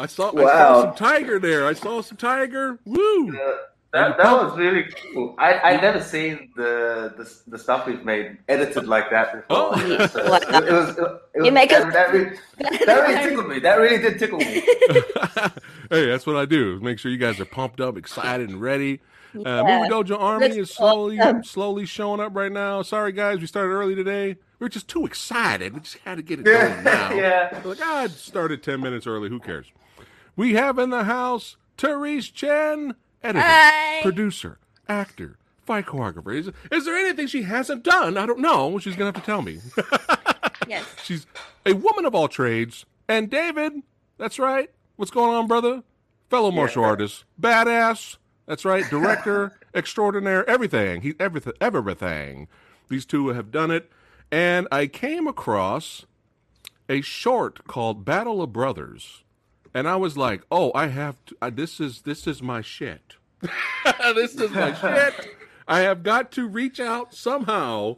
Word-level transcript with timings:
Woo! 0.00 0.04
I 0.04 0.06
saw, 0.06 0.30
I 0.36 0.42
saw 0.44 0.82
some 0.82 0.94
tiger 0.96 1.38
there. 1.38 1.66
I 1.66 1.72
saw 1.74 2.00
some 2.02 2.16
tiger. 2.16 2.78
Woo! 2.84 3.28
Uh, 3.36 3.56
that 3.92 4.16
that 4.18 4.32
was 4.32 4.56
really 4.56 4.84
cool. 5.12 5.34
I 5.38 5.54
I 5.74 5.80
never 5.80 6.00
seen 6.00 6.50
the, 6.54 7.12
the 7.16 7.28
the 7.48 7.58
stuff 7.58 7.86
we've 7.86 8.04
made 8.04 8.38
edited 8.48 8.86
like 8.86 9.10
that 9.10 9.32
before. 9.32 9.46
Oh. 9.74 10.06
So 10.06 10.30
Wow. 10.30 10.36
it, 10.36 10.42
it 10.68 10.72
was 10.72 10.96
it, 10.96 11.00
was 11.02 11.20
You 11.46 11.50
make 11.52 11.70
that, 11.70 11.86
us- 11.88 11.92
that, 11.92 12.12
really, 12.12 12.36
that 12.86 13.08
really 13.08 13.28
tickled 13.28 13.48
me. 13.48 13.58
That 13.58 13.74
really 13.76 13.98
did 13.98 14.18
tickle 14.20 14.38
me. 14.38 14.44
hey, 15.90 16.06
that's 16.06 16.24
what 16.26 16.36
I 16.36 16.44
do. 16.44 16.78
Make 16.80 16.98
sure 17.00 17.10
you 17.10 17.18
guys 17.18 17.40
are 17.40 17.44
pumped 17.44 17.80
up, 17.80 17.96
excited, 17.96 18.48
and 18.50 18.60
ready. 18.60 19.00
Uh, 19.34 19.40
Yeah. 19.44 19.78
Movie 19.88 19.90
Dojo 20.12 20.20
Army 20.20 20.46
Looks 20.48 20.56
is 20.56 20.70
slowly, 20.70 21.18
awesome. 21.20 21.44
slowly 21.44 21.86
showing 21.86 22.20
up 22.20 22.34
right 22.34 22.50
now. 22.52 22.82
Sorry, 22.82 23.12
guys, 23.12 23.38
we 23.40 23.46
started 23.46 23.70
early 23.70 23.94
today. 23.94 24.36
We 24.58 24.66
are 24.66 24.68
just 24.68 24.88
too 24.88 25.04
excited. 25.06 25.72
We 25.74 25.80
just 25.80 25.98
had 25.98 26.16
to 26.16 26.22
get 26.22 26.40
it 26.40 26.46
Yeah, 26.48 26.68
going 26.68 26.84
now. 26.84 27.12
yeah. 27.14 27.60
We're 27.64 27.74
like, 27.74 28.10
it 28.10 28.16
started 28.16 28.62
ten 28.62 28.80
minutes 28.80 29.06
early. 29.06 29.28
Who 29.28 29.40
cares? 29.40 29.66
We 30.36 30.54
have 30.54 30.78
in 30.78 30.90
the 30.90 31.04
house 31.04 31.56
Therese 31.76 32.28
Chen, 32.30 32.94
editor, 33.22 33.44
Hi. 33.44 34.00
producer, 34.02 34.58
actor, 34.88 35.38
fight 35.64 35.86
choreographer. 35.86 36.34
Is, 36.34 36.50
is 36.70 36.84
there 36.84 36.96
anything 36.96 37.26
she 37.26 37.42
hasn't 37.42 37.82
done? 37.82 38.16
I 38.16 38.26
don't 38.26 38.40
know. 38.40 38.78
She's 38.78 38.94
gonna 38.96 39.12
have 39.12 39.22
to 39.22 39.26
tell 39.26 39.42
me. 39.42 39.58
Yes. 40.68 40.84
She's 41.02 41.26
a 41.66 41.72
woman 41.72 42.04
of 42.04 42.14
all 42.14 42.28
trades. 42.28 42.86
And 43.08 43.28
David, 43.28 43.72
that's 44.18 44.38
right. 44.38 44.70
What's 44.94 45.10
going 45.10 45.34
on, 45.34 45.48
brother? 45.48 45.82
Fellow 46.28 46.52
martial 46.52 46.84
artist, 46.84 47.24
badass. 47.40 48.18
That's 48.46 48.64
right. 48.64 48.88
Director 48.88 49.58
extraordinaire. 49.74 50.48
Everything. 50.48 51.00
He 51.00 51.14
everything. 51.18 51.54
Everything. 51.60 52.46
These 52.88 53.04
two 53.04 53.28
have 53.28 53.50
done 53.50 53.72
it. 53.72 53.90
And 54.30 54.68
I 54.70 54.86
came 54.86 55.26
across 55.26 56.06
a 56.88 57.00
short 57.00 57.66
called 57.66 58.04
Battle 58.04 58.40
of 58.40 58.52
Brothers, 58.52 59.24
and 59.74 59.88
I 59.88 59.96
was 59.96 60.16
like, 60.16 60.42
"Oh, 60.50 60.72
I 60.74 60.88
have 60.88 61.16
to. 61.26 61.50
This 61.50 61.80
is 61.80 62.02
this 62.02 62.26
is 62.26 62.42
my 62.42 62.60
shit. 62.60 63.14
this 64.14 64.34
is 64.34 64.50
my 64.50 64.74
shit. 64.74 65.36
I 65.66 65.80
have 65.80 66.02
got 66.02 66.32
to 66.32 66.48
reach 66.48 66.80
out 66.80 67.14
somehow 67.14 67.96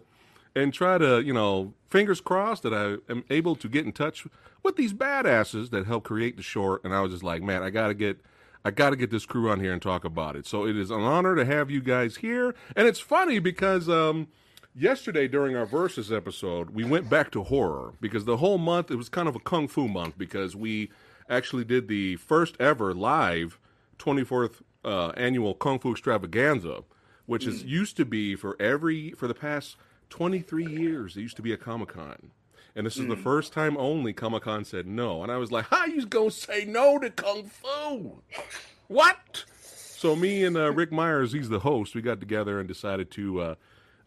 and 0.54 0.72
try 0.74 0.98
to, 0.98 1.20
you 1.22 1.32
know, 1.32 1.72
fingers 1.88 2.20
crossed 2.20 2.62
that 2.64 2.74
I 2.74 3.10
am 3.10 3.24
able 3.30 3.56
to 3.56 3.68
get 3.68 3.86
in 3.86 3.92
touch 3.92 4.26
with 4.62 4.76
these 4.76 4.92
badasses 4.92 5.70
that 5.70 5.86
help 5.86 6.04
create 6.04 6.36
the 6.36 6.42
short. 6.42 6.84
And 6.84 6.94
I 6.94 7.00
was 7.00 7.12
just 7.12 7.24
like, 7.24 7.42
man, 7.42 7.62
I 7.62 7.70
gotta 7.70 7.94
get, 7.94 8.18
I 8.64 8.70
gotta 8.70 8.96
get 8.96 9.10
this 9.10 9.26
crew 9.26 9.50
on 9.50 9.60
here 9.60 9.72
and 9.72 9.80
talk 9.80 10.04
about 10.04 10.36
it. 10.36 10.46
So 10.46 10.66
it 10.66 10.76
is 10.76 10.90
an 10.90 11.00
honor 11.00 11.34
to 11.34 11.44
have 11.44 11.70
you 11.70 11.80
guys 11.80 12.16
here. 12.16 12.54
And 12.76 12.86
it's 12.86 13.00
funny 13.00 13.38
because 13.38 13.88
um, 13.88 14.28
yesterday 14.74 15.26
during 15.26 15.56
our 15.56 15.66
versus 15.66 16.12
episode, 16.12 16.70
we 16.70 16.84
went 16.84 17.08
back 17.08 17.30
to 17.32 17.42
horror 17.44 17.94
because 18.00 18.24
the 18.26 18.36
whole 18.36 18.58
month 18.58 18.90
it 18.90 18.96
was 18.96 19.08
kind 19.08 19.28
of 19.28 19.34
a 19.34 19.40
kung 19.40 19.66
fu 19.66 19.88
month 19.88 20.18
because 20.18 20.54
we 20.54 20.90
actually 21.32 21.64
did 21.64 21.88
the 21.88 22.16
first 22.16 22.56
ever 22.60 22.94
live 22.94 23.58
24th 23.98 24.62
uh, 24.84 25.08
annual 25.10 25.54
kung 25.54 25.78
fu 25.78 25.92
extravaganza 25.92 26.82
which 27.26 27.46
is 27.46 27.64
used 27.64 27.96
to 27.96 28.04
be 28.04 28.36
for 28.36 28.60
every 28.60 29.12
for 29.12 29.26
the 29.26 29.34
past 29.34 29.76
23 30.10 30.66
years 30.66 31.16
it 31.16 31.22
used 31.22 31.36
to 31.36 31.42
be 31.42 31.52
a 31.52 31.56
comic-con. 31.56 32.30
And 32.74 32.86
this 32.86 32.96
is 32.96 33.06
the 33.06 33.16
first 33.16 33.52
time 33.52 33.76
only 33.76 34.12
comic-con 34.12 34.64
said 34.64 34.86
no. 34.86 35.22
And 35.22 35.30
i 35.32 35.36
was 35.36 35.50
like 35.50 35.66
how 35.66 35.86
you 35.86 36.04
gonna 36.06 36.30
say 36.30 36.64
no 36.64 36.98
to 36.98 37.10
kung 37.10 37.44
fu? 37.44 38.22
What? 38.88 39.44
So 39.60 40.14
me 40.14 40.44
and 40.44 40.56
uh, 40.56 40.70
ric 40.72 40.92
meyers 40.92 41.32
he's 41.32 41.48
the 41.48 41.60
host 41.60 41.94
we 41.94 42.02
got 42.02 42.20
together 42.20 42.58
and 42.58 42.68
decided 42.68 43.10
to 43.12 43.40
uh, 43.40 43.54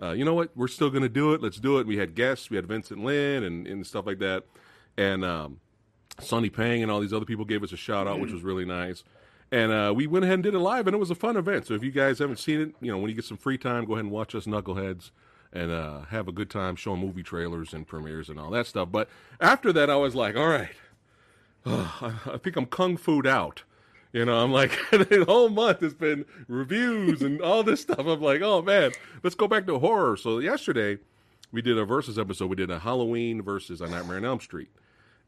uh, 0.01 0.11
you 0.11 0.25
know 0.25 0.33
what? 0.33 0.55
We're 0.55 0.67
still 0.67 0.89
gonna 0.89 1.09
do 1.09 1.33
it. 1.33 1.41
Let's 1.41 1.57
do 1.57 1.79
it. 1.79 1.87
We 1.87 1.97
had 1.97 2.15
guests. 2.15 2.49
We 2.49 2.57
had 2.57 2.67
vincent 2.67 3.03
lyn 3.03 3.43
and, 3.43 3.65
and 3.65 3.87
stuff 3.87 4.05
like 4.05 4.19
that. 4.19 4.43
And 4.97 5.23
um, 5.23 5.59
Sonny 6.19 6.49
Pang 6.49 6.81
and 6.81 6.91
all 6.91 6.99
these 6.99 7.13
other 7.13 7.25
people 7.25 7.45
gave 7.45 7.63
us 7.63 7.71
a 7.71 7.77
shout 7.77 8.07
out, 8.07 8.19
which 8.19 8.31
was 8.31 8.41
really 8.41 8.65
nice. 8.65 9.03
And 9.51 9.71
uh, 9.71 9.93
we 9.95 10.07
went 10.07 10.25
ahead 10.25 10.35
and 10.35 10.43
did 10.43 10.53
it 10.53 10.59
live, 10.59 10.87
and 10.87 10.95
it 10.95 10.99
was 10.99 11.11
a 11.11 11.15
fun 11.15 11.37
event. 11.37 11.67
So 11.67 11.73
if 11.73 11.83
you 11.83 11.91
guys 11.91 12.19
haven't 12.19 12.39
seen 12.39 12.61
it, 12.61 12.75
you 12.81 12.91
know, 12.91 12.97
when 12.97 13.09
you 13.09 13.15
get 13.15 13.25
some 13.25 13.37
free 13.37 13.57
time, 13.57 13.85
go 13.85 13.93
ahead 13.93 14.05
and 14.05 14.11
watch 14.11 14.33
us 14.33 14.45
knuckleheads 14.45 15.11
and 15.53 15.71
uh, 15.71 16.01
have 16.05 16.27
a 16.27 16.31
good 16.31 16.49
time 16.49 16.75
showing 16.75 16.99
movie 16.99 17.23
trailers 17.23 17.73
and 17.73 17.87
premieres 17.87 18.29
and 18.29 18.39
all 18.39 18.49
that 18.51 18.67
stuff. 18.67 18.89
But 18.91 19.07
after 19.39 19.71
that, 19.73 19.89
I 19.89 19.95
was 19.97 20.15
like, 20.15 20.35
all 20.35 20.47
right, 20.47 20.75
I, 21.65 22.13
I 22.33 22.37
think 22.37 22.55
I'm 22.55 22.65
kung 22.65 22.97
fu'd 22.97 23.27
out. 23.27 23.63
You 24.11 24.25
know, 24.25 24.41
I'm 24.41 24.51
like, 24.51 24.71
the 24.91 25.25
whole 25.27 25.49
month 25.49 25.81
has 25.81 25.93
been 25.93 26.25
reviews 26.47 27.21
and 27.21 27.41
all 27.41 27.63
this 27.63 27.81
stuff. 27.81 27.99
I'm 27.99 28.21
like, 28.21 28.41
oh 28.41 28.61
man, 28.61 28.91
let's 29.23 29.35
go 29.35 29.47
back 29.47 29.67
to 29.67 29.79
horror. 29.79 30.17
So 30.17 30.39
yesterday, 30.39 30.97
we 31.51 31.61
did 31.61 31.77
a 31.77 31.85
versus 31.85 32.17
episode. 32.17 32.49
We 32.49 32.55
did 32.55 32.71
a 32.71 32.79
Halloween 32.79 33.41
versus 33.41 33.81
a 33.81 33.87
Nightmare 33.87 34.17
on 34.17 34.25
Elm 34.25 34.39
Street 34.39 34.69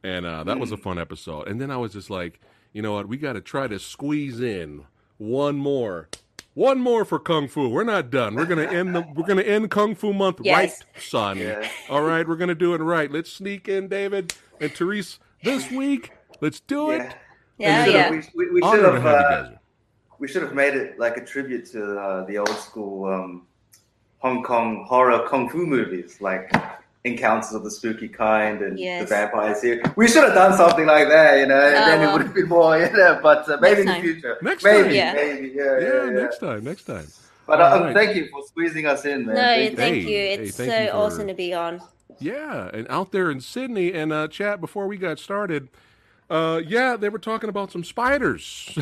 and 0.03 0.25
uh, 0.25 0.43
that 0.43 0.59
was 0.59 0.71
a 0.71 0.77
fun 0.77 0.99
episode. 0.99 1.47
And 1.47 1.59
then 1.59 1.71
I 1.71 1.77
was 1.77 1.93
just 1.93 2.09
like, 2.09 2.39
you 2.73 2.81
know 2.81 2.93
what? 2.93 3.07
We 3.07 3.17
got 3.17 3.33
to 3.33 3.41
try 3.41 3.67
to 3.67 3.79
squeeze 3.79 4.39
in 4.39 4.85
one 5.17 5.55
more, 5.57 6.09
one 6.53 6.79
more 6.79 7.05
for 7.05 7.19
Kung 7.19 7.47
Fu. 7.47 7.69
We're 7.69 7.83
not 7.83 8.09
done. 8.09 8.35
We're 8.35 8.45
gonna 8.45 8.63
end 8.63 8.95
the. 8.95 9.01
We're 9.15 9.25
gonna 9.25 9.41
end 9.41 9.71
Kung 9.71 9.95
Fu 9.95 10.13
Month 10.13 10.41
Yes. 10.43 10.55
right, 10.55 11.01
son. 11.01 11.37
Yeah. 11.37 11.67
All 11.89 12.01
right, 12.01 12.27
we're 12.27 12.35
gonna 12.35 12.55
do 12.55 12.73
it 12.73 12.81
right. 12.81 13.11
Let's 13.11 13.31
sneak 13.31 13.67
in 13.67 13.87
David 13.87 14.33
and 14.59 14.71
Therese 14.71 15.19
this 15.43 15.69
week. 15.71 16.11
Let's 16.41 16.59
do 16.59 16.91
it. 16.91 17.15
Yeah, 17.57 17.79
we 17.79 17.85
should 17.85 17.93
yeah. 17.95 18.03
have, 18.03 18.11
we, 18.35 18.45
we, 18.45 18.61
we 18.61 18.61
should 18.61 18.85
have, 18.85 19.01
have 19.01 19.05
uh, 19.05 19.49
we 20.19 20.27
should 20.27 20.43
have 20.43 20.53
made 20.53 20.75
it 20.75 20.99
like 20.99 21.17
a 21.17 21.25
tribute 21.25 21.65
to 21.71 21.99
uh, 21.99 22.25
the 22.25 22.37
old 22.37 22.49
school 22.49 23.05
um, 23.11 23.47
Hong 24.19 24.43
Kong 24.43 24.85
horror 24.87 25.27
kung 25.27 25.49
fu 25.49 25.65
movies, 25.65 26.21
like 26.21 26.51
Encounters 27.03 27.53
of 27.53 27.63
the 27.63 27.71
Spooky 27.71 28.07
Kind 28.09 28.61
and 28.61 28.77
Yes. 28.77 29.03
The 29.07 29.15
vampires 29.15 29.61
here. 29.61 29.81
We 29.95 30.07
should 30.07 30.23
have 30.23 30.33
done 30.33 30.57
something 30.57 30.85
like 30.85 31.07
that, 31.07 31.39
you 31.39 31.45
know, 31.45 31.55
and 31.59 31.75
Oh, 31.77 31.85
then 31.85 32.09
it 32.09 32.11
would 32.11 32.21
have 32.23 32.33
been 32.33 32.49
more, 32.49 32.77
you 32.77 32.91
know. 32.91 33.19
But 33.23 33.47
uh, 33.49 33.57
maybe 33.61 33.81
in 33.81 33.87
the 33.87 33.93
time. 33.93 34.01
future, 34.01 34.37
Next 34.41 34.63
maybe, 34.63 34.83
time. 34.83 34.93
Yeah. 34.95 35.13
maybe, 35.13 35.47
yeah, 35.55 35.63
Yeah, 35.63 35.79
yeah, 35.79 36.03
yeah. 36.05 36.09
next 36.11 36.39
time. 36.39 36.63
Next 36.63 36.83
time. 36.83 37.07
But 37.45 37.61
uh, 37.61 37.79
right. 37.81 37.93
thank 37.95 38.15
you 38.17 38.27
for 38.29 38.41
squeezing 38.45 38.85
us 38.87 39.05
in, 39.05 39.25
man. 39.25 39.35
No, 39.35 39.41
Thank 39.41 39.71
you. 39.71 39.77
thank 39.77 39.95
Hey, 39.95 40.01
you. 40.01 40.07
hey, 40.07 40.33
It's 40.47 40.57
thank 40.57 40.69
so 40.71 40.79
you 40.79 40.89
for- 40.89 40.95
awesome 40.97 41.27
to 41.27 41.33
be 41.33 41.53
on. 41.53 41.81
Yeah, 42.19 42.69
and 42.73 42.87
out 42.89 43.11
there 43.11 43.29
in 43.31 43.39
Sydney 43.39 43.93
and 43.93 44.11
uh, 44.11 44.27
chat 44.27 44.59
before 44.59 44.87
we 44.87 44.97
got 44.97 45.19
started. 45.19 45.69
Uh, 46.29 46.59
yeah, 46.65 46.97
they 46.97 47.07
were 47.07 47.19
talking 47.19 47.47
about 47.47 47.71
some 47.71 47.85
spiders. 47.85 48.73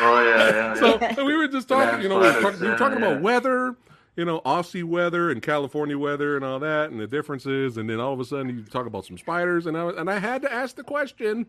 Oh 0.00 0.22
yeah, 0.22 0.48
yeah. 0.48 0.98
yeah. 1.00 1.14
So 1.14 1.24
we 1.26 1.36
were 1.36 1.48
just 1.48 1.68
talking, 1.68 2.00
you 2.02 2.08
know, 2.08 2.18
we 2.18 2.26
were, 2.28 2.40
talk, 2.40 2.58
we 2.60 2.66
were 2.68 2.76
talking 2.78 3.00
Yeah, 3.00 3.08
about 3.10 3.20
weather, 3.20 3.76
you 4.16 4.24
know, 4.24 4.40
Aussie 4.40 4.84
weather 4.84 5.30
and 5.30 5.42
California 5.42 5.98
weather 5.98 6.36
and 6.36 6.44
all 6.44 6.58
that, 6.60 6.90
and 6.90 7.00
the 7.00 7.06
differences. 7.06 7.76
And 7.76 7.88
then 7.88 8.00
all 8.00 8.12
of 8.12 8.20
a 8.20 8.24
sudden, 8.24 8.48
you 8.48 8.64
talk 8.64 8.86
about 8.86 9.04
some 9.04 9.18
spiders, 9.18 9.66
and 9.66 9.76
I 9.76 9.88
and 9.90 10.10
I 10.10 10.18
had 10.18 10.42
to 10.42 10.52
ask 10.52 10.76
the 10.76 10.84
question: 10.84 11.46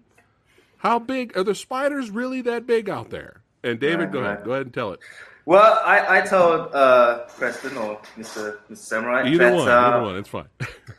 How 0.77 0.99
big 0.99 1.37
are 1.37 1.43
the 1.43 1.55
spiders 1.55 2.09
really 2.09 2.41
that 2.41 2.65
big 2.65 2.89
out 2.89 3.09
there? 3.09 3.41
And 3.63 3.79
David, 3.79 4.05
Right, 4.05 4.11
go 4.11 4.19
ahead, 4.19 4.43
go 4.43 4.51
ahead 4.51 4.65
and 4.67 4.73
tell 4.73 4.93
it. 4.93 4.99
Well, 5.45 5.79
I, 5.85 6.19
I 6.19 6.21
told 6.21 6.73
uh, 6.73 7.25
Preston 7.37 7.77
or 7.77 7.99
Mr. 8.17 8.57
Mr. 8.69 8.77
Samurai 8.77 9.27
Either 9.27 9.37
that 9.37 9.53
one, 9.53 9.69
uh, 9.69 9.71
either 9.71 10.01
one, 10.03 10.15
it's 10.17 10.29
fine. 10.29 10.47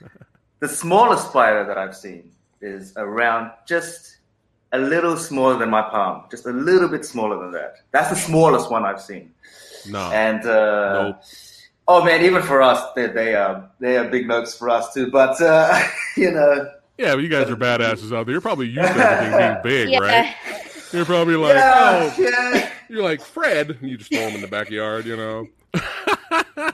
the 0.61 0.69
smallest 0.69 1.29
spider 1.29 1.65
that 1.65 1.77
I've 1.77 1.97
seen 1.97 2.31
is 2.61 2.93
around 2.97 3.51
just 3.67 4.19
a 4.73 4.79
little 4.79 5.17
smaller 5.17 5.59
than 5.59 5.71
my 5.71 5.83
palm, 5.83 6.25
just 6.31 6.47
a 6.47 6.53
little 6.53 6.89
bit 6.89 7.05
smaller 7.05 7.39
than 7.41 7.53
that. 7.53 7.79
That's 7.91 8.11
the 8.11 8.17
smallest 8.17 8.71
one 8.71 8.85
I've 8.85 9.01
seen. 9.01 9.33
no, 9.89 10.11
And 10.13 10.45
uh, 10.47 11.03
nope. 11.03 11.23
Oh 11.89 12.05
man, 12.05 12.25
even 12.25 12.43
for 12.43 12.63
us, 12.63 12.93
they, 12.95 13.07
they 13.09 13.35
are 13.35 13.69
they 13.81 13.97
are 13.97 14.09
big 14.09 14.27
notes 14.27 14.57
for 14.57 14.71
us 14.71 14.93
too. 14.93 15.11
But 15.11 15.41
uh, 15.41 15.83
you 16.17 16.31
know, 16.31 16.71
Yeah, 16.99 17.15
but 17.15 17.23
you 17.23 17.29
guys 17.29 17.51
are 17.51 17.57
badasses 17.57 18.17
out 18.17 18.27
there. 18.27 18.33
You're 18.33 18.41
probably 18.41 18.69
used 18.69 18.93
to 18.93 18.99
everything 18.99 19.39
being 19.39 19.59
big, 19.63 19.91
yeah. 19.91 19.99
right? 19.99 20.35
You're 20.93 21.05
probably 21.05 21.37
like, 21.37 21.57
yeah, 21.57 22.13
oh, 22.17 22.23
yeah, 22.23 22.71
you're 22.89 23.03
like 23.03 23.21
Fred, 23.21 23.71
and 23.81 23.91
you 23.91 23.97
just 23.97 24.11
throw 24.11 24.23
him 24.23 24.37
in 24.37 24.41
the 24.41 24.47
backyard, 24.47 25.05
you 25.05 25.17
know. 25.17 25.49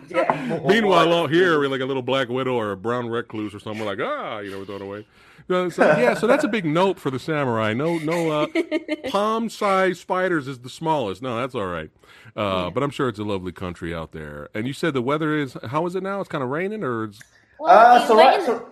yeah. 0.09 0.61
Meanwhile, 0.67 1.13
out 1.13 1.31
here, 1.31 1.59
we're 1.59 1.69
like 1.69 1.81
a 1.81 1.87
little 1.87 2.03
black 2.03 2.29
widow 2.29 2.55
or 2.55 2.73
a 2.73 2.77
brown 2.77 3.09
recluse 3.09 3.55
or 3.55 3.59
something. 3.59 3.85
We're 3.85 3.97
like, 3.97 4.07
ah, 4.07 4.39
you 4.41 4.51
know, 4.51 4.59
we're 4.59 4.65
throwing 4.67 4.83
away. 4.83 5.07
Uh, 5.51 5.69
So, 5.71 5.85
yeah, 5.99 6.15
so 6.15 6.27
that's 6.27 6.45
a 6.45 6.49
big 6.49 6.65
note 6.65 6.99
for 6.99 7.11
the 7.11 7.19
samurai. 7.19 7.73
No, 7.75 7.99
no, 7.99 8.31
uh, 8.31 8.47
palm-sized 9.11 10.01
spiders 10.01 10.49
is 10.49 10.61
the 10.61 10.71
smallest. 10.71 11.23
No, 11.23 11.37
that's 11.41 11.55
all 11.55 11.67
right. 11.67 11.91
Uh, 12.37 12.71
But 12.71 12.83
I'm 12.83 12.91
sure 12.91 13.09
it's 13.09 13.19
a 13.19 13.25
lovely 13.25 13.53
country 13.53 13.95
out 13.95 14.13
there. 14.13 14.49
And 14.55 14.67
you 14.67 14.73
said 14.73 14.95
the 14.95 15.03
weather 15.03 15.37
is 15.37 15.57
how 15.69 15.87
is 15.87 15.95
it 15.95 16.03
now? 16.03 16.21
It's 16.21 16.29
kind 16.29 16.43
of 16.45 16.51
raining, 16.51 16.83
or 16.85 17.05
it's 17.05 17.21
Well, 17.59 17.97
Uh, 18.03 18.07
so 18.07 18.17
right, 18.17 18.39
right, 18.39 18.47
so 18.47 18.69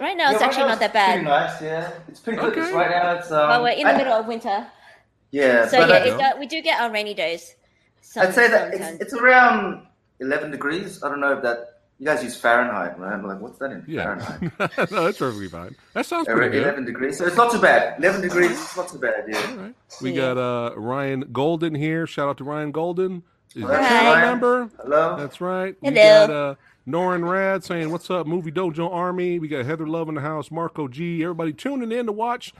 right 0.00 0.16
now 0.16 0.30
it's 0.30 0.40
yeah, 0.40 0.46
actually 0.46 0.62
right 0.64 0.68
not 0.70 0.80
that 0.80 0.92
bad. 0.92 1.12
Pretty 1.14 1.28
nice, 1.28 1.62
yeah. 1.62 1.90
It's 2.08 2.20
pretty 2.20 2.40
good. 2.40 2.56
It's 2.58 2.68
Okay. 2.68 2.76
right 2.76 2.90
now. 2.90 3.12
It's 3.12 3.30
um, 3.30 3.48
But 3.48 3.62
we're 3.62 3.68
in 3.70 3.84
the 3.86 3.92
I- 3.94 3.96
middle 3.96 4.12
of 4.14 4.26
winter, 4.26 4.66
Yeah, 5.30 5.66
so 5.68 5.78
but 5.78 5.88
yeah, 5.88 5.94
I- 5.94 5.98
it, 6.30 6.34
do- 6.34 6.40
we 6.40 6.46
do 6.46 6.60
get 6.62 6.80
our 6.80 6.90
rainy 6.90 7.14
days. 7.14 7.54
Some, 8.02 8.26
I'd 8.26 8.34
say 8.34 8.48
that 8.48 8.74
it's, 8.74 9.00
it's 9.02 9.14
around 9.14 9.86
11 10.18 10.50
degrees. 10.50 11.02
I 11.04 11.08
don't 11.08 11.20
know 11.20 11.32
if 11.36 11.42
that. 11.42 11.69
You 12.00 12.06
guys 12.06 12.24
use 12.24 12.34
Fahrenheit, 12.34 12.98
right? 12.98 13.12
I'm 13.12 13.22
like, 13.26 13.40
what's 13.40 13.58
that 13.58 13.72
in 13.72 13.84
yeah. 13.86 14.16
Fahrenheit? 14.18 14.90
no, 14.90 15.04
that's 15.04 15.18
perfectly 15.18 15.48
fine. 15.48 15.76
That 15.92 16.06
sounds 16.06 16.26
Uh, 16.28 16.32
pretty 16.34 16.50
good. 16.52 16.62
11 16.62 16.86
degrees. 16.86 17.18
So 17.18 17.26
it's 17.26 17.36
not 17.36 17.52
too 17.52 17.60
bad. 17.60 17.98
11 18.02 18.22
degrees, 18.22 18.52
it's 18.52 18.74
not 18.76 18.88
too 18.88 18.98
bad, 18.98 19.24
yeah. 19.28 19.54
right. 19.62 19.74
We 20.00 20.12
Yeah. 20.12 20.34
got 20.34 20.38
uh, 20.38 20.80
Ryan 20.80 21.20
Golden 21.30 21.74
here. 21.74 22.06
Shout 22.06 22.28
out 22.28 22.38
to 22.38 22.44
Ryan 22.44 22.72
Golden. 22.72 23.22
Is 23.54 23.64
Hi. 23.64 23.74
a 23.74 23.78
channel 23.88 24.12
Ryan. 24.14 24.28
member. 24.30 24.70
Hello? 24.82 25.16
That's 25.18 25.40
right. 25.42 25.76
Hello. 25.82 25.90
We 25.92 25.94
got 25.96 26.30
uh, 26.30 26.54
Norin 26.88 27.28
Rad 27.30 27.64
saying, 27.64 27.90
What's 27.92 28.08
up, 28.10 28.26
Movie 28.26 28.50
Dojo 28.52 28.90
Army? 28.90 29.38
We 29.38 29.48
got 29.48 29.66
Heather 29.66 29.86
Love 29.86 30.08
in 30.08 30.14
the 30.14 30.20
house, 30.22 30.50
Marco 30.50 30.88
G. 30.88 31.22
Everybody 31.22 31.52
tuning 31.52 31.92
in 31.92 32.06
to 32.06 32.12
watch 32.12 32.54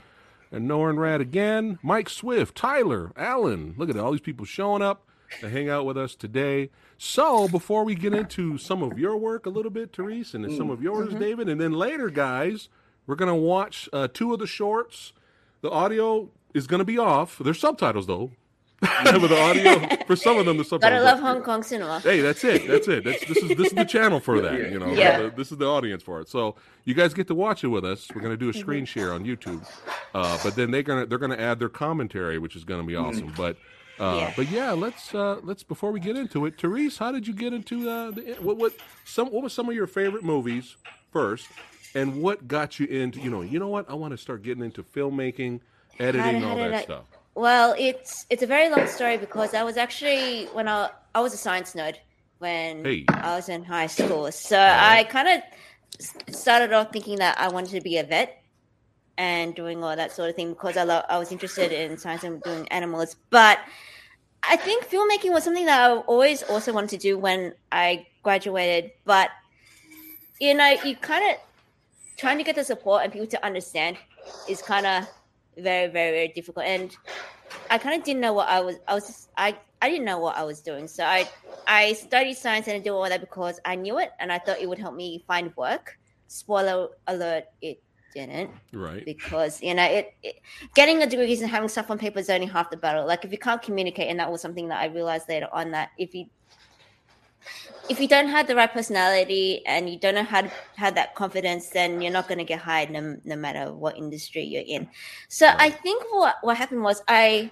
and 0.51 0.69
Norin 0.69 0.99
Rad 0.99 1.19
again. 1.19 1.79
Mike 1.81 2.09
Swift, 2.09 2.55
Tyler, 2.55 3.11
Allen. 3.17 3.73
Look 3.77 3.89
at 3.89 3.97
all 3.97 4.11
these 4.11 4.21
people 4.21 4.45
showing 4.45 4.81
up 4.83 5.07
to 5.39 5.49
hang 5.49 5.67
out 5.69 5.85
with 5.85 5.97
us 5.97 6.13
today. 6.13 6.69
So 7.03 7.47
before 7.47 7.83
we 7.83 7.95
get 7.95 8.13
into 8.13 8.59
some 8.59 8.83
of 8.83 8.99
your 8.99 9.17
work 9.17 9.47
a 9.47 9.49
little 9.49 9.71
bit, 9.71 9.91
Therese, 9.91 10.35
and 10.35 10.55
some 10.55 10.69
of 10.69 10.83
yours, 10.83 11.15
David, 11.15 11.49
and 11.49 11.59
then 11.59 11.71
later, 11.71 12.11
guys, 12.11 12.69
we're 13.07 13.15
gonna 13.15 13.35
watch 13.35 13.89
uh, 13.91 14.07
two 14.13 14.33
of 14.33 14.39
the 14.39 14.45
shorts. 14.45 15.11
The 15.61 15.71
audio 15.71 16.29
is 16.53 16.67
gonna 16.67 16.85
be 16.85 16.99
off. 16.99 17.39
There's 17.43 17.59
subtitles 17.59 18.05
though. 18.05 18.29
With 18.81 19.29
the 19.31 19.41
audio 19.41 20.03
for 20.05 20.15
some 20.15 20.37
of 20.37 20.45
them, 20.45 20.57
the 20.57 20.63
subtitles. 20.63 21.01
Gotta 21.01 21.03
love 21.03 21.19
Hong 21.19 21.41
Kong 21.41 21.63
cinema. 21.63 22.01
Hey, 22.01 22.21
that's 22.21 22.43
it. 22.43 22.67
That's 22.67 22.87
it. 22.87 23.03
That's 23.03 23.25
this 23.25 23.37
is 23.37 23.49
this 23.57 23.67
is 23.69 23.73
the 23.73 23.85
channel 23.85 24.19
for 24.19 24.39
that. 24.39 24.71
You 24.71 24.77
know, 24.77 24.91
Yeah. 24.93 25.23
The- 25.23 25.29
this 25.31 25.51
is 25.51 25.57
the 25.57 25.65
audience 25.67 26.03
for 26.03 26.21
it. 26.21 26.29
So 26.29 26.53
you 26.85 26.93
guys 26.93 27.15
get 27.15 27.25
to 27.29 27.35
watch 27.35 27.63
it 27.63 27.69
with 27.69 27.83
us. 27.83 28.09
We're 28.13 28.21
gonna 28.21 28.37
do 28.37 28.49
a 28.49 28.53
screen 28.53 28.85
share 28.85 29.11
on 29.11 29.25
YouTube, 29.25 29.67
uh, 30.13 30.37
but 30.43 30.55
then 30.55 30.69
they're 30.69 30.83
gonna 30.83 31.07
they're 31.07 31.17
gonna 31.17 31.35
add 31.35 31.57
their 31.57 31.67
commentary, 31.67 32.37
which 32.37 32.55
is 32.55 32.63
gonna 32.63 32.83
be 32.83 32.95
awesome. 32.95 33.33
But 33.35 33.57
uh, 34.01 34.15
Yeah. 34.17 34.33
but 34.35 34.49
yeah, 34.49 34.71
let's 34.71 35.13
uh, 35.15 35.39
let's 35.43 35.63
before 35.63 35.91
we 35.91 35.99
get 35.99 36.15
into 36.17 36.45
it, 36.45 36.59
Therese, 36.59 36.97
how 36.97 37.11
did 37.11 37.27
you 37.27 37.33
get 37.33 37.53
into 37.53 37.89
uh, 37.89 38.11
the 38.11 38.35
what 38.41 38.57
what 38.57 38.73
some 39.05 39.27
what 39.31 39.43
was 39.43 39.53
some 39.53 39.69
of 39.69 39.75
your 39.75 39.87
favorite 39.87 40.23
movies 40.23 40.75
first, 41.11 41.47
and 41.95 42.21
what 42.21 42.47
got 42.47 42.79
you 42.79 42.87
into 42.87 43.19
you 43.19 43.29
know 43.29 43.41
you 43.41 43.59
know 43.59 43.67
what 43.69 43.89
I 43.89 43.93
want 43.93 44.11
to 44.11 44.17
start 44.17 44.41
getting 44.43 44.63
into 44.63 44.83
filmmaking, 44.83 45.59
editing, 45.99 46.41
how 46.41 46.49
all 46.51 46.57
that 46.57 46.73
I- 46.73 46.83
stuff. 46.83 47.03
Well, 47.35 47.75
it's 47.79 48.25
it's 48.29 48.43
a 48.43 48.47
very 48.47 48.69
long 48.69 48.87
story 48.87 49.17
because 49.17 49.53
I 49.53 49.63
was 49.63 49.77
actually 49.77 50.45
when 50.47 50.67
I 50.67 50.89
I 51.15 51.21
was 51.21 51.33
a 51.33 51.37
science 51.37 51.73
nerd 51.75 51.95
when 52.39 52.83
Hey. 52.83 53.05
I 53.09 53.35
was 53.37 53.47
in 53.47 53.63
high 53.63 53.87
school. 53.87 54.29
So 54.33 54.59
I 54.59 55.05
kind 55.05 55.29
of 55.29 56.35
started 56.35 56.73
off 56.73 56.91
thinking 56.91 57.17
that 57.19 57.39
I 57.39 57.47
wanted 57.47 57.71
to 57.71 57.81
be 57.81 57.97
a 57.99 58.03
vet 58.03 58.41
and 59.17 59.55
doing 59.55 59.83
all 59.83 59.95
that 59.95 60.11
sort 60.11 60.29
of 60.29 60.35
thing 60.35 60.49
because 60.49 60.75
I 60.75 60.83
lo- 60.83 61.03
I 61.07 61.17
was 61.19 61.31
interested 61.31 61.71
in 61.71 61.97
science 61.97 62.23
and 62.25 62.41
doing 62.43 62.67
animals. 62.69 63.15
But 63.29 63.59
I 64.43 64.55
think 64.57 64.85
filmmaking 64.85 65.31
was 65.31 65.43
something 65.43 65.65
that 65.65 65.89
I 65.91 65.95
always 65.95 66.43
also 66.43 66.73
wanted 66.73 66.89
to 66.89 66.97
do 66.97 67.17
when 67.17 67.53
I 67.71 68.07
graduated. 68.23 68.91
But 69.05 69.29
you 70.39 70.53
know, 70.53 70.75
you 70.83 70.95
kind 70.95 71.31
of 71.31 71.37
trying 72.17 72.37
to 72.37 72.43
get 72.43 72.55
the 72.55 72.63
support 72.63 73.03
and 73.03 73.13
people 73.13 73.27
to 73.27 73.45
understand 73.45 73.97
is 74.49 74.61
kind 74.61 74.85
of 74.85 75.07
very, 75.57 75.87
very, 75.91 76.11
very 76.11 76.27
difficult. 76.29 76.65
And 76.65 76.95
I 77.69 77.77
kind 77.77 77.99
of 77.99 78.03
didn't 78.03 78.21
know 78.21 78.33
what 78.33 78.49
I 78.49 78.59
was. 78.59 78.77
I 78.87 78.95
was. 78.95 79.07
Just, 79.07 79.29
I. 79.37 79.57
I 79.83 79.89
didn't 79.89 80.05
know 80.05 80.19
what 80.19 80.37
I 80.37 80.43
was 80.43 80.61
doing. 80.61 80.87
So 80.87 81.03
I. 81.03 81.29
I 81.67 81.93
studied 81.93 82.35
science 82.35 82.67
and 82.67 82.75
I 82.75 82.79
did 82.79 82.89
all 82.89 83.07
that 83.07 83.21
because 83.21 83.59
I 83.63 83.75
knew 83.75 83.99
it 83.99 84.11
and 84.19 84.31
I 84.31 84.39
thought 84.39 84.59
it 84.59 84.67
would 84.67 84.79
help 84.79 84.95
me 84.95 85.23
find 85.27 85.55
work. 85.55 85.97
Spoiler 86.27 86.89
alert: 87.07 87.45
it 87.61 87.81
didn't 88.13 88.51
Right. 88.73 89.05
because 89.05 89.61
you 89.61 89.73
know 89.73 89.83
it, 89.83 90.13
it 90.23 90.35
getting 90.75 91.01
a 91.01 91.07
degree 91.07 91.31
and 91.39 91.49
having 91.49 91.69
stuff 91.69 91.89
on 91.91 91.97
paper 91.97 92.19
is 92.19 92.29
only 92.29 92.47
half 92.47 92.69
the 92.69 92.77
battle. 92.77 93.05
Like 93.05 93.25
if 93.25 93.31
you 93.31 93.37
can't 93.37 93.61
communicate 93.61 94.09
and 94.09 94.19
that 94.19 94.31
was 94.31 94.41
something 94.41 94.67
that 94.69 94.81
i 94.81 94.85
realized 94.85 95.27
later 95.29 95.47
on 95.51 95.71
that 95.71 95.89
if 95.97 96.13
you 96.13 96.25
if 97.89 97.99
you 97.99 98.07
don't 98.07 98.27
have 98.27 98.47
the 98.47 98.55
right 98.55 98.71
personality 98.71 99.65
and 99.65 99.89
you 99.89 99.99
don't 99.99 100.15
know 100.15 100.23
how 100.23 100.41
to 100.41 100.51
have 100.75 100.95
that 100.95 101.15
confidence 101.15 101.69
then 101.69 102.01
you're 102.01 102.11
not 102.11 102.27
going 102.27 102.37
to 102.37 102.43
get 102.43 102.59
hired 102.59 102.89
no, 102.89 103.17
no 103.25 103.35
matter 103.35 103.73
what 103.73 103.97
industry 103.97 104.43
you're 104.43 104.63
in. 104.65 104.87
So 105.27 105.47
i 105.57 105.69
think 105.69 106.03
what 106.11 106.35
what 106.41 106.57
happened 106.57 106.83
was 106.83 107.01
i 107.07 107.51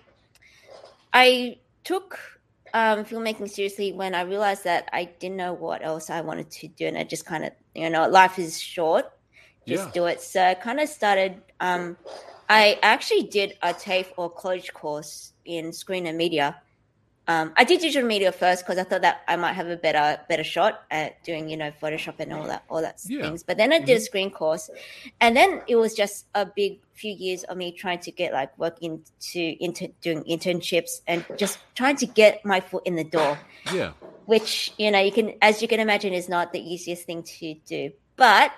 i 1.14 1.58
took 1.84 2.20
um, 2.72 3.04
filmmaking 3.04 3.50
seriously 3.50 3.94
when 3.94 4.14
i 4.14 4.22
realized 4.22 4.64
that 4.64 4.88
i 4.94 5.06
didn't 5.06 5.38
know 5.38 5.54
what 5.54 5.84
else 5.84 6.12
i 6.12 6.22
wanted 6.22 6.52
to 6.52 6.68
do 6.68 6.86
and 6.86 6.98
i 6.98 7.04
just 7.04 7.26
kind 7.26 7.44
of 7.44 7.52
you 7.74 7.90
know 7.90 8.08
life 8.08 8.38
is 8.38 8.62
short 8.62 9.12
just 9.70 9.88
Yeah. 9.88 9.92
do 10.00 10.06
it. 10.12 10.22
So 10.22 10.44
I 10.44 10.54
kind 10.56 10.80
of 10.80 10.90
started. 10.90 11.42
Um, 11.60 11.98
I 12.50 12.80
actually 12.82 13.24
did 13.24 13.54
a 13.62 13.74
TAFE 13.74 14.12
or 14.18 14.30
college 14.30 14.74
course 14.74 15.34
in 15.46 15.72
screen 15.72 16.08
and 16.08 16.18
media. 16.18 16.48
Um, 17.28 17.54
I 17.56 17.64
did 17.64 17.80
digital 17.82 18.08
media 18.10 18.32
first 18.32 18.66
because 18.66 18.80
I 18.80 18.84
thought 18.90 19.04
that 19.04 19.22
I 19.28 19.36
might 19.36 19.54
have 19.54 19.68
a 19.70 19.78
better 19.78 20.20
better 20.28 20.44
shot 20.44 20.82
at 20.90 21.24
doing 21.24 21.48
you 21.48 21.58
know 21.58 21.72
Photoshop 21.80 22.16
and 22.18 22.34
all 22.34 22.48
that 22.48 22.64
all 22.72 22.82
that 22.82 22.98
Yeah. 23.06 23.22
things. 23.22 23.44
But 23.44 23.58
then 23.58 23.72
I 23.72 23.78
did 23.78 23.98
a 23.98 24.02
screen 24.02 24.32
course, 24.32 24.66
and 25.22 25.38
then 25.38 25.62
it 25.68 25.76
was 25.76 25.94
just 25.94 26.26
a 26.34 26.44
big 26.48 26.80
few 26.96 27.14
years 27.14 27.44
of 27.44 27.56
me 27.56 27.72
trying 27.72 28.00
to 28.00 28.12
get 28.12 28.34
like 28.34 28.58
work 28.58 28.78
into 28.82 29.56
into 29.62 29.90
doing 30.02 30.24
internships 30.24 31.02
and 31.06 31.24
just 31.38 31.60
trying 31.76 31.98
to 31.98 32.08
get 32.08 32.44
my 32.44 32.60
foot 32.62 32.82
in 32.90 32.96
the 32.96 33.04
door 33.06 33.38
Yeah. 33.72 33.92
which 34.26 34.74
you 34.78 34.90
know 34.92 35.00
you 35.00 35.12
can 35.12 35.36
as 35.42 35.62
you 35.62 35.68
can 35.68 35.80
imagine 35.80 36.14
is 36.14 36.28
not 36.28 36.52
the 36.52 36.60
easiest 36.60 37.06
thing 37.06 37.22
to 37.40 37.54
do 37.66 37.92
but 38.18 38.52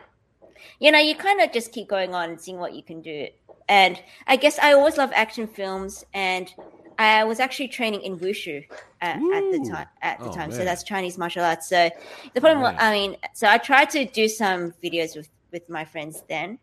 you 0.80 0.92
know 0.92 1.00
you 1.00 1.16
kind 1.16 1.42
of 1.42 1.52
just 1.52 1.72
keep 1.72 1.88
going 1.90 2.14
on 2.14 2.30
and 2.30 2.40
seeing 2.42 2.58
what 2.58 2.74
you 2.74 2.84
can 2.84 3.02
do. 3.02 3.28
And 3.68 4.02
i 4.28 4.36
guess 4.36 4.60
i 4.60 4.74
always 4.74 4.98
love 4.98 5.12
action 5.14 5.48
films 5.48 6.04
and 6.14 6.54
i 7.00 7.24
was 7.24 7.40
actually 7.40 7.70
training 7.70 8.02
in 8.02 8.20
wushu 8.20 8.64
at, 9.02 9.24
at 9.32 9.50
the 9.52 9.60
time 9.60 9.88
at 10.02 10.24
the 10.24 10.30
Oh, 10.30 10.36
time. 10.36 10.52
So 10.52 10.64
that's 10.66 10.84
chinese 10.84 11.18
martial 11.18 11.44
arts. 11.44 11.70
So 11.70 11.90
the 12.34 12.42
problem 12.42 12.62
was, 12.64 12.74
i 12.80 12.92
mean 12.92 13.18
so 13.34 13.48
i 13.48 13.58
tried 13.58 13.90
to 13.92 14.06
do 14.06 14.28
some 14.28 14.74
videos 14.84 15.16
with 15.16 15.30
with 15.52 15.70
my 15.70 15.86
friends 15.86 16.24
then. 16.30 16.60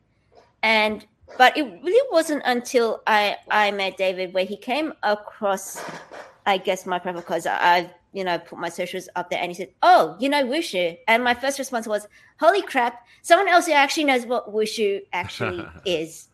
And 0.62 1.06
but 1.36 1.56
it 1.56 1.62
really 1.62 2.08
wasn't 2.12 2.42
until 2.44 3.02
i 3.06 3.36
i 3.50 3.70
met 3.70 3.96
david 3.96 4.34
where 4.34 4.44
he 4.44 4.56
came 4.56 4.92
across 5.02 5.82
I 6.46 6.58
guess 6.58 6.86
my 6.86 6.98
profile 6.98 7.20
because 7.20 7.46
I, 7.46 7.90
you 8.18 8.24
know, 8.24 8.36
put 8.38 8.58
my 8.58 8.68
socials 8.68 9.08
up 9.14 9.30
there 9.30 9.40
and 9.40 9.50
he 9.50 9.54
said, 9.54 9.70
Oh, 9.82 10.16
you 10.18 10.28
know 10.28 10.44
Wushu. 10.44 10.98
And 11.06 11.22
my 11.22 11.34
first 11.34 11.58
response 11.58 11.86
was, 11.86 12.06
Holy 12.40 12.62
crap, 12.62 13.06
someone 13.22 13.48
else 13.48 13.66
who 13.66 13.72
actually 13.72 14.04
knows 14.04 14.26
what 14.26 14.52
Wushu 14.52 15.02
actually 15.12 15.64
is 15.84 16.28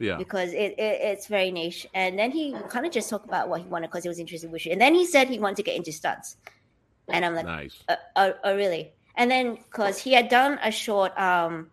Yeah. 0.00 0.16
because 0.16 0.50
it, 0.52 0.72
it 0.86 1.00
it's 1.10 1.26
very 1.28 1.50
niche. 1.52 1.86
And 1.94 2.18
then 2.18 2.30
he 2.32 2.54
kind 2.68 2.84
of 2.86 2.92
just 2.92 3.08
talked 3.08 3.26
about 3.26 3.48
what 3.48 3.60
he 3.60 3.68
wanted 3.68 3.86
because 3.88 4.02
he 4.02 4.08
was 4.08 4.18
interested 4.18 4.48
in 4.48 4.52
Wushu. 4.52 4.72
And 4.72 4.80
then 4.80 4.94
he 4.94 5.06
said 5.06 5.28
he 5.28 5.38
wanted 5.38 5.56
to 5.58 5.62
get 5.62 5.76
into 5.76 5.92
stunts. 5.92 6.36
And 7.08 7.24
I'm 7.24 7.34
like, 7.34 7.46
Nice. 7.46 7.76
uh, 7.88 7.96
oh, 8.16 8.34
oh, 8.44 8.56
really? 8.56 8.92
And 9.14 9.30
then 9.30 9.54
because 9.54 9.98
he 9.98 10.12
had 10.12 10.28
done 10.28 10.58
a 10.62 10.70
short 10.72 11.16
um, 11.18 11.70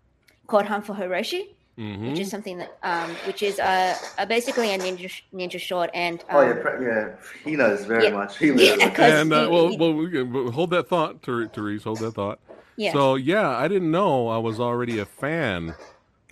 called 0.48 0.66
Hunt 0.68 0.86
for 0.86 0.94
Hiroshi, 0.94 1.55
hmm 1.78 2.10
which 2.10 2.20
is 2.20 2.30
something 2.30 2.58
that, 2.60 2.78
um, 2.84 3.10
which 3.28 3.44
is 3.44 3.60
uh, 3.60 3.96
uh, 4.18 4.26
basically 4.26 4.74
a 4.74 4.78
ninja 4.80 5.12
ninja 5.34 5.60
short. 5.60 5.90
And 5.94 6.22
um, 6.30 6.36
Oh 6.38 6.42
yeah, 6.42 6.54
pre- 6.54 6.86
yeah. 6.86 7.10
He 7.44 7.56
knows 7.58 7.84
very 7.86 8.06
Yeah. 8.06 8.12
much. 8.14 8.38
He 8.38 8.48
Yeah, 8.48 8.76
knows. 8.76 8.90
'cause 8.96 9.12
And 9.14 9.34
uh, 9.34 9.44
he- 9.46 9.52
well, 9.52 9.68
he- 9.70 9.78
well, 9.78 9.94
we 9.94 10.10
can- 10.10 10.52
hold 10.52 10.70
that 10.72 10.88
thought, 10.88 11.22
Ther- 11.22 11.48
Therese. 11.48 11.84
Hold 11.84 12.00
that 12.00 12.14
thought. 12.14 12.40
yeah. 12.78 12.94
So 12.94 13.16
yeah, 13.16 13.50
I 13.50 13.68
didn't 13.68 13.92
know 13.92 14.30
I 14.30 14.38
was 14.38 14.60
already 14.60 15.00
a 15.00 15.06
fan 15.06 15.76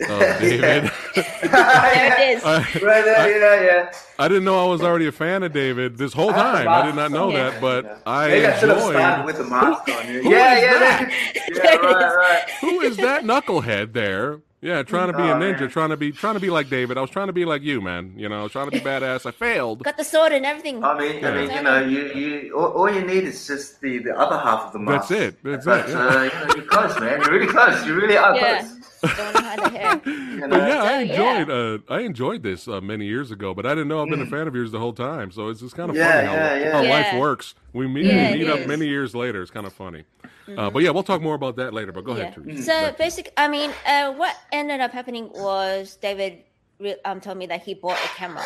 of 0.10 0.20
David. 0.40 0.90
there 1.16 2.32
it 2.32 2.38
is. 2.38 2.44
I, 2.44 2.58
right 2.82 3.04
there, 3.06 3.40
yeah, 3.40 3.66
yeah. 3.66 3.92
I 4.18 4.28
didn't 4.30 4.44
know 4.46 4.66
I 4.66 4.70
was 4.70 4.82
already 4.82 5.08
a 5.08 5.12
fan 5.12 5.44
of 5.44 5.52
David 5.54 5.98
this 5.98 6.14
whole 6.14 6.32
time. 6.32 6.66
the 6.66 6.72
I 6.72 6.86
did 6.86 6.96
not 6.96 7.12
know 7.12 7.28
on. 7.28 7.34
that, 7.36 7.60
but 7.62 7.84
Yeah. 7.86 7.98
I 8.06 8.28
Maybe 8.30 8.46
I 8.48 8.60
should 8.60 8.70
have 8.70 8.80
started 8.80 9.00
enjoyed. 9.00 9.26
with 9.26 9.38
the 9.38 9.44
mask 9.44 9.90
on. 9.90 10.06
who 10.06 10.30
Yeah, 10.30 10.60
yeah, 10.60 10.80
that? 10.80 11.12
yeah. 11.36 11.52
Yeah 11.64 11.74
it 11.76 11.82
right, 11.82 12.16
right. 12.16 12.50
Who 12.62 12.80
is 12.82 12.96
that 12.98 13.24
knucklehead 13.24 13.92
there? 13.94 14.40
Yeah, 14.64 14.82
trying 14.84 15.12
to 15.12 15.18
be 15.18 15.24
a 15.24 15.36
ninja, 15.36 15.60
man. 15.60 15.70
trying 15.70 15.90
to 15.90 15.98
be 15.98 16.12
trying 16.14 16.36
to 16.36 16.40
be 16.40 16.50
like 16.50 16.70
David. 16.70 16.98
I 16.98 17.02
was 17.02 17.10
trying 17.10 17.28
to 17.28 17.34
be 17.34 17.44
like 17.44 17.62
you, 17.64 17.82
man. 17.82 18.14
You 18.16 18.30
know, 18.30 18.40
I 18.40 18.44
was 18.44 18.54
trying 18.54 18.70
to 18.70 18.72
be 18.72 18.80
badass. 18.80 19.26
I 19.26 19.32
failed. 19.32 19.84
Got 19.84 19.98
the 19.98 20.06
sword 20.06 20.32
and 20.32 20.46
everything. 20.46 20.82
I 20.84 20.98
mean, 20.98 21.24
I 21.26 21.32
mean, 21.36 21.52
you 21.52 21.62
know, 21.62 21.80
you, 21.86 22.02
you, 22.14 22.58
all, 22.58 22.72
all 22.72 22.90
you 22.90 23.02
need 23.06 23.26
is 23.26 23.46
just 23.46 23.82
the, 23.82 23.98
the 23.98 24.18
other 24.18 24.38
half 24.38 24.68
of 24.68 24.74
the 24.74 24.80
mask. 24.80 25.10
That's 25.10 25.22
it. 25.22 25.44
That's 25.44 25.66
but, 25.66 25.90
it, 25.90 25.92
yeah. 25.92 25.98
Uh, 26.08 26.24
you 26.24 26.30
know, 26.30 26.56
you're 26.56 26.66
close, 26.66 26.98
man. 27.00 27.20
You're 27.22 27.32
really 27.32 27.48
close. 27.52 27.86
You 27.86 27.94
really 27.96 28.16
are 28.18 28.36
Yeah. 28.36 28.60
close. 28.62 28.80
Don't 29.18 29.34
know 29.34 29.42
how 29.42 29.56
the 29.70 29.78
hair. 29.78 30.02
You 30.06 30.48
But 30.48 30.68
yeah, 30.70 30.82
I 30.84 30.88
So, 31.08 31.14
yeah. 31.14 31.40
enjoyed. 31.42 31.50
Uh, 31.90 31.94
I 31.94 32.00
enjoyed 32.02 32.44
this 32.44 32.68
uh, 32.70 32.80
many 32.80 33.06
years 33.06 33.32
ago, 33.32 33.54
but 33.54 33.66
I 33.66 33.70
didn't 33.76 33.90
know 33.90 34.02
I've 34.02 34.10
been 34.10 34.22
a 34.22 34.26
fan 34.26 34.48
of 34.48 34.56
yours 34.56 34.72
the 34.72 34.80
whole 34.80 34.94
time. 34.94 35.30
So 35.32 35.50
it's 35.50 35.60
just 35.60 35.76
kind 35.76 35.90
of 35.90 35.96
Mm. 35.98 36.00
Yeah, 36.00 36.14
funny 36.16 36.28
how, 36.28 36.34
yeah, 36.36 36.56
yeah. 36.58 36.72
how 36.72 36.90
life 36.90 37.20
works. 37.22 37.54
We 37.74 37.88
meet, 37.88 38.06
Yeah, 38.06 38.32
we 38.32 38.38
meet 38.40 38.48
up. 38.48 38.66
Many 38.66 38.88
years 38.88 39.14
later. 39.14 39.42
It's 39.42 39.52
kind 39.52 39.68
of 39.68 39.74
funny. 39.74 40.06
Uh, 40.48 40.70
but 40.70 40.84
yeah, 40.84 40.90
we'll 40.90 41.04
talk 41.04 41.22
more 41.22 41.36
about 41.36 41.56
that 41.58 41.74
later. 41.74 41.92
But 41.92 42.04
go 42.04 42.16
Yeah. 42.16 42.24
ahead, 42.24 42.34
Teresa. 42.34 42.64
So 42.64 42.82
Back 42.82 42.98
to 42.98 43.04
basic, 43.04 43.34
I 43.38 43.48
mean, 43.48 43.72
uh, 43.86 44.14
what 44.14 44.36
ended 44.52 44.82
up 44.82 44.92
happening 44.92 45.30
was 45.34 45.96
David 45.98 46.44
re- 46.80 46.98
um, 47.06 47.22
told 47.22 47.38
me 47.38 47.46
that 47.48 47.64
he 47.64 47.74
bought 47.74 47.98
a 47.98 48.08
camera, 48.10 48.46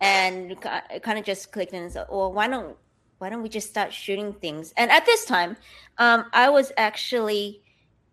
and 0.00 0.52
it 0.52 1.02
kind 1.02 1.18
of 1.18 1.24
just 1.24 1.52
clicked 1.52 1.72
and 1.72 1.90
said, 1.92 2.06
"Well, 2.10 2.32
why 2.32 2.48
don't 2.48 2.76
why 3.18 3.30
don't 3.30 3.42
we 3.42 3.48
just 3.48 3.68
start 3.68 3.92
shooting 3.92 4.32
things?" 4.34 4.72
And 4.76 4.90
at 4.90 5.04
this 5.06 5.24
time, 5.24 5.56
um, 5.98 6.26
I 6.32 6.50
was 6.50 6.72
actually 6.76 7.62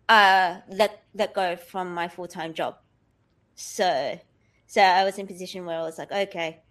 uh, 0.08 0.58
let 0.68 1.02
let 1.14 1.34
go 1.34 1.56
from 1.56 1.94
my 1.94 2.08
full 2.08 2.28
time 2.28 2.54
job, 2.54 2.76
so 3.54 4.18
so 4.66 4.80
I 4.80 5.04
was 5.04 5.18
in 5.18 5.24
a 5.24 5.28
position 5.28 5.66
where 5.66 5.78
I 5.78 5.82
was 5.82 5.98
like, 5.98 6.12
okay. 6.12 6.62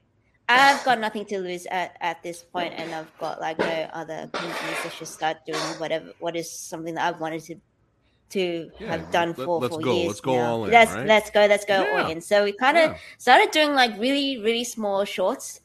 I've 0.49 0.83
got 0.83 0.99
nothing 0.99 1.25
to 1.25 1.39
lose 1.39 1.65
at, 1.67 1.95
at 2.01 2.23
this 2.23 2.41
point, 2.43 2.73
and 2.75 2.93
I've 2.93 3.15
got 3.19 3.39
like 3.39 3.59
no 3.59 3.65
other 3.93 4.29
commitments. 4.33 4.85
I 4.85 4.89
should 4.89 5.07
start 5.07 5.37
doing 5.45 5.59
whatever 5.77 6.11
what 6.19 6.35
is 6.35 6.49
something 6.51 6.95
that 6.95 7.13
I've 7.13 7.21
wanted 7.21 7.43
to 7.43 7.55
to 8.31 8.69
Yeah, 8.79 8.87
have 8.91 9.09
done 9.11 9.29
let- 9.37 9.45
for 9.45 9.59
let's 9.59 9.75
for 9.75 9.81
go, 9.81 9.93
years. 9.93 10.07
let's 10.07 10.21
go 10.21 10.33
now. 10.35 10.51
all 10.51 10.65
in, 10.65 10.71
Let's 10.71 10.91
right? 10.93 11.05
let's 11.07 11.29
go. 11.31 11.45
Let's 11.45 11.65
go 11.65 11.81
Yeah. 11.81 12.03
all 12.03 12.09
in. 12.11 12.21
So 12.21 12.43
we 12.43 12.51
kind 12.53 12.77
of 12.77 12.91
Yeah. 12.91 12.97
started 13.17 13.51
doing 13.51 13.73
like 13.73 13.97
really 13.99 14.37
really 14.41 14.63
small 14.63 15.05
shorts, 15.05 15.61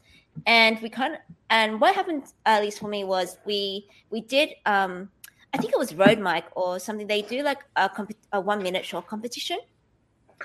and 0.47 0.81
we 0.81 0.89
kind 0.91 1.15
of 1.15 1.21
and 1.51 1.81
what 1.81 1.95
happened 1.95 2.25
at 2.47 2.63
least 2.63 2.79
for 2.79 2.89
me 2.89 3.05
was 3.05 3.39
we 3.45 3.87
we 4.11 4.21
did 4.21 4.51
um 4.67 5.11
I 5.53 5.57
think 5.59 5.73
it 5.73 5.79
was 5.79 5.95
Rode 5.95 6.19
Mic 6.19 6.45
or 6.57 6.79
something. 6.81 7.07
They 7.07 7.23
do 7.23 7.43
like 7.43 7.63
a, 7.77 7.89
comp- 7.89 8.17
a 8.33 8.41
one 8.41 8.61
minute 8.63 8.85
short 8.85 9.07
competition 9.07 9.59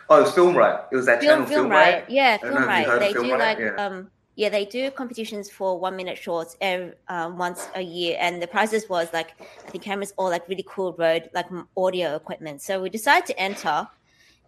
Oh, 0.10 0.20
it 0.20 0.22
was 0.24 0.32
Film 0.34 0.56
Right. 0.56 0.80
It 0.92 0.96
was 0.96 1.06
that 1.08 1.20
Film, 1.20 1.32
channel 1.32 1.48
film, 1.48 1.62
Film 1.62 1.72
right. 1.72 1.94
Right. 2.04 2.10
Yeah, 2.10 2.38
film 2.38 2.54
know 2.54 2.60
if 2.60 2.64
you 2.64 2.68
right. 2.92 3.00
They 3.00 3.14
Film 3.14 3.26
do 3.26 3.32
Right, 3.34 3.40
like 3.40 3.60
yeah. 3.60 3.86
um 3.86 4.12
yeah, 4.40 4.48
they 4.48 4.64
do 4.64 4.90
competitions 4.90 5.50
for 5.50 5.78
one 5.78 5.98
minute 5.98 6.18
shorts 6.18 6.56
every, 6.62 6.94
um, 7.10 7.38
once 7.38 7.68
a 7.76 7.82
year, 7.82 8.16
and 8.22 8.42
the 8.42 8.48
prizes 8.48 8.88
was 8.88 9.12
like 9.12 9.34
I 9.42 9.70
think 9.70 9.84
cameras 9.84 10.14
or 10.16 10.30
like 10.30 10.48
really 10.48 10.64
cool 10.66 10.96
Rode 10.98 11.30
like 11.34 11.48
audio 11.76 12.16
equipment. 12.16 12.62
So 12.62 12.82
we 12.82 12.90
decided 12.90 13.26
to 13.28 13.38
enter, 13.38 13.86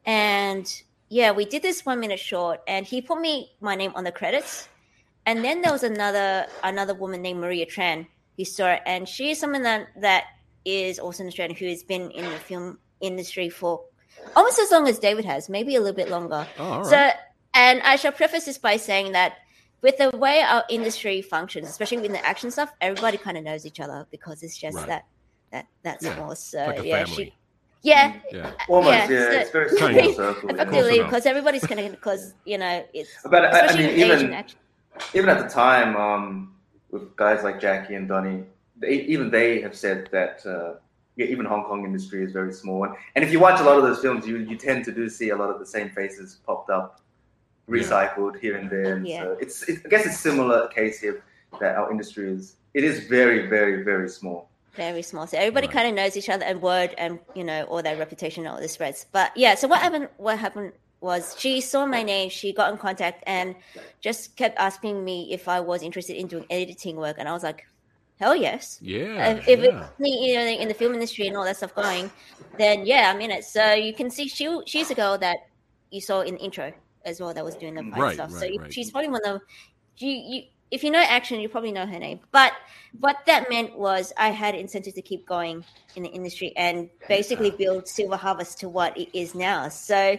and 0.05 0.65
yeah, 1.09 1.33
we 1.33 1.43
did 1.43 1.61
this 1.61 1.85
one 1.85 1.99
minute 1.99 2.21
short, 2.21 2.61
and 2.69 2.85
he 2.85 3.01
put 3.01 3.19
me 3.19 3.51
my 3.59 3.75
name 3.75 3.91
on 3.93 4.05
the 4.05 4.13
credits, 4.13 4.69
and 5.25 5.43
then 5.43 5.61
there 5.61 5.73
was 5.73 5.83
another 5.83 6.47
another 6.63 6.93
woman 6.93 7.21
named 7.21 7.41
Maria 7.41 7.65
Tran 7.65 8.07
who 8.37 8.45
saw 8.45 8.71
it, 8.71 8.81
and 8.85 9.09
she's 9.09 9.41
someone 9.41 9.63
that 9.63 9.89
that 9.97 10.23
is 10.63 10.99
also 10.99 11.23
an 11.23 11.27
Australian 11.27 11.57
who 11.57 11.67
has 11.67 11.83
been 11.83 12.09
in 12.11 12.23
the 12.23 12.39
film 12.39 12.79
industry 13.01 13.49
for 13.49 13.83
almost 14.37 14.57
as 14.57 14.71
long 14.71 14.87
as 14.87 14.99
David 14.99 15.25
has, 15.25 15.49
maybe 15.49 15.75
a 15.75 15.81
little 15.81 15.97
bit 15.97 16.09
longer. 16.09 16.47
Oh, 16.57 16.77
right. 16.77 16.85
So, 16.85 17.09
and 17.53 17.81
I 17.81 17.97
shall 17.97 18.13
preface 18.13 18.45
this 18.45 18.57
by 18.57 18.77
saying 18.77 19.11
that 19.11 19.33
with 19.81 19.97
the 19.97 20.15
way 20.17 20.41
our 20.41 20.63
industry 20.69 21.21
functions, 21.21 21.67
especially 21.67 21.97
with 21.99 22.11
the 22.11 22.25
action 22.25 22.51
stuff, 22.51 22.71
everybody 22.81 23.17
kind 23.17 23.37
of 23.37 23.43
knows 23.43 23.65
each 23.65 23.79
other 23.79 24.05
because 24.11 24.43
it's 24.43 24.57
just 24.57 24.77
Right. 24.77 24.87
that 24.87 25.03
that 25.51 25.65
that's 25.83 26.03
Yeah, 26.05 26.15
small. 26.15 26.35
So 26.35 26.65
like 26.65 26.79
a 26.79 26.85
yeah, 26.87 27.05
family. 27.05 27.25
she, 27.25 27.33
yeah, 27.83 28.13
yeah. 28.31 28.51
Almost, 28.69 28.91
Yeah, 28.93 29.09
yeah. 29.09 29.31
so- 29.31 29.39
it's 29.39 29.49
very 29.51 29.69
small 29.69 29.89
of. 30.09 30.15
circle. 30.15 30.49
yeah. 30.49 30.55
effectively 30.63 30.99
because 31.03 31.25
everybody's 31.25 31.65
connected 31.65 31.91
because 31.91 32.33
you 32.45 32.57
know 32.57 32.85
it's 32.93 33.09
But 33.25 33.45
I, 33.45 33.47
I 33.47 33.49
especially 33.65 33.87
mean, 33.87 33.95
Asian 33.99 34.17
even 34.19 34.33
action. 34.33 34.59
even 35.13 35.29
at 35.29 35.39
the 35.43 35.49
time, 35.49 35.95
um, 35.97 36.55
with 36.91 37.15
guys 37.15 37.43
like 37.43 37.59
Jackie 37.59 37.95
and 37.95 38.07
Donnie, 38.07 38.43
they, 38.77 38.93
even 39.13 39.29
they 39.31 39.61
have 39.61 39.75
said 39.75 40.07
that 40.11 40.45
uh, 40.45 40.75
yeah, 41.17 41.25
even 41.25 41.45
Hong 41.45 41.63
Kong 41.65 41.83
industry 41.83 42.23
is 42.23 42.31
very 42.31 42.53
small. 42.53 42.83
And, 42.85 42.93
and 43.15 43.25
if 43.25 43.31
you 43.31 43.39
watch 43.39 43.59
a 43.59 43.63
lot 43.63 43.77
of 43.77 43.83
those 43.83 43.99
films, 43.99 44.25
you 44.27 44.37
you 44.37 44.55
tend 44.57 44.85
to 44.85 44.91
do 44.93 45.09
see 45.09 45.29
a 45.31 45.35
lot 45.35 45.49
of 45.49 45.59
the 45.59 45.65
same 45.65 45.89
faces 45.89 46.39
popped 46.45 46.69
up, 46.69 47.00
recycled 47.71 48.39
here 48.39 48.55
and 48.57 48.69
there. 48.69 48.99
Yeah. 48.99 49.23
so 49.23 49.37
it's, 49.39 49.63
it, 49.69 49.81
I 49.85 49.89
guess 49.89 50.05
it's 50.05 50.19
similar 50.19 50.67
case 50.67 50.99
here 50.99 51.23
that 51.59 51.75
our 51.75 51.89
industry 51.91 52.29
is. 52.31 52.55
It 52.73 52.83
is 52.83 52.95
very, 53.07 53.47
very, 53.47 53.83
very 53.83 54.09
small. 54.09 54.49
very 54.75 55.01
small. 55.01 55.27
So 55.27 55.37
everybody 55.37 55.67
Right. 55.67 55.75
kind 55.77 55.87
of 55.89 55.93
knows 55.95 56.15
each 56.15 56.29
other 56.29 56.45
and 56.45 56.61
word 56.61 56.95
and 56.97 57.19
you 57.35 57.43
know 57.43 57.63
all 57.69 57.81
their 57.83 57.97
reputation 57.97 58.47
all 58.47 58.59
the 58.61 58.69
spreads. 58.69 59.05
But 59.11 59.29
yeah, 59.35 59.53
so 59.55 59.67
what 59.67 59.79
happened? 59.81 60.07
What 60.17 60.39
happened 60.39 60.71
was 61.01 61.35
she 61.37 61.59
saw 61.59 61.85
my 61.85 62.03
name, 62.03 62.29
she 62.29 62.53
got 62.53 62.71
in 62.71 62.77
contact 62.77 63.19
and 63.27 63.55
just 63.99 64.37
kept 64.37 64.55
asking 64.57 65.03
me 65.03 65.15
if 65.33 65.47
I 65.49 65.59
was 65.59 65.81
interested 65.83 66.15
in 66.15 66.27
doing 66.27 66.45
editing 66.49 66.95
work, 66.95 67.17
and 67.19 67.27
I 67.27 67.33
was 67.33 67.43
like, 67.43 67.65
hell 68.21 68.35
yes. 68.35 68.77
Yeah. 68.81 69.31
if, 69.33 69.47
if 69.47 69.59
yeah. 69.59 69.87
it's 69.99 70.09
you 70.27 70.35
know 70.35 70.47
in 70.63 70.67
the 70.69 70.73
film 70.81 70.93
industry 70.93 71.27
and 71.27 71.35
all 71.35 71.43
that 71.43 71.57
stuff 71.57 71.75
going, 71.75 72.09
then 72.57 72.85
yeah, 72.85 73.11
I'm 73.11 73.19
in 73.19 73.31
it. 73.31 73.43
So 73.43 73.73
you 73.73 73.93
can 73.93 74.09
see 74.09 74.29
she 74.29 74.45
she's 74.71 74.89
a 74.89 74.95
girl 74.95 75.17
that 75.17 75.37
you 75.89 75.99
saw 75.99 76.21
in 76.21 76.35
the 76.35 76.41
intro 76.41 76.71
as 77.05 77.19
well 77.19 77.33
that 77.33 77.43
was 77.43 77.55
doing 77.55 77.75
the 77.75 77.83
fight 77.83 77.99
Right, 77.99 78.13
stuff. 78.15 78.31
so 78.31 78.39
right, 78.39 78.53
you, 78.53 78.59
right. 78.59 78.73
she's 78.73 78.91
probably 78.91 79.09
one 79.09 79.25
of 79.25 79.41
you 79.97 80.09
you 80.11 80.43
if 80.71 80.85
you 80.85 80.89
know 80.91 80.99
action, 80.99 81.41
you 81.41 81.49
probably 81.49 81.73
know 81.73 81.85
her 81.85 81.99
name. 81.99 82.21
But 82.31 82.53
what 83.01 83.17
that 83.27 83.49
meant 83.49 83.77
was 83.77 84.13
I 84.17 84.29
had 84.29 84.55
incentive 84.55 84.93
to 84.93 85.01
keep 85.01 85.25
going 85.27 85.65
in 85.97 86.03
the 86.03 86.09
industry 86.09 86.53
and 86.55 86.89
basically 87.09 87.51
build 87.51 87.89
Silver 87.89 88.15
Harvest 88.15 88.57
to 88.59 88.69
what 88.69 88.97
it 88.97 89.09
is 89.17 89.35
now. 89.35 89.67
So 89.67 89.95
I 89.97 90.17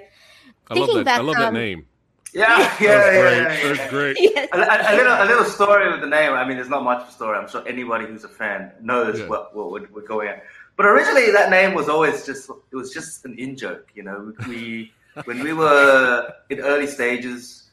love 0.75 0.75
thinking 0.75 0.97
that. 0.99 1.05
back, 1.07 1.19
I 1.21 1.23
love 1.23 1.37
that 1.37 1.49
um, 1.49 1.55
name. 1.55 1.87
Yeah, 2.35 2.47
That 2.59 2.81
yeah, 2.81 2.97
was 2.97 3.07
yeah, 3.07 3.21
great. 3.21 3.39
yeah, 3.39 3.49
That 3.49 3.63
yeah, 3.63 3.69
was 3.71 3.79
yeah. 3.79 3.89
great. 3.89 4.17
yes. 4.21 4.49
A, 4.53 4.59
a, 4.59 4.95
a 4.95 4.97
little, 4.97 5.13
a 5.13 5.25
little 5.27 5.45
story 5.45 5.91
with 5.91 6.01
the 6.03 6.07
name. 6.07 6.33
I 6.33 6.47
mean, 6.47 6.57
there's 6.59 6.69
not 6.69 6.83
much 6.85 7.03
of 7.03 7.09
a 7.09 7.13
story. 7.13 7.39
I'm 7.39 7.49
sure 7.49 7.67
anybody 7.67 8.05
who's 8.07 8.25
a 8.25 8.29
fan 8.29 8.73
knows 8.81 9.21
Yeah. 9.21 9.29
what, 9.29 9.57
what 9.57 9.71
we're, 9.71 9.89
we're 9.91 10.07
going 10.07 10.29
at. 10.29 10.43
But 10.77 10.85
originally, 10.87 11.31
that 11.31 11.51
name 11.51 11.73
was 11.75 11.89
always 11.89 12.27
just 12.27 12.51
it 12.71 12.77
was 12.77 12.93
just 12.93 13.25
an 13.25 13.39
in 13.39 13.57
joke. 13.57 13.89
You 13.95 14.03
know, 14.03 14.33
we 14.49 14.93
when 15.25 15.43
we 15.43 15.53
were 15.53 16.33
in 16.51 16.61
early 16.61 16.87
stages, 16.87 17.71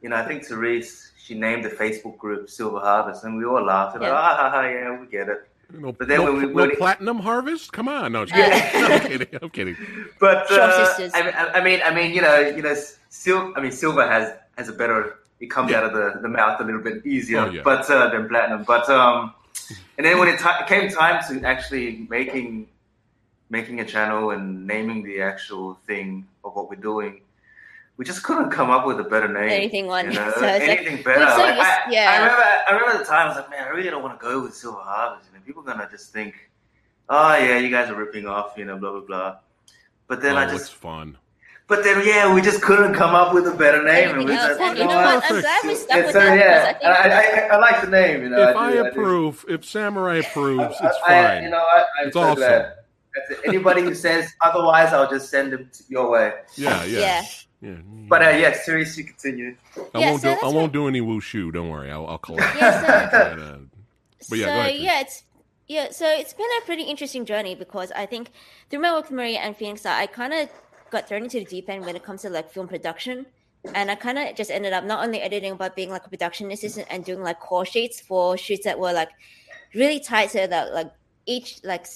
you 0.00 0.08
know, 0.08 0.16
I 0.16 0.24
think 0.26 0.44
Therese 0.44 1.10
she 1.18 1.34
named 1.34 1.64
the 1.64 1.68
Facebook 1.70 2.18
group 2.18 2.50
Silver 2.50 2.80
Harvest, 2.80 3.22
and 3.24 3.36
we 3.38 3.44
all 3.44 3.64
laughed. 3.64 3.94
And 3.94 4.04
Yeah. 4.04 4.12
ah, 4.12 4.36
ha, 4.36 4.50
ha, 4.50 4.62
yeah, 4.62 4.98
we 5.00 5.06
get 5.06 5.28
it. 5.28 5.48
No, 5.72 5.92
But 5.92 6.08
then 6.08 6.18
no, 6.18 6.24
when 6.24 6.34
we- 6.36 6.46
no 6.48 6.52
when 6.52 6.68
we- 6.70 6.76
platinum 6.76 7.18
harvest? 7.20 7.72
Come 7.72 7.88
on, 7.88 8.12
no, 8.12 8.24
Yeah. 8.24 8.70
I'm 8.74 9.00
kidding. 9.08 9.28
I'm 9.40 9.50
kidding. 9.50 9.76
But 10.20 10.50
uh. 10.50 10.94
I, 11.14 11.22
mean- 11.22 11.34
I 11.54 11.60
mean, 11.64 11.80
I 11.84 11.94
mean, 11.94 12.12
you 12.12 12.20
know, 12.22 12.38
you 12.40 12.60
know, 12.62 12.74
sil- 13.08 13.52
I 13.56 13.60
mean, 13.60 13.72
silver 13.72 14.06
has 14.06 14.34
has 14.58 14.68
a 14.68 14.72
better. 14.72 15.18
It 15.40 15.46
comes 15.50 15.70
Yeah. 15.70 15.78
out 15.78 15.84
of 15.84 15.92
the, 15.94 16.20
the 16.20 16.28
mouth 16.28 16.60
a 16.60 16.64
little 16.64 16.80
bit 16.82 17.04
easier, 17.06 17.40
Oh, 17.40 17.50
yeah. 17.50 17.62
but 17.64 17.88
uh, 17.90 18.10
than 18.10 18.28
platinum. 18.28 18.64
But 18.64 18.88
um, 18.90 19.32
and 19.96 20.04
then 20.06 20.18
when 20.18 20.28
it 20.28 20.38
ti 20.38 20.50
came 20.66 20.88
time 20.90 21.22
to 21.28 21.44
actually 21.46 22.06
making 22.10 22.68
making 23.52 23.80
a 23.80 23.84
channel 23.94 24.30
and 24.30 24.66
naming 24.66 25.02
the 25.02 25.20
actual 25.20 25.74
thing 25.86 26.26
of 26.44 26.54
what 26.56 26.70
we're 26.70 26.84
doing, 26.92 27.20
we 27.98 28.04
just 28.04 28.22
couldn't 28.22 28.50
come 28.50 28.70
up 28.70 28.86
with 28.86 28.98
a 28.98 29.04
better 29.04 29.28
name. 29.28 29.50
Anything 29.50 29.86
one. 29.86 30.06
You 30.06 30.14
know, 30.14 30.32
So 30.36 30.46
it's 30.46 30.66
like- 30.66 30.78
anything 30.78 31.02
better. 31.04 31.28
So 31.30 31.42
Like, 31.42 31.56
yes- 31.56 31.80
I, 31.86 31.90
yeah. 31.90 32.10
I 32.10 32.16
remember. 32.22 32.42
I 32.68 32.70
remember 32.72 32.98
the 33.04 33.08
time 33.14 33.24
I 33.26 33.28
was 33.28 33.36
like, 33.36 33.50
man, 33.50 33.64
I 33.64 33.68
really 33.76 33.90
don't 33.90 34.02
want 34.02 34.18
to 34.18 34.22
go 34.26 34.42
with 34.42 34.54
Silver 34.54 34.80
Harvest. 34.80 35.28
You 35.30 35.38
know, 35.38 35.44
people 35.44 35.62
are 35.62 35.66
gonna 35.66 35.88
just 35.90 36.12
think, 36.12 36.32
oh 37.10 37.34
yeah, 37.36 37.58
you 37.58 37.68
guys 37.70 37.90
are 37.90 37.94
ripping 38.04 38.26
off, 38.26 38.54
you 38.56 38.64
know, 38.64 38.76
blah 38.78 38.90
blah 38.92 39.00
blah. 39.10 39.36
But 40.08 40.22
then 40.22 40.34
oh, 40.36 40.40
I 40.40 40.44
it's 40.44 40.52
just, 40.54 40.74
fun. 40.74 41.16
but 41.68 41.84
then 41.84 42.04
yeah, 42.06 42.34
we 42.34 42.40
just 42.42 42.60
couldn't 42.62 42.94
come 42.94 43.14
up 43.14 43.32
with 43.34 43.46
a 43.46 43.54
better 43.62 43.82
name. 43.84 44.08
Anything 44.10 44.26
we 44.28 44.32
else. 44.34 44.48
just, 44.48 44.60
And 44.60 44.76
you 44.78 44.82
you 44.84 44.88
know 44.88 44.94
know 44.94 45.04
what? 45.16 45.22
what? 45.22 45.32
I'm 45.32 45.40
glad 45.42 45.60
we 45.64 45.74
stuck 45.74 45.96
with 46.06 46.12
so 46.12 46.20
that 46.20 46.38
yeah, 46.38 46.78
I 46.88 46.88
I, 46.88 47.54
I, 47.54 47.56
I 47.56 47.58
like 47.58 47.80
the 47.84 47.90
name. 47.90 48.22
You 48.22 48.30
know, 48.30 48.48
if 48.50 48.56
I, 48.56 48.72
do, 48.72 48.82
do. 48.82 48.88
approve, 48.88 49.44
if 49.48 49.64
Samurai 49.66 50.16
approves, 50.24 50.76
it's 50.82 50.98
I- 51.06 51.08
fine. 51.34 51.42
you 51.44 51.50
know, 51.50 51.58
I, 51.58 51.84
I'm 52.00 52.06
It's 52.08 52.14
so 52.14 52.22
awesome. 52.22 52.36
glad. 52.36 52.72
That's 53.14 53.30
it. 53.30 53.38
Anybody 53.46 53.82
who 53.82 53.94
says 53.94 54.32
otherwise, 54.40 54.92
I'll 54.92 55.08
just 55.10 55.28
send 55.30 55.52
them 55.52 55.68
to 55.72 55.84
your 55.88 56.10
way. 56.10 56.32
yeah, 56.56 56.84
yeah, 56.84 56.98
yeah. 56.98 57.22
yeah. 57.60 57.76
But 58.08 58.22
uh, 58.22 58.30
yes, 58.30 58.64
seriously, 58.64 59.04
continue. 59.04 59.56
I 59.94 59.98
Yeah, 60.00 60.10
won't 60.10 60.22
so 60.22 60.34
do. 60.34 60.40
I 60.40 60.46
what- 60.46 60.54
won't 60.54 60.72
do 60.72 60.88
any 60.88 61.00
wushu. 61.00 61.52
Don't 61.52 61.68
worry. 61.68 61.90
I'll, 61.90 62.06
I'll 62.06 62.18
collect. 62.18 62.56
Yeah, 62.56 62.80
so- 62.80 63.10
But, 63.36 63.38
uh, 63.38 63.56
But 64.18 64.26
so 64.26 64.34
yeah, 64.36 64.46
go 64.46 64.60
ahead, 64.60 64.76
yeah, 64.80 65.00
it's 65.00 65.24
yeah, 65.68 65.90
so 65.90 66.06
it's 66.08 66.32
been 66.32 66.46
a 66.62 66.64
pretty 66.66 66.82
interesting 66.84 67.24
journey 67.24 67.54
because 67.54 67.90
I 67.92 68.06
think 68.06 68.30
through 68.70 68.80
my 68.80 68.92
work 68.92 69.04
with 69.04 69.12
Maria 69.12 69.38
and 69.40 69.56
Phoenix, 69.56 69.84
I 69.86 70.06
kind 70.06 70.32
of 70.34 70.48
got 70.90 71.08
thrown 71.08 71.24
into 71.24 71.38
the 71.38 71.44
deep 71.46 71.68
end 71.70 71.84
when 71.86 71.96
it 71.96 72.02
comes 72.04 72.22
to 72.22 72.30
like 72.30 72.50
film 72.52 72.68
production, 72.68 73.26
and 73.74 73.90
I 73.90 73.94
kind 73.94 74.18
of 74.18 74.34
just 74.36 74.50
ended 74.50 74.72
up 74.72 74.84
not 74.84 75.04
only 75.04 75.20
editing 75.20 75.56
but 75.56 75.74
being 75.74 75.88
like 75.90 76.04
a 76.06 76.10
production 76.10 76.50
assistant 76.50 76.86
and 76.90 77.04
doing 77.04 77.22
like 77.22 77.40
call 77.40 77.64
sheets 77.64 78.00
for 78.00 78.36
shoots 78.36 78.64
that 78.64 78.78
were 78.78 78.92
like 78.92 79.10
really 79.74 79.98
tight, 80.00 80.30
so 80.30 80.46
that 80.46 80.72
like 80.74 80.90
each 81.26 81.60
like 81.64 81.86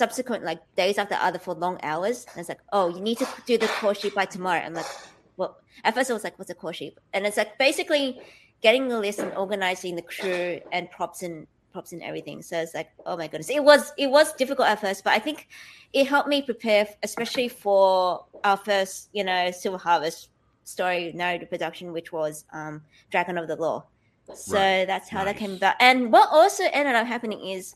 subsequent 0.00 0.42
like 0.50 0.60
days 0.76 0.96
after 0.98 1.14
other 1.14 1.38
for 1.38 1.54
long 1.54 1.78
hours. 1.82 2.24
And 2.32 2.40
it's 2.40 2.48
like, 2.48 2.62
oh, 2.72 2.86
you 2.94 3.00
need 3.08 3.18
to 3.18 3.28
do 3.46 3.58
the 3.58 3.68
call 3.78 3.92
sheet 3.92 4.14
by 4.14 4.24
tomorrow. 4.24 4.60
I'm 4.60 4.74
like, 4.74 4.92
well, 5.36 5.56
at 5.84 5.94
first 5.94 6.10
I 6.10 6.14
was 6.14 6.24
like, 6.24 6.38
what's 6.38 6.50
a 6.50 6.54
call 6.54 6.72
sheet? 6.72 6.94
And 7.12 7.26
it's 7.26 7.36
like 7.36 7.58
basically 7.58 8.20
getting 8.62 8.88
the 8.88 8.98
list 8.98 9.18
and 9.20 9.32
organizing 9.36 9.96
the 9.96 10.02
crew 10.16 10.58
and 10.72 10.90
props 10.90 11.22
and 11.22 11.46
props 11.72 11.92
and 11.92 12.02
everything. 12.02 12.42
So 12.42 12.58
it's 12.60 12.74
like, 12.74 12.88
oh 13.06 13.16
my 13.16 13.28
goodness, 13.28 13.50
it 13.50 13.62
was 13.62 13.92
it 13.98 14.10
was 14.10 14.32
difficult 14.34 14.68
at 14.68 14.80
first, 14.80 15.04
but 15.04 15.12
I 15.12 15.18
think 15.18 15.46
it 15.92 16.06
helped 16.06 16.28
me 16.28 16.42
prepare, 16.42 16.86
especially 17.02 17.48
for 17.48 18.24
our 18.44 18.56
first, 18.56 19.08
you 19.12 19.24
know, 19.24 19.50
Silver 19.50 19.78
Harvest 19.78 20.28
story 20.64 21.12
narrative 21.14 21.50
production, 21.50 21.92
which 21.92 22.12
was 22.12 22.44
um, 22.52 22.82
Dragon 23.10 23.36
of 23.38 23.48
the 23.48 23.56
Law. 23.56 23.84
So 24.32 24.56
Right. 24.56 24.84
that's 24.86 25.08
how 25.10 25.24
that 25.24 25.36
came 25.36 25.54
about. 25.54 25.76
And 25.80 26.12
what 26.12 26.28
also 26.32 26.64
ended 26.72 26.94
up 26.94 27.06
happening 27.06 27.40
is 27.44 27.74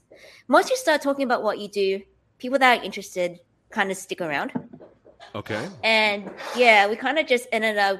once 0.49 0.71
you 0.71 0.77
start 0.77 1.03
talking 1.03 1.25
about 1.25 1.43
what 1.43 1.59
you 1.59 1.69
do, 1.69 2.01
people 2.45 2.59
that 2.59 2.79
are 2.79 2.85
interested 2.85 3.41
kind 3.71 3.91
of 3.91 3.97
stick 3.97 4.21
around. 4.21 4.53
okay. 5.35 5.67
And 5.83 6.31
yeah, 6.55 6.87
we 6.91 6.95
kind 6.95 7.19
of 7.19 7.27
just 7.27 7.47
ended 7.53 7.79
up 7.79 7.97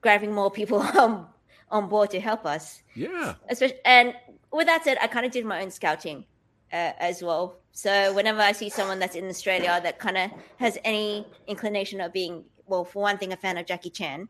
grabbing 0.00 0.32
more 0.32 0.50
people 0.50 0.80
on, 1.04 1.26
on 1.70 1.88
board 1.88 2.10
to 2.10 2.18
help 2.18 2.44
us. 2.46 2.82
Yeah. 2.96 3.34
Especially, 3.48 3.78
and 3.84 4.12
with 4.52 4.66
that 4.66 4.82
said, 4.82 4.98
I 5.00 5.06
kind 5.06 5.24
of 5.24 5.30
did 5.30 5.44
my 5.44 5.62
own 5.62 5.70
scouting 5.70 6.24
uh, 6.72 6.92
as 6.98 7.22
well. 7.22 7.60
So 7.70 8.12
whenever 8.12 8.40
I 8.40 8.50
see 8.50 8.70
someone 8.70 8.98
that's 8.98 9.14
in 9.14 9.28
Australia 9.28 9.78
that 9.84 10.00
kind 10.00 10.18
of 10.18 10.30
has 10.58 10.76
any 10.84 11.24
inclination 11.46 12.00
of 12.00 12.12
being, 12.12 12.42
well, 12.66 12.84
for 12.84 13.02
one 13.02 13.18
thing, 13.18 13.32
a 13.32 13.36
fan 13.36 13.56
of 13.56 13.66
Jackie 13.66 13.90
Chan, 13.90 14.28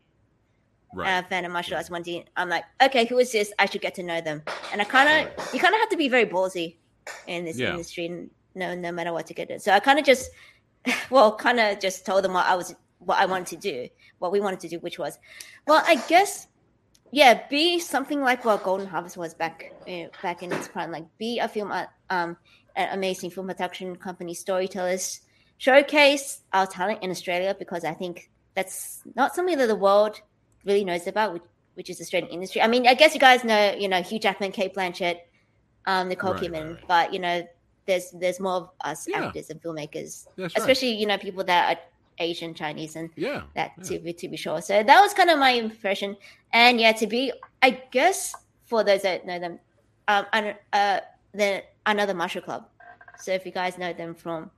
Right. 0.93 1.19
a 1.19 1.23
fan 1.27 1.45
of 1.45 1.51
martial 1.53 1.77
arts, 1.77 1.89
one 1.89 2.03
thing, 2.03 2.25
I'm 2.35 2.49
like, 2.49 2.65
okay, 2.83 3.05
who 3.05 3.17
is 3.17 3.31
this? 3.31 3.51
I 3.57 3.65
should 3.65 3.81
get 3.81 3.95
to 3.95 4.03
know 4.03 4.19
them. 4.21 4.43
And 4.71 4.81
I 4.81 4.83
kind 4.83 5.07
of, 5.09 5.53
you 5.53 5.59
kind 5.59 5.73
of 5.73 5.79
have 5.79 5.89
to 5.89 5.97
be 5.97 6.09
very 6.09 6.25
ballsy 6.25 6.75
in 7.27 7.45
this 7.45 7.57
Yeah. 7.57 7.71
industry, 7.71 8.27
no, 8.55 8.75
no 8.75 8.91
matter 8.91 9.13
what 9.13 9.27
to 9.27 9.33
get 9.33 9.49
it. 9.49 9.61
So 9.61 9.71
I 9.71 9.79
kind 9.79 9.99
of 9.99 10.05
just, 10.05 10.29
well, 11.09 11.35
kind 11.35 11.59
of 11.59 11.79
just 11.79 12.05
told 12.05 12.23
them 12.23 12.33
what 12.33 12.45
I 12.45 12.55
was, 12.55 12.75
what 12.99 13.17
I 13.17 13.25
wanted 13.25 13.47
to 13.47 13.57
do, 13.57 13.89
what 14.19 14.31
we 14.31 14.39
wanted 14.39 14.59
to 14.61 14.69
do, 14.69 14.79
which 14.79 14.99
was, 14.99 15.17
well, 15.67 15.83
I 15.85 15.95
guess, 16.07 16.47
yeah, 17.11 17.47
be 17.49 17.79
something 17.79 18.21
like 18.21 18.45
what 18.45 18.63
Golden 18.63 18.87
Harvest 18.87 19.17
was 19.17 19.33
back, 19.33 19.73
uh, 19.87 20.05
back 20.21 20.43
in 20.43 20.51
its 20.51 20.67
prime, 20.67 20.91
like 20.91 21.05
be 21.17 21.39
a 21.39 21.47
film, 21.47 21.71
uh, 21.71 21.85
um, 22.09 22.37
an 22.75 22.89
amazing 22.93 23.29
film 23.31 23.47
production 23.47 23.95
company, 23.95 24.33
storytellers, 24.33 25.21
showcase 25.57 26.41
our 26.53 26.65
talent 26.65 27.03
in 27.03 27.11
Australia 27.11 27.55
because 27.57 27.83
I 27.83 27.93
think 27.93 28.29
that's 28.55 29.01
not 29.15 29.35
something 29.35 29.57
that 29.57 29.67
the 29.67 29.75
world 29.75 30.19
really 30.65 30.85
knows 30.85 31.07
about, 31.07 31.33
which, 31.33 31.43
which 31.75 31.89
is 31.89 31.97
the 31.97 32.03
Australian 32.03 32.31
industry. 32.31 32.61
I 32.61 32.67
mean, 32.67 32.87
I 32.87 32.93
guess 32.93 33.13
you 33.13 33.19
guys 33.19 33.43
know, 33.43 33.75
you 33.77 33.87
know, 33.87 34.01
Hugh 34.01 34.19
Jackman, 34.19 34.51
Cate 34.51 34.73
Blanchett, 34.73 35.19
um, 35.85 36.09
Nicole 36.09 36.33
Right, 36.33 36.43
Kidman, 36.43 36.75
right. 36.75 36.87
but 36.87 37.13
you 37.13 37.19
know, 37.19 37.43
there's 37.91 38.07
there's 38.21 38.39
more 38.39 38.57
of 38.61 38.65
us 38.89 38.99
Yeah. 39.07 39.25
actors 39.27 39.49
and 39.51 39.59
filmmakers, 39.63 40.11
right. 40.37 40.51
especially 40.59 40.93
you 41.01 41.07
know 41.09 41.17
people 41.27 41.43
that 41.51 41.61
are 41.71 41.79
Asian, 42.27 42.53
Chinese, 42.53 42.95
and 42.99 43.09
Yeah. 43.15 43.41
that 43.57 43.69
yeah. 43.77 43.83
to 43.87 43.93
be 43.99 44.13
to 44.21 44.27
be 44.33 44.37
sure. 44.45 44.61
So 44.69 44.73
that 44.89 44.99
was 45.05 45.11
kind 45.19 45.29
of 45.29 45.37
my 45.39 45.51
impression. 45.65 46.15
And 46.53 46.79
yeah, 46.83 46.93
to 47.01 47.07
be, 47.07 47.31
I 47.61 47.69
guess 47.91 48.35
for 48.69 48.83
those 48.83 49.01
that 49.07 49.25
know 49.25 49.39
them, 49.39 49.59
um, 50.07 50.25
and 50.33 50.55
uh, 50.73 50.99
the 51.33 51.63
another 51.85 52.13
martial 52.13 52.41
club. 52.41 52.63
So 53.17 53.31
if 53.33 53.45
you 53.45 53.51
guys 53.51 53.77
know 53.77 53.93
them 53.93 54.13
from 54.15 54.49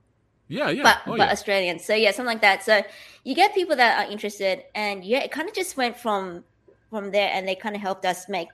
Yeah, 0.48 0.70
yeah. 0.70 0.82
but 0.82 0.96
oh, 1.06 1.16
but 1.16 1.26
yeah. 1.26 1.32
Australian. 1.36 1.78
So 1.78 1.94
yeah, 1.94 2.10
something 2.12 2.34
like 2.34 2.42
that. 2.48 2.62
So 2.68 2.82
you 3.24 3.34
get 3.34 3.54
people 3.54 3.76
that 3.76 3.92
are 4.00 4.08
interested, 4.10 4.64
and 4.74 5.04
yeah, 5.04 5.22
it 5.26 5.30
kind 5.36 5.48
of 5.48 5.54
just 5.54 5.76
went 5.76 5.96
from 5.96 6.44
from 6.90 7.10
there, 7.10 7.30
and 7.34 7.42
they 7.48 7.56
kind 7.56 7.74
of 7.74 7.82
helped 7.88 8.04
us 8.04 8.28
make, 8.28 8.52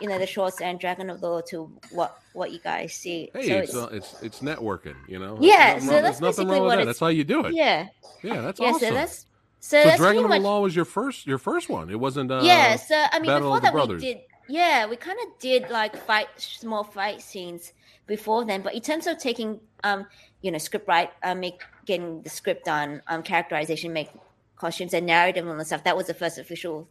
you 0.00 0.08
know, 0.08 0.18
the 0.18 0.26
shorts 0.26 0.60
and 0.60 0.78
Dragon 0.78 1.10
of 1.10 1.20
the 1.20 1.28
Law 1.28 1.40
to 1.48 1.70
what 1.90 2.18
what 2.32 2.52
you 2.52 2.58
guys 2.60 2.92
see. 2.94 3.30
Hey, 3.34 3.46
so 3.48 3.56
it's, 3.58 3.74
uh, 3.74 3.88
it's 3.92 4.22
it's 4.22 4.40
networking, 4.40 4.96
you 5.08 5.18
know. 5.18 5.38
Yeah, 5.40 5.72
There's 5.78 5.84
so 5.84 5.90
nothing 5.90 5.94
wrong- 5.94 6.02
that's 6.02 6.20
nothing 6.20 6.20
basically 6.20 6.44
wrong 6.52 6.62
with 6.62 6.70
what 6.70 6.76
that. 6.78 6.84
That's 6.86 7.00
how 7.00 7.08
you 7.08 7.24
do 7.24 7.44
it. 7.46 7.54
yeah, 7.54 7.86
Yeah, 8.22 8.40
that's 8.42 8.60
yeah. 8.60 8.68
awesome. 8.68 8.80
So 8.88 8.94
that's 8.94 9.26
so, 9.60 9.82
So 9.82 9.88
that's 9.88 9.98
Dragon 9.98 10.24
of 10.24 10.30
much 10.30 10.38
the 10.40 10.44
Law 10.44 10.60
was 10.60 10.76
your 10.76 10.84
first 10.84 11.26
your 11.26 11.38
first 11.38 11.68
one. 11.68 11.90
It 11.90 11.98
wasn't. 11.98 12.30
Uh, 12.30 12.42
yeah. 12.44 12.76
So 12.76 12.94
I 13.12 13.18
mean, 13.18 13.26
Battle 13.26 13.48
before 13.50 13.60
that 13.60 13.72
Brothers. 13.72 14.02
we 14.02 14.08
did 14.14 14.20
yeah, 14.48 14.86
we 14.86 14.96
kind 14.96 15.18
of 15.26 15.38
did 15.40 15.68
like 15.70 15.96
fight 15.96 16.28
small 16.36 16.82
fight 16.84 17.20
scenes 17.20 17.72
before 18.06 18.44
then, 18.46 18.62
but 18.62 18.74
in 18.74 18.80
terms 18.80 19.06
of 19.06 19.18
taking 19.18 19.60
um 19.84 20.06
you 20.42 20.50
know 20.50 20.58
script 20.58 20.86
right, 20.88 21.10
uh, 21.22 21.34
make 21.34 21.60
getting 21.86 22.22
the 22.22 22.30
script 22.30 22.64
done, 22.66 23.02
um 23.08 23.22
characterization, 23.22 23.92
make 23.92 24.10
costumes 24.56 24.94
and 24.94 25.06
narrative 25.06 25.46
and 25.46 25.66
stuff. 25.66 25.84
That 25.84 25.96
was 25.96 26.06
the 26.06 26.14
first 26.14 26.38
official 26.38 26.88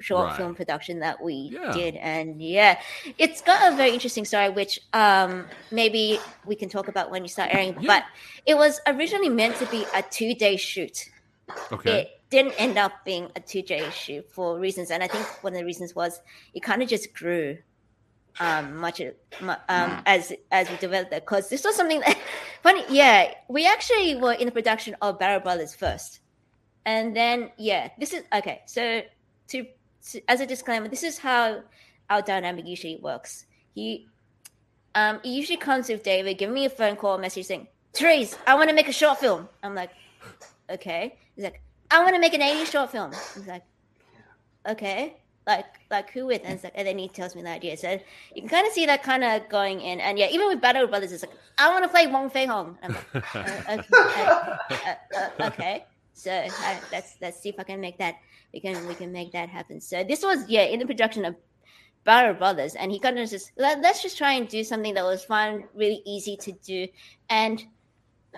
short 0.00 0.26
Right. 0.28 0.36
film 0.36 0.54
production 0.54 1.00
that 1.00 1.22
we 1.22 1.50
Yeah. 1.52 1.72
did 1.72 1.94
and 1.96 2.40
yeah 2.42 2.78
it's 3.18 3.40
got 3.40 3.72
a 3.72 3.76
very 3.76 3.90
interesting 3.90 4.24
story 4.24 4.48
which 4.50 4.78
um 4.92 5.46
maybe 5.70 6.18
we 6.44 6.54
can 6.56 6.68
talk 6.68 6.88
about 6.88 7.10
when 7.10 7.22
you 7.22 7.28
start 7.28 7.50
airing 7.52 7.74
Yeah. 7.80 7.86
but 7.86 8.04
it 8.46 8.56
was 8.56 8.80
originally 8.86 9.28
meant 9.30 9.56
to 9.56 9.66
be 9.66 9.84
a 9.94 10.02
two 10.02 10.34
day 10.34 10.56
shoot 10.56 11.08
Okay. 11.72 12.00
it 12.02 12.08
didn't 12.30 12.54
end 12.60 12.76
up 12.76 12.92
being 13.04 13.30
a 13.36 13.40
two 13.40 13.62
day 13.62 13.88
shoot 13.90 14.28
for 14.32 14.58
reasons, 14.58 14.90
and 14.90 15.00
I 15.02 15.06
think 15.06 15.24
one 15.44 15.52
of 15.52 15.58
the 15.60 15.64
reasons 15.64 15.94
was 15.94 16.20
it 16.54 16.60
kind 16.60 16.82
of 16.82 16.88
just 16.88 17.14
grew 17.14 17.58
um 18.40 18.76
much 18.76 19.00
mu- 19.40 19.62
um 19.68 20.02
as 20.04 20.32
as 20.50 20.68
we 20.68 20.76
developed 20.76 21.10
that 21.12 21.22
because 21.24 21.48
this 21.48 21.64
was 21.64 21.74
something 21.74 22.00
that 22.00 22.18
funny 22.62 22.84
yeah 22.90 23.32
we 23.48 23.64
actually 23.66 24.16
were 24.16 24.32
in 24.34 24.44
the 24.46 24.52
production 24.52 24.94
of 25.00 25.18
Barrow 25.18 25.40
Brothers 25.40 25.74
first 25.74 26.20
and 26.84 27.16
then 27.16 27.50
yeah 27.56 27.88
this 27.98 28.12
is 28.12 28.24
okay 28.34 28.60
so 28.66 29.00
to, 29.48 29.66
to 30.10 30.20
as 30.28 30.40
a 30.40 30.46
disclaimer 30.46 30.88
this 30.88 31.02
is 31.02 31.18
how 31.18 31.62
our 32.10 32.22
dynamic 32.22 32.66
usually 32.66 32.96
works. 32.96 33.46
He 33.74 34.06
um 34.94 35.20
he 35.22 35.36
usually 35.36 35.58
comes 35.58 35.88
with 35.88 36.02
David 36.02 36.38
giving 36.38 36.54
me 36.54 36.64
a 36.64 36.70
phone 36.70 36.96
call 36.96 37.18
message 37.18 37.46
saying 37.46 37.68
Therese 37.92 38.36
I 38.46 38.54
want 38.54 38.68
to 38.70 38.74
make 38.74 38.88
a 38.88 38.92
short 38.92 39.18
film. 39.18 39.48
I'm 39.62 39.74
like 39.74 39.90
okay. 40.70 41.18
He's 41.34 41.44
like 41.44 41.60
I 41.90 42.02
want 42.02 42.14
to 42.14 42.20
make 42.20 42.34
an 42.34 42.40
80s 42.40 42.70
short 42.70 42.90
film. 42.90 43.12
He's 43.34 43.46
like 43.46 43.62
okay. 44.68 45.16
Like 45.46 45.66
like 45.90 46.10
who 46.10 46.26
with? 46.26 46.42
And, 46.44 46.54
it's 46.54 46.64
like, 46.64 46.72
and 46.74 46.88
then 46.88 46.98
he 46.98 47.08
tells 47.08 47.36
me 47.36 47.42
the 47.42 47.50
idea. 47.50 47.76
So 47.76 48.00
you 48.34 48.42
can 48.42 48.48
kind 48.48 48.66
of 48.66 48.72
see 48.72 48.86
that 48.86 49.02
kind 49.02 49.22
of 49.22 49.48
going 49.48 49.80
in. 49.80 50.00
And 50.00 50.18
yeah 50.18 50.28
even 50.30 50.48
with 50.48 50.60
battle 50.60 50.86
brothers 50.86 51.12
it's 51.12 51.22
like 51.22 51.36
i 51.58 51.70
want 51.70 51.84
to 51.84 51.88
play 51.88 52.06
wong 52.06 52.30
fei 52.30 52.46
hung. 52.46 52.78
I'm 52.82 52.92
like 52.92 53.34
uh, 53.34 53.78
okay, 53.78 54.24
uh, 54.26 54.94
uh, 55.16 55.46
okay. 55.46 55.84
So 56.14 56.30
let's 56.90 57.16
let's 57.20 57.38
see 57.40 57.50
if 57.50 57.60
i 57.60 57.62
can 57.62 57.78
make 57.78 57.98
that 57.98 58.16
we 58.52 58.60
can 58.60 58.86
we 58.88 58.94
can 58.94 59.12
make 59.12 59.32
that 59.32 59.48
happen 59.48 59.80
so 59.80 60.04
this 60.04 60.22
was 60.22 60.48
yeah 60.48 60.62
in 60.62 60.78
the 60.78 60.86
production 60.86 61.24
of 61.24 61.34
Barrow 62.04 62.34
Brothers, 62.34 62.76
and 62.76 62.92
he 62.92 63.00
kind 63.00 63.18
of 63.18 63.28
just 63.28 63.52
let, 63.58 63.80
let's 63.82 64.00
just 64.02 64.16
try 64.16 64.34
and 64.34 64.48
do 64.48 64.62
something 64.62 64.94
that 64.94 65.04
was 65.04 65.24
fun, 65.24 65.64
really 65.74 66.00
easy 66.06 66.36
to 66.36 66.52
do, 66.64 66.86
and 67.28 67.62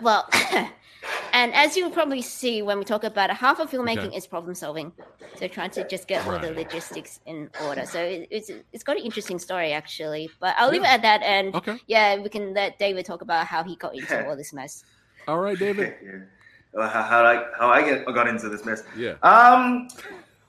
well, 0.01 0.27
and 1.33 1.55
as 1.55 1.77
you 1.77 1.85
will 1.85 1.93
probably 1.93 2.23
see 2.23 2.63
when 2.63 2.79
we 2.79 2.85
talk 2.85 3.05
about 3.05 3.31
it, 3.31 3.37
half 3.37 3.61
of 3.61 3.71
filmmaking 3.71 4.07
Okay. 4.07 4.17
is 4.17 4.27
problem 4.27 4.55
solving. 4.55 4.93
So 5.35 5.47
trying 5.47 5.71
to 5.71 5.85
just 5.85 6.09
get 6.09 6.27
all 6.27 6.39
the 6.39 6.51
logistics 6.51 7.21
in 7.27 7.49
order. 7.63 7.87
So 7.87 8.01
it, 8.03 8.27
it's 8.31 8.51
it's 8.73 8.83
got 8.83 8.97
an 8.97 9.05
interesting 9.05 9.39
story 9.39 9.73
actually, 9.73 10.29
but 10.41 10.55
I'll 10.59 10.71
leave 10.71 10.83
it 10.83 10.89
at 10.89 11.03
that. 11.03 11.23
And 11.23 11.55
Okay. 11.55 11.77
yeah, 11.87 12.17
we 12.17 12.29
can 12.29 12.55
let 12.55 12.79
David 12.79 13.05
talk 13.07 13.23
about 13.23 13.47
how 13.47 13.63
he 13.63 13.77
got 13.77 13.95
into 13.95 14.19
all 14.27 14.37
this 14.37 14.53
mess. 14.53 14.83
All 15.29 15.39
right, 15.39 15.59
David. 15.59 15.93
How, 16.75 17.03
how 17.03 17.25
I 17.25 17.47
how 17.59 17.69
I 17.69 17.83
get 17.83 18.05
got 18.07 18.29
into 18.29 18.49
this 18.49 18.65
mess. 18.65 18.83
Yeah. 18.97 19.15
Um, 19.23 19.89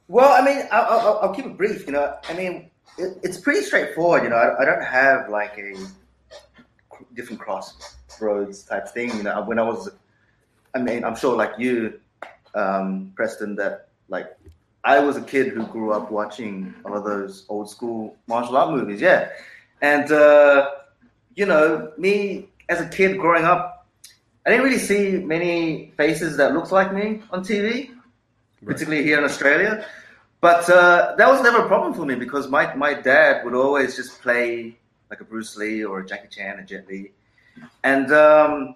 well, 0.07 0.31
I 0.31 0.43
mean, 0.43 0.67
I'll, 0.71 0.99
I'll, 0.99 1.19
I'll 1.23 1.33
keep 1.33 1.45
it 1.45 1.57
brief. 1.57 1.85
You 1.85 1.93
know, 1.93 2.17
I 2.27 2.33
mean, 2.33 2.69
it, 2.97 3.17
it's 3.23 3.39
pretty 3.39 3.61
straightforward. 3.61 4.23
You 4.23 4.29
know, 4.29 4.35
I, 4.35 4.61
I 4.61 4.65
don't 4.65 4.83
have 4.83 5.29
like 5.29 5.57
a 5.57 5.75
different 7.13 7.39
crossroads 7.39 8.63
type 8.63 8.87
thing. 8.89 9.15
You 9.15 9.23
know, 9.23 9.41
when 9.43 9.59
I 9.59 9.63
was, 9.63 9.89
I 10.75 10.79
mean, 10.79 11.03
I'm 11.03 11.15
sure 11.15 11.35
like 11.35 11.53
you, 11.57 11.99
um, 12.55 13.11
Preston, 13.15 13.55
that 13.55 13.89
like 14.09 14.35
I 14.83 14.99
was 14.99 15.17
a 15.17 15.21
kid 15.21 15.49
who 15.49 15.65
grew 15.67 15.91
up 15.91 16.11
watching 16.11 16.73
all 16.85 16.97
of 16.97 17.03
those 17.03 17.45
old 17.49 17.69
school 17.69 18.15
martial 18.27 18.57
art 18.57 18.71
movies. 18.71 19.01
Yeah, 19.01 19.29
and 19.81 20.11
uh, 20.11 20.69
you 21.35 21.45
know, 21.45 21.91
me 21.97 22.49
as 22.67 22.81
a 22.81 22.87
kid 22.87 23.17
growing 23.17 23.45
up, 23.45 23.78
I 24.49 24.53
didn't 24.53 24.65
really 24.65 24.79
see 24.79 25.23
many 25.23 25.93
faces 25.95 26.35
that 26.37 26.55
looked 26.55 26.71
like 26.71 26.91
me 26.91 27.21
on 27.29 27.43
TV 27.43 27.91
Right. 28.61 28.73
particularly 28.73 29.03
here 29.03 29.19
in 29.19 29.23
Australia. 29.23 29.85
But 30.41 30.67
uh, 30.67 31.13
that 31.19 31.29
was 31.29 31.43
never 31.43 31.59
a 31.59 31.67
problem 31.67 31.93
for 31.93 32.03
me 32.03 32.15
because 32.15 32.47
my, 32.49 32.73
my 32.73 32.95
dad 32.95 33.45
would 33.45 33.53
always 33.53 33.95
just 33.95 34.19
play 34.23 34.75
like 35.11 35.21
a 35.21 35.23
Bruce 35.23 35.55
Lee 35.55 35.83
or 35.83 35.99
a 35.99 36.05
Jackie 36.05 36.29
Chan, 36.29 36.57
a 36.57 36.63
Jet 36.63 36.87
Li. 36.87 37.11
And 37.83 38.11
um, 38.11 38.73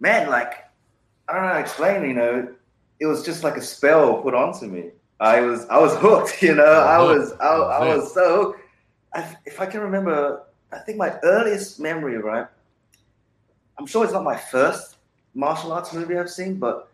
man, 0.00 0.28
like, 0.28 0.54
I 1.28 1.34
don't 1.34 1.42
know 1.42 1.48
how 1.50 1.54
to 1.54 1.60
explain, 1.60 2.02
you 2.04 2.14
know, 2.14 2.52
it 2.98 3.06
was 3.06 3.24
just 3.24 3.44
like 3.44 3.56
a 3.56 3.62
spell 3.62 4.22
put 4.22 4.34
onto 4.34 4.66
me. 4.66 4.90
I 5.20 5.40
was 5.40 5.66
I 5.68 5.78
was 5.78 5.94
hooked, 5.98 6.42
you 6.42 6.56
know. 6.56 6.64
I 6.64 6.98
was 6.98 7.32
I, 7.34 7.46
I 7.46 7.94
was 7.94 8.12
so 8.12 8.36
hooked. 8.36 8.60
I, 9.14 9.36
if 9.46 9.60
I 9.60 9.66
can 9.66 9.82
remember, 9.82 10.42
I 10.72 10.78
think 10.78 10.98
my 10.98 11.16
earliest 11.22 11.78
memory, 11.78 12.18
right? 12.18 12.48
I'm 13.78 13.86
sure 13.86 14.02
it's 14.02 14.12
not 14.12 14.24
my 14.24 14.36
first 14.36 14.91
martial 15.34 15.72
arts 15.72 15.92
movie 15.92 16.16
I've 16.16 16.30
seen, 16.30 16.56
but 16.58 16.90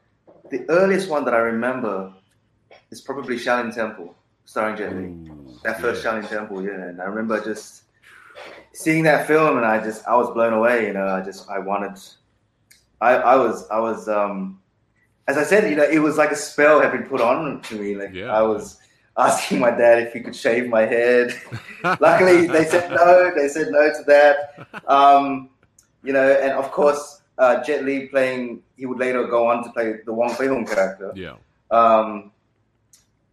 the 0.51 0.64
earliest 0.68 1.09
one 1.09 1.24
that 1.24 1.35
I 1.35 1.38
remember 1.38 2.12
is 2.90 3.01
probably 3.01 3.37
Shaolin 3.37 3.74
Temple, 3.74 4.14
starring 4.44 4.77
Jet 4.77 4.96
Li. 4.96 5.14
That 5.64 5.81
first 5.81 6.05
yeah. 6.05 6.12
Shaolin 6.12 6.29
Temple, 6.29 6.62
yeah. 6.64 6.88
And 6.88 7.01
I 7.01 7.05
remember 7.05 7.42
just 7.42 7.83
seeing 8.72 9.03
that 9.05 9.27
film, 9.27 9.57
and 9.57 9.66
I 9.66 9.83
just 9.83 10.07
I 10.07 10.14
was 10.16 10.31
blown 10.31 10.53
away. 10.53 10.87
You 10.87 10.92
know, 10.92 11.07
I 11.07 11.20
just 11.20 11.48
I 11.51 11.59
wanted. 11.59 11.98
I 13.01 13.14
I 13.14 13.37
was 13.37 13.68
I 13.70 13.79
was 13.79 14.09
um, 14.09 14.61
as 15.27 15.37
I 15.37 15.44
said, 15.44 15.68
you 15.68 15.77
know, 15.77 15.85
it 15.85 15.98
was 15.98 16.16
like 16.16 16.31
a 16.31 16.37
spell 16.37 16.81
had 16.81 16.92
been 16.92 17.05
put 17.05 17.20
on 17.20 17.61
to 17.62 17.74
me. 17.74 17.94
Like 17.94 18.14
Yeah. 18.14 18.33
I 18.33 18.42
was 18.42 18.79
asking 19.16 19.59
my 19.59 19.70
dad 19.70 20.03
if 20.03 20.12
he 20.12 20.20
could 20.20 20.35
shave 20.35 20.68
my 20.68 20.83
head. 20.83 21.38
Luckily, 22.01 22.46
they 22.46 22.64
said 22.64 22.90
no. 22.90 23.33
They 23.35 23.48
said 23.48 23.68
no 23.70 23.92
to 23.92 24.03
that. 24.07 24.68
Um, 24.88 25.51
you 26.03 26.12
know, 26.12 26.31
and 26.31 26.53
of 26.53 26.70
course, 26.70 27.18
uh, 27.38 27.62
Jet 27.64 27.85
Li 27.85 28.07
playing. 28.07 28.62
He 28.77 28.87
would 28.87 28.98
later 28.98 29.27
go 29.27 29.46
on 29.48 29.64
to 29.64 29.70
play 29.70 29.94
the 30.05 30.12
Wong 30.12 30.31
Fei 30.35 30.46
Hung 30.48 30.66
character. 30.66 31.12
Yeah. 31.14 31.37
Um, 31.70 32.31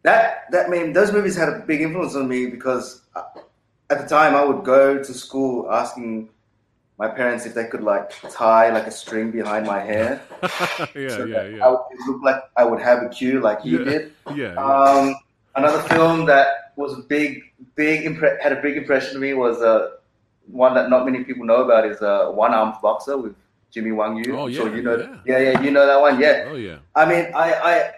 that 0.04 0.46
that 0.52 0.68
I 0.68 0.70
mean, 0.70 0.94
those 0.94 1.12
movies 1.12 1.36
had 1.36 1.50
a 1.50 1.60
big 1.60 1.82
influence 1.82 2.16
on 2.16 2.28
me 2.28 2.48
because 2.48 3.02
uh, 3.16 3.24
at 3.90 4.02
the 4.02 4.08
time 4.08 4.36
I 4.36 4.44
would 4.44 4.64
go 4.64 4.98
to 4.98 5.14
school 5.14 5.72
asking 5.72 6.30
my 6.98 7.08
parents 7.10 7.46
if 7.46 7.54
they 7.54 7.66
could 7.66 7.84
like 7.84 8.12
tie 8.32 8.70
like 8.72 8.88
a 8.88 8.92
string 8.92 9.30
behind 9.32 9.66
my 9.66 9.82
hair 9.82 10.22
yeah, 10.96 11.10
so 11.10 11.26
yeah, 11.26 11.34
that 11.36 11.46
I 11.46 11.50
yeah. 11.50 11.70
would 11.70 11.80
it 11.92 12.00
looked 12.08 12.24
like 12.24 12.42
I 12.56 12.64
would 12.64 12.82
have 12.82 13.04
a 13.04 13.10
cue 13.10 13.42
like 13.42 13.66
you 13.66 13.80
Yeah. 13.80 13.86
did. 13.92 14.12
Yeah. 14.36 14.54
yeah. 14.54 14.56
Um, 14.56 15.16
another 15.56 15.82
film 15.90 16.26
that 16.26 16.48
was 16.78 16.94
a 16.98 17.02
big, 17.02 17.44
big 17.76 18.06
impre- 18.06 18.42
had 18.42 18.52
a 18.54 18.62
big 18.62 18.78
impression 18.78 19.16
on 19.18 19.22
me 19.22 19.34
was 19.34 19.62
uh, 19.62 19.92
one 20.48 20.74
that 20.76 20.90
not 20.90 21.06
many 21.06 21.24
people 21.24 21.46
know 21.46 21.64
about 21.64 21.86
is 21.86 22.02
uh, 22.02 22.30
One 22.32 22.54
Armed 22.54 22.76
Boxer 22.82 23.18
with 23.18 23.36
Jimmy 23.76 23.92
Wang 23.92 24.16
Yu. 24.16 24.38
Oh, 24.38 24.48
I'm 24.48 24.54
sure 24.54 24.74
you 24.74 24.82
know. 24.82 24.96
yeah. 25.26 25.38
yeah, 25.38 25.52
yeah, 25.52 25.62
you 25.62 25.70
know 25.70 25.86
that 25.86 26.00
one. 26.00 26.18
Yeah, 26.18 26.48
Oh 26.50 26.56
yeah. 26.56 26.78
I 26.96 27.06
mean, 27.06 27.26
I, 27.36 27.54
I, 27.54 27.92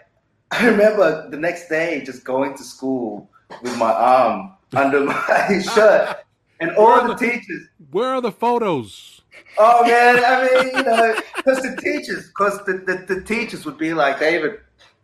I 0.50 0.66
remember 0.66 1.30
the 1.30 1.38
next 1.38 1.70
day 1.70 2.02
just 2.04 2.24
going 2.24 2.58
to 2.58 2.64
school 2.64 3.30
with 3.62 3.78
my 3.78 3.92
arm 3.92 4.54
under 4.76 5.02
my 5.02 5.62
shirt, 5.62 6.18
and 6.60 6.72
all 6.72 7.08
the 7.08 7.14
teachers. 7.14 7.68
Where 7.92 8.08
are 8.08 8.22
the 8.22 8.32
photos? 8.32 9.22
Oh 9.60 9.84
man, 9.84 10.24
I 10.26 10.64
mean, 10.64 10.78
you 10.78 10.84
know, 10.84 11.16
because 11.36 11.62
the 11.62 11.76
teachers, 11.80 12.26
because 12.30 12.58
the, 12.66 12.74
the, 12.88 13.14
the 13.14 13.22
teachers 13.22 13.64
would 13.64 13.78
be 13.78 13.94
like, 13.94 14.20
David, 14.20 14.60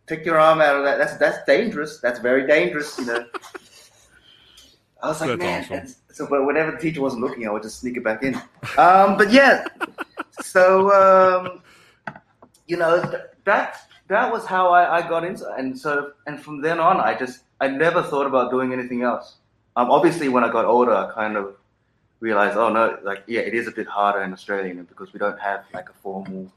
take 0.07 0.25
your 0.25 0.39
arm 0.39 0.59
out 0.59 0.75
of 0.75 0.86
that. 0.86 0.97
That's 0.97 1.17
that's 1.17 1.45
dangerous. 1.45 1.99
That's 1.99 2.19
very 2.19 2.47
dangerous. 2.47 2.97
You 2.97 3.05
know. 3.05 3.25
I 5.03 5.07
was 5.09 5.21
like, 5.21 5.37
That's 5.37 5.69
man. 5.69 5.81
awesome. 5.83 5.95
So, 6.11 6.27
but 6.27 6.45
whenever 6.45 6.71
the 6.71 6.77
teacher 6.77 7.01
wasn't 7.01 7.21
looking, 7.23 7.47
I 7.47 7.51
would 7.51 7.63
just 7.63 7.79
sneak 7.81 7.97
it 7.97 8.03
back 8.03 8.23
in. 8.23 8.35
Um, 8.77 9.17
but 9.17 9.31
yeah, 9.31 9.65
so 10.41 10.91
um, 10.93 11.61
you 12.67 12.77
know 12.77 13.01
that 13.45 13.87
that 14.07 14.31
was 14.31 14.45
how 14.45 14.69
I, 14.71 14.99
I 14.99 15.07
got 15.07 15.23
into, 15.25 15.45
and 15.53 15.77
so 15.77 16.13
and 16.27 16.39
from 16.39 16.61
then 16.61 16.79
on, 16.79 16.97
I 17.01 17.17
just 17.17 17.41
I 17.59 17.67
never 17.67 18.01
thought 18.01 18.25
about 18.27 18.49
doing 18.51 18.73
anything 18.73 19.03
else. 19.03 19.37
Um, 19.75 19.91
obviously, 19.91 20.29
when 20.29 20.43
I 20.43 20.51
got 20.51 20.65
older, 20.65 20.93
I 20.93 21.11
kind 21.13 21.35
of 21.35 21.55
realized, 22.19 22.55
oh 22.57 22.69
no, 22.69 22.97
like 23.03 23.23
yeah, 23.27 23.41
it 23.41 23.53
is 23.53 23.67
a 23.67 23.71
bit 23.71 23.87
harder 23.87 24.21
in 24.23 24.31
Australia 24.33 24.73
because 24.83 25.11
we 25.13 25.19
don't 25.19 25.39
have 25.39 25.65
like 25.73 25.89
a 25.89 25.93
formal 25.93 26.51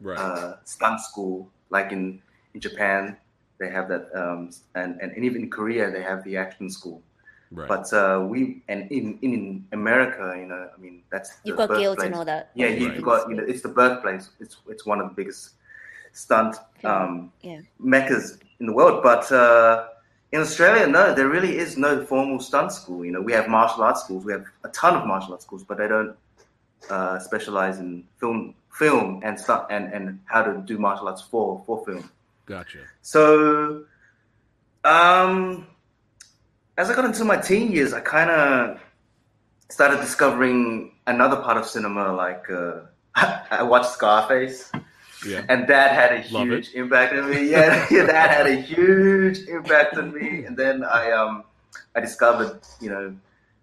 Right. 0.00 0.16
uh, 0.18 0.56
stunt 0.64 1.00
school 1.00 1.48
like 1.70 1.90
in 1.90 2.22
in 2.54 2.60
Japan 2.60 3.16
they 3.58 3.68
have 3.70 3.88
that, 3.88 4.06
um, 4.14 4.50
and, 4.76 5.00
and 5.00 5.10
and 5.12 5.24
even 5.24 5.42
in 5.42 5.50
Korea 5.50 5.90
they 5.90 6.02
have 6.02 6.22
the 6.24 6.36
action 6.36 6.70
school. 6.70 7.02
Right. 7.50 7.68
But 7.68 7.92
uh, 7.92 8.24
we 8.28 8.62
and 8.68 8.90
in 8.90 9.18
in 9.22 9.64
America, 9.72 10.34
you 10.38 10.46
know, 10.46 10.68
I 10.76 10.80
mean 10.80 11.02
that's 11.10 11.30
You've 11.44 11.56
got 11.56 11.68
guilds 11.68 11.82
birthplace. 12.02 12.06
and 12.06 12.14
all 12.14 12.24
that. 12.24 12.50
Yeah, 12.54 12.68
you, 12.68 12.86
Right. 12.88 12.94
have 12.96 13.04
got 13.04 13.28
you 13.28 13.36
know 13.36 13.44
it's 13.46 13.62
the 13.62 13.68
birthplace. 13.68 14.30
It's 14.40 14.56
it's 14.68 14.84
one 14.84 15.00
of 15.00 15.08
the 15.08 15.14
biggest 15.14 15.50
stunt 16.12 16.56
um, 16.84 17.32
Yeah. 17.42 17.60
meccas 17.78 18.38
in 18.60 18.66
the 18.66 18.72
world. 18.72 19.02
But 19.02 19.30
uh, 19.30 19.88
in 20.32 20.40
Australia, 20.40 20.86
no, 20.86 21.14
there 21.14 21.28
really 21.28 21.58
is 21.58 21.76
no 21.76 22.04
formal 22.04 22.40
stunt 22.40 22.72
school. 22.72 23.04
You 23.04 23.12
know, 23.12 23.20
we 23.20 23.32
have 23.32 23.48
martial 23.48 23.82
arts 23.84 24.02
schools. 24.02 24.24
We 24.24 24.32
have 24.32 24.46
a 24.64 24.68
ton 24.70 24.96
of 24.96 25.06
martial 25.06 25.32
arts 25.32 25.44
schools, 25.44 25.62
but 25.62 25.78
they 25.78 25.86
don't 25.86 26.16
uh, 26.90 27.18
specialize 27.20 27.78
in 27.78 28.04
film, 28.18 28.54
film 28.72 29.20
and 29.22 29.38
stunt 29.38 29.66
and 29.70 29.92
and 29.92 30.18
how 30.26 30.42
to 30.42 30.60
do 30.66 30.76
martial 30.78 31.06
arts 31.08 31.22
for 31.22 31.62
for 31.66 31.84
film. 31.84 32.10
Gotcha. 32.46 32.80
So, 33.02 33.84
um, 34.84 35.66
as 36.76 36.90
I 36.90 36.94
got 36.94 37.04
into 37.04 37.24
my 37.24 37.36
teen 37.36 37.70
years, 37.72 37.92
I 37.92 38.00
kind 38.00 38.30
of 38.30 38.80
started 39.70 39.98
discovering 40.00 40.92
another 41.06 41.36
part 41.36 41.56
of 41.56 41.66
cinema. 41.66 42.12
Like, 42.12 42.44
uh, 42.50 42.80
I 43.14 43.62
watched 43.62 43.90
Scarface, 43.90 44.70
Yeah. 45.26 45.44
and 45.48 45.66
that 45.68 45.92
had 45.92 46.12
a 46.12 46.32
Love 46.32 46.48
huge 46.48 46.74
impact 46.74 47.14
on 47.14 47.30
me. 47.30 47.50
Yeah, 47.50 47.86
yeah, 47.90 48.04
that 48.06 48.30
had 48.30 48.46
a 48.46 48.56
huge 48.56 49.38
impact 49.48 49.96
on 49.96 50.12
me. 50.12 50.44
And 50.44 50.56
then 50.56 50.84
I, 50.84 51.10
um, 51.12 51.44
I 51.94 52.00
discovered, 52.00 52.60
you 52.80 52.90
know, 52.90 53.14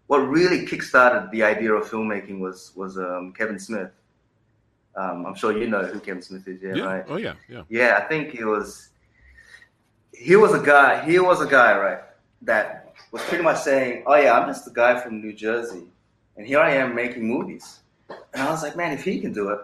what 0.08 0.20
really 0.20 0.66
kickstarted 0.66 1.32
the 1.32 1.44
idea 1.44 1.72
of 1.74 1.90
filmmaking 1.90 2.40
was 2.40 2.74
was 2.76 2.98
um, 2.98 3.34
Kevin 3.38 3.58
Smith. 3.60 3.92
Um, 4.96 5.26
I'm 5.26 5.36
sure 5.36 5.58
you 5.58 5.68
know 5.68 5.84
who 5.86 6.02
Kevin 6.02 6.22
Smith 6.22 6.46
is. 6.50 6.62
Yeah, 6.62 6.76
Yeah. 6.76 6.84
right. 6.84 7.06
Oh 7.08 7.16
yeah. 7.16 7.36
Yeah. 7.48 7.64
Yeah, 7.70 7.98
I 7.98 8.02
think 8.10 8.32
he 8.32 8.44
was. 8.44 8.90
He 10.14 10.36
was 10.36 10.54
a 10.54 10.60
guy. 10.60 11.06
He 11.10 11.18
was 11.20 11.42
a 11.42 11.48
guy, 11.48 11.78
right? 11.78 12.00
That 12.42 12.91
was 13.12 13.22
pretty 13.24 13.44
much 13.44 13.60
saying, 13.62 14.04
"Oh 14.06 14.16
yeah, 14.16 14.38
I'm 14.38 14.48
just 14.48 14.68
a 14.68 14.72
guy 14.72 15.00
from 15.00 15.22
New 15.22 15.34
Jersey, 15.34 15.84
and 16.38 16.46
here 16.48 16.60
I 16.60 16.72
am 16.72 16.96
making 16.96 17.28
movies." 17.28 17.80
And 18.10 18.42
I 18.44 18.50
was 18.52 18.64
like, 18.64 18.76
"Man, 18.76 18.92
if 18.94 19.04
he 19.04 19.20
can 19.20 19.34
do 19.34 19.50
it, 19.50 19.60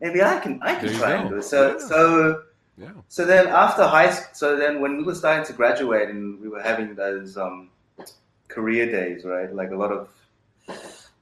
maybe 0.00 0.22
I 0.22 0.38
can. 0.40 0.60
I 0.62 0.74
can 0.74 0.86
There 0.88 0.98
try 0.98 1.12
and 1.12 1.28
do 1.30 1.36
it." 1.38 1.42
So, 1.44 1.72
Yeah. 1.72 1.86
so, 1.86 2.42
Yeah. 2.76 2.90
so 3.08 3.24
then 3.24 3.46
after 3.48 3.84
high, 3.84 4.06
s- 4.06 4.28
so 4.38 4.56
then 4.56 4.80
when 4.80 4.96
we 4.96 5.02
were 5.04 5.14
starting 5.14 5.44
to 5.46 5.52
graduate 5.52 6.08
and 6.10 6.40
we 6.40 6.48
were 6.48 6.62
having 6.62 6.94
those 6.94 7.36
um, 7.36 7.70
career 8.48 8.86
days, 8.90 9.24
right? 9.24 9.52
Like 9.54 9.70
a 9.70 9.76
lot 9.76 9.92
of, 9.92 10.08
a 10.68 10.72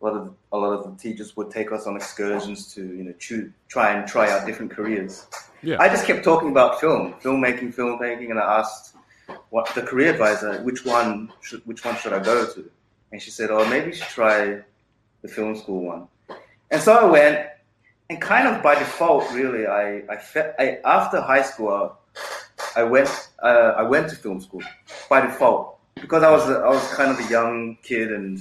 lot 0.05 0.15
of, 0.17 0.35
a 0.53 0.57
lot 0.59 0.73
of 0.73 0.85
the 0.85 1.03
teachers 1.03 1.37
would 1.37 1.51
take 1.51 1.71
us 1.73 1.87
on 1.87 1.95
excursions 1.97 2.73
to, 2.75 2.81
you 2.83 3.05
know, 3.05 3.15
try 3.69 3.93
and 3.93 4.09
try 4.09 4.31
out 4.31 4.47
different 4.47 4.71
careers. 4.73 5.27
Yeah. 5.63 5.77
I 5.81 5.89
just 5.89 6.07
kept 6.07 6.25
talking 6.25 6.51
about 6.51 6.81
film, 6.81 7.15
filmmaking, 7.23 7.75
filmmaking, 7.75 8.31
and 8.31 8.39
I 8.41 8.59
asked 8.61 8.97
what 9.53 9.67
the 9.75 9.83
career 9.83 10.13
advisor, 10.13 10.63
which 10.63 10.83
one 10.87 11.31
should, 11.43 11.61
which 11.67 11.85
one 11.85 11.95
should 11.97 12.15
I 12.15 12.21
go 12.21 12.47
to? 12.55 12.71
And 13.13 13.21
she 13.21 13.31
said, 13.31 13.51
"Oh, 13.51 13.69
maybe 13.69 13.89
you 13.89 13.93
should 13.93 14.15
try 14.21 14.63
the 15.21 15.29
film 15.29 15.55
school 15.57 15.83
one." 15.83 16.09
And 16.71 16.81
so 16.81 16.95
I 16.95 17.05
went, 17.05 17.49
and 18.09 18.19
kind 18.19 18.49
of 18.49 18.63
by 18.63 18.75
default, 18.77 19.31
really, 19.31 19.67
I 19.67 20.05
I, 20.09 20.17
fe- 20.17 20.55
I 20.59 20.79
after 20.87 21.21
high 21.21 21.43
school, 21.43 21.99
I, 22.75 22.83
went 22.83 23.11
uh, 23.43 23.75
I 23.77 23.83
went 23.83 24.09
to 24.09 24.17
film 24.17 24.41
school 24.41 24.63
by 25.11 25.21
default 25.21 25.79
because 25.97 26.23
I 26.23 26.31
was 26.31 26.45
I 26.49 26.71
was 26.71 26.95
kind 26.95 27.11
of 27.11 27.21
a 27.21 27.29
young 27.29 27.77
kid, 27.83 28.11
and 28.11 28.39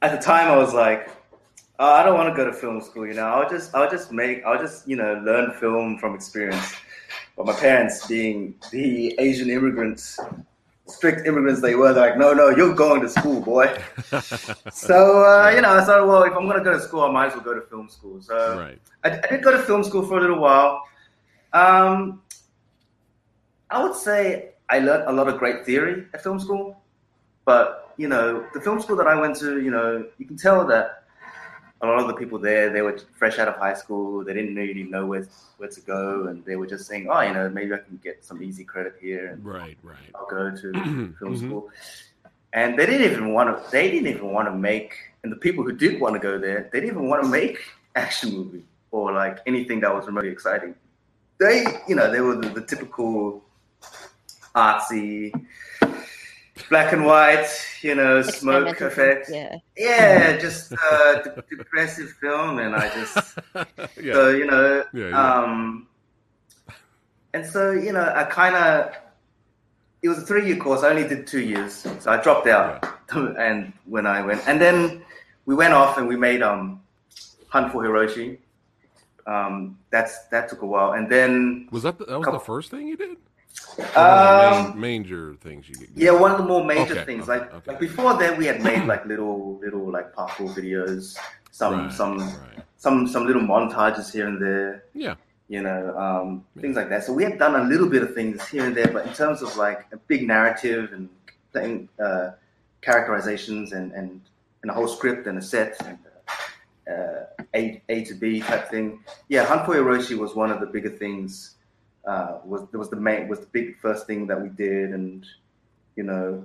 at 0.00 0.12
the 0.12 0.24
time 0.24 0.46
I 0.46 0.56
was 0.56 0.72
like, 0.74 1.10
oh, 1.80 1.92
I 1.92 2.04
don't 2.04 2.16
want 2.16 2.28
to 2.32 2.36
go 2.36 2.44
to 2.48 2.52
film 2.52 2.80
school. 2.80 3.04
You 3.04 3.14
know, 3.14 3.26
I'll 3.26 3.50
just 3.50 3.74
I'll 3.74 3.90
just 3.90 4.12
make 4.12 4.44
I'll 4.44 4.62
just 4.62 4.86
you 4.86 4.94
know 4.94 5.20
learn 5.24 5.50
film 5.58 5.98
from 5.98 6.14
experience. 6.14 6.72
But 7.36 7.46
my 7.46 7.54
parents, 7.54 8.06
being 8.06 8.54
the 8.70 9.14
Asian 9.18 9.48
immigrants, 9.50 10.20
strict 10.86 11.26
immigrants 11.26 11.60
they 11.60 11.74
were, 11.74 11.92
they're 11.92 12.10
like, 12.10 12.18
no, 12.18 12.32
no, 12.32 12.50
you're 12.50 12.74
going 12.74 13.00
to 13.02 13.08
school, 13.08 13.40
boy. 13.40 13.78
So 14.72 15.24
uh, 15.24 15.50
you 15.50 15.62
know, 15.62 15.74
I 15.76 15.84
thought, 15.84 16.06
well, 16.06 16.22
if 16.24 16.34
I'm 16.34 16.46
gonna 16.46 16.64
go 16.64 16.72
to 16.72 16.80
school, 16.80 17.02
I 17.02 17.10
might 17.10 17.26
as 17.28 17.34
well 17.34 17.44
go 17.44 17.54
to 17.54 17.62
film 17.62 17.88
school. 17.88 18.20
So 18.20 18.58
right. 18.58 18.78
I, 19.04 19.18
I 19.18 19.26
did 19.30 19.42
go 19.42 19.52
to 19.52 19.58
film 19.58 19.84
school 19.84 20.02
for 20.02 20.18
a 20.18 20.20
little 20.20 20.38
while. 20.38 20.82
Um, 21.52 22.22
I 23.70 23.82
would 23.82 23.94
say 23.94 24.50
I 24.68 24.80
learned 24.80 25.04
a 25.08 25.12
lot 25.12 25.28
of 25.28 25.38
great 25.38 25.64
theory 25.64 26.06
at 26.12 26.22
film 26.22 26.40
school, 26.40 26.82
but 27.44 27.94
you 27.96 28.08
know, 28.08 28.46
the 28.54 28.60
film 28.60 28.80
school 28.80 28.96
that 28.96 29.06
I 29.06 29.14
went 29.14 29.36
to, 29.36 29.60
you 29.60 29.70
know, 29.70 30.06
you 30.18 30.26
can 30.26 30.36
tell 30.36 30.66
that 30.66 31.01
a 31.82 31.86
lot 31.86 32.00
of 32.00 32.06
the 32.08 32.14
people 32.14 32.38
there, 32.38 32.70
they 32.70 32.82
were 32.82 32.98
fresh 33.18 33.38
out 33.38 33.48
of 33.48 33.56
high 33.56 33.74
school. 33.74 34.24
They 34.24 34.34
didn't 34.34 34.54
really 34.54 34.84
know 34.84 35.06
where 35.06 35.26
where 35.58 35.68
to 35.68 35.80
go, 35.82 36.28
and 36.28 36.44
they 36.44 36.56
were 36.56 36.66
just 36.66 36.86
saying, 36.86 37.08
"Oh, 37.10 37.20
you 37.20 37.34
know, 37.34 37.48
maybe 37.50 37.74
I 37.74 37.78
can 37.78 37.98
get 38.02 38.24
some 38.24 38.42
easy 38.42 38.64
credit 38.64 38.94
here, 39.00 39.26
and 39.32 39.44
Right. 39.44 39.76
Right. 39.82 40.10
I'll 40.14 40.26
go 40.26 40.50
to 40.50 40.72
film 41.18 41.34
Mhm. 41.34 41.38
school." 41.38 41.70
And 42.52 42.78
they 42.78 42.86
didn't 42.86 43.10
even 43.10 43.32
want 43.34 43.48
to. 43.50 43.70
They 43.70 43.90
didn't 43.90 44.08
even 44.08 44.32
want 44.32 44.48
to 44.48 44.54
make. 44.54 44.94
And 45.24 45.32
the 45.32 45.36
people 45.36 45.64
who 45.64 45.72
did 45.72 46.00
want 46.00 46.14
to 46.14 46.20
go 46.20 46.38
there, 46.38 46.68
they 46.72 46.80
didn't 46.80 46.96
even 46.96 47.08
want 47.08 47.22
to 47.24 47.28
make 47.28 47.58
action 47.96 48.32
movie 48.32 48.64
or 48.92 49.12
like 49.12 49.38
anything 49.46 49.80
that 49.80 49.94
was 49.94 50.06
remotely 50.06 50.30
exciting. 50.30 50.74
They, 51.40 51.64
you 51.88 51.96
know, 51.96 52.10
they 52.12 52.20
were 52.20 52.36
the, 52.36 52.50
the 52.50 52.62
typical 52.62 53.42
artsy, 54.54 55.32
black 56.68 56.92
and 56.92 57.04
white, 57.04 57.46
you 57.82 57.94
know, 57.94 58.22
smoke 58.22 58.68
Experimental 58.68 58.86
effect. 58.88 59.30
Yeah. 59.30 59.56
Yeah, 59.76 60.36
just 60.38 60.72
uh, 60.72 61.22
de- 61.22 61.42
depressive 61.56 62.10
film, 62.20 62.58
and 62.58 62.74
I 62.76 62.88
just 62.94 63.38
yeah. 64.00 64.12
so 64.14 64.30
you 64.30 64.46
know, 64.46 64.84
Yeah, 64.92 65.08
yeah. 65.08 65.42
um, 65.42 65.86
and 67.34 67.44
so 67.46 67.72
you 67.72 67.92
know, 67.92 68.12
I 68.14 68.24
kind 68.24 68.54
of 68.56 68.94
it 70.02 70.08
was 70.08 70.18
a 70.18 70.22
three 70.26 70.46
year 70.46 70.56
course. 70.56 70.82
I 70.82 70.90
only 70.90 71.06
did 71.08 71.26
two 71.26 71.40
years, 71.40 71.86
so 72.00 72.10
I 72.10 72.22
dropped 72.22 72.46
out. 72.46 72.84
And 73.14 73.74
when 73.84 74.06
I 74.06 74.22
went, 74.22 74.40
and 74.48 74.58
then 74.58 75.02
we 75.44 75.54
went 75.54 75.74
off 75.74 75.98
and 75.98 76.08
we 76.08 76.16
made 76.16 76.40
um, 76.42 76.80
Hunt 77.48 77.70
for 77.70 77.82
Hiroshi. 77.84 78.38
Um, 79.26 79.76
that's 79.90 80.24
that 80.30 80.48
took 80.48 80.62
a 80.62 80.66
while, 80.66 80.92
and 80.92 81.10
then 81.12 81.68
was 81.70 81.82
that 81.82 81.98
the, 81.98 82.06
that 82.06 82.16
was 82.16 82.24
couple- 82.24 82.38
the 82.40 82.44
first 82.46 82.70
thing 82.70 82.88
you 82.88 82.96
did? 82.96 83.18
Or 83.78 83.84
one 83.84 83.96
of 83.96 84.64
the 84.66 84.70
um, 84.72 84.80
major 84.80 85.34
things 85.40 85.68
you 85.68 85.74
did. 85.74 85.90
yeah, 85.94 86.10
one 86.12 86.30
of 86.30 86.38
the 86.38 86.44
more 86.44 86.64
major 86.64 86.92
Okay, 86.92 87.04
things. 87.04 87.28
okay, 87.28 87.38
like 87.40 87.54
okay. 87.54 87.70
like 87.72 87.80
before 87.80 88.14
that, 88.18 88.36
we 88.36 88.46
had 88.46 88.62
made 88.62 88.84
like 88.86 89.04
little 89.06 89.58
little 89.60 89.90
like 89.90 90.14
parkour 90.14 90.52
videos, 90.54 91.16
some 91.50 91.74
Right, 91.84 91.92
some 91.92 92.18
Right. 92.18 92.64
some 92.76 93.06
some 93.08 93.26
little 93.26 93.42
montages 93.42 94.12
here 94.12 94.26
and 94.28 94.40
there. 94.40 94.84
Yeah. 94.94 95.14
you 95.48 95.60
know, 95.62 95.96
um, 95.98 96.44
Yeah. 96.54 96.62
things 96.62 96.76
like 96.76 96.88
that. 96.88 97.04
So 97.04 97.12
we 97.12 97.24
have 97.24 97.38
done 97.38 97.54
a 97.54 97.64
little 97.64 97.88
bit 97.88 98.02
of 98.02 98.14
things 98.14 98.46
here 98.48 98.64
and 98.64 98.74
there, 98.74 98.88
but 98.88 99.06
in 99.06 99.12
terms 99.12 99.42
of 99.42 99.54
like 99.56 99.86
a 99.92 99.96
big 100.08 100.26
narrative 100.26 100.92
and 100.94 101.08
playing 101.52 101.88
uh, 102.02 102.30
characterizations 102.80 103.72
and, 103.72 103.92
and 103.92 104.20
and 104.62 104.70
a 104.70 104.74
whole 104.74 104.88
script 104.88 105.26
and 105.26 105.36
a 105.38 105.42
set 105.42 105.74
and 105.86 105.98
uh, 106.88 106.92
uh, 106.92 107.26
A 107.54 107.82
A 107.88 108.04
to 108.04 108.14
B 108.14 108.40
type 108.40 108.68
thing. 108.70 109.00
Yeah, 109.28 109.44
Hunt 109.44 109.66
for 109.66 109.74
Hiroshi 109.74 110.16
was 110.16 110.34
one 110.34 110.50
of 110.50 110.60
the 110.60 110.66
bigger 110.66 110.90
things. 110.90 111.56
Uh, 112.04 112.38
was 112.44 112.66
was 112.72 112.90
the 112.90 112.96
main 112.96 113.28
was 113.28 113.40
the 113.40 113.46
big 113.46 113.78
first 113.78 114.06
thing 114.06 114.26
that 114.26 114.40
we 114.40 114.48
did, 114.48 114.90
and 114.90 115.24
you 115.96 116.02
know, 116.02 116.44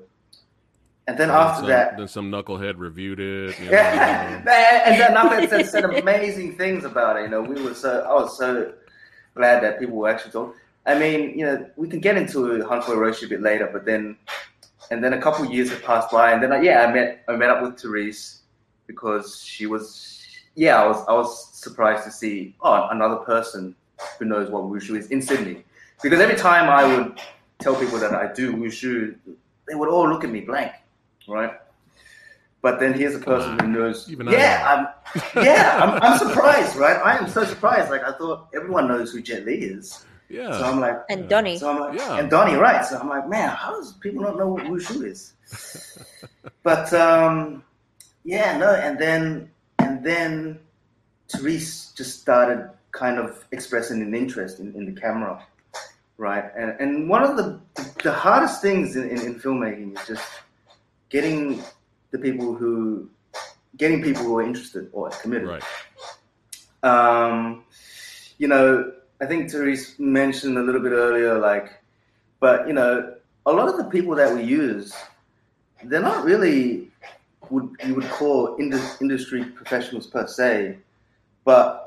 and 1.08 1.18
then 1.18 1.30
And 1.30 1.38
after 1.38 1.62
some, 1.62 1.70
that, 1.70 1.98
then 1.98 2.08
some 2.08 2.32
knucklehead 2.32 2.76
reviewed 2.78 3.20
it. 3.20 3.60
You 3.60 3.70
yeah, 3.70 4.42
know. 4.46 4.52
and 4.52 5.00
then 5.00 5.14
Nuggets 5.14 5.50
said, 5.50 5.84
said 5.84 5.86
amazing 5.86 6.58
things 6.58 6.84
about 6.84 7.18
it. 7.18 7.24
You 7.24 7.30
know, 7.30 7.42
we 7.42 7.62
were 7.62 7.74
so 7.74 8.02
I 8.02 8.14
was 8.14 8.38
so 8.38 8.74
glad 9.36 9.64
that 9.64 9.80
people 9.80 9.96
were 9.96 10.10
actually 10.10 10.32
talking. 10.32 10.54
I 10.86 10.98
mean, 10.98 11.38
you 11.38 11.46
know, 11.46 11.70
we 11.76 11.88
can 11.88 12.00
get 12.02 12.18
into 12.18 12.64
Hunt 12.66 12.84
for 12.84 12.96
Hiroshi 12.96 13.26
a 13.26 13.30
bit 13.30 13.42
later, 13.42 13.70
but 13.72 13.86
then 13.86 14.18
and 14.92 15.04
then 15.04 15.14
a 15.14 15.22
couple 15.22 15.46
of 15.46 15.52
years 15.52 15.70
have 15.70 15.84
passed 15.84 16.12
by, 16.12 16.32
and 16.34 16.44
then 16.44 16.52
I, 16.52 16.62
yeah, 16.62 16.86
I 16.86 16.94
met 16.94 17.24
I 17.28 17.36
met 17.36 17.50
up 17.50 17.62
with 17.62 17.80
Therese 17.80 18.42
because 18.86 19.42
she 19.44 19.66
was 19.66 20.26
yeah, 20.56 20.82
I 20.82 20.88
was 20.88 21.06
I 21.08 21.14
was 21.14 21.56
surprised 21.56 22.04
to 22.04 22.12
see 22.12 22.56
oh 22.62 22.90
another 22.90 23.18
person 23.18 23.76
who 24.20 24.26
knows 24.26 24.50
what 24.50 24.64
wushu 24.64 24.98
is 24.98 25.08
in 25.12 25.22
Sydney 25.22 25.64
because 26.02 26.20
every 26.20 26.36
time 26.36 26.70
I 26.70 26.84
would 26.86 27.20
tell 27.60 27.76
people 27.76 27.98
that 28.00 28.14
I 28.14 28.32
do 28.34 28.54
wushu, 28.54 29.16
they 29.68 29.76
would 29.76 29.90
all 29.90 30.08
look 30.08 30.24
at 30.24 30.30
me 30.30 30.42
blank, 30.42 30.72
right? 31.28 31.54
But 32.62 32.80
then 32.80 32.94
here's 32.94 33.16
a 33.16 33.20
person 33.20 33.52
on. 33.52 33.60
who 33.60 33.68
knows. 33.68 34.10
Even 34.12 34.28
yeah, 34.28 34.64
I'm, 35.36 35.44
yeah, 35.44 35.80
I'm, 35.82 36.02
I'm 36.04 36.18
surprised, 36.20 36.76
right? 36.76 36.98
I 37.04 37.18
am 37.18 37.28
so 37.30 37.44
surprised. 37.46 37.90
Like 37.90 38.04
I 38.04 38.12
thought 38.18 38.50
everyone 38.56 38.88
knows 38.88 39.12
who 39.12 39.22
Jet 39.22 39.46
Li 39.46 39.54
is. 39.56 40.06
Yeah. 40.30 40.52
So 40.52 40.66
I'm 40.66 40.80
like, 40.80 40.98
And 41.10 41.30
Donnie. 41.30 41.58
so 41.58 41.70
I'm 41.70 41.80
like, 41.80 41.98
Yeah. 41.98 42.18
and 42.20 42.30
Donnie, 42.30 42.56
right? 42.56 42.84
So 42.86 42.98
I'm 42.98 43.08
like, 43.08 43.30
man, 43.30 43.50
how 43.50 43.72
does 43.72 43.94
people 43.94 44.22
not 44.24 44.38
know 44.38 44.48
what 44.50 44.64
wushu 44.66 45.06
is? 45.06 45.34
but 46.64 46.92
um, 46.94 47.64
yeah, 48.24 48.58
no, 48.58 48.74
and 48.74 49.00
then 49.00 49.50
and 49.80 50.04
then 50.04 50.60
Therese 51.30 51.94
just 51.96 52.20
started 52.22 52.70
kind 52.98 53.20
of 53.20 53.46
expressing 53.52 54.02
an 54.02 54.16
interest 54.16 54.60
in, 54.60 54.74
in 54.76 54.86
the 54.86 55.00
camera, 55.00 55.46
right? 56.18 56.46
And 56.58 56.70
and 56.80 57.10
one 57.10 57.24
of 57.24 57.38
the 57.38 57.60
the 58.04 58.12
hardest 58.12 58.62
things 58.62 58.96
in, 58.96 59.10
in, 59.10 59.20
in 59.22 59.40
filmmaking 59.40 60.00
is 60.00 60.08
just 60.08 60.28
getting 61.10 61.64
the 62.12 62.18
people 62.18 62.56
who 62.56 63.10
getting 63.78 64.02
people 64.02 64.24
who 64.24 64.38
are 64.38 64.44
interested 64.44 64.90
or 64.92 65.10
committed 65.22 65.48
right. 65.48 65.64
um, 66.84 67.64
you 68.40 68.48
know, 68.48 68.92
I 69.22 69.26
think 69.26 69.52
Therese 69.52 70.00
mentioned 70.00 70.58
a 70.58 70.62
little 70.62 70.82
bit 70.82 70.92
earlier, 70.92 71.38
like, 71.40 71.82
but 72.40 72.68
you 72.68 72.74
know, 72.74 73.14
a 73.46 73.52
lot 73.52 73.68
of 73.68 73.78
the 73.78 73.86
people 73.86 74.16
that 74.16 74.34
we 74.34 74.44
use, 74.44 74.94
they're 75.84 76.02
not 76.02 76.26
really 76.26 76.92
would 77.50 77.70
you 77.86 77.96
would 77.96 78.10
call 78.10 78.58
indus- 78.60 79.02
industry 79.02 79.46
professionals 79.46 80.08
per 80.08 80.28
se, 80.28 80.78
but 81.46 81.87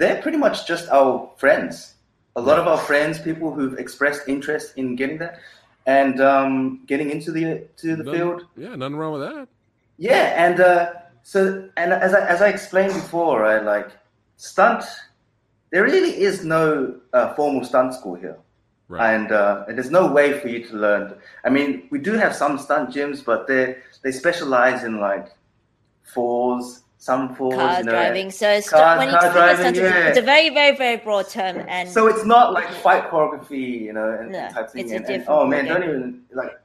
they're 0.00 0.20
pretty 0.24 0.38
much 0.38 0.66
just 0.66 0.88
our 0.90 1.30
friends. 1.36 1.94
A 2.36 2.40
lot 2.40 2.58
of 2.58 2.66
our 2.66 2.78
friends, 2.90 3.18
people 3.20 3.52
who've 3.54 3.78
expressed 3.84 4.22
interest 4.34 4.66
in 4.80 4.96
getting 4.96 5.18
that 5.18 5.38
and 5.86 6.20
um, 6.20 6.80
getting 6.90 7.10
into 7.10 7.30
the 7.32 7.44
to 7.82 7.86
the 7.96 8.04
Nothing- 8.04 8.14
field. 8.20 8.38
Yeah, 8.56 8.74
nothing 8.76 8.96
wrong 8.96 9.12
with 9.16 9.24
that. 9.28 9.46
Yeah, 9.98 10.24
and 10.46 10.56
uh, 10.60 10.80
so 11.22 11.68
and 11.76 11.92
as 11.92 12.12
I, 12.14 12.20
as 12.34 12.40
I 12.40 12.48
explained 12.48 12.94
before, 12.94 13.42
right, 13.42 13.62
like 13.74 13.88
stunt, 14.38 14.84
there 15.70 15.82
really 15.84 16.14
is 16.28 16.44
no 16.44 16.94
uh, 17.12 17.34
formal 17.34 17.62
stunt 17.70 17.92
school 17.94 18.14
here, 18.24 18.38
Right. 18.88 19.14
and, 19.14 19.28
uh, 19.30 19.64
and 19.68 19.76
there's 19.76 19.90
no 20.00 20.04
way 20.10 20.40
for 20.40 20.48
you 20.48 20.60
to 20.68 20.74
learn. 20.86 21.04
I 21.44 21.50
mean, 21.50 21.68
we 21.92 21.98
do 21.98 22.12
have 22.14 22.34
some 22.34 22.56
stunt 22.58 22.86
gyms, 22.94 23.22
but 23.30 23.46
they 23.50 23.76
they 24.02 24.12
specialize 24.12 24.80
in 24.88 24.94
like 25.08 25.26
falls, 26.14 26.82
some 27.02 27.34
falls, 27.34 27.54
car 27.54 27.78
you 27.78 27.84
know. 27.84 27.92
driving. 27.92 28.30
So 28.30 28.48
it's 28.50 28.68
Car- 28.68 28.98
when 28.98 29.08
you 29.08 29.12
car 29.14 29.22
think 29.22 29.34
driving, 29.34 29.66
it's- 29.74 29.76
yeah. 29.82 30.08
it's 30.08 30.18
a 30.18 30.22
very, 30.22 30.50
very, 30.50 30.76
very 30.76 30.98
broad 30.98 31.28
term, 31.28 31.64
and 31.66 31.88
So 31.88 32.06
it's 32.08 32.24
not 32.26 32.52
like 32.52 32.68
fight 32.84 33.10
choreography, 33.10 33.80
you 33.80 33.92
know, 33.94 34.16
and, 34.20 34.30
No, 34.32 34.38
and 34.38 34.54
type 34.54 34.70
thing. 34.70 34.82
it's 34.84 34.92
a 34.92 34.96
and, 34.96 35.06
and- 35.10 35.24
oh 35.26 35.46
man, 35.46 35.64
ballgame. 35.64 35.68
don't 35.68 35.82
even 35.88 36.22
like 36.34 36.60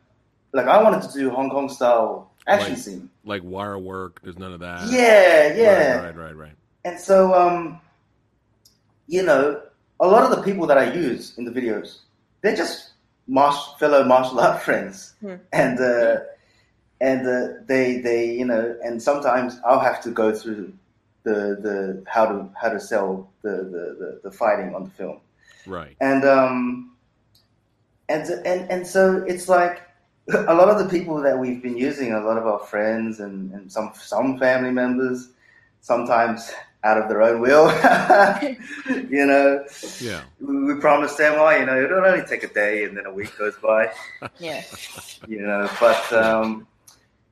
like 0.51 0.67
I 0.67 0.81
wanted 0.83 1.01
to 1.09 1.11
do 1.17 1.29
Hong 1.29 1.49
Kong 1.49 1.67
style 1.69 2.31
action 2.47 2.73
Like- 2.73 2.81
scene. 2.83 3.09
like 3.23 3.41
wire 3.43 3.77
work. 3.79 4.21
There's 4.23 4.37
none 4.37 4.51
of 4.53 4.59
that. 4.59 4.87
Yeah, 4.91 5.53
yeah. 5.55 5.95
Right, 5.95 6.05
right, 6.05 6.15
right, 6.27 6.35
right. 6.35 6.55
And 6.83 6.99
so, 6.99 7.33
um, 7.33 7.79
you 9.07 9.23
know, 9.23 9.61
a 10.01 10.07
lot 10.07 10.23
of 10.23 10.31
the 10.35 10.43
people 10.43 10.67
that 10.67 10.77
I 10.77 10.91
use 10.93 11.37
in 11.37 11.45
the 11.45 11.51
videos, 11.51 11.99
they're 12.41 12.55
just 12.55 12.91
martial, 13.27 13.73
fellow 13.79 14.03
martial 14.03 14.39
art 14.39 14.61
friends, 14.61 15.13
Hmm. 15.21 15.35
and 15.53 15.79
uh, 15.79 16.17
and 17.01 17.27
uh, 17.27 17.47
they 17.67 17.99
they 17.99 18.31
you 18.31 18.45
know, 18.45 18.75
and 18.83 19.01
sometimes 19.01 19.59
I'll 19.65 19.79
have 19.79 20.01
to 20.03 20.11
go 20.11 20.33
through 20.33 20.73
the 21.23 21.57
the 21.61 22.03
how 22.07 22.25
to 22.25 22.49
how 22.59 22.69
to 22.69 22.79
sell 22.79 23.29
the 23.41 23.49
the, 23.51 23.83
the, 23.99 24.19
the 24.23 24.31
fighting 24.31 24.73
on 24.75 24.83
the 24.85 24.89
film, 24.91 25.19
Right. 25.65 25.95
and 26.01 26.23
um, 26.25 26.91
and 28.09 28.23
and 28.45 28.69
and 28.71 28.87
so 28.87 29.23
it's 29.27 29.47
like. 29.49 29.81
A 30.47 30.55
lot 30.55 30.69
of 30.69 30.79
the 30.79 30.89
people 30.89 31.21
that 31.21 31.37
we've 31.37 31.61
been 31.61 31.77
using, 31.77 32.11
a 32.13 32.19
lot 32.19 32.35
of 32.35 32.47
our 32.47 32.57
friends 32.57 33.19
and, 33.19 33.51
and 33.53 33.71
some 33.71 33.91
some 33.93 34.39
family 34.39 34.71
members, 34.71 35.29
sometimes 35.81 36.51
out 36.83 36.97
of 36.99 37.07
their 37.09 37.21
own 37.21 37.39
will. 37.41 37.67
you 38.89 39.23
know, 39.27 39.63
Yeah. 40.01 40.23
we, 40.39 40.73
we 40.73 40.79
promised 40.79 41.19
them, 41.19 41.35
oh, 41.37 41.51
you 41.51 41.67
know, 41.67 41.79
it'll 41.79 42.03
only 42.03 42.25
take 42.25 42.41
a 42.41 42.47
day, 42.51 42.85
and 42.85 42.97
then 42.97 43.05
a 43.05 43.13
week 43.13 43.37
goes 43.37 43.55
by. 43.57 43.91
yeah, 44.39 44.63
You 45.27 45.41
know, 45.45 45.69
but 45.79 46.11
um, 46.13 46.65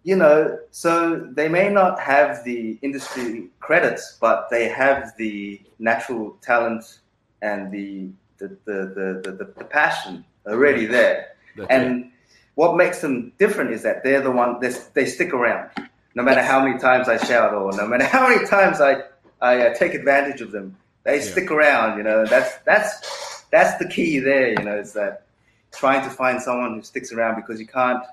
you 0.04 0.16
know, 0.16 0.58
so 0.72 1.16
they 1.32 1.48
may 1.48 1.70
not 1.70 2.00
have 2.00 2.44
the 2.44 2.78
industry 2.82 3.48
credits, 3.60 4.18
but 4.20 4.50
they 4.50 4.68
have 4.68 5.13
the 5.18 5.62
natural 5.80 6.38
talent 6.42 7.00
and 7.42 7.72
the 7.72 8.10
the 8.38 8.48
the 8.66 9.22
the, 9.24 9.32
the, 9.32 9.46
the 9.56 9.63
passion 9.66 10.26
already 10.46 10.86
there. 10.86 11.28
That's 11.56 11.70
it. 11.70 11.74
And 11.74 12.12
what 12.56 12.76
makes 12.76 13.02
them 13.02 13.32
different 13.39 13.72
is 13.72 13.82
that 13.84 14.04
they're 14.04 14.22
the 14.22 14.32
one 14.32 14.60
they, 14.60 14.74
they 14.94 15.06
stick 15.06 15.34
around, 15.34 15.70
no 16.16 16.24
matter 16.24 16.42
how 16.44 16.63
many 16.63 16.78
times 16.80 17.08
I 17.08 17.18
shout 17.18 17.54
or 17.54 17.72
no 17.76 17.88
matter 17.88 18.06
how 18.16 18.28
many 18.28 18.46
times 18.46 18.82
I 18.82 19.04
I 19.42 19.68
uh, 19.68 19.74
take 19.76 19.94
advantage 19.94 20.42
of 20.42 20.52
them. 20.52 20.78
They 21.04 21.16
Yeah. 21.18 21.22
stick 21.32 21.52
around, 21.52 21.98
you 21.98 22.04
know. 22.04 22.26
That's 22.26 22.58
that's 22.66 23.46
that's 23.52 23.78
the 23.78 23.88
key 23.88 24.20
there, 24.20 24.50
you 24.50 24.63
know. 24.63 24.78
Is 24.78 24.94
that 24.94 25.26
trying 25.72 26.04
to 26.04 26.10
find 26.10 26.42
someone 26.42 26.76
who 26.76 26.82
sticks 26.84 27.12
around 27.12 27.36
because 27.36 27.60
you 27.60 27.68
can't 27.68 28.04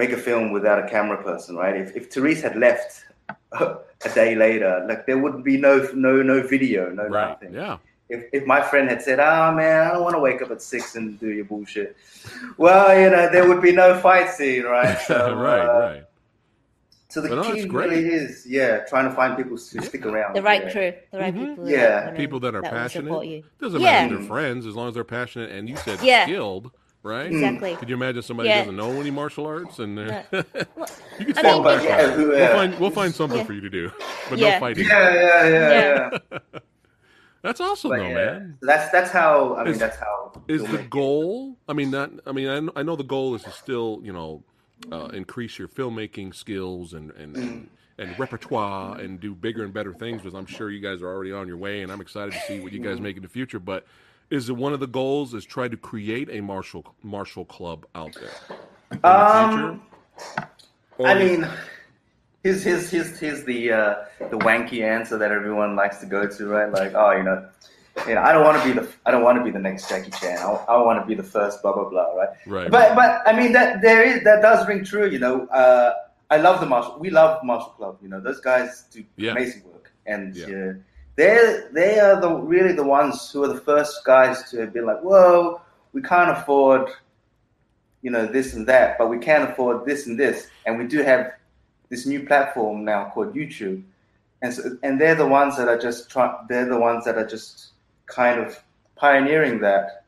make 0.00 0.12
a 0.18 0.20
film 0.28 0.44
without 0.56 0.78
a 0.84 0.86
camera 0.94 1.18
person, 1.28 1.52
right? 1.64 1.76
If 1.84 1.88
if 1.98 2.04
Therese 2.12 2.42
had 2.48 2.56
left 2.66 2.90
a 4.08 4.10
day 4.20 4.30
later, 4.44 4.72
like 4.90 5.02
there 5.08 5.18
would 5.24 5.38
be 5.50 5.56
no 5.66 5.74
no 6.06 6.12
no 6.32 6.36
video, 6.54 6.82
no 7.00 7.04
Right. 7.08 7.28
nothing 7.30 7.52
Yeah. 7.62 7.76
if, 8.14 8.20
if 8.38 8.42
my 8.54 8.60
friend 8.70 8.86
had 8.92 9.00
said, 9.06 9.18
"Ah, 9.20 9.52
man, 9.60 9.78
I 9.86 9.90
don't 9.92 10.04
want 10.08 10.16
to 10.18 10.22
wake 10.28 10.40
up 10.44 10.50
at 10.56 10.60
six 10.62 10.82
and 10.98 11.18
do 11.24 11.28
your 11.38 11.44
bullshit," 11.52 11.90
well, 12.64 12.86
you 13.02 13.08
know, 13.14 13.24
there 13.34 13.46
would 13.48 13.62
be 13.70 13.72
no 13.84 13.88
fight 14.06 14.28
scene, 14.36 14.64
right? 14.76 14.96
So, 15.08 15.16
right. 15.48 15.66
uh, 15.68 15.78
right. 15.88 16.04
So 17.10 17.22
the 17.22 17.28
But 17.30 17.38
key 17.46 17.52
it's 17.60 17.64
great. 17.74 17.88
really 17.90 18.04
is, 18.20 18.44
yeah, 18.46 18.72
trying 18.90 19.06
to 19.10 19.14
find 19.20 19.30
people 19.40 19.56
to 19.56 19.80
stick 19.88 20.04
around. 20.04 20.30
the 20.36 20.42
right 20.42 20.64
yeah. 20.64 20.72
crew, 20.74 20.92
the 21.12 21.18
right 21.24 21.34
Mhm. 21.34 21.40
people. 21.48 21.64
that 21.64 21.70
Yeah. 21.72 22.04
wanna- 22.04 22.16
People 22.22 22.40
that 22.44 22.54
are 22.54 22.60
will 22.60 22.68
passionate. 22.68 23.06
support 23.08 23.26
you. 23.26 23.40
Doesn't 23.62 23.80
Yeah. 23.80 23.92
matter 24.02 24.14
if 24.14 24.20
they're 24.20 24.28
friends 24.36 24.66
as 24.66 24.74
long 24.78 24.88
as 24.88 24.94
they're 24.94 25.04
passionate 25.20 25.50
and 25.50 25.62
you 25.70 25.76
said 25.76 25.98
Yeah. 26.02 26.24
skilled, 26.26 26.70
right? 27.02 27.26
Exactly. 27.26 27.76
Could 27.76 27.88
you 27.88 27.94
imagine 27.96 28.22
somebody 28.22 28.48
Yeah. 28.48 28.60
doesn't 28.60 28.76
know 28.76 28.90
any 29.00 29.10
martial 29.10 29.46
arts 29.46 29.78
and 29.78 29.96
they're 29.98 30.26
Well, 30.32 30.44
you 31.18 31.26
can 31.26 31.38
I 31.38 31.40
still 31.40 31.54
mean, 31.54 31.62
martial 31.64 31.84
yeah, 31.86 32.04
arts. 32.06 32.16
We'll 32.16 32.38
yeah. 32.38 32.52
find 32.54 32.78
we'll 32.78 32.90
find 32.90 33.14
something 33.14 33.38
Yeah. 33.38 33.44
for 33.44 33.52
you 33.52 33.60
to 33.60 33.70
do, 33.70 33.90
but 34.30 34.38
Yeah. 34.38 34.54
no 34.54 34.60
fighting. 34.60 34.86
Yeah, 34.86 35.14
yeah, 35.14 35.48
yeah, 35.48 35.70
Yeah. 35.70 36.18
yeah. 36.32 36.38
That's 37.42 37.60
awesome, 37.60 37.90
But 37.90 37.98
though, 37.98 38.08
yeah, 38.08 38.14
man. 38.14 38.58
that's 38.62 38.90
that's 38.90 39.10
how. 39.12 39.54
I 39.54 39.62
mean, 39.62 39.72
Is- 39.74 39.78
that's 39.78 39.96
how. 39.96 40.32
Is 40.48 40.62
the 40.64 40.78
goal? 40.90 41.56
I 41.68 41.72
mean, 41.72 41.92
that. 41.92 42.10
I 42.26 42.32
mean, 42.32 42.48
I, 42.48 42.54
kn- 42.58 42.70
I 42.74 42.82
know 42.82 42.96
the 42.96 43.04
goal 43.04 43.36
is 43.36 43.44
to 43.44 43.52
still, 43.52 44.00
you 44.02 44.12
know, 44.12 44.42
uh, 44.90 45.06
increase 45.12 45.56
your 45.56 45.68
filmmaking 45.68 46.34
skills 46.34 46.94
and 46.94 47.12
and, 47.12 47.36
and 47.36 47.70
and 47.96 48.18
repertoire 48.18 48.98
and 48.98 49.20
do 49.20 49.36
bigger 49.36 49.62
and 49.62 49.72
better 49.72 49.94
things. 49.94 50.20
Because 50.20 50.34
I'm 50.36 50.46
sure 50.46 50.68
you 50.68 50.80
guys 50.80 51.00
are 51.00 51.06
already 51.06 51.30
on 51.32 51.46
your 51.46 51.56
way, 51.58 51.82
and 51.82 51.92
I'm 51.92 52.00
excited 52.00 52.32
to 52.34 52.40
see 52.40 52.58
what 52.58 52.72
you 52.72 52.80
guys 52.80 52.98
make 53.00 53.16
in 53.16 53.22
the 53.22 53.28
future. 53.28 53.60
But 53.60 53.86
is 54.30 54.48
it 54.48 54.56
one 54.56 54.72
of 54.72 54.80
the 54.80 54.86
goals 54.86 55.34
is 55.34 55.44
try 55.44 55.68
to 55.68 55.76
create 55.76 56.28
a 56.30 56.40
martial 56.40 56.84
martial 57.02 57.44
club 57.44 57.86
out 57.94 58.14
there 58.14 58.58
the 58.90 59.08
Um. 59.08 59.82
I 61.04 61.14
mean, 61.14 61.48
here's 62.42 62.62
here's 62.64 62.90
here's 62.90 63.18
here's 63.18 63.44
the 63.44 63.72
uh, 63.72 63.94
the 64.18 64.38
wanky 64.38 64.82
answer 64.82 65.16
that 65.18 65.30
everyone 65.30 65.76
likes 65.76 65.98
to 65.98 66.06
go 66.06 66.26
to, 66.26 66.46
right? 66.46 66.70
Like, 66.72 66.92
oh, 66.94 67.12
you 67.12 67.22
know, 67.22 67.48
you 68.08 68.14
know, 68.14 68.22
I 68.22 68.32
don't 68.32 68.44
want 68.44 68.60
to 68.60 68.68
be 68.68 68.80
the 68.80 68.88
I 69.06 69.12
don't 69.12 69.22
want 69.22 69.38
to 69.38 69.44
be 69.44 69.50
the 69.50 69.60
next 69.60 69.88
Jackie 69.88 70.10
Chan. 70.10 70.38
I, 70.38 70.50
I 70.68 70.82
want 70.82 71.00
to 71.00 71.06
be 71.06 71.14
the 71.14 71.22
first, 71.22 71.62
blah 71.62 71.72
blah 71.72 71.88
blah, 71.88 72.14
right? 72.14 72.28
right? 72.46 72.70
But 72.70 72.96
but 72.96 73.22
I 73.26 73.32
mean 73.38 73.52
that 73.52 73.80
there 73.80 74.02
is 74.02 74.24
that 74.24 74.42
does 74.42 74.66
ring 74.66 74.84
true. 74.84 75.08
You 75.08 75.20
know, 75.20 75.46
uh, 75.48 75.94
I 76.30 76.38
love 76.38 76.60
the 76.60 76.66
martial. 76.66 76.98
We 76.98 77.10
love 77.10 77.44
martial 77.44 77.70
club. 77.70 77.98
You 78.02 78.08
know, 78.08 78.20
those 78.20 78.40
guys 78.40 78.84
do 78.90 79.04
Yeah. 79.16 79.32
amazing 79.32 79.62
work, 79.64 79.92
and 80.06 80.34
Yeah. 80.34 80.46
yeah. 80.48 80.72
They 81.18 81.62
they 81.72 81.98
are 81.98 82.20
the 82.20 82.32
really 82.32 82.72
the 82.72 82.84
ones 82.84 83.28
who 83.32 83.42
are 83.42 83.48
the 83.48 83.60
first 83.60 84.04
guys 84.04 84.48
to 84.50 84.60
have 84.60 84.72
been 84.72 84.86
like, 84.86 85.00
whoa, 85.00 85.60
we 85.92 86.00
can't 86.00 86.30
afford, 86.30 86.88
you 88.02 88.10
know, 88.10 88.24
this 88.24 88.54
and 88.54 88.68
that, 88.68 88.96
but 88.98 89.08
we 89.08 89.18
can 89.18 89.42
afford 89.42 89.84
this 89.84 90.06
and 90.06 90.16
this, 90.16 90.46
and 90.64 90.78
we 90.78 90.86
do 90.86 91.02
have 91.02 91.32
this 91.88 92.06
new 92.06 92.24
platform 92.24 92.84
now 92.84 93.10
called 93.12 93.34
YouTube, 93.34 93.82
and 94.42 94.54
so, 94.54 94.78
and 94.84 95.00
they're 95.00 95.16
the 95.16 95.26
ones 95.26 95.56
that 95.56 95.66
are 95.66 95.76
just 95.76 96.14
they're 96.48 96.68
the 96.68 96.78
ones 96.78 97.04
that 97.04 97.18
are 97.18 97.26
just 97.26 97.72
kind 98.06 98.40
of 98.40 98.62
pioneering 98.94 99.60
that. 99.60 100.04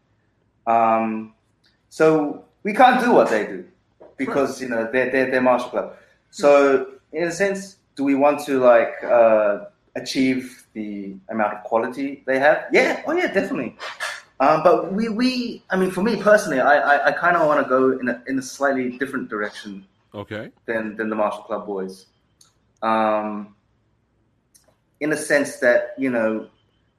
Um, 0.68 1.34
so 1.88 2.44
we 2.62 2.72
can't 2.72 3.00
do 3.00 3.10
what 3.12 3.30
they 3.30 3.46
do 3.46 3.64
because 4.16 4.62
you 4.62 4.68
know 4.68 4.88
they're 4.92 5.10
they're, 5.10 5.28
they're 5.28 5.42
martial 5.42 5.70
club. 5.70 5.96
So 6.30 6.92
in 7.12 7.24
a 7.24 7.32
sense, 7.32 7.78
do 7.96 8.04
we 8.04 8.14
want 8.14 8.44
to 8.46 8.60
like 8.60 9.02
uh, 9.02 9.64
achieve 9.96 10.59
the 10.72 11.16
amount 11.28 11.54
of 11.54 11.62
quality 11.64 12.22
they 12.26 12.38
have? 12.38 12.66
Yeah, 12.72 13.02
oh 13.06 13.12
yeah, 13.12 13.32
definitely. 13.32 13.76
Um, 14.40 14.62
but 14.62 14.92
we, 14.92 15.08
we, 15.08 15.62
I 15.68 15.76
mean, 15.76 15.90
for 15.90 16.02
me 16.02 16.16
personally, 16.16 16.60
I, 16.60 16.78
I, 16.78 17.06
I 17.08 17.12
kind 17.12 17.36
of 17.36 17.46
want 17.46 17.62
to 17.62 17.68
go 17.68 17.98
in 17.98 18.08
a, 18.08 18.22
in 18.26 18.38
a 18.38 18.42
slightly 18.42 18.96
different 18.96 19.28
direction 19.28 19.84
okay, 20.14 20.50
than 20.66 20.96
than 20.96 21.10
the 21.10 21.16
Martial 21.16 21.42
Club 21.42 21.66
boys. 21.66 22.06
Um, 22.82 23.54
in 25.00 25.12
a 25.12 25.16
sense 25.16 25.56
that 25.58 25.94
you 25.98 26.10
know, 26.10 26.48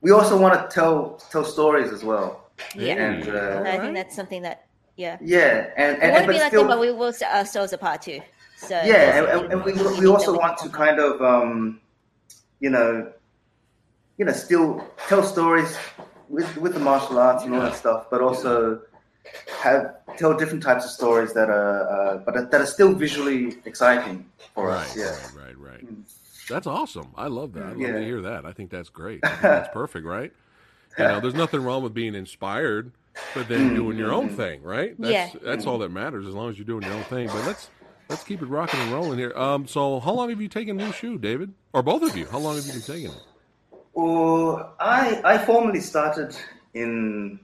we 0.01 0.11
also 0.11 0.37
want 0.37 0.53
to 0.53 0.73
tell 0.73 1.21
tell 1.31 1.43
stories 1.43 1.91
as 1.91 2.03
well. 2.03 2.51
Yeah, 2.75 2.93
And, 2.93 3.27
uh, 3.27 3.63
I 3.65 3.79
think 3.79 3.95
that's 3.95 4.15
something 4.15 4.43
that 4.43 4.67
yeah. 4.97 5.17
Yeah, 5.19 5.69
and 5.77 5.97
We 5.97 6.03
and, 6.03 6.11
want 6.13 6.21
to 6.23 6.27
but 6.27 6.33
be 6.33 6.39
like 6.39 6.47
still, 6.49 6.61
them, 6.61 6.67
but 6.67 6.79
we 6.79 6.91
will 6.91 7.13
set 7.13 7.33
ourselves 7.33 7.73
apart 7.73 8.03
too. 8.03 8.21
So 8.57 8.79
yeah, 8.85 9.17
and, 9.17 9.25
and, 9.25 9.53
and 9.53 9.63
we, 9.63 9.73
we 9.73 10.01
we 10.01 10.07
also 10.07 10.37
want 10.37 10.59
to 10.59 10.69
kind 10.69 10.99
of 10.99 11.21
um, 11.21 11.81
you 12.59 12.69
know, 12.69 13.11
you 14.21 14.25
know, 14.25 14.33
still 14.33 14.87
tell 15.07 15.23
stories 15.23 15.75
with 16.29 16.55
with 16.57 16.75
the 16.75 16.79
martial 16.79 17.17
arts 17.17 17.43
and 17.43 17.55
all 17.55 17.61
that 17.61 17.73
stuff, 17.75 18.05
but 18.11 18.21
also 18.21 18.79
have 19.63 19.95
tell 20.15 20.37
different 20.37 20.61
types 20.61 20.85
of 20.85 20.91
stories 20.91 21.33
that 21.33 21.49
are 21.49 21.89
uh, 21.89 22.17
but 22.17 22.51
that 22.51 22.61
are 22.61 22.67
still 22.67 22.93
visually 22.93 23.57
exciting 23.65 24.23
for 24.53 24.67
right, 24.67 24.85
us. 24.85 24.95
Yeah. 24.95 25.05
right, 25.35 25.57
right, 25.57 25.57
right. 25.57 25.85
Mm. 25.91 26.03
That's 26.47 26.67
awesome. 26.67 27.07
I 27.15 27.27
love 27.27 27.53
that. 27.53 27.63
I 27.63 27.69
love 27.69 27.79
Yeah. 27.79 27.93
to 27.93 28.05
hear 28.05 28.21
that. 28.21 28.45
I 28.45 28.51
think 28.51 28.69
that's 28.69 28.89
great. 28.89 29.21
I 29.23 29.29
think 29.29 29.41
that's 29.41 29.73
perfect, 29.81 30.05
right? 30.05 30.31
You 30.99 31.05
know, 31.05 31.19
there's 31.19 31.33
nothing 31.33 31.63
wrong 31.63 31.81
with 31.81 31.95
being 31.95 32.13
inspired, 32.13 32.91
but 33.33 33.47
then 33.47 33.73
doing 33.73 33.97
your 33.97 34.13
own 34.13 34.29
thing, 34.29 34.61
right? 34.61 34.93
That's, 34.99 35.33
Yeah. 35.33 35.39
That's 35.41 35.65
all 35.65 35.79
that 35.79 35.89
matters 35.89 36.27
as 36.27 36.35
long 36.35 36.51
as 36.51 36.59
you're 36.59 36.65
doing 36.65 36.83
your 36.83 36.93
own 36.93 37.05
thing. 37.05 37.25
But 37.25 37.43
let's 37.47 37.71
let's 38.07 38.23
keep 38.23 38.43
it 38.43 38.49
rocking 38.49 38.81
and 38.81 38.91
rolling 38.91 39.17
here. 39.17 39.33
Um, 39.35 39.67
so 39.67 39.99
how 39.99 40.11
long 40.11 40.29
have 40.29 40.39
you 40.39 40.47
taken 40.47 40.77
Wushu, 40.77 41.19
David, 41.19 41.53
or 41.73 41.81
both 41.81 42.03
of 42.03 42.15
you? 42.15 42.27
How 42.27 42.37
long 42.37 42.55
have 42.57 42.65
you 42.67 42.73
been 42.73 42.81
taking 42.81 43.09
it? 43.11 43.23
Or 43.93 44.69
I 44.79 45.21
I 45.23 45.37
formally 45.37 45.81
started 45.81 46.35
in 46.73 47.39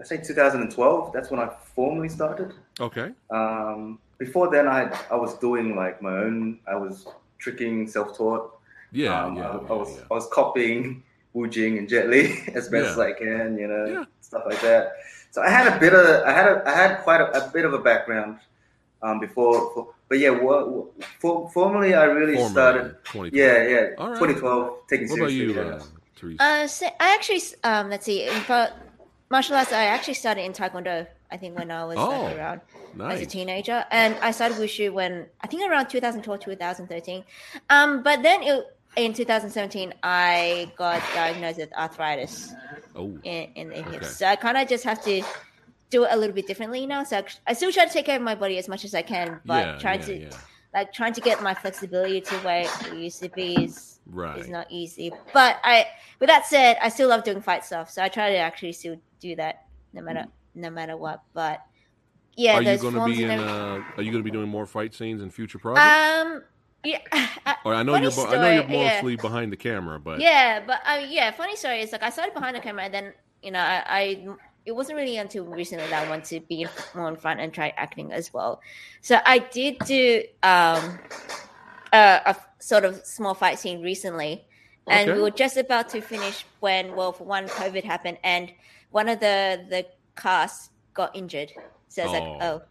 I 0.00 0.04
say 0.04 0.16
2012. 0.18 1.12
That's 1.12 1.30
when 1.30 1.40
I 1.40 1.50
formally 1.74 2.08
started. 2.08 2.54
Okay. 2.80 3.10
Um, 3.30 3.98
before 4.18 4.50
then, 4.50 4.66
I 4.68 4.90
I 5.10 5.16
was 5.16 5.34
doing 5.38 5.76
like 5.76 6.00
my 6.00 6.16
own. 6.24 6.58
I 6.66 6.76
was 6.76 7.06
tricking, 7.38 7.86
self-taught. 7.88 8.58
Yeah, 8.92 9.24
Um, 9.24 9.36
yeah, 9.36 9.48
I, 9.48 9.54
yeah, 9.54 9.68
I 9.68 9.72
was 9.72 9.96
yeah. 9.96 10.02
I 10.10 10.14
was 10.14 10.28
copying 10.32 11.02
Wu 11.34 11.48
Jing 11.48 11.78
and 11.78 11.88
Jet 11.88 12.08
Li 12.08 12.42
as 12.54 12.68
best 12.68 12.90
as 12.92 12.98
I 12.98 13.12
can, 13.12 13.58
you 13.58 13.68
know, 13.68 14.06
stuff 14.20 14.44
like 14.46 14.60
that. 14.60 14.92
So 15.30 15.42
I 15.42 15.48
had 15.48 15.66
a 15.66 15.78
bit 15.80 15.94
of 15.94 16.04
I 16.24 16.32
had 16.32 16.46
a, 16.46 16.62
I 16.66 16.74
had 16.74 16.98
quite 17.02 17.20
a, 17.20 17.46
a 17.46 17.50
bit 17.50 17.64
of 17.64 17.72
a 17.72 17.78
background 17.78 18.38
um, 19.02 19.18
before, 19.18 19.72
for, 19.74 19.88
but 20.12 20.18
yeah, 20.18 20.28
what, 20.28 20.68
what, 20.70 21.04
for, 21.20 21.48
formally 21.52 21.94
I 21.94 22.04
really 22.04 22.34
Formerly, 22.34 22.50
started. 22.52 22.96
Yeah, 23.34 23.62
yeah, 23.66 23.86
All 23.96 24.10
right. 24.10 24.18
2012, 24.18 24.86
taking 24.86 25.08
What 25.08 25.18
about 25.20 25.32
you, 25.32 25.54
yeah. 25.54 25.60
uh, 25.62 25.82
Teresa? 26.16 26.42
Uh, 26.42 26.66
so 26.66 26.86
I 27.00 27.14
actually, 27.14 27.40
um, 27.64 27.88
let's 27.88 28.04
see, 28.04 28.24
in 28.28 28.40
fact, 28.42 28.74
martial 29.30 29.56
arts. 29.56 29.72
I 29.72 29.84
actually 29.84 30.12
started 30.12 30.42
in 30.44 30.52
Taekwondo. 30.52 31.06
I 31.30 31.38
think 31.38 31.58
when 31.58 31.70
I 31.70 31.86
was 31.86 31.96
Oh, 31.96 32.24
like, 32.24 32.36
around 32.36 32.60
as 33.00 33.22
a 33.22 33.24
teenager, 33.24 33.86
and 33.90 34.14
I 34.20 34.32
started 34.32 34.58
wushu 34.58 34.92
when 34.92 35.24
I 35.40 35.46
think 35.46 35.62
around 35.70 35.88
2012, 35.88 36.40
2013. 36.40 37.24
Um, 37.70 38.02
but 38.02 38.22
then 38.22 38.42
it, 38.42 38.66
in 38.96 39.14
2017, 39.14 39.94
I 40.02 40.70
got 40.76 41.00
diagnosed 41.14 41.56
with 41.56 41.72
arthritis 41.72 42.52
Oh, 42.94 43.18
in, 43.24 43.48
in 43.54 43.68
the 43.70 43.76
hips. 43.76 43.94
Okay. 43.96 44.04
So 44.04 44.26
I 44.26 44.36
kind 44.36 44.58
of 44.58 44.68
just 44.68 44.84
have 44.84 45.02
to 45.04 45.22
do 45.92 46.04
it 46.04 46.10
a 46.10 46.16
little 46.16 46.34
bit 46.34 46.46
differently 46.48 46.86
now. 46.86 47.04
So 47.04 47.18
I, 47.18 47.24
I 47.46 47.52
still 47.52 47.70
try 47.70 47.84
to 47.84 47.92
take 47.92 48.06
care 48.06 48.16
of 48.16 48.22
my 48.22 48.34
body 48.34 48.58
as 48.58 48.66
much 48.66 48.84
as 48.84 48.94
I 48.94 49.02
can, 49.02 49.40
but 49.44 49.66
yeah, 49.66 49.78
trying 49.78 50.00
yeah, 50.00 50.06
to 50.06 50.18
yeah. 50.22 50.30
like 50.74 50.92
trying 50.92 51.12
to 51.12 51.20
get 51.20 51.42
my 51.42 51.54
flexibility 51.54 52.20
to 52.22 52.34
where 52.36 52.62
it 52.62 52.96
used 52.96 53.22
to 53.22 53.28
be 53.28 53.64
is 53.64 54.00
Right. 54.06 54.38
is 54.38 54.48
not 54.48 54.66
easy. 54.68 55.12
But 55.32 55.60
I, 55.62 55.86
with 56.18 56.28
that 56.28 56.46
said, 56.46 56.76
I 56.82 56.88
still 56.88 57.08
love 57.08 57.22
doing 57.22 57.40
fight 57.40 57.64
stuff. 57.64 57.88
So 57.88 58.02
I 58.02 58.08
try 58.08 58.30
to 58.30 58.36
actually 58.36 58.72
still 58.72 58.96
do 59.20 59.36
that 59.36 59.66
no 59.92 60.02
matter 60.02 60.26
no 60.54 60.70
matter 60.70 60.96
what. 60.96 61.22
But 61.34 61.60
yeah, 62.36 62.56
are 62.56 62.62
you 62.62 62.78
going 62.78 62.94
to 62.94 63.04
be 63.04 63.22
in? 63.24 63.30
Uh, 63.30 63.84
are 63.96 64.02
you 64.02 64.10
going 64.10 64.24
to 64.24 64.28
be 64.28 64.30
doing 64.30 64.48
more 64.48 64.66
fight 64.66 64.94
scenes 64.94 65.22
in 65.22 65.30
future 65.30 65.58
projects? 65.58 65.86
um, 65.86 66.42
yeah, 66.84 66.98
I- 67.46 67.56
or 67.64 67.74
I 67.74 67.82
know 67.82 67.94
you're. 67.96 68.10
Bo- 68.10 68.26
I 68.26 68.36
know 68.36 68.50
you're 68.50 68.62
story, 68.64 68.76
yeah. 68.78 68.94
mostly 68.94 69.16
behind 69.16 69.52
the 69.52 69.56
camera, 69.56 70.00
but 70.00 70.20
yeah, 70.20 70.62
but 70.66 70.80
uh, 70.84 71.04
yeah, 71.06 71.30
funny 71.30 71.54
story 71.54 71.80
is 71.82 71.92
like 71.92 72.02
I 72.02 72.10
started 72.10 72.34
behind 72.34 72.56
the 72.56 72.60
camera, 72.60 72.84
and 72.84 72.94
then 72.94 73.12
you 73.42 73.50
know 73.52 73.60
I, 73.60 73.84
I 73.86 74.26
it 74.64 74.72
wasn't 74.72 74.96
really 74.96 75.16
until 75.16 75.44
recently 75.44 75.86
that 75.88 76.06
I 76.06 76.08
wanted 76.08 76.40
to 76.40 76.46
be 76.46 76.66
more 76.94 77.08
in 77.08 77.16
front 77.16 77.40
and 77.40 77.52
try 77.52 77.72
acting 77.76 78.12
as 78.12 78.32
well. 78.32 78.60
So 79.00 79.18
I 79.24 79.38
did 79.38 79.78
do 79.84 80.22
um 80.42 80.98
a, 81.92 82.20
a 82.26 82.36
sort 82.58 82.84
of 82.84 83.04
small 83.04 83.34
fight 83.34 83.58
scene 83.58 83.82
recently, 83.82 84.44
and 84.88 85.10
Okay. 85.10 85.16
we 85.16 85.20
were 85.22 85.30
just 85.30 85.56
about 85.56 85.88
to 85.90 86.00
finish 86.00 86.44
when 86.60 86.94
well 86.94 87.12
for 87.12 87.24
one 87.24 87.46
COVID 87.48 87.84
happened, 87.84 88.18
and 88.24 88.52
one 88.90 89.08
of 89.08 89.20
the 89.20 89.64
the 89.68 89.86
cast 90.16 90.70
got 90.94 91.14
injured. 91.16 91.52
So 91.88 92.04
it's 92.04 92.12
Oh. 92.12 92.12
like 92.12 92.28
oh. 92.40 92.62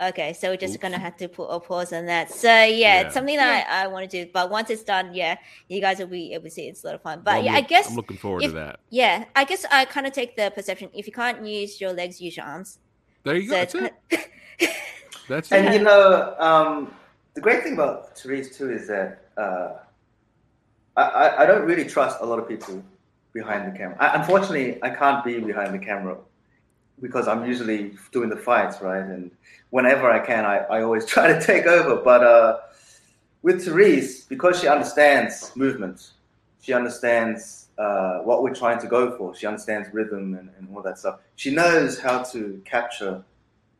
Okay, 0.00 0.34
so 0.34 0.50
we're 0.50 0.58
just 0.58 0.74
Oops. 0.74 0.82
gonna 0.82 0.98
have 0.98 1.16
to 1.16 1.26
put 1.28 1.44
a 1.44 1.58
pause 1.58 1.90
on 1.92 2.04
that. 2.06 2.30
So 2.30 2.48
yeah, 2.48 2.64
Yeah. 2.66 3.00
it's 3.02 3.14
something 3.14 3.36
that 3.36 3.66
I, 3.66 3.84
I 3.84 3.86
want 3.86 4.08
to 4.10 4.24
do. 4.24 4.30
But 4.30 4.50
once 4.50 4.68
it's 4.68 4.82
done, 4.82 5.14
yeah, 5.14 5.36
you 5.68 5.80
guys 5.80 5.98
will 5.98 6.06
be 6.06 6.34
able 6.34 6.44
to 6.44 6.50
see 6.50 6.68
it's 6.68 6.84
a 6.84 6.88
lot 6.88 6.94
of 6.96 7.02
fun. 7.02 7.22
But 7.24 7.30
Well, 7.30 7.38
I'm 7.40 7.44
yeah, 7.46 7.52
I 7.54 7.60
guess 7.62 7.88
I'm 7.88 7.96
looking 7.96 8.18
forward 8.18 8.42
if- 8.42 8.50
to 8.50 8.56
that. 8.56 8.80
yeah, 8.90 9.24
I 9.34 9.44
guess 9.44 9.64
I 9.70 9.86
kind 9.86 10.06
of 10.06 10.12
take 10.12 10.36
the 10.36 10.52
perception 10.54 10.90
if 10.92 11.06
you 11.06 11.14
can't 11.14 11.44
use 11.46 11.80
your 11.80 11.92
legs, 11.94 12.20
use 12.20 12.36
your 12.36 12.44
arms. 12.44 12.78
There 13.24 13.36
you 13.36 13.48
go. 13.48 13.64
So 13.66 13.80
That's 13.80 13.94
it's 14.10 14.28
it. 14.60 14.70
That's 15.28 15.50
And 15.52 15.68
it. 15.68 15.74
you 15.78 15.82
know, 15.82 16.34
um, 16.38 16.94
the 17.34 17.40
great 17.40 17.62
thing 17.62 17.72
about 17.72 18.16
Therese 18.18 18.56
too 18.56 18.70
is 18.70 18.86
that 18.88 19.22
uh, 19.38 19.78
I, 20.96 21.02
I, 21.02 21.42
I 21.42 21.46
don't 21.46 21.64
really 21.64 21.84
trust 21.86 22.18
a 22.20 22.26
lot 22.26 22.38
of 22.38 22.46
people 22.48 22.84
behind 23.32 23.72
the 23.72 23.76
camera. 23.76 23.96
I, 23.98 24.16
unfortunately, 24.18 24.78
I 24.82 24.90
can't 24.90 25.24
be 25.24 25.40
behind 25.40 25.74
the 25.74 25.78
camera 25.78 26.18
because 27.00 27.28
I'm 27.28 27.44
usually 27.46 27.94
doing 28.12 28.28
the 28.30 28.36
fights, 28.36 28.80
right? 28.80 29.02
And 29.02 29.30
whenever 29.70 30.10
I 30.10 30.24
can, 30.24 30.44
I, 30.44 30.58
I 30.58 30.82
always 30.82 31.04
try 31.14 31.26
to 31.28 31.40
take 31.40 31.66
over. 31.66 31.96
But 32.02 32.22
uh, 32.24 32.58
with 33.42 33.64
Therese, 33.64 34.24
because 34.24 34.60
she 34.60 34.68
understands 34.68 35.52
movement, 35.56 36.10
she 36.60 36.72
understands 36.72 37.68
uh, 37.78 38.18
what 38.20 38.42
we're 38.42 38.54
trying 38.54 38.80
to 38.80 38.86
go 38.86 39.16
for. 39.16 39.34
She 39.36 39.46
understands 39.46 39.88
rhythm 39.92 40.34
and, 40.34 40.50
and 40.58 40.68
all 40.74 40.82
that 40.82 40.98
stuff. 40.98 41.20
She 41.36 41.54
knows 41.54 41.98
how 41.98 42.22
to 42.24 42.60
capture 42.64 43.22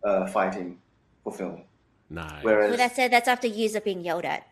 uh, 0.05 0.27
fighting 0.29 0.79
for 1.25 1.33
film. 1.33 1.63
nice. 2.11 2.45
Whereas, 2.45 2.71
With 2.71 2.79
that 2.79 2.95
said, 2.95 3.11
that's 3.13 3.27
after 3.29 3.49
years 3.49 3.75
of 3.75 3.83
being 3.85 4.05
yelled 4.05 4.25
at. 4.25 4.47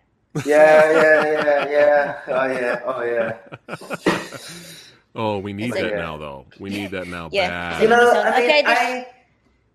yeah, 0.44 0.90
yeah, 0.90 1.24
yeah, 1.30 1.68
yeah. 1.70 2.20
Oh 2.26 2.46
yeah, 2.46 2.80
oh 2.86 3.02
yeah. 3.04 3.36
oh, 5.14 5.38
we 5.38 5.52
need 5.52 5.66
It's 5.66 5.74
that 5.76 5.84
like- 5.84 5.94
now, 5.94 6.16
though. 6.16 6.46
We 6.58 6.70
need 6.70 6.90
that 6.90 7.06
now 7.06 7.28
Yeah. 7.30 7.48
bad. 7.48 7.82
You 7.82 7.88
know, 7.88 8.10
I, 8.10 8.24
mean, 8.40 8.50
okay, 8.50 8.62
this- 8.62 8.78
I, 8.78 9.06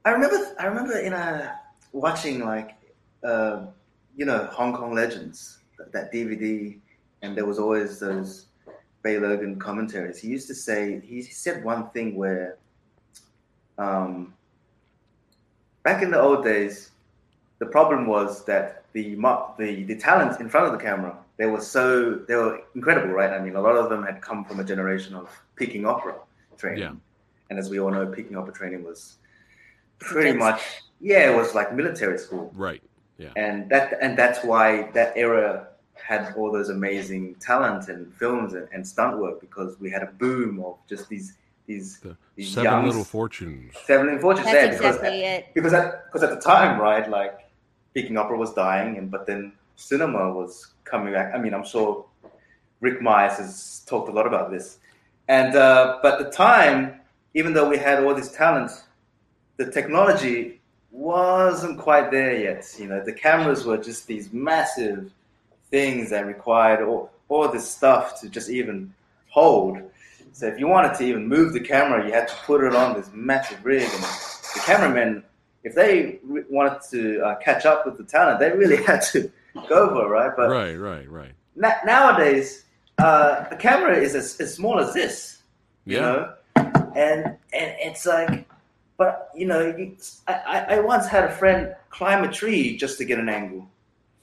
I 0.05 0.11
remember, 0.11 0.55
I 0.59 0.65
remember 0.65 0.97
in 0.97 1.13
a 1.13 1.59
watching 1.91 2.45
like, 2.45 2.75
uh, 3.23 3.65
you 4.15 4.25
know, 4.25 4.45
Hong 4.51 4.73
Kong 4.73 4.93
Legends, 4.93 5.59
that, 5.91 6.11
DVD, 6.13 6.77
and 7.21 7.35
there 7.37 7.45
was 7.45 7.59
always 7.59 7.99
those 7.99 8.47
Bey 9.03 9.17
Logan 9.17 9.59
commentaries. 9.59 10.19
He 10.19 10.27
used 10.27 10.47
to 10.47 10.55
say, 10.55 10.99
he 11.01 11.21
said 11.21 11.63
one 11.63 11.89
thing 11.91 12.15
where, 12.15 12.57
um, 13.77 14.33
back 15.83 16.01
in 16.03 16.11
the 16.11 16.19
old 16.19 16.43
days, 16.43 16.91
the 17.59 17.65
problem 17.65 18.07
was 18.07 18.45
that 18.45 18.85
the 18.93 19.15
the 19.57 19.83
the 19.83 19.95
talent 19.95 20.39
in 20.39 20.49
front 20.49 20.65
of 20.65 20.71
the 20.71 20.79
camera 20.83 21.15
they 21.37 21.45
were 21.45 21.61
so 21.61 22.15
they 22.27 22.35
were 22.35 22.61
incredible, 22.75 23.13
right? 23.13 23.31
I 23.31 23.39
mean, 23.39 23.55
a 23.55 23.61
lot 23.61 23.77
of 23.77 23.89
them 23.89 24.03
had 24.03 24.21
come 24.21 24.43
from 24.43 24.59
a 24.59 24.63
generation 24.63 25.15
of 25.15 25.29
Peking 25.55 25.85
opera 25.85 26.15
training, 26.57 26.83
Yeah. 26.83 26.93
and 27.49 27.57
as 27.57 27.69
we 27.69 27.79
all 27.79 27.89
know, 27.91 28.05
Peking 28.07 28.35
opera 28.35 28.53
training 28.53 28.83
was 28.83 29.18
pretty 29.99 30.29
Intense. 30.29 30.43
much 30.51 30.61
yeah, 31.01 31.31
it 31.31 31.35
was 31.35 31.55
like 31.55 31.73
military 31.73 32.17
school, 32.17 32.51
right. 32.55 32.81
Yeah 33.17 33.31
and 33.35 33.69
that 33.69 33.97
and 34.01 34.17
that's 34.17 34.43
why 34.43 34.89
that 34.93 35.13
era 35.17 35.67
had 35.93 36.33
all 36.37 36.51
those 36.51 36.69
amazing 36.69 37.35
talent 37.35 37.89
and 37.89 38.13
films 38.13 38.53
and, 38.53 38.67
and 38.73 38.87
stunt 38.87 39.17
work 39.19 39.41
because 39.41 39.77
we 39.79 39.89
had 39.91 40.01
a 40.03 40.11
boom 40.23 40.61
of 40.63 40.77
just 40.87 41.09
these 41.09 41.33
these 41.67 41.99
The 41.99 42.15
these 42.35 42.49
Seven 42.53 42.63
young 42.71 42.85
Little 42.85 43.03
Fortunes. 43.03 43.73
seven 43.85 44.05
little 44.07 44.21
fortunes 44.21 44.45
That's 44.45 44.57
there 44.57 44.71
because 44.71 44.95
exactly 44.95 45.23
it. 45.25 45.53
because 45.53 45.73
at, 45.73 46.05
because 46.05 46.23
at 46.23 46.29
the 46.35 46.39
time, 46.41 46.79
right, 46.79 47.07
like 47.09 47.33
Peking 47.93 48.17
opera 48.17 48.37
was 48.37 48.53
dying, 48.53 48.97
and 48.97 49.11
but 49.11 49.27
then 49.27 49.51
cinema 49.75 50.31
was 50.33 50.67
coming 50.85 51.11
back. 51.13 51.33
I 51.35 51.37
mean, 51.37 51.53
I'm 51.53 51.65
sure 51.65 52.05
Ric 52.81 53.01
Meyers 53.01 53.37
has 53.37 53.81
talked 53.85 54.07
a 54.09 54.13
lot 54.13 54.25
about 54.25 54.49
this, 54.51 54.77
and 55.27 55.55
uh, 55.55 55.99
but 56.01 56.11
at 56.21 56.25
the 56.25 56.31
time, 56.31 57.01
even 57.33 57.51
though 57.53 57.67
we 57.69 57.77
had 57.77 58.03
all 58.03 58.15
this 58.15 58.31
talent, 58.31 58.71
the 59.59 59.69
technology 59.69 60.59
wasn't 60.91 61.77
quite 61.77 62.09
there 62.11 62.35
yet. 62.47 62.65
You 62.79 62.87
know, 62.87 63.03
the 63.03 63.13
cameras 63.13 63.65
were 63.65 63.77
just 63.77 64.07
these 64.07 64.31
massive 64.33 65.11
things 65.69 66.09
that 66.09 66.25
required 66.25 66.81
all 66.87 67.11
all 67.27 67.47
this 67.51 67.69
stuff 67.69 68.19
to 68.21 68.29
just 68.29 68.49
even 68.49 68.91
hold. 69.29 69.77
So 70.31 70.47
if 70.47 70.57
you 70.59 70.67
wanted 70.67 70.95
to 70.95 71.03
even 71.03 71.27
move 71.27 71.53
the 71.53 71.59
camera, 71.59 72.03
you 72.07 72.11
had 72.13 72.27
to 72.29 72.35
put 72.45 72.63
it 72.63 72.73
on 72.73 72.95
this 72.95 73.09
massive 73.13 73.63
rig, 73.63 73.83
and 73.83 74.03
the 74.55 74.61
cameramen, 74.65 75.23
if 75.63 75.75
they 75.75 76.19
re- 76.23 76.45
wanted 76.49 76.79
to 76.91 77.21
uh, 77.25 77.35
catch 77.35 77.65
up 77.65 77.85
with 77.85 77.97
the 77.97 78.03
talent, 78.03 78.39
they 78.39 78.49
really 78.51 78.81
had 78.89 79.01
to 79.13 79.29
go 79.67 79.89
for 79.89 80.05
it, 80.05 80.09
right? 80.09 80.31
But 80.35 80.49
right, 80.49 80.75
right, 80.75 81.07
right. 81.09 81.33
na- 81.55 81.81
nowadays, 81.85 82.63
uh, 82.97 83.45
a 83.51 83.55
camera 83.57 83.95
is 83.97 84.15
as, 84.15 84.39
as 84.39 84.53
small 84.55 84.79
as 84.79 84.93
this, 84.93 85.43
you 85.85 85.97
Yeah. 85.97 86.01
know, 86.01 86.33
and 86.95 87.25
and 87.53 87.69
it's 87.87 88.05
like, 88.07 88.48
but 88.99 89.29
you 89.33 89.47
know, 89.47 89.73
I, 90.27 90.33
I 90.33 90.57
I 90.75 90.79
once 90.81 91.07
had 91.07 91.23
a 91.23 91.31
friend 91.31 91.73
climb 91.89 92.23
a 92.23 92.31
tree 92.31 92.77
just 92.77 92.97
to 92.99 93.05
get 93.05 93.17
an 93.17 93.29
angle. 93.29 93.65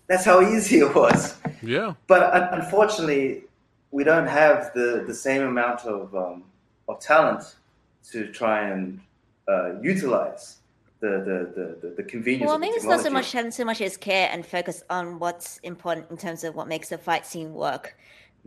That's 0.07 0.25
how 0.25 0.41
easy 0.41 0.79
it 0.87 0.95
was. 0.95 1.35
Yeah. 1.63 1.95
But 2.07 2.53
unfortunately, 2.55 3.45
we 3.91 4.05
don't 4.05 4.27
have 4.29 4.73
the, 4.75 5.03
the 5.07 5.15
same 5.15 5.43
amount 5.43 5.81
of 5.87 6.15
um, 6.15 6.45
of 6.89 7.01
talent 7.01 7.57
to 8.13 8.31
try 8.31 8.69
and 8.69 9.01
uh, 9.49 9.81
utilize 9.81 10.59
the 11.01 11.09
the, 11.09 11.39
the, 11.57 11.89
the, 11.89 11.95
the 11.97 12.03
convenience. 12.03 12.47
Well, 12.47 12.57
of 12.57 12.61
the 12.61 12.67
maybe 12.67 12.77
it's 12.77 12.85
not 12.85 13.01
so 13.01 13.11
much 13.11 13.33
having 13.33 13.51
so 13.51 13.65
much 13.65 13.81
as 13.81 13.97
care 13.97 14.29
and 14.31 14.45
focus 14.45 14.83
on 14.91 15.19
what's 15.19 15.59
important 15.59 16.11
in 16.11 16.19
terms 16.19 16.45
of 16.45 16.55
what 16.55 16.69
makes 16.69 16.91
the 16.91 16.99
fight 16.99 17.25
scene 17.27 17.55
work. 17.55 17.97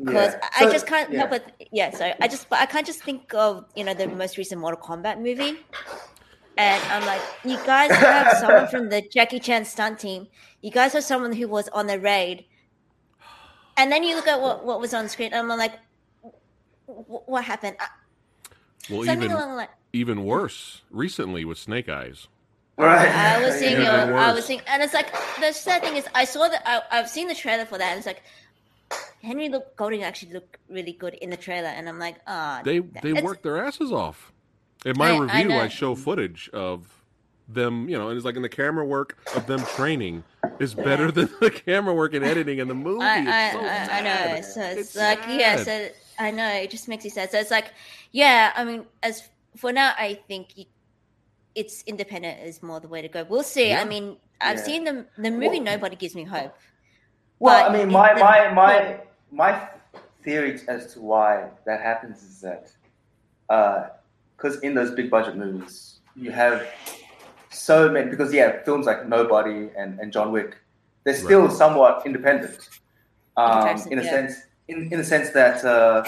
Because 0.01 0.33
Yeah. 0.33 0.49
I 0.59 0.63
So- 0.65 0.71
just 0.71 0.87
can't 0.87 1.11
yeah. 1.11 1.17
help 1.19 1.31
but 1.31 1.43
yeah, 1.71 1.89
sorry. 1.91 2.13
I 2.21 2.27
just 2.27 2.49
but 2.49 2.59
I 2.59 2.67
can't 2.67 2.85
just 2.85 3.03
think 3.03 3.33
of 3.33 3.65
you 3.75 3.83
know 3.83 3.93
the 3.93 4.07
most 4.07 4.37
recent 4.37 4.61
Mortal 4.61 4.79
Kombat 4.81 5.19
movie, 5.19 5.57
and 6.59 6.83
I'm 6.91 7.05
like, 7.05 7.21
you 7.45 7.57
guys 7.65 7.89
have 7.91 8.33
someone 8.37 8.67
from 8.67 8.89
the 8.89 9.01
Jackie 9.01 9.39
Chan 9.39 9.63
stunt 9.65 9.97
team. 9.99 10.27
You 10.61 10.71
guys 10.71 10.91
have 10.91 11.05
someone 11.05 11.31
who 11.31 11.47
was 11.47 11.69
on 11.69 11.87
the 11.87 11.97
raid, 11.97 12.45
and 13.77 13.89
then 13.91 14.03
you 14.03 14.13
look 14.15 14.27
at 14.27 14.41
what 14.41 14.65
what 14.65 14.79
was 14.81 14.93
on 14.93 15.07
screen, 15.07 15.31
and 15.33 15.49
I'm 15.51 15.57
like, 15.57 15.79
what 16.85 17.45
happened? 17.45 17.77
Well, 18.89 19.05
Something 19.05 19.31
even 19.31 19.37
along 19.37 19.55
like. 19.55 19.69
even 19.93 20.25
worse 20.25 20.81
recently 20.91 21.45
with 21.45 21.57
Snake 21.57 21.87
Eyes. 21.87 22.27
Right. 22.77 23.07
I 23.09 23.45
was 23.45 23.55
seeing, 23.55 23.73
Yeah, 23.81 23.95
your, 23.95 24.03
even 24.07 24.15
I 24.15 24.33
was 24.33 24.45
seeing, 24.45 24.61
and 24.67 24.83
it's 24.83 24.93
like 24.93 25.11
the 25.39 25.53
sad 25.53 25.81
thing 25.81 25.95
is, 25.95 26.07
I 26.13 26.25
saw 26.25 26.47
that 26.49 26.61
I, 26.65 26.81
I've 26.99 27.09
seen 27.09 27.27
the 27.29 27.35
trailer 27.35 27.65
for 27.65 27.77
that, 27.77 27.89
and 27.91 27.97
it's 27.97 28.07
like, 28.07 28.21
Henry 29.21 29.47
look, 29.49 29.75
Golding 29.77 30.03
actually 30.03 30.33
looked 30.33 30.57
really 30.69 30.93
good 30.93 31.13
in 31.13 31.29
the 31.29 31.37
trailer, 31.37 31.67
and 31.67 31.87
I'm 31.87 31.99
like, 31.99 32.17
ah, 32.27 32.61
They 32.65 32.79
they 32.79 33.13
worked 33.13 33.43
their 33.43 33.63
asses 33.63 33.91
off. 33.93 34.33
In 34.85 34.93
my 34.97 35.09
I- 35.09 35.15
I 35.15 35.17
review, 35.19 35.51
I, 35.55 35.63
know. 35.63 35.67
show 35.67 35.95
footage 35.95 36.49
of 36.53 36.87
them, 37.47 37.89
you 37.89 37.97
know, 37.97 38.09
and 38.09 38.15
it's 38.17 38.25
like 38.25 38.35
in 38.35 38.41
the 38.41 38.49
camera 38.49 38.85
work 38.85 39.17
of 39.35 39.45
them 39.47 39.59
training 39.75 40.23
is 40.59 40.73
better 40.73 41.11
than 41.11 41.29
the 41.41 41.49
camera 41.51 41.93
work 41.93 42.13
and 42.13 42.23
editing 42.23 42.59
in 42.59 42.67
the 42.67 42.75
movie. 42.75 43.03
I, 43.03 43.47
It's 43.47 43.53
so 43.53 43.93
I, 43.93 43.97
I 43.97 44.01
know. 44.01 44.41
So 44.41 44.61
it's, 44.61 44.79
It's 44.81 44.95
like, 44.95 45.19
yeah, 45.27 45.57
so 45.57 45.89
I 46.19 46.31
know 46.31 46.47
it 46.47 46.69
just 46.69 46.87
makes 46.87 47.03
you 47.03 47.09
sad. 47.09 47.31
So 47.31 47.39
it's 47.39 47.51
like, 47.51 47.73
yeah, 48.11 48.53
I 48.55 48.63
mean, 48.63 48.85
as 49.03 49.27
for 49.57 49.73
now, 49.73 49.93
I 49.97 50.19
think 50.27 50.57
you, 50.57 50.65
it's 51.55 51.83
independent 51.83 52.41
is 52.43 52.61
more 52.63 52.79
the 52.79 52.87
way 52.87 53.01
to 53.01 53.07
go. 53.09 53.25
We'll 53.27 53.43
see. 53.43 53.69
Yeah. 53.69 53.81
I 53.81 53.85
mean, 53.85 54.17
I've 54.39 54.57
Yeah. 54.59 54.63
seen 54.63 54.83
the 54.85 55.05
the 55.17 55.31
movie. 55.31 55.47
Well- 55.59 55.63
Nobody 55.63 55.95
gives 55.97 56.15
me 56.15 56.23
hope. 56.23 56.55
Well, 57.39 57.69
I 57.69 57.75
mean, 57.75 57.91
my 57.91 58.13
the- 58.13 58.19
my 58.21 58.49
my 58.53 58.99
my 59.31 59.67
theory 60.23 60.59
as 60.67 60.93
to 60.93 61.01
why 61.01 61.49
that 61.65 61.81
happens 61.81 62.21
is 62.23 62.39
that 62.41 62.71
uh, 63.49 63.87
because 64.39 64.59
in 64.61 64.73
those 64.73 64.91
big 64.91 65.09
budget 65.09 65.35
movies, 65.35 65.99
you 66.15 66.31
have 66.31 66.65
so 67.49 67.89
many 67.89 68.09
because 68.09 68.33
yeah, 68.33 68.63
films 68.63 68.85
like 68.85 69.07
Nobody 69.07 69.69
and, 69.77 69.99
and 69.99 70.11
John 70.11 70.31
Wick, 70.31 70.57
they're 71.03 71.15
still 71.15 71.49
somewhat 71.49 72.03
independent 72.05 72.69
um, 73.35 73.51
Comparison, 73.51 73.93
in 73.93 73.99
a 73.99 74.03
yeah. 74.03 74.09
sense. 74.09 74.35
In, 74.67 74.93
in 74.93 74.99
the 74.99 75.03
sense 75.03 75.31
that 75.31 75.65
uh, 75.65 76.03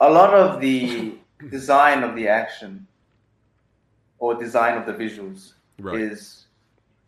a 0.00 0.10
lot 0.10 0.34
of 0.34 0.60
the 0.60 1.14
design 1.50 2.02
of 2.02 2.16
the 2.16 2.28
action 2.28 2.86
or 4.18 4.34
design 4.34 4.76
of 4.76 4.86
the 4.86 4.92
visuals 4.92 5.52
Right. 5.78 6.00
is 6.00 6.46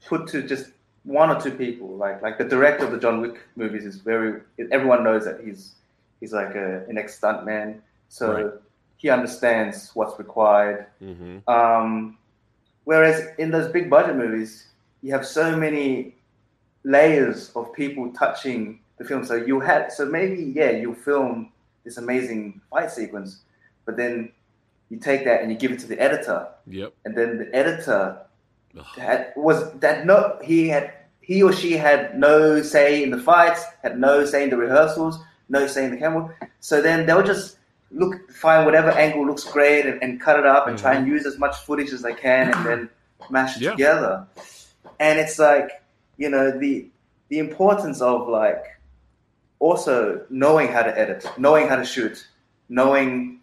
put 0.04 0.26
to 0.28 0.42
just 0.42 0.72
one 1.04 1.30
or 1.30 1.40
two 1.40 1.52
people. 1.52 1.96
Like 1.96 2.20
like 2.20 2.36
the 2.36 2.44
director 2.44 2.84
of 2.84 2.90
the 2.90 2.98
John 2.98 3.20
Wick 3.22 3.40
movies 3.56 3.84
is 3.84 3.96
very. 3.96 4.42
Everyone 4.70 5.02
knows 5.04 5.24
that 5.24 5.40
he's 5.42 5.72
he's 6.20 6.34
like 6.34 6.54
a, 6.54 6.84
an 6.86 6.98
ex 6.98 7.18
stuntman, 7.18 7.80
so 8.11 8.32
Right. 8.32 8.52
He 8.99 9.09
understands 9.09 9.90
what's 9.94 10.18
required. 10.18 10.86
hmm 10.99 11.38
Um, 11.49 12.18
whereas 12.84 13.18
in 13.38 13.51
those 13.51 13.68
big 13.72 13.88
budget 13.88 14.16
movies, 14.16 14.66
you 15.03 15.12
have 15.12 15.24
so 15.26 15.57
many 15.57 16.14
layers 16.84 17.51
of 17.57 17.72
people 17.72 18.11
touching 18.12 18.80
the 18.99 19.05
film. 19.05 19.24
So 19.24 19.34
you 19.36 19.61
had 19.61 19.92
so 19.92 20.05
maybe 20.05 20.53
yeah, 20.55 20.70
you 20.70 20.94
film 20.94 21.53
this 21.84 21.96
amazing 21.96 22.61
fight 22.70 22.90
sequence, 22.90 23.40
but 23.86 23.96
then 23.96 24.30
you 24.90 24.99
take 24.99 25.24
that 25.24 25.42
and 25.42 25.51
you 25.53 25.57
give 25.57 25.70
it 25.72 25.78
to 25.80 25.86
the 25.86 25.99
editor, 26.01 26.49
Yep. 26.66 26.92
and 27.05 27.16
then 27.16 27.38
the 27.38 27.49
editor 27.55 28.18
had 28.96 29.32
was 29.36 29.72
that 29.80 30.07
no 30.07 30.38
he 30.42 30.68
had 30.68 30.92
he 31.20 31.42
or 31.42 31.53
she 31.53 31.72
had 31.76 32.18
no 32.18 32.62
say 32.62 33.03
in 33.03 33.11
the 33.11 33.18
fights, 33.20 33.62
had 33.82 33.99
no 34.01 34.24
say 34.24 34.42
in 34.44 34.51
the 34.51 34.57
rehearsals, 34.57 35.18
no 35.49 35.66
say 35.66 35.84
in 35.84 35.90
the 35.90 35.96
camera. 35.96 36.34
So 36.61 36.80
then 36.82 37.07
they'll 37.07 37.22
just 37.22 37.57
look 37.91 38.30
find 38.30 38.64
whatever 38.66 38.91
angle 38.91 39.26
looks 39.26 39.45
great 39.45 39.86
and, 39.86 40.03
and 40.03 40.20
cut 40.20 40.39
it 40.39 40.47
up 40.47 40.68
and 40.68 40.78
try 40.78 40.95
and 40.95 41.05
mm-hmm. 41.07 41.14
use 41.14 41.26
as 41.26 41.39
much 41.39 41.57
footage 41.57 41.93
as 41.93 42.05
I 42.05 42.12
can 42.12 42.55
and 42.55 42.66
then 42.66 42.91
mash 43.30 43.57
it 43.57 43.62
Yeah. 43.62 43.70
together. 43.72 44.26
And 45.01 45.18
it's 45.18 45.39
like, 45.39 45.70
you 46.16 46.28
know, 46.28 46.51
the 46.59 46.89
the 47.28 47.39
importance 47.39 48.01
of 48.01 48.28
like 48.28 48.64
also 49.59 50.24
knowing 50.30 50.68
how 50.68 50.82
to 50.82 50.99
edit, 50.99 51.26
knowing 51.36 51.68
how 51.68 51.76
to 51.76 51.84
shoot, 51.84 52.26
knowing 52.68 53.41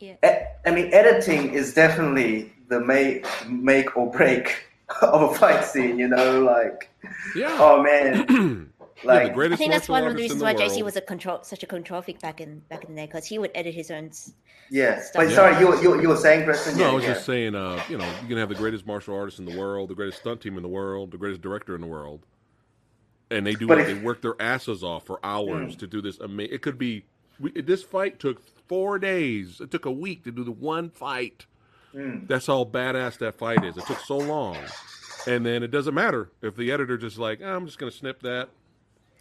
Yeah. 0.00 0.14
E- 0.24 0.44
I 0.66 0.70
mean, 0.70 0.92
editing 0.92 1.50
is 1.54 1.74
definitely 1.74 2.52
the 2.68 2.80
make 2.80 3.26
make 3.48 3.96
or 3.96 4.10
break 4.10 4.64
of 5.02 5.22
a 5.30 5.34
fight 5.34 5.64
scene. 5.64 5.98
You 5.98 6.08
know, 6.08 6.40
like 6.42 6.90
Yeah. 7.34 7.56
oh 7.58 7.82
man, 7.82 8.70
yeah, 9.04 9.28
the 9.28 9.36
like 9.36 9.52
I 9.52 9.56
think 9.56 9.72
that's 9.72 9.88
one 9.88 10.04
of 10.04 10.10
the 10.10 10.16
reasons 10.16 10.40
the 10.40 10.44
why 10.44 10.54
world. 10.54 10.70
JC 10.70 10.82
was 10.82 10.96
a 10.96 11.00
control 11.00 11.40
such 11.42 11.62
a 11.62 11.66
control 11.66 12.02
freak 12.02 12.20
back 12.20 12.40
in 12.40 12.60
back 12.68 12.84
in 12.84 12.94
the 12.94 13.00
day 13.02 13.06
because 13.06 13.24
he 13.26 13.38
would 13.38 13.50
edit 13.54 13.74
his 13.74 13.90
own. 13.90 14.06
s- 14.08 14.32
yeah. 14.70 15.00
Stuff. 15.00 15.24
But 15.24 15.30
sorry, 15.34 15.58
you 15.60 15.80
you 15.82 16.00
you 16.02 16.08
were 16.08 16.16
saying, 16.16 16.44
Preston? 16.44 16.76
No, 16.76 16.84
yeah, 16.84 16.90
I 16.90 16.94
was 16.94 17.04
yeah. 17.04 17.12
just 17.14 17.26
saying, 17.26 17.54
uh, 17.54 17.82
you 17.88 17.96
know, 17.96 18.04
you 18.22 18.28
can 18.28 18.36
have 18.38 18.48
the 18.50 18.54
greatest 18.54 18.86
martial 18.86 19.14
artist 19.16 19.38
in 19.38 19.44
the 19.46 19.56
world, 19.58 19.88
the 19.88 19.94
greatest 19.94 20.18
stunt 20.20 20.40
team 20.40 20.56
in 20.56 20.62
the 20.62 20.68
world, 20.68 21.10
the 21.10 21.16
greatest 21.18 21.40
director 21.40 21.74
in 21.74 21.80
the 21.80 21.86
world, 21.86 22.26
and 23.30 23.46
they 23.46 23.54
do 23.54 23.66
But 23.66 23.78
it. 23.78 23.88
if- 23.88 23.98
They 23.98 24.04
work 24.04 24.20
their 24.22 24.34
asses 24.40 24.82
off 24.84 25.06
for 25.06 25.20
hours 25.24 25.76
to 25.76 25.86
do 25.86 26.00
this. 26.02 26.20
Ama- 26.20 26.42
it 26.44 26.62
could 26.62 26.78
be 26.78 27.04
we, 27.40 27.50
this 27.52 27.82
fight 27.82 28.18
took 28.18 28.40
four 28.66 28.98
days. 28.98 29.60
It 29.60 29.70
took 29.70 29.84
a 29.86 29.92
week 29.92 30.24
to 30.24 30.32
do 30.32 30.42
the 30.44 30.50
one 30.52 30.90
fight. 30.90 31.46
Mm. 31.94 32.28
That's 32.28 32.46
how 32.46 32.64
badass 32.64 33.16
that 33.18 33.38
fight 33.38 33.64
is. 33.64 33.76
It 33.78 33.86
took 33.86 34.00
so 34.00 34.18
long, 34.18 34.58
and 35.26 35.46
then 35.46 35.62
it 35.62 35.70
doesn't 35.70 35.94
matter 35.94 36.30
if 36.42 36.56
the 36.56 36.70
editor 36.70 36.98
just 36.98 37.16
like, 37.16 37.40
"Ah, 37.42 37.54
I'm 37.54 37.64
just 37.64 37.78
going 37.78 37.90
to 37.90 37.96
snip 37.96 38.20
that. 38.22 38.50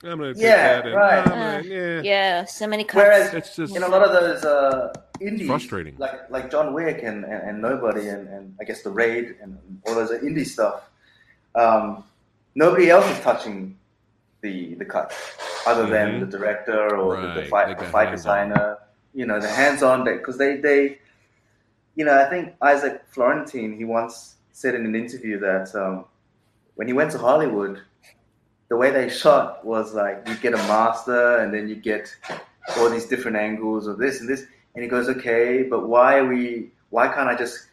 I'm 0.04 0.18
going 0.20 0.34
to 0.34 0.40
take 0.40 0.44
Yeah, 0.44 0.82
that. 0.82 0.86
And, 0.86 0.96
right. 0.96 1.26
gonna- 1.26 1.62
yeah. 1.66 2.02
Yeah, 2.02 2.46
so 2.46 2.68
many 2.68 2.84
cuts. 2.84 2.96
Whereas 2.96 3.34
It's 3.34 3.56
just 3.56 3.76
in 3.76 3.84
a 3.84 3.88
lot 3.88 4.04
of 4.04 4.12
those 4.12 4.44
uh, 4.46 4.94
indies, 5.20 5.48
frustrating. 5.48 5.96
like 5.98 6.30
like 6.30 6.52
John 6.52 6.74
Wick 6.74 7.02
and, 7.04 7.24
and, 7.26 7.50
and 7.50 7.62
Nobody 7.62 8.08
and, 8.10 8.28
and 8.28 8.56
I 8.62 8.64
guess 8.64 8.84
the 8.84 8.92
Raid 8.92 9.36
and 9.42 9.58
all 9.88 9.96
those 9.96 10.12
indie 10.12 10.46
stuff, 10.46 10.90
um, 11.56 12.04
nobody 12.54 12.90
else 12.92 13.06
is 13.10 13.20
touching 13.22 13.76
the 14.42 14.76
the 14.76 14.86
cut 14.86 15.14
other 15.66 15.88
than 15.88 16.08
Mhm. 16.14 16.20
the 16.20 16.38
director 16.38 16.96
or 16.96 17.20
the, 17.20 17.34
the 17.42 17.46
fight, 17.48 17.76
got 17.78 17.88
fight 17.88 18.10
hands-on. 18.10 18.50
designer. 18.50 18.78
You 19.16 19.26
know, 19.26 19.40
the 19.40 19.50
hands-on 19.50 20.04
because 20.04 20.38
they 20.38 20.58
they, 20.58 21.00
you 21.96 22.06
know, 22.06 22.16
I 22.24 22.30
think 22.30 22.54
Isaac 22.62 23.02
Florentine 23.10 23.76
he 23.76 23.84
once 23.84 24.36
said 24.52 24.76
in 24.76 24.86
an 24.86 24.96
interview 24.96 25.40
that 25.40 25.74
um, 25.74 26.06
when 26.76 26.86
he 26.88 26.94
went 26.94 27.10
to 27.14 27.18
Hollywood, 27.18 27.82
the 28.70 28.76
way 28.76 28.92
they 28.92 29.10
shot 29.10 29.66
was 29.66 29.94
like 29.94 30.28
you 30.28 30.36
get 30.38 30.54
a 30.54 30.58
master 30.58 31.38
and 31.38 31.54
then 31.54 31.68
you 31.70 31.76
get 31.76 32.14
all 32.78 32.90
these 32.90 33.06
different 33.06 33.38
angles 33.38 33.88
of 33.88 33.98
this 33.98 34.20
and 34.20 34.28
this 34.30 34.46
and 34.76 34.84
he 34.84 34.90
goes 34.90 35.08
okay 35.10 35.64
but 35.64 35.88
why 35.88 36.18
are 36.18 36.26
we 36.28 36.70
why 36.90 37.08
can't 37.08 37.30
i 37.30 37.36
just 37.36 37.68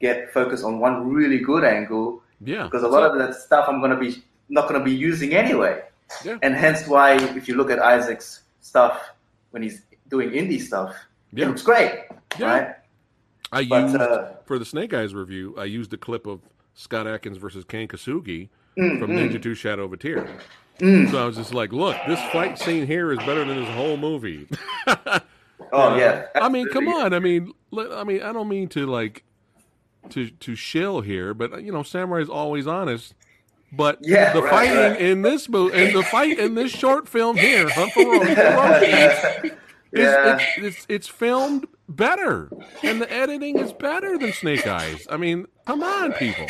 get 0.00 0.32
focus 0.32 0.62
on 0.62 0.78
one 0.78 1.08
really 1.12 1.38
good 1.38 1.64
angle 1.64 2.22
yeah. 2.44 2.64
because 2.64 2.82
a 2.82 2.88
lot 2.88 3.02
of 3.10 3.18
that 3.18 3.34
stuff 3.34 3.66
i'm 3.68 3.80
going 3.80 3.90
to 3.90 3.96
be 3.96 4.22
not 4.48 4.68
going 4.68 4.78
to 4.78 4.84
be 4.84 4.92
using 4.94 5.34
anyway 5.34 5.82
Yeah. 6.24 6.38
and 6.42 6.54
hence 6.54 6.86
why 6.86 7.14
if 7.36 7.48
you 7.48 7.54
look 7.56 7.70
at 7.70 7.80
isaac's 7.80 8.42
stuff 8.60 9.10
when 9.50 9.62
he's 9.62 9.82
doing 10.08 10.30
indie 10.30 10.60
stuff 10.60 10.94
it 11.34 11.46
looks 11.46 11.62
great 11.62 12.04
Yeah. 12.38 12.46
right 12.46 12.74
I 13.52 13.64
but 13.64 13.82
used 13.82 13.96
uh, 13.96 14.32
for 14.44 14.58
the 14.58 14.64
Snake 14.64 14.92
Eyes 14.92 15.14
review. 15.14 15.54
I 15.56 15.64
used 15.64 15.92
a 15.94 15.96
clip 15.96 16.26
of 16.26 16.40
Scott 16.74 17.06
Adkins 17.06 17.36
versus 17.36 17.64
Kane 17.64 17.86
Kosugi 17.86 18.48
mm, 18.78 18.98
from 18.98 19.10
mm, 19.12 19.30
Ninja 19.30 19.42
Two 19.42 19.54
Shadow 19.54 19.84
of 19.84 19.92
a 19.92 19.96
Tear. 19.96 20.28
mm. 20.80 21.10
So 21.10 21.22
I 21.22 21.26
was 21.26 21.36
just 21.36 21.54
like, 21.54 21.72
look, 21.72 21.96
this 22.06 22.20
fight 22.32 22.58
scene 22.58 22.86
here 22.86 23.12
is 23.12 23.18
better 23.20 23.44
than 23.44 23.56
this 23.56 23.74
whole 23.74 23.96
movie. 23.96 24.48
oh 25.72 25.96
yeah 25.96 26.26
I 26.34 26.48
mean, 26.48 26.68
come 26.68 26.88
on. 26.88 27.12
I 27.14 27.18
mean, 27.18 27.52
I 27.76 28.04
mean, 28.04 28.22
I 28.22 28.32
don't 28.32 28.48
mean 28.48 28.68
to 28.70 28.86
like 28.86 29.24
to 30.10 30.30
to 30.30 30.54
shill 30.54 31.00
here, 31.00 31.34
but 31.34 31.62
you 31.62 31.72
know, 31.72 31.82
Samurai 31.82 32.20
is 32.22 32.28
always 32.28 32.66
honest. 32.66 33.14
But 33.72 33.98
Yeah, 34.00 34.32
the 34.32 34.42
right, 34.42 34.50
fighting 34.50 34.76
right. 34.76 35.00
in 35.00 35.22
this 35.22 35.48
movie 35.48 35.76
and 35.76 35.94
the 35.94 36.02
fight 36.04 36.38
in 36.38 36.54
this 36.54 36.70
short 36.70 37.08
film 37.08 37.36
here, 37.36 37.68
Hunt 37.68 37.92
for 37.92 38.04
Ro- 38.04 38.20
Hiroshi, 38.24 39.44
is 39.46 39.52
yeah 39.92 40.36
it's, 40.36 40.44
it's 40.58 40.86
it's 40.88 41.08
filmed 41.08 41.66
better, 41.88 42.48
and 42.82 43.00
the 43.02 43.12
editing 43.12 43.58
is 43.58 43.72
better 43.72 44.16
than 44.18 44.32
Snake 44.32 44.66
Eyes. 44.66 45.06
I 45.10 45.16
mean, 45.16 45.46
come 45.66 45.82
on, 45.82 46.12
people, 46.12 46.46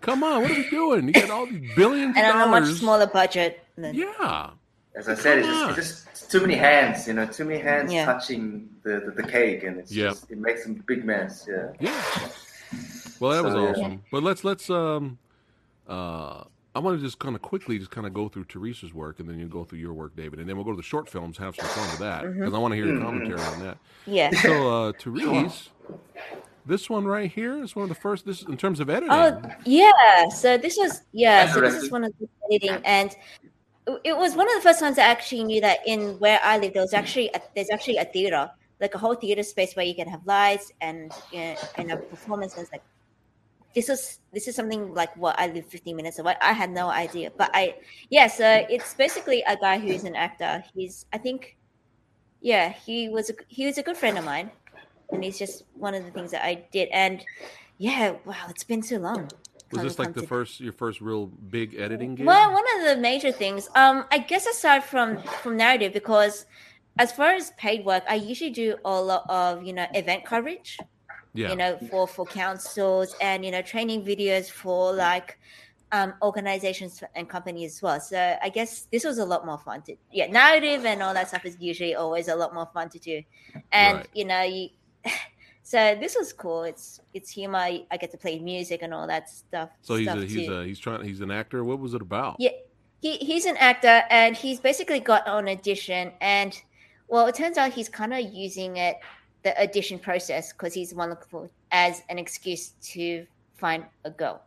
come 0.00 0.22
on, 0.22 0.42
what 0.42 0.50
are 0.50 0.54
we 0.54 0.68
doing? 0.70 1.06
You 1.08 1.12
get 1.12 1.30
all 1.30 1.46
these 1.46 1.74
billions 1.74 2.16
and 2.16 2.26
of 2.26 2.34
on 2.36 2.42
a 2.42 2.50
much 2.50 2.62
dollars. 2.64 2.80
smaller 2.80 3.06
budget. 3.06 3.60
Than, 3.76 3.94
Yeah, 3.94 4.50
As 4.96 5.08
I 5.08 5.14
said, 5.14 5.38
it's 5.38 5.46
just, 5.48 5.78
it's 5.78 6.20
just 6.20 6.30
too 6.32 6.40
many 6.40 6.54
hands, 6.54 7.06
you 7.06 7.12
know, 7.14 7.26
too 7.26 7.44
many 7.44 7.60
hands 7.60 7.92
Yeah. 7.92 8.04
touching 8.06 8.68
the, 8.82 9.00
the, 9.14 9.22
the 9.22 9.28
cake, 9.28 9.62
and 9.62 9.78
it's 9.78 9.92
Yeah. 9.92 10.08
just, 10.08 10.30
it 10.30 10.38
makes 10.38 10.66
a 10.66 10.70
big 10.70 11.04
mess. 11.04 11.46
Yeah. 11.48 11.68
yeah. 11.80 12.28
Well, 13.20 13.30
that 13.32 13.44
was 13.44 13.52
So, 13.52 13.62
yeah. 13.64 13.70
awesome. 13.70 14.02
But 14.12 14.22
let's 14.22 14.44
let's 14.44 14.68
um 14.70 15.18
uh. 15.88 16.44
I 16.76 16.80
want 16.80 16.96
to 16.98 17.04
just 17.04 17.18
kind 17.18 17.34
of 17.34 17.42
quickly 17.42 17.76
just 17.78 17.90
kind 17.90 18.06
of 18.06 18.14
go 18.14 18.28
through 18.28 18.44
Teresa's 18.44 18.94
work, 18.94 19.18
and 19.18 19.28
then 19.28 19.36
you 19.40 19.46
go 19.48 19.64
through 19.64 19.80
your 19.80 19.92
work, 19.94 20.14
David, 20.14 20.38
and 20.38 20.48
then 20.48 20.54
we'll 20.54 20.64
go 20.64 20.70
to 20.70 20.76
the 20.76 20.82
short 20.82 21.08
films, 21.08 21.36
have 21.38 21.56
some 21.56 21.66
fun 21.66 21.88
with 21.90 21.98
that, 21.98 22.22
because 22.32 22.54
I 22.54 22.58
want 22.58 22.70
to 22.72 22.76
hear 22.76 22.86
your 22.86 22.96
Mhm. 22.98 23.02
commentary 23.02 23.40
on 23.40 23.60
that. 23.64 23.78
Yeah. 24.06 24.30
So, 24.42 24.70
uh, 24.88 24.92
Therese, 25.00 25.70
this 26.68 26.88
one 26.88 27.04
right 27.06 27.30
here 27.30 27.62
is 27.62 27.74
one 27.74 27.84
of 27.84 27.88
the 27.88 27.94
first. 27.94 28.26
This 28.26 28.42
in 28.42 28.56
terms 28.56 28.78
of 28.78 28.90
oh, 28.90 28.92
editing. 28.92 29.10
Oh 29.10 29.40
yeah. 29.64 30.28
So 30.28 30.56
this 30.58 30.76
was 30.76 31.02
yeah. 31.12 31.52
So 31.52 31.60
this 31.60 31.74
is 31.74 31.90
one 31.90 32.04
of 32.04 32.12
the 32.20 32.28
editing, 32.52 32.80
and 32.84 33.10
it- 33.86 34.00
it 34.04 34.16
was 34.16 34.36
one 34.36 34.46
of 34.48 34.54
the 34.54 34.60
first 34.60 34.80
times 34.80 34.98
I 34.98 35.04
actually 35.04 35.44
knew 35.44 35.60
that 35.62 35.78
in 35.86 36.18
where 36.18 36.38
I 36.42 36.58
live 36.58 36.74
there 36.74 36.82
was 36.82 36.94
actually 36.94 37.30
a, 37.34 37.40
there's 37.54 37.70
actually 37.70 37.96
a 37.96 38.04
theater, 38.04 38.50
like 38.80 38.94
a 38.94 38.98
whole 38.98 39.14
theater 39.14 39.42
space 39.42 39.74
where 39.74 39.86
you 39.86 39.94
can 39.94 40.06
have 40.08 40.20
lights 40.26 40.70
and 40.80 41.10
you 41.32 41.40
know, 41.40 41.56
and 41.76 41.90
a 41.90 41.96
performance. 41.96 42.52
And 42.54 42.62
it's 42.62 42.72
like 42.72 42.84
this 43.74 43.88
is 43.88 44.20
this 44.32 44.48
is 44.48 44.54
something 44.54 44.92
like 44.94 45.16
what 45.16 45.38
I 45.38 45.46
live 45.48 45.66
15 45.66 45.96
minutes 45.96 46.18
away. 46.18 46.34
I 46.40 46.52
had 46.52 46.70
no 46.70 46.88
idea, 46.88 47.32
but 47.36 47.50
I 47.54 47.76
yeah. 48.10 48.26
So 48.26 48.66
it's 48.68 48.94
basically 48.94 49.42
a 49.48 49.56
guy 49.56 49.78
who's 49.78 50.04
an 50.04 50.14
actor. 50.14 50.62
He's 50.74 51.06
I 51.12 51.18
think 51.18 51.56
yeah 52.40 52.68
he 52.70 53.08
was 53.08 53.30
a, 53.30 53.34
he 53.48 53.66
was 53.66 53.78
a 53.78 53.82
good 53.82 53.96
friend 53.96 54.18
of 54.18 54.24
mine, 54.24 54.50
and 55.10 55.24
it's 55.24 55.38
just 55.38 55.64
one 55.74 55.94
of 55.94 56.04
the 56.04 56.10
things 56.10 56.30
that 56.32 56.44
I 56.44 56.64
did. 56.72 56.88
And 56.92 57.24
yeah, 57.78 58.16
wow, 58.24 58.34
it's 58.48 58.64
been 58.64 58.82
so 58.82 58.96
long. 58.96 59.28
Was 59.72 59.82
this 59.82 59.98
like 59.98 60.14
the 60.14 60.22
to- 60.22 60.26
first 60.26 60.60
your 60.60 60.72
first 60.72 61.00
real 61.00 61.26
big 61.26 61.74
editing 61.78 62.14
gig? 62.14 62.26
Well, 62.26 62.52
one 62.52 62.64
of 62.80 62.86
the 62.88 62.96
major 63.00 63.30
things, 63.32 63.68
um, 63.74 64.04
I 64.10 64.18
guess 64.18 64.46
aside 64.46 64.82
from 64.84 65.18
from 65.42 65.56
narrative, 65.58 65.92
because 65.92 66.46
as 66.98 67.12
far 67.12 67.32
as 67.32 67.50
paid 67.58 67.84
work, 67.84 68.02
I 68.08 68.14
usually 68.14 68.50
do 68.50 68.76
a 68.84 69.00
lot 69.00 69.24
of 69.28 69.62
you 69.62 69.72
know 69.74 69.86
event 69.94 70.24
coverage. 70.24 70.78
yeah. 71.34 71.50
You 71.50 71.56
know, 71.56 71.78
for 71.90 72.06
for 72.08 72.24
councils 72.24 73.14
and 73.20 73.44
you 73.44 73.50
know 73.50 73.60
training 73.60 74.04
videos 74.06 74.50
for 74.50 74.92
like 74.94 75.38
um, 75.92 76.14
organizations 76.22 77.02
and 77.14 77.28
companies 77.28 77.76
as 77.76 77.82
well. 77.82 78.00
So 78.00 78.36
I 78.42 78.48
guess 78.48 78.88
this 78.90 79.04
was 79.04 79.18
a 79.18 79.24
lot 79.26 79.44
more 79.44 79.58
fun 79.58 79.82
to 79.82 79.96
yeah 80.10 80.26
narrative 80.28 80.86
and 80.86 81.02
all 81.02 81.12
that 81.14 81.28
stuff 81.28 81.44
is 81.44 81.56
usually 81.60 81.94
always 81.94 82.28
a 82.28 82.34
lot 82.36 82.54
more 82.54 82.68
fun 82.72 82.88
to 82.88 82.98
do, 82.98 83.22
and 83.70 83.98
Right. 83.98 84.08
you 84.14 84.24
know 84.24 84.42
you. 84.42 84.70
So 85.68 85.94
this 86.00 86.16
was 86.18 86.32
cool. 86.32 86.62
It's 86.62 86.98
it's 87.12 87.28
humor. 87.28 87.58
I, 87.58 87.84
I 87.90 87.98
get 87.98 88.10
to 88.12 88.16
play 88.16 88.38
music 88.38 88.80
and 88.80 88.94
all 88.94 89.06
that 89.06 89.28
stuff. 89.28 89.68
so 89.82 89.96
he's 89.96 90.08
stuff 90.08 90.16
a, 90.16 90.24
he's 90.24 90.48
a 90.48 90.64
he's 90.64 90.78
trying 90.78 91.04
he's 91.04 91.20
an 91.20 91.30
actor. 91.30 91.62
What 91.62 91.78
was 91.78 91.92
it 91.92 92.00
about? 92.00 92.36
Yeah, 92.38 92.52
he 93.02 93.18
he's 93.18 93.44
an 93.44 93.58
actor 93.58 94.02
and 94.08 94.34
he's 94.34 94.60
basically 94.60 94.98
got 94.98 95.28
an 95.28 95.46
audition 95.46 96.10
and 96.22 96.58
well, 97.08 97.26
it 97.26 97.34
turns 97.34 97.58
out 97.58 97.74
he's 97.74 97.90
kind 97.90 98.14
of 98.14 98.20
using 98.32 98.78
it 98.78 98.96
the 99.42 99.60
audition 99.62 99.98
process 99.98 100.54
because 100.54 100.72
he's 100.72 100.94
one 100.94 101.10
looking 101.10 101.28
for 101.28 101.50
as 101.70 102.02
an 102.08 102.18
excuse 102.18 102.70
to 102.94 103.26
find 103.58 103.84
a 104.06 104.10
girl. 104.10 104.40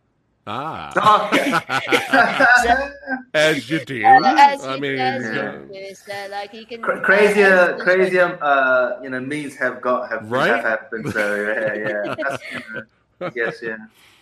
Ah. 0.47 0.91
As 3.33 3.69
you 3.69 3.83
do. 3.85 4.01
As 4.03 4.65
I 4.65 4.77
mean, 4.79 4.97
does 4.97 5.23
uh, 5.25 5.59
do, 5.71 5.93
so 5.95 6.27
like 6.31 6.53
you 6.53 6.65
can 6.65 6.81
Cra- 6.81 7.01
crazier, 7.01 7.77
crazier, 7.79 8.37
uh, 8.41 8.99
you 9.03 9.09
know, 9.09 9.19
means 9.19 9.55
have 9.57 9.81
got 9.81 10.09
have, 10.09 10.31
Right? 10.31 10.47
have 10.49 10.63
happened. 10.63 11.11
So 11.13 11.35
yeah, 11.35 11.73
yeah. 11.75 12.15
That's, 12.17 12.43
uh, 13.21 13.29
yes, 13.35 13.59
yeah. 13.61 13.77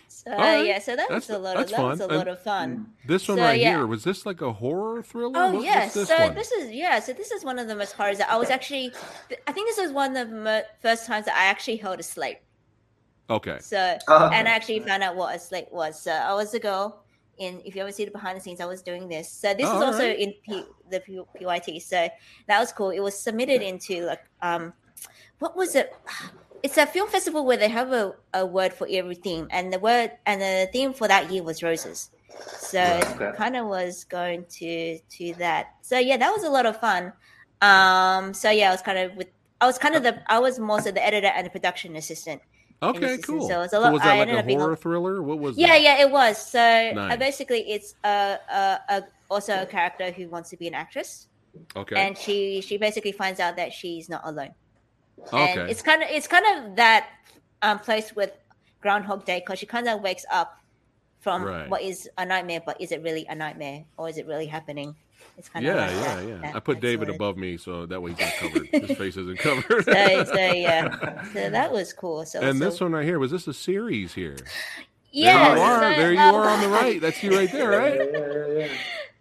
So 0.08 0.32
Alright, 0.32 0.66
yeah, 0.66 0.78
so 0.80 0.96
that 0.96 1.08
that's- 1.08 1.28
was 1.28 1.36
a 1.36 1.38
lot 1.38 1.56
that's 1.56 1.72
of 1.72 1.76
that 1.78 1.84
was 1.84 2.00
a 2.00 2.08
fun. 2.08 2.16
lot 2.18 2.28
of 2.28 2.40
fun. 2.42 2.86
this 3.06 3.26
one 3.28 3.38
So, 3.38 3.44
right 3.44 3.58
yeah. 3.60 3.70
here 3.76 3.86
was 3.86 4.02
this 4.04 4.26
like 4.26 4.42
a 4.42 4.52
horror 4.52 5.02
thriller? 5.02 5.38
Oh 5.38 5.52
What- 5.54 5.64
yes, 5.64 5.96
what's 5.96 6.08
so 6.10 6.16
this 6.16 6.26
one? 6.26 6.34
this 6.34 6.52
is 6.52 6.70
yeah, 6.72 6.98
so 7.00 7.12
this 7.14 7.30
is 7.30 7.44
one 7.44 7.58
of 7.58 7.68
the 7.68 7.76
most 7.76 7.92
horrors 7.92 8.18
that 8.18 8.28
I 8.28 8.36
was 8.36 8.50
actually. 8.50 8.92
I 9.46 9.52
think 9.52 9.68
this 9.68 9.78
was 9.78 9.92
one 9.92 10.16
of 10.16 10.28
the 10.28 10.66
first 10.82 11.06
times 11.06 11.24
that 11.26 11.36
I 11.36 11.44
actually 11.46 11.76
held 11.76 12.00
a 12.00 12.02
slate. 12.02 12.38
Okay. 13.30 13.58
So 13.60 13.98
Oh, 14.08 14.28
and 14.32 14.48
I 14.48 14.52
actually 14.52 14.80
found 14.80 15.02
out 15.02 15.16
what 15.16 15.34
a 15.34 15.38
slate 15.38 15.70
was. 15.72 16.00
So 16.00 16.12
I 16.12 16.34
was 16.34 16.52
a 16.54 16.58
girl 16.60 17.04
in. 17.38 17.60
If 17.64 17.74
you 17.76 17.82
ever 17.82 17.92
see 17.92 18.04
the 18.04 18.10
behind 18.10 18.36
the 18.36 18.42
scenes, 18.42 18.60
I 18.60 18.66
was 18.66 18.82
doing 18.82 19.08
this. 19.08 19.28
So 19.30 19.54
this 19.54 19.66
Oh, 19.68 19.76
is 19.76 19.82
also 19.82 20.02
alright. 20.02 20.18
in 20.18 20.34
P, 20.44 20.64
the 20.90 21.00
P, 21.00 21.20
PYT. 21.40 21.80
So 21.82 22.08
that 22.48 22.58
was 22.58 22.72
cool. 22.72 22.90
It 22.90 23.00
was 23.00 23.18
submitted 23.18 23.62
into 23.62 24.04
like 24.06 24.20
um, 24.42 24.72
what 25.38 25.56
was 25.56 25.74
it? 25.74 25.92
It's 26.62 26.76
a 26.76 26.84
film 26.84 27.08
festival 27.08 27.46
where 27.46 27.56
they 27.56 27.68
have 27.68 27.90
a, 27.92 28.14
a 28.34 28.44
word 28.44 28.74
for 28.74 28.86
every 28.90 29.14
theme, 29.14 29.48
and 29.50 29.72
the 29.72 29.78
word 29.78 30.12
and 30.26 30.40
the 30.42 30.68
theme 30.72 30.92
for 30.92 31.08
that 31.08 31.30
year 31.30 31.42
was 31.42 31.62
roses. 31.62 32.10
So 32.46 32.78
Right, 32.78 33.20
okay. 33.20 33.36
kind 33.36 33.56
of 33.56 33.66
was 33.66 34.04
going 34.04 34.44
to 34.60 34.98
to 34.98 35.34
that. 35.38 35.74
So 35.82 35.98
yeah, 35.98 36.18
that 36.18 36.30
was 36.30 36.44
a 36.44 36.50
lot 36.50 36.66
of 36.66 36.78
fun. 36.80 37.12
Um, 37.62 38.34
so 38.34 38.50
yeah, 38.50 38.68
I 38.68 38.72
was 38.72 38.82
kind 38.82 38.98
of 38.98 39.16
with. 39.16 39.28
I 39.60 39.66
was 39.66 39.78
kind 39.78 39.94
of 39.94 40.02
the. 40.02 40.22
I 40.30 40.38
was 40.38 40.58
more 40.58 40.80
so 40.80 40.90
the 40.90 41.04
editor 41.04 41.26
and 41.28 41.46
the 41.46 41.50
production 41.50 41.96
assistant. 41.96 42.40
Okay, 42.82 43.18
cool. 43.18 43.46
so 43.48 43.60
it's 43.62 43.72
a 43.72 43.76
So 43.76 43.80
lot- 43.82 43.92
was 43.92 44.02
I 44.02 44.06
that 44.16 44.18
like 44.18 44.28
a 44.28 44.38
up 44.38 44.46
being 44.46 44.58
a- 44.58 44.62
horror 44.62 44.76
thriller? 44.76 45.22
What 45.22 45.38
was 45.38 45.56
Yeah, 45.58 45.68
that? 45.68 45.82
yeah, 45.82 46.00
it 46.00 46.10
was. 46.10 46.38
So 46.50 46.60
uh, 46.60 47.16
basically, 47.16 47.70
it's 47.70 47.94
a, 48.04 48.38
a, 48.50 48.80
a 48.88 49.02
also 49.30 49.62
a 49.62 49.66
character 49.66 50.10
who 50.10 50.28
wants 50.28 50.48
to 50.50 50.56
be 50.56 50.66
an 50.66 50.74
actress, 50.74 51.28
Okay. 51.76 51.96
and 51.96 52.16
she 52.16 52.60
she 52.62 52.78
basically 52.78 53.12
finds 53.12 53.38
out 53.40 53.56
that 53.56 53.72
she's 53.72 54.08
not 54.08 54.22
alone. 54.24 54.54
okay. 55.32 55.60
And 55.60 55.70
it's 55.70 55.82
kind 55.82 56.02
of 56.02 56.08
it's 56.10 56.26
kind 56.26 56.46
of 56.56 56.76
that 56.76 57.08
um 57.62 57.78
place 57.80 58.16
with 58.16 58.32
Groundhog 58.80 59.26
Day 59.26 59.40
because 59.44 59.58
she 59.58 59.66
kind 59.66 59.86
of 59.88 60.00
wakes 60.00 60.24
up 60.32 60.56
from 61.20 61.42
Right. 61.44 61.68
what 61.68 61.82
is 61.82 62.08
a 62.16 62.24
nightmare, 62.24 62.62
but 62.64 62.80
is 62.80 62.92
it 62.92 63.02
really 63.02 63.26
a 63.28 63.34
nightmare 63.34 63.84
or 63.98 64.08
is 64.08 64.16
it 64.16 64.26
really 64.26 64.46
happening? 64.46 64.96
It's 65.40 65.48
kind 65.48 65.64
yeah, 65.64 65.72
of 65.72 65.78
like 65.78 65.90
yeah, 65.90 66.14
that, 66.16 66.28
yeah. 66.28 66.36
that- 66.42 66.56
I 66.56 66.60
put 66.60 66.80
David 66.80 67.06
sort 67.06 67.16
above 67.16 67.38
me 67.38 67.56
so 67.56 67.86
that 67.86 68.02
way 68.02 68.10
he's 68.12 68.20
not 68.20 68.32
covered. 68.34 68.66
His 68.88 68.98
face 68.98 69.16
isn't 69.16 69.38
covered. 69.38 69.84
So, 69.86 70.24
so 70.24 70.34
yeah, 70.34 71.24
so 71.32 71.48
that 71.48 71.72
was 71.72 71.94
cool. 71.94 72.26
So 72.26 72.42
and 72.42 72.58
so, 72.58 72.64
this 72.66 72.78
one 72.78 72.92
right 72.92 73.06
here 73.06 73.18
was 73.18 73.30
this 73.30 73.48
a 73.48 73.54
series 73.54 74.12
here? 74.12 74.36
yeah, 75.12 75.48
there 75.48 75.56
you 75.56 75.62
are. 75.62 75.80
there 75.96 76.12
you 76.12 76.18
are 76.18 76.46
on 76.46 76.60
the 76.60 76.68
right. 76.68 77.00
That's 77.00 77.22
you 77.22 77.34
right 77.34 77.50
there, 77.50 77.70
right? 77.70 78.10
Yeah, 78.12 78.18
yeah, 78.18 78.68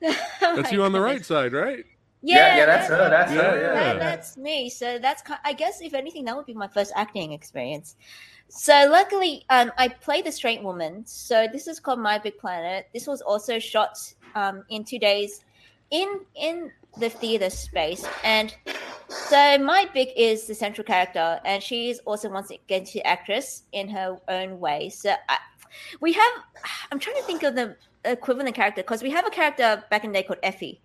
yeah. 0.02 0.16
oh 0.42 0.56
That's 0.58 0.74
you 0.74 0.84
on 0.84 0.92
the 0.92 1.00
right 1.00 1.24
side, 1.26 1.54
right? 1.54 1.86
Yeah, 2.22 2.58
yeah, 2.58 2.66
that's 2.66 2.90
that- 2.90 3.00
her. 3.00 3.10
That's 3.10 3.32
Yeah. 3.32 3.42
her. 3.42 3.62
Yeah. 3.62 3.74
that- 3.74 4.00
that's 4.00 4.36
me. 4.36 4.70
So 4.70 5.00
that's 5.00 5.24
I 5.46 5.54
guess 5.54 5.80
if 5.80 5.94
anything, 5.94 6.26
that 6.26 6.36
would 6.36 6.46
be 6.48 6.54
my 6.54 6.68
first 6.68 6.92
acting 6.98 7.32
experience. 7.32 7.96
So 8.50 8.90
luckily, 8.92 9.46
um, 9.50 9.72
I 9.78 9.88
played 9.88 10.26
the 10.26 10.34
straight 10.34 10.62
woman. 10.62 11.06
So 11.06 11.48
this 11.50 11.68
is 11.68 11.80
called 11.80 12.00
My 12.00 12.18
Big 12.18 12.38
Planet. 12.40 12.90
This 12.94 13.08
was 13.08 13.22
also 13.22 13.58
shot 13.58 13.98
um, 14.36 14.66
in 14.70 14.84
two 14.84 15.00
days 15.00 15.46
in 15.92 16.22
in 16.36 16.72
the 16.98 17.10
theater 17.10 17.50
space, 17.50 18.06
and 18.24 18.56
so 19.08 19.58
My 19.58 19.88
Big 19.94 20.10
is 20.16 20.48
the 20.48 20.56
central 20.56 20.86
character, 20.86 21.40
and 21.46 21.62
she 21.64 21.90
is 21.90 22.00
also 22.06 22.30
once 22.30 22.50
again 22.52 22.86
an 22.96 23.02
actress 23.06 23.64
in 23.72 23.90
her 23.90 24.20
own 24.28 24.60
way. 24.60 24.90
So 24.90 25.14
I, 25.30 25.38
we 26.02 26.14
have. 26.14 26.32
I'm 26.92 27.00
trying 27.00 27.18
to 27.18 27.24
think 27.24 27.44
of 27.44 27.56
the 27.56 27.76
equivalent 28.06 28.56
character 28.56 28.82
because 28.82 29.04
we 29.04 29.10
have 29.12 29.26
a 29.28 29.30
character 29.30 29.84
back 29.90 30.04
in 30.04 30.12
the 30.12 30.20
day 30.20 30.24
called 30.24 30.40
Effie 30.42 30.82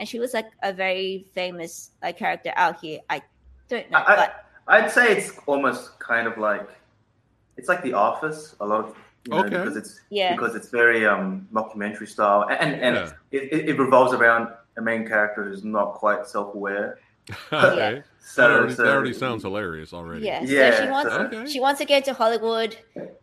and 0.00 0.08
she 0.08 0.18
was 0.18 0.34
like 0.34 0.46
a 0.62 0.72
very 0.72 1.26
famous 1.34 1.90
like 2.02 2.18
character 2.18 2.52
out 2.56 2.80
here. 2.80 2.98
I 3.10 3.22
don't 3.68 3.88
know, 3.90 3.98
I- 3.98 4.12
I- 4.12 4.16
but 4.16 4.44
I'd 4.66 4.90
say 4.90 5.12
it's 5.12 5.38
almost 5.46 5.98
kind 6.00 6.26
of 6.26 6.38
like 6.38 6.68
it's 7.56 7.68
like 7.68 7.82
The 7.82 7.92
Office. 7.92 8.56
A 8.60 8.66
lot 8.66 8.84
of 8.84 8.96
you 9.26 9.32
know, 9.32 9.40
Okay. 9.40 9.50
because 9.50 9.76
it's 9.76 10.00
yeah, 10.10 10.32
because 10.34 10.54
it's 10.54 10.68
very 10.70 11.06
um 11.06 11.46
mockumentary 11.52 12.08
style 12.08 12.46
and 12.50 12.74
and, 12.74 12.96
Yeah. 12.96 13.12
it, 13.32 13.42
it, 13.52 13.68
it 13.70 13.78
revolves 13.78 14.12
around 14.14 14.48
a 14.76 14.82
main 14.82 15.06
character 15.06 15.44
who's 15.44 15.64
not 15.64 15.94
quite 15.94 16.26
self-aware. 16.26 16.98
okay. 17.52 18.02
So, 18.18 18.42
that, 18.42 18.50
already, 18.50 18.74
so 18.74 18.82
that 18.84 18.94
already 18.94 19.12
sounds 19.12 19.42
hilarious 19.42 19.92
already. 19.92 20.24
yeah. 20.26 20.42
Yeah, 20.42 20.76
so 20.76 20.84
she 20.84 20.90
wants 20.90 21.12
so- 21.12 21.20
Okay. 21.22 21.46
she 21.50 21.60
wants 21.60 21.78
to 21.80 21.84
get 21.86 22.04
to 22.06 22.14
Hollywood, 22.14 22.76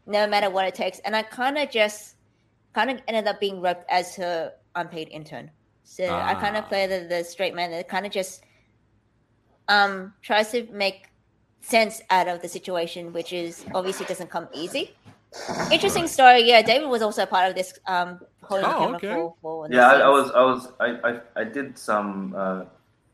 no 0.05 0.27
matter 0.27 0.49
what 0.49 0.65
it 0.65 0.75
takes. 0.75 0.99
And 0.99 1.15
I 1.15 1.23
kind 1.23 1.57
of 1.57 1.69
just 1.71 2.15
kind 2.73 2.89
of 2.91 2.99
ended 3.07 3.25
up 3.27 3.39
being 3.39 3.59
roped 3.61 3.85
as 3.89 4.15
her 4.15 4.53
unpaid 4.75 5.07
intern. 5.09 5.49
So 5.83 6.03
I 6.05 6.35
kind 6.35 6.55
Ah. 6.55 6.59
of 6.59 6.67
play 6.67 6.85
the, 6.87 7.07
the 7.07 7.23
straight 7.23 7.55
man 7.55 7.71
that 7.71 7.87
kind 7.89 8.05
of 8.05 8.11
just 8.11 8.43
um 9.67 10.13
tries 10.21 10.51
to 10.51 10.67
make 10.71 11.07
sense 11.61 12.01
out 12.09 12.27
of 12.27 12.41
the 12.41 12.47
situation, 12.47 13.11
which 13.13 13.33
is 13.33 13.65
obviously 13.73 14.05
doesn't 14.05 14.29
come 14.29 14.47
easy. 14.53 14.95
Interesting 15.71 16.07
story. 16.07 16.41
Yeah, 16.47 16.61
David 16.61 16.87
was 16.87 17.01
also 17.01 17.25
part 17.25 17.49
of 17.49 17.55
this 17.55 17.77
um 17.87 18.19
holding 18.43 18.65
the 18.69 18.75
Oh, 18.75 18.79
camera 18.79 18.95
okay. 18.97 19.13
for, 19.13 19.35
for 19.41 19.67
Yeah, 19.69 19.87
I, 19.87 19.95
I 19.99 20.09
was 20.09 20.31
I 20.31 20.43
was 20.43 20.71
I, 20.79 20.87
I, 21.09 21.41
I 21.41 21.43
did 21.43 21.77
some 21.77 22.33
uh, 22.37 22.63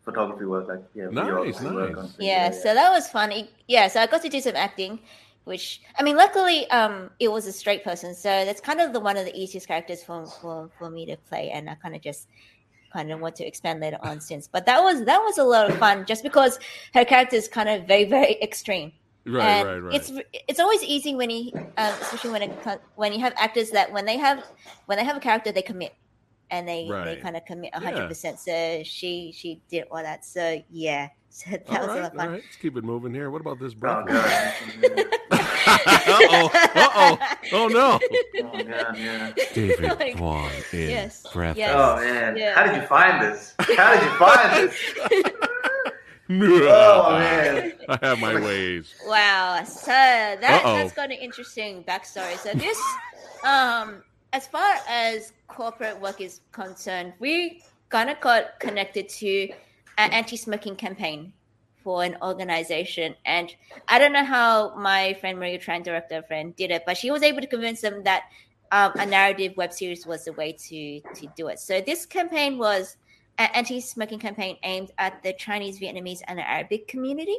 photography 0.06 0.46
work 0.46 0.68
like 0.68 0.84
yeah 0.94 1.08
Nice, 1.10 1.26
videography 1.26 1.74
work 1.74 1.96
nice. 1.96 2.06
on- 2.06 2.14
yeah, 2.20 2.52
so 2.52 2.74
that 2.74 2.92
was 2.92 3.08
fun 3.08 3.32
It- 3.32 3.50
yeah 3.68 3.88
so 3.88 4.02
i 4.02 4.06
got 4.08 4.22
to 4.22 4.30
do 4.30 4.42
some 4.42 4.56
acting 4.56 5.00
which 5.46 5.82
i 5.98 6.04
mean 6.04 6.18
luckily 6.18 6.70
um 6.72 7.10
it 7.20 7.32
was 7.32 7.48
a 7.48 7.52
straight 7.54 7.84
person 7.84 8.14
so 8.14 8.30
that's 8.46 8.60
kind 8.60 8.82
of 8.82 8.92
the 8.94 9.00
one 9.00 9.16
of 9.18 9.24
the 9.26 9.34
easiest 9.36 9.68
characters 9.68 10.04
for 10.04 10.26
for, 10.42 10.70
for 10.78 10.90
me 10.90 11.06
to 11.06 11.16
play 11.30 11.50
and 11.52 11.70
i 11.70 11.76
kind 11.76 11.96
of 11.96 12.02
just 12.02 12.28
kind 12.92 13.12
of 13.12 13.20
want 13.22 13.36
to 13.38 13.46
expand 13.46 13.80
later 13.80 13.98
on 14.02 14.20
since 14.20 14.48
but 14.48 14.66
that 14.66 14.82
was 14.84 15.06
that 15.06 15.20
was 15.20 15.38
a 15.38 15.44
lot 15.44 15.70
of 15.70 15.78
fun 15.78 16.06
just 16.06 16.22
because 16.22 16.60
her 16.94 17.06
character 17.06 17.38
is 17.38 17.48
kind 17.48 17.70
of 17.70 17.88
very 17.88 18.04
very 18.06 18.38
extreme 18.42 18.92
Right, 19.26 19.46
and 19.46 19.68
right, 19.68 19.78
right. 19.80 19.96
it's 19.96 20.12
it's 20.50 20.60
always 20.60 20.84
easy 20.84 21.16
when 21.16 21.30
you 21.30 21.52
um, 21.56 21.94
especially 22.02 22.32
when 22.32 22.42
it 22.42 22.82
when 22.96 23.14
you 23.14 23.20
have 23.20 23.34
actors 23.38 23.70
that 23.72 23.92
when 23.92 24.06
they 24.06 24.18
have 24.18 24.44
when 24.86 24.98
they 24.98 25.06
have 25.06 25.16
a 25.16 25.22
character 25.22 25.52
they 25.54 25.62
commit 25.62 25.94
and 26.52 26.68
they 26.68 26.88
they 27.06 27.16
kind 27.22 27.38
of 27.38 27.46
commit 27.46 27.72
Yeah. 27.74 27.80
hundred 27.80 28.08
percent. 28.10 28.38
So 28.40 28.82
she 28.84 29.32
she 29.36 29.62
did 29.70 29.86
all 29.90 30.04
that. 30.04 30.26
So 30.26 30.62
yeah, 30.70 31.08
so 31.30 31.52
that 31.52 31.70
all 31.70 31.88
was 31.88 31.96
a 31.96 32.02
lot 32.02 32.12
of 32.12 32.14
fun. 32.18 32.28
right. 32.32 32.44
Let's 32.44 32.58
keep 32.58 32.76
it 32.76 32.84
moving 32.84 33.14
here. 33.14 33.32
What 33.32 33.40
about 33.42 33.60
this 33.60 33.74
Oh 33.82 34.04
uh-oh. 35.96 36.50
Uh-oh. 36.76 37.18
Oh, 37.54 37.68
no. 37.68 38.00
oh 38.44 38.64
god, 38.64 38.98
yeah. 38.98 39.32
David 39.54 39.82
Like, 40.00 40.18
Kwan 40.18 40.52
in 40.74 40.90
yes, 40.90 41.26
Breath. 41.32 41.56
yes. 41.58 41.74
Oh 41.74 41.96
man, 42.04 42.36
Yeah. 42.36 42.56
how 42.56 42.66
did 42.72 42.82
you 42.82 42.88
find 42.88 43.22
this? 43.24 43.56
How 43.60 43.94
did 43.94 44.04
you 44.04 44.12
find 44.18 44.70
this? 44.70 45.34
Oh 46.42 47.12
man. 47.20 47.74
I 47.90 48.00
have 48.02 48.20
my 48.20 48.40
ways. 48.40 48.94
Wow. 49.06 49.64
So 49.64 49.92
that 49.92 50.62
Uh-oh. 50.64 50.76
that's 50.76 50.94
got 50.94 51.12
an 51.12 51.18
interesting 51.18 51.84
backstory. 51.84 52.38
So 52.38 52.54
this, 52.54 52.82
um, 53.44 54.04
as 54.32 54.48
far 54.48 54.76
as 54.88 55.34
corporate 55.48 56.00
work 56.00 56.22
is 56.22 56.42
concerned, 56.52 57.14
we 57.20 57.62
kind 57.90 58.10
of 58.10 58.20
got 58.20 58.60
connected 58.60 59.10
to 59.10 59.50
an 59.98 60.12
anti-smoking 60.12 60.76
campaign 60.76 61.34
for 61.84 62.04
an 62.04 62.18
organization, 62.22 63.14
and 63.26 63.54
I 63.90 64.00
don't 64.00 64.14
know 64.14 64.24
how 64.24 64.74
my 64.76 65.16
friend 65.16 65.38
Maria 65.38 65.60
Tran, 65.60 65.84
director 65.84 66.24
friend, 66.24 66.56
did 66.56 66.72
it, 66.72 66.84
but 66.86 66.98
she 66.98 67.12
was 67.12 67.22
able 67.22 67.42
to 67.42 67.48
convince 67.48 67.82
them 67.82 68.04
that 68.04 68.24
um, 68.72 68.94
a 68.96 69.06
narrative 69.06 69.56
web 69.58 69.74
series 69.74 70.08
was 70.08 70.26
the 70.26 70.34
way 70.34 70.54
to 70.54 71.02
to 71.02 71.28
do 71.36 71.48
it. 71.50 71.60
So 71.60 71.82
this 71.82 72.06
campaign 72.06 72.58
was 72.58 72.98
an 73.38 73.50
anti-smoking 73.54 74.20
campaign 74.20 74.58
aimed 74.64 74.92
at 74.98 75.22
the 75.24 75.34
Chinese, 75.34 75.80
Vietnamese, 75.80 76.22
and 76.28 76.40
Arabic 76.40 76.88
community. 76.88 77.38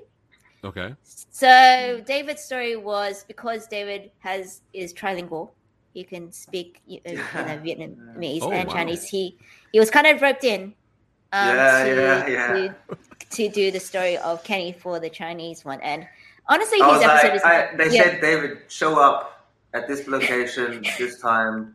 Okay. 0.65 0.95
So 1.03 2.03
David's 2.07 2.43
story 2.43 2.77
was 2.77 3.25
because 3.29 3.67
David 3.67 4.11
has 4.21 4.63
is 4.73 4.93
trilingual. 4.95 5.51
he 5.93 6.03
can 6.03 6.33
speak 6.33 6.81
you 6.87 7.01
know, 7.07 7.13
you 7.13 7.19
Vietnamese 7.19 8.43
Oh, 8.43 8.51
and 8.51 8.69
wow. 8.69 8.75
Chinese. 8.75 9.05
He 9.05 9.37
he 9.73 9.79
was 9.79 9.91
kind 9.91 10.07
of 10.07 10.21
roped 10.21 10.45
in. 10.45 10.75
Um, 11.33 11.49
Yeah, 11.57 11.85
to, 11.85 11.95
yeah, 11.95 12.27
yeah. 12.27 12.53
To, 12.53 13.27
to 13.31 13.49
do 13.49 13.71
the 13.71 13.81
story 13.81 14.17
of 14.19 14.43
Kenny 14.43 14.73
for 14.73 14.99
the 14.99 15.11
Chinese 15.11 15.65
one, 15.65 15.81
and 15.81 16.07
honestly, 16.49 16.79
his 16.79 17.03
episode 17.03 17.29
like, 17.29 17.35
is 17.35 17.43
I, 17.43 17.77
they 17.77 17.91
yeah. 17.91 18.03
said 18.03 18.21
David 18.21 18.59
show 18.69 18.99
up 18.99 19.47
at 19.75 19.87
this 19.87 20.09
location 20.09 20.85
this 20.99 21.21
time 21.21 21.75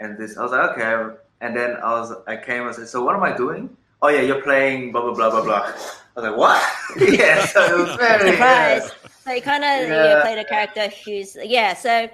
and 0.00 0.16
this. 0.16 0.36
I 0.38 0.42
was 0.42 0.52
like, 0.52 0.78
okay. 0.78 1.16
And 1.40 1.56
then 1.56 1.76
I 1.82 1.92
was, 2.00 2.12
I 2.26 2.36
came 2.36 2.66
and 2.66 2.74
said, 2.74 2.88
so 2.88 3.04
what 3.04 3.14
am 3.16 3.22
I 3.22 3.36
doing? 3.36 3.76
Oh 4.02 4.08
yeah, 4.08 4.20
you're 4.22 4.42
playing 4.42 4.92
blah 4.92 5.02
blah 5.02 5.14
blah 5.14 5.30
blah 5.30 5.42
blah. 5.42 5.62
I 5.66 6.20
was 6.20 6.24
like, 6.30 6.36
what? 6.36 6.62
yeah, 7.18 7.44
so 7.46 7.64
it 7.64 7.78
was 7.86 7.96
very 7.96 8.32
surprise. 8.32 8.90
So 9.26 9.32
he 9.34 9.40
kind 9.40 9.64
of 9.64 9.90
Yeah. 9.90 10.20
played 10.20 10.38
a 10.38 10.44
character 10.44 10.88
who's 11.04 11.36
yeah. 11.42 11.74
So 11.74 12.08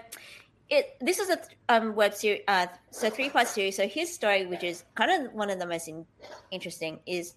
it 0.69 0.87
this 1.01 1.19
is 1.19 1.31
a 1.31 1.39
um 1.69 1.95
web 1.95 2.15
series, 2.15 2.43
uh, 2.49 2.67
so 2.91 3.11
three 3.11 3.31
part 3.31 3.49
series. 3.49 3.77
So 3.77 3.87
his 3.87 4.13
story, 4.15 4.47
which 4.47 4.63
is 4.65 4.85
kind 4.95 5.27
of 5.27 5.33
one 5.33 5.51
of 5.51 5.59
the 5.59 5.67
most 5.67 5.89
in, 5.89 6.07
interesting, 6.51 7.01
is 7.07 7.35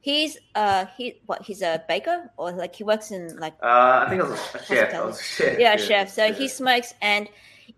he's 0.00 0.36
uh 0.54 0.86
he 0.96 1.20
what 1.26 1.42
he's 1.42 1.62
a 1.62 1.82
baker 1.88 2.30
or 2.36 2.52
like 2.52 2.74
he 2.76 2.84
works 2.84 3.10
in 3.10 3.36
like 3.38 3.54
Uh, 3.62 4.04
I 4.04 4.08
think 4.08 4.22
I 4.22 4.28
was 4.28 4.40
a 4.54 4.64
chef. 4.64 5.04
Was 5.04 5.20
a 5.20 5.22
chef. 5.22 5.58
yeah 5.58 5.76
chef. 5.76 6.08
So 6.10 6.32
he 6.32 6.48
smokes 6.48 6.94
and 7.00 7.28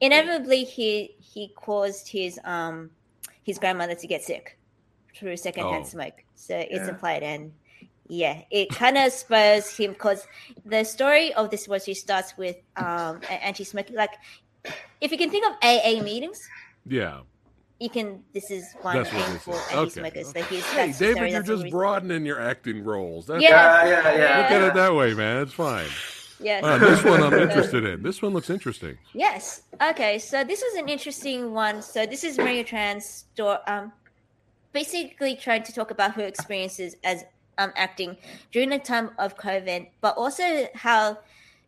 inevitably 0.01 0.65
he 0.65 1.15
he 1.19 1.53
caused 1.57 2.09
his 2.09 2.39
um 2.45 2.91
his 3.47 3.59
grandmother 3.59 3.95
to 3.95 4.07
get 4.07 4.23
sick 4.23 4.59
through 5.17 5.37
secondhand 5.39 5.85
Oh. 5.87 5.89
smoke. 5.89 6.19
So 6.35 6.57
it's 6.59 6.73
Yeah. 6.73 6.89
implied 6.91 7.23
and 7.23 7.53
yeah, 8.09 8.43
it 8.51 8.69
kind 8.71 8.99
of 8.99 9.13
spurs 9.13 9.75
him 9.77 9.93
because 9.93 10.27
the 10.65 10.85
story 10.85 11.33
of 11.35 11.51
this 11.51 11.67
was 11.67 11.85
he 11.85 11.95
starts 11.95 12.37
with 12.37 12.57
um 12.77 13.21
a- 13.31 13.43
anti-smoking. 13.49 13.97
Like, 13.97 14.15
if 15.01 15.11
you 15.13 15.19
can 15.19 15.31
think 15.31 15.45
of 15.47 15.55
AA 15.63 16.03
meetings, 16.03 16.39
Yeah. 16.87 17.21
you 17.81 17.89
can. 17.91 18.23
This 18.33 18.51
is 18.51 18.65
one 18.83 18.97
That's 18.97 19.11
thing 19.11 19.39
for 19.39 19.55
anti-smokers. 19.75 20.29
Okay. 20.31 20.41
So 20.43 20.43
he's, 20.55 20.65
Hey, 20.67 20.77
that's 20.87 20.99
the 20.99 21.05
story, 21.13 21.15
David, 21.15 21.33
you're 21.33 21.43
just 21.43 21.63
reason. 21.65 21.71
broadening 21.71 22.27
your 22.27 22.41
acting 22.41 22.85
roles. 22.85 23.27
That's, 23.27 23.43
Yeah. 23.43 23.85
Yeah, 23.85 23.89
yeah, 23.91 24.17
yeah. 24.19 24.39
Look 24.43 24.51
at 24.53 24.63
it 24.63 24.75
that 24.75 24.95
way, 24.95 25.15
man. 25.15 25.43
It's 25.43 25.53
fine. 25.53 25.89
Yes. 26.41 26.65
Uh, 26.65 26.79
this 26.79 27.05
one 27.05 27.23
I'm 27.23 27.35
interested 27.49 27.85
in. 27.85 28.03
This 28.03 28.21
one 28.21 28.33
looks 28.33 28.51
interesting. 28.51 28.99
Yes. 29.13 29.63
Okay. 29.83 30.19
So 30.19 30.45
this 30.45 30.63
is 30.63 30.75
an 30.75 30.89
interesting 30.89 31.53
one. 31.53 31.83
So 31.83 32.07
this 32.07 32.25
is 32.25 32.39
Maria 32.39 32.65
Tran's 32.65 33.25
story. 33.33 33.59
Um, 33.67 33.93
basically 34.73 35.37
trying 35.37 35.63
to 35.63 35.73
talk 35.73 35.91
about 35.91 36.13
her 36.13 36.27
experiences 36.27 36.97
as 37.03 37.25
um 37.59 37.73
acting 37.77 38.17
during 38.53 38.69
the 38.69 38.79
time 38.79 39.11
of 39.19 39.37
COVID, 39.37 39.89
but 40.01 40.17
also 40.17 40.69
how 40.75 41.19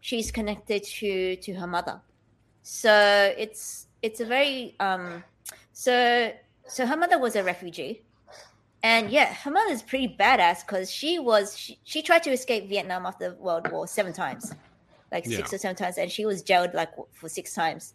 she's 0.00 0.30
connected 0.30 0.84
to 0.84 1.36
to 1.36 1.54
her 1.54 1.66
mother. 1.66 2.00
So 2.62 3.34
it's 3.38 3.86
it's 4.02 4.20
a 4.20 4.26
very 4.26 4.74
um 4.80 5.24
so 5.72 6.32
so 6.66 6.86
her 6.86 6.96
mother 6.96 7.18
was 7.18 7.36
a 7.36 7.42
refugee. 7.42 8.02
And 8.82 9.10
yeah, 9.10 9.32
her 9.34 9.50
mother's 9.50 9.82
pretty 9.82 10.14
badass 10.18 10.64
because 10.66 10.90
she 10.90 11.18
was 11.18 11.56
she, 11.58 11.78
she 11.84 12.00
tried 12.02 12.22
to 12.24 12.30
escape 12.30 12.68
Vietnam 12.68 13.06
after 13.06 13.34
World 13.34 13.70
War 13.72 13.86
seven 13.88 14.12
times, 14.12 14.54
like 15.10 15.26
six 15.26 15.52
or 15.52 15.58
seven 15.58 15.76
times, 15.76 15.98
and 15.98 16.10
she 16.10 16.24
was 16.24 16.42
jailed 16.42 16.74
like 16.74 16.90
for 17.12 17.28
six 17.28 17.54
times 17.54 17.94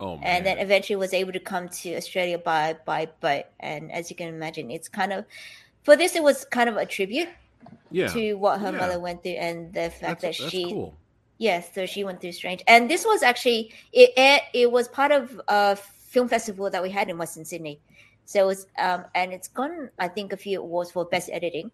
Oh 0.00 0.14
man. 0.16 0.24
and 0.24 0.46
then 0.46 0.58
eventually 0.58 0.94
was 0.94 1.12
able 1.12 1.32
to 1.32 1.40
come 1.40 1.68
to 1.68 1.96
Australia 1.96 2.38
by 2.38 2.76
by 2.84 3.06
boat. 3.20 3.46
And 3.58 3.90
as 3.90 4.10
you 4.10 4.16
can 4.16 4.28
imagine, 4.28 4.70
it's 4.70 4.88
kind 4.88 5.12
of 5.12 5.24
for 5.82 5.96
this 5.96 6.14
it 6.14 6.22
was 6.22 6.44
kind 6.44 6.68
of 6.68 6.76
a 6.76 6.86
tribute 6.86 7.28
yeah. 7.90 8.06
to 8.08 8.34
what 8.34 8.60
her 8.60 8.70
Yeah. 8.70 8.78
mother 8.78 9.00
went 9.00 9.24
through 9.24 9.32
and 9.32 9.74
the 9.74 9.90
fact 9.90 10.20
That's, 10.22 10.38
that 10.38 10.38
that's 10.38 10.50
she 10.52 10.64
cool. 10.70 10.94
yes, 11.38 11.74
so 11.74 11.84
she 11.84 12.04
went 12.04 12.20
through 12.20 12.32
strange. 12.32 12.62
And 12.68 12.88
this 12.88 13.04
was 13.04 13.24
actually 13.24 13.72
it 13.92 14.10
it, 14.16 14.42
it 14.54 14.70
was 14.70 14.86
part 14.86 15.10
of 15.10 15.40
a 15.48 15.74
film 15.74 16.28
festival 16.28 16.70
that 16.70 16.80
we 16.80 16.90
had 16.90 17.08
in 17.10 17.18
Western 17.18 17.44
Sydney. 17.44 17.80
So 18.28 18.50
it's 18.50 18.66
um 18.78 19.06
and 19.14 19.32
it's 19.32 19.48
gone 19.48 19.88
I 19.98 20.06
think 20.08 20.34
a 20.34 20.36
few 20.36 20.60
awards 20.60 20.90
for 20.92 21.06
best 21.06 21.30
editing 21.32 21.70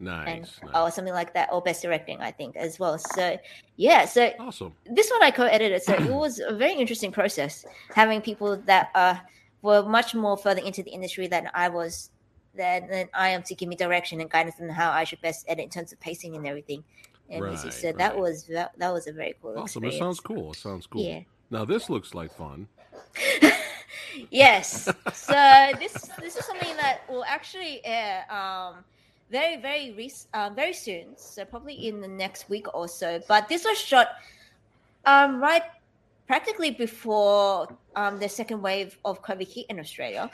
Nice. 0.00 0.28
and 0.28 0.40
nice. 0.42 0.74
or 0.74 0.90
something 0.90 1.14
like 1.14 1.32
that 1.32 1.48
or 1.50 1.62
best 1.62 1.80
directing 1.80 2.20
I 2.20 2.30
think 2.30 2.56
as 2.56 2.78
well. 2.78 2.98
So 2.98 3.38
yeah, 3.76 4.04
so 4.04 4.30
awesome. 4.38 4.74
this 4.84 5.10
one 5.10 5.22
I 5.22 5.30
co-edited, 5.30 5.82
so 5.82 5.94
it 5.94 6.12
was 6.12 6.40
a 6.40 6.54
very 6.54 6.74
interesting 6.74 7.10
process 7.10 7.64
having 7.94 8.20
people 8.20 8.58
that 8.66 8.90
uh, 8.94 9.14
were 9.62 9.82
much 9.82 10.14
more 10.14 10.36
further 10.36 10.60
into 10.60 10.82
the 10.82 10.90
industry 10.90 11.26
than 11.26 11.48
I 11.54 11.70
was, 11.70 12.10
than, 12.54 12.86
than 12.88 13.08
I 13.14 13.30
am 13.30 13.42
to 13.44 13.54
give 13.54 13.70
me 13.70 13.74
direction 13.74 14.20
and 14.20 14.28
guidance 14.28 14.56
on 14.60 14.68
how 14.68 14.90
I 14.90 15.04
should 15.04 15.22
best 15.22 15.46
edit 15.48 15.64
in 15.64 15.70
terms 15.70 15.90
of 15.90 16.00
pacing 16.00 16.36
and 16.36 16.46
everything. 16.46 16.84
And 17.30 17.42
music. 17.42 17.64
Right, 17.64 17.72
So 17.72 17.92
that 17.92 18.18
was 18.18 18.44
that, 18.48 18.72
that 18.76 18.92
was 18.92 19.06
a 19.06 19.12
very 19.12 19.36
cool. 19.40 19.58
Awesome. 19.58 19.84
It 19.84 19.94
sounds 19.94 20.20
cool. 20.20 20.52
It 20.52 20.58
sounds 20.58 20.86
cool. 20.86 21.02
Yeah. 21.02 21.20
Now 21.50 21.64
this 21.64 21.88
looks 21.88 22.12
like 22.12 22.30
fun. 22.36 22.68
yes. 24.30 24.88
So 25.12 25.70
this 25.78 26.10
this 26.20 26.36
is 26.36 26.44
something 26.44 26.76
that 26.76 27.02
will 27.08 27.24
actually 27.24 27.84
air 27.84 28.24
um, 28.30 28.84
very 29.30 29.56
very 29.56 29.94
rec- 29.96 30.28
um, 30.34 30.54
very 30.54 30.72
soon. 30.72 31.16
So 31.16 31.44
probably 31.44 31.88
in 31.88 32.00
the 32.00 32.08
next 32.08 32.48
week 32.48 32.66
or 32.74 32.88
so. 32.88 33.20
But 33.28 33.48
this 33.48 33.64
was 33.64 33.78
shot 33.78 34.08
um, 35.06 35.40
right 35.40 35.62
practically 36.26 36.70
before 36.70 37.68
um, 37.96 38.18
the 38.18 38.28
second 38.28 38.62
wave 38.62 38.98
of 39.04 39.22
COVID 39.22 39.46
hit 39.46 39.66
in 39.68 39.78
Australia. 39.78 40.30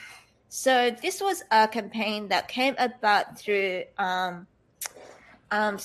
So 0.48 0.90
this 1.02 1.20
was 1.20 1.42
a 1.50 1.68
campaign 1.68 2.28
that 2.28 2.48
came 2.48 2.74
about 2.78 3.38
through 3.38 3.84
um, 3.98 4.46
um, 5.50 5.78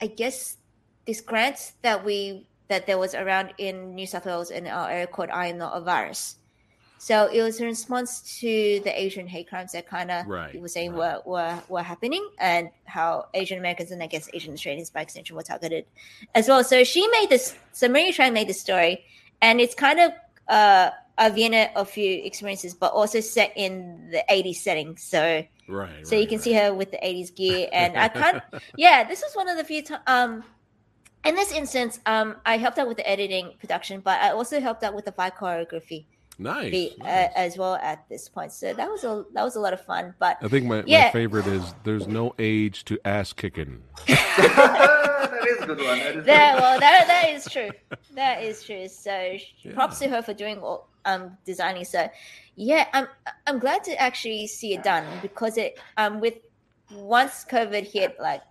I 0.00 0.06
guess 0.06 0.56
this 1.06 1.20
grant 1.20 1.72
that 1.82 2.04
we 2.04 2.46
that 2.68 2.86
there 2.86 2.98
was 2.98 3.14
around 3.14 3.52
in 3.58 3.94
New 3.94 4.06
South 4.06 4.24
Wales 4.24 4.50
in 4.50 4.66
our 4.66 4.88
area 4.88 5.06
called 5.06 5.30
I 5.30 5.48
am 5.48 5.58
not 5.58 5.76
a 5.76 5.80
virus. 5.80 6.36
So 7.02 7.26
it 7.26 7.42
was 7.42 7.58
in 7.58 7.66
response 7.66 8.38
to 8.38 8.80
the 8.84 8.92
Asian 8.94 9.26
hate 9.26 9.48
crimes 9.48 9.72
that 9.72 9.88
kind 9.88 10.08
of 10.08 10.24
Right, 10.24 10.52
people 10.52 10.68
saying 10.68 10.92
right. 10.92 11.18
were, 11.26 11.32
were 11.32 11.62
were 11.68 11.82
happening 11.82 12.24
and 12.38 12.70
how 12.84 13.26
Asian 13.34 13.58
Americans 13.58 13.90
and 13.90 14.00
I 14.00 14.06
guess 14.06 14.30
Asian 14.32 14.54
Australians 14.54 14.90
by 14.90 15.00
extension 15.00 15.34
were 15.34 15.42
targeted 15.42 15.84
as 16.36 16.46
well. 16.46 16.62
So 16.62 16.84
she 16.84 17.04
made 17.08 17.28
this. 17.28 17.56
So 17.72 17.88
Maria 17.88 18.12
Tran 18.12 18.32
made 18.32 18.46
this 18.46 18.60
story, 18.60 19.04
and 19.40 19.60
it's 19.60 19.74
kind 19.74 19.98
of 19.98 20.12
uh, 20.46 20.90
a 21.18 21.28
Vienna 21.30 21.70
of 21.74 21.90
few 21.90 22.22
experiences, 22.22 22.72
but 22.72 22.92
also 22.92 23.18
set 23.18 23.52
in 23.56 24.10
the 24.12 24.22
80s 24.30 24.62
setting. 24.62 24.96
So 24.96 25.44
Right. 25.66 26.06
so 26.06 26.14
you 26.14 26.28
can 26.28 26.38
see 26.38 26.52
her 26.52 26.72
with 26.72 26.92
the 26.92 26.98
80s 26.98 27.34
gear 27.34 27.68
and 27.72 27.96
i 27.96 28.08
can't 28.08 28.42
yeah 28.76 29.04
this 29.04 29.22
was 29.22 29.32
one 29.34 29.48
of 29.48 29.56
the 29.56 29.64
few 29.64 29.80
times 29.80 30.02
um 30.08 30.44
in 31.24 31.36
this 31.36 31.52
instance 31.52 32.00
um 32.04 32.34
i 32.44 32.58
helped 32.58 32.78
out 32.78 32.88
with 32.88 32.96
the 32.96 33.08
editing 33.08 33.52
production 33.60 34.00
but 34.00 34.20
i 34.20 34.30
also 34.30 34.60
helped 34.60 34.82
out 34.82 34.92
with 34.92 35.04
the 35.04 35.12
fight 35.12 35.34
choreography 35.36 36.06
Nice. 36.38 36.70
beat, 36.70 36.92
uh, 37.02 37.28
as 37.36 37.58
well 37.58 37.74
at 37.76 38.08
this 38.08 38.28
point 38.28 38.52
so 38.52 38.72
that 38.72 38.88
was 38.90 39.04
a 39.04 39.24
that 39.34 39.44
was 39.44 39.56
a 39.56 39.60
lot 39.60 39.72
of 39.72 39.84
fun 39.84 40.14
but 40.18 40.38
I 40.40 40.48
think 40.48 40.66
my, 40.66 40.82
my 40.82 41.10
favorite 41.10 41.46
is 41.46 41.74
there's 41.84 42.08
no 42.08 42.34
age 42.38 42.84
to 42.86 42.98
ass 43.04 43.32
kicking. 43.32 43.82
that 44.06 45.46
is 45.48 45.62
a 45.62 45.66
good 45.66 45.78
one. 45.78 45.98
That 45.98 46.16
is 46.16 46.26
that 46.26 46.56
well 46.58 46.78
that 46.80 47.06
that 47.06 47.28
is 47.30 47.46
true 47.48 47.70
that 48.14 48.42
is 48.42 48.64
true 48.64 48.88
so 48.88 49.36
Yeah. 49.62 49.72
props 49.74 49.98
to 50.00 50.08
her 50.08 50.22
for 50.22 50.34
doing 50.34 50.58
all 50.58 50.88
um 51.04 51.36
designing 51.44 51.84
so 51.84 52.08
yeah 52.54 52.86
i'm 52.92 53.06
i'm 53.46 53.58
glad 53.58 53.82
to 53.84 54.00
actually 54.00 54.46
see 54.46 54.74
it 54.74 54.82
done 54.82 55.04
because 55.20 55.56
it 55.58 55.78
um 55.96 56.20
with 56.20 56.34
once 56.90 57.44
covid 57.48 57.84
hit 57.90 58.16
like 58.20 58.42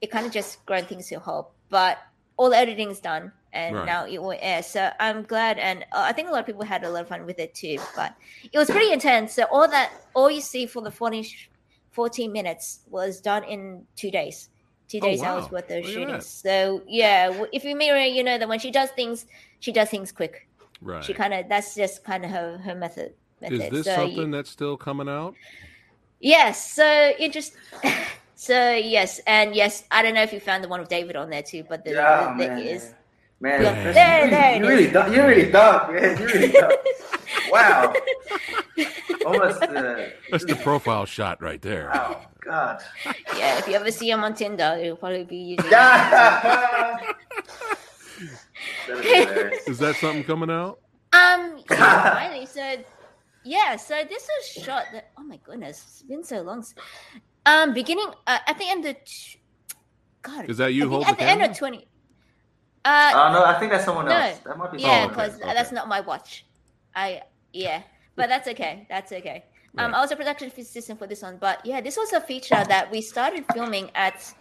it 0.00 0.10
kind 0.10 0.26
of 0.26 0.32
just 0.32 0.64
grown 0.66 0.84
things 0.84 1.08
to 1.08 1.16
a 1.16 1.20
halt 1.20 1.52
but 1.68 1.98
all 2.36 2.50
the 2.50 2.56
editing 2.56 2.90
is 2.90 3.00
done 3.00 3.30
and 3.52 3.76
Right. 3.76 3.86
now 3.86 4.06
it 4.06 4.20
will 4.20 4.34
air 4.40 4.62
so 4.62 4.90
i'm 5.00 5.22
glad 5.22 5.58
and 5.58 5.82
uh, 5.92 6.04
i 6.04 6.12
think 6.12 6.28
a 6.28 6.30
lot 6.30 6.40
of 6.40 6.46
people 6.46 6.62
had 6.64 6.84
a 6.84 6.90
lot 6.90 7.02
of 7.02 7.08
fun 7.08 7.26
with 7.26 7.38
it 7.38 7.54
too 7.54 7.78
but 7.94 8.14
it 8.52 8.58
was 8.58 8.70
pretty 8.70 8.92
intense 8.92 9.34
so 9.34 9.44
all 9.52 9.68
that 9.68 9.90
all 10.14 10.30
you 10.30 10.40
see 10.40 10.66
for 10.66 10.80
the 10.82 10.90
40 10.90 11.28
14 11.90 12.32
minutes 12.32 12.80
was 12.88 13.20
done 13.20 13.44
in 13.44 13.86
two 13.96 14.10
days 14.10 14.48
two 14.88 14.98
Oh, 14.98 15.06
days 15.06 15.20
wow. 15.20 15.36
hours 15.36 15.50
worth 15.50 15.70
of 15.70 15.76
Look 15.84 15.86
shooting 15.86 16.20
so 16.20 16.82
yeah 16.86 17.44
if 17.52 17.64
you 17.64 17.76
mirror 17.76 17.98
you 18.00 18.22
know 18.24 18.38
that 18.38 18.48
when 18.48 18.58
she 18.58 18.70
does 18.70 18.90
things 18.90 19.26
she 19.60 19.72
does 19.72 19.88
things 19.90 20.12
quick 20.12 20.48
Right. 20.80 21.04
she 21.04 21.12
kind 21.12 21.32
of 21.34 21.48
that's 21.48 21.74
just 21.74 22.04
kind 22.04 22.24
of 22.24 22.30
her 22.30 22.58
her 22.58 22.74
method 22.74 23.12
method 23.40 23.60
is 23.60 23.68
this 23.70 23.86
so 23.86 23.94
something 23.94 24.26
you- 24.26 24.32
that's 24.32 24.50
still 24.50 24.76
coming 24.76 25.08
out? 25.08 25.36
yes 26.20 26.72
so 26.72 27.12
interest 27.18 27.52
so 28.34 28.72
yes 28.72 29.20
and 29.26 29.54
yes 29.54 29.84
i 29.90 30.02
don't 30.02 30.14
know 30.14 30.22
if 30.22 30.32
you 30.32 30.40
found 30.40 30.62
the 30.64 30.68
one 30.68 30.80
with 30.80 30.88
david 30.88 31.16
on 31.16 31.30
there 31.30 31.42
too 31.42 31.64
but 31.68 31.84
the, 31.84 31.92
Yeah, 31.92 32.32
the, 32.32 32.38
there 32.38 32.56
man. 32.56 32.58
is 32.58 32.94
Man, 33.42 33.60
Yeah, 33.62 33.74
that's- 33.74 33.94
there- 33.94 34.24
you, 34.24 34.30
there 34.30 34.54
it 34.54 34.58
you 34.58 34.64
is. 34.64 34.68
really 34.70 34.90
dark. 34.92 35.12
You're 35.12 35.26
really 35.26 35.50
dark, 35.50 35.92
man. 35.92 36.16
You're 36.18 36.28
really 36.28 36.52
dark. 36.52 36.74
wow. 37.50 37.92
Almost. 39.26 39.62
Uh, 39.62 40.06
That's 40.30 40.44
the 40.44 40.54
profile 40.62 41.04
shot 41.06 41.42
right 41.42 41.60
there. 41.60 41.90
Wow. 41.92 42.26
God. 42.40 42.80
yeah 43.36 43.58
if 43.58 43.68
you 43.68 43.74
ever 43.74 43.90
see 43.92 44.10
him 44.10 44.24
on 44.24 44.34
tinder 44.34 44.76
it'll 44.80 44.96
probably 44.96 45.22
be 45.22 45.36
using 45.36 45.70
That 45.70 47.04
is. 48.88 49.68
Is 49.68 49.78
that 49.78 49.94
something 49.96 50.24
coming 50.24 50.50
out? 50.50 50.80
Um, 51.12 51.58
yeah, 51.70 52.14
finally, 52.14 52.46
so 52.46 52.76
yeah, 53.44 53.76
so 53.76 54.02
this 54.08 54.28
was 54.28 54.64
shot. 54.64 54.84
That, 54.92 55.10
oh 55.18 55.22
my 55.24 55.38
goodness, 55.44 55.78
it's 55.88 56.02
been 56.02 56.24
so 56.24 56.42
long. 56.42 56.64
Um, 57.46 57.74
beginning 57.74 58.08
uh, 58.26 58.38
at 58.46 58.58
the 58.58 58.68
end 58.68 58.84
of 58.86 58.96
t- 59.04 59.38
God, 60.22 60.48
Is 60.48 60.56
that 60.58 60.72
you 60.74 60.82
I 60.82 60.84
think 60.84 60.92
hold 60.92 61.06
at 61.06 61.18
the 61.18 61.24
the 61.24 61.30
end 61.30 61.40
of 61.42 61.46
camera? 61.48 61.58
twenty. 61.58 61.86
Uh, 62.84 63.12
Oh 63.14 63.32
no, 63.32 63.44
I 63.44 63.58
think 63.58 63.70
that's 63.70 63.84
someone 63.84 64.06
no. 64.06 64.12
else. 64.12 64.38
That 64.38 64.58
might 64.58 64.72
be 64.72 64.78
yeah, 64.78 65.06
because 65.06 65.36
okay. 65.36 65.54
that's 65.54 65.72
not 65.72 65.88
my 65.88 66.00
watch. 66.00 66.44
I 66.94 67.22
yeah, 67.52 67.82
but 68.16 68.28
that's 68.28 68.48
okay. 68.48 68.86
That's 68.88 69.12
okay. 69.12 69.44
Um, 69.78 69.94
I 69.94 70.00
was 70.00 70.10
a 70.10 70.16
production 70.16 70.52
assistant 70.56 70.98
for 70.98 71.06
this 71.06 71.22
one, 71.22 71.38
but 71.40 71.64
yeah, 71.64 71.80
this 71.80 71.96
was 71.96 72.12
a 72.12 72.20
feature 72.20 72.62
that 72.68 72.90
we 72.90 73.00
started 73.00 73.44
filming 73.54 73.90
at 73.94 74.34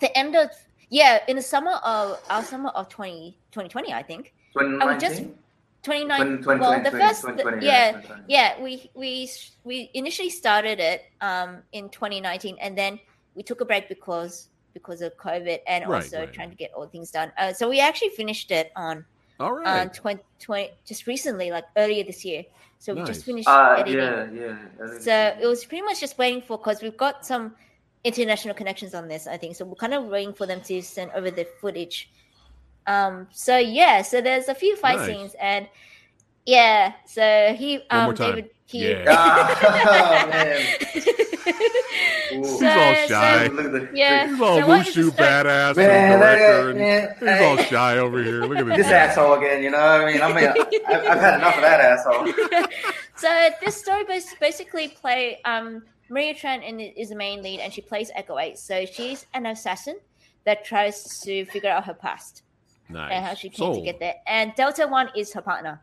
the 0.00 0.16
end 0.18 0.34
of 0.34 0.50
yeah 0.90 1.20
in 1.28 1.36
the 1.36 1.42
summer 1.42 1.72
of 1.84 2.18
our 2.28 2.42
summer 2.42 2.70
of 2.70 2.88
20, 2.88 3.38
2020, 3.52 3.92
I 3.92 4.02
think. 4.02 4.34
I 4.58 4.86
would 4.86 5.00
just 5.00 5.22
2019? 5.86 6.42
29 6.42 6.58
well 6.58 6.82
the 6.82 6.90
first 6.90 7.20
2020, 7.20 7.64
yeah 7.64 8.00
yeah 8.26 8.60
we 8.60 8.90
we 8.94 9.30
we 9.62 9.90
initially 9.94 10.30
started 10.30 10.80
it 10.80 11.04
um 11.20 11.62
in 11.72 11.88
2019 11.90 12.56
and 12.60 12.76
then 12.76 12.98
we 13.36 13.42
took 13.42 13.60
a 13.60 13.64
break 13.64 13.88
because 13.88 14.48
because 14.76 15.00
of 15.00 15.16
covid 15.16 15.58
and 15.66 15.88
Right, 15.88 16.04
also 16.04 16.20
right, 16.20 16.32
trying 16.32 16.50
to 16.50 16.56
get 16.56 16.70
all 16.76 16.86
things 16.86 17.10
done 17.10 17.32
uh, 17.38 17.52
so 17.52 17.68
we 17.68 17.80
actually 17.80 18.10
finished 18.10 18.50
it 18.50 18.70
on 18.76 19.04
All 19.40 19.56
on 19.66 19.90
20, 19.90 20.22
20 20.38 20.70
just 20.84 21.06
recently 21.06 21.50
like 21.50 21.64
earlier 21.76 22.04
this 22.04 22.24
year 22.24 22.44
so 22.78 22.94
we 22.94 23.02
just 23.04 23.24
finished 23.24 23.48
Uh, 23.48 23.76
editing 23.78 23.98
yeah, 23.98 24.26
yeah. 24.32 24.56
I 24.84 24.98
so 24.98 25.36
it 25.42 25.46
was 25.46 25.64
pretty 25.64 25.82
much 25.82 26.00
just 26.00 26.18
waiting 26.18 26.42
for 26.42 26.58
because 26.58 26.82
we've 26.82 26.96
got 26.96 27.24
some 27.24 27.54
international 28.04 28.54
connections 28.54 28.94
on 28.94 29.08
this, 29.08 29.26
I 29.26 29.36
think. 29.36 29.56
So 29.56 29.64
we're 29.64 29.74
kind 29.74 29.94
of 29.94 30.04
waiting 30.06 30.32
for 30.34 30.46
them 30.46 30.60
to 30.62 30.82
send 30.82 31.10
over 31.12 31.30
the 31.30 31.46
footage. 31.60 32.08
Um. 32.86 33.26
So 33.32 33.56
yeah. 33.58 34.02
So 34.02 34.20
there's 34.20 34.48
a 34.48 34.54
few 34.54 34.76
fight 34.76 34.98
Nice. 34.98 35.06
scenes 35.06 35.34
and 35.40 35.68
yeah. 36.44 36.92
So 37.06 37.54
he 37.58 37.82
One 37.90 38.02
more 38.04 38.10
um 38.10 38.14
time. 38.14 38.34
David 38.36 38.50
he. 38.66 38.90
Yeah. 38.92 39.04
Ah, 39.08 40.28
man. 40.30 40.62
Ooh. 40.96 41.24
He's 41.46 42.58
So- 42.58 42.68
all 42.68 42.94
shy. 43.08 43.46
Look 43.46 43.66
at 43.66 43.72
the, 43.72 43.88
Yeah. 43.94 44.26
He's 44.28 44.40
all 44.40 44.60
So 44.60 44.66
what 44.66 44.86
is 44.88 44.96
wushu 44.96 45.10
badass 45.10 45.76
Man, 45.76 46.12
and 46.12 46.22
that 46.22 46.36
director, 46.38 46.70
and 46.70 46.78
man, 46.78 47.16
he's 47.38 47.46
all 47.46 47.56
shy 47.64 47.98
over 47.98 48.22
here. 48.22 48.44
Look 48.44 48.58
at 48.58 48.66
this. 48.66 48.76
This 48.78 48.86
asshole 48.88 49.34
again, 49.34 49.62
you 49.62 49.70
know 49.70 49.78
what 49.78 50.00
I 50.02 50.12
mean? 50.12 50.22
I 50.22 50.32
mean, 50.32 50.82
I, 50.88 50.94
I've 51.12 51.20
had 51.20 51.34
enough 51.38 51.54
of 51.56 51.62
that 51.62 51.80
asshole. 51.80 52.26
so 53.16 53.48
this 53.64 53.76
story 53.76 54.04
basically 54.40 54.88
play 54.88 55.40
um 55.44 55.82
Maria 56.08 56.34
Tran 56.34 56.62
in, 56.66 56.78
is 56.80 57.08
the 57.08 57.16
main 57.16 57.42
lead 57.42 57.60
and 57.60 57.72
she 57.72 57.80
plays 57.80 58.10
Echo 58.14 58.38
Eight. 58.38 58.58
So 58.58 58.84
she's 58.84 59.26
an 59.34 59.46
assassin 59.46 59.96
that 60.44 60.64
tries 60.64 61.20
to 61.20 61.44
figure 61.46 61.70
out 61.70 61.84
her 61.84 61.94
past. 61.94 62.42
Nice. 62.88 63.10
and 63.12 63.24
how 63.26 63.34
she 63.34 63.48
came 63.48 63.74
to 63.74 63.80
get 63.80 63.98
there. 63.98 64.14
And 64.28 64.54
Delta 64.54 64.86
One 64.86 65.08
is 65.16 65.32
her 65.32 65.40
partner, 65.42 65.80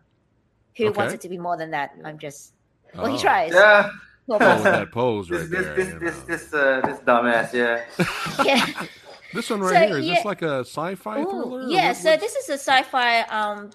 who 0.77 0.85
Okay. 0.87 0.97
wants 0.97 1.13
it 1.13 1.19
to 1.21 1.27
be 1.27 1.37
more 1.37 1.57
than 1.57 1.71
that. 1.71 1.91
I'm 2.05 2.17
just 2.17 2.53
well, 2.95 3.07
he 3.07 3.15
Oh. 3.15 3.19
tries. 3.19 3.51
Yeah. 3.53 3.89
Well, 4.27 4.39
with 4.39 4.63
that 4.63 4.91
pose 4.91 5.27
This, 5.27 5.41
right 5.41 5.49
this, 5.49 5.65
there. 5.65 5.75
this, 5.75 5.89
you 5.93 5.99
this, 5.99 6.19
this, 6.21 6.53
uh, 6.53 6.81
this 6.85 6.99
dumbass, 6.99 7.53
yeah. 7.53 7.83
yeah. 8.45 8.85
This 9.33 9.49
one 9.49 9.61
right 9.61 9.73
So, 9.73 9.87
here 9.87 9.97
is 9.97 10.05
yeah. 10.05 10.15
this 10.15 10.25
like 10.25 10.41
a 10.43 10.59
sci-fi 10.59 11.19
Ooh, 11.21 11.25
thriller? 11.29 11.67
yeah. 11.67 11.87
what- 11.87 11.97
So 11.97 12.09
what's- 12.11 12.21
this 12.23 12.35
is 12.35 12.49
a 12.49 12.53
sci-fi 12.57 13.21
um 13.23 13.71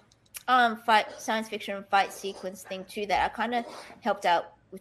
um 0.47 0.77
fight 0.87 1.07
science 1.19 1.49
fiction 1.49 1.85
fight 1.91 2.13
sequence 2.13 2.63
thing 2.63 2.85
too 2.89 3.05
that 3.07 3.25
I 3.31 3.35
kind 3.35 3.55
of 3.55 3.65
helped 4.01 4.25
out 4.25 4.53
with 4.73 4.81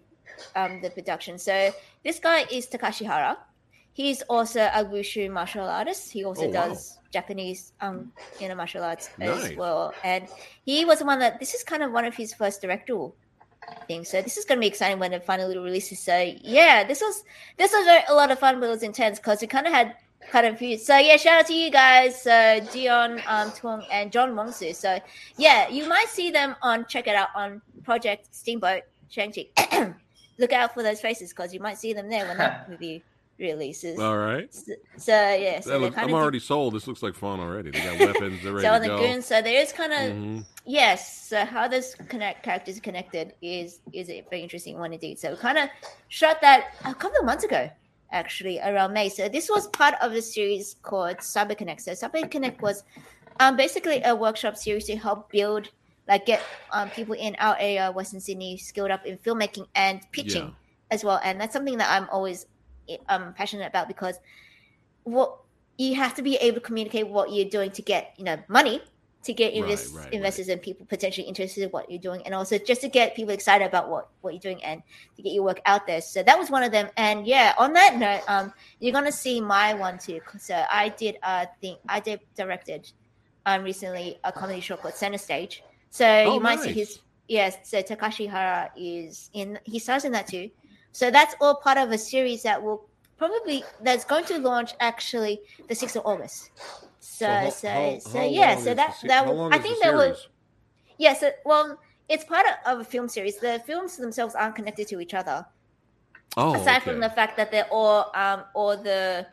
um 0.56 0.80
the 0.82 0.90
production. 0.90 1.38
So 1.38 1.72
this 2.04 2.20
guy 2.20 2.46
is 2.52 2.68
Takashi 2.68 3.06
Hara. 3.06 3.38
He's 3.94 4.22
also 4.30 4.62
a 4.62 4.86
wushu 4.86 5.30
martial 5.32 5.66
artist. 5.68 6.12
He 6.12 6.24
also 6.24 6.44
Oh, 6.44 6.48
wow. 6.50 6.68
does 6.70 7.00
Japanese 7.12 7.74
um 7.82 8.12
you 8.40 8.48
know 8.48 8.56
martial 8.56 8.84
arts 8.84 9.10
Nice. 9.18 9.52
as 9.52 9.58
well. 9.58 9.94
And 10.04 10.28
he 10.66 10.86
was 10.86 11.00
the 11.00 11.06
one 11.06 11.20
that 11.20 11.40
this 11.40 11.54
is 11.56 11.64
kind 11.64 11.82
of 11.84 11.92
one 11.92 12.06
of 12.06 12.16
his 12.16 12.34
first 12.34 12.62
directorial 12.62 13.16
things. 13.88 14.10
So 14.10 14.22
this 14.22 14.38
is 14.38 14.46
going 14.46 14.58
to 14.58 14.62
be 14.62 14.68
exciting 14.68 15.00
when 15.00 15.14
it 15.14 15.26
finally 15.26 15.58
releases. 15.58 16.00
So 16.00 16.34
yeah, 16.42 16.84
this 16.84 17.02
was 17.02 17.24
this 17.58 17.72
was 17.72 18.04
a 18.08 18.14
lot 18.14 18.32
of 18.32 18.40
fun, 18.40 18.60
but 18.60 18.68
it 18.68 18.70
was 18.70 18.84
intense 18.84 19.20
because 19.20 19.42
we 19.42 19.48
kind 19.48 19.68
of 19.68 19.74
had 19.74 19.96
kind 20.30 20.46
of 20.46 20.58
few. 20.58 20.78
So 20.78 20.98
yeah, 20.98 21.18
shout 21.18 21.42
out 21.42 21.48
to 21.48 21.54
you 21.54 21.72
guys, 21.72 22.26
uh, 22.28 22.60
Dion 22.72 23.22
um, 23.28 23.52
Tuong 23.52 23.86
and 23.92 24.12
John 24.12 24.34
Wongsu. 24.34 24.76
So 24.76 25.00
yeah, 25.38 25.68
you 25.70 25.88
might 25.88 26.08
see 26.10 26.32
them 26.32 26.56
on 26.62 26.86
check 26.88 27.08
it 27.08 27.16
out 27.16 27.30
on 27.36 27.62
Project 27.84 28.34
Steamboat 28.36 28.84
Shang-Chi. 29.10 29.48
Look 30.40 30.54
out 30.54 30.74
for 30.74 30.84
those 30.84 31.02
faces 31.02 31.30
because 31.30 31.54
you 31.54 31.60
might 31.60 31.78
see 31.78 31.94
them 31.94 32.10
there 32.10 32.28
when 32.28 32.38
that 32.38 32.70
movie 32.70 33.04
releases. 33.40 34.00
All 34.00 34.18
right. 34.18 34.54
So, 34.54 34.74
so 34.98 35.12
yeah, 35.12 35.60
so 35.60 35.78
looks, 35.78 35.98
I'm 35.98 36.14
already 36.14 36.40
sold. 36.40 36.74
This 36.74 36.88
looks 36.88 37.04
like 37.04 37.16
fun 37.16 37.40
already. 37.40 37.72
They 37.72 37.80
got 37.80 38.00
weapons. 38.00 38.44
They're 38.44 38.54
ready 38.54 38.68
so 38.68 38.74
on 38.74 38.82
the 38.82 38.88
go. 38.88 39.00
goons. 39.00 39.26
So 39.26 39.42
there 39.42 39.62
is 39.62 39.72
kind 39.72 39.94
of 39.94 40.00
Mhm. 40.00 40.46
Yes. 40.66 41.28
So 41.28 41.46
how 41.46 41.68
those 41.68 41.96
connect 42.10 42.44
characters 42.44 42.80
connected 42.80 43.34
is 43.42 43.80
is 43.94 44.10
a 44.10 44.26
very 44.30 44.42
interesting 44.42 44.78
one 44.78 44.94
indeed. 44.94 45.20
So 45.20 45.32
we 45.32 45.38
kind 45.38 45.58
of 45.58 45.70
shot 46.10 46.42
that 46.42 46.74
a 46.86 46.94
couple 46.94 47.20
of 47.20 47.26
months 47.26 47.44
ago, 47.44 47.70
actually 48.12 48.60
around 48.60 48.94
May. 48.94 49.10
So 49.10 49.30
this 49.30 49.50
was 49.50 49.68
part 49.68 49.96
of 50.02 50.12
a 50.14 50.22
series 50.22 50.76
called 50.82 51.18
Cyber 51.18 51.58
Connect. 51.58 51.82
So 51.82 51.92
Cyber 51.92 52.30
Connect 52.30 52.62
was 52.62 52.84
um, 53.40 53.56
basically 53.56 54.02
a 54.04 54.16
workshop 54.16 54.58
series 54.58 54.86
to 54.86 54.96
help 54.96 55.32
build, 55.32 55.70
like, 56.08 56.26
get 56.26 56.42
um, 56.72 56.90
people 56.90 57.14
in 57.14 57.36
our 57.38 57.56
area, 57.60 57.92
Western 57.92 58.20
Sydney, 58.20 58.58
skilled 58.58 58.90
up 58.90 59.06
in 59.06 59.16
filmmaking 59.20 59.68
and 59.76 60.02
pitching 60.12 60.44
Yeah. 60.48 60.50
as 60.90 61.04
well. 61.04 61.20
And 61.24 61.40
that's 61.40 61.54
something 61.54 61.78
that 61.78 61.88
I'm 61.92 62.10
always 62.10 62.48
um, 63.10 63.34
passionate 63.34 63.68
about 63.68 63.88
because 63.88 64.20
what 65.04 65.38
you 65.78 65.96
have 65.96 66.16
to 66.16 66.22
be 66.22 66.36
able 66.38 66.56
to 66.56 66.62
communicate 66.62 67.08
what 67.08 67.32
you're 67.32 67.50
doing 67.50 67.72
to 67.72 67.82
get 67.82 68.14
you 68.18 68.24
know 68.26 68.38
money 68.48 68.82
to 69.24 69.34
get 69.34 69.54
Right, 69.54 69.54
invest, 69.54 69.94
right, 69.94 70.06
right. 70.06 70.14
investors 70.14 70.48
and 70.48 70.62
people 70.62 70.86
potentially 70.86 71.28
interested 71.28 71.64
in 71.64 71.70
what 71.72 71.90
you're 71.90 72.00
doing 72.00 72.22
and 72.26 72.34
also 72.34 72.58
just 72.58 72.82
to 72.82 72.88
get 72.88 73.16
people 73.16 73.34
excited 73.34 73.66
about 73.66 73.90
what 73.90 74.10
what 74.22 74.34
you're 74.34 74.40
doing 74.40 74.64
and 74.64 74.82
to 75.16 75.22
get 75.22 75.34
your 75.34 75.44
work 75.44 75.60
out 75.66 75.86
there. 75.86 76.02
So 76.02 76.24
that 76.24 76.38
was 76.38 76.50
one 76.50 76.64
of 76.64 76.72
them. 76.72 76.90
And 76.96 77.28
yeah 77.28 77.54
on 77.58 77.74
that 77.74 77.98
note 77.98 78.22
um 78.28 78.54
you're 78.80 78.94
gonna 78.94 79.12
see 79.12 79.42
my 79.42 79.74
one 79.74 79.98
too. 79.98 80.22
So 80.40 80.64
i 80.72 80.90
did 80.90 81.18
uh 81.24 81.46
thing 81.62 81.78
i 81.90 82.00
did 82.00 82.22
directed 82.36 82.92
um 83.46 83.64
recently 83.64 84.20
a 84.24 84.32
comedy 84.32 84.62
show 84.62 84.78
called 84.78 84.96
center 84.96 85.18
stage. 85.18 85.64
So 85.90 86.06
Oh, 86.24 86.36
you 86.36 86.40
might 86.40 86.60
see 86.60 86.74
his 86.74 87.00
yes 87.28 87.58
so 87.64 87.82
takashi 87.82 88.30
hara 88.30 88.72
is 88.78 89.30
in 89.34 89.60
he 89.66 89.80
stars 89.80 90.06
in 90.06 90.14
that 90.14 90.28
too 90.28 90.50
so 90.92 91.12
that's 91.12 91.36
all 91.42 91.56
part 91.56 91.78
of 91.78 91.92
a 91.92 91.98
series 91.98 92.44
that 92.44 92.62
will 92.62 92.90
probably 93.18 93.64
that's 93.82 94.06
going 94.06 94.26
to 94.26 94.38
launch 94.38 94.74
actually 94.80 95.40
the 95.68 95.76
6th 95.76 95.96
of 95.96 96.06
august 96.06 96.52
so 97.00 97.28
how- 97.28 97.50
so 97.50 97.70
how- 97.70 98.00
so, 98.00 98.18
how 98.20 98.24
yeah 98.26 98.56
so 98.56 98.74
that 98.74 98.98
the 99.02 99.08
that 99.08 99.26
will 99.26 99.54
i 99.54 99.58
think 99.58 99.82
that 99.82 99.94
was 99.94 100.28
yes 100.98 101.24
it, 101.24 101.36
well 101.46 101.78
it's 102.10 102.24
part 102.24 102.46
of, 102.48 102.54
of 102.74 102.80
a 102.80 102.84
film 102.86 103.08
series. 103.10 103.38
The 103.38 103.62
films 103.66 103.98
themselves 103.98 104.34
aren't 104.34 104.56
connected 104.56 104.88
to 104.88 105.00
each 105.02 105.14
other. 105.14 105.46
Oh, 106.38 106.56
aside 106.56 106.82
okay. 106.82 106.92
from 106.92 107.02
the 107.02 107.10
fact 107.10 107.36
that 107.38 107.52
they're 107.52 107.68
all 107.72 108.12
um 108.16 108.46
or 108.56 108.76
the 108.78 109.28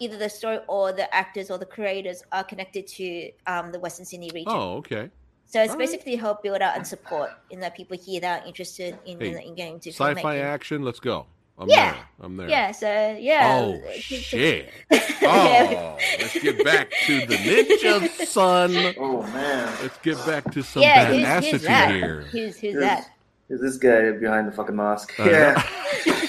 either 0.00 0.16
the 0.16 0.28
story 0.28 0.58
or 0.68 0.92
the 0.92 1.12
actors 1.14 1.50
or 1.50 1.58
the 1.58 1.66
creators 1.66 2.22
are 2.32 2.44
connected 2.44 2.86
to 2.86 3.30
um 3.46 3.72
the 3.72 3.78
western 3.78 4.06
sydney 4.06 4.30
region. 4.32 4.52
Oh, 4.52 4.76
okay. 4.78 5.10
So 5.46 5.60
it's 5.62 5.72
alright. 5.72 5.78
basically 5.78 6.16
help 6.16 6.42
build 6.42 6.60
out 6.62 6.76
and 6.76 6.86
support 6.86 7.30
you 7.50 7.58
know 7.58 7.70
people 7.70 7.96
here 7.96 8.20
that 8.20 8.42
are 8.42 8.46
interested 8.46 8.98
in, 9.06 9.20
in, 9.20 9.36
Hey, 9.36 9.46
in 9.46 9.54
getting 9.54 9.80
to 9.80 9.90
Sci-fi 9.90 10.14
filmmaking. 10.22 10.42
action. 10.42 10.82
Let's 10.82 11.00
go. 11.00 11.26
I'm 11.56 11.68
Yeah. 11.68 11.92
there. 11.92 12.00
I'm 12.22 12.36
there. 12.36 12.48
yeah 12.48 12.72
so 12.72 13.16
yeah 13.20 13.60
Oh 13.62 13.72
It- 13.74 14.10
it- 14.10 14.22
shit! 14.22 14.70
Oh, 15.26 15.96
let's 16.20 16.38
get 16.38 16.62
back 16.64 16.90
to 17.06 17.20
the 17.26 17.36
ninja, 17.36 18.26
son. 18.26 18.94
Oh, 18.98 19.22
man. 19.22 19.72
Let's 19.80 19.96
get 19.98 20.18
back 20.26 20.52
to 20.52 20.62
some 20.62 20.82
yeah 20.82 21.06
who's, 21.06 21.22
badassity 21.24 21.50
who's 21.52 21.62
that 21.62 21.90
here. 21.94 22.20
who's 22.22 22.58
who's 22.58 22.72
Who's- 22.74 22.80
that 22.84 23.10
Who's 23.48 23.60
this 23.60 23.76
guy 23.76 24.10
behind 24.12 24.48
the 24.48 24.52
fucking 24.52 24.74
mask? 24.74 25.12
I 25.20 25.24
know. 25.26 25.54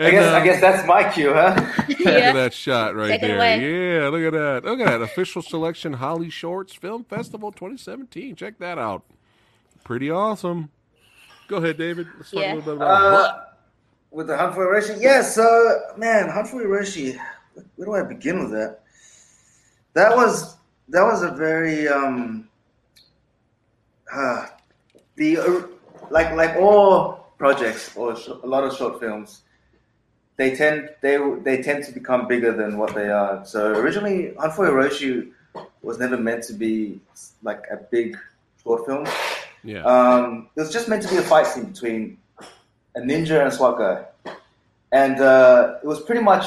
Yeah. 0.00 0.06
I 0.06 0.10
guess, 0.10 0.24
uh, 0.32 0.36
I 0.36 0.44
guess 0.44 0.60
that's 0.60 0.86
my 0.86 1.10
cue, 1.12 1.32
huh? 1.34 1.72
Look 1.88 1.98
yeah 2.00 2.10
at 2.10 2.32
that 2.34 2.52
shot 2.54 2.94
right 2.94 3.08
Take 3.08 3.22
it 3.22 3.26
there. 3.26 3.36
away. 3.36 3.98
Yeah, 4.00 4.08
look 4.08 4.22
at 4.22 4.32
that. 4.32 4.64
Look 4.64 4.80
at 4.80 4.86
that. 4.86 5.02
Official 5.02 5.42
selection 5.42 5.96
HollyShorts 5.96 6.76
Film 6.78 7.02
Festival 7.04 7.50
2017. 7.50 8.36
Check 8.36 8.58
that 8.60 8.78
out. 8.78 9.02
Pretty 9.84 10.10
awesome. 10.10 10.70
Go 11.48 11.56
ahead, 11.56 11.78
David. 11.78 12.06
Let's 12.16 12.30
talk 12.30 12.40
Yeah. 12.40 12.52
a 12.52 12.56
little 12.56 12.74
bit 12.74 12.76
about 12.76 13.14
Uh, 13.14 13.40
with 14.12 14.26
the 14.28 14.36
Hunt 14.36 14.54
for 14.54 14.66
Hiroshi? 14.66 15.00
Yeah, 15.00 15.22
so, 15.22 15.80
man, 15.96 16.28
Hunt 16.28 16.46
for 16.48 16.62
Hiroshi, 16.62 17.18
where 17.76 17.86
do 17.86 17.94
I 17.94 18.02
begin 18.08 18.38
with 18.38 18.52
that? 18.52 18.80
That 19.94 20.14
was, 20.14 20.56
that 20.90 21.02
was 21.02 21.22
a 21.24 21.30
very, 21.32 21.88
um, 21.88 22.48
uh, 24.14 24.46
the, 25.16 25.38
uh, 25.38 25.62
like, 26.10 26.32
like 26.34 26.54
all 26.56 27.32
projects 27.38 27.96
or 27.96 28.14
sh- 28.16 28.28
a 28.28 28.46
lot 28.46 28.64
of 28.64 28.76
short 28.76 29.00
films, 29.00 29.42
they 30.38 30.54
tend, 30.56 30.88
they, 31.02 31.18
they 31.42 31.62
tend 31.62 31.84
to 31.84 31.92
become 31.92 32.26
bigger 32.26 32.52
than 32.52 32.78
what 32.78 32.94
they 32.94 33.10
are. 33.10 33.44
So 33.44 33.72
originally, 33.72 34.34
Hunt 34.36 34.54
for 34.54 34.66
Hiroshi 34.66 35.32
was 35.82 35.98
never 35.98 36.16
meant 36.16 36.44
to 36.44 36.54
be 36.54 37.00
like 37.42 37.64
a 37.70 37.76
big 37.76 38.16
short 38.62 38.86
film. 38.86 39.06
yeah. 39.64 39.82
Um, 39.82 40.48
it 40.56 40.60
was 40.60 40.72
just 40.72 40.88
meant 40.88 41.02
to 41.02 41.08
be 41.08 41.16
a 41.16 41.22
fight 41.22 41.46
scene 41.46 41.66
between 41.66 42.18
a 42.94 43.00
ninja 43.00 43.38
and 43.40 43.48
a 43.48 43.50
SWAT 43.50 43.78
guy, 43.78 44.32
and 44.92 45.20
uh, 45.20 45.76
it 45.82 45.86
was 45.86 46.00
pretty 46.00 46.22
much 46.22 46.46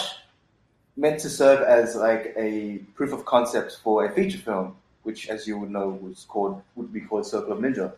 meant 0.96 1.20
to 1.20 1.30
serve 1.30 1.62
as 1.62 1.96
like 1.96 2.34
a 2.38 2.80
proof 2.96 3.12
of 3.12 3.26
concept 3.26 3.80
for 3.84 4.06
a 4.06 4.12
feature 4.12 4.38
film, 4.38 4.76
which, 5.04 5.28
as 5.28 5.48
you 5.48 5.58
would 5.58 5.70
know, 5.70 6.00
was 6.02 6.26
called 6.28 6.62
would 6.76 6.94
be 6.94 7.02
called 7.02 7.26
Circle 7.26 7.54
of 7.54 7.60
Ninja. 7.60 7.94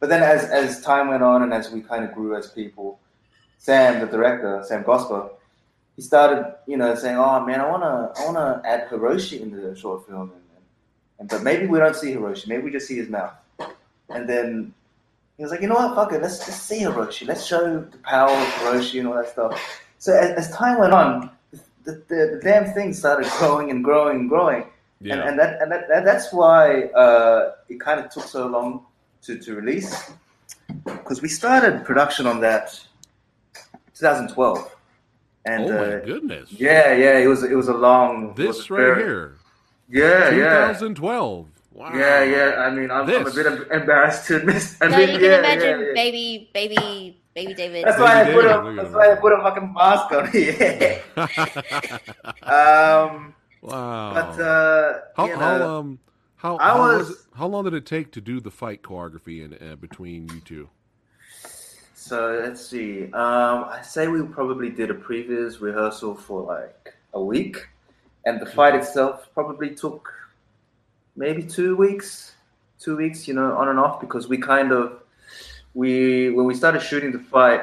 But 0.00 0.08
then, 0.08 0.22
as 0.22 0.44
as 0.44 0.80
time 0.82 1.08
went 1.08 1.22
on 1.22 1.42
and 1.42 1.52
as 1.52 1.70
we 1.70 1.82
kind 1.82 2.04
of 2.04 2.12
grew 2.14 2.36
as 2.36 2.50
people, 2.50 2.98
Sam, 3.60 4.00
the 4.00 4.06
director, 4.06 4.64
Sam 4.66 4.82
Gosper, 4.84 5.30
he 5.94 6.00
started, 6.02 6.54
you 6.66 6.78
know, 6.78 6.94
saying, 6.94 7.16
"Oh 7.16 7.44
man, 7.44 7.60
I 7.60 7.70
wanna 7.70 8.12
I 8.16 8.24
wanna 8.24 8.62
add 8.64 8.88
Hiroshi 8.88 9.40
into 9.40 9.58
the 9.58 9.76
short 9.76 10.06
film." 10.08 10.32
And, 10.32 10.40
and, 11.18 11.28
but 11.28 11.42
maybe 11.42 11.66
we 11.66 11.78
don't 11.78 11.94
see 11.94 12.14
Hiroshi. 12.14 12.48
Maybe 12.48 12.62
we 12.62 12.70
just 12.70 12.88
see 12.88 12.96
his 12.96 13.10
mouth. 13.10 13.34
And 14.08 14.26
then 14.26 14.72
he 15.36 15.42
was 15.42 15.52
like, 15.52 15.60
you 15.60 15.68
know 15.68 15.74
what, 15.74 15.94
fuck 15.94 16.12
it, 16.12 16.22
let's 16.22 16.38
just 16.44 16.66
see 16.66 16.80
Hiroshi. 16.80 17.26
Let's 17.26 17.44
show 17.44 17.80
the 17.80 17.98
power 17.98 18.30
of 18.30 18.48
Hiroshi 18.54 18.98
and 18.98 19.08
all 19.08 19.14
that 19.16 19.28
stuff. 19.28 19.52
So 19.98 20.16
as, 20.16 20.30
as 20.46 20.56
time 20.56 20.78
went 20.78 20.94
on, 20.94 21.30
the, 21.84 21.92
the, 22.08 22.18
the 22.34 22.40
damn 22.42 22.72
thing 22.72 22.94
started 22.94 23.30
growing 23.38 23.70
and 23.70 23.84
growing 23.84 24.20
and 24.20 24.28
growing. 24.28 24.64
Yeah. 25.02 25.14
And, 25.14 25.22
and 25.28 25.38
that 25.38 25.60
and 25.60 25.70
that, 25.70 25.88
that, 25.88 26.04
that's 26.06 26.32
why 26.32 26.84
uh, 27.04 27.52
it 27.68 27.78
kind 27.78 28.00
of 28.00 28.10
took 28.10 28.24
so 28.24 28.46
long 28.46 28.86
to, 29.22 29.38
to 29.38 29.54
release 29.54 30.12
because 30.84 31.20
we 31.20 31.28
started 31.28 31.84
production 31.84 32.26
on 32.26 32.40
that 32.40 32.80
2012 34.00 34.76
and 35.46 35.64
oh 35.64 35.68
my 35.68 35.94
uh, 35.94 36.00
goodness. 36.04 36.50
yeah 36.52 36.92
yeah 36.92 37.18
it 37.18 37.26
was 37.26 37.42
it 37.44 37.54
was 37.54 37.68
a 37.68 37.74
long 37.74 38.34
This 38.34 38.68
a 38.68 38.74
right 38.74 38.80
very- 38.80 39.02
here. 39.04 39.36
yeah 39.88 40.30
yeah 40.30 40.66
2012. 40.72 41.46
Wow. 41.72 41.92
yeah 41.94 42.24
yeah 42.24 42.64
I 42.66 42.70
mean 42.70 42.90
I'm, 42.90 43.08
I'm 43.08 43.26
a 43.26 43.30
bit 43.30 43.46
embarrassed 43.70 44.26
to 44.28 44.36
admit 44.36 44.56
I 44.56 44.90
So 44.90 44.96
mean, 44.96 45.08
you 45.14 45.18
can 45.18 45.30
yeah, 45.30 45.38
imagine 45.38 45.80
yeah, 45.80 45.86
yeah. 45.86 45.94
baby, 45.94 46.50
baby, 46.52 47.22
baby 47.34 47.54
David. 47.54 47.84
that's 47.86 47.98
why 48.00 48.20
I 48.20 48.24
Baby 48.24 48.34
put 48.36 48.44
David, 48.48 48.72
a 48.72 48.74
that's 48.76 48.88
him. 48.88 48.94
why 48.94 49.12
I 49.12 49.14
put 49.14 49.32
a 49.32 49.40
fucking 49.40 49.72
mask 49.72 50.12
on 50.12 50.24
yeah 50.34 50.98
um 52.42 53.34
wow. 53.62 54.12
but 54.14 54.40
uh 54.40 54.98
how, 55.16 55.26
you 55.26 55.34
how 55.36 55.58
know, 55.58 55.78
um 55.78 55.98
how 56.36 56.56
I 56.58 56.64
how, 56.68 56.78
was- 56.80 57.08
was 57.08 57.10
it, 57.10 57.16
how 57.36 57.46
long 57.46 57.64
did 57.64 57.74
it 57.74 57.86
take 57.86 58.12
to 58.12 58.20
do 58.20 58.40
the 58.40 58.50
fight 58.50 58.82
choreography 58.82 59.42
in 59.44 59.54
uh, 59.66 59.76
between 59.76 60.28
you 60.28 60.40
two? 60.40 60.68
So 62.10 62.42
let's 62.42 62.66
see. 62.66 63.04
Um, 63.12 63.66
I 63.70 63.82
say 63.84 64.08
we 64.08 64.20
probably 64.24 64.68
did 64.68 64.90
a 64.90 64.94
previous 64.94 65.60
rehearsal 65.60 66.16
for 66.16 66.42
like 66.42 66.92
a 67.14 67.22
week, 67.22 67.68
and 68.26 68.40
the 68.40 68.46
fight 68.46 68.74
itself 68.74 69.28
probably 69.32 69.76
took 69.76 70.12
maybe 71.14 71.44
two 71.44 71.76
weeks. 71.76 72.34
Two 72.80 72.96
weeks, 72.96 73.28
you 73.28 73.34
know, 73.34 73.56
on 73.56 73.68
and 73.68 73.78
off 73.78 74.00
because 74.00 74.26
we 74.26 74.38
kind 74.38 74.72
of 74.72 75.04
we 75.74 76.30
when 76.30 76.46
we 76.46 76.54
started 76.56 76.82
shooting 76.82 77.12
the 77.12 77.20
fight, 77.20 77.62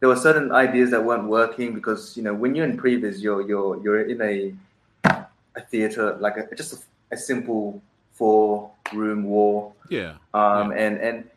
there 0.00 0.08
were 0.08 0.16
certain 0.16 0.50
ideas 0.50 0.90
that 0.90 1.04
weren't 1.04 1.28
working 1.28 1.72
because 1.72 2.16
you 2.16 2.24
know 2.24 2.34
when 2.34 2.56
you're 2.56 2.66
in 2.66 2.76
previs, 2.76 3.20
you're 3.22 3.46
you're 3.46 3.80
you're 3.80 4.02
in 4.02 4.20
a 4.20 4.54
a 5.54 5.60
theater 5.70 6.16
like 6.18 6.36
a, 6.36 6.52
just 6.56 6.72
a, 6.72 7.14
a 7.14 7.16
simple 7.16 7.80
four 8.12 8.72
room 8.92 9.22
wall 9.22 9.76
Yeah. 9.88 10.14
um, 10.34 10.72
and 10.72 10.98
and 10.98 11.30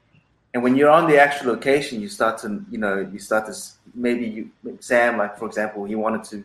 and 0.53 0.61
when 0.63 0.75
you're 0.75 0.89
on 0.89 1.09
the 1.09 1.19
actual 1.19 1.51
location, 1.51 2.01
you 2.01 2.09
start 2.09 2.37
to 2.39 2.63
you 2.69 2.77
know 2.77 3.07
you 3.11 3.19
start 3.19 3.45
to 3.47 3.53
maybe 3.93 4.25
you 4.25 4.51
Sam 4.79 5.17
like 5.17 5.37
for 5.37 5.45
example 5.45 5.85
he 5.85 5.95
wanted 5.95 6.23
to 6.25 6.43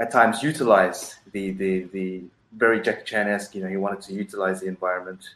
at 0.00 0.10
times 0.10 0.42
utilize 0.42 1.16
the 1.32 1.52
the 1.52 1.84
the 1.92 2.22
very 2.56 2.80
Jackie 2.80 3.04
Chan 3.04 3.28
esque 3.28 3.54
you 3.54 3.62
know 3.62 3.68
he 3.68 3.76
wanted 3.76 4.00
to 4.02 4.12
utilize 4.12 4.60
the 4.60 4.66
environment 4.66 5.30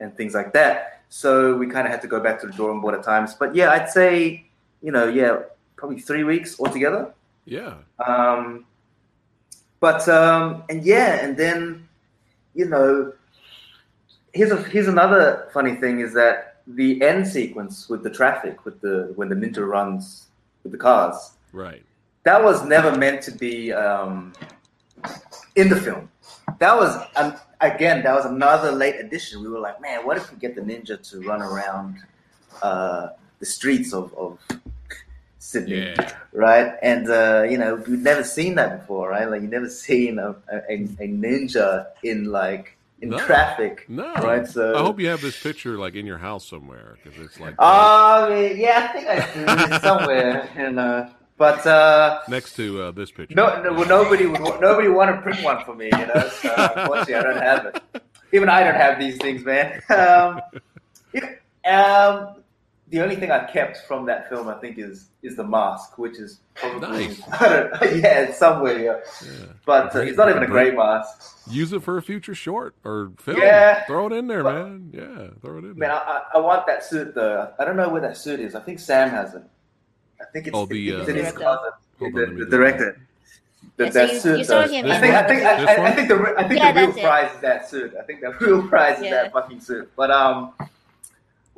and 0.00 0.16
things 0.16 0.34
like 0.34 0.52
that. 0.52 1.02
So 1.08 1.56
we 1.56 1.66
kind 1.66 1.86
of 1.86 1.92
had 1.92 2.02
to 2.02 2.08
go 2.08 2.20
back 2.20 2.40
to 2.40 2.46
the 2.46 2.52
drawing 2.52 2.80
board 2.80 2.94
at 2.94 3.02
times. 3.02 3.34
But 3.34 3.54
yeah, 3.54 3.70
I'd 3.70 3.88
say 3.88 4.44
you 4.82 4.92
know 4.92 5.08
yeah 5.08 5.40
probably 5.76 6.00
three 6.00 6.24
weeks 6.24 6.58
altogether. 6.60 7.14
Yeah. 7.44 7.74
Um, 8.04 8.66
but 9.80 10.08
um, 10.08 10.64
and 10.68 10.84
yeah, 10.84 11.24
and 11.24 11.36
then 11.36 11.88
you 12.54 12.64
know, 12.64 13.12
here's 14.34 14.50
a 14.50 14.62
here's 14.64 14.88
another 14.88 15.48
funny 15.52 15.76
thing 15.76 16.00
is 16.00 16.12
that 16.14 16.57
the 16.74 17.00
end 17.02 17.26
sequence 17.26 17.88
with 17.88 18.02
the 18.02 18.10
traffic, 18.10 18.64
with 18.64 18.80
the 18.80 19.12
when 19.16 19.28
the 19.28 19.34
ninja 19.34 19.66
runs 19.66 20.26
with 20.62 20.72
the 20.72 20.78
cars, 20.78 21.32
Right. 21.52 21.82
that 22.24 22.42
was 22.42 22.64
never 22.64 22.96
meant 22.96 23.22
to 23.22 23.30
be 23.32 23.72
um, 23.72 24.32
in 25.56 25.68
the 25.68 25.76
film. 25.76 26.10
That 26.58 26.76
was 26.76 26.96
um, 27.16 27.34
again, 27.60 28.02
that 28.04 28.14
was 28.14 28.24
another 28.26 28.72
late 28.72 28.96
addition. 28.96 29.42
We 29.42 29.48
were 29.48 29.60
like, 29.60 29.80
man, 29.80 30.04
what 30.06 30.16
if 30.16 30.30
we 30.32 30.38
get 30.38 30.54
the 30.54 30.60
ninja 30.62 30.96
to 31.10 31.20
run 31.22 31.42
around 31.42 31.96
uh, 32.62 33.08
the 33.38 33.46
streets 33.46 33.92
of, 33.92 34.12
of 34.14 34.38
Sydney? 35.38 35.76
Yeah. 35.78 36.12
right? 36.32 36.74
And 36.82 37.08
uh, 37.10 37.46
you 37.48 37.58
know, 37.58 37.76
we've 37.76 38.00
never 38.00 38.24
seen 38.24 38.54
that 38.56 38.80
before, 38.80 39.10
right? 39.10 39.28
Like 39.30 39.42
you 39.42 39.48
never 39.48 39.68
seen 39.68 40.18
a, 40.18 40.30
a, 40.52 40.58
a 40.70 41.08
ninja 41.08 41.86
in 42.02 42.24
like 42.26 42.76
in 43.00 43.10
No. 43.10 43.18
traffic, 43.18 43.86
No. 43.88 44.14
right? 44.14 44.46
So 44.46 44.76
I 44.76 44.80
hope 44.80 45.00
you 45.00 45.08
have 45.08 45.20
this 45.20 45.36
picture 45.36 45.78
like 45.78 45.94
in 45.94 46.06
your 46.06 46.18
house 46.18 46.46
somewhere 46.46 46.98
because 47.02 47.18
it's 47.18 47.38
like 47.38 47.54
I 47.58 48.28
mean, 48.28 48.56
yeah, 48.58 48.88
I 48.90 48.92
think 48.92 49.08
I 49.08 49.66
do 49.68 49.78
somewhere, 49.78 50.50
and 50.56 50.78
uh, 50.78 51.08
but 51.36 51.66
uh, 51.66 52.20
next 52.28 52.54
to 52.56 52.82
uh, 52.82 52.90
this 52.90 53.10
picture. 53.10 53.34
no, 53.36 53.62
no, 53.62 53.72
well, 53.72 53.86
nobody 53.88 54.26
would 54.26 54.40
nobody 54.60 54.88
want 54.88 55.14
to 55.14 55.22
print 55.22 55.42
one 55.42 55.64
for 55.64 55.74
me, 55.74 55.86
you 55.86 56.06
know. 56.06 56.28
So 56.42 56.54
unfortunately, 56.76 57.14
I 57.14 57.22
don't 57.22 57.42
have 57.42 57.66
it. 57.66 58.02
Even 58.32 58.48
I 58.48 58.62
don't 58.64 58.74
have 58.74 58.98
these 58.98 59.16
things, 59.18 59.44
man. 59.44 59.80
Um, 59.90 60.40
um, 61.64 62.34
the 62.90 63.00
only 63.02 63.16
thing 63.16 63.30
I 63.30 63.44
kept 63.44 63.78
from 63.86 64.06
that 64.06 64.28
film, 64.28 64.48
I 64.48 64.54
think, 64.54 64.78
is 64.78 65.08
is 65.22 65.36
the 65.36 65.44
mask, 65.44 65.98
which 65.98 66.18
is 66.18 66.40
probably 66.54 66.80
Nice. 67.08 67.22
I 67.32 67.48
don't, 67.48 67.72
yeah, 68.02 68.20
it's 68.20 68.38
somewhere. 68.38 68.78
Yeah. 68.78 68.98
Yeah. 69.24 69.46
But 69.66 69.94
uh, 69.94 70.00
it's 70.00 70.16
not 70.16 70.30
even 70.30 70.42
a 70.42 70.46
great- 70.46 70.74
great 70.74 70.76
mask. 70.76 71.38
Use 71.50 71.72
it 71.72 71.82
for 71.82 71.96
a 71.98 72.02
future 72.02 72.34
short 72.34 72.74
or 72.84 73.10
film. 73.18 73.38
Yeah. 73.38 73.84
Throw 73.86 74.06
it 74.06 74.12
in 74.12 74.26
there, 74.26 74.42
But- 74.42 74.54
man. 74.54 74.90
Yeah, 74.94 75.28
throw 75.42 75.58
it 75.58 75.64
in 75.64 75.78
Man, 75.78 75.88
there. 75.88 75.92
I, 75.92 75.96
I, 76.18 76.22
I 76.34 76.38
want 76.38 76.66
that 76.66 76.84
suit 76.84 77.14
though. 77.14 77.52
I 77.58 77.64
don't 77.64 77.76
know 77.76 77.88
where 77.88 78.00
that 78.02 78.16
suit 78.16 78.40
is. 78.40 78.54
I 78.54 78.60
think 78.60 78.78
Sam 78.78 79.10
has 79.10 79.34
it. 79.34 79.42
I 80.20 80.24
think 80.32 80.46
it's, 80.48 80.56
Oh, 80.56 80.66
the, 80.66 80.88
it's 80.90 81.08
uh, 81.08 81.10
in 81.10 81.16
his 81.16 81.24
Director. 81.32 81.38
closet. 81.40 81.72
Hold 81.98 82.14
the, 82.14 82.26
on, 82.26 82.36
the 82.38 82.46
director. 82.46 83.00
The, 83.76 83.84
Yeah, 83.86 83.90
so 83.90 83.98
that 84.06 84.12
you- 84.14 84.20
suit. 84.20 84.38
you 84.38 84.44
saw 84.44 84.62
does. 84.62 84.70
him 84.70 84.86
I 84.86 85.00
think. 85.00 85.14
I 85.14 85.22
the- 85.22 85.28
think. 85.28 85.42
I, 85.44 85.52
I, 85.74 85.86
I 85.88 85.92
think 85.92 86.08
the. 86.08 86.34
I 86.38 86.48
think 86.48 86.60
Yeah, 86.60 86.72
the 86.72 86.80
real 86.80 86.92
prize 86.92 87.34
is 87.34 87.40
that 87.40 87.68
suit. 87.68 87.94
I 87.98 88.02
think 88.04 88.20
the 88.20 88.30
real 88.40 88.66
prize 88.66 88.96
is 89.02 89.10
that 89.10 89.32
fucking 89.32 89.60
suit. 89.60 89.90
But 89.96 90.10
um, 90.10 90.52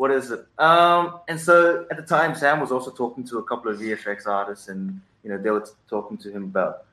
what 0.00 0.10
is 0.10 0.30
it? 0.30 0.46
Um, 0.58 1.20
and 1.28 1.38
so 1.38 1.84
at 1.90 1.98
the 1.98 2.02
time, 2.02 2.34
Sam 2.34 2.58
was 2.58 2.72
also 2.72 2.90
talking 2.90 3.22
to 3.24 3.36
a 3.36 3.42
couple 3.44 3.70
of 3.70 3.78
VFX 3.78 4.26
artists, 4.26 4.68
and 4.68 4.98
you 5.22 5.28
know 5.28 5.36
they 5.36 5.50
were 5.50 5.68
talking 5.90 6.16
to 6.24 6.30
him 6.32 6.44
about 6.44 6.84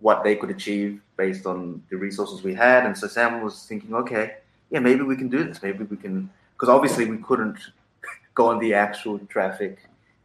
what 0.00 0.22
they 0.22 0.36
could 0.36 0.50
achieve 0.50 1.00
based 1.16 1.46
on 1.46 1.82
the 1.88 1.96
resources 1.96 2.42
we 2.42 2.52
had. 2.52 2.84
And 2.84 2.94
so 2.96 3.06
Sam 3.08 3.40
was 3.40 3.64
thinking, 3.64 3.94
okay, 3.94 4.34
yeah, 4.68 4.80
maybe 4.80 5.00
we 5.00 5.16
can 5.16 5.30
do 5.30 5.42
this. 5.44 5.62
Maybe 5.62 5.84
we 5.84 5.96
can, 5.96 6.28
because 6.52 6.68
obviously 6.68 7.06
we 7.06 7.16
couldn't 7.28 7.56
go 8.34 8.48
on 8.50 8.58
the 8.58 8.74
actual 8.74 9.18
traffic 9.34 9.78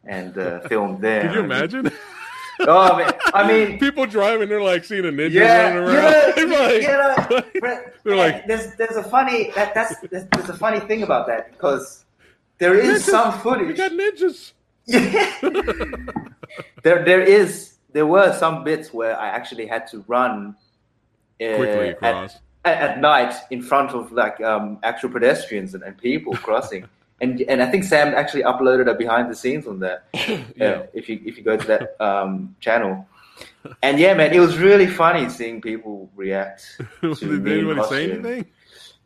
and 0.04 0.38
uh, 0.38 0.60
film 0.68 1.00
there. 1.00 1.22
Could 1.22 1.34
you 1.34 1.40
imagine? 1.40 1.90
Oh, 2.60 2.92
I 2.92 2.98
mean, 2.98 3.14
I 3.36 3.48
mean 3.48 3.80
People 3.80 4.08
driving, 4.08 4.50
they're 4.50 4.64
like 4.64 4.84
seeing 4.84 5.06
a 5.06 5.10
ninja 5.10 5.32
yeah, 5.34 5.76
running 5.76 5.94
yeah, 5.94 6.02
around. 6.02 6.36
They're 6.36 6.64
like- 6.66 6.82
you 6.82 7.62
know, 7.62 7.82
They're 8.04 8.16
like- 8.16 8.48
there's 8.48 8.74
there's 8.78 8.96
a 8.96 9.04
funny 9.04 9.52
that 9.52 9.76
that's 9.76 9.94
there's, 10.10 10.26
there's 10.32 10.50
a 10.50 10.58
funny 10.58 10.80
thing 10.80 11.04
about 11.04 11.28
that 11.28 11.52
because 11.52 12.04
there 12.60 12.76
is 12.76 13.04
Ninjas. 13.06 13.10
some 13.10 13.34
we 13.34 13.40
footage. 13.40 13.78
got 13.78 13.92
ninjas. 13.92 14.54
There 16.84 17.04
there 17.04 17.22
is 17.22 17.74
there 17.92 18.06
were 18.08 18.34
some 18.34 18.64
bits 18.64 18.94
where 18.94 19.20
I 19.20 19.28
actually 19.30 19.66
had 19.68 19.88
to 19.88 20.04
run 20.08 20.56
uh, 21.42 21.56
Quickly 21.56 21.90
at, 21.90 21.96
across. 21.96 22.38
at, 22.66 22.78
at 22.78 23.02
night 23.02 23.34
in 23.52 23.62
front 23.62 23.92
of 23.92 24.12
like 24.12 24.40
um, 24.42 24.80
actual 24.84 25.10
pedestrians 25.10 25.74
and, 25.74 25.84
and 25.84 25.98
people 25.98 26.34
crossing. 26.36 26.86
And, 27.20 27.42
and 27.50 27.64
I 27.64 27.72
think 27.72 27.84
Sam 27.84 28.14
actually 28.14 28.44
uploaded 28.44 28.88
a 28.88 28.94
behind 28.94 29.32
the 29.32 29.36
scenes 29.36 29.66
on 29.66 29.80
that. 29.80 30.04
yeah. 30.56 30.66
uh, 30.66 30.86
if 30.94 31.10
you 31.10 31.20
if 31.26 31.36
you 31.36 31.44
go 31.44 31.58
to 31.58 31.68
that 31.68 32.00
um, 32.00 32.56
channel. 32.60 33.08
And 33.82 33.98
yeah, 33.98 34.14
man, 34.14 34.34
it 34.34 34.40
was 34.40 34.60
really 34.60 34.86
funny 34.86 35.28
seeing 35.28 35.60
people 35.60 36.12
react. 36.16 36.80
Did 37.02 37.48
anybody 37.48 37.84
say 37.90 38.12
anything? 38.12 38.46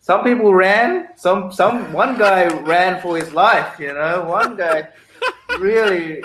Some 0.01 0.23
people 0.23 0.53
ran. 0.53 1.09
Some 1.15 1.51
some 1.51 1.93
one 1.93 2.17
guy 2.17 2.47
ran 2.63 2.99
for 3.01 3.15
his 3.17 3.31
life. 3.33 3.79
You 3.79 3.93
know, 3.93 4.25
one 4.27 4.57
guy 4.57 4.89
really 5.59 6.23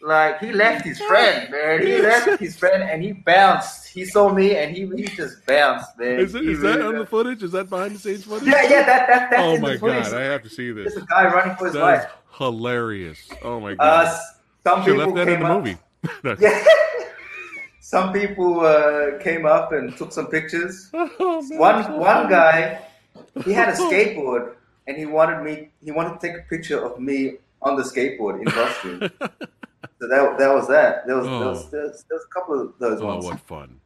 like 0.00 0.40
he 0.40 0.50
left 0.52 0.84
his 0.84 1.00
friend, 1.00 1.48
man. 1.50 1.86
He 1.86 2.02
left 2.02 2.40
his 2.40 2.56
friend 2.56 2.82
and 2.82 3.00
he 3.02 3.12
bounced. 3.12 3.86
He 3.88 4.04
saw 4.04 4.32
me 4.32 4.56
and 4.56 4.74
he 4.76 4.86
he 4.96 5.04
just 5.04 5.46
bounced, 5.46 5.96
man. 5.98 6.18
Is, 6.18 6.34
it, 6.34 6.44
is 6.44 6.60
that 6.62 6.78
really 6.80 6.88
on 6.94 6.98
the 6.98 7.06
footage? 7.06 7.42
Is 7.44 7.52
that 7.52 7.70
behind 7.70 7.94
the 7.94 8.00
scenes 8.00 8.24
footage? 8.24 8.48
Yeah, 8.48 8.62
yeah, 8.64 8.86
that 8.86 9.06
that 9.06 9.30
that's 9.30 9.42
oh 9.42 9.54
in 9.54 9.60
my 9.62 9.72
the 9.74 9.78
footage. 9.78 10.04
god, 10.04 10.14
I 10.14 10.22
have 10.24 10.42
to 10.42 10.48
see 10.50 10.72
this. 10.72 10.92
There's 10.92 11.04
a 11.04 11.06
guy 11.06 11.32
running 11.32 11.54
for 11.56 11.66
his 11.66 11.74
That 11.74 11.80
life. 11.80 12.06
hilarious. 12.38 13.28
Oh 13.42 13.60
my 13.60 13.72
Uh, 13.72 13.76
god. 13.76 14.06
s- 14.08 14.34
some 14.64 14.82
Should 14.82 14.96
people 14.96 15.12
left 15.12 15.14
that 15.14 15.28
in 15.28 15.34
came 15.38 15.46
the 15.46 15.52
up. 15.52 15.58
movie. 15.58 15.78
Yeah. 16.40 16.64
Some 17.80 18.12
people 18.12 18.60
uh, 18.60 19.18
came 19.22 19.44
up 19.44 19.72
and 19.72 19.94
took 19.96 20.12
some 20.12 20.28
pictures. 20.28 20.88
Oh, 20.94 21.42
man, 21.42 21.58
One 21.58 21.84
so 21.84 21.96
one 21.96 22.16
funny. 22.16 22.30
guy, 22.30 22.80
he 23.44 23.52
had 23.52 23.68
a 23.68 23.72
skateboard, 23.72 24.54
and 24.86 24.96
he 24.96 25.06
wanted 25.06 25.42
me. 25.42 25.70
He 25.84 25.90
wanted 25.90 26.20
to 26.20 26.26
take 26.26 26.36
a 26.38 26.42
picture 26.48 26.84
of 26.84 26.98
me 27.00 27.38
on 27.62 27.76
the 27.76 27.82
skateboard 27.82 28.40
in 28.40 28.46
costume. 28.46 29.00
so 30.00 30.08
that 30.08 30.38
that 30.38 30.54
was 30.54 30.68
that. 30.68 31.06
There 31.06 31.16
was, 31.16 31.26
there, 31.26 31.38
was, 31.38 31.64
Oh. 31.64 31.68
there, 31.70 31.82
was, 31.82 32.04
there 32.08 32.16
was 32.18 32.24
a 32.24 32.32
couple 32.34 32.60
of 32.60 32.72
those 32.78 33.00
Oh, 33.00 33.06
ones. 33.06 33.24
what 33.24 33.40
fun. 33.40 33.80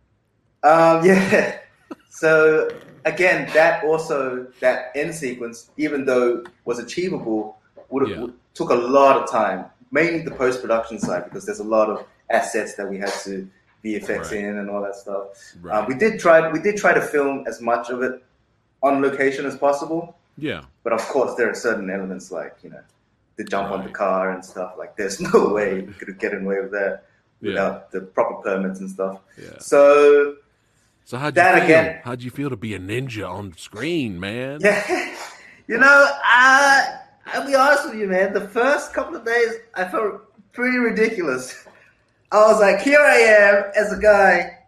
Um, 0.62 1.04
yeah. 1.04 1.58
So 2.08 2.70
again, 3.04 3.46
that 3.52 3.84
also 3.84 4.46
that 4.60 4.90
end 4.94 5.14
sequence, 5.14 5.70
even 5.76 6.06
though 6.06 6.44
was 6.64 6.78
achievable, 6.78 7.58
would 7.90 8.08
have 8.08 8.18
Yeah. 8.18 8.26
took 8.54 8.70
a 8.70 8.74
lot 8.74 9.18
of 9.22 9.30
time, 9.30 9.66
mainly 9.90 10.22
the 10.22 10.30
post 10.30 10.62
production 10.62 10.98
side, 10.98 11.24
because 11.24 11.44
there's 11.44 11.58
a 11.60 11.64
lot 11.64 11.90
of 11.90 12.06
assets 12.30 12.74
that 12.76 12.88
we 12.88 12.96
had 12.96 13.12
to 13.24 13.46
VFX 13.84 14.30
Right. 14.30 14.32
in 14.44 14.56
and 14.56 14.70
all 14.70 14.80
that 14.80 14.94
stuff. 14.96 15.24
Right. 15.60 15.74
Uh, 15.82 15.84
we 15.86 15.94
did 15.94 16.18
try 16.18 16.50
we 16.50 16.58
did 16.58 16.78
try 16.78 16.94
to 16.94 17.02
film 17.02 17.44
as 17.46 17.60
much 17.60 17.90
of 17.90 18.02
it 18.02 18.24
on 18.86 19.02
location 19.02 19.44
as 19.46 19.56
possible, 19.56 20.16
yeah. 20.38 20.62
but 20.84 20.92
of 20.92 21.00
course 21.14 21.34
there 21.36 21.48
are 21.50 21.54
certain 21.54 21.88
elements 21.90 22.30
like 22.30 22.54
you 22.62 22.70
know 22.70 22.80
to 23.38 23.44
jump 23.44 23.70
on 23.70 23.84
the 23.84 23.90
car 23.90 24.30
and 24.34 24.42
stuff. 24.52 24.70
Like, 24.78 24.96
there's 24.96 25.20
no 25.32 25.38
way 25.56 25.68
you 25.88 25.94
could 25.98 26.18
get 26.18 26.32
away 26.32 26.58
with 26.62 26.72
that 26.72 26.94
Yeah. 27.42 27.48
without 27.50 27.90
the 27.92 28.00
proper 28.16 28.36
permits 28.42 28.80
and 28.80 28.88
stuff. 28.90 29.20
Yeah. 29.36 29.58
So 29.60 30.36
So 31.04 31.18
how'd 31.18 31.36
you 31.36 31.42
feel? 31.42 31.62
again- 31.64 32.00
how'd 32.06 32.22
you 32.22 32.30
feel 32.30 32.48
to 32.50 32.56
be 32.56 32.72
a 32.74 32.78
ninja 32.78 33.28
on 33.28 33.52
screen, 33.58 34.18
man? 34.18 34.60
Yeah, 34.62 34.80
you 35.70 35.76
know, 35.84 35.96
I 36.24 37.00
I'll 37.26 37.46
be 37.46 37.54
honest 37.54 37.82
with 37.90 37.98
you, 38.00 38.06
man. 38.06 38.32
The 38.32 38.48
first 38.48 38.94
couple 38.94 39.14
of 39.16 39.24
days, 39.26 39.50
I 39.74 39.84
felt 39.84 40.22
pretty 40.52 40.78
ridiculous. 40.78 41.44
I 42.32 42.38
was 42.50 42.58
like, 42.66 42.80
here 42.80 43.00
I 43.00 43.16
am 43.16 43.64
as 43.76 43.92
a 43.92 44.00
guy, 44.00 44.58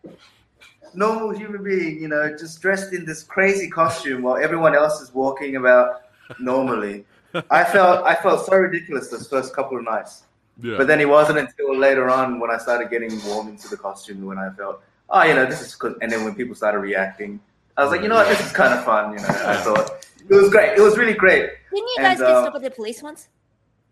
normal 0.95 1.31
human 1.31 1.63
being, 1.63 2.01
you 2.01 2.09
know, 2.09 2.35
just 2.37 2.61
dressed 2.61 2.93
in 2.93 3.05
this 3.05 3.23
crazy 3.23 3.69
costume 3.69 4.23
while 4.23 4.37
everyone 4.37 4.75
else 4.75 5.01
is 5.01 5.13
walking 5.15 5.57
about 5.57 6.03
normally. 6.39 7.05
I 7.51 7.65
felt 7.65 8.05
I 8.05 8.15
felt 8.15 8.47
so 8.47 8.57
ridiculous 8.57 9.09
those 9.09 9.29
first 9.29 9.55
couple 9.55 9.77
of 9.79 9.85
nights. 9.85 10.25
Yeah. 10.61 10.77
But 10.77 10.87
then 10.89 11.01
it 11.01 11.09
wasn't 11.09 11.39
until 11.39 11.77
later 11.77 12.11
on 12.11 12.41
when 12.41 12.51
I 12.51 12.59
started 12.59 12.91
getting 12.91 13.13
warm 13.27 13.49
into 13.49 13.69
the 13.69 13.77
costume 13.77 14.25
when 14.27 14.39
I 14.39 14.51
felt, 14.51 14.83
oh, 15.11 15.23
you 15.23 15.35
know, 15.35 15.47
this 15.47 15.61
is 15.61 15.75
good. 15.77 15.97
And 16.03 16.11
then 16.11 16.25
when 16.25 16.35
people 16.35 16.55
started 16.55 16.81
reacting, 16.81 17.39
I 17.77 17.85
was 17.85 17.93
like, 17.93 18.03
you 18.03 18.09
know 18.09 18.17
what, 18.17 18.27
this 18.29 18.45
is 18.45 18.53
kind 18.53 18.75
of 18.75 18.85
fun. 18.85 19.13
You 19.13 19.19
know, 19.21 19.29
I 19.29 19.57
thought 19.59 20.05
it 20.29 20.35
was 20.35 20.51
great. 20.51 20.77
It 20.77 20.81
was 20.81 20.99
really 20.99 21.15
great. 21.15 21.51
Didn't 21.73 21.89
you 21.89 21.97
And, 21.99 22.05
guys 22.07 22.19
get 22.19 22.27
uh, 22.29 22.41
stopped 22.43 22.55
by 22.55 22.69
the 22.69 22.75
police 22.75 23.03
once, 23.03 23.29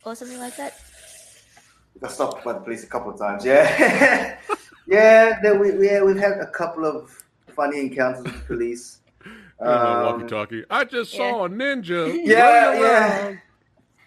or 0.05 0.14
something 0.16 0.40
like 0.40 0.57
that? 0.57 0.74
got 2.01 2.11
stopped 2.12 2.44
by 2.44 2.53
the 2.53 2.61
police 2.61 2.84
a 2.84 2.86
couple 2.86 3.11
of 3.12 3.18
times. 3.18 3.44
Yeah, 3.44 4.36
yeah. 4.87 5.39
There 5.43 5.59
we, 5.59 5.87
yeah, 5.87 6.03
we've 6.03 6.16
had 6.18 6.39
a 6.41 6.47
couple 6.47 6.84
of 6.84 7.11
funny 7.55 7.80
encounters 7.80 8.24
with 8.24 8.32
the 8.34 8.41
police. 8.47 8.99
Um, 9.59 10.03
walkie-talkie. 10.05 10.64
I 10.68 10.84
just 10.84 11.14
Yeah. 11.14 11.30
saw 11.30 11.47
a 11.47 11.49
ninja. 11.49 12.12
Yeah, 12.24 12.78
yeah. 12.78 13.37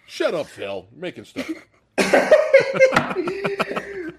Shut 0.06 0.32
up, 0.32 0.46
Phil. 0.46 0.86
You're 0.92 1.00
making 1.00 1.24
stuff. 1.24 1.50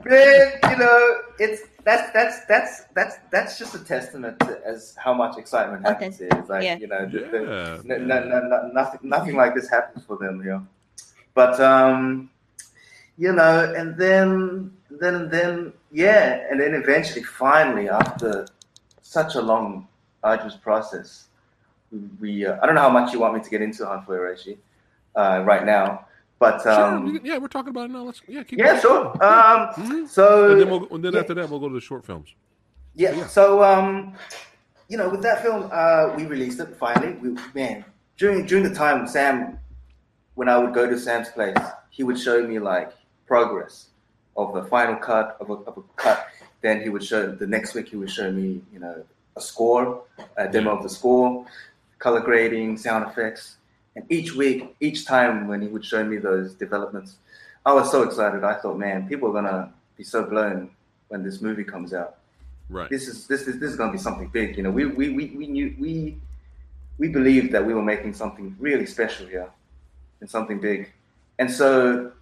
Man, 0.04 0.52
you 0.70 0.78
know, 0.78 1.18
it's 1.40 1.62
that's 1.86 2.12
that's 2.12 2.46
that's 2.48 2.84
that's 2.96 3.16
that's 3.32 3.58
just 3.58 3.76
a 3.76 3.80
testament 3.84 4.40
to 4.42 4.60
as 4.66 4.96
how 4.98 5.14
much 5.14 5.38
excitement 5.38 5.86
happens 5.88 6.18
there. 6.18 6.28
It's 6.34 6.50
like 6.50 6.64
Yeah. 6.64 6.78
you 6.78 6.88
know, 6.88 7.06
the- 7.06 7.20
the- 7.20 7.82
Yeah. 7.88 7.96
n- 7.96 8.12
n- 8.12 8.32
n- 8.32 8.52
n- 8.54 8.72
nothing 8.74 9.00
nothing 9.04 9.36
like 9.36 9.56
this 9.56 9.70
happens 9.70 10.04
for 10.06 10.18
them, 10.18 10.40
you 10.44 10.50
know. 10.50 10.68
But 11.34 11.60
um, 11.62 12.30
you 13.18 13.32
know, 13.32 13.74
and 13.78 13.96
then 13.98 14.72
then 15.00 15.30
then 15.30 15.74
yeah, 15.92 16.46
and 16.50 16.60
then 16.60 16.74
eventually, 16.74 17.24
finally, 17.24 17.90
after 17.90 18.46
such 19.02 19.36
a 19.36 19.42
long, 19.42 19.88
arduous 20.24 20.56
process, 20.56 21.28
we 22.20 22.46
uh, 22.46 22.58
I 22.62 22.66
don't 22.66 22.76
know 22.76 22.82
how 22.82 22.90
much 22.90 23.14
you 23.14 23.20
want 23.20 23.34
me 23.36 23.42
to 23.42 23.50
get 23.50 23.62
into 23.62 23.86
Hunt 23.86 24.06
for 24.06 24.36
uh, 25.16 25.44
right 25.46 25.66
now, 25.66 26.06
but 26.40 26.62
Sure. 26.62 26.72
um, 26.72 27.16
can- 27.18 27.26
yeah, 27.26 27.38
we're 27.38 27.48
talking 27.48 27.70
about 27.70 27.90
it 27.90 27.94
now. 27.94 28.04
Let's 28.04 28.22
yeah, 28.28 28.44
keep 28.44 28.60
yeah, 28.60 28.66
going. 28.68 28.82
sure. 28.82 29.06
Um, 29.24 29.70
Mhm. 29.76 30.08
so 30.08 30.52
And 30.52 30.62
then, 30.62 30.70
we'll, 30.70 30.88
and 30.94 31.04
then 31.04 31.14
yeah. 31.14 31.20
after 31.20 31.34
that, 31.36 31.50
we'll 31.50 31.60
go 31.60 31.68
to 31.70 31.74
the 31.76 31.82
short 31.82 32.06
films. 32.06 32.34
Yeah. 32.96 33.12
Yeah. 33.12 33.28
So 33.28 33.64
um, 33.64 34.14
you 34.90 34.98
know, 34.98 35.10
with 35.10 35.22
that 35.22 35.42
film, 35.42 35.70
uh, 35.72 36.14
we 36.18 36.26
released 36.26 36.60
it 36.60 36.76
finally. 36.76 37.14
We 37.14 37.38
man, 37.54 37.86
during 38.18 38.46
during 38.46 38.64
the 38.64 38.74
time 38.76 39.08
Sam, 39.08 39.60
when 40.36 40.50
I 40.50 40.58
would 40.58 40.74
go 40.74 40.90
to 40.90 40.98
Sam's 41.00 41.30
place, 41.30 41.56
he 41.90 42.04
would 42.04 42.20
show 42.20 42.46
me 42.46 42.60
like 42.60 42.92
progress 43.28 43.88
of 44.38 44.54
the 44.54 44.64
final 44.64 44.96
cut 44.96 45.38
of 45.40 45.50
a, 45.50 45.54
of 45.54 45.78
a 45.78 45.82
cut. 45.96 46.28
Then 46.62 46.82
he 46.82 46.90
would 46.90 47.04
show 47.04 47.32
the 47.32 47.48
next 47.48 47.74
week. 47.74 47.90
He 47.90 47.96
would 47.96 48.10
show 48.10 48.32
me, 48.32 48.62
you 48.72 48.80
know, 48.80 49.04
a 49.36 49.42
score, 49.42 50.04
a 50.38 50.48
demo 50.48 50.78
of 50.78 50.84
the 50.84 50.90
score, 50.90 51.46
color 52.00 52.20
grading, 52.20 52.78
sound 52.78 53.06
effects, 53.10 53.58
and 53.96 54.06
each 54.10 54.36
week, 54.36 54.76
each 54.80 55.06
time 55.06 55.48
when 55.48 55.62
he 55.62 55.68
would 55.68 55.84
show 55.84 56.04
me 56.04 56.18
those 56.18 56.54
developments, 56.54 57.16
I 57.66 57.74
was 57.74 57.92
so 57.92 58.04
excited. 58.04 58.44
I 58.44 58.56
thought, 58.56 58.78
man, 58.78 59.08
people 59.08 59.30
are 59.30 59.34
gonna 59.34 59.74
be 59.98 60.04
so 60.04 60.24
blown 60.24 60.72
when 61.10 61.24
this 61.24 61.42
movie 61.42 61.64
comes 61.64 61.94
out 61.94 62.18
Right. 62.72 62.90
this 62.90 63.10
is 63.10 63.28
this 63.28 63.48
is 63.48 63.60
this 63.60 63.72
is 63.72 63.76
going 63.76 63.90
to 63.90 63.98
be 63.98 64.02
something 64.02 64.28
big. 64.30 64.56
You 64.56 64.64
know, 64.64 64.72
we 64.72 64.86
we 64.86 65.10
we, 65.10 65.26
we 65.36 65.48
knew 65.48 65.76
we 65.78 66.18
we 66.98 67.10
believed 67.10 67.52
that 67.52 67.66
we 67.66 67.74
were 67.74 67.84
making 67.84 68.14
something 68.14 68.56
really 68.60 68.86
special 68.86 69.28
here 69.28 69.50
and 70.22 70.30
something 70.30 70.60
big, 70.60 70.90
and 71.38 71.52
so 71.52 72.14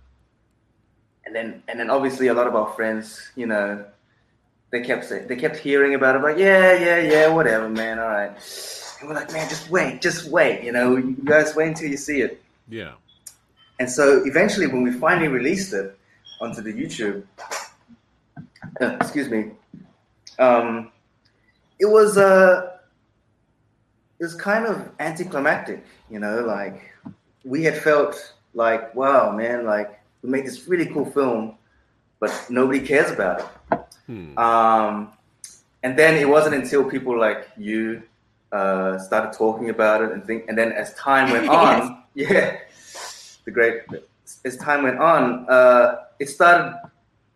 and 1.30 1.36
then 1.36 1.64
and 1.68 1.80
then 1.80 1.92
obviously 1.92 2.28
a 2.28 2.34
lot 2.34 2.48
of 2.48 2.56
our 2.56 2.74
friends, 2.74 3.32
you 3.36 3.46
know, 3.46 3.86
they 4.72 4.82
kept 4.82 5.06
saying 5.06 5.28
they 5.28 5.36
kept 5.36 5.58
hearing 5.58 5.94
about 5.94 6.16
it, 6.16 6.24
like 6.24 6.38
yeah 6.38 6.74
yeah 6.74 7.00
yeah 7.00 7.28
whatever 7.28 7.70
man, 7.70 8.00
all 8.00 8.08
right. 8.08 8.32
And 9.00 9.08
we're 9.08 9.16
like, 9.16 9.32
man, 9.32 9.48
just 9.48 9.70
wait, 9.70 10.02
just 10.02 10.30
wait. 10.30 10.64
You 10.64 10.72
know, 10.72 10.98
you 10.98 11.16
guys 11.24 11.56
wait 11.56 11.68
until 11.68 11.88
you 11.90 11.98
see 11.98 12.22
it. 12.22 12.42
Yeah. 12.68 12.94
And 13.80 13.90
so 13.90 14.24
eventually, 14.26 14.68
when 14.68 14.82
we 14.82 14.92
finally 14.92 15.28
released 15.28 15.72
it 15.72 15.98
onto 16.42 16.62
the 16.62 16.74
YouTube, 16.74 17.24
uh, 18.82 18.98
excuse 19.00 19.30
me, 19.30 19.52
um, 20.40 20.92
it 21.80 21.86
was 21.86 22.18
uh, 22.18 22.72
it 24.18 24.24
was 24.24 24.34
kind 24.34 24.66
of 24.66 24.90
anticlimactic, 25.00 25.86
you 26.10 26.20
know. 26.20 26.44
Like 26.44 26.92
we 27.46 27.64
had 27.64 27.78
felt 27.78 28.34
like, 28.56 28.96
wow, 28.96 29.32
man, 29.32 29.66
like 29.66 29.99
we 30.22 30.30
made 30.30 30.46
this 30.46 30.68
really 30.68 30.86
cool 30.86 31.06
film, 31.06 31.56
but 32.20 32.32
nobody 32.50 32.80
cares 32.80 33.12
about 33.12 33.40
it. 33.40 33.80
Hmm. 34.08 34.38
Um, 34.38 35.14
and 35.84 35.98
then 35.98 36.16
it 36.16 36.28
wasn't 36.28 36.56
until 36.56 36.84
people 36.84 37.18
like 37.18 37.48
you 37.58 38.04
uh, 38.52 38.98
started 39.00 39.34
talking 39.34 39.70
about 39.70 40.02
it 40.02 40.12
and 40.12 40.26
think, 40.26 40.46
and 40.48 40.58
then 40.58 40.72
as 40.72 40.94
time 40.96 41.32
went 41.32 41.48
on, 41.62 42.04
yeah, 42.14 42.60
the 43.46 43.52
great. 43.52 43.84
As 44.46 44.58
time 44.58 44.84
went 44.84 45.00
on, 45.00 45.46
uh, 45.50 46.04
it 46.20 46.30
started 46.30 46.78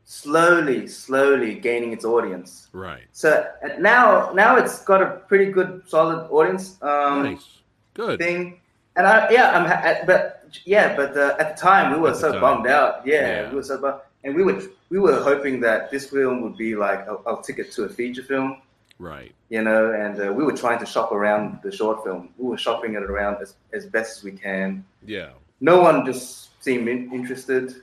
slowly, 0.05 0.87
slowly 0.87 1.55
gaining 1.55 1.93
its 1.93 2.05
audience. 2.05 2.67
Right. 2.73 3.03
So 3.11 3.47
uh, 3.63 3.79
now, 3.79 4.31
now 4.33 4.57
it's 4.57 4.83
got 4.83 5.01
a 5.01 5.21
pretty 5.27 5.51
good, 5.51 5.83
solid 5.87 6.27
audience. 6.29 6.77
Um, 6.81 7.23
nice. 7.23 7.59
Good. 7.93 8.19
thing. 8.19 8.59
And 8.95 9.07
I, 9.07 9.29
yeah, 9.31 9.51
I'm, 9.57 9.65
ha- 9.65 10.03
but 10.05 10.49
yeah, 10.65 10.95
but 10.95 11.17
uh, 11.17 11.35
at 11.39 11.55
the 11.55 11.61
time 11.61 11.93
we 11.93 11.99
were 11.99 12.11
At 12.11 12.17
so 12.17 12.39
bummed 12.39 12.67
out. 12.67 13.05
Yeah, 13.05 13.21
Yeah. 13.43 13.49
we 13.49 13.55
were 13.55 13.63
so 13.63 13.77
bummed, 13.81 14.01
and 14.23 14.35
we 14.35 14.43
were 14.43 14.61
we 14.89 14.99
were 14.99 15.19
hoping 15.21 15.59
that 15.61 15.89
this 15.89 16.09
film 16.09 16.41
would 16.41 16.57
be 16.57 16.75
like 16.75 16.99
a, 17.07 17.15
a 17.31 17.41
ticket 17.41 17.71
to 17.73 17.83
a 17.85 17.89
feature 17.89 18.21
film, 18.23 18.61
Right. 18.99 19.33
you 19.49 19.63
know. 19.63 19.91
And 19.93 20.15
uh, 20.21 20.31
we 20.31 20.43
were 20.43 20.55
trying 20.55 20.79
to 20.79 20.85
shop 20.85 21.11
around 21.11 21.59
the 21.63 21.71
short 21.71 22.03
film. 22.03 22.29
We 22.37 22.45
were 22.49 22.57
shopping 22.57 22.93
it 22.93 23.03
around 23.03 23.41
as, 23.41 23.55
as 23.73 23.85
best 23.87 24.17
as 24.17 24.23
we 24.23 24.31
can. 24.33 24.85
Yeah. 25.05 25.29
No 25.59 25.81
one 25.81 26.05
just 26.05 26.61
seemed 26.63 26.87
in- 26.87 27.11
interested, 27.11 27.73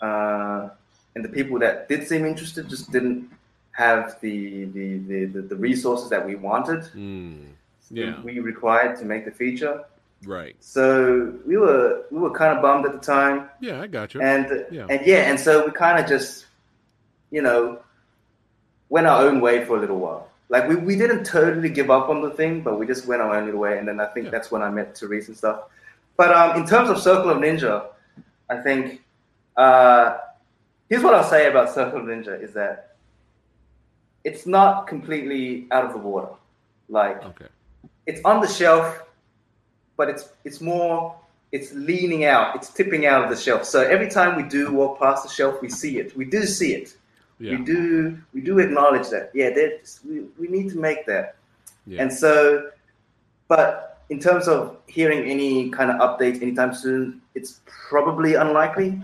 uh, 0.00 0.68
and 1.14 1.24
the 1.24 1.28
people 1.28 1.58
that 1.58 1.88
did 1.88 2.06
seem 2.08 2.24
interested 2.24 2.68
just 2.70 2.90
didn't 2.90 3.30
have 3.72 4.18
the 4.22 4.64
the, 4.76 4.98
the, 4.98 5.24
the, 5.26 5.40
the 5.42 5.56
resources 5.56 6.08
that 6.08 6.24
we 6.24 6.36
wanted. 6.36 6.84
Hmm. 6.86 7.44
Yeah. 7.90 8.20
We 8.22 8.38
required 8.40 8.98
to 8.98 9.04
make 9.04 9.24
the 9.24 9.30
feature. 9.30 9.84
Right. 10.24 10.56
So 10.60 11.34
we 11.46 11.56
were 11.56 12.02
we 12.10 12.18
were 12.18 12.30
kind 12.32 12.56
of 12.56 12.62
bummed 12.62 12.86
at 12.86 12.92
the 12.92 12.98
time, 12.98 13.48
Yeah, 13.60 13.80
I 13.80 13.86
got 13.86 14.14
you. 14.14 14.20
and 14.20 14.66
Yeah. 14.70 14.86
and 14.90 15.06
yeah, 15.06 15.30
and 15.30 15.38
so 15.38 15.64
we 15.66 15.72
kind 15.72 15.98
of 16.02 16.08
just, 16.08 16.46
you 17.30 17.40
know, 17.42 17.80
went 18.88 19.06
our 19.06 19.22
own 19.22 19.40
way 19.40 19.64
for 19.64 19.76
a 19.76 19.80
little 19.80 19.98
while. 19.98 20.28
Like 20.48 20.66
we, 20.68 20.74
we 20.76 20.96
didn't 20.96 21.24
totally 21.24 21.68
give 21.68 21.90
up 21.90 22.08
on 22.08 22.22
the 22.22 22.30
thing, 22.30 22.62
but 22.62 22.78
we 22.78 22.86
just 22.86 23.06
went 23.06 23.22
our 23.22 23.34
own 23.36 23.44
little 23.44 23.60
way. 23.60 23.78
And 23.78 23.86
then 23.86 24.00
I 24.00 24.06
think 24.06 24.24
Yeah. 24.26 24.30
that's 24.32 24.50
when 24.50 24.62
I 24.62 24.70
met 24.70 24.96
Therese 24.98 25.28
and 25.28 25.36
stuff. 25.36 25.60
But 26.16 26.34
um, 26.34 26.56
in 26.60 26.66
terms 26.66 26.90
of 26.90 26.98
Circle 26.98 27.30
of 27.30 27.38
Ninja, 27.38 27.86
I 28.50 28.56
think 28.60 29.02
uh, 29.56 30.16
here's 30.88 31.02
what 31.04 31.14
I'll 31.14 31.22
say 31.30 31.48
about 31.48 31.72
Circle 31.72 32.00
of 32.00 32.06
Ninja 32.06 32.42
is 32.42 32.52
that 32.54 32.96
it's 34.24 34.46
not 34.46 34.86
completely 34.88 35.68
out 35.70 35.84
of 35.84 35.92
the 35.92 35.98
water. 35.98 36.32
Like 36.88 37.22
okay. 37.24 37.46
it's 38.06 38.20
on 38.24 38.40
the 38.40 38.48
shelf, 38.48 39.04
but 39.98 40.08
it's 40.08 40.30
it's 40.44 40.62
more 40.62 41.14
it's 41.52 41.72
leaning 41.72 42.24
out, 42.24 42.56
it's 42.56 42.70
tipping 42.70 43.04
out 43.06 43.24
of 43.24 43.30
the 43.30 43.36
shelf. 43.36 43.64
So 43.64 43.82
every 43.82 44.08
time 44.08 44.36
we 44.36 44.42
do 44.48 44.72
walk 44.72 44.98
past 44.98 45.24
the 45.24 45.30
shelf, 45.30 45.60
we 45.60 45.68
see 45.68 45.98
it. 45.98 46.16
We 46.16 46.24
do 46.24 46.44
see 46.44 46.74
it. 46.74 46.96
Yeah. 47.38 47.56
We 47.56 47.64
do 47.64 48.18
we 48.32 48.40
do 48.40 48.58
acknowledge 48.58 49.10
that. 49.10 49.30
Yeah, 49.34 49.50
we, 50.08 50.20
we 50.38 50.48
need 50.48 50.70
to 50.70 50.78
make 50.78 51.04
that. 51.06 51.36
Yeah. 51.86 52.02
And 52.02 52.12
so, 52.12 52.70
but 53.48 54.02
in 54.08 54.20
terms 54.20 54.48
of 54.48 54.76
hearing 54.86 55.28
any 55.28 55.70
kind 55.70 55.90
of 55.90 56.00
update 56.00 56.40
anytime 56.42 56.74
soon, 56.74 57.20
it's 57.34 57.60
probably 57.66 58.34
unlikely. 58.34 59.00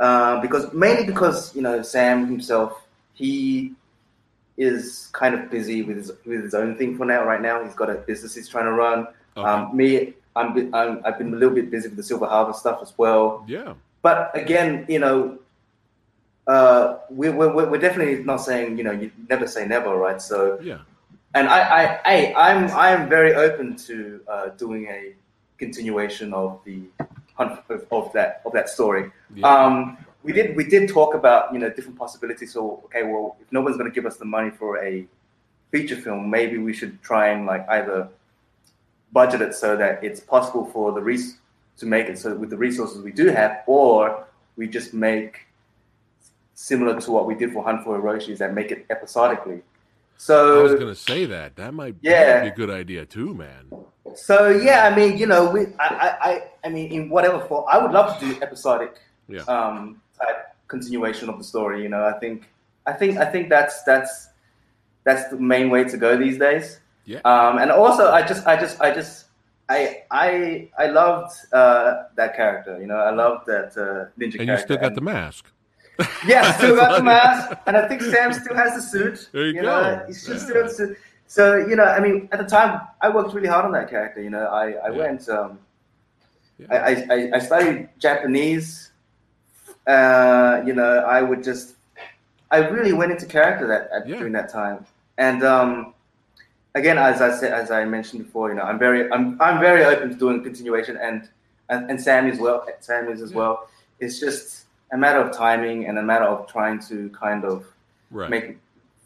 Uh, 0.00 0.40
because 0.40 0.72
mainly 0.72 1.04
because 1.04 1.54
you 1.56 1.62
know 1.62 1.82
Sam 1.82 2.26
himself, 2.26 2.86
he 3.14 3.72
is 4.56 5.08
kind 5.12 5.34
of 5.34 5.50
busy 5.50 5.82
with 5.82 5.96
his 5.96 6.12
with 6.26 6.42
his 6.42 6.54
own 6.54 6.76
thing 6.76 6.96
for 6.96 7.04
now. 7.04 7.24
Right 7.24 7.40
now, 7.40 7.64
he's 7.64 7.74
got 7.74 7.90
a 7.90 7.94
business 7.94 8.34
he's 8.34 8.48
trying 8.48 8.66
to 8.66 8.72
run. 8.72 9.06
Okay. 9.36 9.48
Um, 9.48 9.76
me, 9.76 10.14
I'm, 10.38 10.74
I'm 10.74 10.92
I've 11.04 11.18
been 11.18 11.32
a 11.34 11.36
little 11.36 11.54
bit 11.60 11.70
busy 11.70 11.88
with 11.88 11.96
the 11.96 12.02
Silver 12.10 12.26
Harvest 12.26 12.60
stuff 12.60 12.78
as 12.82 12.92
well. 12.96 13.44
yeah. 13.48 13.74
But 14.00 14.30
again, 14.42 14.86
you 14.88 15.00
know, 15.04 15.38
uh, 16.46 16.98
we, 17.10 17.28
we're 17.30 17.52
we're 17.52 17.68
we're 17.70 17.80
definitely 17.86 18.24
not 18.24 18.38
saying 18.48 18.78
you 18.78 18.84
know 18.84 18.92
you 18.92 19.10
never 19.28 19.46
say 19.46 19.66
never, 19.66 19.94
right? 19.96 20.20
So 20.22 20.58
Yeah. 20.62 20.78
and 21.34 21.48
I, 21.48 21.60
I, 21.80 21.82
I 22.14 22.16
I'm 22.50 22.60
I'm 22.86 23.08
very 23.08 23.34
open 23.34 23.76
to 23.88 24.20
uh, 24.32 24.46
doing 24.62 24.86
a 24.86 25.12
continuation 25.58 26.32
of 26.32 26.60
the 26.64 26.78
of, 27.38 27.60
of 27.90 28.12
that 28.14 28.40
of 28.46 28.52
that 28.52 28.68
story. 28.68 29.10
Yeah. 29.34 29.46
Um, 29.52 29.98
we 30.22 30.32
did 30.32 30.56
we 30.56 30.64
did 30.64 30.88
talk 30.88 31.14
about 31.14 31.52
you 31.52 31.58
know 31.58 31.68
different 31.70 31.98
possibilities. 31.98 32.52
So 32.52 32.82
okay, 32.86 33.02
well, 33.02 33.36
if 33.42 33.50
no 33.52 33.60
one's 33.60 33.76
going 33.76 33.90
to 33.90 33.94
give 33.94 34.06
us 34.06 34.16
the 34.16 34.24
money 34.24 34.50
for 34.50 34.82
a 34.82 35.06
feature 35.70 35.96
film, 35.96 36.30
maybe 36.30 36.56
we 36.58 36.72
should 36.72 37.02
try 37.02 37.28
and 37.28 37.44
like 37.46 37.68
either 37.68 38.08
budget 39.12 39.40
it 39.40 39.54
so 39.54 39.76
that 39.76 40.02
it's 40.04 40.20
possible 40.20 40.66
for 40.66 40.92
the 40.92 41.00
res- 41.00 41.38
to 41.78 41.86
make 41.86 42.06
it 42.08 42.18
so 42.18 42.34
with 42.34 42.50
the 42.50 42.56
resources 42.56 43.02
we 43.02 43.12
do 43.12 43.28
have, 43.28 43.62
or 43.66 44.26
we 44.56 44.66
just 44.66 44.92
make 44.94 45.46
similar 46.54 47.00
to 47.00 47.10
what 47.12 47.26
we 47.26 47.34
did 47.34 47.52
for 47.52 47.62
Hunt 47.62 47.84
for 47.84 48.00
Hiroshi, 48.00 48.30
is 48.30 48.38
that 48.40 48.52
make 48.54 48.70
it 48.70 48.84
episodically. 48.90 49.62
So 50.16 50.58
I 50.58 50.62
was 50.62 50.74
gonna 50.74 50.94
say 50.96 51.24
that. 51.26 51.54
That 51.56 51.72
might 51.74 51.94
Yeah. 52.02 52.42
be 52.42 52.48
a 52.48 52.54
good 52.54 52.70
idea 52.70 53.06
too, 53.06 53.34
man. 53.34 53.70
So 54.16 54.48
yeah, 54.48 54.88
I 54.90 54.96
mean, 54.96 55.16
you 55.16 55.26
know, 55.26 55.50
we, 55.50 55.66
I, 55.78 55.86
I, 55.86 56.28
I, 56.30 56.42
I 56.64 56.68
mean, 56.70 56.90
in 56.90 57.08
whatever 57.08 57.38
form, 57.40 57.64
I 57.70 57.78
would 57.78 57.92
love 57.92 58.18
to 58.18 58.26
do 58.26 58.42
episodic 58.42 58.96
Yeah. 59.28 59.42
um, 59.42 60.00
type 60.20 60.56
continuation 60.66 61.28
of 61.28 61.38
the 61.38 61.44
story. 61.44 61.82
You 61.82 61.88
know, 61.88 62.04
I 62.04 62.18
think, 62.18 62.48
I 62.86 62.92
think, 62.92 63.18
I 63.18 63.26
think 63.26 63.48
that's 63.48 63.82
that's 63.84 64.30
that's 65.04 65.30
the 65.30 65.36
main 65.36 65.70
way 65.70 65.84
to 65.84 65.96
go 65.96 66.16
these 66.16 66.38
days. 66.38 66.80
Yeah. 67.08 67.20
Um, 67.24 67.56
and 67.58 67.70
also, 67.70 68.10
I 68.12 68.20
just, 68.26 68.46
I 68.46 68.54
just, 68.60 68.80
I 68.82 68.92
just, 68.94 69.24
I, 69.70 70.02
I, 70.10 70.68
I 70.78 70.86
loved 70.88 71.32
uh, 71.52 72.02
that 72.16 72.36
character. 72.36 72.78
You 72.80 72.86
know, 72.86 72.96
I 72.96 73.10
loved 73.10 73.46
that 73.46 73.72
uh, 73.76 74.12
ninja 74.20 74.36
character. 74.36 74.40
And 74.40 74.48
you 74.50 74.58
still 74.58 74.76
got 74.76 74.86
And- 74.88 74.96
the 74.96 75.00
mask. 75.00 75.44
yeah, 76.26 76.52
still 76.58 76.76
got 76.76 76.96
the 76.98 77.02
mask, 77.16 77.56
and 77.66 77.76
I 77.76 77.88
think 77.88 78.02
Sam 78.02 78.32
still 78.32 78.54
has 78.54 78.74
the 78.74 78.82
suit. 78.82 79.30
There 79.32 79.46
you 79.46 79.62
know, 79.62 79.96
go. 79.98 80.04
he's 80.06 80.24
just 80.26 80.44
Yeah. 80.48 80.68
still 80.68 80.68
suit. 80.68 80.98
So 81.26 81.56
you 81.56 81.74
know, 81.76 81.84
I 81.84 81.98
mean, 81.98 82.28
at 82.30 82.38
the 82.38 82.44
time, 82.44 82.80
I 83.00 83.08
worked 83.08 83.34
really 83.34 83.48
hard 83.48 83.64
on 83.64 83.72
that 83.72 83.88
character. 83.90 84.22
You 84.22 84.30
know, 84.30 84.46
I, 84.46 84.72
I 84.72 84.90
Yeah. 84.90 84.96
went, 85.02 85.28
um, 85.28 85.58
Yeah. 86.58 86.66
I, 86.70 86.92
I, 87.14 87.30
I 87.34 87.38
studied 87.40 87.88
Japanese. 87.98 88.92
Uh, 89.86 90.62
you 90.66 90.74
know, 90.74 90.98
I 91.00 91.22
would 91.22 91.42
just, 91.42 91.74
I 92.50 92.58
really 92.58 92.92
went 92.92 93.10
into 93.12 93.26
character 93.26 93.66
that 93.68 93.88
at, 93.94 94.06
during 94.06 94.34
that 94.34 94.50
time, 94.50 94.84
and 95.16 95.42
um, 95.42 95.94
again, 96.74 96.98
as 96.98 97.20
I 97.20 97.34
said, 97.36 97.52
as 97.52 97.70
I 97.70 97.84
mentioned 97.84 98.24
before, 98.24 98.48
you 98.50 98.54
know, 98.56 98.62
I'm 98.62 98.78
very, 98.78 99.10
I'm, 99.12 99.40
I'm 99.40 99.60
very 99.60 99.84
open 99.84 100.10
to 100.10 100.14
doing 100.14 100.42
continuation, 100.42 100.96
and 100.96 101.28
and, 101.70 101.90
and 101.90 102.00
Sam 102.00 102.26
as 102.30 102.38
well. 102.38 102.66
Sam 102.80 103.08
is 103.10 103.20
as 103.20 103.32
well. 103.32 103.68
It's 104.00 104.18
just 104.18 104.64
a 104.92 104.96
matter 104.96 105.20
of 105.20 105.36
timing 105.36 105.86
and 105.86 105.98
a 105.98 106.02
matter 106.02 106.24
of 106.24 106.46
trying 106.48 106.78
to 106.88 107.10
kind 107.10 107.44
of 107.44 107.66
Right. 108.10 108.30
make 108.30 108.56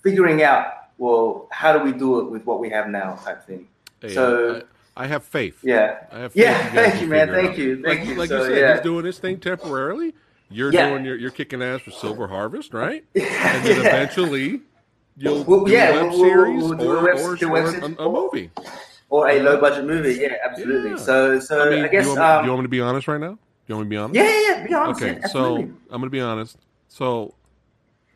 figuring 0.05 0.45
out 0.45 0.67
well 0.99 1.49
how 1.51 1.77
do 1.77 1.83
we 1.83 1.91
do 1.91 2.21
it 2.21 2.31
with 2.31 2.47
what 2.47 2.61
we 2.61 2.71
have 2.71 2.89
now 2.89 3.17
type 3.25 3.45
thing 3.45 3.67
so- 4.09 4.63
I, 4.97 5.03
I 5.03 5.07
have 5.09 5.25
faith. 5.25 5.59
yeah 5.65 6.05
I 6.13 6.19
have 6.21 6.33
faith 6.35 6.43
Yeah, 6.45 6.65
you 6.67 6.71
thank 6.73 7.01
you, 7.03 7.07
man. 7.09 7.29
Thank 7.31 7.59
you, 7.59 7.83
thank 7.83 7.99
like, 8.01 8.09
you. 8.09 8.15
Like 8.15 8.29
So, 8.29 8.39
you 8.45 8.45
said, 8.51 8.59
yeah. 8.61 8.73
he's 8.75 8.83
doing 8.83 9.05
this 9.05 9.19
thing 9.19 9.41
temporarily. 9.41 10.15
You're 10.51 10.73
Yeah. 10.73 10.91
doing 10.91 11.05
your 11.05 11.17
you're 11.17 11.33
kicking 11.33 11.63
ass 11.63 11.81
for 11.81 11.91
Silver 11.91 12.29
Harvest, 12.29 12.73
right? 12.75 13.05
And 13.17 13.65
then 13.67 13.81
eventually 13.81 14.61
you'll 15.17 15.45
Well, 15.45 15.65
do 15.65 15.73
yeah, 15.73 15.89
a 15.91 15.93
web 16.05 16.13
we'll- 16.13 16.21
series 16.21 16.63
we'll 16.63 16.89
or, 16.89 16.97
a 16.99 17.03
web- 17.03 17.17
or, 17.17 17.35
a 17.35 17.85
a, 18.07 18.11
movie. 18.11 18.51
or 19.11 19.29
a 19.29 19.43
low 19.43 19.61
budget 19.61 19.85
movie 19.85 20.15
yeah 20.21 20.35
absolutely 20.45 20.91
Yeah. 20.91 20.97
so 20.97 21.39
so 21.41 21.67
I, 21.67 21.71
mean, 21.71 21.85
I 21.85 21.89
guess 21.89 22.05
you 22.05 22.11
want 22.11 22.21
me, 22.21 22.27
um, 22.27 22.43
do 22.43 22.47
you 22.47 22.51
want 22.53 22.61
me 22.63 22.65
to 22.65 22.69
be 22.71 22.81
honest 22.81 23.09
right 23.09 23.21
now? 23.21 23.33
Do 23.33 23.39
you 23.69 23.75
want 23.77 23.89
me 23.89 23.97
to 23.97 23.99
be 23.99 24.03
honest? 24.05 24.15
yeah 24.17 24.25
yeah 24.25 24.59
yeah 24.59 24.67
be 24.67 24.75
honest 24.75 25.03
Okay, 25.03 25.19
yeah, 25.21 25.27
so. 25.29 25.57
I'm 25.57 25.79
going 25.91 26.03
to 26.05 26.11
be 26.11 26.21
honest. 26.21 26.57
So 26.89 27.35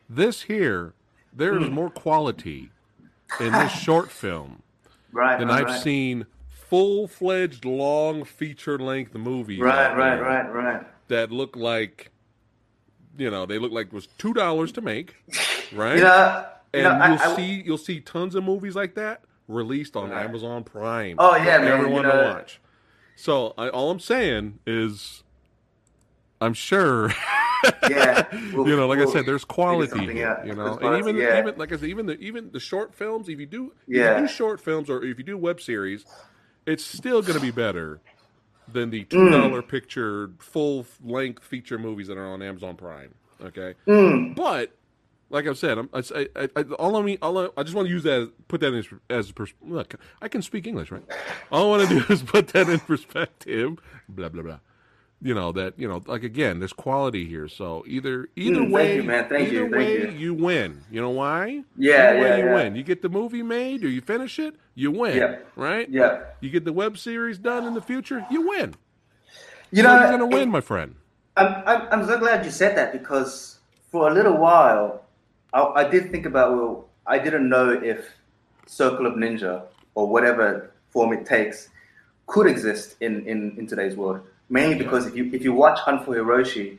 this 0.09 0.43
here, 0.43 0.93
there 1.33 1.57
is 1.59 1.67
Hmm. 1.67 1.73
more 1.73 1.89
quality 1.89 2.69
in 3.39 3.51
this 3.53 3.71
short 3.83 4.09
film 4.11 4.63
right 5.11 5.37
than 5.39 5.49
right, 5.49 5.59
I've 5.61 5.67
right. 5.67 5.81
seen 5.81 6.25
full 6.49 7.07
fledged 7.07 7.63
long 7.65 8.23
feature 8.25 8.77
length 8.79 9.13
movies. 9.15 9.59
right 9.59 9.95
right 9.95 10.19
right 10.19 10.51
right 10.53 10.85
That 11.09 11.31
look 11.31 11.55
like, 11.55 12.11
you 13.17 13.29
know, 13.31 13.45
they 13.45 13.57
look 13.59 13.71
like 13.71 13.87
it 13.87 13.93
was 13.93 14.07
two 14.17 14.33
dollars 14.33 14.71
to 14.73 14.81
make, 14.81 15.15
right? 15.71 15.97
you 15.99 16.43
know 16.83 16.89
you 16.89 16.95
and 16.95 16.99
know, 16.99 17.05
I- 17.05 17.09
you'll 17.27 17.33
I- 17.33 17.35
see 17.35 17.63
you'll 17.65 17.77
see 17.77 17.99
tons 17.99 18.35
of 18.35 18.43
movies 18.43 18.75
like 18.75 18.95
that 18.95 19.21
released 19.47 19.95
on 19.95 20.09
Right. 20.09 20.25
Amazon 20.25 20.63
Prime. 20.63 21.15
Oh, 21.19 21.35
yeah, 21.35 21.57
for 21.57 21.63
man, 21.63 21.71
everyone 21.73 22.03
you 22.05 22.11
to 22.11 22.17
watch. 22.17 22.59
So 23.15 23.53
I, 23.57 23.69
all 23.69 23.89
I'm 23.91 23.99
saying 23.99 24.59
is, 24.67 25.23
I'm 26.41 26.53
sure. 26.53 27.13
Yeah, 27.89 28.27
we'll- 28.53 28.67
you 28.67 28.75
know, 28.75 28.87
like 28.87 28.99
I 28.99 29.05
we'll 29.05 29.11
said, 29.13 29.25
there's 29.25 29.43
quality 29.45 29.99
here. 30.13 30.41
You 30.45 30.53
know, 30.53 30.77
and 30.77 30.97
even 30.99 31.15
yeah. 31.17 31.39
even 31.39 31.57
like 31.57 31.71
I 31.73 31.77
said, 31.77 31.89
even 31.89 32.05
the 32.05 32.17
even 32.19 32.51
the 32.51 32.59
short 32.59 32.93
films. 32.93 33.29
If 33.29 33.39
you 33.39 33.45
do, 33.47 33.73
if 33.87 33.95
Yeah. 33.97 34.15
you 34.19 34.27
do 34.27 34.31
short 34.31 34.61
films 34.61 34.89
or 34.89 35.03
if 35.03 35.17
you 35.17 35.23
do 35.23 35.37
web 35.37 35.59
series, 35.61 36.05
it's 36.67 36.85
still 36.85 37.21
going 37.21 37.33
to 37.35 37.41
be 37.41 37.51
better 37.51 37.99
than 38.71 38.89
the 38.91 39.05
Mm. 39.05 39.09
two 39.09 39.29
dollar 39.29 39.61
picture 39.63 40.29
full 40.39 40.85
length 41.03 41.43
feature 41.43 41.79
movies 41.79 42.07
that 42.07 42.17
are 42.17 42.27
on 42.27 42.41
Amazon 42.43 42.75
Prime. 42.75 43.13
Okay, 43.41 43.73
Mm, 43.87 44.35
but 44.35 44.75
like 45.29 45.47
I've 45.47 45.57
said, 45.57 45.77
I'm, 45.77 45.89
I, 45.93 46.03
I, 46.35 46.49
I, 46.55 46.61
all 46.79 46.95
I 46.95 47.01
mean, 47.01 47.17
all 47.21 47.37
I, 47.37 47.49
I 47.57 47.63
just 47.63 47.75
want 47.75 47.87
to 47.87 47.93
use 47.93 48.03
that, 48.03 48.31
put 48.47 48.61
that 48.61 48.73
in 48.73 48.79
as, 48.79 48.87
as 49.09 49.31
pers- 49.31 49.53
look. 49.61 49.95
I 50.21 50.27
can 50.27 50.41
speak 50.41 50.67
English, 50.67 50.91
right? 50.91 51.03
All 51.51 51.65
I 51.73 51.77
want 51.77 51.89
to 51.89 51.99
do 51.99 52.13
is 52.13 52.21
put 52.23 52.49
that 52.49 52.69
in 52.69 52.79
perspective. 52.79 53.77
Blah 54.09 54.29
blah 54.29 54.43
blah. 54.43 54.59
You 55.19 55.33
know 55.33 55.51
that 55.53 55.73
you 55.79 55.87
know, 55.87 56.03
like 56.05 56.23
again, 56.23 56.59
there's 56.59 56.73
quality 56.73 57.25
here. 57.25 57.47
So 57.47 57.83
either 57.87 58.29
either 58.35 58.61
Mm, 58.61 58.71
thank 58.71 58.73
way, 58.73 58.95
you, 58.97 59.03
man. 59.03 59.29
Thank 59.29 59.47
either 59.47 59.53
you, 59.53 59.61
thank 59.71 59.73
way, 59.73 60.15
you. 60.15 60.33
win. 60.35 60.81
You 60.91 61.01
know 61.01 61.09
why? 61.09 61.63
Yeah, 61.75 62.11
either 62.11 62.19
way, 62.21 62.37
you 62.39 62.45
yeah. 62.45 62.53
win. 62.53 62.75
You 62.75 62.83
get 62.83 63.01
the 63.01 63.09
movie 63.09 63.41
made, 63.43 63.83
or 63.83 63.89
you 63.89 63.99
finish 64.01 64.37
it, 64.37 64.55
you 64.75 64.91
win. 64.91 65.17
Yeah. 65.17 65.37
Right? 65.55 65.89
yeah 65.89 66.19
You 66.39 66.51
get 66.51 66.65
the 66.65 66.73
web 66.73 66.97
series 66.99 67.39
done 67.39 67.65
in 67.65 67.73
the 67.73 67.81
future, 67.81 68.25
you 68.29 68.47
win. 68.47 68.75
you 69.71 69.81
so 69.83 69.89
know 69.89 69.99
you're 69.99 70.11
gonna 70.11 70.27
win, 70.27 70.49
my 70.51 70.61
friend. 70.61 70.95
I'm, 71.35 71.63
I'm, 71.65 71.87
I'm 71.91 72.05
so 72.05 72.19
glad 72.19 72.45
you 72.45 72.51
said 72.51 72.77
that 72.77 72.93
because 72.93 73.57
for 73.91 74.09
a 74.09 74.13
little 74.13 74.37
while, 74.37 75.03
I, 75.53 75.61
I 75.63 75.83
did 75.89 76.11
think 76.11 76.25
about, 76.25 76.51
well, 76.55 76.87
I 77.05 77.19
didn't 77.19 77.49
know 77.49 77.69
if 77.71 78.09
Circle 78.65 79.05
of 79.05 79.13
Ninja 79.13 79.63
or 79.95 80.07
whatever 80.07 80.71
form 80.89 81.13
it 81.13 81.25
takes 81.25 81.69
could 82.25 82.47
exist 82.47 82.95
in, 82.99 83.25
in, 83.25 83.55
in 83.57 83.67
today's 83.67 83.95
world. 83.95 84.21
Mainly 84.49 84.75
because 84.75 85.05
if 85.07 85.15
you 85.15 85.29
if 85.33 85.43
you 85.43 85.51
watch 85.51 85.77
Hunt 85.79 86.05
for 86.05 86.15
Hiroshi, 86.15 86.77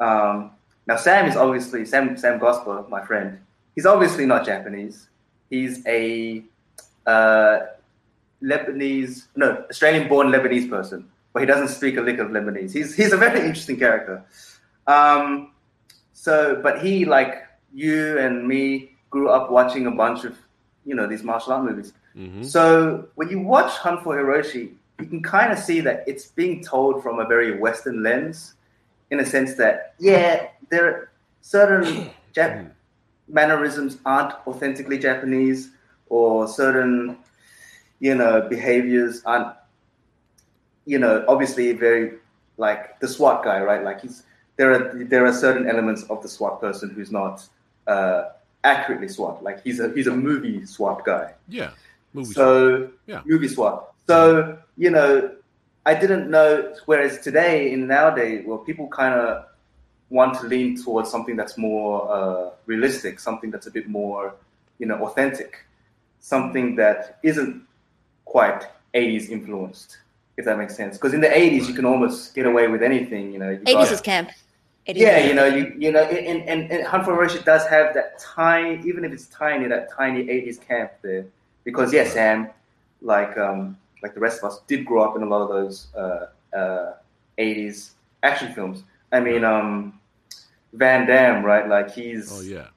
um, 0.00 0.52
now 0.86 0.96
Sam 0.96 1.26
is 1.26 1.36
obviously 1.36 1.84
Sam 1.84 2.16
Sam 2.16 2.40
Gosper, 2.40 2.88
my 2.88 3.04
friend. 3.04 3.38
He's 3.74 3.84
obviously 3.84 4.24
not 4.24 4.46
Japanese. 4.46 5.06
He's 5.50 5.86
a 5.86 6.42
uh, 7.06 7.58
Lebanese, 8.42 9.26
no, 9.36 9.64
Australian-born 9.68 10.28
Lebanese 10.28 10.70
person, 10.70 11.08
but 11.34 11.40
he 11.40 11.46
doesn't 11.46 11.68
speak 11.68 11.98
a 11.98 12.00
lick 12.00 12.18
of 12.18 12.28
Lebanese. 12.28 12.72
He's 12.72 12.94
he's 12.94 13.12
a 13.12 13.18
very 13.18 13.40
interesting 13.40 13.78
character. 13.78 14.24
Um, 14.86 15.52
so, 16.14 16.58
but 16.62 16.80
he, 16.82 17.04
like 17.04 17.47
you 17.74 18.18
and 18.18 18.46
me, 18.46 18.92
grew 19.10 19.30
up 19.30 19.50
watching 19.50 19.86
a 19.86 19.90
bunch 19.90 20.24
of, 20.24 20.36
you 20.84 20.94
know, 20.94 21.06
these 21.06 21.22
martial 21.22 21.52
art 21.52 21.64
movies. 21.64 21.92
hmm 22.14 22.42
So 22.42 23.08
when 23.14 23.28
you 23.28 23.40
watch 23.40 23.72
Hunt 23.72 24.02
for 24.02 24.16
Hiroshi, 24.16 24.72
you 25.00 25.06
can 25.06 25.22
kind 25.22 25.52
of 25.52 25.58
see 25.58 25.80
that 25.80 26.04
it's 26.06 26.26
being 26.26 26.62
told 26.62 27.02
from 27.02 27.20
a 27.20 27.24
very 27.24 27.58
Western 27.58 28.02
lens, 28.02 28.54
in 29.10 29.20
a 29.20 29.26
sense 29.26 29.54
that 29.54 29.94
yeah, 29.98 30.48
there 30.70 30.86
are 30.86 31.10
certain 31.40 32.10
Jap- 32.34 32.70
mannerisms 33.28 33.98
aren't 34.04 34.34
authentically 34.46 34.98
Japanese, 34.98 35.70
or 36.08 36.48
certain 36.48 37.18
you 38.00 38.14
know 38.14 38.46
behaviors 38.48 39.22
aren't 39.24 39.54
you 40.84 40.98
know 40.98 41.24
obviously 41.28 41.72
very 41.72 42.18
like 42.56 42.98
the 43.00 43.08
SWAT 43.08 43.44
guy, 43.44 43.60
right? 43.60 43.82
Like 43.84 44.00
he's 44.00 44.24
there 44.56 44.72
are 44.72 45.04
there 45.04 45.24
are 45.24 45.32
certain 45.32 45.68
elements 45.68 46.02
of 46.04 46.22
the 46.22 46.28
SWAT 46.28 46.60
person 46.60 46.90
who's 46.90 47.12
not 47.12 47.48
uh, 47.88 48.30
accurately 48.64 49.08
SWAT. 49.08 49.42
Like 49.42 49.62
he's 49.64 49.80
a 49.80 49.92
he's 49.94 50.06
a 50.06 50.14
movie 50.14 50.64
SWAT 50.66 51.04
guy. 51.04 51.32
Yeah. 51.48 51.70
Movie 52.12 52.32
So 52.34 52.90
Yeah. 53.06 53.22
movie 53.24 53.48
swap. 53.48 53.94
So 54.06 54.58
you 54.76 54.90
know, 54.90 55.32
I 55.86 55.94
didn't 55.94 56.30
know. 56.30 56.74
Whereas 56.86 57.18
today, 57.20 57.72
in 57.72 57.86
nowadays, 57.86 58.44
well, 58.46 58.58
people 58.58 58.86
kind 58.88 59.14
of 59.14 59.46
want 60.10 60.38
to 60.40 60.46
lean 60.46 60.82
towards 60.82 61.10
something 61.10 61.36
that's 61.36 61.56
more 61.58 61.92
uh, 62.16 62.50
realistic, 62.66 63.20
something 63.20 63.50
that's 63.50 63.66
a 63.66 63.70
bit 63.70 63.86
more, 63.88 64.34
you 64.78 64.86
know, 64.86 64.98
authentic, 65.06 65.64
something 66.20 66.76
that 66.76 67.18
isn't 67.22 67.62
quite 68.24 68.62
80s 68.94 69.28
influenced, 69.28 69.98
if 70.38 70.44
that 70.46 70.56
makes 70.56 70.74
sense. 70.76 70.96
Because 70.96 71.12
in 71.12 71.20
the 71.20 71.28
80s, 71.28 71.68
you 71.68 71.74
can 71.74 71.84
almost 71.84 72.34
get 72.34 72.46
away 72.46 72.68
with 72.68 72.82
anything. 72.82 73.32
You 73.34 73.38
know, 73.38 73.50
you 73.50 73.58
80s 73.66 73.72
got- 73.74 73.92
is 73.92 74.00
camp. 74.00 74.30
80s 74.88 74.96
yeah, 74.96 75.18
you 75.18 75.34
know, 75.34 75.44
you 75.44 75.74
you 75.78 75.92
know, 75.92 76.02
and, 76.02 76.48
and, 76.48 76.72
and 76.72 76.86
Hunt 76.86 77.04
for 77.04 77.12
Hiroshi 77.12 77.44
does 77.44 77.66
have 77.66 77.92
that 77.94 78.18
tiny, 78.18 78.80
even 78.88 79.04
if 79.04 79.12
it's 79.12 79.26
tiny, 79.26 79.68
that 79.68 79.92
tiny 79.92 80.24
'80s 80.24 80.60
camp 80.66 80.92
there. 81.02 81.26
Because 81.64 81.92
yes, 81.92 82.14
Sam, 82.14 82.48
like 83.02 83.36
um, 83.36 83.76
like 84.02 84.14
the 84.14 84.20
rest 84.20 84.38
of 84.42 84.50
us, 84.50 84.60
did 84.66 84.86
grow 84.86 85.02
up 85.02 85.14
in 85.16 85.22
a 85.22 85.26
lot 85.26 85.42
of 85.42 85.48
those 85.50 85.88
uh, 85.94 86.26
uh, 86.56 86.92
'80s 87.38 87.90
action 88.22 88.52
films. 88.54 88.82
I 89.12 89.20
mean, 89.20 89.44
um, 89.44 90.00
Van 90.72 91.06
Damme, 91.06 91.44
right? 91.44 91.68
Like 91.68 91.90
he's 91.92 92.32
Oh 92.32 92.40
yeah. 92.40 92.68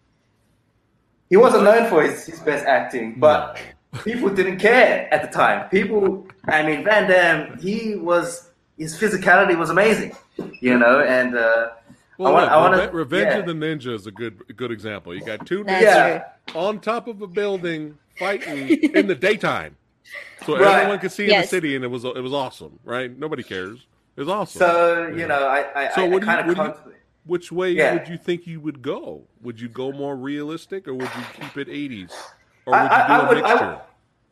he 1.29 1.37
wasn't 1.37 1.63
known 1.63 1.89
for 1.89 2.03
his, 2.03 2.25
his 2.25 2.39
best 2.41 2.65
acting, 2.65 3.19
but 3.19 3.57
people 4.03 4.29
didn't 4.29 4.57
care 4.57 5.07
at 5.13 5.21
the 5.21 5.27
time. 5.29 5.69
People, 5.69 6.27
I 6.45 6.63
mean, 6.63 6.83
Van 6.83 7.09
Damme, 7.09 7.57
he 7.59 7.95
was 7.95 8.49
his 8.77 8.97
physicality 8.99 9.57
was 9.57 9.69
amazing, 9.69 10.15
you 10.59 10.77
know, 10.77 11.01
and 11.01 11.37
uh, 11.37 11.69
Well, 12.21 12.31
I 12.31 12.33
want, 12.33 12.43
look, 12.45 12.51
I 12.51 12.57
want 12.57 12.73
Reve- 12.75 12.91
to 12.91 12.95
Revenge 12.97 13.25
yeah. 13.33 13.37
of 13.39 13.45
the 13.47 13.53
Ninja 13.53 13.93
is 13.95 14.05
a 14.07 14.11
good 14.11 14.41
a 14.49 14.53
good 14.53 14.71
example. 14.71 15.15
You 15.15 15.23
got 15.25 15.45
two 15.47 15.63
ninjas 15.63 15.81
Yeah. 15.81 16.23
on 16.53 16.79
top 16.79 17.07
of 17.07 17.21
a 17.21 17.27
building 17.27 17.97
fighting 18.19 18.69
in 18.69 19.07
the 19.07 19.15
daytime, 19.15 19.75
so 20.45 20.57
Right. 20.57 20.75
everyone 20.81 20.99
could 20.99 21.11
see 21.11 21.31
in 21.33 21.41
the 21.41 21.47
city, 21.47 21.75
and 21.75 21.83
it 21.83 21.87
was 21.87 22.03
it 22.05 22.21
was 22.21 22.33
awesome, 22.33 22.79
right? 22.83 23.15
Nobody 23.17 23.41
cares. 23.43 23.87
It 24.15 24.21
was 24.21 24.29
awesome. 24.29 24.59
So 24.59 25.07
Yeah. 25.07 25.15
you 25.15 25.27
know, 25.27 25.47
I 25.47 25.65
I, 25.87 25.89
So 25.95 26.03
I, 26.03 26.07
what 26.09 26.21
do 26.21 26.27
you- 26.27 26.31
kind 26.33 26.47
what 26.47 26.59
of 26.59 26.83
do 26.83 26.89
you- 26.89 26.95
Which 27.25 27.51
way 27.51 27.71
Yeah. 27.71 27.93
would 27.93 28.07
you 28.07 28.17
think 28.17 28.47
you 28.47 28.59
would 28.59 28.81
go? 28.81 29.23
Would 29.41 29.59
you 29.61 29.69
go 29.69 29.91
more 29.91 30.15
realistic, 30.15 30.87
or 30.87 30.93
would 30.93 31.03
you 31.15 31.23
keep 31.39 31.55
it 31.57 31.69
eighties, 31.69 32.11
or 32.65 32.73
I- 32.75 32.81
would 32.83 32.91
you 32.91 32.97
do 32.97 33.13
I 33.13 33.17
a 33.17 33.27
would- 33.27 33.37
I 33.37 33.49
mixture? 33.49 33.67
would- 33.67 33.79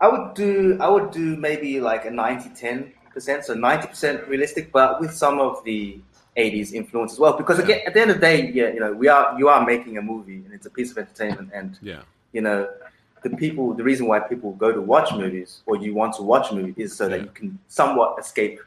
I 0.01 0.07
would 0.07 0.33
do 0.33 0.77
I 0.81 0.89
would 0.89 1.11
do 1.11 1.35
maybe 1.37 1.79
like 1.81 2.05
a 2.05 2.09
90-10 2.11 2.93
percent, 3.13 3.45
so 3.45 3.53
ninety 3.53 3.87
percent 3.87 4.27
realistic, 4.27 4.71
but 4.71 4.99
with 5.01 5.11
some 5.13 5.39
of 5.39 5.63
the 5.65 5.99
eighties 6.35 6.73
influence 6.73 7.13
as 7.13 7.19
well. 7.19 7.33
Because 7.37 7.59
again, 7.59 7.81
at 7.85 7.93
the 7.93 8.01
end 8.01 8.11
of 8.11 8.17
the 8.17 8.21
day, 8.21 8.51
yeah, 8.51 8.69
you 8.73 8.79
know, 8.79 8.93
we 8.93 9.07
are 9.07 9.37
you 9.37 9.49
are 9.49 9.65
making 9.65 9.97
a 9.97 10.01
movie 10.01 10.41
and 10.45 10.53
it's 10.53 10.65
a 10.65 10.69
piece 10.69 10.91
of 10.91 10.97
entertainment, 10.97 11.49
and 11.53 11.77
yeah, 11.81 12.01
you 12.33 12.41
know, 12.41 12.69
the 13.23 13.29
people 13.31 13.73
the 13.73 13.83
reason 13.83 14.07
why 14.07 14.19
people 14.19 14.51
go 14.53 14.71
to 14.71 14.81
watch 14.81 15.11
movies 15.13 15.61
or 15.65 15.75
you 15.77 15.93
want 15.93 16.13
to 16.15 16.23
watch 16.23 16.51
a 16.51 16.55
movie 16.55 16.73
is 16.81 16.95
so 16.95 17.09
that 17.09 17.21
you 17.21 17.29
can 17.33 17.57
somewhat 17.67 18.17
escape 18.19 18.59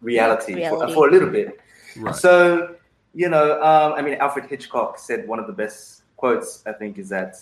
reality, 0.00 0.54
Reality. 0.54 0.86
For, 0.86 0.94
for 0.94 1.08
a 1.08 1.10
little 1.10 1.28
bit. 1.30 1.60
right. 1.96 2.14
So, 2.14 2.76
you 3.14 3.28
know, 3.28 3.60
um, 3.62 3.94
I 3.94 4.02
mean, 4.02 4.14
Alfred 4.14 4.46
Hitchcock 4.46 4.98
said 4.98 5.26
one 5.26 5.38
of 5.40 5.46
the 5.46 5.52
best 5.52 6.02
quotes, 6.16 6.62
I 6.66 6.72
think, 6.72 6.98
is 6.98 7.08
that 7.08 7.36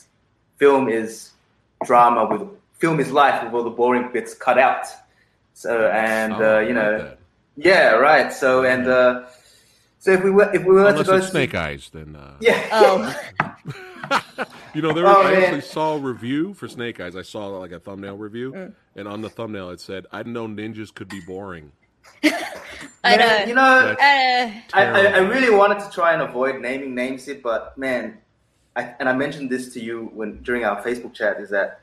film 0.57 0.89
is 0.89 1.33
drama 1.85 2.25
with 2.25 2.49
film 2.79 2.99
is 3.01 3.11
life 3.11 3.43
with 3.45 3.53
all 3.55 3.63
the 3.65 3.71
boring 3.71 4.11
bits 4.13 4.35
cut 4.35 4.59
out. 4.59 4.87
So, 5.55 5.89
and 5.89 6.35
Oh, 6.35 6.57
uh, 6.57 6.61
you 6.61 6.73
know, 6.75 6.99
that. 6.99 7.19
yeah, 7.57 7.91
right. 7.93 8.33
So, 8.33 8.65
and 8.65 8.87
uh, 8.87 9.25
so 9.99 10.13
if 10.13 10.23
we 10.25 10.31
were 10.31 10.53
if 10.55 10.63
we 10.65 10.75
were 10.75 10.87
unless 10.87 10.99
to 10.99 11.05
go 11.05 11.17
it's 11.17 11.27
see- 11.27 11.31
Snake 11.33 11.55
Eyes, 11.55 11.91
then 11.93 12.17
uh, 12.17 12.37
yeah, 12.41 12.69
Oh, 12.73 13.15
you 14.75 14.83
know, 14.83 14.93
there 14.93 15.07
Oh, 15.07 15.23
I 15.23 15.33
man. 15.33 15.43
actually 15.43 15.61
saw 15.63 15.95
a 15.97 15.99
review 15.99 16.55
for 16.55 16.69
Snake 16.69 17.01
Eyes. 17.01 17.17
I 17.17 17.23
saw 17.23 17.47
like 17.49 17.73
a 17.73 17.81
thumbnail 17.81 18.17
review, 18.17 18.53
Mm. 18.53 18.73
and 18.97 19.09
on 19.09 19.21
the 19.23 19.31
thumbnail 19.31 19.71
it 19.71 19.81
said, 19.81 20.07
"I 20.13 20.23
know 20.23 20.47
ninjas 20.47 20.95
could 20.95 21.09
be 21.09 21.21
boring." 21.21 21.73
I 23.05 23.17
Man, 23.17 23.19
know. 23.19 23.45
you 23.47 23.55
know, 23.55 23.63
Uh, 23.63 23.97
I, 24.01 24.63
I, 24.75 25.07
I 25.07 25.19
really 25.19 25.51
wanted 25.55 25.79
to 25.81 25.91
try 25.91 26.13
and 26.13 26.23
avoid 26.23 26.61
naming 26.61 26.95
names 26.95 27.25
here, 27.27 27.41
but 27.43 27.77
man, 27.79 28.19
I, 28.75 28.95
and 28.99 29.09
I 29.09 29.13
mentioned 29.13 29.49
this 29.51 29.73
to 29.75 29.81
you 29.83 30.11
when 30.13 30.43
during 30.43 30.65
our 30.65 30.83
Facebook 30.83 31.15
chat 31.15 31.41
is 31.41 31.51
that 31.51 31.81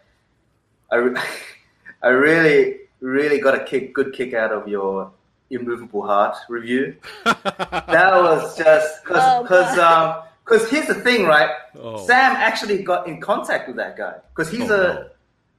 I, 0.91 0.95
re- 0.98 1.22
I 2.03 2.10
really, 2.10 2.80
really 2.99 3.40
got 3.40 3.56
a 3.56 3.64
kick, 3.64 3.94
good 3.94 4.14
kick 4.14 4.34
out 4.34 4.52
of 4.52 4.68
your 4.68 5.11
immovable 5.49 6.02
heart 6.06 6.36
review. 6.49 6.95
That 7.26 8.14
was 8.22 8.57
just 8.57 9.03
because, 9.03 9.24
Oh, 9.26 9.44
because, 9.44 9.78
um, 9.78 10.24
because 10.45 10.70
here's 10.70 10.88
the 10.88 10.95
thing, 10.95 11.26
right? 11.26 11.49
Oh. 11.80 12.06
Sam 12.06 12.36
actually 12.36 12.82
got 12.84 13.07
in 13.07 13.22
contact 13.22 13.68
with 13.68 13.78
that 13.78 13.95
guy 13.98 14.15
because 14.36 14.52
he's 14.52 14.70
Oh, 14.72 14.76
a, 14.76 14.94
no. 14.94 15.10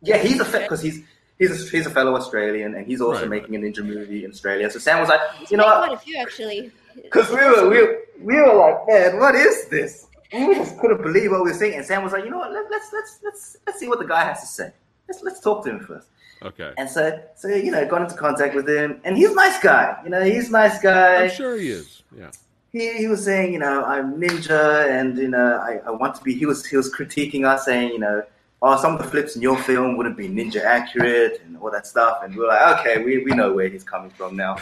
yeah, 0.03 0.19
he's 0.19 0.41
a 0.41 0.45
because 0.45 0.83
he's. 0.83 1.03
He's 1.37 1.51
a, 1.51 1.69
he's 1.69 1.85
a 1.85 1.91
fellow 1.91 2.15
Australian, 2.15 2.77
and 2.77 2.87
he's 2.87 3.01
also 3.01 3.23
Right, 3.23 3.29
making 3.43 3.57
a 3.57 3.59
ninja 3.59 3.85
movie 3.85 4.25
in 4.25 4.31
Australia. 4.31 4.71
So 4.71 4.79
Sam 4.79 5.01
was 5.01 5.09
like, 5.09 5.21
"You 5.51 5.57
know 5.57 5.65
what? 5.65 5.89
quite 5.89 5.93
a 5.93 6.01
few 6.01 6.17
actually. 6.17 6.71
Because 7.03 7.29
we 7.29 7.35
were, 7.37 7.69
we, 7.69 7.77
were- 7.83 7.99
we 8.21 8.35
were 8.37 8.55
like, 8.55 8.87
man, 8.87 9.19
what 9.19 9.35
is 9.35 9.67
this? 9.67 10.07
We 10.33 10.55
just 10.55 10.79
couldn't 10.79 11.03
believe 11.03 11.33
what 11.33 11.43
we 11.43 11.51
were 11.51 11.57
seeing. 11.59 11.75
And 11.75 11.85
Sam 11.85 12.05
was 12.05 12.13
like, 12.13 12.23
you 12.25 12.31
know 12.31 12.39
what? 12.39 12.53
Let, 12.53 12.71
let's 12.71 12.87
let's 12.93 13.19
let's 13.25 13.57
let's 13.67 13.81
see 13.81 13.89
what 13.89 13.99
the 13.99 14.05
guy 14.07 14.23
has 14.23 14.43
to 14.43 14.47
say. 14.47 14.71
Let's 15.09 15.23
let's 15.25 15.41
talk 15.41 15.65
to 15.65 15.71
him 15.71 15.81
first. 15.81 16.07
Okay, 16.43 16.73
And 16.77 16.89
so 16.91 17.23
so 17.37 17.49
you 17.49 17.71
know, 17.71 17.87
got 17.89 18.03
into 18.03 18.15
contact 18.17 18.55
with 18.55 18.69
him, 18.69 19.01
and 19.05 19.17
he's 19.17 19.31
a 19.31 19.35
nice 19.35 19.59
guy. 19.61 19.99
You 20.05 20.11
know, 20.11 20.23
he's 20.23 20.49
a 20.49 20.53
nice 20.53 20.79
guy. 20.81 21.25
I'm 21.25 21.31
sure 21.31 21.57
he 21.57 21.71
is. 21.71 22.03
Yeah, 22.17 22.31
He, 22.73 22.99
he 22.99 23.09
was 23.09 23.25
saying, 23.25 23.53
you 23.53 23.59
know, 23.59 23.85
I'm 23.85 24.21
ninja, 24.21 24.89
and 24.91 25.17
you 25.17 25.29
know, 25.29 25.57
I, 25.57 25.81
I 25.87 25.91
want 25.91 26.15
to 26.17 26.23
be. 26.23 26.35
He 26.35 26.47
was 26.47 26.65
he 26.67 26.77
was 26.77 26.93
critiquing 26.95 27.47
us, 27.47 27.65
saying, 27.65 27.93
you 27.93 27.99
know. 27.99 28.23
Oh, 28.63 28.81
some 28.81 28.95
of 28.95 29.03
the 29.03 29.09
flips 29.09 29.37
in 29.37 29.43
your 29.43 29.59
film 29.59 29.99
wouldn't 29.99 30.17
be 30.17 30.27
ninja 30.27 30.63
accurate 30.65 31.43
and 31.45 31.59
all 31.59 31.71
that 31.71 31.87
stuff. 31.87 32.21
And 32.23 32.35
we 32.35 32.41
we're 32.41 32.49
like, 32.49 32.79
okay, 32.81 33.05
we, 33.05 33.19
we 33.23 33.33
know 33.33 33.53
where 33.53 33.69
he's 33.69 33.85
coming 33.85 34.09
from 34.11 34.37
now. 34.37 34.57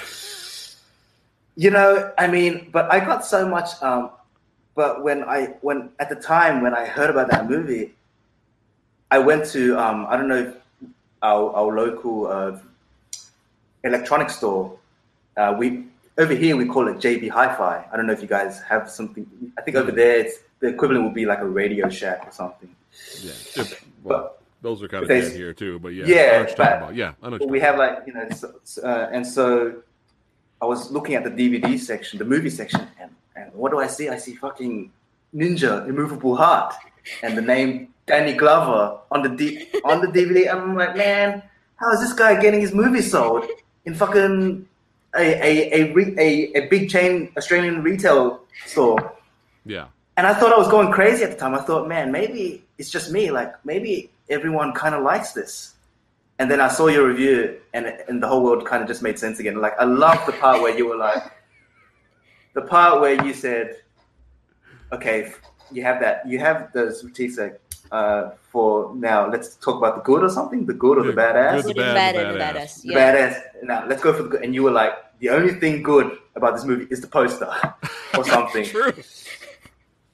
You 1.54 1.70
know, 1.70 2.12
I 2.18 2.26
mean, 2.26 2.70
but 2.72 2.90
I 2.92 2.98
got 2.98 3.24
so 3.24 3.46
much. 3.48 3.80
Um, 3.80 4.10
but 4.74 5.04
when 5.04 5.22
I 5.22 5.54
when 5.60 5.90
at 6.00 6.08
the 6.08 6.16
time 6.16 6.62
when 6.62 6.74
I 6.74 6.84
heard 6.84 7.10
about 7.10 7.30
that 7.30 7.48
movie, 7.48 7.94
I 9.10 9.18
went 9.18 9.44
to 9.50 9.78
um, 9.78 10.06
I 10.08 10.16
don't 10.16 10.28
know 10.28 10.36
if 10.36 10.54
our 11.22 11.54
our 11.54 11.74
local 11.76 12.26
uh, 12.26 12.58
electronic 13.84 14.30
store. 14.30 14.78
Uh, 15.36 15.54
we 15.58 15.84
over 16.18 16.34
here 16.34 16.56
we 16.56 16.66
call 16.66 16.88
it 16.88 16.96
JB 16.98 17.30
Hi-Fi. 17.30 17.86
I 17.90 17.96
don't 17.96 18.06
know 18.06 18.12
if 18.12 18.20
you 18.22 18.28
guys 18.28 18.60
have 18.62 18.90
something. 18.90 19.26
I 19.58 19.62
think 19.62 19.76
over 19.76 19.90
there 19.90 20.18
it's 20.20 20.36
the 20.60 20.68
equivalent 20.68 21.04
would 21.04 21.14
be 21.14 21.26
like 21.26 21.40
a 21.40 21.46
Radio 21.48 21.88
Shack 21.88 22.26
or 22.26 22.32
something. 22.32 22.74
yeah. 23.20 23.32
If- 23.56 23.84
well, 24.04 24.36
those 24.60 24.82
are 24.82 24.88
kind 24.88 25.02
of 25.04 25.08
they- 25.08 25.20
dead 25.22 25.32
here 25.32 25.52
too, 25.52 25.78
but 25.78 25.88
yeah, 25.88 26.04
Yeah, 26.06 26.16
I 26.16 26.24
know 26.24 26.38
what 26.40 26.48
you're 26.48 26.56
but- 26.56 26.76
about. 26.76 26.94
Yeah, 26.94 27.12
I 27.22 27.26
know. 27.26 27.30
What 27.32 27.40
you're 27.42 27.50
we 27.50 27.60
have 27.60 27.76
like 27.78 27.98
you 28.06 28.12
know, 28.14 28.28
so, 28.64 28.82
uh, 28.82 29.08
and 29.12 29.26
so 29.26 29.74
I 30.60 30.66
was 30.66 30.90
looking 30.90 31.14
at 31.14 31.24
the 31.24 31.30
DVD 31.30 31.78
section, 31.78 32.18
the 32.18 32.24
movie 32.24 32.50
section, 32.50 32.86
and, 33.00 33.10
and 33.36 33.52
what 33.54 33.72
do 33.72 33.78
I 33.78 33.86
see? 33.86 34.08
I 34.08 34.16
see 34.18 34.34
fucking 34.34 34.90
Ninja 35.34 35.88
Immovable 35.88 36.36
Heart 36.36 36.74
and 37.22 37.36
the 37.36 37.42
name 37.42 37.91
Danny 38.06 38.32
Glover 38.34 38.98
on 39.10 39.22
the 39.22 39.28
D- 39.28 39.68
on 39.84 40.00
the 40.00 40.08
DVD. 40.08 40.52
I'm 40.52 40.76
like, 40.76 40.96
man, 40.96 41.42
how 41.76 41.92
is 41.92 42.00
this 42.00 42.12
guy 42.12 42.40
getting 42.40 42.60
his 42.60 42.72
movie 42.74 43.02
sold 43.02 43.46
in 43.84 43.94
fucking 43.94 44.66
a 45.14 45.20
a 45.20 45.72
a, 45.82 45.92
re- 45.92 46.14
a, 46.18 46.58
a 46.58 46.68
big 46.68 46.88
chain 46.90 47.32
Australian 47.36 47.82
retail 47.82 48.40
store? 48.66 49.12
yeah, 49.64 49.86
And 50.16 50.26
I 50.26 50.34
thought 50.34 50.52
I 50.52 50.58
was 50.58 50.68
going 50.68 50.90
crazy 50.92 51.22
at 51.22 51.30
the 51.30 51.36
time. 51.36 51.54
I 51.54 51.60
thought, 51.62 51.86
man, 51.88 52.10
maybe 52.10 52.64
it's 52.78 52.90
just 52.90 53.12
me. 53.12 53.30
Like 53.30 53.52
maybe 53.64 54.10
everyone 54.28 54.72
kind 54.72 54.94
of 54.94 55.02
likes 55.04 55.32
this. 55.32 55.74
And 56.38 56.50
then 56.50 56.60
I 56.60 56.66
saw 56.68 56.88
your 56.88 57.06
review, 57.06 57.60
and 57.72 57.86
and 58.08 58.20
the 58.22 58.26
whole 58.26 58.42
world 58.42 58.66
kind 58.66 58.82
of 58.82 58.88
just 58.88 59.02
made 59.02 59.18
sense 59.18 59.38
again. 59.38 59.60
Like 59.60 59.78
I 59.78 59.84
love 59.84 60.24
the 60.26 60.32
part 60.32 60.60
where 60.60 60.76
you 60.76 60.88
were 60.88 60.96
like, 60.96 61.22
the 62.54 62.62
part 62.62 63.00
where 63.00 63.24
you 63.24 63.32
said, 63.32 63.76
okay, 64.92 65.32
you 65.70 65.82
have 65.84 66.00
that, 66.00 66.26
you 66.26 66.38
have 66.40 66.72
those 66.72 67.00
critiques 67.02 67.38
like, 67.38 67.60
uh, 67.92 68.30
for 68.50 68.94
now. 68.96 69.30
Let's 69.30 69.54
talk 69.56 69.76
about 69.76 69.96
the 69.96 70.02
good 70.02 70.24
or 70.24 70.30
something, 70.30 70.66
the 70.66 70.74
good 70.74 70.98
or 70.98 71.04
the 71.04 71.12
badass. 71.12 71.56
good, 71.56 71.64
Good 71.66 71.76
the 71.76 71.82
bad, 71.82 71.94
bad 71.94 72.14
the 72.16 72.28
and 72.28 72.38
badass. 72.40 72.56
badass. 72.56 72.82
The 72.82 72.88
Yeah. 72.88 72.98
badass. 73.14 73.34
Now 73.62 73.86
let's 73.86 74.02
go 74.02 74.12
for 74.12 74.22
the 74.24 74.28
good. 74.30 74.42
And 74.42 74.54
you 74.54 74.62
were 74.64 74.70
like, 74.72 74.94
the 75.20 75.30
only 75.30 75.54
thing 75.54 75.82
good 75.82 76.18
about 76.34 76.54
this 76.56 76.64
movie 76.64 76.86
is 76.90 77.00
the 77.00 77.06
poster 77.06 77.48
or 78.16 78.24
something. 78.24 78.64
True. 78.74 78.92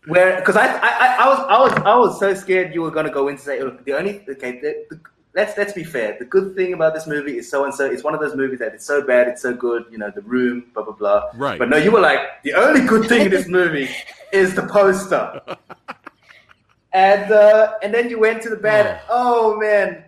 Where, 0.07 0.37
because 0.41 0.57
I, 0.57 0.67
I, 0.67 0.89
I, 0.89 1.17
I 1.25 1.29
was, 1.29 1.39
I 1.49 1.59
was, 1.61 1.73
I 1.85 1.97
was 1.97 2.19
so 2.19 2.35
scared 2.35 2.75
you 2.75 2.83
were 2.83 2.91
gonna 2.91 3.11
go 3.11 3.29
in 3.29 3.35
and 3.35 3.41
say, 3.41 3.63
look, 3.63 3.85
the 3.85 3.93
only, 3.93 4.25
okay, 4.29 4.59
the, 4.61 4.87
the, 4.91 5.01
let's 5.35 5.57
let's 5.59 5.73
be 5.75 5.85
fair. 5.85 6.17
The 6.19 6.25
good 6.25 6.57
thing 6.57 6.73
about 6.73 6.95
this 6.95 7.07
movie 7.07 7.37
is 7.37 7.51
so 7.51 7.65
and 7.65 7.75
so. 7.75 7.85
It's 7.85 8.03
one 8.03 8.15
of 8.15 8.21
those 8.21 8.35
movies 8.35 8.59
that 8.61 8.73
it's 8.75 8.87
so 8.87 9.03
bad, 9.03 9.29
it's 9.29 9.43
so 9.43 9.53
good. 9.55 9.85
You 9.91 9.99
know, 9.99 10.11
The 10.11 10.23
Room, 10.23 10.67
blah 10.73 10.85
blah 10.85 10.95
blah. 10.95 11.23
Right. 11.35 11.59
But 11.59 11.69
no, 11.69 11.77
you 11.77 11.91
were 11.91 12.01
like, 12.01 12.21
the 12.43 12.55
only 12.55 12.81
good 12.87 13.07
thing 13.09 13.27
in 13.27 13.31
this 13.31 13.49
movie 13.49 13.89
is 14.33 14.55
the 14.55 14.63
poster. 14.67 15.41
and 16.93 17.31
uh, 17.33 17.73
and 17.83 17.93
then 17.93 18.09
you 18.11 18.19
went 18.19 18.43
to 18.43 18.49
the 18.49 18.57
bed. 18.57 19.01
Oh 19.09 19.57
man, 19.57 20.05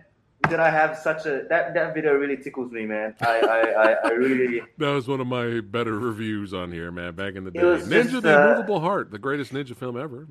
did 0.49 0.59
I 0.59 0.69
have 0.69 0.97
such 0.97 1.25
a 1.25 1.45
that 1.49 1.73
that 1.73 1.93
video 1.93 2.13
really 2.13 2.37
tickles 2.37 2.71
me, 2.71 2.85
man. 2.85 3.15
I 3.21 3.39
I, 3.39 3.59
I, 3.59 3.91
I 4.05 4.09
really. 4.11 4.61
That 4.77 4.89
was 4.89 5.07
one 5.07 5.21
of 5.21 5.27
my 5.27 5.59
better 5.61 5.97
reviews 5.97 6.53
on 6.53 6.71
here, 6.71 6.91
man. 6.91 7.13
Back 7.13 7.35
in 7.35 7.43
the 7.43 7.51
day, 7.51 7.61
Ninja: 7.61 8.09
just, 8.11 8.23
The 8.23 8.39
uh, 8.39 8.51
Immovable 8.53 8.79
Heart, 8.79 9.11
the 9.11 9.19
greatest 9.19 9.53
ninja 9.53 9.75
film 9.75 9.95
ever. 9.97 10.27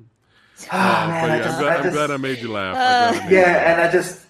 Oh, 0.63 0.77
Uh, 0.77 1.07
man, 1.07 1.21
but 1.23 1.31
I 1.31 1.37
yeah, 1.37 1.43
just, 1.43 1.55
I'm, 1.55 1.61
glad, 1.63 1.71
I 1.79 1.83
I'm 1.87 1.91
glad 1.93 2.11
I 2.11 2.17
made 2.17 2.37
you 2.39 2.51
laugh. 2.51 2.77
Uh, 2.77 2.79
I'm 2.79 2.97
glad 2.97 3.23
I 3.23 3.25
made 3.25 3.31
you 3.31 3.37
Yeah, 3.37 3.47
laugh. 3.47 3.67
and 3.67 3.81
I 3.81 3.91
just 3.91 4.25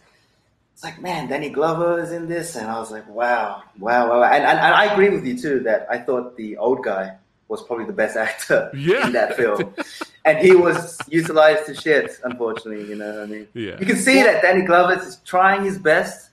it's 0.73 0.83
like, 0.83 1.01
man, 1.01 1.27
Danny 1.27 1.49
Glover 1.49 1.99
is 1.99 2.11
in 2.11 2.27
this, 2.29 2.55
and 2.55 2.67
I 2.69 2.79
was 2.79 2.91
like, 2.91 3.07
wow, 3.09 3.63
wow, 3.79 4.09
wow, 4.09 4.23
and, 4.23 4.43
and, 4.43 4.59
and 4.59 4.73
I 4.73 4.93
agree 4.93 5.09
with 5.09 5.25
you 5.25 5.37
too 5.37 5.59
that 5.61 5.87
I 5.89 5.97
thought 5.97 6.37
the 6.37 6.57
old 6.57 6.83
guy 6.83 7.15
was 7.47 7.61
probably 7.63 7.85
the 7.85 7.93
best 7.93 8.15
actor 8.17 8.71
Yeah. 8.75 9.05
in 9.07 9.13
that 9.13 9.35
film, 9.35 9.73
and 10.25 10.37
he 10.39 10.55
was 10.55 10.97
utilized 11.07 11.65
to 11.67 11.73
shit. 11.75 12.19
Unfortunately, 12.23 12.87
you 12.87 12.95
know, 12.95 13.11
what 13.13 13.23
I 13.23 13.25
mean, 13.25 13.47
Yeah. 13.53 13.77
you 13.79 13.85
can 13.85 13.97
see 13.97 14.21
that 14.23 14.41
Danny 14.41 14.61
Glover 14.63 14.93
is 15.01 15.17
trying 15.25 15.63
his 15.63 15.77
best, 15.77 16.29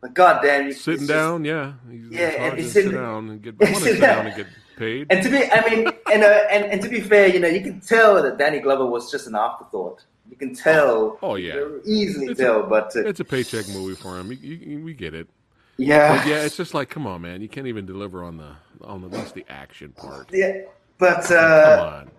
but 0.00 0.14
goddamn, 0.14 0.66
he's 0.66 0.80
Sitting 0.82 1.00
just- 1.00 1.10
down, 1.10 1.44
yeah. 1.44 1.72
He's, 1.90 2.10
Yeah, 2.10 2.26
and 2.28 2.56
to 2.56 2.62
he's 2.62 2.72
sit 2.72 2.84
sitting- 2.84 2.98
down 2.98 3.30
and 3.30 3.42
get. 3.42 3.54
I 3.60 3.64
want 3.64 3.76
to 3.76 3.80
Sit 3.82 3.92
sit 3.94 4.00
down 4.00 4.26
and 4.26 4.36
get 4.36 4.46
paid. 4.76 5.06
And 5.10 5.22
to 5.22 5.30
be, 5.30 5.50
I 5.50 5.70
mean, 5.70 5.88
and, 6.12 6.22
uh, 6.24 6.26
and 6.50 6.64
and 6.64 6.82
to 6.82 6.88
be 6.88 7.00
fair, 7.00 7.28
you 7.28 7.38
know, 7.40 7.48
you 7.48 7.60
can 7.62 7.80
tell 7.80 8.22
that 8.22 8.36
Danny 8.38 8.58
Glover 8.60 8.86
was 8.86 9.10
just 9.10 9.26
an 9.26 9.34
afterthought. 9.34 10.02
You 10.30 10.36
can 10.36 10.54
tell. 10.54 11.18
Oh, 11.22 11.36
yeah. 11.36 11.62
Easily 11.84 12.26
It's 12.28 12.40
a- 12.40 12.44
tell. 12.44 12.62
but 12.64 12.94
uh, 12.96 13.00
It's 13.06 13.20
a 13.20 13.24
paycheck 13.24 13.68
movie 13.68 13.94
for 13.94 14.18
him. 14.18 14.32
You, 14.32 14.38
you, 14.56 14.78
we 14.84 14.92
get 14.94 15.14
it. 15.14 15.28
yeah, 15.76 16.16
But 16.16 16.26
yeah, 16.26 16.42
it's 16.44 16.56
just 16.56 16.74
like, 16.74 16.88
come 16.90 17.06
on, 17.06 17.20
man. 17.22 17.40
You 17.40 17.48
can't 17.48 17.66
even 17.66 17.86
deliver 17.86 18.22
on 18.24 18.36
the 18.38 18.52
on 18.82 19.04
at 19.04 19.12
least 19.12 19.34
the 19.34 19.44
action 19.48 19.92
part. 19.92 20.28
yeah. 20.32 20.62
But 20.98 21.30
uh, 21.30 21.76
Come 21.76 21.86
on. 21.94 22.10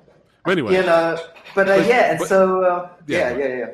But 0.45 0.51
anyway, 0.51 0.75
you 0.75 0.81
know, 0.83 1.17
but 1.55 1.67
uh, 1.69 1.77
But- 1.77 1.87
yeah, 1.87 2.11
and 2.11 2.19
but- 2.19 2.27
so 2.27 2.63
uh, 2.63 2.89
Yeah. 3.07 3.31
yeah, 3.31 3.37
yeah, 3.47 3.55
yeah. 3.57 3.65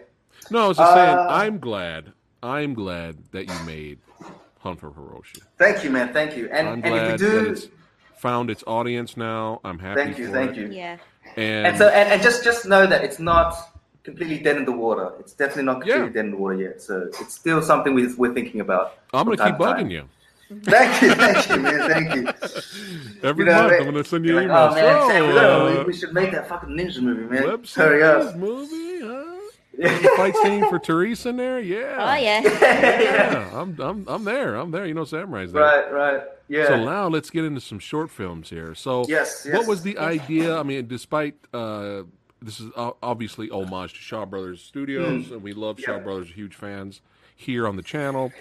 no, 0.49 0.65
I 0.65 0.68
was 0.69 0.77
just 0.77 0.93
saying. 0.93 1.18
uh, 1.18 1.27
I'm 1.30 1.60
glad. 1.60 2.14
I'm 2.43 2.73
glad 2.73 3.18
that 3.34 3.48
you 3.48 3.53
made 3.65 3.99
Hunt 4.60 4.80
for 4.80 4.89
Hiroshi. 4.91 5.41
Thank 5.57 5.84
you, 5.84 5.91
man. 5.91 6.11
Thank 6.14 6.35
you. 6.38 6.49
And 6.52 6.68
I'm 6.68 6.73
and 6.76 6.84
glad 6.84 6.95
if 6.95 7.22
we 7.22 7.27
that 7.27 7.43
do, 7.45 7.52
it's 7.52 7.68
found 8.18 8.49
its 8.49 8.64
audience 8.65 9.18
now. 9.18 9.60
I'm 9.64 9.77
happy 9.80 10.02
Thank 10.02 10.18
you, 10.18 10.27
for 10.27 10.34
thank 10.34 10.52
it. 10.52 10.57
you. 10.57 10.68
Yeah. 10.72 10.98
And, 11.35 11.68
And 11.68 11.77
so, 11.77 11.88
and, 11.89 12.10
and 12.11 12.22
just 12.22 12.43
just 12.43 12.65
know 12.65 12.88
that 12.88 13.03
it's 13.03 13.19
not 13.19 13.53
completely 14.03 14.39
dead 14.39 14.57
in 14.57 14.65
the 14.65 14.72
water. 14.72 15.11
It's 15.19 15.34
definitely 15.34 15.64
not 15.64 15.81
completely 15.81 16.03
Yeah. 16.07 16.10
dead 16.14 16.26
in 16.26 16.31
the 16.31 16.38
water 16.38 16.56
yet. 16.56 16.81
So 16.81 17.10
it's 17.19 17.35
still 17.35 17.61
something 17.61 17.93
we, 17.93 18.11
we're 18.15 18.34
thinking 18.34 18.61
about. 18.61 18.98
I'm 19.14 19.26
gonna 19.26 19.38
keep 19.38 19.56
bugging 19.56 19.76
time. 19.76 19.89
you 19.91 20.03
Thank 20.64 21.02
you, 21.02 21.14
thank 21.15 21.49
you, 21.49 21.57
man. 21.60 21.90
Thank 21.90 22.15
you. 22.15 22.28
every 23.23 23.45
You 23.45 23.52
know, 23.52 23.57
month. 23.61 23.69
they- 23.72 23.78
I'm 23.80 23.86
gonna 23.86 24.03
send 24.03 24.26
you 24.26 24.34
You're 24.34 24.41
an 24.44 24.49
like, 24.49 24.73
email. 24.73 24.91
oh 24.91 25.07
man, 25.07 25.10
Sam, 25.11 25.28
we, 25.28 25.34
so, 25.34 25.78
we, 25.80 25.84
we 25.86 25.94
should 25.94 26.14
make 26.14 26.32
that 26.32 26.48
fucking 26.49 26.69
ninja 26.69 27.02
movie, 27.02 27.26
uh, 27.26 27.30
man. 27.41 27.44
web 27.49 27.68
Hurry 27.68 28.03
up. 28.03 28.36
movie, 28.36 29.02
huh? 29.02 29.38
Fight 30.18 30.36
scene 30.44 30.68
for 30.69 30.78
Teresa 30.80 31.30
in 31.30 31.38
there, 31.38 31.60
yeah. 31.60 31.95
Oh 31.99 32.14
yeah. 32.22 32.41
Yeah, 32.41 33.49
I'm, 33.53 33.80
I'm, 33.80 34.06
I'm 34.07 34.23
there. 34.26 34.56
I'm 34.56 34.69
there. 34.72 34.86
You 34.86 34.94
know, 34.94 35.06
Samurai's 35.06 35.53
there. 35.53 35.61
Right, 35.64 35.91
right. 35.91 36.22
Yeah. 36.49 36.68
So 36.68 36.84
now 36.84 37.07
let's 37.07 37.30
get 37.30 37.45
into 37.45 37.61
some 37.61 37.80
short 37.80 38.10
films 38.11 38.49
here. 38.49 38.76
So, 38.76 39.06
Yes, 39.07 39.48
what 39.49 39.68
was 39.68 39.82
the 39.84 39.98
idea? 39.98 40.57
I 40.57 40.64
mean, 40.64 40.88
despite 40.88 41.36
uh, 41.53 42.03
this 42.41 42.60
is 42.60 42.69
obviously 42.76 43.49
homage 43.49 43.94
to 43.94 43.99
Shaw 43.99 44.26
Brothers 44.26 44.61
Studios, 44.61 45.32
and 45.32 45.41
we 45.41 45.53
love 45.53 45.80
Shaw 45.80 45.98
Hmm. 45.99 46.03
Brothers, 46.03 46.30
huge 46.30 46.53
fans 46.56 47.02
here 47.42 47.68
on 47.68 47.76
the 47.76 47.84
channel. 47.84 48.32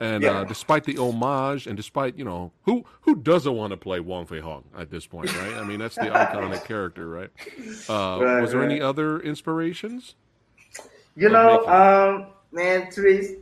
And 0.00 0.24
Yeah. 0.24 0.30
uh, 0.40 0.44
despite 0.44 0.84
the 0.84 0.98
homage, 0.98 1.66
and 1.66 1.76
despite 1.76 2.18
you 2.18 2.24
know 2.24 2.52
who 2.64 2.84
who 3.02 3.14
doesn't 3.16 3.54
want 3.54 3.70
to 3.72 3.76
play 3.76 4.00
Wong 4.00 4.26
Fei 4.26 4.40
Hung 4.40 4.64
at 4.76 4.90
this 4.90 5.06
point, 5.06 5.32
right? 5.36 5.54
I 5.54 5.62
mean, 5.62 5.78
that's 5.78 5.96
the 5.96 6.06
iconic 6.06 6.64
character, 6.72 7.08
right? 7.08 7.30
Uh, 7.88 8.18
Right, 8.20 8.40
was 8.40 8.50
there 8.50 8.62
any 8.62 8.80
other 8.80 9.20
inspirations? 9.20 10.14
You 11.16 11.28
know, 11.28 11.64
um, 11.68 12.26
man, 12.50 12.90
Therese, 12.90 13.34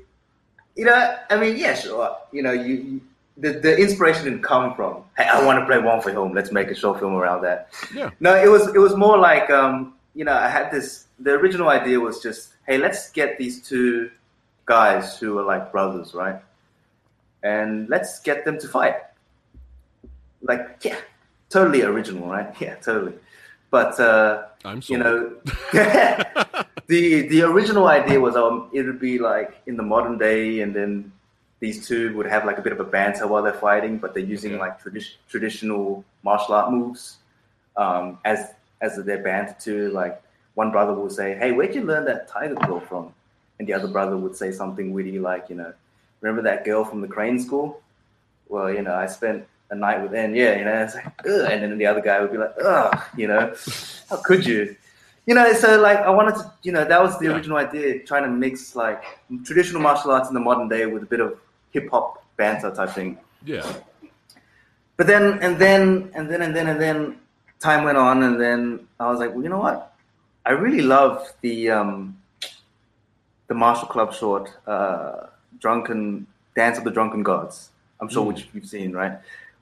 you 0.77 0.85
know, 0.85 1.17
I 1.31 1.37
mean, 1.39 1.57
yeah, 1.57 1.75
sure. 1.75 2.17
You 2.33 2.43
know, 2.43 2.53
you, 2.53 2.75
you 2.75 3.01
the, 3.39 3.53
the 3.53 3.79
inspiration 3.79 4.25
didn't 4.25 4.43
come 4.43 4.75
from, 4.75 5.05
hey, 5.17 5.25
I 5.25 5.43
want 5.47 5.59
to 5.59 5.65
play 5.65 5.79
Wong 5.79 6.03
Fei 6.03 6.13
Hung. 6.13 6.35
Let's 6.35 6.53
make 6.53 6.69
a 6.71 6.75
short 6.75 7.01
film 7.01 7.15
around 7.15 7.43
that. 7.43 7.71
Yeah, 7.95 8.11
No, 8.21 8.35
it 8.37 8.49
was 8.51 8.69
it 8.75 8.79
was 8.79 8.95
more 8.95 9.17
like, 9.17 9.49
um, 9.49 9.95
you 10.15 10.25
know, 10.27 10.35
I 10.35 10.49
had 10.49 10.71
this. 10.71 11.07
The 11.19 11.31
original 11.33 11.71
idea 11.71 11.99
was 11.99 12.21
just, 12.21 12.55
hey, 12.67 12.77
let's 12.77 13.11
get 13.11 13.39
these 13.39 13.63
two 13.67 14.11
guys 14.67 15.19
who 15.19 15.39
are 15.39 15.45
like 15.45 15.73
brothers, 15.73 16.15
right? 16.15 16.41
And 17.43 17.89
let's 17.89 18.21
get 18.21 18.45
them 18.45 18.59
to 18.59 18.69
fight. 18.69 18.97
Like, 20.43 20.79
yeah, 20.83 20.99
totally 21.51 21.83
original, 21.83 22.29
right? 22.29 22.55
Yeah, 22.61 22.77
totally. 22.77 23.15
But 23.71 23.99
uh, 23.99 24.45
I'm 24.65 24.83
you 24.87 24.99
know, 24.99 25.33
the 25.73 27.27
the 27.29 27.43
original 27.43 27.87
idea 27.89 28.21
was 28.21 28.37
um 28.37 28.69
it 28.73 28.83
would 28.83 29.01
be 29.01 29.19
like 29.19 29.61
in 29.67 29.77
the 29.77 29.83
modern 29.83 30.19
day, 30.19 30.61
and 30.61 30.75
then 30.77 31.11
these 31.61 31.87
two 31.87 32.15
would 32.17 32.27
have 32.27 32.45
like 32.45 32.59
a 32.59 32.63
bit 32.63 32.73
of 32.73 32.81
a 32.81 32.85
banter 32.85 33.27
while 33.27 33.43
they're 33.43 33.53
fighting, 33.55 33.97
but 33.99 34.13
they're 34.15 34.23
using 34.37 34.53
Okay. 34.53 34.61
like 34.61 34.83
tradi- 34.83 35.17
traditional 35.29 36.05
martial 36.23 36.55
art 36.55 36.71
moves 36.71 37.19
um, 37.77 38.19
as 38.25 38.51
as 38.83 38.97
their 39.05 39.23
banter 39.23 39.57
too. 39.59 39.91
Like 39.91 40.21
one 40.55 40.71
brother 40.71 40.93
will 40.93 41.09
say, 41.11 41.35
"Hey, 41.35 41.53
where'd 41.53 41.75
you 41.75 41.83
learn 41.83 42.05
that 42.07 42.29
tiger 42.29 42.57
claw 42.57 42.81
from?" 42.81 43.15
And 43.63 43.69
the 43.69 43.75
other 43.75 43.87
brother 43.87 44.17
would 44.17 44.35
say 44.35 44.51
something 44.51 44.93
witty 44.93 45.21
like, 45.21 45.49
"You 45.49 45.55
know, 45.55 45.73
remember 46.21 46.43
that 46.51 46.65
girl 46.65 46.85
from 46.85 47.01
the 47.01 47.07
crane 47.07 47.39
school? 47.39 47.81
Well, 48.49 48.69
you 48.73 48.83
know, 48.83 48.95
I 48.95 49.07
spent." 49.07 49.47
A 49.71 49.75
night 49.75 50.03
with 50.03 50.13
N, 50.13 50.35
yeah, 50.35 50.59
you 50.59 50.67
know, 50.67 50.83
it's 50.85 50.95
like, 50.95 51.07
Ugh. 51.25 51.51
and 51.51 51.63
then 51.63 51.79
the 51.79 51.87
other 51.87 52.03
guy 52.03 52.21
would 52.21 52.31
be 52.31 52.37
like, 52.37 52.53
ugh, 52.63 52.93
you 53.17 53.27
know, 53.27 53.55
how 54.11 54.17
could 54.17 54.45
you? 54.45 54.77
You 55.25 55.35
know, 55.35 55.51
so 55.55 55.81
like 55.81 55.97
I 55.97 56.11
wanted 56.11 56.35
to, 56.35 56.53
you 56.63 56.73
know, 56.73 56.85
that 56.85 57.01
was 57.03 57.19
the 57.19 57.25
Yeah. 57.29 57.37
original 57.37 57.57
idea, 57.57 58.05
trying 58.05 58.25
to 58.25 58.29
mix 58.29 58.77
like 58.77 59.03
traditional 59.47 59.81
martial 59.81 60.11
arts 60.11 60.29
in 60.29 60.35
the 60.35 60.41
modern 60.41 60.69
day 60.69 60.85
with 60.85 61.03
a 61.05 61.07
bit 61.07 61.21
of 61.21 61.41
hip 61.71 61.89
hop 61.91 62.23
banter 62.37 62.71
type 62.71 62.91
thing. 62.91 63.17
yeah, 63.47 63.65
But 64.99 65.07
then, 65.07 65.39
and 65.41 65.57
then, 65.59 66.11
and 66.15 66.29
then, 66.31 66.43
and 66.43 66.55
then, 66.55 66.67
and 66.69 66.79
then, 66.79 67.17
time 67.59 67.83
went 67.85 67.97
on, 67.97 68.23
and 68.25 68.39
then 68.39 68.87
I 69.01 69.09
was 69.11 69.21
like, 69.21 69.31
well, 69.33 69.43
you 69.43 69.49
know 69.49 69.61
what? 69.61 69.95
I 70.45 70.51
really 70.51 70.83
love 70.83 71.33
the 71.41 71.71
um, 71.71 72.19
the 73.53 73.59
Martial 73.67 73.89
Club 73.95 74.11
short, 74.21 74.47
uh, 74.67 75.27
"Drunken 75.65 76.01
Dance 76.61 76.77
of 76.79 76.85
the 76.89 76.91
Drunken 76.97 77.23
Gods." 77.31 77.55
I'm 78.01 78.09
sure 78.15 78.25
Mm. 78.25 78.29
which 78.31 78.41
you've 78.55 78.71
seen, 78.77 78.91
right? 79.01 79.15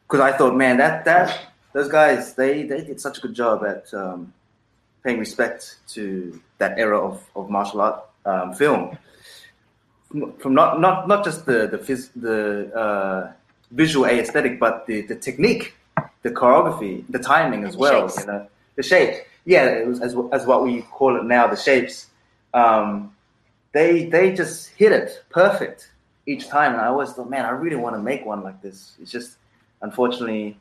Because 0.05 0.21
I 0.29 0.33
thought, 0.39 0.55
man, 0.65 0.75
that 0.85 1.05
that 1.11 1.29
those 1.75 1.89
guys, 1.99 2.23
they 2.41 2.55
they 2.71 2.81
did 2.89 2.99
such 3.07 3.17
a 3.19 3.21
good 3.25 3.35
job 3.43 3.57
at 3.73 3.85
um, 4.03 4.33
paying 5.05 5.19
respect 5.27 5.61
to 5.95 6.03
that 6.61 6.73
era 6.85 6.99
of, 7.09 7.15
of 7.39 7.43
martial 7.57 7.81
art 7.87 7.99
um, 8.31 8.49
film. 8.61 8.83
From 10.43 10.53
not 10.61 10.71
not 10.87 10.97
not 11.12 11.21
just 11.29 11.41
the 11.51 11.59
the 11.75 11.79
phys- 11.87 12.12
the 12.27 12.39
uh, 12.85 13.21
visual 13.83 14.05
aesthetic, 14.07 14.55
but 14.65 14.75
the, 14.89 14.97
the 15.11 15.17
technique, 15.29 15.65
the 16.25 16.31
choreography, 16.41 16.93
the 17.17 17.19
timing 17.33 17.62
as 17.69 17.75
And 17.75 17.81
well. 17.83 18.01
shapes. 18.09 18.17
You 18.21 18.27
know, 18.31 18.43
the 18.79 18.83
shapes. 18.93 19.17
Yeah, 19.55 19.65
it 19.83 19.87
was 19.93 19.99
as 20.07 20.12
as 20.37 20.43
what 20.51 20.61
we 20.67 20.73
call 20.99 21.12
it 21.21 21.25
now, 21.37 21.45
the 21.55 21.61
shapes. 21.69 21.95
Um, 22.62 22.91
they 23.73 24.07
they 24.07 24.33
just 24.33 24.69
hit 24.71 24.93
it 24.93 25.25
perfect 25.31 25.91
each 26.27 26.49
time, 26.49 26.73
and 26.73 26.81
I 26.81 26.87
always 26.87 27.13
thought, 27.13 27.31
man, 27.31 27.45
I 27.45 27.51
really 27.51 27.77
want 27.77 27.97
to 27.97 28.03
make 28.03 28.25
one 28.25 28.43
like 28.43 28.61
this. 28.63 28.97
It's 29.01 29.11
just 29.11 29.37
unfortunately 29.83 30.57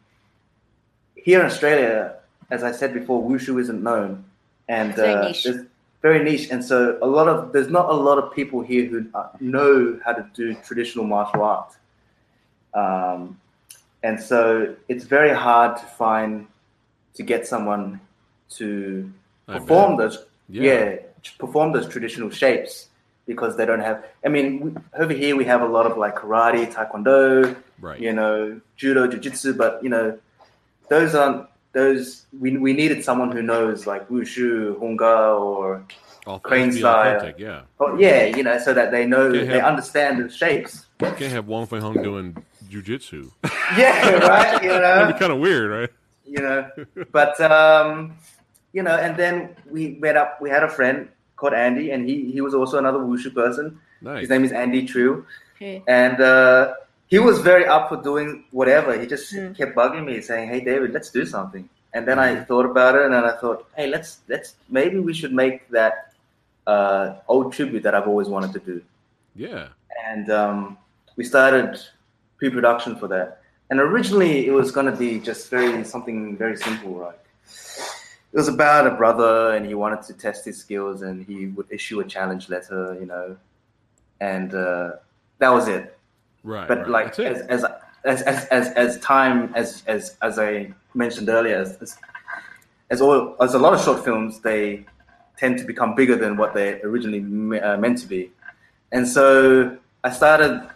here 1.15 1.40
in 1.40 1.45
Australia, 1.45 2.15
as 2.49 2.64
I 2.64 2.72
said 2.72 2.94
before, 2.94 3.22
wushu 3.27 3.60
isn't 3.60 3.84
known, 3.84 4.23
and 4.68 4.95
Very 4.95 5.14
uh, 5.14 5.27
niche. 5.27 5.44
there's 5.44 5.65
very 6.02 6.23
niche, 6.23 6.49
and 6.49 6.64
so 6.64 6.98
a 7.02 7.07
lot 7.07 7.27
of 7.27 7.52
there's 7.52 7.69
not 7.69 7.90
a 7.90 7.94
lot 7.94 8.18
of 8.18 8.34
people 8.34 8.61
here 8.61 8.86
who 8.86 9.06
uh, 9.14 9.30
know 9.40 9.99
how 10.06 10.14
to 10.14 10.26
do 10.34 10.56
traditional 10.64 11.06
martial 11.06 11.44
art, 11.44 11.76
um, 12.73 13.40
and 14.03 14.19
so 14.19 14.76
it's 14.88 15.03
very 15.03 15.34
hard 15.36 15.77
to 15.77 15.86
find 15.86 16.48
to 17.15 17.23
get 17.23 17.48
someone 17.48 17.99
to 18.52 19.11
I 19.48 19.60
perform 19.60 19.98
bet. 19.98 20.11
those 20.11 20.26
Yeah. 20.48 20.64
yeah. 20.64 20.95
to 21.23 21.31
perform 21.38 21.73
those 21.73 21.88
traditional 21.90 22.30
shapes 22.30 22.89
because 23.30 23.53
they 23.57 23.65
don't 23.69 23.85
have 23.89 23.97
i 24.26 24.30
mean 24.35 24.49
over 25.03 25.14
here 25.14 25.35
we 25.41 25.45
have 25.53 25.61
a 25.61 25.72
lot 25.77 25.85
of 25.89 25.93
like 26.03 26.15
karate 26.22 26.64
taekwondo 26.73 27.56
right. 27.88 27.99
you 28.06 28.11
know 28.19 28.60
judo 28.76 29.01
jiu-jitsu 29.11 29.53
but 29.53 29.73
you 29.85 29.89
know 29.95 30.07
those 30.93 31.14
aren't 31.15 31.45
those 31.73 32.26
we, 32.43 32.57
we 32.57 32.73
needed 32.73 32.99
someone 33.03 33.31
who 33.31 33.41
knows 33.51 33.85
like 33.91 34.03
wushu 34.10 34.49
hung 34.81 34.97
gar 34.97 35.34
or 35.35 35.85
All 36.27 36.39
crane 36.39 36.72
style. 36.72 37.15
authentic, 37.15 37.38
yeah. 37.39 37.61
oh 37.80 37.91
yeah 37.97 38.26
you 38.38 38.43
know 38.47 38.57
so 38.57 38.73
that 38.73 38.89
they 38.91 39.06
know 39.06 39.31
Can't 39.31 39.47
they 39.53 39.61
understand 39.72 40.14
the 40.23 40.27
shapes 40.41 40.72
Can't 40.99 41.31
have 41.38 41.47
Wong 41.47 41.65
Fei 41.69 41.80
Hung 41.80 41.95
doing 42.10 42.27
jujitsu. 42.72 43.22
yeah 43.77 44.19
right 44.27 44.61
you 44.65 44.69
know 44.84 44.93
That'd 44.97 45.15
be 45.15 45.19
kind 45.23 45.31
of 45.31 45.39
weird, 45.39 45.68
right? 45.77 45.91
you 46.30 46.41
know. 46.45 46.69
But 47.11 47.39
um, 47.41 48.18
you 48.73 48.84
know, 48.84 48.95
and 49.06 49.18
then 49.18 49.56
we 49.69 49.97
met 50.06 50.15
up. 50.18 50.38
We 50.41 50.49
had 50.49 50.64
a 50.64 50.69
friend 50.69 51.10
called 51.40 51.53
Andy, 51.53 51.86
and 51.91 52.07
he 52.10 52.16
he 52.36 52.41
was 52.41 52.53
also 52.53 52.78
another 52.84 52.99
wushu 52.99 53.34
person. 53.34 53.80
Nice. 54.02 54.22
His 54.22 54.30
name 54.34 54.44
is 54.49 54.52
Andy 54.52 54.82
True, 54.86 55.26
True. 55.57 55.82
and 55.88 56.22
uh, 56.22 56.74
he 57.07 57.20
was 57.20 57.40
very 57.41 57.66
up 57.66 57.90
for 57.90 57.98
doing 58.10 58.30
whatever. 58.60 58.91
He 59.02 59.06
just 59.16 59.34
Hmm. 59.34 59.52
kept 59.60 59.74
bugging 59.80 60.06
me, 60.10 60.16
saying, 60.30 60.45
"Hey, 60.53 60.61
David, 60.70 60.91
let's 60.98 61.11
do 61.20 61.26
something." 61.26 61.66
And 61.95 62.07
then 62.07 62.20
I 62.28 62.30
thought 62.49 62.68
about 62.74 62.94
it, 62.98 63.03
and 63.06 63.14
then 63.16 63.26
I 63.32 63.36
thought, 63.41 63.66
"Hey, 63.78 63.88
let's 63.95 64.10
let's 64.34 64.49
maybe 64.80 64.98
we 65.10 65.14
should 65.20 65.34
make 65.44 65.57
that 65.80 65.95
uh, 66.74 67.06
old 67.28 67.48
tribute 67.57 67.84
that 67.88 67.95
I've 67.95 68.07
always 68.14 68.30
wanted 68.36 68.53
to 68.57 68.61
do." 68.72 68.78
Yeah. 69.48 69.68
and 70.10 70.30
um, 70.41 70.78
we 71.18 71.24
started 71.34 71.70
pre-production 72.40 72.95
for 73.02 73.07
that. 73.14 73.28
And 73.70 73.80
originally, 73.88 74.34
it 74.49 74.53
was 74.60 74.72
going 74.78 74.86
to 74.91 74.98
be 75.06 75.10
just 75.30 75.49
very 75.56 75.84
something 75.94 76.20
very 76.44 76.57
simple, 76.68 76.94
right? 77.06 77.20
It 78.31 78.38
was 78.38 78.47
about 78.47 78.85
a 78.85 78.91
brother, 78.91 79.56
and 79.56 79.65
he 79.65 79.73
wanted 79.73 80.03
to 80.03 80.14
test 80.14 80.45
his 80.45 80.57
skills, 80.57 81.01
and 81.01 81.26
he 81.26 81.47
would 81.47 81.65
issue 81.72 81.99
a 81.99 82.06
challenge 82.06 82.47
letter, 82.47 82.95
you 82.99 83.07
know, 83.07 83.38
and 84.19 84.53
uh, 84.53 84.91
that 85.39 85.49
was 85.49 85.68
it. 85.68 85.97
Right. 86.43 86.68
But 86.68 86.80
right. 86.80 86.89
like 86.89 87.19
as, 87.19 87.41
as 87.41 87.65
as 88.03 88.22
as 88.22 88.45
as 88.45 88.69
as 88.69 88.99
time 88.99 89.51
as 89.56 89.84
as 89.88 90.15
as 90.22 90.39
I 90.39 90.73
mentioned 90.93 91.30
earlier, 91.30 91.57
as 91.57 91.77
as, 91.81 91.97
as 92.89 93.01
all 93.01 93.35
as 93.41 93.53
a 93.56 93.60
lot 93.60 93.73
of 93.73 93.81
short 93.81 94.06
films, 94.06 94.39
they 94.39 94.85
tend 95.38 95.57
to 95.57 95.65
become 95.65 95.95
bigger 95.95 96.15
than 96.15 96.38
what 96.38 96.53
they 96.53 96.81
originally 96.81 97.19
me- 97.19 97.60
uh, 97.60 97.77
meant 97.77 97.97
to 97.99 98.07
be, 98.07 98.31
and 98.91 99.07
so 99.07 99.77
I 100.03 100.11
started 100.11 100.69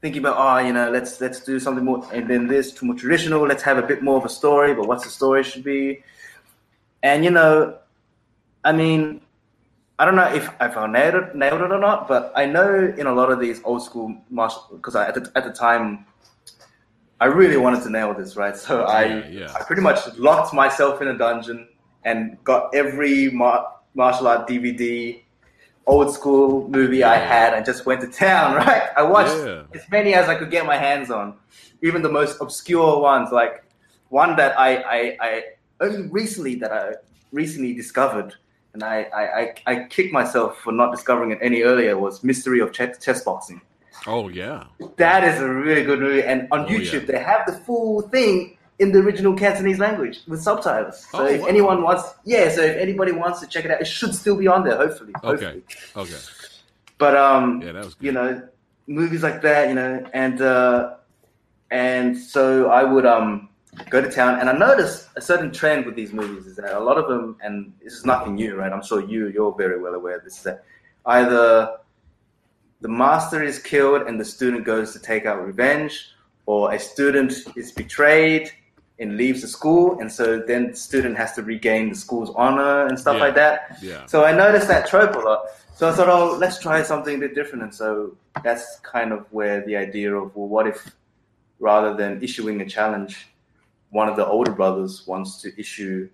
thinking 0.00 0.20
about 0.20 0.36
oh 0.38 0.64
you 0.64 0.72
know 0.72 0.90
let's 0.90 1.20
let's 1.20 1.40
do 1.40 1.58
something 1.58 1.84
more 1.84 2.06
and 2.12 2.28
then 2.28 2.46
this 2.46 2.72
to 2.72 2.84
more 2.84 2.96
traditional. 2.96 3.46
Let's 3.46 3.62
have 3.62 3.78
a 3.78 3.82
bit 3.82 4.02
more 4.02 4.18
of 4.18 4.24
a 4.24 4.28
story, 4.28 4.74
but 4.74 4.86
what's 4.86 5.04
the 5.04 5.10
story 5.10 5.44
should 5.44 5.64
be, 5.64 6.02
and 7.02 7.24
you 7.24 7.30
know, 7.30 7.78
I 8.64 8.72
mean. 8.72 9.20
I 10.00 10.04
don't 10.04 10.14
know 10.14 10.32
if, 10.32 10.48
if 10.60 10.76
I 10.76 10.86
nailed 10.86 11.14
it, 11.16 11.34
nailed 11.34 11.60
it 11.60 11.72
or 11.72 11.78
not, 11.80 12.06
but 12.06 12.32
I 12.36 12.46
know 12.46 12.94
in 12.96 13.08
a 13.08 13.12
lot 13.12 13.32
of 13.32 13.40
these 13.40 13.60
old 13.64 13.82
school 13.82 14.14
martial 14.30 14.64
because 14.70 14.94
at 14.94 15.12
the, 15.14 15.28
at 15.34 15.42
the 15.42 15.50
time 15.50 16.06
I 17.20 17.24
really 17.24 17.56
wanted 17.56 17.82
to 17.82 17.90
nail 17.90 18.14
this, 18.14 18.36
right? 18.36 18.56
So 18.56 18.82
I 18.84 19.04
Yeah, 19.06 19.28
yeah. 19.28 19.52
I 19.58 19.64
pretty 19.64 19.82
much 19.82 19.98
locked 20.16 20.54
myself 20.54 21.02
in 21.02 21.08
a 21.08 21.18
dungeon 21.18 21.66
and 22.04 22.38
got 22.44 22.72
every 22.76 23.28
mar- 23.32 23.74
martial 23.94 24.28
art 24.28 24.48
DVD, 24.48 25.20
old 25.84 26.14
school 26.14 26.68
movie 26.68 27.02
I 27.02 27.16
had, 27.16 27.54
and 27.54 27.66
just 27.66 27.84
went 27.84 28.00
to 28.02 28.06
town, 28.06 28.54
right? 28.66 28.90
I 28.96 29.02
watched 29.02 29.34
Yeah. 29.44 29.64
as 29.74 29.82
many 29.90 30.14
as 30.14 30.28
I 30.28 30.36
could 30.36 30.52
get 30.52 30.64
my 30.64 30.76
hands 30.76 31.10
on, 31.10 31.34
even 31.82 32.02
the 32.02 32.08
most 32.08 32.40
obscure 32.40 33.00
ones 33.00 33.32
like 33.32 33.64
one 34.10 34.36
that 34.36 34.56
I, 34.56 34.76
I, 34.76 35.16
I 35.20 35.42
only 35.80 36.08
recently 36.08 36.54
that 36.56 36.72
I 36.72 36.94
recently 37.32 37.74
discovered, 37.74 38.34
and 38.74 38.82
I, 38.82 39.02
I, 39.14 39.22
I, 39.40 39.54
I 39.66 39.84
kicked 39.88 40.12
myself 40.12 40.58
for 40.58 40.72
not 40.72 40.90
discovering 40.90 41.30
it 41.32 41.38
any 41.42 41.62
earlier 41.62 41.96
was 41.98 42.22
Mystery 42.24 42.60
of 42.60 42.72
Chess, 42.72 42.98
chess 43.04 43.22
Boxing. 43.24 43.60
Oh 44.06 44.28
yeah, 44.28 44.64
That 44.96 45.24
is 45.24 45.40
a 45.40 45.48
really 45.48 45.84
good 45.84 46.00
movie, 46.00 46.22
and 46.22 46.48
on 46.52 46.60
Oh, 46.60 46.68
YouTube 46.68 47.06
yeah. 47.06 47.12
they 47.12 47.18
have 47.22 47.46
the 47.46 47.52
full 47.52 48.02
thing 48.02 48.56
in 48.78 48.92
the 48.92 49.00
original 49.00 49.34
Cantonese 49.34 49.78
language 49.80 50.20
with 50.28 50.40
subtitles. 50.40 51.04
So 51.10 51.18
Oh, 51.20 51.26
if 51.26 51.40
wow. 51.40 51.46
anyone 51.48 51.82
wants, 51.82 52.04
yeah, 52.24 52.48
so 52.48 52.62
if 52.62 52.76
anybody 52.76 53.10
wants 53.12 53.40
to 53.40 53.46
check 53.48 53.64
it 53.64 53.70
out, 53.72 53.80
it 53.80 53.86
should 53.86 54.14
still 54.14 54.36
be 54.36 54.46
on 54.46 54.62
there. 54.64 54.76
Hopefully, 54.76 55.12
hopefully. 55.22 55.62
okay, 55.96 56.04
okay. 56.14 56.20
But 56.96 57.16
um, 57.16 57.60
Yeah, 57.60 57.72
that 57.72 57.84
was 57.84 57.94
good. 57.94 58.06
you 58.06 58.12
know, 58.12 58.48
movies 58.86 59.22
like 59.24 59.42
that, 59.42 59.68
you 59.68 59.74
know, 59.74 60.04
and 60.14 60.40
uh, 60.40 60.94
and 61.70 62.16
so 62.16 62.68
I 62.70 62.84
would 62.84 63.04
um 63.04 63.47
go 63.90 64.00
to 64.00 64.10
town, 64.10 64.40
and 64.40 64.48
I 64.48 64.52
noticed 64.52 65.08
a 65.16 65.20
certain 65.20 65.50
trend 65.52 65.86
with 65.86 65.94
these 65.94 66.12
movies 66.12 66.46
is 66.46 66.56
that 66.56 66.76
a 66.76 66.80
lot 66.80 66.98
of 66.98 67.08
them, 67.08 67.36
and 67.42 67.72
this 67.82 67.92
is 67.94 68.04
nothing 68.04 68.34
new, 68.34 68.56
right? 68.56 68.72
I'm 68.72 68.82
sure 68.82 69.00
you 69.02 69.28
you're 69.28 69.54
very 69.54 69.80
well 69.80 69.94
aware 69.94 70.16
of 70.16 70.24
this. 70.24 70.38
Is 70.38 70.42
that 70.44 70.64
either 71.06 71.76
the 72.80 72.88
master 72.88 73.42
is 73.42 73.58
killed 73.58 74.02
and 74.02 74.20
the 74.20 74.24
student 74.24 74.64
goes 74.64 74.92
to 74.92 74.98
take 74.98 75.26
out 75.26 75.44
revenge, 75.44 76.10
or 76.46 76.72
a 76.72 76.78
student 76.78 77.32
is 77.56 77.72
betrayed 77.72 78.50
and 79.00 79.16
leaves 79.16 79.42
the 79.42 79.48
school, 79.48 80.00
and 80.00 80.10
so 80.10 80.40
then 80.40 80.70
the 80.70 80.76
student 80.76 81.16
has 81.16 81.32
to 81.34 81.42
regain 81.42 81.88
the 81.90 81.94
school's 81.94 82.30
honor 82.34 82.86
and 82.86 82.98
stuff 82.98 83.16
Yeah. 83.16 83.20
like 83.20 83.34
that. 83.36 83.78
Yeah. 83.80 84.06
So 84.06 84.24
I 84.24 84.32
noticed 84.32 84.66
that 84.68 84.88
trope 84.88 85.14
a 85.14 85.18
lot. 85.20 85.44
So 85.76 85.88
I 85.88 85.92
thought, 85.92 86.08
oh, 86.08 86.36
let's 86.36 86.58
try 86.58 86.82
something 86.82 87.14
a 87.14 87.18
bit 87.18 87.36
different. 87.36 87.62
And 87.62 87.72
so 87.72 88.16
that's 88.42 88.80
kind 88.80 89.12
of 89.12 89.26
where 89.30 89.64
the 89.64 89.76
idea 89.76 90.12
of, 90.12 90.34
well, 90.34 90.48
what 90.48 90.66
if 90.66 90.96
rather 91.60 91.94
than 91.94 92.20
issuing 92.20 92.60
a 92.60 92.66
challenge, 92.66 93.28
one 93.90 94.08
of 94.08 94.16
the 94.16 94.26
older 94.26 94.52
brothers 94.52 95.06
wants 95.06 95.40
to 95.42 95.58
issue 95.58 96.08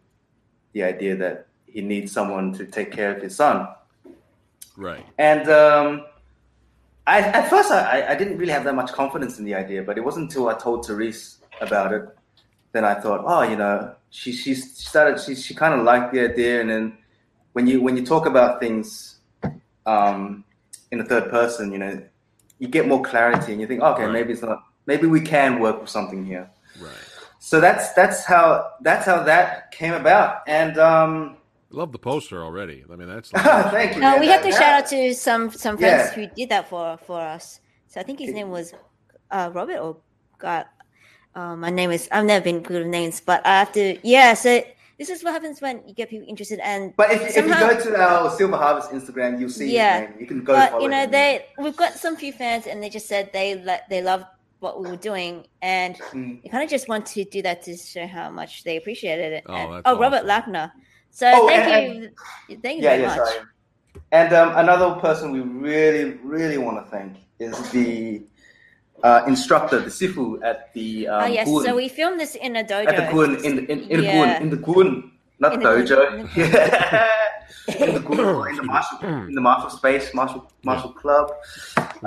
the 0.73 0.83
idea 0.83 1.17
that 1.17 1.47
he 1.67 1.81
needs 1.81 2.13
someone 2.13 2.53
to 2.53 2.67
take 2.67 2.93
care 2.93 3.15
of 3.15 3.23
his 3.23 3.35
son. 3.37 3.69
Right. 4.77 5.05
And 5.19 5.49
um, 5.49 6.07
I, 7.07 7.21
at 7.21 7.49
first, 7.51 7.71
I, 7.71 8.07
I 8.09 8.15
didn't 8.15 8.39
really 8.39 8.53
have 8.53 8.65
that 8.65 8.75
much 8.75 8.93
confidence 8.93 9.39
in 9.39 9.45
the 9.45 9.55
idea, 9.55 9.83
but 9.83 9.99
it 9.99 10.05
wasn't 10.05 10.31
until 10.31 10.49
I 10.49 10.55
told 10.55 10.87
Therese 10.87 11.39
about 11.61 11.93
it, 11.93 12.09
then 12.73 12.85
I 12.85 12.95
thought, 12.95 13.23
oh, 13.25 13.43
you 13.43 13.57
know, 13.57 13.95
she 14.11 14.33
she 14.33 14.55
started 14.55 15.21
she 15.21 15.35
she 15.35 15.55
kind 15.55 15.75
of 15.75 15.85
liked 15.85 16.13
the 16.13 16.21
idea, 16.21 16.61
and 16.61 16.71
then 16.71 16.99
when 17.53 17.67
you 17.67 17.81
when 17.83 17.97
you 17.97 18.05
talk 18.05 18.27
about 18.27 18.61
things 18.61 19.19
um, 19.87 20.45
in 20.91 20.99
the 20.99 21.05
third 21.05 21.31
person, 21.31 21.73
you 21.73 21.79
know, 21.79 22.03
you 22.59 22.69
get 22.69 22.89
more 22.89 23.03
clarity, 23.03 23.53
and 23.53 23.61
you 23.61 23.67
think, 23.67 23.83
okay, 23.83 24.05
Right. 24.05 24.13
maybe 24.13 24.33
it's 24.33 24.43
not, 24.43 24.65
maybe 24.87 25.07
we 25.07 25.21
can 25.21 25.61
work 25.61 25.81
with 25.81 25.91
something 25.91 26.25
here. 26.25 26.49
Right. 26.81 26.93
So 27.45 27.61
that's 27.61 27.93
that's 27.93 28.25
how 28.25 28.71
that's 28.81 29.05
how 29.05 29.23
that 29.25 29.71
came 29.71 29.93
about, 29.93 30.41
and 30.49 30.79
um, 30.79 31.37
Love 31.69 31.93
the 31.93 31.99
poster 31.99 32.43
already. 32.43 32.85
I 32.91 32.97
mean, 32.97 33.07
that's. 33.09 33.29
Thank 33.77 33.97
you. 33.97 34.01
No, 34.01 34.15
Yeah, 34.15 34.21
we 34.21 34.29
have 34.29 34.41
to 34.43 34.49
that- 34.51 34.59
shout 34.59 34.75
out 34.85 34.87
to 34.91 35.13
some 35.15 35.51
some 35.51 35.77
friends 35.77 36.09
Yeah. 36.09 36.15
who 36.15 36.35
did 36.35 36.49
that 36.49 36.71
for 36.71 36.97
for 37.07 37.21
us. 37.21 37.61
So 37.89 38.01
I 38.01 38.03
think 38.03 38.19
his 38.21 38.33
name 38.33 38.49
was 38.49 38.73
uh, 39.31 39.51
Robert 39.53 39.77
or 39.79 39.99
God. 40.39 40.65
Uh, 41.35 41.55
my 41.55 41.69
name 41.69 41.91
is 41.91 42.09
I've 42.11 42.25
never 42.25 42.43
been 42.43 42.63
good 42.63 42.79
with 42.85 42.87
names, 42.87 43.21
but 43.21 43.45
I 43.45 43.59
have 43.59 43.73
to. 43.73 43.99
Yeah, 44.03 44.33
so 44.33 44.63
this 44.97 45.11
is 45.11 45.23
what 45.23 45.35
happens 45.35 45.61
when 45.61 45.83
you 45.87 45.93
get 45.93 46.09
people 46.09 46.27
interested 46.27 46.61
and 46.61 46.97
But 46.97 47.11
if, 47.11 47.37
if 47.37 47.45
you 47.45 47.53
go 47.53 47.79
to 47.79 48.01
our 48.01 48.31
Silver 48.31 48.57
Harvest 48.57 48.91
Instagram, 48.91 49.39
you'll 49.39 49.51
see 49.51 49.75
Yeah. 49.75 50.01
his 50.01 50.09
name. 50.11 50.21
You 50.21 50.27
can 50.27 50.45
go 50.45 50.55
but 50.55 50.71
follow 50.71 50.83
you 50.85 50.89
know 50.89 51.03
him. 51.05 51.11
they 51.11 51.45
we've 51.59 51.77
got 51.77 51.93
some 51.93 52.17
few 52.17 52.33
fans 52.33 52.67
and 52.67 52.81
they 52.83 52.89
just 52.89 53.07
said 53.07 53.31
they 53.35 53.57
le- 53.69 53.85
they 53.91 54.01
loved 54.01 54.25
what 54.65 54.75
we 54.81 54.85
were 54.93 55.03
doing 55.11 55.33
and 55.63 55.93
Mm. 56.13 56.43
they 56.43 56.49
kind 56.49 56.65
of 56.67 56.71
just 56.77 56.87
want 56.93 57.05
to 57.15 57.21
do 57.37 57.41
that 57.49 57.59
to 57.67 57.71
show 57.95 58.07
how 58.17 58.27
much 58.41 58.53
they 58.67 58.77
appreciated 58.81 59.31
it. 59.39 59.43
Oh, 59.47 59.55
And- 59.55 59.73
that's 59.75 59.83
oh 59.89 59.95
Robert 60.05 60.25
awesome. 60.25 60.33
Lackner. 60.55 60.67
So 61.21 61.27
Oh, 61.37 61.47
thank 61.49 61.65
and- 61.69 62.11
you, 62.49 62.57
thank 62.65 62.75
you 62.79 62.85
Yeah, 62.85 62.91
very 62.97 63.03
yeah, 63.03 63.09
much. 63.17 63.19
sorry. 63.29 63.41
And 64.19 64.31
um, 64.41 64.51
another 64.65 64.89
person 65.07 65.25
we 65.37 65.41
really, 65.69 66.05
really 66.35 66.59
want 66.67 66.77
to 66.83 66.87
thank 66.95 67.13
is 67.39 67.55
the 67.77 68.23
uh, 69.09 69.23
instructor, 69.33 69.79
the 69.89 69.91
sifu 70.01 70.27
at 70.51 70.59
the 70.77 70.89
um, 71.13 71.23
oh 71.25 71.27
yes, 71.39 71.47
Guan- 71.49 71.65
so 71.67 71.71
we 71.83 71.87
filmed 71.99 72.19
this 72.25 72.35
in 72.47 72.53
a 72.57 72.65
dojo. 72.65 72.89
at 72.91 72.97
the 73.01 73.07
Guan, 73.13 73.31
in 73.47 73.53
the 73.59 73.63
in, 73.73 73.79
in 73.93 73.97
the 74.01 74.07
Yeah. 74.07 74.15
Guan, 74.15 74.41
in 74.45 74.51
the 74.55 74.61
Guan, 74.67 74.89
not 75.45 75.53
In 75.55 75.61
the 75.61 75.67
dojo. 75.69 75.97
Guan, 75.99 76.19
in 76.21 76.51
the 76.51 76.59
Yeah. 77.79 77.87
in 77.87 77.95
the 77.99 78.01
Guan, 78.09 78.51
in 78.51 78.57
the 78.57 78.67
martial, 78.73 78.99
in 79.31 79.35
the 79.39 79.45
martial 79.51 79.71
space, 79.81 80.07
martial 80.15 80.41
martial 80.71 80.93
club. 81.03 81.27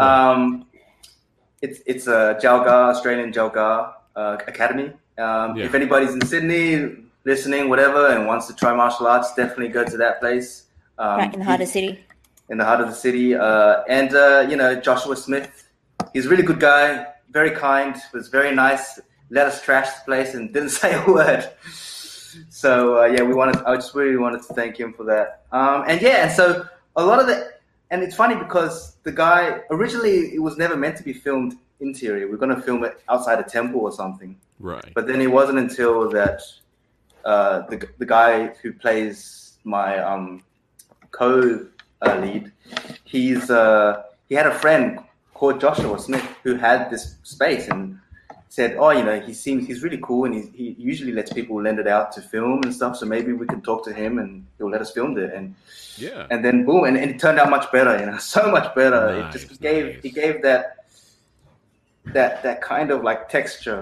Um, 0.05 0.65
it's 1.61 1.79
it's 1.85 2.07
a 2.07 2.37
Jow 2.41 2.63
Ga 2.63 2.89
Australian 2.89 3.31
Jow 3.33 3.49
Ga 3.49 3.93
uh, 4.15 4.37
Academy. 4.47 4.91
Um, 5.17 5.57
Yeah. 5.57 5.65
If 5.65 5.73
anybody's 5.73 6.13
in 6.13 6.21
Sydney 6.25 6.95
listening, 7.25 7.69
whatever, 7.69 8.07
and 8.07 8.27
wants 8.27 8.47
to 8.47 8.55
try 8.55 8.73
martial 8.73 9.07
arts, 9.07 9.33
definitely 9.35 9.69
go 9.69 9.83
to 9.83 9.97
that 9.97 10.19
place. 10.19 10.63
Um, 10.97 11.17
right 11.17 11.33
in 11.33 11.39
the 11.39 11.45
heart 11.45 11.61
of 11.61 11.67
the 11.67 11.73
city. 11.73 11.99
in 12.49 12.57
the 12.57 12.65
heart 12.65 12.81
of 12.81 12.87
the 12.87 12.95
city. 12.95 13.35
Uh, 13.35 13.83
and 13.89 14.13
uh, 14.15 14.45
you 14.49 14.55
know, 14.55 14.79
Joshua 14.79 15.15
Smith, 15.15 15.69
he's 16.13 16.25
a 16.27 16.29
really 16.29 16.43
good 16.43 16.59
guy, 16.59 17.05
very 17.31 17.51
kind, 17.51 17.95
was 18.13 18.29
very 18.29 18.53
nice. 18.55 18.99
Let 19.29 19.47
us 19.47 19.61
trash 19.61 19.89
the 19.97 20.05
place 20.05 20.33
and 20.35 20.53
didn't 20.55 20.69
say 20.69 20.93
a 20.93 21.03
word. 21.11 21.49
So 22.49 23.01
uh, 23.01 23.05
yeah, 23.05 23.23
we 23.23 23.33
wanted. 23.33 23.57
I 23.65 23.75
just 23.75 23.93
really 23.95 24.17
wanted 24.17 24.41
to 24.47 24.53
thank 24.53 24.79
him 24.79 24.93
for 24.93 25.03
that. 25.05 25.43
Um, 25.51 25.83
and 25.87 26.01
yeah, 26.01 26.27
and 26.27 26.31
so 26.31 26.65
a 26.95 27.03
lot 27.03 27.19
of 27.19 27.27
the, 27.27 27.51
and 27.89 28.03
it's 28.03 28.15
funny 28.15 28.35
because 28.35 28.97
the 29.03 29.11
guy 29.11 29.61
originally 29.71 30.33
it 30.33 30.41
was 30.41 30.57
never 30.57 30.75
meant 30.75 30.97
to 30.97 31.03
be 31.03 31.13
filmed 31.13 31.55
interior. 31.79 32.27
We 32.27 32.33
are 32.33 32.37
going 32.37 32.55
to 32.55 32.61
film 32.61 32.83
it 32.83 33.01
outside 33.09 33.39
a 33.39 33.43
temple 33.43 33.81
or 33.81 33.91
something. 33.91 34.37
Right. 34.59 34.91
But 34.93 35.07
then 35.07 35.21
it 35.21 35.31
wasn't 35.31 35.59
until 35.59 36.09
that 36.09 36.41
uh, 37.23 37.61
the 37.67 37.87
the 37.97 38.05
guy 38.05 38.47
who 38.61 38.73
plays 38.73 39.57
my 39.63 39.99
um, 39.99 40.43
co 41.11 41.65
uh, 42.01 42.15
lead, 42.19 42.51
he's 43.03 43.49
uh, 43.49 44.03
he 44.27 44.35
had 44.35 44.47
a 44.47 44.53
friend 44.53 44.99
called 45.33 45.61
Joshua 45.61 45.99
Smith 45.99 46.25
who 46.43 46.55
had 46.55 46.89
this 46.89 47.15
space 47.23 47.67
and 47.67 47.99
said, 48.57 48.71
"Oh, 48.83 48.89
you 48.97 49.03
know, 49.07 49.17
he 49.27 49.33
seems 49.45 49.59
he's 49.69 49.81
really 49.85 49.99
cool 50.07 50.21
and 50.27 50.33
he, 50.35 50.41
he 50.61 50.67
usually 50.91 51.11
lets 51.19 51.31
people 51.39 51.55
lend 51.67 51.77
it 51.83 51.87
out 51.95 52.07
to 52.15 52.19
film 52.33 52.57
and 52.65 52.71
stuff. 52.79 52.93
So 52.99 53.05
maybe 53.05 53.31
we 53.41 53.45
can 53.53 53.61
talk 53.69 53.79
to 53.87 53.93
him 54.01 54.11
and 54.21 54.29
he'll 54.57 54.71
let 54.75 54.81
us 54.85 54.91
film 54.97 55.11
it." 55.25 55.29
And 55.37 55.45
Yeah. 56.05 56.25
and 56.31 56.39
then 56.45 56.57
boom, 56.67 56.83
and, 56.87 56.95
and 57.01 57.07
it 57.13 57.17
turned 57.19 57.39
out 57.41 57.49
much 57.57 57.67
better. 57.71 57.93
You 58.01 58.07
know, 58.09 58.17
so 58.37 58.41
much 58.57 58.67
better. 58.79 59.01
it 59.19 59.25
just 59.35 59.47
gave 59.67 59.83
nice. 59.85 60.05
it 60.07 60.13
gave 60.21 60.35
that 60.47 60.63
that 62.17 62.31
that 62.45 62.57
kind 62.73 62.89
of 62.95 63.03
like 63.09 63.21
texture 63.37 63.81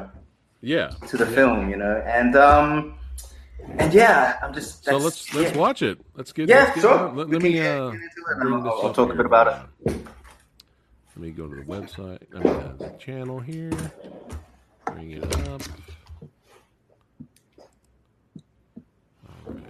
Yeah. 0.61 0.87
to 1.09 1.15
the 1.21 1.25
film, 1.37 1.69
you 1.71 1.77
know, 1.83 1.95
and 2.17 2.35
um, 2.35 2.71
and 3.81 3.89
yeah, 3.93 4.37
I'm 4.43 4.53
just. 4.59 4.83
So 4.85 4.97
let's 4.97 5.33
let's 5.37 5.51
yeah. 5.53 5.65
watch 5.65 5.81
it. 5.89 5.97
Let's 6.17 6.31
get. 6.35 6.49
Yeah, 6.49 6.63
let's 6.63 6.75
get 6.75 6.81
sure. 6.81 7.11
Let, 7.17 7.29
let 7.33 7.41
me 7.41 7.51
get- 7.53 7.79
uh, 7.79 7.91
get 7.91 8.01
into 8.07 8.21
it. 8.29 8.53
I'll, 8.67 8.81
I'll 8.83 8.93
talk 8.99 9.09
a 9.13 9.17
bit 9.21 9.25
about 9.33 9.47
it. 9.51 9.57
Let 11.15 11.21
me 11.25 11.31
go 11.31 11.47
to 11.47 11.55
the 11.61 11.67
website. 11.75 12.21
I 12.35 12.39
mean, 12.43 12.53
uh, 12.67 12.73
the 12.77 12.89
channel 13.05 13.39
here. 13.39 13.71
Bring 14.95 15.11
it 15.11 15.23
up. 15.49 15.61
Right. 19.45 19.61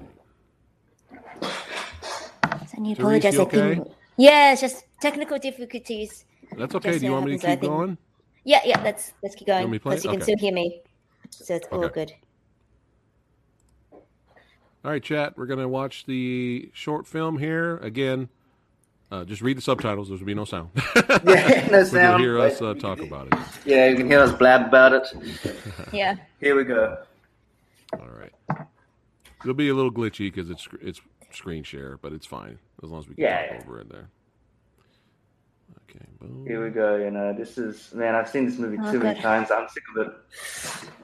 I 2.78 2.80
need 2.80 2.98
to 2.98 3.02
Therese, 3.02 3.26
apologize. 3.26 3.34
you 3.34 3.46
think. 3.46 3.80
okay? 3.82 3.92
Yeah, 4.18 4.52
it's 4.52 4.62
just 4.62 4.86
technical 5.02 5.40
difficulties. 5.40 6.26
That's 6.56 6.76
okay. 6.76 6.90
Just 6.90 7.00
Do 7.00 7.08
you 7.08 7.12
want 7.14 7.26
me 7.26 7.34
uh, 7.34 7.38
to 7.38 7.48
happens, 7.48 7.52
I 7.52 7.56
keep 7.56 7.60
think. 7.62 7.72
going? 7.72 7.98
Yeah, 8.44 8.60
yeah. 8.66 8.82
Let's 8.84 9.14
let's 9.24 9.34
keep 9.34 9.48
going 9.48 9.62
want 9.62 9.72
me 9.72 9.80
to 9.80 9.82
play? 9.82 9.96
because 9.96 10.04
you 10.06 10.12
can 10.12 10.22
Okay. 10.22 10.24
still 10.26 10.38
hear 10.38 10.54
me, 10.54 10.82
so 11.32 11.56
it's 11.56 11.68
all 11.72 11.90
good. 11.90 12.14
All 13.92 14.92
right, 14.92 15.02
chat. 15.02 15.36
We're 15.36 15.48
gonna 15.48 15.68
watch 15.68 16.06
the 16.06 16.70
short 16.72 17.08
film 17.08 17.40
here 17.40 17.78
again. 17.78 18.30
Uh, 19.12 19.24
just 19.24 19.42
read 19.42 19.56
the 19.56 19.62
subtitles. 19.62 20.08
There's 20.10 20.20
will 20.20 20.28
be 20.28 20.34
no 20.34 20.46
sound. 20.46 20.70
Yeah, 21.26 21.68
no 21.72 21.84
But 21.92 21.94
you'll 21.94 22.18
hear 22.18 22.38
but- 22.38 22.52
us 22.54 22.62
uh, 22.62 22.74
talk 22.74 23.00
about 23.02 23.28
it. 23.28 23.40
Yeah, 23.66 23.88
you 23.88 23.96
can 23.96 24.08
hear 24.08 24.20
us 24.20 24.32
blab 24.34 24.68
about 24.68 24.94
it. 24.94 25.08
Yeah. 25.94 26.16
Here 26.40 26.56
we 26.56 26.64
go. 26.64 26.98
All 27.94 28.10
right. 28.20 28.34
It'll 29.44 29.54
be 29.54 29.70
a 29.70 29.74
little 29.74 29.92
glitchy 29.92 30.34
because 30.34 30.50
it's 30.50 30.68
it's 30.82 31.00
screen 31.32 31.64
share, 31.64 31.98
but 32.02 32.14
it's 32.14 32.26
fine 32.26 32.58
as 32.84 32.90
long 32.90 33.00
as 33.02 33.08
we 33.08 33.16
can 33.16 33.24
Yeah, 33.24 33.42
talk 33.48 33.52
yeah. 33.60 33.64
over 33.68 33.80
it 33.82 33.90
there. 33.90 34.10
Okay. 35.90 36.06
Boom. 36.20 36.46
Here 36.48 36.64
we 36.64 36.72
go. 36.72 36.96
You 36.98 37.12
know, 37.12 37.32
this 37.34 37.58
is 37.58 37.94
man. 37.94 38.16
I've 38.16 38.28
seen 38.30 38.46
this 38.48 38.58
movie 38.58 38.78
Oh, 38.82 38.92
too 38.92 39.00
many 39.00 39.14
God. 39.16 39.22
times. 39.22 39.52
I'm 39.52 39.68
sick 39.70 39.84
of 39.96 40.08
it. 40.08 40.14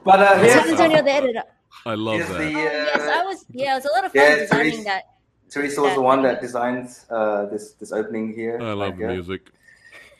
But 0.04 0.20
uh, 0.20 0.38
here's, 0.38 0.54
Antonio, 0.70 1.02
the 1.02 1.10
editor. 1.12 1.42
I 1.86 1.94
love 1.94 2.16
here's 2.16 2.28
that. 2.30 2.38
the. 2.38 2.44
Oh, 2.46 2.50
yes, 2.50 3.00
Uh, 3.00 3.20
I 3.20 3.24
was. 3.24 3.44
Yeah, 3.50 3.72
it 3.72 3.76
was 3.76 3.84
a 3.86 3.92
lot 3.92 4.04
of 4.04 4.12
fun 4.12 4.22
yeah, 4.22 4.36
designing 4.36 4.84
that. 4.84 5.04
Teresa 5.52 5.80
was 5.82 5.94
the 5.94 6.00
one 6.02 6.22
that 6.22 6.40
designed 6.40 6.88
uh, 7.10 7.46
this 7.46 7.72
this 7.80 7.92
opening 7.92 8.32
here. 8.34 8.58
I 8.60 8.72
love 8.72 8.78
Like, 8.78 8.98
the 8.98 9.08
uh, 9.08 9.12
music. 9.12 9.42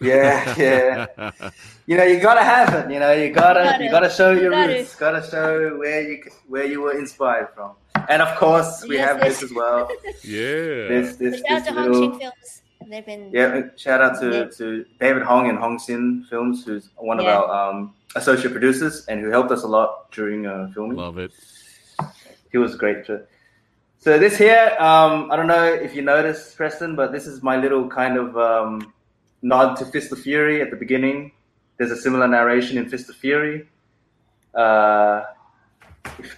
Yeah, 0.00 0.54
yeah. 0.58 1.06
You 1.86 1.96
know, 1.96 2.02
you 2.04 2.18
gotta 2.20 2.42
have 2.42 2.70
it. 2.74 2.92
You 2.92 2.98
know, 2.98 3.12
you 3.12 3.30
gotta 3.32 3.62
Gotta. 3.62 3.84
you 3.84 3.90
gotta 3.90 4.10
show 4.10 4.30
your 4.32 4.50
gotta. 4.50 4.72
roots. 4.72 4.94
Gotta 4.96 5.22
show 5.28 5.76
where 5.78 6.02
you 6.08 6.16
where 6.48 6.64
you 6.72 6.80
were 6.82 6.98
inspired 6.98 7.48
from. 7.54 7.72
And 8.08 8.20
of 8.22 8.36
course, 8.36 8.84
we 8.88 8.96
Yes, 8.96 9.08
have 9.08 9.18
yes. 9.18 9.26
this 9.40 9.42
as 9.50 9.52
well. 9.54 9.88
yeah. 10.24 10.88
This 10.92 11.16
this 11.22 11.34
Shout 11.40 11.50
out 11.50 11.58
this 11.58 11.66
to 11.66 11.72
Hong 11.74 11.92
little 11.92 12.18
Films. 12.18 12.62
They've 12.90 13.06
been. 13.06 13.30
yeah. 13.32 13.62
Shout 13.76 14.00
out 14.02 14.14
to 14.20 14.28
Yeah. 14.30 14.44
to 14.58 14.84
David 14.98 15.22
Hong 15.22 15.48
and 15.50 15.58
Hong 15.58 15.78
Sin 15.78 16.26
Films, 16.30 16.64
who's 16.64 16.90
one 16.96 17.18
of 17.20 17.26
our 17.26 17.44
um 17.58 17.94
associate 18.16 18.50
producers 18.52 19.06
and 19.08 19.20
who 19.22 19.30
helped 19.30 19.50
us 19.56 19.62
a 19.62 19.70
lot 19.78 20.10
during 20.10 20.46
uh, 20.46 20.68
filming. 20.74 20.96
Love 20.98 21.18
it. 21.18 21.32
He 22.50 22.58
was 22.58 22.74
great. 22.74 23.06
Too. 23.06 23.20
So 24.02 24.18
this 24.18 24.36
here, 24.36 24.74
um, 24.80 25.30
I 25.30 25.36
don't 25.36 25.46
know 25.46 25.62
if 25.64 25.94
you 25.94 26.02
noticed, 26.02 26.56
Preston, 26.56 26.96
but 26.96 27.12
this 27.12 27.28
is 27.28 27.40
my 27.40 27.56
little 27.56 27.86
kind 27.88 28.16
of 28.16 28.36
um, 28.36 28.92
nod 29.42 29.76
to 29.76 29.84
Fist 29.84 30.10
of 30.10 30.18
Fury 30.18 30.60
at 30.60 30.70
the 30.70 30.76
beginning. 30.76 31.30
There's 31.76 31.92
a 31.92 31.96
similar 31.96 32.26
narration 32.26 32.78
in 32.78 32.88
Fist 32.88 33.08
of 33.08 33.14
Fury. 33.14 33.68
Uh, 34.56 35.22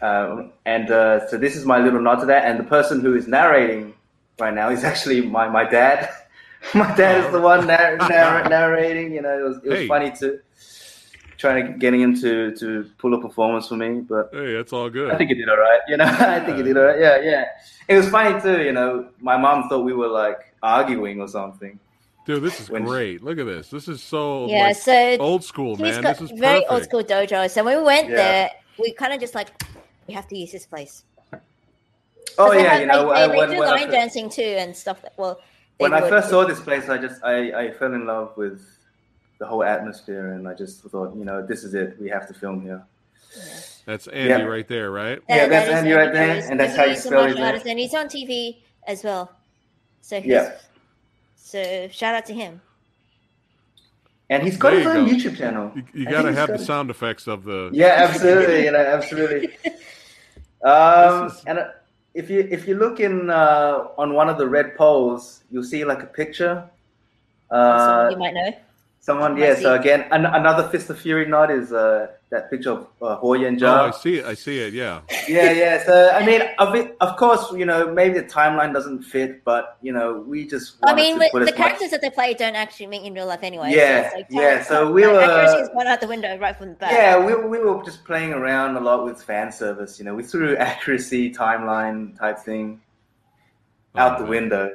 um, 0.02 0.52
and 0.66 0.90
uh, 0.90 1.26
so 1.28 1.38
this 1.38 1.56
is 1.56 1.64
my 1.64 1.78
little 1.78 2.02
nod 2.02 2.16
to 2.16 2.26
that. 2.26 2.44
And 2.44 2.60
the 2.60 2.64
person 2.64 3.00
who 3.00 3.14
is 3.16 3.26
narrating 3.26 3.94
right 4.38 4.52
now 4.52 4.68
is 4.68 4.84
actually 4.84 5.22
my, 5.22 5.48
my 5.48 5.64
dad. 5.64 6.10
my 6.74 6.94
dad 6.94 7.24
is 7.24 7.32
the 7.32 7.40
one 7.40 7.66
narr- 7.66 7.96
narr- 8.10 8.46
narrating. 8.46 9.14
You 9.14 9.22
know, 9.22 9.38
it 9.38 9.42
was, 9.42 9.56
it 9.64 9.68
was 9.70 9.78
Hey. 9.78 9.88
funny 9.88 10.10
to 10.18 10.38
trying 11.44 11.66
to 11.66 11.72
getting 11.84 12.00
him 12.00 12.12
to 12.24 12.54
to 12.56 12.66
pull 12.98 13.12
a 13.14 13.20
performance 13.20 13.68
for 13.68 13.76
me, 13.76 13.90
but 14.00 14.30
Hey, 14.32 14.54
that's 14.54 14.72
all 14.72 14.88
good. 14.98 15.10
I 15.12 15.16
think 15.18 15.28
he 15.30 15.36
did 15.36 15.48
all 15.48 15.58
right. 15.58 15.80
You 15.88 15.96
know, 15.98 16.04
I 16.36 16.40
think 16.44 16.56
he 16.58 16.62
did 16.62 16.76
all 16.76 16.84
right. 16.84 16.98
Yeah, 17.06 17.16
yeah. 17.20 17.44
It 17.88 17.96
was 18.00 18.08
funny 18.08 18.40
too. 18.40 18.62
You 18.62 18.72
know, 18.72 19.08
my 19.20 19.36
mom 19.36 19.68
thought 19.68 19.84
we 19.84 19.92
were 19.92 20.08
like 20.08 20.54
arguing 20.62 21.20
or 21.20 21.28
something. 21.28 21.78
Dude, 22.26 22.42
this 22.42 22.58
is 22.60 22.70
when- 22.70 22.84
great. 22.84 23.22
Look 23.22 23.38
at 23.38 23.44
this. 23.44 23.68
This 23.68 23.86
is 23.88 24.02
so 24.02 24.48
Yeah, 24.48 24.68
like, 24.68 24.76
so 24.76 25.16
old 25.20 25.44
school, 25.44 25.76
man. 25.76 26.00
got 26.02 26.18
This 26.18 26.30
is 26.30 26.38
very 26.40 26.60
perfect. 26.62 26.72
old 26.72 26.82
school 26.84 27.04
dojo. 27.04 27.50
So 27.50 27.62
when 27.62 27.76
we 27.78 27.84
went 27.84 28.08
Yeah. 28.08 28.16
there, 28.16 28.50
we 28.78 28.92
kind 28.92 29.12
of 29.12 29.20
just 29.20 29.34
like 29.34 29.48
we 30.08 30.14
have 30.14 30.26
to 30.28 30.36
use 30.42 30.50
this 30.50 30.64
place. 30.66 31.04
Oh 31.32 32.46
'Cause 32.46 32.52
they 32.52 32.62
yeah, 32.62 32.72
have- 32.72 32.80
you 32.80 32.86
know, 32.86 33.02
they, 33.12 33.20
uh, 33.22 33.24
I, 33.24 33.26
they, 33.28 33.36
when, 33.36 33.50
do 33.50 33.58
when, 33.58 33.68
line 33.68 33.88
I, 33.88 33.98
dancing 34.00 34.30
too 34.30 34.42
and 34.62 34.74
stuff. 34.74 34.98
Well, 35.18 35.38
when 35.78 35.92
I 35.92 36.00
would. 36.00 36.08
first 36.08 36.30
saw 36.30 36.44
this 36.46 36.60
place, 36.60 36.88
I 36.88 36.96
just 36.98 37.22
I, 37.22 37.36
I 37.64 37.70
fell 37.72 37.92
in 37.92 38.06
love 38.06 38.32
with 38.38 38.62
the 39.38 39.46
whole 39.46 39.62
atmosphere, 39.64 40.32
and 40.32 40.46
I 40.48 40.54
just 40.54 40.82
thought, 40.82 41.14
you 41.16 41.24
know, 41.24 41.44
this 41.44 41.64
is 41.64 41.74
it. 41.74 41.96
We 42.00 42.08
have 42.10 42.26
to 42.28 42.34
film 42.34 42.62
here. 42.62 42.82
That's 43.86 44.06
Andy 44.08 44.28
Yeah. 44.28 44.42
right 44.42 44.66
there, 44.68 44.90
right? 44.90 45.20
Yeah, 45.28 45.36
That- 45.36 45.50
that's 45.50 45.66
that 45.68 45.72
is 45.72 45.78
Andy 45.80 45.92
right 45.92 46.12
there, 46.12 46.50
and 46.50 46.58
that's 46.60 46.76
how 46.76 46.84
you 46.84 46.90
he's 46.90 46.98
a 47.04 47.08
spell 47.08 47.26
his 47.26 47.34
name. 47.34 47.44
artist, 47.44 47.66
and 47.66 47.78
he's 47.78 47.94
on 47.94 48.06
TV 48.08 48.62
as 48.86 49.02
well. 49.04 49.32
So 50.00 50.20
he's, 50.20 50.30
Yeah. 50.32 50.52
So 51.36 51.88
shout 51.88 52.14
out 52.14 52.26
to 52.26 52.34
him. 52.34 52.60
And 54.30 54.42
he's 54.42 54.56
got 54.56 54.70
There 54.70 54.78
his 54.78 54.86
own 54.88 55.06
go. 55.06 55.12
YouTube 55.12 55.36
channel. 55.36 55.72
You, 55.74 55.84
you 55.92 56.04
got 56.06 56.22
to 56.22 56.28
have 56.32 56.48
got 56.48 56.56
the 56.56 56.62
it. 56.62 56.66
sound 56.66 56.90
effects 56.90 57.26
of 57.26 57.44
the. 57.44 57.70
Yeah, 57.72 57.94
absolutely. 57.98 58.64
you 58.64 58.72
know, 58.72 58.78
absolutely. 58.78 59.50
Um, 60.64 61.26
is- 61.26 61.44
and 61.46 61.58
uh, 61.58 61.68
if 62.14 62.30
you 62.30 62.48
if 62.50 62.66
you 62.66 62.74
look 62.76 62.98
in 62.98 63.28
uh, 63.28 63.88
on 63.98 64.14
one 64.14 64.30
of 64.30 64.38
the 64.38 64.48
red 64.48 64.76
poles, 64.76 65.44
you'll 65.50 65.62
see 65.62 65.84
like 65.84 66.02
a 66.02 66.06
picture. 66.06 66.64
Uh, 67.50 68.08
you 68.10 68.16
might 68.16 68.32
know. 68.32 68.50
Someone, 69.04 69.36
I 69.36 69.46
yeah. 69.48 69.54
So 69.54 69.74
again, 69.74 70.06
an, 70.10 70.24
another 70.24 70.66
Fist 70.70 70.88
of 70.88 70.98
Fury 70.98 71.26
nod 71.26 71.50
is 71.50 71.72
uh, 71.72 72.08
that 72.30 72.50
picture 72.50 72.72
of 72.72 72.86
uh, 73.02 73.16
Ho 73.16 73.34
Yen 73.34 73.62
Oh, 73.62 73.86
I 73.86 73.90
see 73.90 74.16
it. 74.18 74.24
I 74.24 74.34
see 74.34 74.58
it. 74.60 74.72
Yeah. 74.72 75.02
yeah, 75.28 75.52
yeah. 75.52 75.84
So 75.84 76.10
I 76.10 76.24
mean, 76.24 76.40
of, 76.58 76.74
it, 76.74 76.96
of 77.00 77.16
course, 77.16 77.52
you 77.52 77.66
know, 77.66 77.92
maybe 77.92 78.18
the 78.18 78.24
timeline 78.26 78.72
doesn't 78.72 79.02
fit, 79.02 79.44
but 79.44 79.76
you 79.82 79.92
know, 79.92 80.24
we 80.26 80.46
just. 80.46 80.76
I 80.82 80.94
mean, 80.94 81.14
to 81.14 81.18
the, 81.20 81.28
put 81.30 81.38
the 81.40 81.44
as 81.44 81.50
much- 81.50 81.56
characters 81.58 81.90
that 81.90 82.00
they 82.00 82.10
play 82.10 82.32
don't 82.34 82.56
actually 82.56 82.86
meet 82.86 83.04
in 83.04 83.12
real 83.12 83.26
life 83.26 83.42
anyway. 83.42 83.72
Yeah, 83.74 84.10
so 84.10 84.18
it's 84.18 84.34
yeah, 84.34 84.62
so 84.62 84.90
we 84.90 85.06
were- 85.06 85.20
accuracy 85.20 85.58
is 85.64 85.68
gone 85.68 85.86
out 85.86 86.00
the 86.00 86.08
window 86.08 86.38
right 86.38 86.56
from 86.56 86.70
the 86.70 86.74
bat. 86.76 86.92
Yeah, 86.92 87.24
we, 87.24 87.34
we 87.34 87.58
were 87.58 87.82
just 87.84 88.04
playing 88.04 88.32
around 88.32 88.76
a 88.76 88.80
lot 88.80 89.04
with 89.04 89.22
fan 89.22 89.52
service. 89.52 89.98
You 89.98 90.06
know, 90.06 90.14
we 90.14 90.22
threw 90.22 90.56
accuracy, 90.70 91.30
timeline 91.30 92.18
type 92.18 92.38
thing 92.38 92.80
out 93.96 94.18
the 94.18 94.24
Oh, 94.24 94.28
window. 94.28 94.74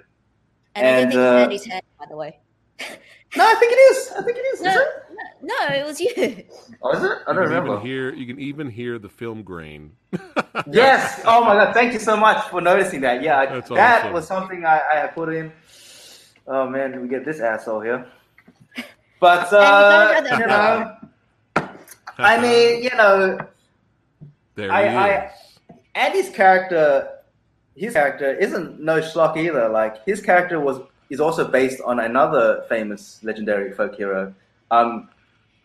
and, 0.75 0.87
I 0.87 1.01
don't 1.01 1.11
think 1.11 1.15
uh, 1.15 1.19
it's 1.19 1.43
Andy's 1.43 1.65
head, 1.65 1.83
by 1.99 2.05
the 2.09 2.15
way. 2.15 2.39
No, 3.35 3.45
I 3.45 3.53
think 3.59 3.71
it 3.73 3.75
is. 3.75 4.11
I 4.17 4.23
think 4.23 4.37
it 4.37 4.45
is. 4.53 4.61
No, 4.61 4.69
Is 4.71 4.75
it? 4.77 4.87
no, 5.43 5.53
no, 5.67 5.75
it 5.75 5.85
was 5.85 5.99
you. 6.01 6.43
Oh, 6.81 6.91
is 6.97 7.03
it? 7.03 7.11
I 7.27 7.33
don't 7.33 7.35
You 7.35 7.41
remember. 7.41 7.73
Even 7.75 7.85
hear, 7.85 8.13
you 8.15 8.25
can 8.25 8.39
even 8.39 8.69
hear 8.69 8.97
the 8.97 9.09
film 9.09 9.43
grain. 9.43 9.91
Yes. 10.71 11.21
Oh 11.25 11.43
my 11.45 11.53
god! 11.55 11.73
Thank 11.73 11.93
you 11.93 11.99
so 11.99 12.17
much 12.17 12.43
for 12.49 12.59
noticing 12.59 13.01
that. 13.01 13.21
Yeah, 13.21 13.45
That's 13.45 13.69
that 13.69 14.01
awesome. 14.01 14.13
was 14.13 14.27
something 14.27 14.65
I, 14.65 14.81
I 15.03 15.07
put 15.07 15.29
in. 15.33 15.51
Oh 16.47 16.67
man, 16.67 16.99
we 17.01 17.07
get 17.07 17.23
this 17.23 17.39
asshole 17.39 17.81
here? 17.81 18.07
But 19.19 19.53
uh, 19.53 20.13
And 20.17 20.23
we 20.25 20.29
don't 20.29 20.39
you 20.39 20.47
know, 20.47 20.95
I 22.17 22.41
mean, 22.41 22.83
you 22.83 22.89
know, 22.91 23.37
there 24.55 24.71
I- 24.71 24.89
he 24.89 24.95
I- 24.97 25.31
Andy's 25.95 26.29
character, 26.29 27.09
his 27.75 27.93
character 27.93 28.33
isn't 28.33 28.79
no 28.79 28.99
schlock 28.99 29.37
either. 29.37 29.69
Like 29.69 30.03
his 30.05 30.21
character 30.21 30.59
was 30.59 30.81
is 31.09 31.19
also 31.19 31.47
based 31.47 31.81
on 31.81 31.99
another 31.99 32.63
famous 32.69 33.19
legendary 33.23 33.71
folk 33.73 33.95
hero, 33.95 34.33
um, 34.71 35.09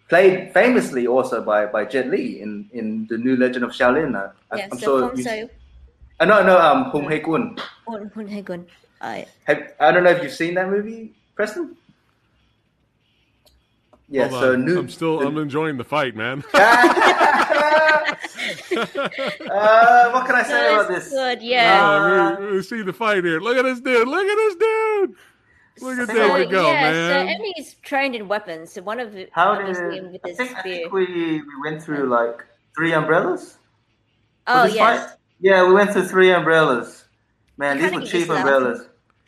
played 0.09 0.53
famously 0.53 1.07
also 1.07 1.43
by 1.43 1.67
by 1.67 1.85
Jet 1.85 2.09
Li 2.09 2.41
in 2.41 2.69
in 2.73 3.07
the 3.11 3.19
New 3.19 3.37
Legend 3.37 3.65
of 3.65 3.71
Shaolin. 3.73 4.15
Uh, 4.17 4.31
I- 4.51 4.57
Yeah, 4.57 4.69
I'm 4.73 4.79
so 4.79 4.85
sure. 4.87 5.01
Kong 5.09 5.19
you- 5.19 5.25
So, 5.25 5.49
Uh, 6.21 6.25
no, 6.27 6.43
no, 6.47 6.57
um, 6.59 6.85
Hung 6.93 7.05
Hei 7.11 7.19
Kun. 7.19 7.57
Hun 7.89 8.11
Hun 8.15 8.29
Hei 8.29 8.41
Gun. 8.41 8.65
I 9.01 9.27
Have, 9.45 9.75
I 9.81 9.91
don't 9.93 10.05
know 10.05 10.11
if 10.11 10.23
you've 10.23 10.33
seen 10.33 10.55
that 10.55 10.71
movie, 10.71 11.13
Preston. 11.35 11.77
Yeah, 14.09 14.29
Hold 14.29 14.41
so 14.43 14.53
on. 14.53 14.65
new. 14.65 14.79
I'm 14.79 14.89
still. 14.89 15.19
the- 15.19 15.27
I'm 15.27 15.37
enjoying 15.39 15.77
the 15.77 15.83
fight, 15.85 16.15
man. 16.15 16.45
uh, 16.55 16.61
what 20.13 20.27
can 20.27 20.35
I 20.37 20.43
say 20.45 20.69
No, 20.69 20.75
about 20.81 20.89
this? 20.89 21.09
good, 21.11 21.43
yeah. 21.43 22.37
Oh, 22.39 22.47
we, 22.47 22.53
we 22.57 22.63
see 22.63 22.83
the 22.83 22.93
fight 22.93 23.25
here. 23.25 23.41
Look 23.41 23.57
at 23.57 23.65
this 23.65 23.81
dude. 23.81 24.07
Look 24.07 24.27
at 24.27 24.37
this 24.37 24.55
dude. 24.57 25.15
Look 25.81 25.99
at 25.99 26.07
So, 26.09 26.15
David 26.15 26.51
go, 26.51 26.71
yeah, 26.71 26.83
man. 26.93 26.95
so 27.09 27.29
Andy's 27.33 27.75
trained 27.83 28.15
in 28.15 28.29
weapons. 28.29 28.73
So 28.73 28.83
one 28.83 29.01
of 29.01 29.13
the 29.13 29.29
How 29.33 29.55
did 29.57 29.69
with 30.13 30.21
I 30.25 30.29
his 30.29 30.37
think, 30.39 30.57
I 30.57 30.63
think 30.63 30.93
we, 30.93 31.07
we 31.43 31.43
went 31.65 31.83
through 31.83 32.05
um, 32.05 32.11
like 32.11 32.45
three 32.77 32.93
umbrellas? 32.93 33.59
for 34.51 34.61
oh 34.61 34.63
this 34.63 34.75
yes, 34.75 35.11
fight? 35.11 35.19
Yeah, 35.41 35.67
we 35.67 35.75
went 35.75 35.93
through 35.93 36.07
three 36.07 36.31
umbrellas. 36.33 37.05
Man, 37.57 37.79
You 37.79 37.83
these 37.83 37.93
were 37.93 38.01
cheap 38.03 38.15
used 38.15 38.27
to 38.29 38.35
that. 38.35 38.37
umbrellas. 38.37 38.89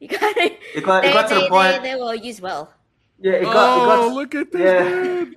you 0.00 0.08
got 0.08 0.36
it. 0.36 0.58
It 0.74 0.84
got, 0.84 1.02
They, 1.02 1.10
it 1.10 1.12
got 1.12 1.28
to 1.28 1.34
they, 1.34 1.40
the 1.40 1.48
point. 1.48 1.82
they, 1.82 1.94
they 1.94 1.96
were 1.96 2.14
used 2.14 2.40
well. 2.40 2.72
yeah, 3.20 3.32
it 3.34 3.50
got, 3.52 3.70
oh, 3.70 3.82
it 3.82 3.86
got. 3.86 3.98
Oh, 4.00 4.14
look 4.14 4.34
at 4.34 4.52
this 4.52 4.62
yeah. 4.62 5.24
dude. 5.24 5.36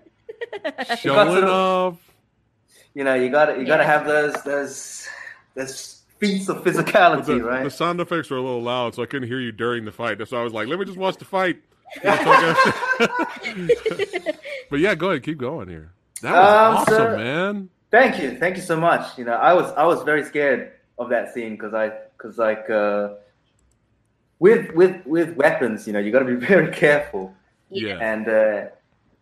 Showing 0.99 1.43
off. 1.45 1.99
You 2.93 3.03
know, 3.03 3.13
you 3.13 3.29
got 3.29 3.45
to 3.45 3.59
you 3.59 3.65
got 3.65 3.77
to 3.77 3.83
Yeah. 3.83 3.91
have 3.91 4.05
those 4.05 4.41
those 4.43 5.07
those 5.55 5.96
feats 6.19 6.49
of 6.49 6.63
physicality, 6.63 7.25
the, 7.25 7.43
right? 7.43 7.63
the 7.63 7.69
sound 7.71 7.99
effects 8.01 8.29
were 8.29 8.37
a 8.37 8.41
little 8.41 8.61
loud, 8.61 8.95
so 8.95 9.03
I 9.03 9.05
couldn't 9.05 9.27
hear 9.27 9.39
you 9.39 9.51
during 9.51 9.85
the 9.85 9.91
fight. 9.91 10.17
That's 10.17 10.31
why 10.31 10.39
I 10.39 10.43
was 10.43 10.53
like, 10.53 10.67
let 10.67 10.79
me 10.79 10.85
just 10.85 10.97
watch 10.97 11.17
the 11.17 11.25
fight. 11.25 11.57
We'll 12.03 12.17
talk 12.17 12.27
after. 12.43 14.33
but 14.69 14.79
yeah, 14.79 14.95
go 14.95 15.09
ahead, 15.11 15.23
keep 15.23 15.37
going 15.37 15.69
here. 15.69 15.91
That 16.21 16.31
was 16.33 16.49
Um, 16.49 16.75
awesome, 16.77 16.95
so- 17.11 17.17
man. 17.17 17.69
Thank 17.89 18.21
you, 18.21 18.37
thank 18.37 18.57
you 18.57 18.61
so 18.61 18.77
much. 18.77 19.17
You 19.17 19.23
know, 19.23 19.31
I 19.35 19.53
was 19.53 19.71
I 19.77 19.85
was 19.85 20.03
very 20.03 20.23
scared 20.25 20.73
of 20.99 21.07
that 21.09 21.33
scene 21.33 21.51
because 21.53 21.73
I 21.73 21.91
because 22.17 22.37
like 22.37 22.69
uh, 22.69 23.11
with 24.39 24.71
with 24.73 25.05
with 25.05 25.37
weapons, 25.37 25.87
you 25.87 25.93
know, 25.93 25.99
you 25.99 26.11
got 26.11 26.19
to 26.19 26.25
be 26.25 26.35
very 26.45 26.69
careful. 26.73 27.33
Yeah. 27.69 27.97
and 28.01 28.27
uh, 28.27 28.65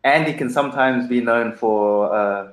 Andy 0.03 0.33
can 0.33 0.49
sometimes 0.49 1.07
be 1.07 1.21
known 1.21 1.53
for 1.55 2.11
uh, 2.13 2.47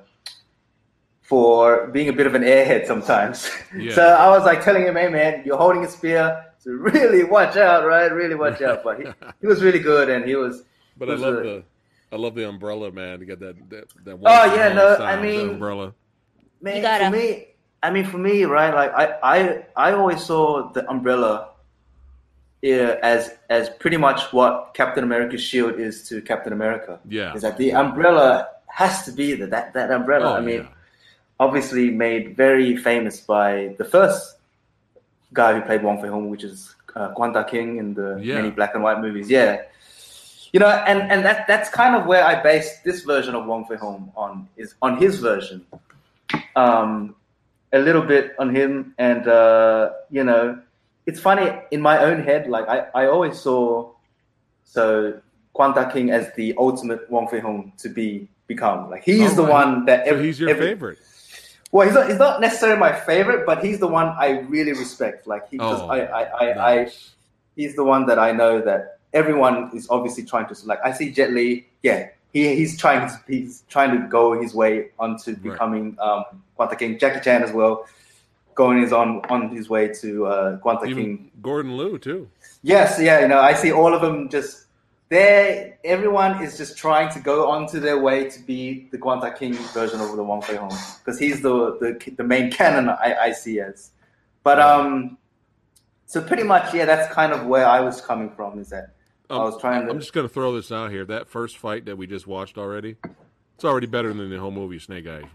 for 1.33 1.87
being 1.87 2.09
a 2.09 2.13
bit 2.13 2.27
of 2.27 2.35
an 2.35 2.43
airhead 2.43 2.85
sometimes. 2.85 3.49
Yeah. 3.75 3.95
so 3.97 4.03
I 4.25 4.27
was 4.29 4.43
like 4.49 4.63
telling 4.63 4.83
him, 4.85 4.95
"Hey 4.95 5.09
man, 5.09 5.41
you're 5.45 5.57
holding 5.57 5.83
a 5.83 5.89
spear, 5.89 6.23
so 6.59 6.69
really 6.71 7.23
watch 7.23 7.55
out, 7.57 7.85
right? 7.87 8.11
Really 8.11 8.35
watch 8.35 8.61
out." 8.61 8.83
But 8.83 8.99
he, 8.99 9.05
he 9.41 9.47
was 9.47 9.63
really 9.63 9.79
good, 9.79 10.09
and 10.13 10.21
he 10.29 10.35
was. 10.35 10.63
But 10.97 11.09
I 11.09 11.13
was 11.13 11.21
love 11.21 11.33
a- 11.39 11.43
the 11.49 11.63
I 12.11 12.15
love 12.17 12.35
the 12.35 12.47
umbrella, 12.47 12.91
man. 12.91 13.19
You 13.21 13.25
got 13.25 13.39
that 13.39 13.55
that, 13.71 13.85
that 14.05 14.15
Oh, 14.23 14.55
yeah, 14.55 14.69
no, 14.73 14.95
sound, 14.95 15.03
I 15.11 15.15
the 15.15 15.21
mean- 15.23 15.49
umbrella. 15.57 15.93
Man, 16.61 16.75
You 16.77 16.81
gotta- 16.83 17.05
for 17.05 17.17
me, 17.17 17.47
I 17.81 17.89
mean, 17.89 18.05
for 18.05 18.19
me, 18.19 18.43
right? 18.45 18.73
Like 18.73 18.93
I, 18.93 19.05
I, 19.23 19.39
I 19.75 19.91
always 19.93 20.21
saw 20.23 20.71
the 20.71 20.87
umbrella. 20.89 21.49
Yeah, 22.61 22.95
as 23.01 23.31
as 23.49 23.69
pretty 23.81 23.97
much 23.97 24.31
what 24.31 24.73
Captain 24.73 25.03
America's 25.03 25.41
shield 25.41 25.79
is 25.79 26.07
to 26.09 26.21
Captain 26.21 26.53
America. 26.53 26.99
Yeah. 27.09 27.33
Is 27.33 27.41
that 27.41 27.57
the 27.57 27.73
umbrella 27.73 28.47
has 28.67 29.03
to 29.05 29.11
be 29.11 29.33
the, 29.35 29.47
that 29.47 29.73
that 29.73 29.91
umbrella? 29.91 30.29
Oh, 30.31 30.37
I 30.37 30.41
mean, 30.41 30.61
yeah. 30.61 30.67
Obviously 31.47 31.85
made 32.07 32.23
very 32.45 32.69
famous 32.89 33.15
by 33.35 33.75
the 33.79 33.85
first 33.95 34.23
guy 35.39 35.49
who 35.55 35.61
played 35.69 35.81
Wong 35.83 35.97
Fei 36.01 36.07
Hung, 36.15 36.29
which 36.33 36.43
is 36.51 36.75
uh, 36.95 37.09
Kwan 37.15 37.33
Tak 37.33 37.49
Hing 37.55 37.69
in 37.81 37.87
the 37.99 38.09
Yeah. 38.21 38.35
many 38.39 38.51
black 38.59 38.71
and 38.75 38.83
white 38.83 38.99
movies. 39.05 39.29
Yeah, 39.29 39.51
you 40.53 40.59
know, 40.63 40.69
and 40.89 40.99
and 41.11 41.19
that 41.27 41.39
that's 41.51 41.69
kind 41.81 41.93
of 41.97 42.01
where 42.11 42.23
I 42.31 42.33
based 42.41 42.83
this 42.87 42.99
version 43.13 43.33
of 43.35 43.45
Wong 43.45 43.65
Fei 43.67 43.75
Hung 43.85 44.11
on 44.15 44.47
is 44.57 44.69
on 44.81 44.91
his 45.03 45.13
version, 45.19 45.59
um, 46.55 47.15
a 47.73 47.79
little 47.79 48.03
bit 48.13 48.25
on 48.39 48.53
him, 48.55 48.93
and 48.97 49.27
uh, 49.27 49.91
you 50.09 50.23
know, 50.23 50.59
it's 51.09 51.19
funny 51.19 51.47
in 51.71 51.81
my 51.81 51.97
own 52.07 52.23
head. 52.23 52.47
Like 52.55 52.67
I 52.69 52.77
I 53.01 53.03
always 53.07 53.35
saw 53.39 53.89
so 54.65 55.19
Kwan 55.53 55.73
Tak 55.73 55.91
Hing 55.93 56.11
as 56.11 56.31
the 56.35 56.53
ultimate 56.57 57.09
Wong 57.09 57.27
Fei 57.27 57.39
Hung 57.39 57.73
to 57.83 57.89
be 57.89 58.27
become. 58.47 58.89
Like 58.93 59.03
he's 59.03 59.31
Oh, 59.33 59.35
the 59.41 59.43
right. 59.49 59.59
one 59.59 59.85
that 59.85 60.07
So 60.07 60.19
he's 60.23 60.39
your 60.39 60.49
every- 60.49 60.67
favorite. 60.77 60.99
Well, 61.73 61.87
he's 61.87 61.95
not, 61.95 62.07
he's 62.07 62.19
not 62.19 62.39
necessarily 62.39 62.79
my 62.79 62.93
favorite, 62.93 63.47
but 63.47 63.65
he's 63.65 63.79
the 63.79 63.87
one 63.87 64.07
I 64.09 64.39
really 64.47 64.73
respect. 64.73 65.25
Like 65.25 65.49
he 65.49 65.57
just, 65.57 65.83
Oh, 65.83 65.87
I, 65.89 65.99
I, 66.01 66.21
I, 66.23 66.51
I, 66.51 66.75
Nice. 66.83 67.15
he's 67.55 67.75
the 67.75 67.83
one 67.83 68.05
that 68.05 68.19
I 68.19 68.31
know 68.31 68.61
that 68.61 68.99
everyone 69.11 69.71
is 69.75 69.87
obviously 69.89 70.23
trying 70.23 70.45
to. 70.53 70.55
Like 70.65 70.79
I 70.85 70.91
see 70.93 71.11
Jet 71.11 71.31
Li, 71.31 71.65
yeah, 71.81 72.09
he 72.31 72.55
he's 72.55 72.77
trying 72.77 73.09
to 73.09 73.19
he's 73.27 73.63
trying 73.69 73.99
to 73.99 74.07
go 74.07 74.39
his 74.39 74.53
way 74.53 74.91
onto 74.99 75.35
becoming 75.35 75.97
um, 75.99 76.23
Kwan 76.55 76.69
Tak 76.69 76.79
Hing. 76.79 76.99
Jackie 76.99 77.21
Chan 77.21 77.41
as 77.41 77.51
well, 77.51 77.87
going 78.53 78.79
his 78.79 78.93
on 78.93 79.21
on 79.29 79.49
his 79.49 79.67
way 79.67 79.87
to 80.01 80.27
uh, 80.27 80.57
Kwanta 80.59 80.87
Even 80.87 81.03
King. 81.03 81.31
Gordon 81.41 81.75
Liu 81.75 81.97
too. 81.97 82.29
Yes, 82.61 82.99
yeah, 83.01 83.19
you 83.21 83.27
know, 83.27 83.39
I 83.39 83.53
see 83.55 83.71
all 83.71 83.93
of 83.95 84.01
them 84.01 84.29
just 84.29 84.62
there. 85.13 85.77
Everyone 85.83 86.41
is 86.43 86.57
just 86.57 86.75
trying 86.75 87.09
to 87.13 87.19
go 87.19 87.49
onto 87.49 87.79
their 87.79 87.99
way 88.01 88.29
to 88.29 88.39
be 88.41 88.87
the 88.91 88.97
Kwan 88.97 89.21
Tak 89.21 89.37
Hing 89.37 89.53
version 89.53 90.01
of 90.01 90.15
the 90.15 90.23
Wong 90.23 90.41
Fei 90.41 90.55
Hung 90.55 90.75
because 90.99 91.19
he's 91.19 91.41
the, 91.41 91.77
the 91.79 92.11
the 92.17 92.23
main 92.23 92.51
canon 92.51 92.89
I, 92.89 93.15
I 93.21 93.31
see 93.31 93.59
as. 93.59 93.91
But 94.43 94.59
um, 94.59 95.17
so 96.07 96.21
pretty 96.21 96.43
much, 96.43 96.73
yeah, 96.73 96.85
that's 96.85 97.13
kind 97.13 97.31
of 97.31 97.45
where 97.45 97.65
I 97.67 97.79
was 97.79 98.01
coming 98.01 98.31
from. 98.31 98.59
Is 98.59 98.69
that 98.69 98.95
I 99.29 99.37
was 99.37 99.61
trying 99.61 99.85
to. 99.85 99.91
I'm 99.91 99.99
just 99.99 100.13
gonna 100.13 100.27
throw 100.27 100.53
this 100.55 100.71
out 100.71 100.89
here. 100.91 101.05
That 101.05 101.27
first 101.27 101.57
fight 101.57 101.85
that 101.85 101.95
we 101.97 102.07
just 102.07 102.25
watched 102.25 102.57
already, 102.57 102.95
it's 103.55 103.63
already 103.63 103.87
better 103.87 104.11
than 104.13 104.29
the 104.31 104.39
whole 104.39 104.51
movie 104.51 104.79
Snake 104.79 105.05
Eyes. 105.07 105.25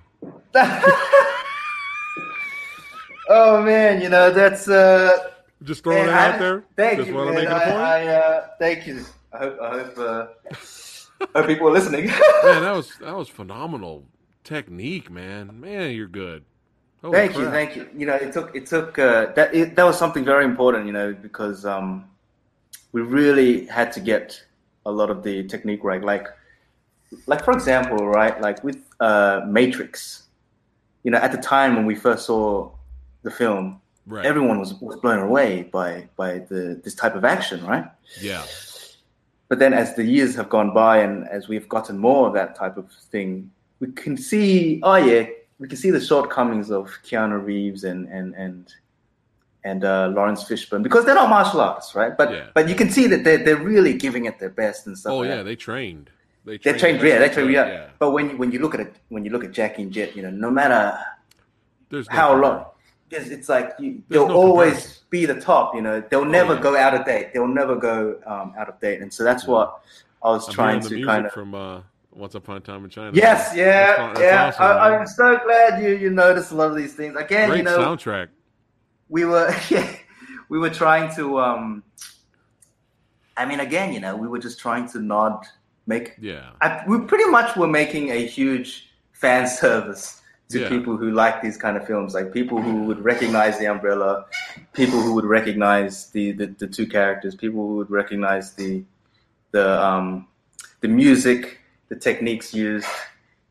oh 3.30 3.62
man, 3.62 4.02
you 4.02 4.08
know 4.08 4.32
that's 4.32 4.68
uh. 4.68 5.30
Just 5.64 5.82
throwing 5.82 6.06
man, 6.06 6.08
it 6.08 6.12
I- 6.12 6.32
out 6.32 6.38
there. 6.38 6.64
Thank 6.76 6.98
just 6.98 7.08
you, 7.08 7.14
man. 7.14 7.34
make 7.34 7.44
it 7.44 7.50
a 7.50 7.58
point. 7.58 7.66
I, 7.66 8.02
I, 8.02 8.14
uh, 8.14 8.46
thank 8.58 8.86
you. 8.86 9.04
I 9.32 9.38
hope 9.38 9.58
I 9.60 9.70
hope 9.70 9.98
uh, 9.98 10.26
hope 11.34 11.46
people 11.46 11.68
are 11.68 11.72
listening. 11.72 12.06
man, 12.44 12.62
that 12.62 12.74
was 12.74 12.92
that 13.00 13.16
was 13.16 13.28
phenomenal 13.28 14.06
technique, 14.44 15.10
man. 15.10 15.60
Man, 15.60 15.90
you're 15.92 16.08
good. 16.08 16.44
Holy 17.02 17.12
thank 17.12 17.36
you, 17.36 17.44
thank 17.50 17.76
you. 17.76 17.88
You 17.96 18.06
know, 18.06 18.14
it 18.14 18.32
took 18.32 18.54
it 18.56 18.66
took 18.66 18.98
uh, 18.98 19.32
that 19.34 19.54
it, 19.54 19.76
that 19.76 19.84
was 19.84 19.98
something 19.98 20.24
very 20.24 20.44
important. 20.44 20.86
You 20.86 20.92
know, 20.92 21.12
because 21.12 21.64
um, 21.64 22.06
we 22.92 23.02
really 23.02 23.66
had 23.66 23.92
to 23.92 24.00
get 24.00 24.42
a 24.86 24.90
lot 24.90 25.10
of 25.10 25.22
the 25.22 25.46
technique 25.46 25.84
right. 25.84 26.02
Like, 26.02 26.26
like 27.26 27.44
for 27.44 27.52
example, 27.52 28.08
right, 28.08 28.40
like 28.40 28.64
with 28.64 28.78
uh, 29.00 29.42
Matrix. 29.46 30.24
You 31.04 31.12
know, 31.12 31.18
at 31.18 31.30
the 31.30 31.38
time 31.38 31.76
when 31.76 31.86
we 31.86 31.94
first 31.94 32.26
saw 32.26 32.70
the 33.22 33.30
film, 33.30 33.80
Right. 34.08 34.24
everyone 34.24 34.58
was, 34.58 34.72
was 34.80 34.96
blown 34.96 35.18
away 35.18 35.64
by 35.64 36.08
by 36.16 36.38
the 36.38 36.80
this 36.82 36.94
type 36.94 37.14
of 37.14 37.26
action, 37.26 37.64
right? 37.66 37.84
yeah. 38.22 38.42
But 39.48 39.58
then, 39.58 39.72
as 39.72 39.94
the 39.94 40.04
years 40.04 40.34
have 40.36 40.48
gone 40.50 40.74
by, 40.74 40.98
and 40.98 41.26
as 41.28 41.48
we've 41.48 41.68
gotten 41.68 41.96
more 41.98 42.28
of 42.28 42.34
that 42.34 42.54
type 42.54 42.76
of 42.76 42.90
thing, 43.10 43.50
we 43.80 43.92
can 43.92 44.16
see, 44.16 44.80
oh 44.82 44.96
yeah, 44.96 45.26
we 45.58 45.68
can 45.68 45.76
see 45.76 45.90
the 45.90 46.00
shortcomings 46.00 46.70
of 46.70 46.90
Keanu 47.04 47.42
Reeves 47.42 47.84
and 47.84 48.08
and 48.08 48.34
and 48.34 48.72
and 49.64 49.84
uh, 49.84 50.08
Laurence 50.08 50.44
Fishburne 50.44 50.82
because 50.82 51.04
they're 51.04 51.14
not 51.14 51.30
martial 51.30 51.60
artists, 51.60 51.94
right? 51.94 52.16
But 52.16 52.30
Yeah. 52.30 52.46
but 52.54 52.68
you 52.68 52.74
can 52.74 52.90
see 52.90 53.06
that 53.08 53.24
they're 53.24 53.38
they're 53.38 53.56
really 53.56 53.94
giving 53.94 54.26
it 54.26 54.38
their 54.38 54.50
best 54.50 54.86
and 54.86 54.96
stuff. 54.96 55.12
Oh 55.12 55.18
like 55.18 55.28
yeah, 55.28 55.36
that. 55.36 55.44
they 55.44 55.56
trained. 55.56 56.10
They 56.44 56.58
they're 56.58 56.78
trained, 56.78 57.02
yeah, 57.02 57.18
they 57.18 57.28
trained, 57.28 57.50
yeah. 57.50 57.66
yeah. 57.66 57.86
But 57.98 58.12
when 58.12 58.38
when 58.38 58.52
you 58.52 58.60
look 58.60 58.74
at 58.74 58.80
it, 58.80 58.96
when 59.08 59.24
you 59.24 59.30
look 59.30 59.44
at 59.44 59.52
Jackie 59.52 59.82
and 59.82 59.92
Jet, 59.92 60.16
you 60.16 60.22
know, 60.22 60.30
no 60.30 60.50
matter 60.50 60.98
There's 61.90 62.08
how 62.08 62.34
long. 62.36 62.66
It's, 63.10 63.28
it's 63.28 63.48
like 63.48 63.72
you, 63.78 64.02
they'll 64.08 64.28
no 64.28 64.34
always 64.34 64.72
comparison. 64.72 64.97
Be 65.10 65.26
the 65.26 65.40
top. 65.40 65.74
You 65.74 65.82
know, 65.82 66.02
they'll 66.10 66.24
never 66.24 66.54
yeah. 66.54 66.60
go 66.60 66.76
out 66.76 66.94
of 66.94 67.04
date. 67.04 67.32
They'll 67.32 67.46
never 67.48 67.76
go 67.76 68.20
um, 68.26 68.54
out 68.58 68.68
of 68.68 68.80
date, 68.80 69.00
and 69.00 69.12
so 69.12 69.24
that's 69.24 69.46
what 69.46 69.80
I 70.22 70.28
was 70.28 70.48
I'm 70.48 70.54
trying 70.54 70.80
to 70.80 71.04
kind 71.04 71.26
of. 71.26 71.32
from 71.32 71.54
uh, 71.54 71.80
Once 72.12 72.34
Upon 72.34 72.56
a 72.56 72.60
Time 72.60 72.84
in 72.84 72.90
China. 72.90 73.12
Yes, 73.14 73.52
yeah, 73.54 73.96
That's, 73.96 74.20
yeah. 74.20 74.30
that's 74.30 74.60
awesome, 74.60 74.82
I, 74.82 74.96
I'm 74.98 75.06
so 75.06 75.38
glad 75.44 75.82
you 75.82 75.96
you 75.96 76.10
noticed 76.10 76.52
a 76.52 76.54
lot 76.54 76.70
of 76.70 76.76
these 76.76 76.94
things. 76.94 77.16
Again, 77.16 77.48
Great 77.48 77.58
you 77.58 77.64
know, 77.64 77.78
soundtrack. 77.78 78.28
we 79.08 79.24
were 79.24 79.54
yeah, 79.70 79.96
we 80.48 80.58
were 80.58 80.70
trying 80.70 81.14
to. 81.16 81.40
um 81.40 81.82
I 83.36 83.46
mean, 83.46 83.60
again, 83.60 83.92
you 83.92 84.00
know, 84.00 84.16
we 84.16 84.26
were 84.26 84.40
just 84.40 84.58
trying 84.58 84.88
to 84.88 85.00
nod, 85.00 85.46
make 85.86 86.16
Yeah. 86.20 86.50
I, 86.60 86.82
we 86.88 86.98
pretty 86.98 87.26
much 87.30 87.56
were 87.56 87.68
making 87.68 88.10
a 88.10 88.26
huge 88.26 88.90
fan 89.12 89.46
service 89.62 90.20
to 90.50 90.60
Yeah. 90.60 90.68
people 90.68 90.96
who 90.96 91.10
like 91.10 91.42
these 91.42 91.56
kind 91.58 91.76
of 91.76 91.86
films, 91.86 92.14
like 92.14 92.32
people 92.32 92.60
who 92.60 92.84
would 92.84 93.00
recognize 93.00 93.58
the 93.58 93.66
umbrella, 93.66 94.24
people 94.72 95.00
who 95.00 95.14
would 95.14 95.24
recognize 95.26 96.08
the, 96.10 96.32
the, 96.32 96.46
the 96.46 96.66
two 96.66 96.86
characters, 96.86 97.34
people 97.34 97.60
who 97.66 97.76
would 97.76 97.90
recognize 97.90 98.54
the 98.54 98.82
the 99.52 99.84
um, 99.84 100.26
the 100.80 100.88
music, 100.88 101.58
the 101.88 101.96
techniques 101.96 102.54
used, 102.54 102.86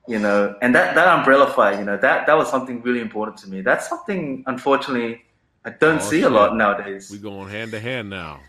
you 0.07 0.19
know, 0.19 0.55
and 0.61 0.73
that, 0.75 0.95
that 0.95 1.07
umbrella 1.07 1.47
fight, 1.53 1.77
you 1.79 1.85
know, 1.85 1.97
that 1.97 2.25
that 2.27 2.37
was 2.37 2.49
something 2.49 2.81
really 2.81 3.01
important 3.01 3.37
to 3.37 3.49
me. 3.49 3.61
That's 3.61 3.87
something, 3.89 4.43
unfortunately, 4.47 5.23
I 5.65 5.71
don't 5.71 6.01
Oh, 6.01 6.09
see 6.09 6.21
a 6.21 6.29
lot 6.29 6.55
nowadays. 6.55 7.09
We 7.11 7.17
going 7.17 7.49
hand 7.49 7.71
to 7.73 7.79
hand 7.79 8.09
now. 8.09 8.39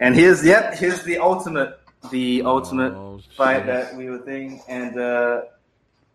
And 0.00 0.14
here's 0.14 0.44
yep, 0.44 0.74
here's 0.74 1.02
the 1.04 1.18
ultimate, 1.18 1.78
the 2.10 2.42
ultimate 2.42 2.92
Oh, 2.94 3.20
fight 3.36 3.58
shit. 3.58 3.66
that 3.66 3.96
we 3.96 4.10
were 4.10 4.18
thinking, 4.18 4.60
and 4.68 4.98
uh, 4.98 5.42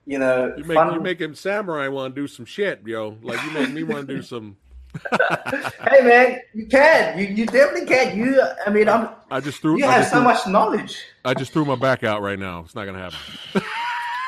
you 0.06 0.18
know, 0.20 0.54
You 0.58 0.64
make 0.64 0.76
fun- 0.76 0.94
you 0.94 1.00
making 1.00 1.36
samurai 1.36 1.88
want 1.88 2.16
to 2.16 2.22
do 2.22 2.28
some 2.28 2.46
shit, 2.46 2.82
yo. 2.86 3.18
Like 3.22 3.44
you 3.44 3.52
make 3.52 3.70
me 3.72 3.84
want 3.84 4.08
to 4.08 4.16
do 4.16 4.22
some. 4.34 4.58
hey 5.90 6.02
man, 6.04 6.40
you 6.54 6.66
can, 6.66 7.18
you 7.18 7.26
you 7.28 7.46
definitely 7.46 7.86
can. 7.88 8.18
You, 8.18 8.42
I 8.66 8.70
mean, 8.70 8.90
I'm, 8.90 9.10
I 9.30 9.40
just 9.40 9.62
threw. 9.62 9.78
you 9.78 9.86
I 9.86 9.92
have 9.94 10.06
so 10.06 10.12
threw, 10.18 10.24
much 10.24 10.46
knowledge. 10.48 10.98
I 11.24 11.34
just 11.34 11.54
threw 11.54 11.64
my 11.64 11.76
back 11.76 12.04
out 12.04 12.22
right 12.22 12.38
now. 12.38 12.60
It's 12.66 12.76
not 12.76 12.86
gonna 12.86 13.00
happen. 13.00 13.18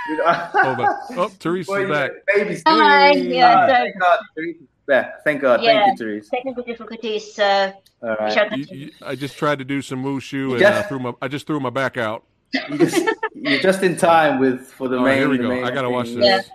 You 0.09 0.17
know? 0.17 0.25
Hold 0.53 0.79
on. 0.79 0.95
Oh, 1.17 1.31
Teresa's 1.39 1.67
Boy, 1.67 1.89
back. 1.89 2.11
Baby, 2.33 2.61
Hi, 2.67 3.11
yeah, 3.11 3.55
Ah, 3.55 3.67
so 3.67 3.73
thank 3.73 3.99
God, 3.99 4.19
Therese 4.35 4.55
back. 4.85 5.23
Thank 5.25 5.41
God, 5.41 5.63
Yeah. 5.63 5.85
thank 5.85 5.99
you, 5.99 6.05
Therese. 6.05 6.29
technical 6.29 6.63
difficulties. 6.63 7.33
So 7.33 7.73
All 8.01 8.09
we 8.09 8.15
right. 8.15 8.33
shall 8.33 8.57
You, 8.57 8.65
you, 8.71 8.91
I 9.01 9.15
just 9.15 9.37
tried 9.37 9.59
to 9.59 9.65
do 9.65 9.81
some 9.81 10.03
wushu 10.03 10.51
and 10.53 10.61
Yeah. 10.61 10.79
uh, 10.79 10.83
threw 10.83 10.99
my. 10.99 11.13
I 11.21 11.27
just 11.27 11.45
threw 11.47 11.59
my 11.59 11.69
back 11.71 11.97
out. 11.97 12.23
You 12.69 12.77
just, 12.77 13.03
you're 13.43 13.59
just 13.59 13.83
in 13.83 13.95
time 13.97 14.39
with 14.39 14.67
for 14.67 14.87
the 14.87 14.97
All 14.97 15.03
main. 15.03 15.11
right, 15.11 15.17
here 15.19 15.29
we 15.29 15.37
go. 15.37 15.49
main 15.49 15.63
I 15.63 15.71
gotta 15.71 15.89
watch 15.89 16.07
thing. 16.07 16.19
this. 16.19 16.49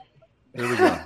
Here 0.55 0.69
we 0.69 0.77
go. 0.77 0.85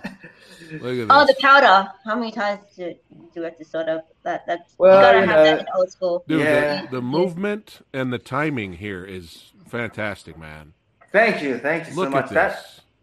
Look 0.80 1.10
at 1.10 1.14
Oh, 1.14 1.26
the 1.26 1.36
powder. 1.40 1.90
How 2.06 2.14
many 2.16 2.32
times 2.32 2.60
do, 2.74 2.94
do 3.34 3.40
we 3.40 3.44
have 3.44 3.58
to 3.58 3.64
sort 3.64 3.88
of 3.88 4.00
that? 4.22 4.46
That's 4.46 4.74
Well, 4.78 4.96
you 4.96 5.02
gotta 5.02 5.18
you 5.20 5.26
have 5.26 5.44
that 5.44 5.54
know- 5.56 5.60
in 5.60 5.66
old 5.76 5.90
school. 5.90 6.24
dude. 6.26 6.40
Yeah. 6.40 6.82
The, 6.86 6.92
the 6.92 7.02
movement 7.02 7.80
and 7.92 8.10
the 8.12 8.18
timing 8.18 8.74
here 8.74 9.04
is 9.04 9.52
fantastic, 9.68 10.38
man. 10.38 10.72
Thank 11.10 11.42
you, 11.42 11.58
thank 11.58 11.88
you 11.88 11.94
Look 11.94 12.06
so 12.06 12.10
much. 12.10 12.24
at 12.28 12.30
That 12.34 12.50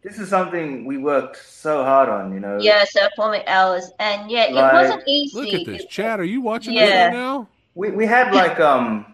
this. 0.01 0.13
this 0.15 0.19
is 0.19 0.29
something 0.29 0.85
we 0.85 0.97
worked 0.97 1.37
so 1.45 1.83
hard 1.83 2.09
on. 2.09 2.33
You 2.33 2.39
know. 2.39 2.57
Yeah, 2.59 2.85
so 2.89 3.01
for 3.15 3.33
four 3.33 3.47
hours, 3.47 3.91
and 3.99 4.31
yeah, 4.31 4.45
it 4.49 4.53
wasn't 4.55 5.03
easy. 5.07 5.37
Look 5.37 5.53
at 5.53 5.65
this, 5.67 5.85
Chad. 5.85 6.19
Are 6.19 6.23
you 6.23 6.41
watching 6.41 6.73
this 6.73 6.89
Yeah. 6.89 7.05
right 7.05 7.13
now? 7.13 7.47
We 7.75 7.91
we 7.91 8.07
had 8.07 8.33
like 8.33 8.59
um 8.59 9.05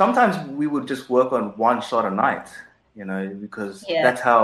sometimes 0.00 0.34
we 0.60 0.66
would 0.72 0.86
just 0.92 1.04
work 1.10 1.30
on 1.38 1.44
one 1.68 1.78
shot 1.82 2.04
a 2.10 2.10
night, 2.26 2.46
you 2.98 3.04
know, 3.04 3.22
because 3.44 3.84
Yeah. 3.88 4.02
that's 4.06 4.20
how 4.30 4.42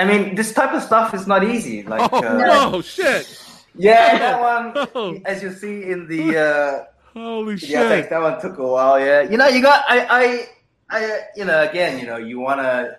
I 0.00 0.02
mean 0.10 0.22
this 0.38 0.50
type 0.58 0.72
of 0.78 0.82
stuff 0.90 1.08
is 1.18 1.26
not 1.26 1.42
easy. 1.54 1.82
Like 1.92 2.08
Oh 2.12 2.18
uh, 2.22 2.38
no, 2.52 2.80
shit! 2.94 3.24
yeah, 3.74 4.18
that 4.24 4.36
one 4.50 4.64
Oh. 4.94 5.10
as 5.32 5.42
you 5.42 5.50
see 5.62 5.76
in 5.92 6.06
the 6.12 6.24
uh 6.48 6.84
Holy 7.18 7.54
yeah, 7.56 7.88
thanks, 7.88 8.06
shit! 8.06 8.10
that 8.12 8.22
one 8.28 8.36
took 8.44 8.56
a 8.58 8.66
while, 8.74 8.96
yeah. 9.00 9.20
You 9.30 9.36
know, 9.40 9.48
you 9.48 9.60
got 9.70 9.80
I 9.88 9.98
I 10.20 10.24
I 10.96 11.00
you 11.38 11.44
know, 11.48 11.60
again, 11.68 11.98
you 12.00 12.06
know, 12.10 12.18
you 12.30 12.38
wanna 12.38 12.98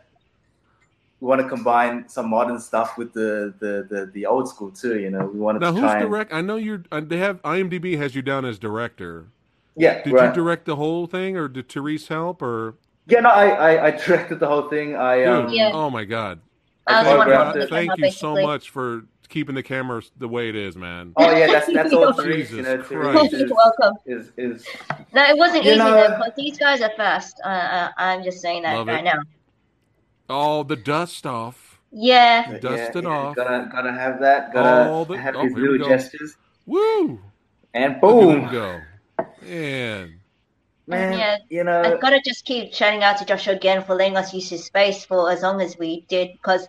we 1.20 1.26
want 1.32 1.42
to 1.42 1.48
combine 1.50 2.08
some 2.10 2.30
modern 2.30 2.60
stuff 2.60 2.90
with 2.98 3.12
the, 3.14 3.52
the, 3.58 3.74
the, 3.90 4.00
the 4.14 4.24
old 4.28 4.48
school 4.50 4.70
too. 4.70 5.00
You 5.00 5.10
know, 5.10 5.26
we 5.26 5.40
wanted 5.40 5.62
Now 5.66 5.72
to 5.72 5.74
who's 5.74 5.82
try. 5.82 6.00
and- 6.02 6.10
direct? 6.12 6.30
I 6.32 6.42
know 6.42 6.58
you're. 6.58 6.84
Uh, 6.92 7.02
they 7.02 7.18
have 7.18 7.42
IMDb 7.42 7.98
has 7.98 8.14
you 8.14 8.22
down 8.22 8.46
as 8.46 8.60
director. 8.60 9.26
Yeah, 9.78 10.04
Did 10.04 10.14
right. 10.14 10.28
you 10.30 10.34
direct 10.34 10.66
the 10.66 10.76
whole 10.76 11.08
thing, 11.08 11.38
or 11.38 11.48
did 11.48 11.70
Therese 11.70 12.08
help? 12.08 12.42
Or 12.42 12.76
yeah, 13.08 13.20
no, 13.22 13.30
I, 13.30 13.48
I, 13.76 13.86
I 13.88 13.92
directed 13.92 14.40
the 14.40 14.48
whole 14.48 14.68
thing. 14.70 14.96
I 14.96 15.24
um, 15.26 15.50
Yeah. 15.50 15.72
oh 15.74 15.90
my 15.90 16.04
god! 16.06 16.40
I 16.88 17.00
I 17.00 17.04
the 17.04 17.18
one 17.18 17.28
choreographed 17.28 17.54
who 17.54 17.60
it. 17.62 17.70
Thank 17.70 17.90
that, 17.92 18.00
you 18.00 18.12
so 18.12 18.34
much 18.36 18.70
for 18.70 19.04
keeping 19.30 19.56
the 19.56 19.64
camera 19.64 20.02
the 20.18 20.28
way 20.28 20.48
it 20.50 20.56
is, 20.56 20.76
man. 20.78 21.14
Oh 21.18 21.30
yeah, 21.36 21.48
that's 21.48 21.72
that's 21.74 21.94
all 21.94 22.14
Therese. 22.18 22.50
Jesus 22.50 22.56
You 22.58 22.62
know, 22.64 22.82
Christ. 22.82 23.34
Is, 23.34 23.40
You're 23.42 23.50
welcome. 23.56 23.94
is 24.06 24.32
is 24.38 24.66
No, 25.14 25.24
it 25.26 25.38
wasn't 25.38 25.66
easy 25.66 25.78
know- 25.78 25.92
though, 25.94 26.16
because 26.18 26.34
these 26.38 26.58
guys 26.58 26.82
are 26.82 26.92
fast. 26.98 27.40
Uh, 27.44 27.48
uh, 27.50 27.90
I'm 27.98 28.24
just 28.24 28.42
saying 28.42 28.64
that 28.64 28.76
Love 28.76 28.88
right 28.88 29.00
it. 29.02 29.04
now. 29.04 29.20
Oh, 30.30 30.64
the 30.64 30.76
dust 30.76 31.26
off. 31.26 31.80
Yeah, 31.92 32.58
Dust 32.60 32.92
yeah, 32.94 32.98
it 33.00 33.04
yeah, 33.06 33.10
off. 33.10 33.36
Gotta 33.36 33.70
gotta 33.72 33.94
have 33.94 34.20
that. 34.20 34.54
Gotta 34.54 34.90
All 34.92 35.06
the- 35.06 35.18
have 35.18 35.36
oh, 35.38 35.44
these 35.44 35.54
here 35.56 35.72
little 35.72 35.88
gestures. 35.88 36.36
Woo! 36.66 37.20
And 37.74 37.94
Look 37.94 38.02
boom, 38.02 38.30
at 38.32 38.44
him 38.44 38.52
go. 38.52 38.82
Man, 39.42 40.22
man. 40.88 41.12
Yeah, 41.12 41.38
You 41.50 41.64
know, 41.64 41.84
I've 41.84 42.00
got 42.00 42.12
to 42.12 42.22
just 42.26 42.46
keep 42.46 42.74
shouting 42.74 43.04
out 43.04 43.18
to 43.18 43.26
Joshua 43.26 43.54
again 43.56 43.84
for 43.84 43.96
letting 43.96 44.18
us 44.18 44.34
use 44.34 44.50
his 44.50 44.66
space 44.66 45.06
for 45.06 45.32
as 45.32 45.42
long 45.42 45.62
as 45.62 45.78
we 45.78 46.06
did. 46.10 46.30
Because, 46.34 46.68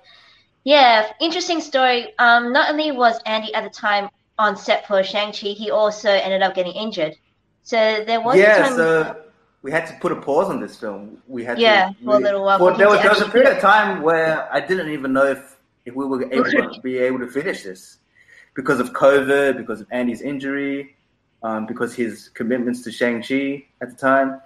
yeah, 0.64 1.10
interesting 1.20 1.60
story. 1.60 2.12
Um, 2.18 2.52
not 2.52 2.70
only 2.70 2.92
was 2.92 3.20
Andy 3.26 3.54
at 3.54 3.64
the 3.64 3.70
time 3.70 4.08
on 4.38 4.56
set 4.56 4.86
for 4.86 5.02
Shang 5.04 5.32
Chi, 5.32 5.48
he 5.48 5.70
also 5.70 6.10
ended 6.10 6.42
up 6.42 6.54
getting 6.54 6.72
injured. 6.74 7.14
So 7.62 8.04
there 8.06 8.20
was 8.20 8.44
a 8.44 8.50
yeah. 8.50 8.52
time. 8.52 8.74
So 8.74 9.24
we 9.62 9.70
had 9.72 9.86
to 9.86 9.94
put 10.00 10.12
a 10.12 10.16
pause 10.20 10.48
on 10.48 10.60
this 10.60 10.78
film. 10.78 11.18
We 11.26 11.44
had 11.44 11.62
Yeah, 11.62 11.90
to, 11.90 11.92
for 12.04 12.14
a 12.16 12.20
little 12.20 12.44
while 12.44 12.58
for- 12.58 12.76
for 12.76 12.76
there 12.76 12.88
was 12.88 13.00
there 13.02 13.10
was 13.10 13.20
a 13.20 13.28
period 13.28 13.52
of 13.56 13.60
time 13.60 14.02
where 14.02 14.48
I 14.52 14.60
didn't 14.60 14.90
even 14.90 15.12
know 15.12 15.26
if 15.26 15.56
if 15.84 15.94
we 15.94 16.04
were 16.06 16.30
able 16.32 16.50
to 16.52 16.74
be 16.82 16.98
able 16.98 17.18
to 17.20 17.28
finish 17.28 17.62
this 17.64 17.98
because 18.54 18.80
of 18.80 18.92
COVID, 18.92 19.56
because 19.56 19.80
of 19.80 19.86
Andy's 19.90 20.20
injury, 20.22 20.96
um, 21.42 21.66
because 21.66 21.94
his 21.94 22.28
commitments 22.30 22.82
to 22.82 22.92
Shang 22.92 23.22
Chi 23.22 23.64
at 23.80 23.90
the 23.90 23.96
time. 23.96 24.40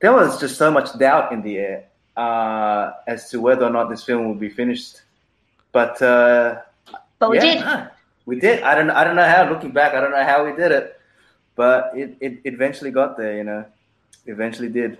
There 0.00 0.12
was 0.12 0.38
just 0.40 0.56
so 0.58 0.70
much 0.70 0.96
doubt 0.98 1.32
in 1.32 1.40
the 1.42 1.56
air, 1.58 1.84
uh, 2.16 2.92
as 3.06 3.30
to 3.30 3.40
whether 3.40 3.64
or 3.64 3.70
not 3.70 3.88
this 3.88 4.04
film 4.04 4.28
would 4.28 4.40
be 4.40 4.50
finished. 4.50 5.00
But 5.72 6.00
uh, 6.02 6.60
But 7.18 7.30
we 7.30 7.36
yeah, 7.38 7.42
did. 7.54 7.60
no, 7.64 7.88
we 8.26 8.38
did. 8.40 8.62
I 8.62 8.74
don't. 8.74 8.90
I 8.90 9.04
don't 9.04 9.16
know 9.16 9.24
how. 9.28 9.48
Looking 9.48 9.70
back, 9.72 9.94
I 9.94 10.00
don't 10.00 10.10
know 10.10 10.24
how 10.24 10.44
we 10.44 10.52
did 10.52 10.72
it, 10.72 11.00
but 11.56 11.92
it, 11.96 12.16
it 12.20 12.40
eventually 12.44 12.90
got 12.90 13.16
there. 13.16 13.36
You 13.36 13.44
know, 13.44 13.64
eventually 14.26 14.68
did. 14.68 14.98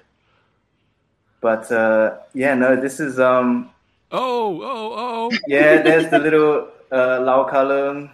But 1.40 1.70
uh, 1.70 2.18
yeah, 2.32 2.54
no. 2.54 2.74
This 2.80 2.98
is 3.00 3.20
um. 3.20 3.70
Oh, 4.10 4.62
oh, 4.62 4.94
oh. 4.96 5.30
Yeah, 5.48 5.82
there's 5.82 6.08
the 6.08 6.18
little 6.20 6.68
uh, 6.92 7.20
Lau 7.20 7.44
Kar-leung, 7.44 8.10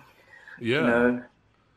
Yeah. 0.59 0.77
you 0.81 0.87
know, 0.87 1.23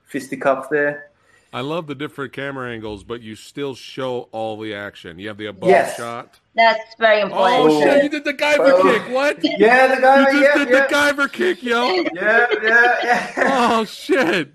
fisticuffs 0.06 0.70
there. 0.70 1.10
I 1.54 1.62
love 1.62 1.86
the 1.88 1.94
different 1.96 2.34
camera 2.34 2.72
angles, 2.72 3.04
but 3.04 3.22
you 3.22 3.36
still 3.36 3.76
show 3.76 4.28
all 4.32 4.60
the 4.60 4.74
action. 4.74 5.20
You 5.20 5.28
have 5.28 5.38
the 5.38 5.46
above 5.46 5.70
Yes. 5.70 5.96
shot. 5.98 6.40
That's 6.56 6.96
very 7.00 7.22
important. 7.22 7.60
Oh, 7.60 7.68
Oh. 7.78 7.82
shit! 7.82 8.04
You 8.04 8.10
did 8.10 8.24
the 8.24 8.34
Guyver 8.34 8.72
Oh. 8.74 8.82
kick. 8.84 9.14
What? 9.14 9.38
Yeah, 9.44 9.96
the 9.96 10.02
guy. 10.02 10.20
You 10.20 10.26
just 10.26 10.42
yeah, 10.58 10.66
did 10.66 10.70
yeah. 10.74 10.88
the 10.88 10.94
Guyver 10.94 11.32
kick, 11.32 11.64
yo. 11.64 11.92
yeah, 11.92 12.48
yeah, 12.64 12.98
yeah. 13.04 13.34
Oh 13.80 13.86
shit! 13.86 14.52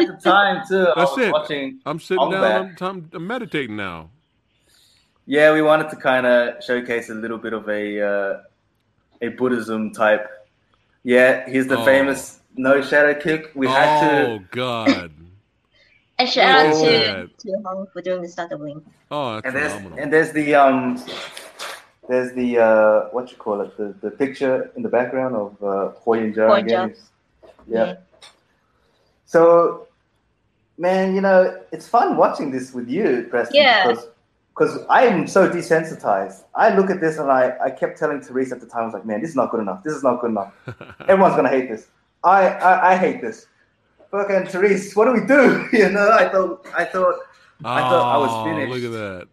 At 0.00 0.06
the 0.08 0.18
time 0.22 0.64
too, 0.68 0.88
I 0.88 1.00
That's 1.00 1.10
was 1.16 1.18
it. 1.26 1.32
watching. 1.32 1.80
I'm 1.86 2.00
sitting 2.00 2.20
I'll 2.20 2.30
be 2.30 2.36
down. 2.36 2.76
I'm, 2.80 3.10
I'm 3.12 3.26
meditating 3.26 3.76
now. 3.76 4.10
Yeah, 5.26 5.52
we 5.52 5.62
wanted 5.62 5.90
to 5.90 5.96
kind 5.96 6.26
of 6.26 6.62
showcase 6.62 7.08
a 7.10 7.14
little 7.14 7.38
bit 7.38 7.52
of 7.52 7.68
a 7.68 8.00
uh, 8.00 8.40
a 9.22 9.28
Buddhism 9.28 9.92
type. 9.92 10.28
Yeah, 11.04 11.48
here's 11.48 11.66
the 11.68 11.78
Oh. 11.78 11.84
famous 11.84 12.40
no 12.56 12.80
shadow 12.82 13.14
kick. 13.20 13.50
We 13.54 13.66
had 13.68 14.00
to. 14.00 14.26
oh 14.26 14.38
god. 14.50 15.12
And 16.18 16.28
shout 16.28 16.66
out 16.66 16.74
Oh. 16.74 16.84
to, 16.84 17.26
to 17.28 17.52
Hong 17.64 17.86
for 17.92 18.00
doing 18.00 18.22
the 18.22 18.28
stunt 18.28 18.50
doubling. 18.50 18.82
Oh, 19.10 19.34
that's 19.34 19.46
And 19.46 19.56
there's 19.56 19.72
phenomenal. 19.72 19.98
and 20.02 20.12
there's 20.12 20.32
the 20.32 20.54
um, 20.54 21.04
there's 22.08 22.32
the 22.32 22.58
uh, 22.58 23.00
what 23.12 23.30
you 23.30 23.36
call 23.36 23.60
it, 23.60 23.76
the, 23.76 23.94
the 24.00 24.10
picture 24.10 24.70
in 24.76 24.82
the 24.82 24.88
background 24.88 25.36
of 25.36 25.62
uh, 25.62 25.88
Hoi 26.00 26.20
and 26.20 26.34
Joe 26.34 26.48
Hoi 26.48 26.54
and 26.60 26.66
again. 26.66 26.94
Yeah. 27.68 27.84
Yeah. 27.84 27.94
So, 29.24 29.88
man, 30.78 31.14
you 31.14 31.20
know, 31.20 31.60
it's 31.72 31.88
fun 31.88 32.16
watching 32.16 32.50
this 32.50 32.72
with 32.72 32.88
you, 32.88 33.26
Preston, 33.30 33.56
Yeah. 33.56 33.88
because 33.88 34.06
because 34.54 34.78
I'm 34.88 35.26
so 35.26 35.50
desensitized. 35.50 36.44
I 36.54 36.74
look 36.74 36.88
at 36.88 36.98
this 36.98 37.18
and 37.18 37.30
I, 37.30 37.54
I 37.62 37.70
kept 37.70 37.98
telling 37.98 38.22
Therese 38.22 38.52
at 38.52 38.60
the 38.60 38.66
time, 38.66 38.82
I 38.82 38.84
was 38.86 38.94
like, 38.94 39.04
man, 39.04 39.20
this 39.20 39.28
is 39.28 39.36
not 39.36 39.50
good 39.50 39.60
enough. 39.60 39.84
This 39.84 39.92
is 39.92 40.02
not 40.02 40.18
good 40.22 40.30
enough. 40.30 40.54
Everyone's 41.08 41.36
gonna 41.36 41.50
hate 41.50 41.68
this. 41.68 41.88
I, 42.24 42.48
I, 42.48 42.92
I 42.92 42.96
hate 42.96 43.20
this. 43.20 43.48
Fucking 44.10 44.46
Therese, 44.46 44.94
what 44.96 45.06
do 45.06 45.12
we 45.12 45.26
do? 45.26 45.68
You 45.76 45.90
know, 45.90 46.10
I 46.10 46.28
thought 46.28 46.66
I 46.74 46.84
thought 46.84 47.14
I 47.64 47.80
thought 47.80 48.14
I 48.14 48.18
was 48.18 48.30
Oh, 48.32 48.44
finished. 48.44 48.72
Look 48.72 48.84
at 48.84 48.92
that. 48.98 49.28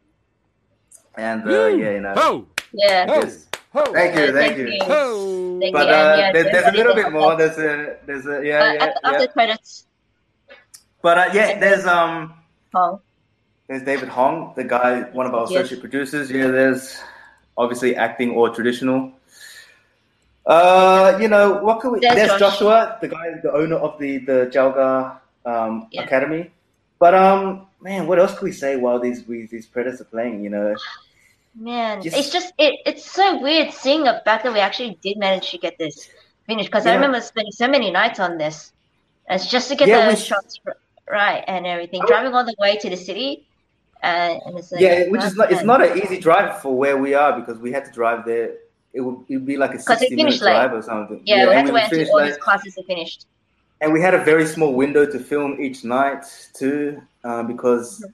and 1.17 1.47
uh, 1.47 1.67
yeah, 1.67 1.91
you 1.91 2.01
know. 2.01 2.13
Ho, 2.15 2.47
Yeah. 2.73 3.05
ho, 3.07 3.21
ho, 3.73 3.93
Thank 3.93 4.15
you, 4.17 4.31
thank 4.31 4.55
thank 4.55 4.57
you. 4.57 4.67
you. 4.67 4.83
ho. 4.83 5.59
Thank 5.61 5.73
But 5.73 5.87
you, 5.87 5.93
uh, 5.93 6.15
yeah, 6.17 6.31
there, 6.33 6.43
there's 6.45 6.67
a 6.67 6.71
little 6.71 6.95
bit 6.95 7.11
more. 7.11 7.35
There's 7.35 7.57
a 7.57 7.97
there's 8.05 8.25
a 8.25 8.37
Uh, 8.37 8.39
yeah 8.41 8.73
yeah 8.73 8.83
after, 8.85 8.99
after 9.03 9.19
yeah. 9.25 9.27
credits, 9.27 9.85
But 11.01 11.17
uh, 11.17 11.29
yeah, 11.33 11.59
there's 11.59 11.85
um 11.85 12.33
Hong. 12.73 12.99
There's 13.67 13.83
David 13.83 14.09
Hong, 14.09 14.53
the 14.55 14.63
guy, 14.63 15.01
one 15.11 15.25
of 15.25 15.33
our 15.33 15.47
Yes. 15.49 15.51
associate 15.51 15.79
producers. 15.79 16.29
Yeah, 16.31 16.47
there's 16.47 16.99
obviously 17.57 17.95
acting 17.95 18.31
or 18.31 18.49
traditional. 18.49 19.11
Uh, 20.45 21.17
you 21.21 21.27
know 21.27 21.53
what 21.63 21.79
can 21.79 21.93
we? 21.93 21.99
There's 21.99 22.15
There's, 22.15 22.29
Josh. 22.31 22.59
Joshua, 22.59 22.97
the 23.01 23.07
guy, 23.07 23.35
the 23.41 23.51
owner 23.53 23.75
of 23.77 23.97
the 23.97 24.17
the 24.19 24.49
Jow 24.51 24.71
Ga 24.71 25.17
um, 25.49 25.87
Yeah. 25.91 26.03
Academy. 26.03 26.51
But 26.99 27.13
um, 27.13 27.67
man, 27.81 28.07
what 28.07 28.19
else 28.19 28.37
can 28.37 28.45
we 28.45 28.51
say 28.51 28.75
while 28.75 28.99
these 28.99 29.25
we, 29.27 29.45
these 29.47 29.65
predators 29.67 30.01
are 30.01 30.05
playing? 30.05 30.43
You 30.43 30.49
know, 30.49 30.75
Man, 31.55 32.01
Yes. 32.01 32.17
it's 32.17 32.29
just 32.31 32.53
it, 32.57 32.79
it's 32.85 33.09
so 33.09 33.39
weird 33.41 33.71
seeing 33.71 34.03
the 34.03 34.21
fact 34.25 34.43
that 34.43 34.51
we 34.51 34.59
actually 34.59 34.97
did 35.01 35.17
manage 35.17 35.51
to 35.51 35.57
get 35.57 35.77
this 35.77 36.09
finished 36.47 36.69
because 36.69 36.85
I 36.87 36.95
remember 36.95 37.21
spending 37.21 37.51
so 37.51 37.67
many 37.67 37.91
nights 37.91 38.19
on 38.19 38.37
this. 38.37 38.71
And 39.27 39.39
it's 39.39 39.49
just 39.49 39.69
to 39.69 39.75
get 39.75 39.87
Yeah, 39.87 40.09
the 40.09 40.15
shots 40.17 40.59
right 41.09 41.43
and 41.47 41.65
everything. 41.65 42.01
I- 42.01 42.07
Driving 42.07 42.33
all 42.33 42.43
the 42.45 42.55
way 42.59 42.77
to 42.77 42.89
the 42.89 42.97
city, 42.97 43.45
uh, 44.03 44.39
and 44.45 44.57
it's 44.57 44.71
like, 44.71 44.81
yeah, 44.81 45.07
which 45.07 45.23
is 45.23 45.35
not, 45.35 45.51
it's 45.51 45.63
not 45.63 45.81
an 45.81 45.97
easy 46.01 46.19
drive 46.19 46.59
for 46.61 46.75
where 46.75 46.97
we 46.97 47.13
are 47.13 47.39
because 47.39 47.59
we 47.59 47.71
had 47.71 47.85
to 47.85 47.91
drive 47.91 48.25
there. 48.25 48.55
It 48.93 49.01
would 49.01 49.17
it'd 49.29 49.45
be 49.45 49.57
like 49.57 49.71
a 49.71 49.77
we 49.77 49.79
sixty 49.79 50.15
minute 50.15 50.25
finished 50.33 50.43
late. 50.43 50.53
drive 50.53 50.73
or 50.73 50.81
something. 50.81 51.21
Yeah, 51.25 51.47
we 51.49 51.53
had 51.55 51.65
to 51.67 51.73
wait 51.73 51.83
until 51.85 51.97
finish 51.97 52.09
all 52.09 52.17
late. 52.17 52.27
these 52.27 52.37
classes 52.37 52.77
are 52.77 52.83
finished. 52.83 53.25
and 53.81 53.91
we 53.91 53.99
had 54.01 54.13
a 54.13 54.23
very 54.23 54.45
small 54.45 54.73
window 54.73 55.05
to 55.05 55.19
film 55.19 55.59
each 55.59 55.83
night 55.83 56.23
too, 56.53 57.01
uh, 57.23 57.43
because 57.43 58.05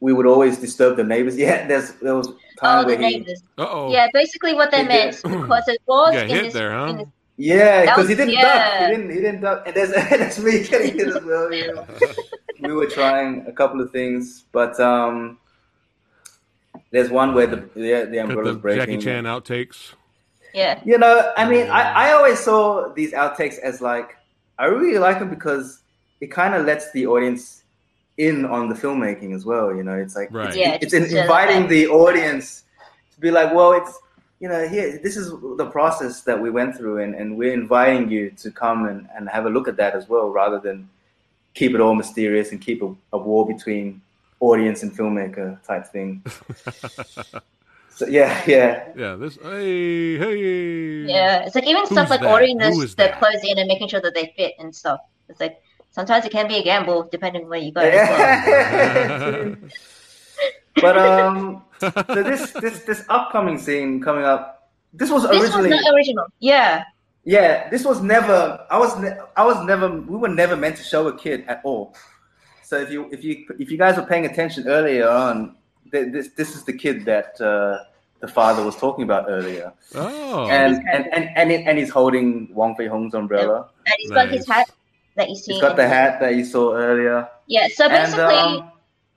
we 0.00 0.12
would 0.12 0.26
always 0.26 0.58
disturb 0.58 0.96
the 0.96 1.04
neighbors. 1.04 1.36
Yeah, 1.44 1.66
there's 1.66 1.92
there 2.02 2.14
was 2.16 2.28
time 2.60 2.84
Oh, 2.84 2.86
where 2.86 2.96
the 2.96 3.06
he, 3.06 3.18
neighbors. 3.18 3.42
Oh. 3.58 3.92
Yeah, 3.92 4.08
basically 4.12 4.54
what 4.54 4.70
they 4.70 4.82
He 4.82 4.88
meant 4.88 5.12
did. 5.22 5.30
because 5.42 5.68
it 5.68 5.80
was 5.86 6.14
in 6.16 6.28
this, 6.28 6.52
there, 6.54 6.72
huh? 6.72 6.86
in 6.86 6.96
this 6.98 7.06
yeah, 7.36 7.82
because 7.82 8.08
he 8.08 8.14
didn't 8.14 8.34
duck. 8.34 8.44
yeah. 8.44 8.86
He 8.90 8.96
didn't. 8.96 9.10
He 9.10 9.16
didn't 9.16 9.40
duck. 9.40 9.62
And 9.66 9.74
there's 9.74 9.90
that's 10.20 10.38
me 10.38 10.62
getting 10.62 10.94
hit 10.98 11.08
as 11.08 11.22
well. 11.24 11.52
Yeah. 11.52 11.84
we 12.60 12.72
were 12.72 12.86
trying 12.86 13.44
a 13.48 13.52
couple 13.52 13.80
of 13.80 13.90
things, 13.90 14.44
but 14.52 14.78
um, 14.78 15.38
there's 16.92 17.10
one 17.10 17.34
where 17.34 17.48
the 17.48 17.68
yeah, 17.74 18.04
the 18.04 18.16
Got 18.18 18.28
umbrella's 18.28 18.54
the 18.56 18.60
breaking. 18.60 18.80
Jackie 19.00 19.04
Chan 19.04 19.24
outtakes. 19.24 19.94
Yeah. 20.54 20.80
You 20.84 20.96
know, 20.98 21.32
I 21.36 21.48
mean, 21.48 21.68
I, 21.68 21.82
mm. 21.82 21.94
I 21.94 22.12
always 22.12 22.38
saw 22.38 22.92
these 22.94 23.12
outtakes 23.12 23.58
as 23.58 23.80
like 23.80 24.16
I 24.58 24.66
really 24.66 24.98
like 24.98 25.18
them 25.18 25.28
because 25.30 25.82
it 26.20 26.28
kind 26.30 26.54
of 26.54 26.64
lets 26.64 26.90
the 26.92 27.06
audience 27.06 27.64
in 28.16 28.44
on 28.46 28.68
the 28.68 28.74
filmmaking 28.74 29.34
as 29.34 29.44
well. 29.44 29.74
You 29.74 29.82
know, 29.82 29.94
it's 29.96 30.14
like 30.16 30.32
Right. 30.32 30.48
it's, 30.48 30.56
Yeah, 30.56 30.78
it's 30.80 30.92
just 30.92 30.94
in, 30.94 31.10
to- 31.10 31.22
inviting 31.22 31.68
the 31.68 31.88
audience 31.88 32.64
to 33.14 33.20
be 33.20 33.30
like, 33.30 33.52
well, 33.52 33.72
it's 33.72 33.98
you 34.40 34.48
know, 34.48 34.68
here 34.68 34.98
this 35.02 35.16
is 35.16 35.30
the 35.56 35.66
process 35.70 36.22
that 36.22 36.40
we 36.40 36.50
went 36.50 36.76
through, 36.76 36.98
and, 36.98 37.14
and 37.14 37.36
we're 37.36 37.52
inviting 37.52 38.10
you 38.10 38.30
to 38.30 38.50
come 38.50 38.86
and, 38.86 39.08
and 39.16 39.28
have 39.28 39.46
a 39.46 39.50
look 39.50 39.68
at 39.68 39.76
that 39.76 39.94
as 39.94 40.08
well, 40.08 40.28
rather 40.30 40.58
than 40.60 40.88
keep 41.54 41.74
it 41.74 41.80
all 41.80 41.94
mysterious 41.94 42.50
and 42.52 42.60
keep 42.60 42.82
a, 42.82 42.94
a 43.12 43.18
war 43.18 43.46
between 43.46 44.00
audience 44.40 44.82
and 44.82 44.92
filmmaker 44.96 45.62
type 45.64 45.86
thing. 45.86 46.22
So 47.94 48.06
yeah, 48.06 48.42
yeah. 48.46 48.88
Yeah, 48.96 49.14
this. 49.14 49.38
Hey, 49.40 50.18
hey. 50.18 51.04
Yeah, 51.06 51.44
it's 51.44 51.54
like 51.54 51.66
even 51.66 51.86
stuff 51.86 52.10
like 52.10 52.20
that? 52.20 52.30
ordering 52.30 52.58
Who 52.58 52.86
the, 52.86 52.94
the 52.96 53.14
clothes 53.18 53.44
in 53.44 53.58
and 53.58 53.68
making 53.68 53.88
sure 53.88 54.00
that 54.00 54.14
they 54.14 54.34
fit 54.36 54.54
and 54.58 54.74
stuff. 54.74 55.00
It's 55.28 55.40
like 55.40 55.62
sometimes 55.90 56.24
it 56.24 56.32
can 56.32 56.48
be 56.48 56.56
a 56.56 56.62
gamble 56.62 57.08
depending 57.10 57.44
on 57.44 57.48
where 57.48 57.60
you 57.60 57.72
go. 57.72 57.80
as 57.80 58.08
well. 59.30 59.56
but 60.82 60.98
um, 60.98 61.62
so 61.78 61.90
this 62.08 62.50
this 62.52 62.80
this 62.80 63.04
upcoming 63.08 63.58
scene 63.58 64.02
coming 64.02 64.24
up, 64.24 64.72
this 64.92 65.10
was 65.10 65.22
This 65.28 65.40
was 65.40 65.50
originally 65.50 65.70
not 65.70 65.94
original. 65.94 66.26
Yeah, 66.40 66.84
yeah, 67.24 67.70
this 67.70 67.84
was 67.84 68.02
never. 68.02 68.66
I 68.70 68.78
was 68.78 68.98
ne- 68.98 69.18
I 69.36 69.44
was 69.44 69.64
never. 69.64 69.88
We 69.88 70.16
were 70.16 70.28
never 70.28 70.56
meant 70.56 70.76
to 70.76 70.82
show 70.82 71.06
a 71.08 71.16
kid 71.16 71.44
at 71.48 71.60
all. 71.64 71.94
So 72.62 72.76
if 72.80 72.90
you 72.90 73.08
if 73.12 73.22
you 73.22 73.46
if 73.58 73.70
you 73.70 73.78
guys 73.78 73.96
were 73.96 74.04
paying 74.04 74.26
attention 74.26 74.68
earlier 74.68 75.08
on, 75.08 75.56
th- 75.94 76.10
this 76.14 76.26
this 76.40 76.50
is 76.56 76.62
the 76.70 76.72
kid 76.84 77.04
that 77.12 77.30
uh, 77.40 77.78
the 78.20 78.28
father 78.38 78.62
was 78.68 78.76
talking 78.84 79.04
about 79.08 79.24
earlier, 79.36 79.72
Oh. 79.94 80.48
and 80.50 80.72
and 80.92 81.02
and 81.14 81.24
and, 81.40 81.46
it, 81.54 81.60
and 81.68 81.74
he's 81.80 81.90
holding 81.98 82.26
Wong 82.58 82.74
Fei 82.76 82.88
Hung's 82.94 83.14
umbrella. 83.14 83.58
and 83.86 83.94
he's 83.98 84.10
got 84.18 84.28
his 84.36 84.46
hat 84.54 84.68
that 85.16 85.28
you 85.30 85.36
see. 85.36 85.52
He's 85.52 85.62
got 85.68 85.76
the 85.76 85.88
hat 85.96 86.20
that 86.20 86.34
you 86.38 86.44
saw 86.44 86.74
earlier. 86.74 87.28
Yeah, 87.46 87.68
so 87.78 87.84
And 87.84 87.92
basically, 87.92 88.34
um, 88.36 88.70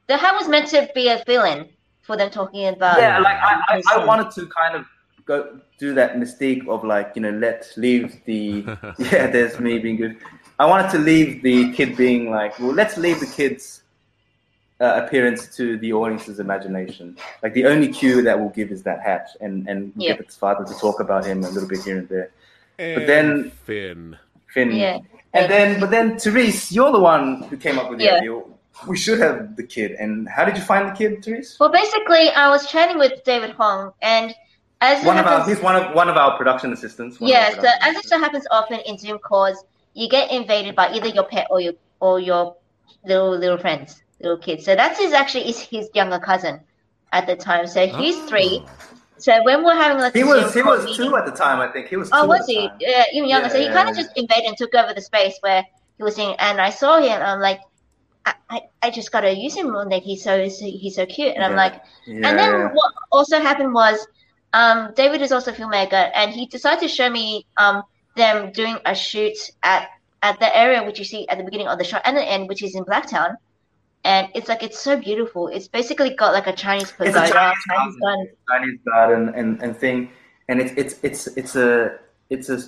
the 0.08 0.18
hat 0.18 0.34
was 0.40 0.48
meant 0.48 0.68
to 0.76 0.80
be 0.94 1.08
a 1.10 1.24
villain 1.26 1.70
for 2.02 2.16
them 2.18 2.30
talking 2.30 2.68
about. 2.68 3.00
yeah, 3.00 3.20
like 3.20 3.38
I, 3.50 3.54
I, 3.70 3.82
I 3.96 4.06
wanted 4.06 4.30
to 4.38 4.46
kind 4.48 4.76
of 4.76 4.86
go 5.26 5.60
do 5.80 5.94
that 5.94 6.16
mystique 6.16 6.68
of 6.68 6.84
like 6.84 7.12
you 7.16 7.22
know 7.22 7.32
let 7.46 7.60
leave 7.78 8.08
the 8.26 8.64
yeah 9.12 9.28
there's 9.28 9.60
me 9.60 9.80
being 9.80 9.98
good. 9.98 10.16
I 10.60 10.66
wanted 10.66 10.90
to 10.92 11.00
leave 11.00 11.44
the 11.44 11.72
kid 11.74 11.96
being 11.98 12.30
like 12.32 12.58
well 12.60 12.74
let's 12.74 12.98
leave 12.98 13.20
the 13.20 13.28
kid's 13.40 13.77
uh, 14.80 15.02
appearance 15.04 15.56
to 15.58 15.78
the 15.78 15.92
audience's 15.94 16.40
imagination. 16.40 17.18
Like 17.42 17.54
the 17.54 17.66
only 17.66 17.88
cue 17.88 18.22
that 18.22 18.40
we'll 18.40 18.50
give 18.50 18.72
is 18.72 18.84
that 18.84 19.02
hat 19.02 19.30
and 19.42 19.68
and 19.68 19.92
Yeah. 19.96 20.12
get 20.14 20.20
its 20.22 20.36
father 20.36 20.64
to 20.66 20.74
talk 20.80 21.00
about 21.00 21.26
him 21.26 21.44
a 21.44 21.50
little 21.50 21.68
bit 21.70 21.84
here 21.84 21.98
and 21.98 22.10
there. 22.10 22.30
And 22.80 23.10
then- 23.10 23.52
Finn. 23.66 24.18
Finn. 24.54 24.72
Yeah, 24.72 25.00
And 25.34 25.52
then 25.52 25.80
but 25.80 25.90
then 25.92 26.18
Therese, 26.20 26.72
you're 26.72 26.92
the 26.92 27.00
one 27.00 27.44
who 27.50 27.58
came 27.58 27.78
up 27.80 27.90
with 27.90 28.00
the 28.00 28.06
Yeah. 28.06 28.16
idea. 28.18 28.42
We 28.88 28.96
should 28.96 29.20
have 29.20 29.56
the 29.56 29.64
kid. 29.64 29.92
And 29.94 30.30
how 30.30 30.46
did 30.46 30.56
you 30.56 30.62
find 30.64 30.88
the 30.90 30.94
kid, 30.94 31.24
Therese? 31.26 31.58
well, 31.60 31.70
basically, 31.70 32.30
I 32.30 32.48
was 32.50 32.68
chatting 32.68 33.00
with 33.00 33.24
David 33.24 33.52
Hong, 33.52 33.92
and 34.04 34.36
as 34.82 35.04
it 35.04 35.08
One 35.08 35.18
of 35.18 35.26
our 35.26 35.44
he's 35.48 35.60
one 35.60 35.76
of 35.76 35.96
one 35.96 36.08
of 36.08 36.16
our 36.18 36.38
production 36.38 36.72
assistants. 36.72 37.20
one 37.20 37.32
of 37.32 37.36
our 37.36 37.42
yeah, 37.42 37.50
so 37.50 37.56
production 37.56 37.80
as 37.90 37.96
it 37.98 38.06
so 38.08 38.20
happens 38.20 38.46
often 38.52 38.80
in 38.82 38.98
Zoom 39.00 39.18
calls, 39.18 39.66
you 39.96 40.08
get 40.08 40.30
invaded 40.32 40.76
by 40.76 40.92
either 40.92 41.08
your 41.08 41.24
pet 41.24 41.48
or 41.50 41.60
your 41.60 41.74
or 42.00 42.20
your 42.20 42.56
little 43.04 43.32
little 43.36 43.58
friends, 43.58 44.04
little 44.20 44.38
kid. 44.38 44.62
So 44.64 44.76
that's 44.76 45.00
his 45.00 45.14
actually 45.14 45.50
is 45.50 45.60
his 45.60 45.90
younger 45.94 46.20
cousin 46.20 46.60
at 47.12 47.28
the 47.28 47.36
time. 47.36 47.68
So 47.68 47.88
he's 47.88 48.18
Oh. 48.18 48.28
three. 48.28 48.66
So 49.20 49.44
when 49.44 49.64
we're 49.64 49.76
having 49.76 49.98
like 50.00 50.14
He 50.14 50.24
was 50.24 50.54
he 50.54 50.62
was 50.62 50.86
meeting- 50.86 51.10
two 51.10 51.16
at 51.18 51.26
the 51.26 51.32
time, 51.32 51.60
I 51.60 51.68
think. 51.70 51.88
He 51.88 51.98
was 51.98 52.10
two 52.10 52.18
Oh, 52.18 52.26
was 52.28 52.46
he? 52.46 52.70
Yeah, 52.80 53.04
even 53.14 53.30
younger. 53.30 53.50
so 53.50 53.58
he 53.58 53.66
Yeah, 53.66 53.74
kind 53.74 53.90
of 53.90 53.96
just 53.96 54.12
invaded 54.16 54.46
and 54.46 54.58
took 54.58 54.74
over 54.76 54.94
the 54.94 55.02
space 55.02 55.36
where 55.42 55.64
he 55.98 56.04
was 56.04 56.18
in. 56.20 56.36
And 56.40 56.62
I 56.62 56.70
saw 56.70 56.98
him, 56.98 57.12
and 57.14 57.24
I'm 57.24 57.40
like, 57.40 57.60
I, 58.26 58.34
I, 58.50 58.62
I 58.84 58.90
just 58.92 59.12
gotta 59.12 59.34
use 59.36 59.56
him. 59.56 59.68
Like 59.74 60.04
he's 60.04 60.24
so 60.24 60.44
he's 60.44 60.96
so 60.96 61.06
cute, 61.06 61.34
and 61.36 61.44
I'm 61.44 61.52
Yeah. 61.52 61.58
like, 61.58 61.82
Yeah. 62.06 62.30
and 62.30 62.38
then 62.40 62.62
what 62.76 62.94
also 63.12 63.40
happened 63.40 63.74
was 63.74 64.06
um, 64.54 64.94
David 64.96 65.22
is 65.22 65.32
also 65.32 65.52
a 65.52 65.54
filmmaker, 65.54 66.12
and 66.14 66.32
he 66.32 66.46
decided 66.46 66.82
to 66.82 66.88
show 66.88 67.10
me 67.10 67.46
um, 67.58 67.84
them 68.16 68.52
doing 68.52 68.78
a 68.86 68.94
shoot 68.96 69.38
at 69.64 69.90
at 70.24 70.40
the 70.40 70.56
area 70.58 70.84
which 70.84 71.00
you 71.00 71.06
see 71.06 71.28
at 71.30 71.38
the 71.38 71.44
beginning 71.44 71.68
of 71.68 71.78
the 71.78 71.84
shot 71.84 72.02
and 72.06 72.16
the 72.18 72.24
end, 72.24 72.48
which 72.50 72.62
is 72.64 72.76
in 72.76 72.84
Blacktown. 72.86 73.36
And 74.04 74.30
it's 74.36 74.48
like 74.48 74.64
it's 74.64 74.80
so 74.80 74.98
beautiful. 74.98 75.48
It's 75.48 75.68
basically 75.68 76.16
got 76.16 76.34
like 76.34 76.48
a 76.48 76.54
Chinese 76.54 76.94
It's 77.00 77.16
a 77.16 77.20
Chinese 77.20 77.32
Chinese 77.32 77.66
garden, 77.68 78.00
garden. 78.02 78.30
Chinese 78.50 78.80
garden 78.86 79.30
and, 79.36 79.62
and 79.62 79.78
thing, 79.78 80.10
and 80.48 80.62
it's 80.62 80.74
it's 80.78 81.04
it's 81.04 81.28
it's 81.38 81.56
a 81.56 82.00
it's 82.30 82.50
a 82.50 82.62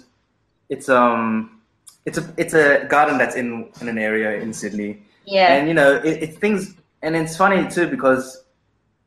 it's 0.69 0.89
um 0.89 1.61
it's 2.05 2.17
a 2.17 2.33
it's 2.37 2.53
a 2.53 2.85
garden 2.89 3.17
that's 3.17 3.35
in 3.35 3.69
in 3.81 3.87
an 3.87 3.97
area 3.97 4.41
in 4.41 4.53
Sydney, 4.53 5.01
Yeah. 5.25 5.53
and 5.53 5.67
you 5.67 5.73
know 5.73 5.95
it, 5.95 6.23
it 6.23 6.37
things 6.39 6.75
and 7.01 7.15
it's 7.15 7.37
funny 7.37 7.69
too 7.69 7.87
because 7.87 8.43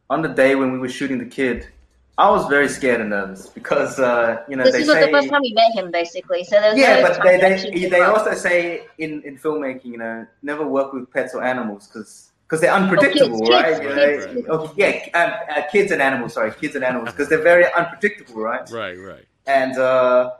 on 0.08 0.22
the 0.22 0.28
day 0.28 0.54
when 0.54 0.72
we 0.72 0.78
were 0.78 0.88
shooting 0.88 1.18
the 1.18 1.26
kid, 1.26 1.68
I 2.18 2.30
was 2.30 2.46
very 2.48 2.68
scared 2.68 3.00
and 3.00 3.10
nervous 3.10 3.46
because 3.48 3.98
uh, 3.98 4.42
you 4.48 4.56
know 4.56 4.64
this 4.64 4.74
they 4.74 4.80
is 4.82 4.86
say 4.86 5.06
the 5.06 5.12
first 5.12 5.28
time 5.30 5.40
we 5.42 5.52
met 5.54 5.72
him, 5.72 5.90
basically. 5.90 6.44
So 6.44 6.60
there 6.60 6.72
was 6.72 6.78
yeah, 6.78 6.96
no 6.96 7.02
but 7.08 7.16
time 7.16 7.26
they 7.26 7.38
they, 7.38 7.70
get 7.80 7.90
they 7.90 8.00
up. 8.00 8.18
also 8.18 8.34
say 8.34 8.86
in, 8.98 9.22
in 9.22 9.38
filmmaking, 9.38 9.86
you 9.86 9.98
know, 9.98 10.26
never 10.42 10.66
work 10.66 10.92
with 10.92 11.10
pets 11.10 11.34
or 11.34 11.42
animals 11.42 11.88
because 11.88 12.60
they're 12.60 12.72
unpredictable, 12.72 13.38
kids, 13.40 13.50
right? 13.50 13.80
kids, 13.80 13.80
You 13.80 13.88
know, 13.94 14.34
kids. 14.34 14.46
oh, 14.50 14.74
yeah, 14.76 15.08
um, 15.14 15.32
uh, 15.56 15.62
kids 15.72 15.90
and 15.90 16.02
animals. 16.02 16.34
Sorry, 16.34 16.52
kids 16.52 16.74
and 16.74 16.84
animals 16.84 17.12
because 17.12 17.30
they're 17.30 17.42
very 17.42 17.64
unpredictable, 17.72 18.42
right? 18.42 18.68
Right, 18.70 18.98
right. 18.98 19.24
And 19.46 19.78
uh, 19.78 20.32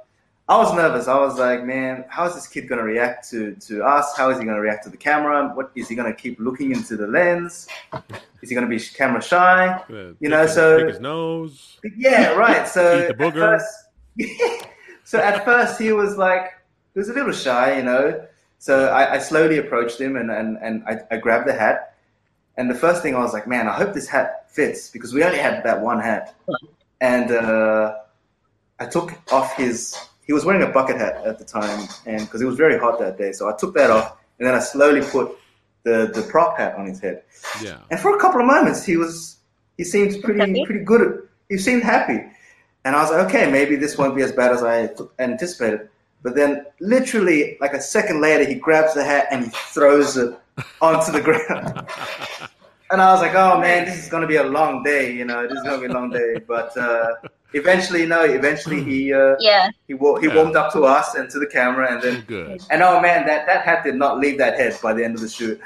I 0.52 0.58
was 0.58 0.74
nervous. 0.74 1.08
I 1.08 1.18
was 1.18 1.38
like, 1.38 1.64
man, 1.64 2.04
how 2.10 2.26
is 2.26 2.34
this 2.34 2.46
kid 2.46 2.68
gonna 2.68 2.82
react 2.82 3.26
to 3.30 3.54
to 3.68 3.82
us? 3.82 4.14
How 4.18 4.28
is 4.28 4.38
he 4.38 4.44
gonna 4.44 4.60
react 4.60 4.84
to 4.84 4.90
the 4.90 4.98
camera? 4.98 5.48
What 5.54 5.70
is 5.74 5.88
he 5.88 5.94
gonna 5.94 6.12
keep 6.12 6.38
looking 6.38 6.72
into 6.72 6.94
the 6.94 7.06
lens? 7.06 7.66
Is 8.42 8.50
he 8.50 8.54
gonna 8.54 8.66
be 8.66 8.78
camera 8.78 9.22
shy? 9.22 9.80
You 10.20 10.28
know, 10.28 10.42
his- 10.42 10.52
so- 10.52 10.76
pick 10.80 10.88
his 10.88 11.00
nose. 11.00 11.78
Yeah, 11.96 12.32
right. 12.34 12.68
So 12.68 12.82
Eat 13.08 13.16
the 13.16 13.24
at 13.28 13.32
first- 13.32 13.74
so 15.04 15.18
at 15.20 15.42
first 15.42 15.80
he 15.80 15.90
was 15.92 16.18
like, 16.18 16.44
he 16.92 16.98
was 17.00 17.08
a 17.08 17.14
little 17.14 17.32
shy, 17.32 17.78
you 17.78 17.82
know. 17.82 18.22
So 18.58 18.88
I, 18.88 19.14
I 19.14 19.18
slowly 19.20 19.56
approached 19.56 19.98
him 19.98 20.16
and 20.16 20.30
and, 20.30 20.58
and 20.60 20.84
I, 20.86 20.98
I 21.10 21.16
grabbed 21.16 21.48
the 21.48 21.54
hat. 21.54 21.94
And 22.58 22.68
the 22.68 22.74
first 22.74 23.02
thing 23.02 23.14
I 23.16 23.20
was 23.20 23.32
like, 23.32 23.46
man, 23.48 23.68
I 23.68 23.72
hope 23.72 23.94
this 23.94 24.06
hat 24.06 24.50
fits 24.50 24.90
because 24.90 25.14
we 25.14 25.24
only 25.24 25.38
had 25.38 25.64
that 25.64 25.80
one 25.80 25.98
hat. 25.98 26.34
And 27.00 27.32
uh, 27.32 27.94
I 28.78 28.84
took 28.84 29.14
off 29.32 29.56
his. 29.56 29.96
He 30.32 30.34
was 30.34 30.46
wearing 30.46 30.62
a 30.62 30.72
bucket 30.72 30.96
hat 30.96 31.20
at 31.26 31.38
the 31.38 31.44
time, 31.44 31.86
and 32.06 32.22
because 32.22 32.40
it 32.40 32.46
was 32.46 32.56
very 32.56 32.78
hot 32.78 32.98
that 33.00 33.18
day, 33.18 33.32
so 33.32 33.50
I 33.50 33.52
took 33.54 33.74
that 33.74 33.90
off, 33.90 34.16
and 34.38 34.48
then 34.48 34.54
I 34.54 34.60
slowly 34.60 35.02
put 35.02 35.36
the 35.82 36.10
the 36.14 36.22
prop 36.22 36.56
hat 36.56 36.74
on 36.76 36.86
his 36.86 37.00
head. 37.00 37.24
Yeah. 37.62 37.76
And 37.90 38.00
for 38.00 38.16
a 38.16 38.18
couple 38.18 38.40
of 38.40 38.46
moments, 38.46 38.82
he 38.82 38.96
was 38.96 39.36
he 39.76 39.84
seemed 39.84 40.22
pretty 40.22 40.40
Happy? 40.40 40.64
pretty 40.64 40.84
good. 40.86 41.02
At, 41.02 41.14
he 41.50 41.58
seemed 41.58 41.82
happy, 41.82 42.18
and 42.86 42.96
I 42.96 43.02
was 43.02 43.10
like, 43.10 43.26
okay, 43.26 43.50
maybe 43.52 43.76
this 43.76 43.98
won't 43.98 44.16
be 44.16 44.22
as 44.22 44.32
bad 44.32 44.52
as 44.52 44.62
I 44.62 44.88
anticipated. 45.18 45.90
But 46.22 46.34
then, 46.34 46.64
literally, 46.80 47.58
like 47.60 47.74
a 47.74 47.82
second 47.82 48.22
later, 48.22 48.46
he 48.46 48.54
grabs 48.54 48.94
the 48.94 49.04
hat 49.04 49.26
and 49.30 49.44
he 49.44 49.50
throws 49.50 50.16
it 50.16 50.34
onto 50.80 51.12
the 51.12 51.20
ground. 51.20 51.86
And 52.90 53.00
I 53.00 53.10
was 53.10 53.22
like, 53.22 53.34
oh 53.34 53.58
man, 53.58 53.86
this 53.86 53.96
is 53.96 54.10
gonna 54.10 54.26
be 54.26 54.36
a 54.36 54.44
long 54.44 54.82
day. 54.82 55.14
You 55.14 55.24
know, 55.24 55.48
this 55.48 55.56
is 55.56 55.62
gonna 55.62 55.80
be 55.80 55.86
a 55.86 55.94
long 55.94 56.10
day. 56.10 56.40
But 56.46 56.76
uh, 56.76 57.14
eventually, 57.54 58.06
no, 58.06 58.22
eventually 58.24 58.82
he 58.82 59.12
uh, 59.12 59.36
Yeah. 59.40 59.70
he 59.88 59.94
wa- 59.94 60.18
he 60.20 60.26
Yeah. 60.28 60.36
warmed 60.36 60.56
up 60.56 60.72
to 60.72 60.82
us 60.84 61.14
and 61.14 61.28
to 61.30 61.38
the 61.38 61.46
camera, 61.46 61.86
and 61.92 61.98
Oh, 61.98 62.06
then 62.10 62.20
good. 62.26 62.62
and 62.70 62.82
oh 62.82 63.00
man, 63.00 63.26
that 63.26 63.46
that 63.46 63.64
hat 63.64 63.84
did 63.84 63.96
not 63.96 64.18
leave 64.18 64.38
that 64.38 64.58
head 64.58 64.78
by 64.82 64.92
the 64.92 65.04
end 65.04 65.14
of 65.16 65.20
the 65.22 65.28
shoot. 65.28 65.60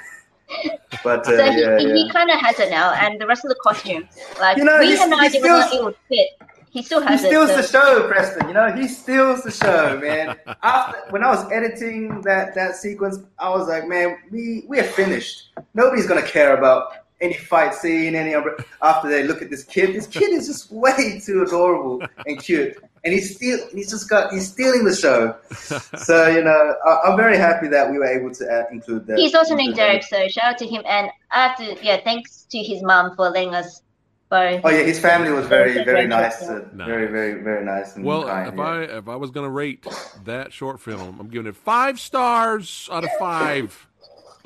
But 1.05 1.21
uh, 1.27 1.37
So 1.37 1.51
he, 1.51 1.61
yeah, 1.61 1.79
he, 1.79 1.89
yeah. 1.89 1.95
he 1.95 2.11
kind 2.11 2.31
of 2.31 2.41
has 2.41 2.59
it 2.61 2.71
now, 2.71 2.93
and 2.93 3.21
the 3.21 3.27
rest 3.27 3.45
of 3.45 3.49
the 3.49 3.57
costume, 3.63 4.09
like 4.41 4.57
You 4.57 4.65
know, 4.65 4.79
we 4.79 4.87
he's- 4.87 5.01
had 5.01 5.11
no 5.11 5.19
he 5.19 5.27
idea 5.27 5.41
whether 5.43 5.63
steals- 5.67 5.81
it 5.81 5.85
would 5.85 5.97
fit. 6.09 6.29
He 6.71 6.83
still 6.83 7.01
He 7.01 7.07
has 7.07 7.25
it. 7.25 7.29
steals 7.29 7.49
so- 7.51 7.57
the 7.57 7.63
show, 7.63 8.09
Preston. 8.09 8.49
You 8.49 8.55
know, 8.55 8.71
he 8.71 8.87
steals 8.87 9.43
the 9.43 9.51
show, 9.51 9.99
man. 9.99 10.37
After 10.63 10.99
when 11.11 11.25
I 11.25 11.31
was 11.31 11.51
editing 11.51 12.21
that 12.23 12.55
that 12.55 12.77
sequence, 12.77 13.19
I 13.39 13.49
was 13.49 13.67
like, 13.67 13.89
man, 13.89 14.19
we 14.31 14.65
we 14.69 14.79
are 14.81 14.85
finished. 15.01 15.51
Nobody's 15.75 16.07
gonna 16.07 16.23
care 16.37 16.55
about 16.57 16.93
any 17.21 17.35
fight 17.35 17.75
scene, 17.75 18.15
any 18.15 18.35
other. 18.35 18.57
After 18.83 19.09
they 19.09 19.23
look 19.23 19.43
at 19.43 19.51
this 19.51 19.65
kid, 19.65 19.95
this 19.95 20.07
kid 20.07 20.31
is 20.31 20.47
just 20.47 20.71
way 20.71 21.21
too 21.25 21.43
adorable 21.43 22.03
and 22.27 22.39
cute, 22.43 22.77
and 23.05 23.15
he's 23.15 23.37
still 23.37 23.59
he's 23.73 23.91
just 23.91 24.09
got 24.09 24.33
he's 24.33 24.51
stealing 24.53 24.85
the 24.85 24.95
show. 24.95 25.35
So 25.99 26.29
you 26.29 26.43
know, 26.45 26.75
I, 26.87 26.99
I'm 27.09 27.17
very 27.17 27.39
happy 27.39 27.69
that 27.69 27.91
we 27.91 27.99
were 27.99 28.07
able 28.07 28.35
to 28.35 28.45
uh, 28.47 28.65
include 28.71 29.07
that. 29.07 29.19
He's 29.19 29.35
also 29.35 29.55
named 29.55 29.71
include. 29.79 29.87
Derek, 29.87 30.03
so 30.05 30.29
shout 30.29 30.53
out 30.53 30.59
to 30.59 30.67
him. 30.67 30.83
And 30.87 31.11
I 31.31 31.49
have 31.49 31.57
to, 31.59 31.85
yeah, 31.85 32.01
thanks 32.05 32.43
to 32.51 32.59
his 32.59 32.83
mom 32.83 33.17
for 33.17 33.31
letting 33.31 33.55
us 33.55 33.83
borrow. 34.29 34.61
Oh 34.63 34.69
yeah, 34.71 34.83
his 34.83 34.99
family 35.01 35.31
was 35.31 35.47
very 35.47 35.85
very 35.85 36.07
nice, 36.07 36.43
Nice. 36.43 36.63
very 36.75 37.07
very 37.07 37.43
very 37.43 37.65
nice 37.65 37.97
and 37.97 38.05
Well, 38.05 38.25
kind. 38.25 38.49
if 38.49 38.55
yeah. 38.57 38.63
I 38.63 38.81
if 38.99 39.09
I 39.09 39.17
was 39.17 39.31
gonna 39.31 39.51
rate 39.51 39.87
that 40.25 40.53
short 40.53 40.81
film, 40.81 41.19
I'm 41.21 41.29
giving 41.29 41.47
it 41.47 41.57
five 41.57 41.99
stars 42.01 42.89
out 42.93 43.05
of 43.05 43.11
five. 43.19 43.86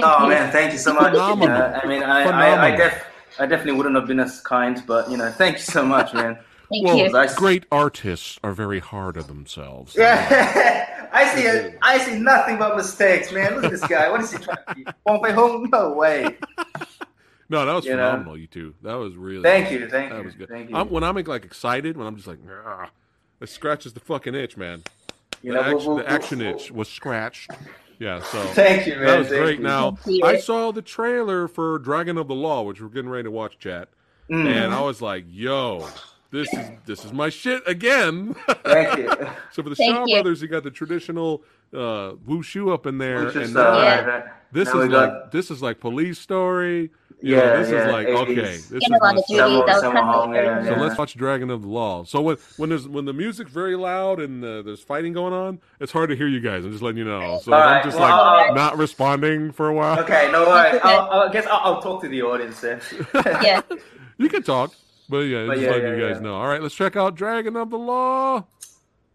Oh 0.04 0.26
man, 0.28 0.50
thank 0.52 0.72
you 0.72 0.78
so 0.78 0.92
much. 0.94 1.12
Phenomenal. 1.12 1.56
Uh, 1.56 1.80
I 1.82 1.86
mean, 1.86 2.02
I, 2.02 2.22
I, 2.22 2.64
I, 2.72 2.76
def, 2.76 3.04
I 3.38 3.46
definitely 3.46 3.72
wouldn't 3.72 3.94
have 3.96 4.06
been 4.06 4.20
as 4.20 4.40
kind, 4.40 4.82
but 4.86 5.10
you 5.10 5.16
know, 5.16 5.30
thank 5.30 5.56
you 5.56 5.62
so 5.62 5.84
much, 5.84 6.12
man. 6.14 6.38
Thank 6.70 6.86
Well, 6.86 6.96
you. 6.98 7.10
Nice. 7.10 7.34
great 7.34 7.64
artists 7.72 8.38
are 8.44 8.52
very 8.52 8.78
hard 8.78 9.18
on 9.18 9.26
themselves. 9.26 9.96
Yeah. 9.98 11.08
I 11.12 11.26
see, 11.34 11.44
a, 11.48 11.74
I 11.82 11.98
see 11.98 12.16
nothing 12.20 12.58
but 12.58 12.76
mistakes, 12.76 13.32
man. 13.32 13.56
Look 13.56 13.64
at 13.64 13.72
this 13.72 13.84
guy. 13.88 14.08
What 14.08 14.20
is 14.20 14.30
he 14.30 14.38
trying 14.38 14.58
to 14.68 14.74
do? 14.76 14.84
Wong 15.04 15.20
Fei 15.24 15.32
Hung? 15.32 15.68
No 15.70 15.92
way. 15.94 16.36
No, 17.48 17.66
that 17.66 17.72
was 17.74 17.84
You 17.84 17.96
know? 17.96 18.10
phenomenal. 18.10 18.38
You 18.38 18.46
two. 18.46 18.74
That 18.82 18.94
was 18.94 19.16
really. 19.16 19.42
Thank 19.42 19.72
you, 19.72 19.88
thank 19.88 20.10
that 20.12 20.18
you, 20.20 20.24
was 20.24 20.36
good. 20.36 20.48
thank 20.48 20.70
you. 20.70 20.76
I'm, 20.76 20.88
when 20.88 21.02
I'm 21.02 21.16
like 21.16 21.44
excited, 21.44 21.96
when 21.96 22.06
I'm 22.06 22.14
just 22.14 22.28
like, 22.28 22.38
it 23.40 23.48
scratches 23.48 23.92
the 23.92 23.98
fucking 23.98 24.36
itch, 24.36 24.56
man. 24.56 24.84
You 25.42 25.54
the, 25.54 25.58
know, 25.58 25.62
action, 25.64 25.74
we'll- 25.78 25.96
the 25.96 26.04
we'll- 26.04 26.06
action 26.06 26.38
we'll- 26.38 26.54
itch 26.54 26.70
was 26.70 26.88
scratched. 26.88 27.50
Yeah, 28.00 28.20
so 28.22 28.42
Thank 28.54 28.86
you, 28.86 28.94
man. 28.96 29.04
that 29.06 29.18
was 29.20 29.28
thank 29.28 29.40
great. 29.42 29.58
you. 29.58 29.64
Now 29.64 29.96
I 30.24 30.38
saw 30.38 30.72
the 30.72 30.82
trailer 30.82 31.46
for 31.46 31.78
Dragon 31.78 32.18
of 32.18 32.26
the 32.28 32.34
Law, 32.34 32.62
which 32.62 32.80
we're 32.80 32.88
getting 32.88 33.10
ready 33.10 33.24
to 33.24 33.30
watch, 33.30 33.58
chat, 33.60 33.88
Mm, 34.28 34.46
and 34.46 34.72
I 34.74 34.80
was 34.80 35.02
like, 35.02 35.24
"Yo, 35.28 35.86
this 36.30 36.52
is 36.54 36.70
this 36.86 37.04
is 37.04 37.12
my 37.12 37.28
shit 37.28 37.62
again." 37.66 38.34
thank 38.64 38.98
you. 38.98 39.08
so 39.52 39.62
for 39.62 39.68
the 39.70 39.74
Thank 39.76 39.94
Shaw 39.94 40.04
you. 40.06 40.14
brothers, 40.16 40.40
you 40.40 40.48
got 40.48 40.62
the 40.62 40.70
traditional 40.70 41.42
uh, 41.74 42.12
wushu 42.28 42.72
up 42.72 42.86
in 42.86 42.96
there, 42.98 43.26
and 43.28 43.56
uh, 43.56 43.62
now 43.62 43.78
Yeah. 43.82 43.96
right, 44.00 44.06
right. 44.06 44.24
this 44.52 44.72
Now 44.72 44.80
is 44.80 44.88
like 44.88 45.10
got- 45.10 45.32
this 45.32 45.50
is 45.50 45.60
like 45.62 45.78
police 45.80 46.18
story. 46.18 46.90
You 47.22 47.36
Yeah, 47.36 47.56
this 47.56 47.70
yeah, 47.70 47.86
is 47.86 47.92
like 47.92 48.06
80s. 48.06 48.16
okay, 48.22 48.34
this 48.34 48.68
Get 48.68 48.76
is 48.82 48.88
him 48.88 48.92
on 48.94 49.00
my 49.02 49.12
the 49.14 49.22
Summer- 49.22 49.66
That 49.66 49.66
was 49.66 49.80
Summer 49.82 49.94
kind 49.94 50.08
of 50.08 50.14
Hong, 50.14 50.34
yeah, 50.34 50.64
So 50.64 50.80
let's 50.80 50.98
watch 50.98 51.14
Dragon 51.14 51.50
of 51.50 51.62
the 51.62 51.68
Law. 51.68 52.04
So 52.04 52.22
when 52.22 52.36
when 52.56 52.70
there's 52.70 52.88
when 52.88 53.04
the 53.04 53.12
music's 53.12 53.50
very 53.52 53.76
loud 53.76 54.20
and 54.20 54.42
uh, 54.42 54.62
there's 54.62 54.80
fighting 54.80 55.12
going 55.12 55.34
on, 55.34 55.60
it's 55.80 55.92
hard 55.92 56.08
to 56.10 56.16
hear 56.16 56.28
you 56.28 56.40
guys. 56.40 56.64
I'm 56.64 56.70
just 56.72 56.82
letting 56.82 56.98
you 56.98 57.04
know. 57.04 57.38
So 57.42 57.52
All 57.52 57.60
I'm 57.62 57.84
just 57.84 57.98
well, 57.98 58.08
like 58.08 58.48
I'll- 58.48 58.54
not 58.54 58.78
responding 58.78 59.52
for 59.52 59.68
a 59.68 59.74
while. 59.74 59.98
Okay, 60.00 60.30
no 60.32 60.46
worries. 60.46 60.80
I'll, 60.82 61.00
I'll, 61.10 61.28
I 61.28 61.32
guess 61.32 61.46
I'll, 61.46 61.74
I'll 61.74 61.82
talk 61.82 62.00
to 62.02 62.08
the 62.08 62.22
audience 62.22 62.60
then. 62.60 62.80
yeah. 63.42 63.60
You 64.16 64.28
can 64.30 64.42
talk, 64.42 64.72
but 65.08 65.18
yeah, 65.20 65.46
But 65.46 65.54
just 65.54 65.64
yeah, 65.64 65.70
letting 65.72 65.86
yeah, 65.86 65.94
you 65.96 66.08
guys 66.08 66.16
yeah. 66.16 66.22
know. 66.22 66.34
All 66.36 66.46
right, 66.48 66.62
let's 66.62 66.74
check 66.74 66.96
out 66.96 67.16
Dragon 67.16 67.54
of 67.56 67.68
the 67.70 67.78
Law. 67.78 68.44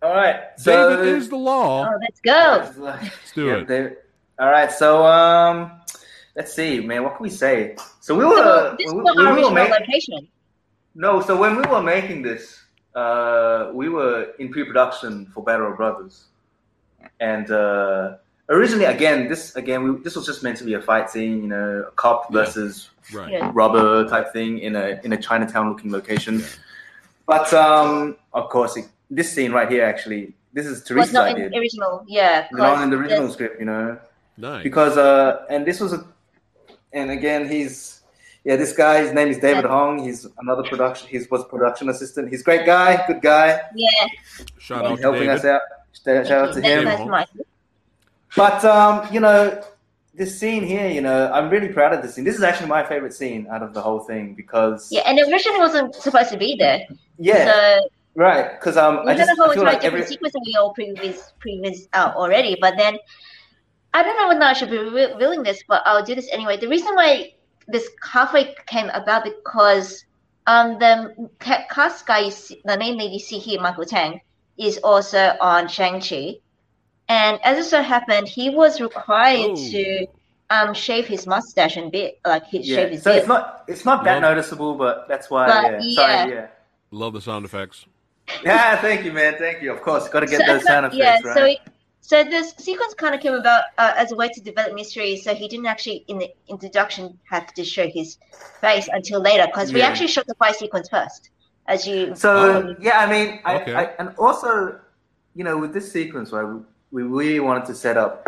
All 0.03 0.13
right. 0.13 0.41
So, 0.57 0.95
David 0.99 1.15
is 1.15 1.29
the 1.29 1.37
law. 1.37 1.87
Oh, 1.89 1.97
let's 1.99 2.19
go. 2.21 2.71
Let's 2.83 3.31
do 3.33 3.45
Yeah, 3.47 3.53
it. 3.57 3.67
they- 3.67 3.93
all 4.37 4.49
right, 4.51 4.69
so 4.71 5.05
um, 5.05 5.71
let's 6.35 6.53
see, 6.53 6.79
man. 6.81 7.03
What 7.03 7.15
can 7.17 7.23
we 7.23 7.29
say? 7.29 7.75
So 8.01 8.15
we 8.15 8.25
were 8.25 8.35
So 8.35 8.75
this 8.77 8.87
is 8.87 8.93
when 8.93 9.03
we, 9.03 9.13
not 9.13 9.17
our 9.17 9.23
we 9.23 9.29
were 9.29 9.35
original 9.35 9.51
making 9.51 9.73
location. 9.79 10.27
no. 10.95 11.21
So 11.21 11.37
when 11.37 11.55
we 11.57 11.63
were 11.63 11.81
making 11.81 12.21
this, 12.21 12.61
uh, 12.95 13.71
we 13.73 13.89
were 13.89 14.31
in 14.39 14.49
pre-production 14.49 15.25
for 15.27 15.43
Battle 15.43 15.71
Brothers, 15.75 16.25
and 17.19 17.49
uh, 17.51 18.15
originally, 18.49 18.85
again, 18.85 19.27
this 19.27 19.55
again, 19.55 19.83
we, 19.83 20.01
this 20.01 20.15
was 20.15 20.25
just 20.25 20.43
meant 20.43 20.57
to 20.57 20.63
be 20.63 20.73
a 20.73 20.81
fight 20.81 21.09
scene, 21.09 21.41
you 21.43 21.47
know, 21.47 21.85
a 21.87 21.91
cop 21.91 22.27
Yeah. 22.29 22.43
versus 22.43 22.89
Right. 23.13 23.33
Yeah. 23.33 23.51
robber 23.53 24.07
type 24.09 24.33
thing 24.33 24.57
in 24.59 24.75
a 24.75 24.99
in 25.03 25.13
a 25.13 25.17
Chinatown 25.17 25.69
looking 25.69 25.91
location. 25.91 26.39
Yeah. 26.39 26.45
But 27.27 27.53
um, 27.53 28.17
of 28.33 28.49
course, 28.49 28.77
it, 28.77 28.85
this 29.11 29.31
scene 29.31 29.51
right 29.51 29.69
here, 29.69 29.85
actually, 29.85 30.33
this 30.53 30.65
is 30.65 30.79
Was 30.79 30.87
Teresa's 30.87 31.13
not 31.13 31.29
in 31.37 31.51
the 31.51 31.57
original. 31.57 32.03
Yeah. 32.07 32.47
Not 32.51 32.81
in 32.83 32.89
the 32.89 32.95
'cause 32.97 33.05
original 33.05 33.31
script, 33.31 33.59
you 33.59 33.65
know 33.65 33.99
Nice. 34.37 34.63
because 34.63 34.97
uh 34.97 35.45
and 35.51 35.65
this 35.67 35.79
was 35.79 35.93
a 35.93 36.03
and 36.95 37.11
again 37.11 37.41
he's 37.47 38.01
yeah 38.43 38.55
this 38.55 38.73
guy 38.73 38.95
his 39.05 39.13
name 39.13 39.27
is 39.27 39.37
david 39.37 39.63
Yeah. 39.65 39.69
hong 39.77 39.93
he's 40.05 40.25
another 40.43 40.63
production 40.71 41.07
he 41.13 41.19
was 41.29 41.43
production 41.45 41.89
assistant 41.89 42.29
he's 42.31 42.41
a 42.41 42.43
great 42.49 42.65
guy 42.65 43.05
good 43.07 43.21
guy 43.21 43.47
Yeah. 43.75 43.89
Shout 44.57 44.83
out 44.85 44.91
he's 44.91 44.99
to 44.99 45.03
helping 45.07 45.21
David. 45.29 45.35
us 45.37 45.45
out 45.45 45.61
shout 46.03 46.31
out 46.31 46.53
to 46.55 46.61
That's 46.61 46.73
him 46.73 46.85
David. 46.85 46.85
nice, 46.99 47.07
Mike. 47.07 47.29
but 48.35 48.65
um 48.65 48.93
you 49.13 49.19
know 49.19 49.39
this 50.13 50.31
scene 50.39 50.63
here 50.73 50.89
you 50.97 51.01
know 51.01 51.31
i'm 51.35 51.49
really 51.49 51.71
proud 51.77 51.91
of 51.93 52.01
this 52.01 52.15
scene 52.15 52.23
this 52.29 52.37
is 52.37 52.43
actually 52.49 52.67
my 52.77 52.83
favorite 52.91 53.13
scene 53.13 53.47
out 53.51 53.61
of 53.61 53.73
the 53.73 53.81
whole 53.81 53.99
thing 53.99 54.33
because 54.33 54.89
Yeah, 54.91 55.01
and 55.07 55.19
it 55.19 55.27
originally 55.31 55.59
wasn't 55.59 55.93
supposed 55.95 56.29
to 56.31 56.37
be 56.37 56.55
there. 56.57 56.79
yeah 57.17 57.45
So 57.51 57.89
right 58.15 58.47
because 58.57 58.77
um 58.77 58.93
we 59.03 59.11
i 59.11 59.13
had 59.13 59.17
just 59.27 59.31
a 59.31 59.35
whole 59.41 59.51
I 59.51 59.53
feel 59.55 59.63
entire 59.63 59.73
like 59.73 59.81
different 59.81 60.03
every 60.03 60.07
sequence 60.13 60.35
and 60.35 60.43
we 60.47 60.55
all 60.55 60.71
previous 60.73 61.33
previous 61.39 61.87
out 61.93 62.15
already. 62.15 62.53
But 62.65 62.73
then 62.77 62.97
I 63.95 64.03
don't 64.03 64.17
know 64.17 64.27
whether 64.27 64.43
I 64.43 64.51
should 64.53 64.69
be 64.69 64.77
re- 64.77 65.13
revealing 65.13 65.41
this, 65.43 65.63
but 65.67 65.81
I'll 65.85 66.03
do 66.03 66.15
this 66.15 66.29
anyway. 66.31 66.57
The 66.57 66.67
reason 66.67 66.93
why 66.95 67.33
this 67.67 67.87
halfway 68.03 68.53
came 68.67 68.89
about 68.89 69.23
because 69.23 70.03
um, 70.47 70.77
the 70.79 71.29
ca- 71.39 71.63
cast 71.69 72.05
guy, 72.05 72.19
you 72.27 72.31
see, 72.31 72.61
the 72.65 72.77
main 72.77 72.97
lady 72.97 73.13
you 73.13 73.19
see 73.19 73.37
here, 73.39 73.61
Michael 73.61 73.85
Tang, 73.85 74.19
is 74.57 74.77
also 74.79 75.35
on 75.39 75.67
Shang 75.69 76.01
Chi, 76.01 76.35
and 77.07 77.39
as 77.43 77.57
it 77.65 77.69
so 77.69 77.81
happened, 77.81 78.27
he 78.27 78.49
was 78.49 78.81
required 78.81 79.51
Oh. 79.51 79.71
to 79.71 80.07
um 80.51 80.73
shave 80.75 81.07
his 81.07 81.25
mustache 81.25 81.75
and 81.77 81.91
beard, 81.91 82.11
like 82.25 82.45
he 82.47 82.59
shave 82.63 82.67
Yeah. 82.67 82.87
his 82.87 83.03
So 83.03 83.11
beard. 83.11 83.19
it's 83.19 83.27
not 83.27 83.63
it's 83.67 83.85
not 83.85 84.03
that 84.03 84.21
Well- 84.21 84.29
noticeable, 84.35 84.75
but 84.75 85.07
that's 85.07 85.29
why. 85.29 85.47
But, 85.47 85.83
yeah. 85.83 85.95
Sorry. 85.95 86.13
yeah. 86.13 86.25
Yeah. 86.27 86.47
Love 86.91 87.13
the 87.13 87.21
sound 87.21 87.45
effects. 87.45 87.85
Yeah. 88.43 88.75
Thank 88.77 89.03
you, 89.05 89.11
man. 89.13 89.35
Thank 89.37 89.61
you. 89.63 89.71
Of 89.71 89.81
course, 89.81 90.07
got 90.09 90.19
to 90.21 90.25
get 90.27 90.41
So 90.41 90.45
those 90.45 90.63
I 90.65 90.67
sound 90.67 90.85
effects 90.87 90.97
yeah, 90.97 91.19
right. 91.29 91.37
so 91.37 91.45
it, 91.45 91.59
so 92.07 92.23
this 92.23 92.53
sequence 92.57 92.93
kind 92.93 93.15
of 93.15 93.21
came 93.21 93.33
about 93.33 93.63
uh, 93.79 93.93
as 93.97 94.11
a 94.11 94.15
way 94.15 94.29
to 94.29 94.39
develop 94.39 94.75
mystery. 94.75 95.17
So 95.17 95.33
he 95.33 95.47
didn't 95.47 95.65
actually 95.65 96.05
in 96.07 96.19
the 96.19 96.29
introduction 96.47 97.17
have 97.31 97.51
to 97.55 97.63
show 97.65 97.87
his 97.87 98.19
face 98.61 98.87
until 98.93 99.21
later 99.21 99.47
because 99.47 99.73
we 99.73 99.81
actually 99.81 100.09
shot 100.09 100.27
the 100.27 100.35
fight 100.35 100.55
sequence 100.55 100.87
first, 100.87 101.31
as 101.65 101.87
you. 101.87 102.13
So 102.13 102.29
Oh. 102.35 102.75
yeah, 102.79 102.99
I 102.99 103.07
mean, 103.09 103.39
I, 103.43 103.55
Okay. 103.55 103.73
I, 103.73 103.83
and 103.97 104.09
also, 104.19 104.79
you 105.33 105.43
know, 105.43 105.57
with 105.57 105.73
this 105.73 105.91
sequence, 105.91 106.31
right, 106.31 106.45
we 106.91 107.01
really 107.01 107.39
wanted 107.39 107.65
to 107.65 107.73
set 107.73 107.97
up 107.97 108.27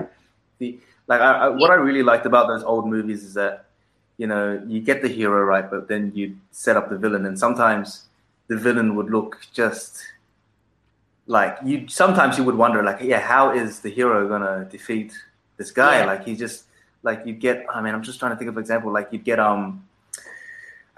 the 0.58 0.80
like. 1.06 1.22
I, 1.22 1.32
I, 1.46 1.48
what 1.50 1.70
I 1.70 1.76
really 1.76 2.02
liked 2.02 2.26
about 2.26 2.48
those 2.48 2.64
old 2.64 2.88
movies 2.88 3.24
is 3.24 3.36
that 3.36 3.66
you 4.18 4.26
know 4.26 4.60
you 4.66 4.82
get 4.82 5.04
the 5.04 5.08
hero 5.08 5.44
right, 5.44 5.70
but 5.70 5.88
then 5.88 6.12
you 6.16 6.36
set 6.50 6.78
up 6.78 6.90
the 6.90 6.98
villain, 6.98 7.28
and 7.28 7.38
sometimes 7.38 8.08
the 8.48 8.58
villain 8.58 8.96
would 8.96 9.12
look 9.12 9.38
just 9.54 10.02
like 11.28 11.58
you. 11.64 11.88
Sometimes 11.88 12.38
you 12.38 12.44
would 12.44 12.56
wonder, 12.56 12.82
like, 12.84 13.00
yeah, 13.02 13.20
how 13.20 13.52
is 13.52 13.80
the 13.82 13.90
hero 13.90 14.28
gonna 14.28 14.66
defeat 14.72 15.14
this 15.58 15.72
guy? 15.72 16.00
Yeah. 16.00 16.06
Like 16.06 16.24
he 16.26 16.36
just 16.36 16.66
like 17.04 17.26
you 17.26 17.34
get. 17.34 17.66
I 17.74 17.82
mean, 17.82 17.94
I'm 17.94 18.04
just 18.04 18.20
trying 18.20 18.32
to 18.32 18.38
think 18.38 18.50
of 18.50 18.58
an 18.58 18.62
example. 18.62 18.92
Like 18.92 19.10
you'd 19.12 19.24
get 19.24 19.40
um. 19.40 19.84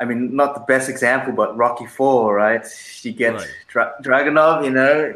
I 0.01 0.05
mean, 0.05 0.33
not 0.33 0.53
the 0.53 0.61
best 0.61 0.87
example, 0.87 1.33
but 1.33 1.57
Rocky 1.57 1.85
Four, 1.85 2.33
right? 2.35 2.65
You 3.01 3.11
get 3.11 3.33
Right. 3.33 3.47
Dra- 3.67 3.93
Dragonov, 4.01 4.63
you 4.63 4.71
know, 4.71 5.13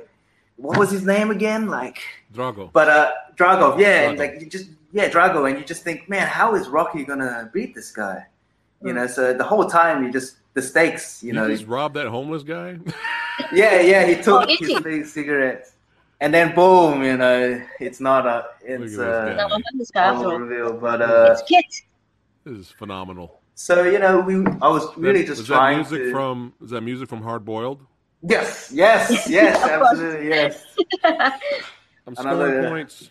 what 0.57 0.77
was 0.77 0.91
his 0.91 1.05
name 1.05 1.31
again? 1.31 1.67
Like, 1.69 1.99
Drago. 2.33 2.69
but 2.73 2.89
uh, 2.89 3.11
drago 3.37 3.79
yeah, 3.79 4.09
and 4.09 4.17
Drago. 4.17 4.19
like 4.19 4.41
you 4.41 4.47
just 4.49 4.69
yeah, 4.91 5.09
Drago, 5.09 5.49
and 5.49 5.57
you 5.57 5.63
just 5.63 5.83
think, 5.83 6.09
man, 6.09 6.27
how 6.27 6.55
is 6.55 6.67
Rocky 6.67 7.05
gonna 7.05 7.49
beat 7.53 7.73
this 7.73 7.91
guy? 7.91 8.25
You 8.81 8.91
Mm. 8.91 8.95
know, 8.95 9.07
so 9.07 9.33
the 9.33 9.43
whole 9.45 9.69
time 9.69 10.03
you 10.03 10.11
just 10.11 10.35
the 10.53 10.61
stakes, 10.61 11.23
you 11.23 11.27
you 11.27 11.33
know, 11.33 11.47
just 11.47 11.65
robbed 11.67 11.95
that 11.95 12.07
homeless 12.07 12.43
guy. 12.43 12.77
yeah, 13.53 13.79
yeah, 13.81 14.05
he 14.05 14.15
took 14.21 14.43
Oh, 14.43 14.47
his 14.47 14.59
he? 14.69 14.79
big 14.79 15.05
cigarette, 15.05 15.67
and 16.21 16.33
then 16.33 16.53
boom, 16.55 17.03
you 17.03 17.17
know, 17.17 17.61
it's 17.79 17.99
not 17.99 18.25
a, 18.27 18.45
it's 18.63 18.95
Look 18.95 19.05
at 19.07 19.33
this 19.33 19.35
uh, 19.35 19.35
No, 19.37 19.47
guy. 19.49 19.55
I'm 19.55 19.77
this 19.79 19.91
guy 19.91 20.01
after 20.03 20.25
all 20.25 20.31
all. 20.33 20.39
reveal, 20.39 20.73
but 20.73 21.01
uh, 21.01 21.29
It's 21.31 21.41
Kit. 21.43 21.65
this 22.43 22.57
is 22.57 22.69
phenomenal. 22.69 23.39
so 23.55 23.83
you 23.83 23.99
know, 23.99 24.19
we 24.19 24.35
I 24.61 24.67
was 24.69 24.85
really 24.97 25.21
That- 25.21 25.27
just 25.27 25.39
was 25.41 25.47
that 25.47 25.55
trying 25.55 25.77
music 25.77 25.99
to 26.03 26.11
from 26.11 26.53
is 26.63 26.69
that 26.71 26.81
music 26.81 27.09
from 27.09 27.21
Hard 27.23 27.43
Boiled? 27.45 27.79
yes, 28.21 28.71
yes, 28.73 29.27
yes, 29.37 29.57
absolutely, 29.63 30.29
yes. 30.29 30.63
I'm 31.03 32.15
Another- 32.17 32.49
scoring 32.51 32.69
points. 32.69 33.09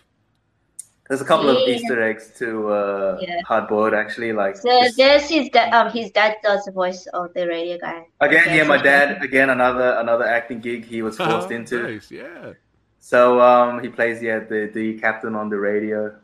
There's 1.13 1.21
a 1.21 1.27
couple 1.27 1.51
of 1.51 1.59
Easter 1.69 2.01
eggs 2.03 2.33
to 2.39 2.73
uh, 2.73 3.19
Yeah. 3.21 3.43
Hardboiled 3.47 3.93
actually. 3.93 4.33
Like 4.33 4.57
So 4.57 4.71
just- 4.83 4.97
there's 4.97 5.29
his 5.29 5.51
dad. 5.51 5.69
Um, 5.75 5.93
his 5.93 6.11
dad 6.11 6.37
does 6.43 6.65
the 6.65 6.73
voice 6.73 7.07
of 7.13 7.35
the 7.35 7.47
radio 7.47 7.77
guy. 7.77 8.07
again, 8.21 8.57
yeah, 8.57 8.65
my 8.65 8.79
dad 8.81 9.23
again 9.23 9.51
another 9.51 9.91
another 10.05 10.25
acting 10.27 10.61
gig 10.61 10.87
he 10.87 11.03
was 11.03 11.19
forced 11.19 11.49
Oh, 11.51 11.55
into. 11.59 11.83
Nice, 11.83 12.11
yeah. 12.11 12.55
So 12.99 13.43
um, 13.43 13.83
he 13.83 13.89
plays 13.91 14.23
yeah 14.23 14.39
the 14.39 14.71
the 14.73 14.99
captain 15.01 15.35
on 15.35 15.51
the 15.51 15.59
radio. 15.59 16.15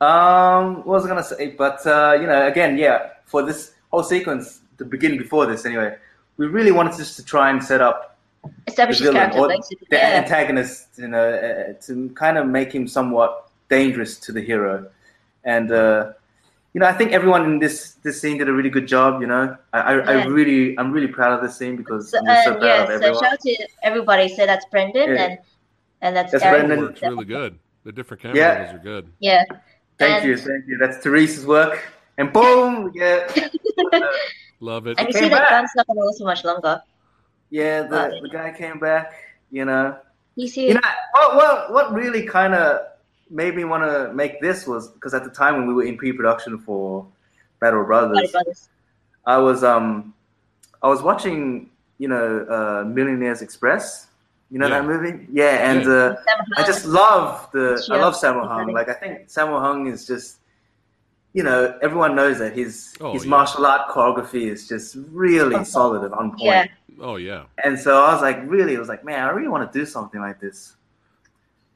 Um, 0.00 0.76
what 0.86 0.94
was 0.96 1.04
I 1.04 1.08
gonna 1.08 1.22
say? 1.22 1.50
But 1.50 1.86
uh, 1.86 2.16
you 2.18 2.26
know, 2.26 2.46
again, 2.46 2.78
yeah, 2.78 3.10
for 3.26 3.42
this 3.42 3.72
whole 3.90 4.02
sequence, 4.02 4.60
the 4.78 4.86
beginning 4.86 5.18
before 5.18 5.44
this, 5.44 5.66
anyway, 5.66 5.96
we 6.38 6.46
really 6.46 6.72
wanted 6.72 6.96
just 6.96 7.16
to 7.16 7.24
try 7.24 7.50
and 7.50 7.62
set 7.62 7.82
up 7.82 8.16
the 8.42 8.50
Establish 8.72 9.00
his 9.00 9.06
villain 9.08 9.30
character, 9.32 9.38
or 9.38 9.48
the 9.48 9.76
Yeah. 9.90 10.20
antagonist, 10.22 10.88
you 10.96 11.08
know, 11.08 11.28
uh, 11.28 11.74
to 11.86 12.08
kind 12.14 12.38
of 12.38 12.46
make 12.46 12.72
him 12.74 12.88
somewhat 12.88 13.43
dangerous 13.76 14.12
to 14.24 14.30
the 14.36 14.40
hero. 14.50 14.74
And 15.54 15.68
uh, 15.72 16.12
you 16.72 16.78
know, 16.80 16.86
I 16.92 16.94
think 16.98 17.08
everyone 17.18 17.42
in 17.50 17.54
this 17.64 17.76
this 18.04 18.16
scene 18.20 18.36
did 18.40 18.48
a 18.48 18.54
really 18.58 18.70
good 18.76 18.88
job. 18.96 19.10
You 19.22 19.28
know, 19.32 19.44
I 19.72 19.78
I, 19.90 19.92
I 20.12 20.14
really 20.38 20.60
I'm 20.78 20.90
really 20.96 21.12
proud 21.18 21.32
of 21.36 21.40
this 21.44 21.54
scene 21.58 21.76
because 21.82 22.02
So, 22.10 22.18
I'm 22.18 22.44
so 22.44 22.50
and 22.52 22.60
proud 22.60 22.88
yeah, 22.88 22.94
of 22.96 23.02
so 23.02 23.08
shout 23.20 23.32
out 23.34 23.40
to 23.46 23.52
everybody. 23.88 24.26
So 24.36 24.42
that's 24.50 24.66
Brendan 24.72 25.08
Yeah. 25.10 25.24
and 25.24 25.32
and 26.04 26.12
that's, 26.16 26.32
That's 26.32 26.44
Aaron. 26.44 26.66
Brendan. 26.66 26.80
Works 26.86 27.02
really 27.02 27.24
good. 27.38 27.52
The 27.88 27.92
different 27.98 28.20
camera 28.22 28.36
Yeah. 28.40 28.50
angles 28.52 28.74
are 28.80 28.84
good. 28.92 29.04
Yeah. 29.20 29.44
Thank 29.98 30.14
and, 30.20 30.24
you, 30.28 30.36
thank 30.48 30.62
you. 30.68 30.76
That's 30.82 30.98
Teresa's 31.04 31.46
work. 31.46 31.74
And 32.18 32.26
boom, 32.36 32.92
yeah, 32.94 33.18
Love 34.60 34.86
it. 34.86 34.98
And 34.98 35.08
you 35.08 35.14
Came 35.14 35.22
see 35.24 35.28
that 35.30 35.40
back. 35.48 35.50
gun's 35.50 35.70
not 35.76 35.86
going 35.86 35.98
to 35.98 36.04
last 36.04 36.18
so 36.18 36.24
much 36.32 36.44
longer. 36.44 36.80
yeah. 37.50 37.86
Uh, 37.90 38.08
The, 38.08 38.20
the 38.22 38.28
guy 38.28 38.52
came 38.52 38.78
back. 38.78 39.12
You 39.50 39.64
know, 39.64 39.96
You 40.36 40.48
see, 40.48 40.68
you 40.68 40.74
know 40.74 40.80
what? 41.14 41.36
What, 41.40 41.72
what 41.74 41.86
really 41.94 42.22
kind 42.26 42.54
of 42.54 42.86
made 43.34 43.54
me 43.56 43.64
want 43.64 43.82
to 43.82 44.14
make 44.14 44.40
this 44.40 44.66
was 44.66 44.88
because 44.88 45.12
at 45.12 45.24
the 45.24 45.30
time 45.30 45.56
when 45.58 45.66
we 45.66 45.74
were 45.74 45.84
in 45.84 45.96
pre-production 45.98 46.58
for 46.58 47.06
Battle 47.60 47.84
Brothers, 47.84 48.12
Bloody 48.18 48.32
Brothers. 48.32 48.68
I 49.26 49.38
was 49.38 49.64
um, 49.64 50.14
I 50.82 50.88
was 50.88 51.02
watching 51.02 51.70
you 51.98 52.08
know 52.08 52.46
uh, 52.56 52.84
Millionaires 52.88 53.42
Express. 53.42 54.06
You 54.50 54.58
know 54.60 54.68
Yeah. 54.68 54.80
that 54.80 54.86
movie? 54.86 55.26
Yeah, 55.32 55.70
and 55.70 55.84
Yeah. 55.84 55.92
uh, 55.92 56.16
I 56.56 56.62
just 56.64 56.84
love 56.86 57.48
the 57.52 57.66
I 57.90 57.96
love 57.96 58.14
Sammo 58.14 58.46
Hung. 58.46 58.72
Like 58.72 58.88
I 58.88 58.94
think 58.94 59.28
Sammo 59.28 59.58
Hung 59.60 59.86
is 59.88 60.06
just 60.06 60.38
you 61.32 61.42
know 61.42 61.76
everyone 61.82 62.14
knows 62.14 62.38
that 62.38 62.52
his 62.52 62.94
Oh, 63.00 63.12
his 63.14 63.24
yeah. 63.24 63.30
martial 63.30 63.66
art 63.66 63.88
choreography 63.88 64.44
is 64.54 64.68
just 64.68 64.96
really 65.10 65.56
Okay. 65.56 65.64
solid 65.78 66.04
and 66.04 66.14
on 66.14 66.30
point. 66.30 66.42
Yeah. 66.42 66.66
Oh 67.00 67.16
yeah. 67.16 67.44
And 67.64 67.76
so 67.78 68.04
I 68.04 68.12
was 68.12 68.22
like, 68.22 68.38
really, 68.46 68.76
I 68.76 68.78
was 68.78 68.88
like, 68.88 69.04
man, 69.04 69.20
I 69.26 69.30
really 69.30 69.48
want 69.48 69.64
to 69.72 69.76
do 69.78 69.84
something 69.84 70.20
like 70.20 70.38
this. 70.40 70.76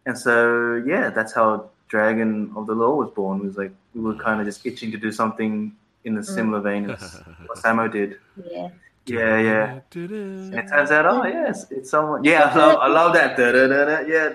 And 0.09 0.19
so 0.19 0.83
yeah, 0.87 1.11
that's 1.11 1.35
how 1.35 1.69
Dragon 1.89 2.51
of 2.57 2.67
the 2.67 2.75
Law 2.75 2.95
was 2.95 3.11
born. 3.11 3.41
It 3.41 3.45
was 3.45 3.59
like 3.59 3.73
we 3.95 4.01
were 4.01 4.15
kind 4.15 4.41
of 4.41 4.47
just 4.47 4.65
itching 4.65 4.91
to 4.93 4.97
do 4.97 5.13
something 5.13 5.77
in 6.05 6.17
a 6.17 6.25
similar 6.25 6.61
vein 6.61 6.89
as 6.91 7.21
what 7.47 7.59
Sammo 7.59 7.93
did. 7.93 8.17
Yeah. 8.51 8.71
Yeah, 9.05 9.39
yeah. 9.39 9.81
And 9.95 10.55
it 10.55 10.69
turns 10.69 10.91
out, 10.91 11.07
oh 11.07 11.25
yes, 11.27 11.71
it's 11.71 11.91
someone. 11.91 12.25
Yeah, 12.25 12.51
I 12.53 12.59
love, 12.63 12.79
I 12.81 12.89
love 12.89 13.13
that. 13.15 13.37
Da-da-da-da, 13.37 14.01
yeah. 14.07 14.29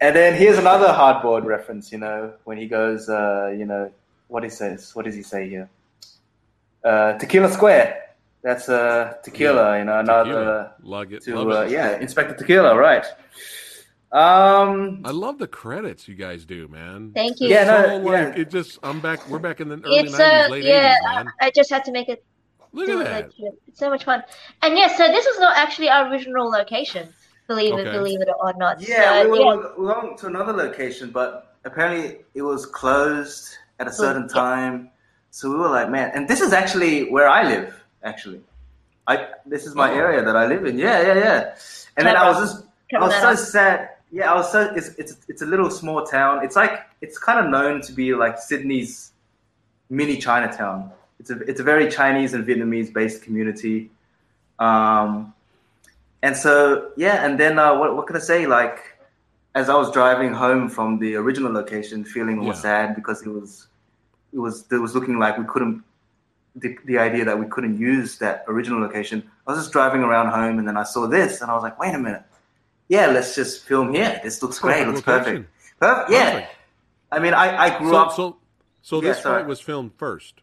And 0.00 0.16
then 0.16 0.34
here's 0.34 0.58
another 0.58 0.88
hardboard 0.88 1.44
reference. 1.44 1.92
You 1.92 1.98
know, 1.98 2.34
when 2.44 2.58
he 2.58 2.66
goes, 2.66 3.08
uh, 3.08 3.54
you 3.56 3.64
know, 3.64 3.90
what 4.28 4.42
he 4.42 4.50
says. 4.50 4.94
What 4.94 5.04
does 5.04 5.14
he 5.14 5.22
say 5.22 5.48
here? 5.48 5.68
Uh, 6.82 7.12
tequila 7.14 7.50
Square. 7.50 8.03
That's 8.44 8.68
uh, 8.68 9.14
tequila. 9.24 9.78
You 9.78 9.86
know, 9.86 10.00
another 10.00 10.24
Tequila. 10.30 10.74
Love 10.82 11.12
it. 11.14 11.22
to 11.22 11.34
Love 11.34 11.48
uh, 11.48 11.60
it. 11.62 11.70
yeah, 11.70 11.98
Inspector 11.98 12.34
Tequila. 12.34 12.76
Right. 12.76 13.06
Um. 14.12 15.00
I 15.02 15.10
love 15.10 15.38
the 15.38 15.48
credits 15.48 16.06
you 16.06 16.14
guys 16.14 16.44
do, 16.44 16.68
man. 16.68 17.12
Thank 17.14 17.40
you. 17.40 17.48
Yeah, 17.48 17.64
so 17.64 17.98
no, 17.98 18.04
like 18.04 18.36
yeah. 18.36 18.42
it 18.42 18.50
just 18.50 18.78
I'm 18.82 19.00
back 19.00 19.26
we're 19.30 19.38
back 19.38 19.60
in 19.60 19.68
the 19.68 19.80
early 19.82 19.96
it's 19.96 20.12
nineties, 20.12 20.20
uh, 20.20 20.48
late 20.50 20.64
yeah. 20.64 20.90
eighties, 20.92 21.24
man. 21.24 21.32
I 21.40 21.50
just 21.52 21.70
had 21.70 21.84
to 21.86 21.90
make 21.90 22.10
it 22.10 22.22
Look 22.72 22.88
at 22.90 22.98
that. 22.98 23.24
legit. 23.38 23.62
It's 23.66 23.78
so 23.78 23.88
much 23.88 24.04
fun. 24.04 24.22
And 24.60 24.76
yes, 24.76 24.98
so 24.98 25.08
this 25.08 25.24
was 25.24 25.38
not 25.40 25.56
actually 25.56 25.88
our 25.88 26.10
original 26.10 26.48
location. 26.50 27.08
Believe 27.48 27.78
it, 27.78 27.92
believe 27.92 28.20
it 28.20 28.28
or 28.40 28.52
not. 28.56 28.80
Yeah, 28.80 29.22
so, 29.22 29.30
we 29.30 29.38
yeah. 29.38 29.44
were, 29.44 29.74
we 29.78 29.86
went 29.86 30.18
to 30.18 30.26
another 30.26 30.52
location, 30.52 31.10
but 31.10 31.56
apparently 31.64 32.18
it 32.34 32.42
was 32.42 32.66
closed 32.66 33.56
at 33.78 33.88
a 33.88 33.92
certain 33.92 34.28
yeah. 34.28 34.34
time. 34.34 34.90
So 35.30 35.50
we 35.50 35.56
were 35.56 35.68
like, 35.68 35.90
man, 35.90 36.10
and 36.14 36.28
this 36.28 36.40
is 36.40 36.52
actually 36.52 37.10
where 37.10 37.28
I 37.28 37.42
live. 37.42 37.83
Actually, 38.04 38.40
I 39.06 39.28
this 39.46 39.66
is 39.66 39.74
my 39.74 39.92
area 39.92 40.22
that 40.24 40.36
I 40.36 40.46
live 40.46 40.64
in. 40.66 40.78
Yeah, 40.78 41.00
yeah, 41.02 41.14
yeah. 41.14 41.54
And 41.96 42.06
then 42.06 42.16
I 42.16 42.28
was 42.28 42.38
just, 42.38 42.66
I 42.94 42.98
was 43.00 43.14
so 43.14 43.20
Coming 43.20 43.36
sad. 43.36 43.88
Yeah, 44.10 44.30
I 44.32 44.34
was 44.36 44.52
so. 44.52 44.72
It's 44.76 44.88
it's 44.98 45.16
it's 45.28 45.42
a 45.42 45.46
little 45.46 45.70
small 45.70 46.04
town. 46.04 46.44
It's 46.44 46.54
like 46.56 46.80
it's 47.00 47.18
kind 47.18 47.38
of 47.44 47.50
known 47.50 47.80
to 47.82 47.92
be 47.92 48.14
like 48.14 48.38
Sydney's 48.38 49.12
mini 49.90 50.18
Chinatown. 50.18 50.90
It's 51.18 51.30
a 51.30 51.38
it's 51.40 51.60
a 51.60 51.64
very 51.64 51.90
Chinese 51.90 52.34
and 52.34 52.46
Vietnamese 52.46 52.92
based 52.92 53.22
community. 53.22 53.90
Um, 54.58 55.32
and 56.22 56.36
so 56.36 56.90
yeah, 56.96 57.24
and 57.24 57.40
then 57.40 57.58
uh, 57.58 57.76
what 57.78 57.96
what 57.96 58.06
can 58.06 58.16
I 58.16 58.20
say? 58.20 58.46
Like 58.46 58.78
as 59.54 59.68
I 59.68 59.74
was 59.74 59.90
driving 59.90 60.32
home 60.32 60.68
from 60.68 60.98
the 60.98 61.14
original 61.16 61.52
location, 61.52 62.04
feeling 62.04 62.36
more 62.36 62.52
Yeah. 62.54 62.60
sad 62.68 62.94
because 62.94 63.22
it 63.22 63.28
was 63.30 63.68
it 64.32 64.38
was 64.38 64.64
it 64.70 64.76
was 64.76 64.94
looking 64.94 65.18
like 65.18 65.38
we 65.38 65.44
couldn't 65.44 65.82
the, 66.56 66.76
the 66.84 66.98
idea 66.98 67.24
that 67.24 67.38
we 67.38 67.46
couldn't 67.46 67.78
use 67.78 68.18
that 68.18 68.44
original 68.48 68.80
location. 68.80 69.28
I 69.46 69.52
was 69.52 69.60
just 69.60 69.72
driving 69.72 70.02
around 70.02 70.28
home, 70.30 70.58
and 70.58 70.66
then 70.68 70.76
I 70.76 70.84
saw 70.84 71.06
this, 71.06 71.40
and 71.40 71.50
I 71.50 71.54
was 71.54 71.62
like, 71.62 71.78
wait 71.78 71.94
a 71.94 71.98
minute, 71.98 72.22
yeah, 72.88 73.06
let's 73.06 73.34
just 73.34 73.64
film 73.64 73.92
here. 73.94 74.20
This 74.22 74.42
looks 74.42 74.58
great. 74.58 74.82
It 74.82 74.88
Looks 74.88 75.00
perfect. 75.02 75.48
Perfect. 75.80 76.10
Yeah. 76.10 76.30
Perfect. 76.32 76.50
I 77.12 77.18
mean, 77.18 77.34
I, 77.34 77.56
I 77.56 77.78
grew 77.78 77.90
So, 77.90 77.96
up. 77.96 78.12
so 78.12 78.36
so 78.82 79.00
this 79.00 79.22
sorry. 79.22 79.42
fight 79.42 79.48
was 79.48 79.60
filmed 79.60 79.92
first. 79.96 80.34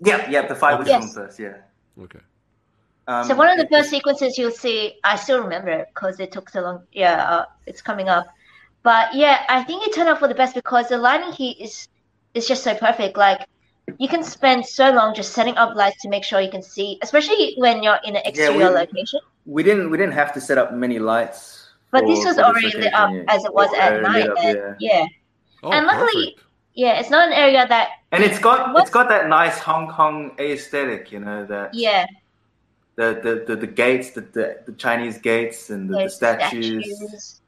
yeah, 0.00 0.28
yeah. 0.30 0.46
The 0.46 0.54
fight 0.54 0.78
was 0.78 0.86
Yes. 0.88 0.98
filmed 1.00 1.14
first. 1.14 1.38
Yeah. 1.38 1.56
Okay. 2.02 2.20
Um, 3.08 3.24
So 3.24 3.34
one 3.34 3.48
of 3.48 3.58
the 3.58 3.66
first 3.68 3.90
sequences 3.90 4.38
you'll 4.38 4.50
see, 4.52 4.94
I 5.02 5.16
still 5.16 5.42
remember 5.42 5.70
it 5.70 5.88
because 5.94 6.20
it 6.20 6.30
took 6.32 6.48
so 6.50 6.60
long. 6.60 6.82
Yeah, 6.92 7.16
uh, 7.28 7.44
it's 7.66 7.82
coming 7.82 8.08
up. 8.08 8.26
But 8.82 9.14
yeah, 9.14 9.44
I 9.48 9.62
think 9.64 9.86
it 9.86 9.92
turned 9.94 10.08
out 10.08 10.18
for 10.18 10.28
the 10.28 10.34
best 10.34 10.54
because 10.54 10.88
the 10.88 10.98
lighting 10.98 11.32
here 11.32 11.54
is 11.58 11.88
is 12.34 12.46
just 12.46 12.62
so 12.62 12.74
perfect. 12.74 13.16
Like 13.16 13.46
you 13.98 14.08
can 14.08 14.22
spend 14.22 14.64
so 14.64 14.90
long 14.90 15.14
just 15.14 15.32
setting 15.32 15.56
up 15.56 15.74
lights 15.76 16.00
to 16.02 16.08
make 16.08 16.24
sure 16.24 16.40
you 16.40 16.50
can 16.50 16.62
see, 16.62 16.98
especially 17.02 17.54
when 17.58 17.82
you're 17.82 17.98
in 18.04 18.16
an 18.16 18.22
exterior 18.24 18.68
we- 18.70 18.74
location. 18.74 19.20
We 19.46 19.62
didn't 19.62 19.90
we 19.90 19.96
didn't 19.98 20.12
have 20.14 20.32
to 20.34 20.40
set 20.40 20.58
up 20.58 20.72
many 20.72 20.98
lights. 20.98 21.68
But 21.90 22.02
for- 22.02 22.08
this 22.08 22.24
was 22.24 22.36
for 22.36 22.42
already 22.44 22.70
lit 22.76 22.94
up 22.94 23.10
yeah. 23.12 23.24
as 23.28 23.44
it 23.44 23.52
was 23.52 23.72
at 23.74 23.92
Already 23.94 24.28
night. 24.28 24.28
up, 24.30 24.36
and, 24.38 24.56
yeah. 24.56 24.74
yeah. 25.00 25.06
Oh, 25.62 25.72
And 25.72 25.86
luckily- 25.86 26.32
perfect. 26.36 26.46
yeah, 26.74 27.00
it's 27.00 27.10
not 27.10 27.26
an 27.26 27.32
area 27.34 27.66
that 27.66 27.88
And 28.12 28.22
it's 28.22 28.38
got 28.38 28.72
What's- 28.72 28.82
it's 28.88 28.90
got 28.94 29.08
that 29.08 29.28
nice 29.28 29.58
Hong 29.58 29.88
Kong 29.88 30.32
aesthetic, 30.38 31.10
you 31.10 31.20
know, 31.20 31.44
that 31.46 31.74
yeah, 31.74 32.06
the, 32.96 33.18
the, 33.22 33.44
the, 33.46 33.56
the 33.56 33.66
gates, 33.66 34.10
the, 34.10 34.20
the, 34.20 34.58
the 34.66 34.72
Chinese 34.72 35.18
gates 35.18 35.70
and 35.70 35.88
the, 35.90 36.04
the 36.04 36.08
statues. 36.10 36.84
statues. 36.84 37.39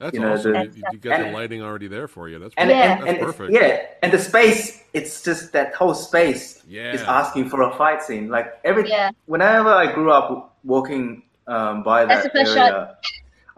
That's 0.00 0.14
you 0.14 0.20
know, 0.20 0.32
awesome. 0.32 0.52
the- 0.54 0.64
you, 0.74 0.82
you 0.92 0.98
got 0.98 1.18
the 1.20 1.30
lighting 1.30 1.60
already 1.62 1.86
there 1.86 2.08
for 2.08 2.28
you. 2.30 2.38
That's 2.38 2.54
And, 2.56 2.70
Yeah. 2.70 2.98
and, 2.98 3.06
that's 3.06 3.22
perfect. 3.22 3.52
yeah, 3.52 3.82
and 4.02 4.10
the 4.10 4.18
space, 4.18 4.82
it's 4.94 5.22
just 5.22 5.52
that 5.52 5.74
whole 5.74 5.92
space 5.92 6.62
Yeah. 6.66 6.94
is 6.94 7.02
asking 7.02 7.50
for 7.50 7.60
a 7.62 7.76
fight 7.76 8.02
scene. 8.02 8.28
Like 8.30 8.58
every 8.64 8.88
Yeah. 8.88 9.10
whenever 9.26 9.68
I 9.68 9.92
grew 9.92 10.10
up 10.10 10.56
walking 10.64 11.22
um, 11.46 11.82
by 11.82 12.06
That's 12.06 12.22
that 12.24 12.32
the 12.32 12.38
first 12.46 12.56
area, 12.56 12.96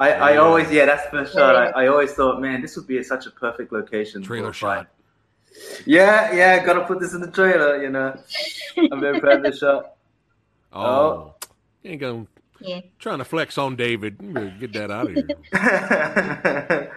I, 0.01 0.13
I 0.13 0.33
Yeah. 0.33 0.39
always 0.41 0.69
yeah, 0.73 0.85
that's 0.87 1.05
the 1.05 1.11
first 1.11 1.33
shot. 1.35 1.55
I, 1.55 1.85
I 1.85 1.87
always 1.87 2.13
thought, 2.13 2.41
man, 2.41 2.61
this 2.61 2.75
would 2.77 2.89
be 2.89 3.01
such 3.05 3.27
a 3.27 3.31
perfect 3.31 3.73
location. 3.73 4.23
for 4.23 4.29
Trailer 4.29 4.49
a 4.51 4.55
fight. 4.55 4.79
shot. 4.79 5.83
Yeah, 5.87 6.33
yeah, 6.33 6.65
gotta 6.65 6.85
put 6.87 6.99
this 6.99 7.13
in 7.15 7.21
the 7.21 7.31
trailer. 7.31 7.81
You 7.83 7.91
know, 7.91 8.19
I'm 8.91 9.01
very 9.01 9.21
proud 9.21 9.45
of 9.47 9.53
the 9.53 9.57
shot. 9.57 9.93
Oh, 10.73 10.83
Oh. 10.83 11.35
you 11.83 11.91
ain't 11.93 12.01
gonna 12.01 12.27
Yeah. 12.65 12.81
trying 12.99 13.19
to 13.19 13.25
flex 13.25 13.59
on 13.59 13.77
David. 13.77 14.19
Get 14.61 14.73
that 14.75 14.91
out 14.91 15.11
of 15.11 15.15
here. 15.15 15.27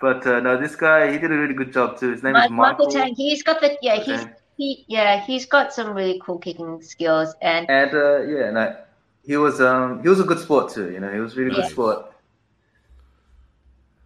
but 0.00 0.26
uh, 0.26 0.40
no, 0.40 0.60
this 0.60 0.76
guy 0.76 1.12
he 1.12 1.18
did 1.18 1.30
a 1.32 1.36
really 1.36 1.54
good 1.54 1.72
job 1.72 1.98
too. 1.98 2.10
His 2.12 2.22
name 2.22 2.32
Mike, 2.34 2.44
is 2.46 2.50
Michael. 2.50 2.86
Michael 2.86 3.00
Tang, 3.00 3.14
he's 3.14 3.42
got 3.42 3.60
the 3.60 3.76
yeah, 3.82 3.96
he's 3.96 4.20
Okay. 4.22 4.32
he 4.56 4.84
yeah, 4.88 5.20
he's 5.24 5.46
got 5.46 5.72
some 5.72 5.92
really 5.94 6.20
cool 6.24 6.38
kicking 6.38 6.80
skills 6.82 7.34
and 7.42 7.68
And 7.70 7.94
uh, 7.94 8.20
yeah, 8.22 8.50
no, 8.50 8.76
he 9.24 9.36
was 9.36 9.60
um 9.60 10.02
he 10.02 10.08
was 10.08 10.20
a 10.20 10.24
good 10.24 10.38
sport 10.38 10.72
too. 10.72 10.90
You 10.92 11.00
know, 11.00 11.12
he 11.12 11.20
was 11.20 11.36
really 11.36 11.50
Nice. 11.50 11.62
good 11.62 11.70
sport. 11.72 12.12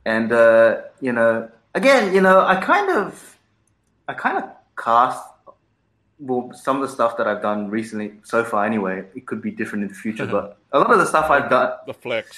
And 0.05 0.33
uh, 0.33 0.83
you 1.01 1.13
know, 1.13 1.51
again, 1.75 2.15
you 2.15 2.21
know, 2.21 2.41
I 2.45 2.57
kind 2.57 2.91
of, 2.91 3.39
I 4.09 4.15
kind 4.15 4.39
of 4.39 4.45
cast 4.83 5.23
well 6.21 6.53
some 6.55 6.77
of 6.77 6.83
the 6.83 6.89
stuff 6.95 7.17
that 7.17 7.27
I've 7.27 7.43
done 7.43 7.71
recently 7.71 8.15
so 8.25 8.45
far. 8.45 8.65
Anyway, 8.65 9.05
it 9.15 9.27
could 9.27 9.41
be 9.43 9.51
different 9.51 9.83
in 9.85 9.89
the 9.89 9.95
future, 9.95 10.27
but 10.37 10.59
a 10.73 10.79
lot 10.79 10.91
of 10.93 10.99
the 10.99 11.07
stuff 11.07 11.31
I've 11.31 11.49
done, 11.51 11.73
The 11.87 11.95
flex. 11.95 12.37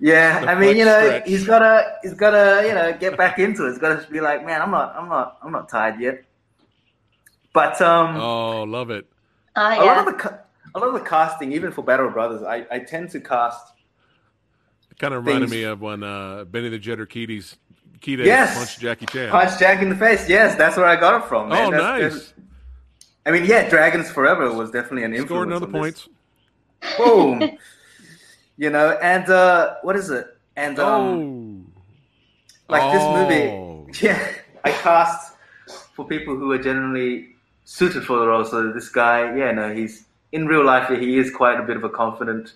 yeah, 0.00 0.40
The 0.40 0.48
I 0.50 0.54
mean, 0.58 0.76
you 0.76 0.84
know, 0.84 1.00
stretch. 1.04 1.28
he's 1.28 1.46
gotta, 1.46 1.96
he's 2.02 2.14
gotta, 2.14 2.66
you 2.66 2.74
know, 2.74 2.92
get 2.98 3.16
back 3.16 3.38
into 3.44 3.66
it. 3.66 3.70
He's 3.70 3.78
gotta 3.78 4.06
be 4.10 4.20
like, 4.20 4.44
man, 4.46 4.62
I'm 4.62 4.70
not, 4.70 4.94
I'm 4.96 5.08
not, 5.08 5.38
I'm 5.42 5.52
not 5.52 5.68
tired 5.68 6.00
yet. 6.00 6.24
But 7.52 7.80
um, 7.80 8.16
Oh, 8.16 8.62
love 8.64 8.90
it. 8.90 9.06
uh, 9.56 9.76
a 9.78 9.84
lot 9.84 9.98
of 10.08 10.18
the 10.18 10.38
a 10.74 10.78
lot 10.78 10.88
of 10.88 10.94
the 10.94 11.00
casting, 11.08 11.52
even 11.52 11.72
for 11.72 11.82
Battle 11.82 12.10
Brothers, 12.10 12.42
I, 12.42 12.66
I 12.70 12.78
tend 12.80 13.10
to 13.10 13.20
cast. 13.20 13.72
It 14.90 14.98
kind 14.98 15.14
of 15.14 15.24
reminded 15.24 15.48
Things- 15.50 15.60
me 15.62 15.64
of 15.64 15.80
when 15.80 16.02
uh, 16.02 16.44
Benny 16.44 16.68
the 16.68 16.78
Jetter 16.78 17.06
Keaty's 17.06 17.56
Keaty 18.00 18.26
Yes. 18.26 18.56
punched 18.56 18.78
Jackie 18.80 19.06
Chan. 19.06 19.30
Punch 19.30 19.58
Jack 19.58 19.82
in 19.82 19.88
the 19.88 19.96
face. 19.96 20.28
Yes, 20.28 20.54
that's 20.56 20.76
where 20.76 20.86
I 20.86 20.94
got 20.96 21.22
it 21.22 21.28
from. 21.28 21.48
Man. 21.48 21.66
oh, 21.66 21.70
That's- 21.70 21.82
nice. 21.82 22.12
that's- 22.14 22.34
I 23.26 23.30
mean, 23.30 23.44
yeah, 23.44 23.68
Dragons 23.68 24.10
Forever 24.10 24.52
was 24.52 24.70
definitely 24.70 25.04
an 25.04 25.14
influence. 25.14 25.28
Scored 25.28 25.48
another 25.48 25.66
points. 25.66 26.08
Boom. 26.96 27.58
you 28.56 28.70
know, 28.70 28.98
and 29.02 29.28
uh, 29.28 29.76
what 29.82 29.96
is 29.96 30.10
it? 30.10 30.26
And 30.56 30.78
um, 30.78 31.72
oh. 32.68 32.72
like 32.72 32.92
this 32.92 33.02
Oh. 33.02 33.84
movie, 33.86 33.92
yeah, 34.06 34.32
I 34.64 34.72
cast 34.72 35.34
for 35.94 36.06
people 36.06 36.36
who 36.36 36.50
are 36.52 36.58
generally 36.58 37.28
suited 37.64 38.04
for 38.04 38.18
the 38.18 38.26
role. 38.26 38.44
So 38.44 38.72
this 38.72 38.88
guy, 38.88 39.36
yeah, 39.36 39.52
no, 39.52 39.74
he's 39.74 40.04
in 40.32 40.46
real 40.46 40.64
life. 40.64 40.88
He 40.88 41.18
is 41.18 41.30
quite 41.30 41.60
a 41.60 41.62
bit 41.62 41.76
of 41.76 41.84
a 41.84 41.88
confident 41.88 42.54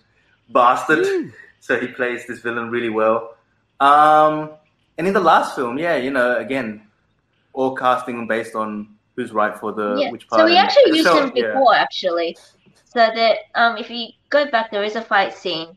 bastard. 0.49 1.07
so 1.61 1.79
he 1.79 1.87
plays 1.87 2.27
this 2.27 2.41
villain 2.41 2.71
really 2.71 2.89
well. 2.89 3.37
Um, 3.79 4.51
and 4.99 5.07
in 5.07 5.13
the 5.13 5.21
last 5.21 5.55
film, 5.55 5.79
yeah, 5.79 5.97
you 5.97 6.11
know, 6.11 6.37
again, 6.37 6.83
all 7.53 7.75
casting 7.75 8.27
based 8.27 8.55
on 8.55 8.89
who's 9.17 9.33
right 9.33 9.57
for 9.59 9.73
the 9.73 9.97
yeah. 9.99 10.11
which 10.11 10.27
part. 10.29 10.41
So 10.41 10.45
we 10.47 10.57
actually 10.57 10.85
and 10.87 10.97
used 10.97 11.09
so- 11.09 11.23
him 11.27 11.33
yeah. 11.35 11.49
before 11.53 11.75
actually. 11.75 12.37
So 12.85 12.99
that 12.99 13.39
um 13.55 13.77
if 13.79 13.91
you 13.91 14.09
go 14.31 14.51
back 14.51 14.71
there 14.71 14.85
is 14.85 14.97
a 14.97 15.03
fight 15.03 15.33
scene 15.35 15.69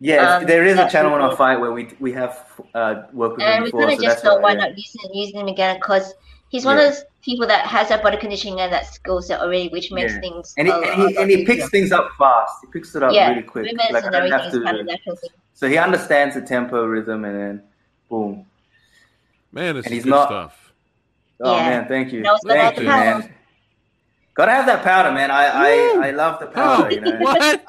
Yeah, 0.00 0.36
Um, 0.36 0.44
there 0.46 0.64
is 0.64 0.74
a 0.74 0.76
that's 0.76 0.92
channel 0.92 1.12
on 1.14 1.20
our 1.20 1.34
fight 1.36 1.58
where 1.60 1.72
we 1.72 1.88
we 1.98 2.12
have 2.12 2.34
uh, 2.74 2.94
worked 3.12 3.36
with 3.38 3.46
him 3.46 3.64
before. 3.64 3.80
and 3.80 3.88
we 3.88 3.92
kind 3.92 3.92
of 3.92 3.98
so 3.98 4.04
just 4.04 4.16
that's 4.16 4.22
thought 4.22 4.42
why 4.42 4.52
yeah. 4.52 4.58
not 4.64 4.76
use 4.78 4.94
him, 5.02 5.10
use 5.12 5.32
him 5.34 5.48
again 5.48 5.76
because 5.80 6.14
he's 6.50 6.64
one 6.64 6.76
Yeah. 6.76 6.88
of 6.88 6.94
those 6.94 7.04
people 7.22 7.46
that 7.48 7.66
has 7.66 7.88
that 7.88 8.02
body 8.02 8.16
conditioning 8.16 8.60
and 8.60 8.72
that 8.72 8.86
skill 8.86 9.20
set 9.22 9.40
already 9.40 9.68
which 9.70 9.90
makes 9.90 10.12
Yeah. 10.14 10.20
things 10.20 10.54
And 10.58 10.68
he, 10.68 10.72
and 10.74 10.84
he, 11.08 11.16
and 11.16 11.30
he 11.30 11.36
easier. 11.42 11.46
picks 11.46 11.68
things 11.70 11.90
up 11.90 12.06
fast. 12.18 12.52
He 12.62 12.66
picks 12.70 12.94
it 12.94 13.02
up 13.02 13.12
yeah 13.12 13.30
really 13.30 13.42
quick. 13.42 13.64
movements 13.64 13.92
Like, 13.92 14.04
and 14.04 14.14
I 14.14 14.18
everything 14.18 14.38
have 14.38 14.54
is 14.54 14.62
kind 14.64 14.76
of 14.80 14.86
to, 14.86 14.92
natural 14.92 15.16
so 15.54 15.68
he 15.68 15.76
understands 15.78 16.34
the 16.36 16.42
tempo, 16.42 16.84
rhythm, 16.84 17.24
and 17.24 17.34
then 17.40 17.62
boom. 18.08 18.46
Man, 19.52 19.76
it's 19.78 19.86
And 19.86 19.94
he's 19.94 20.04
good 20.04 20.10
not- 20.10 20.28
stuff. 20.28 20.67
Oh 21.40 21.56
Yeah. 21.56 21.70
man, 21.70 21.88
thank 21.88 22.12
you, 22.12 22.22
That 22.22 22.40
thank 22.46 22.78
you, 22.80 22.86
power. 22.86 23.18
man. 23.20 23.32
Gotta 24.34 24.52
have 24.52 24.66
that 24.66 24.82
powder, 24.84 25.10
man. 25.12 25.30
I 25.30 25.92
Woo! 25.94 26.02
I, 26.02 26.08
I 26.08 26.10
love 26.12 26.38
the 26.40 26.46
powder, 26.46 26.86
Oh, 26.86 26.90
you 26.90 27.00
know. 27.00 27.16
what? 27.18 27.40
I- 27.42 27.60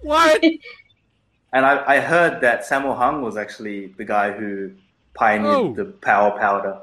What? 0.00 0.42
and 1.52 1.66
I, 1.66 1.96
I 1.96 2.00
heard 2.00 2.40
that 2.42 2.62
Sammo 2.62 2.96
Hung 2.96 3.22
was 3.22 3.36
actually 3.36 3.88
the 3.96 4.04
guy 4.04 4.30
who 4.32 4.70
pioneered 5.14 5.54
Oh. 5.56 5.74
the 5.74 5.86
power 5.86 6.38
powder. 6.38 6.78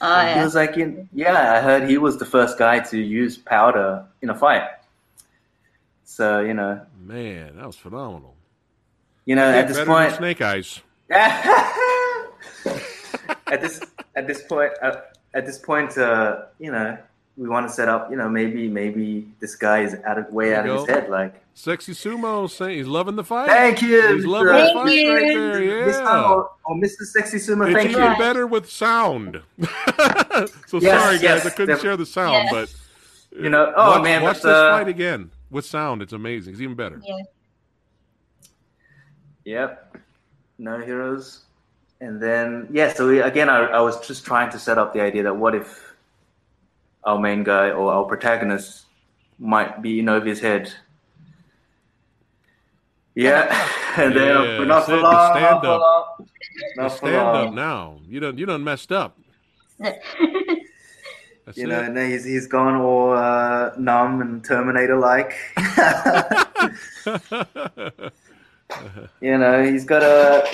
Oh 0.00 0.26
He 0.26 0.40
was 0.40 0.54
like, 0.54 0.76
in, 0.76 1.08
yeah, 1.14 1.54
I 1.54 1.60
heard 1.60 1.88
he 1.88 1.96
was 1.96 2.18
the 2.18 2.26
first 2.26 2.58
guy 2.58 2.80
to 2.80 2.98
use 2.98 3.38
powder 3.38 4.04
in 4.22 4.28
a 4.30 4.34
fight. 4.34 4.68
So 6.04 6.40
you 6.40 6.52
know, 6.54 6.80
Man, 7.02 7.56
that 7.56 7.66
was 7.66 7.76
phenomenal. 7.76 8.34
you 9.24 9.36
know, 9.36 9.48
at 9.50 9.68
this 9.68 9.82
point, 9.86 10.12
Snake 10.14 10.42
Eyes. 10.42 10.80
at 11.10 12.32
this 13.60 13.80
at 14.16 14.26
this 14.26 14.42
point 14.42 14.72
uh, 14.82 14.96
at 15.36 15.46
this 15.46 15.58
point, 15.58 15.96
uh, 15.98 16.42
you 16.58 16.72
know, 16.72 16.96
we 17.36 17.48
want 17.48 17.68
to 17.68 17.72
set 17.72 17.88
up. 17.88 18.10
You 18.10 18.16
know, 18.16 18.28
maybe 18.28 18.66
maybe 18.68 19.28
this 19.40 19.54
guy 19.54 19.82
is 19.82 19.94
out 20.06 20.18
of 20.18 20.32
way 20.32 20.54
out 20.54 20.64
you 20.64 20.72
of 20.72 20.86
his 20.86 20.88
head. 20.96 21.10
Like, 21.10 21.34
Sexy 21.54 21.92
Sumo 21.92 22.50
saying 22.50 22.78
he's 22.78 22.86
loving 22.86 23.14
the 23.16 23.22
fight. 23.24 23.48
thank 23.48 23.80
you, 23.82 24.14
He's 24.16 24.24
loving 24.26 24.52
Mr. 24.52 24.56
the 24.56 24.72
Thank 24.72 24.74
fight 24.74 24.94
you. 24.94 25.12
right 25.14 25.20
there. 25.34 25.86
Mr. 25.88 25.92
Yeah. 26.04 26.30
Or, 26.30 26.50
or 26.64 26.74
Mr. 26.76 27.02
Sexy 27.02 27.36
Sumo. 27.38 27.66
It's 27.66 27.74
Thank 27.74 27.90
even 27.90 28.02
you. 28.02 28.08
Right. 28.08 28.18
better 28.18 28.46
with 28.46 28.70
sound. 28.70 29.40
so 29.60 29.68
Yes, 30.80 31.00
sorry, 31.02 31.14
guys, 31.16 31.22
yes, 31.22 31.46
I 31.46 31.50
couldn't 31.50 31.74
def- 31.76 31.82
share 31.82 31.96
the 31.96 32.06
sound, 32.06 32.32
Yeah. 32.34 32.48
but 32.52 32.74
You 33.38 33.50
know, 33.50 33.72
oh 33.76 33.90
watch, 33.92 34.02
man, 34.04 34.22
watch 34.22 34.36
but, 34.42 34.48
this 34.48 34.56
uh, 34.56 34.70
fight 34.70 34.88
again 34.88 35.30
with 35.50 35.64
sound. 35.66 36.00
It's 36.02 36.12
amazing. 36.14 36.52
It's 36.54 36.62
even 36.62 36.74
better. 36.74 37.00
Yeah. 37.04 37.14
Yep. 39.44 39.96
No 40.58 40.78
heroes. 40.80 41.42
And 42.00 42.20
then 42.20 42.68
yeah, 42.70 42.92
so 42.92 43.08
we, 43.08 43.20
again, 43.20 43.48
I, 43.48 43.58
I 43.66 43.80
was 43.80 44.06
just 44.06 44.24
trying 44.26 44.50
to 44.50 44.58
set 44.58 44.76
up 44.78 44.92
the 44.92 45.00
idea 45.00 45.22
that 45.24 45.36
what 45.36 45.54
if 45.54 45.94
our 47.04 47.18
main 47.18 47.42
guy 47.44 47.70
or 47.70 47.92
our 47.92 48.04
protagonist 48.04 48.84
might 49.38 49.80
be 49.80 50.00
in 50.00 50.08
over 50.08 50.26
his 50.26 50.40
head. 50.40 50.72
Yeah, 53.14 53.46
and 53.96 54.14
then 54.14 54.26
Yeah, 54.26 54.64
not 54.64 54.84
for 54.84 54.96
long, 54.96 55.02
not 55.02 55.36
stand 55.36 55.60
for 55.60 55.66
up. 55.68 55.80
long, 55.80 56.28
not 56.76 56.88
stand 56.92 57.14
up 57.16 57.54
now. 57.54 58.00
You 58.08 58.20
done 58.20 58.36
you 58.36 58.44
done 58.46 58.62
messed 58.64 58.92
up. 58.92 59.16
That's 59.78 59.98
You 61.56 61.68
know, 61.68 61.78
it. 61.80 61.86
and 61.86 61.96
then 61.96 62.10
he's 62.10 62.24
he's 62.24 62.48
gone 62.48 62.74
all 62.74 63.12
uh, 63.16 63.70
numb 63.78 64.20
and 64.20 64.44
Terminator 64.44 64.98
like. 64.98 65.32
you 69.20 69.38
know, 69.38 69.62
he's 69.64 69.84
got 69.84 70.02
a. 70.02 70.46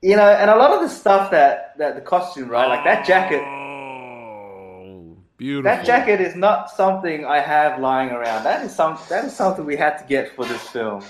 You 0.00 0.14
know, 0.16 0.28
and 0.28 0.48
a 0.48 0.54
lot 0.56 0.70
of 0.70 0.80
the 0.80 0.88
stuff 0.88 1.30
that 1.32 1.76
that 1.78 1.94
the 1.96 2.00
costume, 2.00 2.48
right? 2.48 2.68
Like 2.68 2.84
that 2.84 3.04
jacket. 3.06 3.42
Oh, 3.42 5.16
beautiful. 5.36 5.64
That 5.64 5.84
jacket 5.84 6.20
is 6.20 6.36
not 6.36 6.70
something 6.70 7.24
I 7.26 7.40
have 7.40 7.80
lying 7.80 8.10
around. 8.10 8.44
That 8.44 8.64
is 8.64 8.72
some. 8.74 8.96
That 9.08 9.24
is 9.24 9.34
something 9.34 9.64
we 9.64 9.76
had 9.76 9.98
to 9.98 10.04
get 10.06 10.34
for 10.36 10.44
this 10.44 10.62
film. 10.68 11.02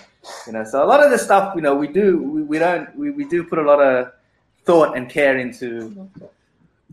You 0.47 0.53
know, 0.55 0.65
so 0.65 0.83
a 0.83 0.87
lot 0.87 1.03
of 1.03 1.11
the 1.11 1.19
stuff, 1.19 1.55
you 1.55 1.61
know, 1.61 1.75
we 1.75 1.87
do. 1.87 2.23
We, 2.23 2.43
we 2.43 2.59
don't. 2.59 2.95
We, 2.97 3.11
we 3.11 3.25
do 3.25 3.45
put 3.45 3.59
a 3.59 3.63
lot 3.63 3.81
of 3.81 4.13
thought 4.65 4.97
and 4.97 5.09
care 5.11 5.37
into. 5.39 6.09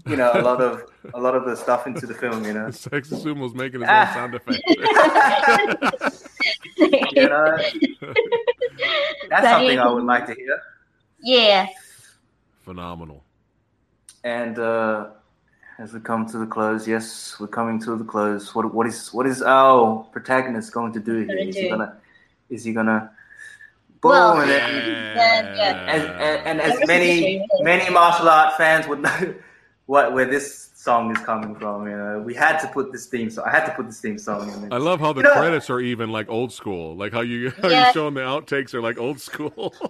You 0.06 0.18
know, 0.18 0.32
a 0.34 0.42
lot 0.42 0.60
of 0.62 0.92
a 1.14 1.20
lot 1.20 1.34
of 1.36 1.46
the 1.46 1.56
stuff 1.56 1.88
into 1.88 2.06
the 2.06 2.14
film. 2.14 2.44
You 2.44 2.54
know. 2.54 2.72
Sexy 2.86 3.16
Sumo's 3.18 3.54
making 3.56 3.80
his 3.82 3.90
own 3.90 4.08
sound 4.14 4.36
effect. 4.36 4.62
You 6.78 7.30
know, 7.30 7.56
that's 7.58 9.30
That 9.30 9.44
something 9.44 9.72
is- 9.78 9.80
I 9.80 9.88
would 9.88 10.04
like 10.04 10.26
to 10.28 10.34
hear. 10.36 10.62
yeah. 11.22 11.68
Phenomenal. 12.66 13.24
And 14.24 14.58
uh, 14.58 15.10
as 15.78 15.94
we 15.94 16.00
come 16.00 16.26
to 16.30 16.40
the 16.40 16.48
close, 16.48 16.88
yes, 16.88 17.38
we're 17.40 17.46
coming 17.46 17.80
to 17.82 17.96
the 17.96 18.04
close. 18.04 18.56
What 18.56 18.74
what 18.74 18.88
is 18.88 19.14
what 19.14 19.28
is 19.28 19.44
our 19.44 20.04
protagonist 20.12 20.74
going 20.74 20.92
to 20.94 21.00
do 21.00 21.18
here? 21.18 21.28
Gonna 21.28 21.50
Is 21.50 21.56
he 21.56 21.70
gonna 21.70 21.98
is 22.50 22.64
he 22.64 22.74
gonna 22.74 23.12
boom 24.02 24.12
Well, 24.12 24.42
and 24.42 24.50
then 24.50 25.16
Then, 25.16 25.58
yeah. 25.58 25.94
and, 25.94 26.04
and, 26.04 26.48
and 26.48 26.62
as 26.62 26.88
many 26.88 27.46
many 27.60 27.88
martial 27.92 28.28
art 28.28 28.58
fans 28.58 28.88
would 28.88 29.02
know 29.02 29.36
what 29.86 30.14
where 30.14 30.26
this 30.26 30.72
song 30.86 31.12
is 31.16 31.18
coming 31.26 31.54
from. 31.56 31.88
You 31.88 31.98
know, 31.98 32.20
we 32.20 32.34
had 32.36 32.60
to 32.60 32.68
put 32.68 32.92
this 32.94 33.08
theme. 33.08 33.30
So 33.30 33.44
I 33.44 33.50
had 33.50 33.66
to 33.66 33.72
put 33.74 33.88
this 33.88 34.00
theme 34.00 34.18
song 34.20 34.42
in. 34.54 34.72
I 34.72 34.78
love 34.78 35.00
how 35.00 35.12
the 35.14 35.22
You 35.22 35.28
know- 35.28 35.34
credits 35.42 35.70
are 35.70 35.82
even 35.82 36.12
like 36.12 36.30
old 36.30 36.52
school, 36.54 36.96
like 36.96 37.12
how 37.12 37.22
you 37.22 37.50
how 37.62 37.70
Yeah. 37.70 37.86
you're 37.86 37.94
showing 37.94 38.14
the 38.14 38.22
outtakes 38.22 38.74
are 38.76 38.82
like 38.82 38.98
old 38.98 39.20
school. 39.20 39.74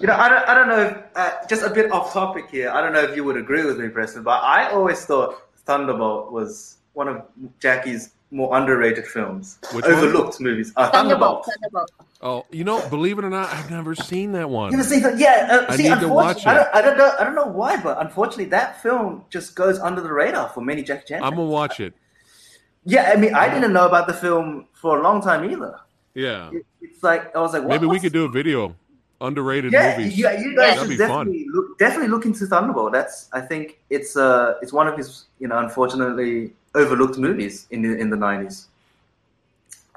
You 0.00 0.06
know, 0.06 0.14
I 0.14 0.28
don't, 0.28 0.48
I 0.48 0.54
don't 0.54 0.68
know. 0.68 0.80
If, 0.86 0.96
uh, 1.16 1.30
just 1.48 1.64
a 1.64 1.70
bit 1.70 1.90
off 1.90 2.12
topic 2.12 2.48
here. 2.48 2.70
I 2.70 2.80
don't 2.80 2.92
know 2.92 3.00
if 3.02 3.16
you 3.16 3.24
would 3.24 3.36
agree 3.36 3.64
with 3.64 3.80
me, 3.80 3.88
Preston, 3.88 4.22
but 4.22 4.40
I 4.44 4.70
always 4.70 5.04
thought 5.04 5.42
Thunderbolt 5.66 6.30
was 6.30 6.76
one 6.92 7.08
of 7.08 7.22
Jackie's 7.58 8.10
more 8.30 8.56
underrated 8.56 9.06
films, 9.08 9.58
Which 9.72 9.84
one? 9.84 9.94
overlooked 9.94 10.40
movies. 10.40 10.72
Uh, 10.76 10.88
Thunderbolt. 10.92 11.46
Thunderbolt. 11.46 11.90
Thunderbolt. 11.90 11.90
Oh, 12.20 12.44
you 12.50 12.64
know, 12.64 12.86
believe 12.88 13.18
it 13.18 13.24
or 13.24 13.30
not, 13.30 13.48
I've 13.52 13.70
never 13.70 13.94
seen 13.94 14.32
that 14.32 14.48
one. 14.50 14.72
You 14.72 14.78
ever 14.78 14.88
seen 14.88 15.02
that? 15.02 15.18
Yeah. 15.18 15.48
Uh, 15.50 15.72
I 15.72 15.76
see, 15.76 15.88
need 15.88 16.00
to 16.00 16.08
watch 16.08 16.38
unfortunately, 16.44 16.50
I 16.50 16.54
it. 16.54 16.58
don't, 16.58 16.74
I 16.74 16.82
don't 16.82 16.98
know. 16.98 17.12
I 17.20 17.24
don't 17.24 17.34
know 17.34 17.46
why, 17.46 17.76
but 17.80 18.00
unfortunately, 18.00 18.46
that 18.46 18.82
film 18.82 19.24
just 19.30 19.54
goes 19.54 19.78
under 19.78 20.00
the 20.00 20.12
radar 20.12 20.48
for 20.50 20.60
many 20.60 20.82
Jackie 20.82 21.06
Chan. 21.08 21.22
I'm 21.22 21.34
gonna 21.36 21.44
watch 21.46 21.80
it. 21.80 21.94
yeah, 22.84 23.10
I 23.12 23.16
mean, 23.16 23.34
I 23.34 23.52
didn't 23.52 23.72
know 23.72 23.86
about 23.86 24.06
the 24.06 24.14
film 24.14 24.66
for 24.72 24.98
a 24.98 25.02
long 25.02 25.20
time 25.22 25.50
either. 25.50 25.78
Yeah, 26.14 26.50
It- 26.52 26.66
it's 26.80 27.02
like 27.02 27.34
I 27.36 27.40
was 27.40 27.52
like, 27.52 27.64
maybe 27.64 27.86
we 27.86 28.00
could 28.00 28.12
do 28.12 28.24
a 28.24 28.28
video 28.28 28.74
underrated 29.20 29.72
Yeah, 29.72 29.96
movies. 29.98 30.16
you, 30.16 30.28
you 30.30 30.56
guys 30.56 30.76
That'd 30.76 30.90
should 30.90 30.98
definitely 30.98 31.46
look, 31.52 31.76
definitely 31.78 32.08
look 32.08 32.24
into 32.24 32.46
Thunderbolt. 32.46 32.92
That's 32.92 33.28
I 33.32 33.40
think 33.40 33.78
it's 33.90 34.16
uh 34.16 34.54
it's 34.62 34.72
one 34.72 34.86
of 34.86 34.96
his 34.96 35.26
you 35.40 35.48
know 35.48 35.58
unfortunately 35.58 36.52
overlooked 36.74 37.18
movies 37.18 37.66
in 37.70 37.82
the 37.82 37.96
in 37.98 38.10
the 38.10 38.16
nineties. 38.16 38.67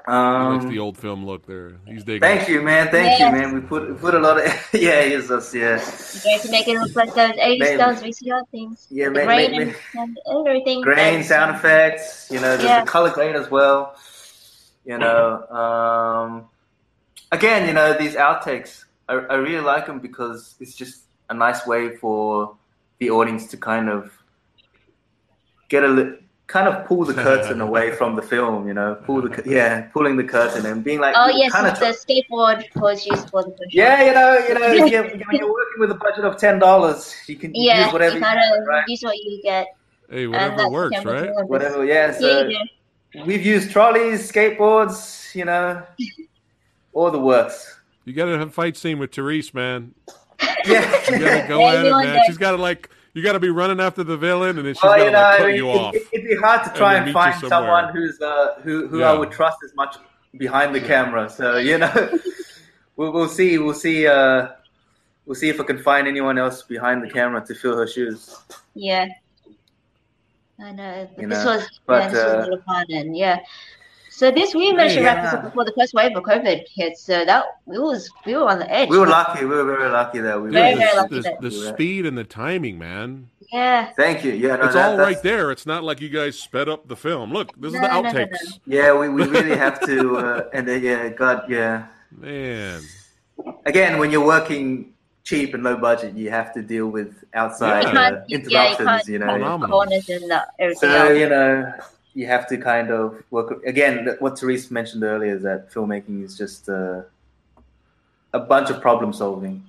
He 0.04 0.10
likes 0.12 0.64
Um, 0.64 0.70
the 0.70 0.78
old 0.80 0.98
film 0.98 1.24
look 1.24 1.46
there. 1.46 1.72
He's 1.86 2.02
digging. 2.02 2.20
thank 2.22 2.48
you, 2.48 2.60
man. 2.60 2.88
Thank 2.90 3.20
Yeah. 3.20 3.30
you, 3.30 3.40
man. 3.40 3.54
We 3.54 3.60
put 3.60 3.88
we 3.88 3.94
put 3.94 4.14
a 4.14 4.18
lot 4.18 4.36
of 4.38 4.44
yeah. 4.72 5.02
Here's 5.02 5.30
us. 5.30 5.54
Yeah, 5.54 5.76
You 5.78 6.38
guys 6.38 6.50
make 6.50 6.66
it 6.66 6.78
look 6.80 6.94
like 6.96 7.14
those 7.14 7.30
80s 7.36 7.58
Maybe. 7.60 7.74
stars 7.76 8.02
VCR 8.02 8.42
things. 8.50 8.86
Yeah, 8.90 9.04
the 9.06 9.10
may- 9.12 9.24
grain 9.24 9.50
may- 9.52 9.74
and, 10.00 10.18
and 10.26 10.48
everything. 10.48 10.80
grain, 10.80 11.16
And- 11.16 11.24
sound 11.24 11.54
effects. 11.54 12.28
You 12.32 12.40
know, 12.40 12.56
the, 12.56 12.64
Yeah. 12.64 12.80
the 12.84 12.90
color 12.90 13.10
grade 13.10 13.36
as 13.36 13.48
well. 13.50 13.94
You 14.84 14.98
know, 14.98 15.46
um, 15.48 16.46
again, 17.30 17.68
you 17.68 17.72
know 17.74 17.92
these 17.96 18.16
outtakes. 18.16 18.84
I, 19.08 19.14
I 19.14 19.34
really 19.36 19.62
like 19.62 19.86
them 19.86 20.00
because 20.00 20.56
it's 20.58 20.74
just 20.74 21.02
a 21.30 21.34
nice 21.34 21.64
way 21.66 21.94
for 21.96 22.56
the 22.98 23.10
audience 23.10 23.46
to 23.52 23.56
kind 23.56 23.88
of 23.88 24.10
get 25.68 25.84
a 25.84 25.88
li- 25.88 26.18
kind 26.52 26.68
of 26.68 26.86
pull 26.86 27.04
the 27.04 27.14
curtain 27.14 27.60
away 27.68 27.90
from 27.92 28.14
the 28.14 28.22
film. 28.22 28.68
You 28.68 28.74
know, 28.74 28.94
pull 29.06 29.22
the 29.22 29.42
yeah, 29.46 29.82
pulling 29.92 30.16
the 30.16 30.24
curtain 30.24 30.66
and 30.66 30.84
being 30.84 31.00
like, 31.00 31.14
Oh, 31.18 31.28
yes, 31.28 31.50
kind 31.52 31.66
of 31.66 31.78
the 31.80 31.86
skateboard 32.04 32.64
was 32.76 33.06
used 33.06 33.30
for 33.30 33.42
the 33.42 33.50
first 33.50 33.74
yeah, 33.74 34.02
you 34.04 34.12
know, 34.12 34.38
you 34.46 34.54
know, 34.54 34.84
if 34.84 34.92
you're, 34.92 35.02
when 35.26 35.36
you're 35.38 35.52
working 35.52 35.80
with 35.80 35.90
a 35.90 35.94
budget 35.94 36.24
of 36.24 36.36
ten 36.36 36.58
dollars, 36.58 37.14
you 37.26 37.36
can 37.36 37.54
Yeah, 37.54 37.84
use 37.84 37.92
whatever 37.92 38.14
you 38.16 38.20
you 38.20 38.26
kind 38.26 38.38
can, 38.40 38.62
of 38.62 38.66
right? 38.68 38.84
use 38.86 39.02
what 39.02 39.16
you 39.16 39.40
get. 39.42 39.66
Hey, 40.10 40.24
and 40.24 40.32
whatever 40.32 40.56
that's 40.56 40.70
works, 40.70 41.04
right? 41.04 41.28
Columbus. 41.28 41.48
Whatever, 41.48 41.84
yeah. 41.84 42.06
Yeah, 42.06 42.12
So 42.12 42.48
you 42.48 42.58
do. 43.14 43.24
we've 43.24 43.46
used 43.46 43.70
trolleys, 43.70 44.30
skateboards, 44.30 45.34
you 45.34 45.46
know, 45.46 45.82
all 46.92 47.10
the 47.10 47.18
works. 47.18 47.78
You 48.04 48.12
got 48.12 48.26
to 48.26 48.38
have 48.38 48.48
a 48.48 48.50
fight 48.50 48.76
scene 48.76 48.98
with 48.98 49.14
Therese, 49.14 49.54
man. 49.54 49.94
Yeah. 50.66 51.10
You 51.10 51.18
got 51.18 51.40
to 51.42 51.48
go 51.48 51.60
Yeah, 51.60 51.80
at 51.80 51.86
it, 51.86 51.90
man. 51.90 52.04
that. 52.18 52.26
She's 52.26 52.38
got 52.38 52.50
to 52.52 52.56
like, 52.56 52.90
you 53.14 53.22
got 53.22 53.32
to 53.32 53.40
be 53.40 53.50
running 53.50 53.80
after 53.80 54.02
the 54.02 54.16
villain, 54.16 54.58
and 54.58 54.66
then 54.66 54.74
she's 54.74 54.82
Well, 54.82 54.92
got 54.92 54.98
to 54.98 55.04
you 55.04 55.10
know, 55.10 55.18
like 55.18 55.34
I 55.34 55.38
cut 55.38 55.46
mean, 55.48 55.56
you 55.56 55.70
it, 55.70 55.76
off. 55.76 55.94
it, 55.94 56.08
would 56.12 56.24
be 56.24 56.36
hard 56.36 56.64
to 56.64 56.70
try 56.78 56.94
then 56.94 57.02
and, 57.04 57.12
find 57.12 57.40
someone 57.48 57.94
who's 57.94 58.20
uh, 58.20 58.54
who 58.62 58.88
who 58.88 59.02
I 59.02 59.12
would 59.12 59.30
trust 59.30 59.58
as 59.64 59.74
much 59.74 59.96
behind 60.36 60.74
the 60.74 60.80
camera. 60.80 61.28
So 61.28 61.58
you 61.58 61.78
know, 61.78 62.18
we'll, 62.96 63.12
we'll 63.12 63.28
see. 63.28 63.58
We'll 63.58 63.74
see. 63.74 64.06
Uh, 64.06 64.48
we'll 65.26 65.34
see 65.34 65.48
if 65.48 65.60
I 65.60 65.64
can 65.64 65.78
find 65.78 66.08
anyone 66.08 66.38
else 66.38 66.62
behind 66.62 67.02
the 67.02 67.10
camera 67.10 67.44
to 67.46 67.54
fill 67.54 67.76
her 67.76 67.86
shoes. 67.86 68.36
Yeah. 68.74 69.08
I 70.60 70.72
know. 70.72 71.08
But 71.14 71.22
You 71.22 71.28
this 71.28 71.44
know, 71.44 71.56
was, 71.56 71.80
but, 71.86 72.02
yeah, 72.02 72.08
this 72.08 72.24
was 72.24 72.32
uh, 72.32 72.36
a 72.36 72.40
lot 72.40 72.52
of 72.52 72.64
fun. 72.64 72.86
And 72.90 73.16
yeah. 73.16 73.40
So 74.22 74.30
this, 74.30 74.54
we 74.54 74.72
managed 74.72 74.94
to 74.94 75.02
wrap 75.02 75.24
this 75.24 75.34
up 75.34 75.42
before 75.42 75.64
the 75.64 75.72
first 75.76 75.94
wave 75.94 76.16
of 76.16 76.22
COVID 76.22 76.64
hit. 76.72 76.96
So 76.96 77.24
that, 77.24 77.44
we 77.66 77.76
was, 77.80 78.08
we 78.24 78.36
were 78.36 78.48
on 78.48 78.60
the 78.60 78.72
edge. 78.72 78.88
We 78.88 78.96
were 78.96 79.08
lucky. 79.08 79.40
We 79.44 79.50
were 79.56 79.64
very 79.64 79.90
lucky 79.90 80.20
that 80.20 80.40
we. 80.40 80.46
Dude, 80.50 80.52
Very, 80.52 80.74
were- 80.74 80.78
very 80.78 80.96
lucky 80.96 81.14
the- 81.16 81.20
that- 81.22 81.40
the 81.40 81.50
speed 81.50 82.06
and 82.06 82.16
the 82.16 82.22
timing, 82.22 82.78
man. 82.78 83.30
Yeah. 83.52 83.90
Thank 83.96 84.22
you. 84.24 84.30
Yeah, 84.30 84.54
no, 84.54 84.66
it's 84.66 84.74
that- 84.74 84.90
all 84.92 84.96
that's- 84.96 85.22
there. 85.22 85.50
It's 85.50 85.66
not 85.66 85.82
like 85.82 86.00
you 86.00 86.08
guys 86.08 86.38
sped 86.38 86.68
up 86.68 86.86
the 86.86 86.94
film. 86.94 87.32
Look, 87.32 87.50
this 87.60 87.74
is 87.74 87.80
the 87.80 87.88
No, 87.88 88.00
no, 88.00 88.02
no, 88.02 88.10
outtakes. 88.12 88.30
no. 88.30 88.76
Yeah, 88.76 88.96
we, 88.96 89.08
we 89.08 89.24
really 89.26 89.56
have 89.56 89.84
to. 89.86 90.16
Uh, 90.22 90.44
and 90.52 90.68
uh, 90.68 90.72
yeah, 90.74 91.08
God, 91.08 91.42
yeah. 91.48 91.86
Man, 92.16 92.80
Again, 93.66 93.98
when 93.98 94.12
you're 94.12 94.24
working 94.24 94.92
cheap 95.24 95.52
and 95.52 95.64
low 95.64 95.76
budget, 95.76 96.14
you 96.14 96.30
have 96.30 96.52
to 96.54 96.62
deal 96.62 96.86
with 96.86 97.24
outside 97.34 97.82
Yeah. 97.82 97.88
You 97.88 97.92
can't, 97.92 98.14
uh, 98.14 98.18
yeah, 98.28 98.28
you 98.28 98.36
interruptions. 98.38 98.86
can't 98.88 99.08
You 99.08 99.18
know, 99.18 99.66
corners 99.68 100.08
and 100.08 100.32
everything 100.60 100.78
So 100.90 101.06
else. 101.08 101.18
you 101.18 101.28
know, 101.28 101.72
you 102.14 102.26
have 102.26 102.46
to 102.48 102.56
kind 102.58 102.90
of 102.90 103.22
work. 103.30 103.62
Again, 103.64 104.16
what 104.20 104.38
Therese 104.38 104.70
mentioned 104.70 105.02
earlier 105.02 105.36
is 105.36 105.42
that 105.42 105.70
filmmaking 105.70 106.24
is 106.24 106.36
just 106.36 106.68
uh, 106.68 107.02
a 108.32 108.38
bunch 108.40 108.70
of 108.70 108.80
problem 108.80 109.12
solving, 109.12 109.62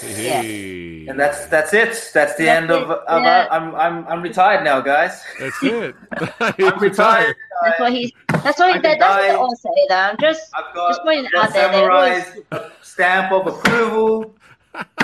hey, 0.00 1.06
and 1.06 1.18
that's 1.18 1.46
that's 1.46 1.72
it. 1.74 2.10
That's 2.14 2.34
the 2.36 2.44
That's 2.44 2.62
end 2.62 2.70
of. 2.70 2.90
it, 2.90 2.98
of 2.98 3.22
yeah. 3.22 3.48
I'm 3.50 3.74
I'm 3.74 4.06
I'm 4.06 4.22
retired 4.22 4.64
now, 4.64 4.80
guys. 4.80 5.22
that's 5.38 5.62
it. 5.62 5.94
I'm 6.40 6.78
retired. 6.78 7.36
That's 7.64 7.80
what 7.80 7.92
he's. 7.92 8.12
That's 8.28 8.58
what 8.58 8.70
I 8.70 8.74
he, 8.74 8.80
that, 8.82 8.98
that's 8.98 9.00
die. 9.00 9.32
what 9.36 9.40
I'll 9.40 9.56
say. 9.56 9.86
Though 9.88 9.96
I'm 9.96 10.16
just 10.18 10.50
I've 10.54 10.74
got 10.74 10.88
just 10.90 11.02
pointing 11.02 11.30
out 11.36 11.52
there 11.52 11.70
that 11.70 11.84
it 11.84 11.88
was. 11.88 12.24
samurai's 12.24 12.72
stamp 12.82 13.32
of 13.32 13.46
approval. 13.46 14.34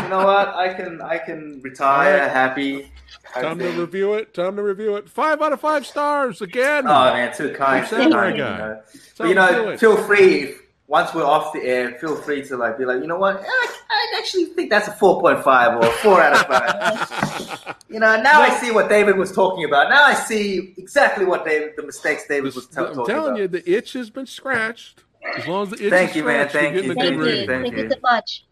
You 0.04 0.10
know 0.10 0.24
what? 0.26 0.48
I 0.54 0.72
can 0.74 1.00
I 1.00 1.18
can 1.18 1.60
retire 1.62 2.14
Alright. 2.14 2.30
happy. 2.30 2.92
I 3.36 3.42
Time 3.42 3.58
to 3.58 3.68
review 3.70 4.14
it. 4.14 4.32
Time 4.34 4.56
to 4.56 4.62
review 4.62 4.96
it. 4.96 5.08
Five 5.08 5.42
out 5.42 5.52
of 5.52 5.60
five 5.60 5.84
stars 5.86 6.40
again. 6.40 6.84
Oh 6.86 7.12
man, 7.12 7.34
too 7.34 7.52
kind, 7.54 7.86
Too 7.86 8.04
too 8.04 8.10
kind. 8.10 8.36
You 8.36 8.42
guy. 8.44 8.58
know. 8.58 8.80
But 9.18 9.28
you 9.28 9.34
know, 9.34 9.76
feel 9.76 9.96
free. 9.96 10.42
If, 10.42 10.60
once 10.86 11.14
we're 11.14 11.24
off 11.24 11.52
the 11.54 11.62
air, 11.62 11.92
feel 11.98 12.14
free 12.14 12.44
to 12.44 12.56
like 12.58 12.76
be 12.78 12.84
like, 12.84 13.00
you 13.00 13.06
know 13.06 13.16
what? 13.18 13.40
Eh, 13.40 13.44
I, 13.46 13.72
I 13.90 14.18
actually 14.18 14.44
think 14.46 14.68
that's 14.70 14.86
a 14.86 14.92
four 14.92 15.20
point 15.20 15.42
five 15.42 15.76
or 15.76 15.86
a 15.86 15.90
four 15.90 16.20
out 16.20 16.34
of 16.34 16.46
five. 16.46 17.74
you 17.88 17.98
know, 17.98 18.20
now 18.20 18.40
I 18.42 18.50
see 18.60 18.70
what 18.70 18.88
David 18.90 19.16
was 19.16 19.32
talking 19.32 19.64
about. 19.64 19.88
Now 19.88 20.04
I 20.04 20.14
see 20.14 20.74
exactly 20.76 21.24
what 21.24 21.44
David, 21.46 21.72
the 21.76 21.84
mistakes 21.84 22.24
David 22.28 22.44
was 22.44 22.54
This- 22.54 22.66
t- 22.66 22.80
I'm 22.82 22.94
telling 23.06 23.08
about. 23.08 23.38
you, 23.38 23.48
the 23.48 23.68
itch 23.70 23.94
has 23.94 24.10
been 24.10 24.26
scratched. 24.26 25.02
As 25.36 25.46
long 25.48 25.62
as 25.64 25.70
the 25.70 25.86
itch 25.86 25.90
Thank 25.90 26.10
is 26.10 26.16
you, 26.16 26.24
man. 26.24 26.48
scratched, 26.50 26.52
Thank 26.52 26.74
you're 26.74 26.84
you. 26.84 26.94
getting 26.94 27.00
a 27.14 27.16
Thank 27.16 27.18
good 27.18 27.38
you. 27.40 27.46
Thank 27.46 27.62
Thank 27.64 27.76
you 27.78 27.82
you. 27.84 27.90
so 27.90 27.96
much. 28.02 28.44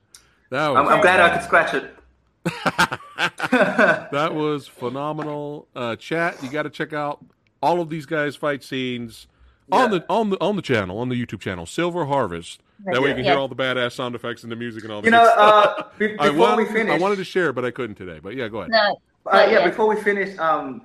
That 0.52 0.68
was, 0.68 0.76
I'm, 0.78 0.88
I'm 0.88 1.00
glad 1.00 1.18
I 1.18 1.30
could 1.34 1.42
scratch 1.42 1.72
it. 1.72 1.96
that 4.12 4.30
was 4.34 4.66
phenomenal. 4.68 5.66
Uh, 5.74 5.96
chat, 5.96 6.42
you 6.42 6.50
got 6.50 6.64
to 6.64 6.70
check 6.70 6.92
out 6.92 7.24
all 7.62 7.80
of 7.80 7.88
these 7.88 8.04
guys' 8.04 8.36
fight 8.36 8.62
scenes 8.62 9.26
on 9.70 9.90
the 9.90 10.04
on 10.10 10.28
the 10.28 10.36
on 10.42 10.56
the 10.56 10.62
channel, 10.62 10.98
on 10.98 11.08
the 11.08 11.14
YouTube 11.14 11.40
channel, 11.40 11.64
Silver 11.64 12.04
Harvest. 12.04 12.60
That 12.84 13.00
way 13.00 13.08
you 13.10 13.14
can 13.14 13.24
Yeah. 13.24 13.30
hear 13.32 13.40
all 13.40 13.48
the 13.48 13.56
badass 13.56 13.92
sound 13.92 14.14
effects 14.14 14.42
and 14.42 14.52
the 14.52 14.56
music 14.56 14.82
and 14.84 14.92
all 14.92 15.00
that. 15.00 15.06
You 15.06 15.12
know, 15.12 15.24
good 15.24 15.32
stuff. 15.32 15.74
uh, 15.78 15.82
be- 15.98 16.18
I, 16.18 16.28
before 16.28 16.38
want, 16.38 16.56
we 16.58 16.64
finish, 16.66 16.92
I 16.92 16.98
wanted 16.98 17.16
to 17.16 17.24
share, 17.24 17.52
but 17.54 17.64
I 17.64 17.70
couldn't 17.70 17.94
today. 17.96 18.18
But 18.22 18.34
yeah, 18.34 18.48
go 18.48 18.58
ahead. 18.58 18.72
No, 18.72 19.00
Uh, 19.24 19.46
yeah, 19.48 19.50
yeah. 19.60 19.68
before 19.68 19.86
we 19.86 19.96
finish, 20.02 20.36
um, 20.38 20.82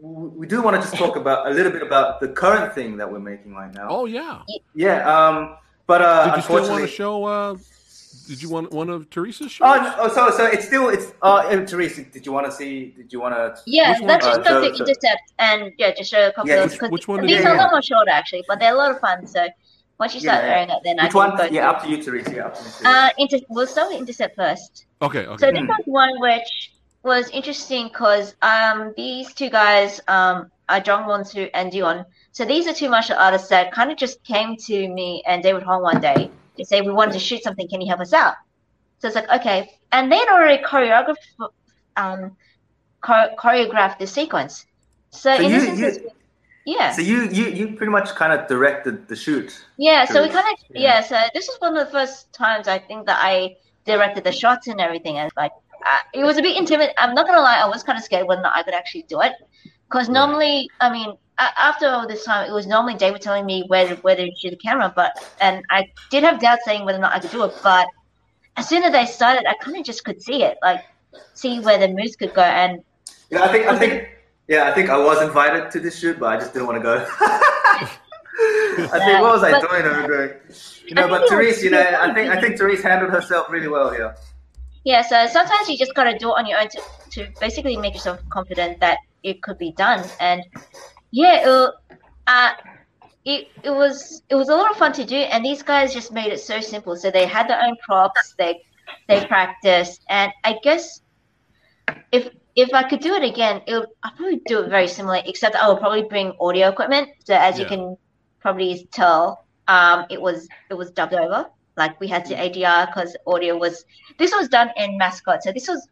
we 0.00 0.46
do 0.46 0.62
want 0.62 0.76
to 0.76 0.82
just 0.82 0.94
talk 0.94 1.16
about 1.16 1.48
a 1.48 1.50
little 1.50 1.72
bit 1.72 1.82
about 1.82 2.20
the 2.20 2.28
current 2.28 2.72
thing 2.74 2.98
that 2.98 3.10
we're 3.10 3.18
making 3.18 3.54
right 3.54 3.72
now. 3.74 3.88
Oh 3.90 4.04
yeah. 4.04 4.42
Yeah, 4.74 5.08
um, 5.12 5.56
but 5.88 6.02
uh, 6.02 6.26
Did 6.26 6.36
you 6.36 6.42
still 6.42 6.54
want 6.54 6.64
unfortunately, 6.66 6.82
to 6.82 6.94
show? 6.94 7.24
Uh, 7.24 7.56
did 8.28 8.42
you 8.42 8.48
want 8.50 8.70
one 8.72 8.88
of 8.90 9.08
Teresa's 9.10 9.50
shows? 9.52 9.66
Oh, 9.68 9.94
oh, 9.98 10.08
so 10.08 10.30
so 10.36 10.44
it's 10.46 10.66
still 10.66 10.88
it's. 10.90 11.12
Uh, 11.22 11.64
Teresa, 11.64 12.02
did 12.04 12.24
you 12.26 12.32
want 12.32 12.46
to 12.46 12.52
see? 12.52 12.94
Did 12.96 13.12
you 13.12 13.20
want 13.20 13.34
to? 13.34 13.60
Yeah, 13.66 13.92
Which 13.92 14.00
one? 14.00 14.08
let's 14.08 14.26
just 14.26 14.40
Uh, 14.40 14.42
go 14.44 14.50
so- 14.62 14.68
to 14.70 14.76
so- 14.76 14.84
intercept 14.84 15.24
and 15.38 15.72
yeah, 15.78 15.92
just 15.94 16.10
show 16.10 16.28
a 16.28 16.32
couple 16.32 16.50
Yeah, 16.50 16.64
of 16.64 16.70
which- 16.80 16.90
which 16.90 17.08
one 17.08 17.26
these 17.26 17.44
are 17.44 17.54
a 17.54 17.58
lot 17.58 17.70
more 17.70 17.82
shorter 17.82 18.10
actually, 18.10 18.44
but 18.46 18.60
they're 18.60 18.74
a 18.74 18.76
lot 18.76 18.90
of 18.90 19.00
fun. 19.00 19.26
So 19.26 19.46
once 19.98 20.14
you 20.14 20.20
start 20.20 20.44
Yeah. 20.44 20.50
airing 20.52 20.70
it, 20.70 20.80
then 20.84 21.00
I 21.00 21.04
Which 21.04 21.12
can 21.12 21.28
one? 21.30 21.36
go. 21.36 21.44
Yeah, 21.44 21.70
up 21.70 21.82
to 21.82 21.88
you, 21.88 22.02
Teresa. 22.02 22.34
Yeah, 22.34 22.46
up 22.46 22.54
to 22.54 22.60
you. 22.62 22.70
Teresa. 22.70 22.88
Uh, 22.88 23.08
inter- 23.18 23.46
we'll 23.48 23.66
start 23.66 23.88
with 23.90 23.98
intercept 23.98 24.36
first. 24.36 24.84
Okay. 25.02 25.26
Okay. 25.26 25.36
So 25.44 25.50
this 25.50 25.60
Hmm. 25.60 25.66
was 25.68 25.82
one 25.86 26.20
which 26.20 26.72
was 27.02 27.28
interesting 27.30 27.88
because 27.88 28.34
um, 28.42 28.92
these 28.96 29.32
two 29.34 29.48
guys 29.50 30.00
um, 30.08 30.50
are 30.68 30.80
Jong 30.80 31.06
Won 31.06 31.24
Soo 31.24 31.48
and 31.54 31.72
Dion. 31.72 32.04
So 32.32 32.44
these 32.44 32.66
are 32.68 32.74
two 32.74 32.88
martial 32.90 33.16
artists 33.16 33.48
that 33.48 33.72
kind 33.72 33.90
of 33.90 33.96
just 33.96 34.22
came 34.24 34.56
to 34.68 34.88
me 34.88 35.22
and 35.26 35.42
David 35.42 35.62
Hong 35.62 35.82
one 35.82 36.00
day 36.00 36.30
to 36.58 36.64
say 36.64 36.80
we 36.80 36.92
wanted 36.92 37.12
to 37.12 37.18
shoot 37.18 37.42
something. 37.42 37.68
Can 37.68 37.80
you 37.80 37.88
help 37.88 38.00
us 38.00 38.12
out? 38.12 38.34
So 38.98 39.08
it's 39.08 39.14
like 39.16 39.30
okay, 39.30 39.70
and 39.92 40.10
they'd 40.10 40.28
already 40.28 40.62
choreographed 40.62 41.16
um, 41.96 42.36
choreographed 43.02 43.98
the 43.98 44.06
sequence. 44.06 44.66
So, 45.10 45.36
So 45.36 45.42
in 45.42 45.50
you- 45.50 45.60
this 45.60 45.68
instance, 45.68 46.12
yeah. 46.66 46.92
So 46.92 47.00
you 47.02 47.28
you 47.28 47.46
you 47.48 47.64
pretty 47.76 47.92
much 47.92 48.08
kind 48.14 48.32
of 48.32 48.46
directed 48.48 49.08
the 49.08 49.16
shoot. 49.16 49.48
Yeah, 49.78 50.04
so 50.04 50.22
we 50.22 50.28
kind 50.28 50.46
of 50.52 50.58
Yeah. 50.70 50.80
yeah. 50.80 51.00
So 51.00 51.16
this 51.34 51.48
was 51.48 51.56
one 51.60 51.76
of 51.76 51.86
the 51.86 51.92
first 51.92 52.32
times 52.32 52.68
I 52.68 52.78
think 52.78 53.06
that 53.06 53.18
I 53.22 53.56
directed 53.86 54.24
the 54.24 54.32
shots 54.32 54.66
and 54.66 54.80
everything, 54.80 55.16
and 55.18 55.30
like 55.36 55.52
uh, 55.86 55.98
it 56.12 56.24
was 56.24 56.36
a 56.36 56.42
bit 56.42 56.56
intimate. 56.56 56.92
I'm 56.98 57.14
not 57.14 57.26
gonna 57.26 57.40
lie, 57.40 57.58
I 57.58 57.68
was 57.68 57.82
kind 57.82 57.96
of 57.96 58.04
scared 58.04 58.26
whether 58.26 58.40
or 58.40 58.44
not 58.44 58.56
I 58.56 58.62
could 58.64 58.74
actually 58.74 59.02
do 59.04 59.20
it, 59.22 59.32
because 59.88 60.08
normally, 60.08 60.70
I 60.80 60.90
mean, 60.90 61.16
after 61.38 61.86
all 61.88 62.06
this 62.06 62.24
time, 62.24 62.48
it 62.48 62.52
was 62.52 62.66
normally 62.66 62.94
David 62.94 63.22
telling 63.22 63.46
me 63.46 63.64
where 63.68 63.94
whether 63.96 64.26
to 64.26 64.34
shoot 64.36 64.50
the 64.50 64.56
camera, 64.56 64.92
but 64.94 65.12
and 65.40 65.62
I 65.70 65.90
did 66.10 66.24
have 66.24 66.40
doubts 66.40 66.64
saying 66.64 66.84
whether 66.84 66.98
or 66.98 67.00
not 67.02 67.12
I 67.12 67.20
could 67.20 67.30
do 67.30 67.44
it, 67.44 67.54
but 67.62 67.88
as 68.56 68.68
soon 68.68 68.82
as 68.82 68.92
they 68.92 69.06
started, 69.06 69.48
I 69.48 69.54
kind 69.54 69.76
of 69.76 69.84
just 69.84 70.04
could 70.04 70.20
see 70.20 70.42
it, 70.42 70.58
like 70.62 70.84
see 71.34 71.60
where 71.60 71.78
the 71.78 71.88
moves 71.88 72.16
could 72.16 72.34
go, 72.34 72.42
and 72.42 72.82
Yeah, 73.30 73.44
I 73.44 73.48
think 73.48 73.66
I 73.66 73.78
think 73.78 74.08
Yeah, 74.48 74.64
I 74.64 74.72
think 74.72 74.90
I 74.90 74.98
was 74.98 75.22
invited 75.22 75.70
to 75.70 75.80
this 75.80 75.98
shoot, 75.98 76.18
but 76.18 76.26
I 76.26 76.36
just 76.38 76.52
didn't 76.52 76.66
want 76.66 76.78
to 76.78 76.82
go. 76.82 77.06
I 78.40 78.98
think 79.04 79.20
what 79.20 79.32
was 79.34 79.42
I 79.42 79.52
But- 79.52 79.68
doing 79.68 79.82
over 79.82 80.08
there? 80.08 80.42
You 80.86 80.94
know, 80.94 81.08
but 81.08 81.28
Therese, 81.28 81.62
you 81.62 81.70
know, 81.70 81.80
I 82.00 82.12
think 82.14 82.30
I 82.30 82.40
think 82.40 82.58
Therese 82.58 82.82
handled 82.82 83.10
herself 83.12 83.50
really 83.50 83.68
well 83.68 83.90
here. 83.90 84.14
Yeah, 84.84 85.02
so 85.02 85.26
sometimes 85.26 85.68
you 85.68 85.76
just 85.76 85.94
gotta 85.94 86.16
do 86.18 86.30
it 86.30 86.38
on 86.38 86.46
your 86.46 86.58
own 86.58 86.68
to, 86.68 86.80
to 87.10 87.28
basically 87.40 87.76
make 87.76 87.94
yourself 87.94 88.20
confident 88.30 88.80
that 88.80 88.98
it 89.22 89.42
could 89.42 89.58
be 89.58 89.72
done. 89.72 90.04
And 90.20 90.42
yeah, 91.10 91.48
it, 91.48 91.70
uh, 92.26 92.52
it 93.24 93.48
it 93.62 93.70
was 93.70 94.22
it 94.28 94.34
was 94.34 94.48
a 94.48 94.54
lot 94.54 94.70
of 94.70 94.76
fun 94.76 94.92
to 94.94 95.04
do, 95.04 95.16
and 95.16 95.44
these 95.44 95.62
guys 95.62 95.92
just 95.92 96.12
made 96.12 96.32
it 96.32 96.40
so 96.40 96.60
simple. 96.60 96.96
So 96.96 97.10
they 97.10 97.26
had 97.26 97.48
their 97.48 97.62
own 97.62 97.76
props, 97.84 98.34
they 98.38 98.62
they 99.08 99.24
practiced, 99.26 100.02
and 100.08 100.32
I 100.44 100.58
guess 100.62 101.02
if 102.12 102.28
if 102.56 102.74
I 102.74 102.82
could 102.88 103.00
do 103.00 103.14
it 103.14 103.22
again, 103.22 103.62
it 103.66 103.74
would, 103.74 103.88
I'd 104.02 104.16
probably 104.16 104.40
do 104.46 104.60
it 104.60 104.68
very 104.68 104.88
similar, 104.88 105.20
except 105.24 105.54
I 105.56 105.68
would 105.68 105.78
probably 105.78 106.02
bring 106.02 106.32
audio 106.40 106.68
equipment. 106.68 107.10
So 107.24 107.34
as 107.34 107.58
you 107.58 107.66
can 107.66 107.96
probably 108.40 108.88
tell, 108.92 109.44
um, 109.68 110.06
it 110.10 110.20
was 110.20 110.48
it 110.70 110.74
was 110.74 110.90
dubbed 110.90 111.14
over. 111.14 111.50
Like 111.76 112.00
we 112.00 112.08
had 112.08 112.24
to 112.26 112.34
ADR 112.34 112.86
because 112.86 113.16
audio 113.26 113.56
was 113.56 113.84
this 114.18 114.32
was 114.32 114.48
done 114.48 114.70
in 114.76 114.98
Mascot, 114.98 115.42
so 115.42 115.52
this 115.52 115.68
was 115.68 115.88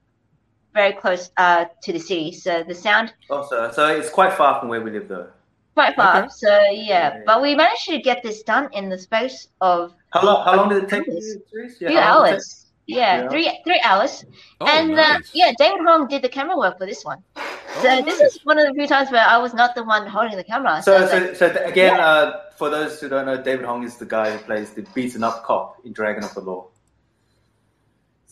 very 0.80 0.92
close 0.92 1.24
uh, 1.44 1.64
to 1.84 1.90
the 1.96 1.98
city. 2.10 2.30
So 2.44 2.62
the 2.70 2.74
sound 2.86 3.06
Also, 3.30 3.56
so 3.72 3.82
it's 3.98 4.10
quite 4.18 4.32
far 4.40 4.52
from 4.60 4.68
where 4.68 4.82
we 4.86 4.90
live, 4.96 5.08
though. 5.08 5.28
quite 5.74 5.94
far. 5.96 6.12
Okay. 6.18 6.28
So 6.44 6.50
yeah, 6.70 6.94
Yeah. 7.16 7.22
but 7.28 7.36
we 7.44 7.50
managed 7.62 7.86
to 7.94 7.98
get 8.10 8.18
this 8.26 8.38
done 8.52 8.66
in 8.78 8.84
the 8.92 8.98
space 9.08 9.38
of 9.72 9.80
How 10.14 10.22
long? 10.28 10.38
How 10.46 10.54
long 10.58 10.68
did 10.72 10.78
it 10.84 10.88
take? 10.94 11.04
Hours. 11.08 11.26
you, 11.26 11.42
Therese? 11.50 11.78
few 11.78 11.88
how 11.88 11.94
long 12.18 12.24
did 12.26 12.30
it 12.30 12.34
hours. 12.36 12.62
Yeah, 12.88 13.22
Yeah. 13.22 13.28
three 13.32 13.46
three 13.66 13.80
hours. 13.90 14.12
Oh, 14.60 14.66
and 14.76 14.88
uh, 15.06 15.18
yeah, 15.40 15.50
David 15.62 15.80
Hong 15.88 16.02
did 16.12 16.20
the 16.26 16.32
camera 16.36 16.56
work 16.64 16.74
for 16.80 16.86
this 16.92 17.02
one. 17.12 17.20
So 17.82 17.88
Oh, 17.90 18.02
this 18.08 18.18
nice. 18.20 18.34
is 18.36 18.40
one 18.50 18.58
of 18.60 18.64
the 18.68 18.74
few 18.78 18.86
times 18.94 19.08
where 19.14 19.26
I 19.34 19.38
was 19.46 19.52
not 19.60 19.70
the 19.78 19.84
one 19.94 20.04
holding 20.16 20.36
the 20.42 20.48
camera. 20.52 20.74
So, 20.82 20.92
it's 21.02 21.12
like- 21.12 21.34
so, 21.40 21.40
so 21.40 21.46
th- 21.54 21.64
again, 21.72 21.98
uh, 22.08 22.26
for 22.60 22.68
those 22.76 22.92
who 23.00 23.06
don't 23.12 23.26
know, 23.30 23.38
David 23.50 23.64
Hong 23.70 23.82
is 23.88 23.94
the 24.04 24.08
guy 24.16 24.26
who 24.32 24.38
plays 24.48 24.68
the 24.76 24.82
beaten 24.94 25.22
up 25.28 25.36
cop 25.48 25.66
in 25.84 25.92
Dragon 26.00 26.22
of 26.28 26.32
the 26.38 26.44
Law. 26.50 26.60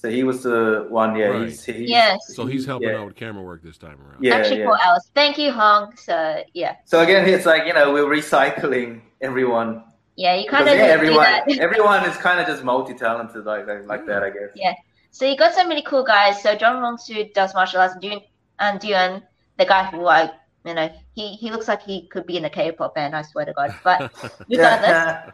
So 0.04 0.10
he 0.10 0.22
was 0.22 0.42
the 0.42 0.84
one, 0.90 1.16
yeah. 1.16 1.28
Right. 1.28 1.48
He's, 1.48 1.64
he's, 1.64 1.88
Yes. 1.88 2.18
So 2.34 2.44
he's 2.44 2.66
helping 2.66 2.90
yeah. 2.90 2.98
out 2.98 3.06
with 3.06 3.16
camera 3.16 3.42
work 3.42 3.62
this 3.62 3.78
time 3.78 3.98
around. 4.02 4.22
Yeah, 4.22 4.34
actually 4.34 4.58
yeah. 4.58 4.66
four 4.66 4.78
hours. 4.84 5.10
Thank 5.14 5.38
you, 5.38 5.50
Hong. 5.50 5.96
So 5.96 6.42
yeah, 6.52 6.76
So 6.84 7.00
again, 7.00 7.26
it's 7.26 7.46
like 7.46 7.66
you 7.66 7.72
know 7.72 7.90
we're 7.90 8.04
recycling 8.04 9.00
everyone. 9.22 9.82
yeah, 10.16 10.34
you 10.34 10.46
kind 10.46 10.68
of 10.68 10.76
yeah, 10.76 10.88
do 10.88 10.92
everyone, 10.92 11.24
that. 11.24 11.48
everyone 11.58 12.04
is 12.04 12.14
kind 12.18 12.38
of 12.38 12.46
just 12.46 12.62
multi-talented 12.64 13.46
like 13.46 13.66
like, 13.66 13.86
like 13.86 14.04
that, 14.04 14.22
I 14.22 14.28
guess. 14.28 14.50
Yeah. 14.54 14.74
So 15.10 15.24
you 15.24 15.38
got 15.38 15.54
some 15.54 15.70
really 15.70 15.80
cool 15.80 16.04
guys. 16.04 16.42
So 16.42 16.54
John 16.54 16.82
Rongsu 16.82 17.32
does 17.32 17.54
martial 17.54 17.80
arts, 17.80 17.94
and 17.94 18.02
Dune, 18.02 18.20
and 18.58 18.78
Dune, 18.78 19.22
the 19.56 19.64
guy 19.64 19.84
who 19.84 20.06
I, 20.06 20.30
you 20.66 20.74
know, 20.74 20.92
he 21.14 21.28
he 21.36 21.50
looks 21.50 21.66
like 21.66 21.80
he 21.80 22.08
could 22.08 22.26
be 22.26 22.36
in 22.36 22.44
a 22.44 22.50
K-pop 22.50 22.94
band. 22.94 23.16
I 23.16 23.22
swear 23.22 23.46
to 23.46 23.54
God. 23.54 23.74
But 23.82 24.12
regardless, 24.50 25.32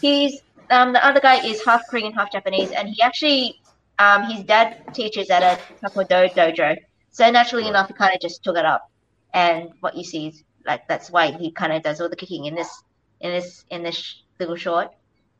he's 0.00 0.40
um 0.70 0.94
the 0.94 1.04
other 1.06 1.20
guy 1.20 1.44
is 1.44 1.62
half 1.62 1.82
Korean, 1.90 2.14
half 2.14 2.32
Japanese, 2.32 2.70
and 2.70 2.88
he 2.88 3.02
actually 3.02 3.60
um 3.98 4.24
his 4.30 4.44
dad 4.44 4.76
teaches 4.94 5.30
at 5.30 5.42
a 5.42 5.60
taekwondo 5.84 6.28
dojo. 6.34 6.76
So 7.10 7.30
naturally 7.30 7.66
Right. 7.66 7.68
enough, 7.68 7.88
he 7.88 7.94
kind 7.94 8.14
of 8.14 8.20
just 8.20 8.42
took 8.44 8.56
it 8.56 8.64
up, 8.66 8.82
and 9.34 9.70
what 9.80 9.96
you 9.96 10.04
see 10.04 10.28
is 10.28 10.44
like 10.66 10.82
that's 10.88 11.10
why 11.10 11.32
he 11.32 11.52
kind 11.52 11.72
of 11.72 11.82
does 11.82 12.00
all 12.00 12.08
the 12.08 12.16
kicking 12.16 12.44
in 12.46 12.54
this 12.54 12.70
in 13.20 13.30
this 13.32 13.64
in 13.70 13.82
this 13.82 13.98
little 14.40 14.56
short. 14.56 14.88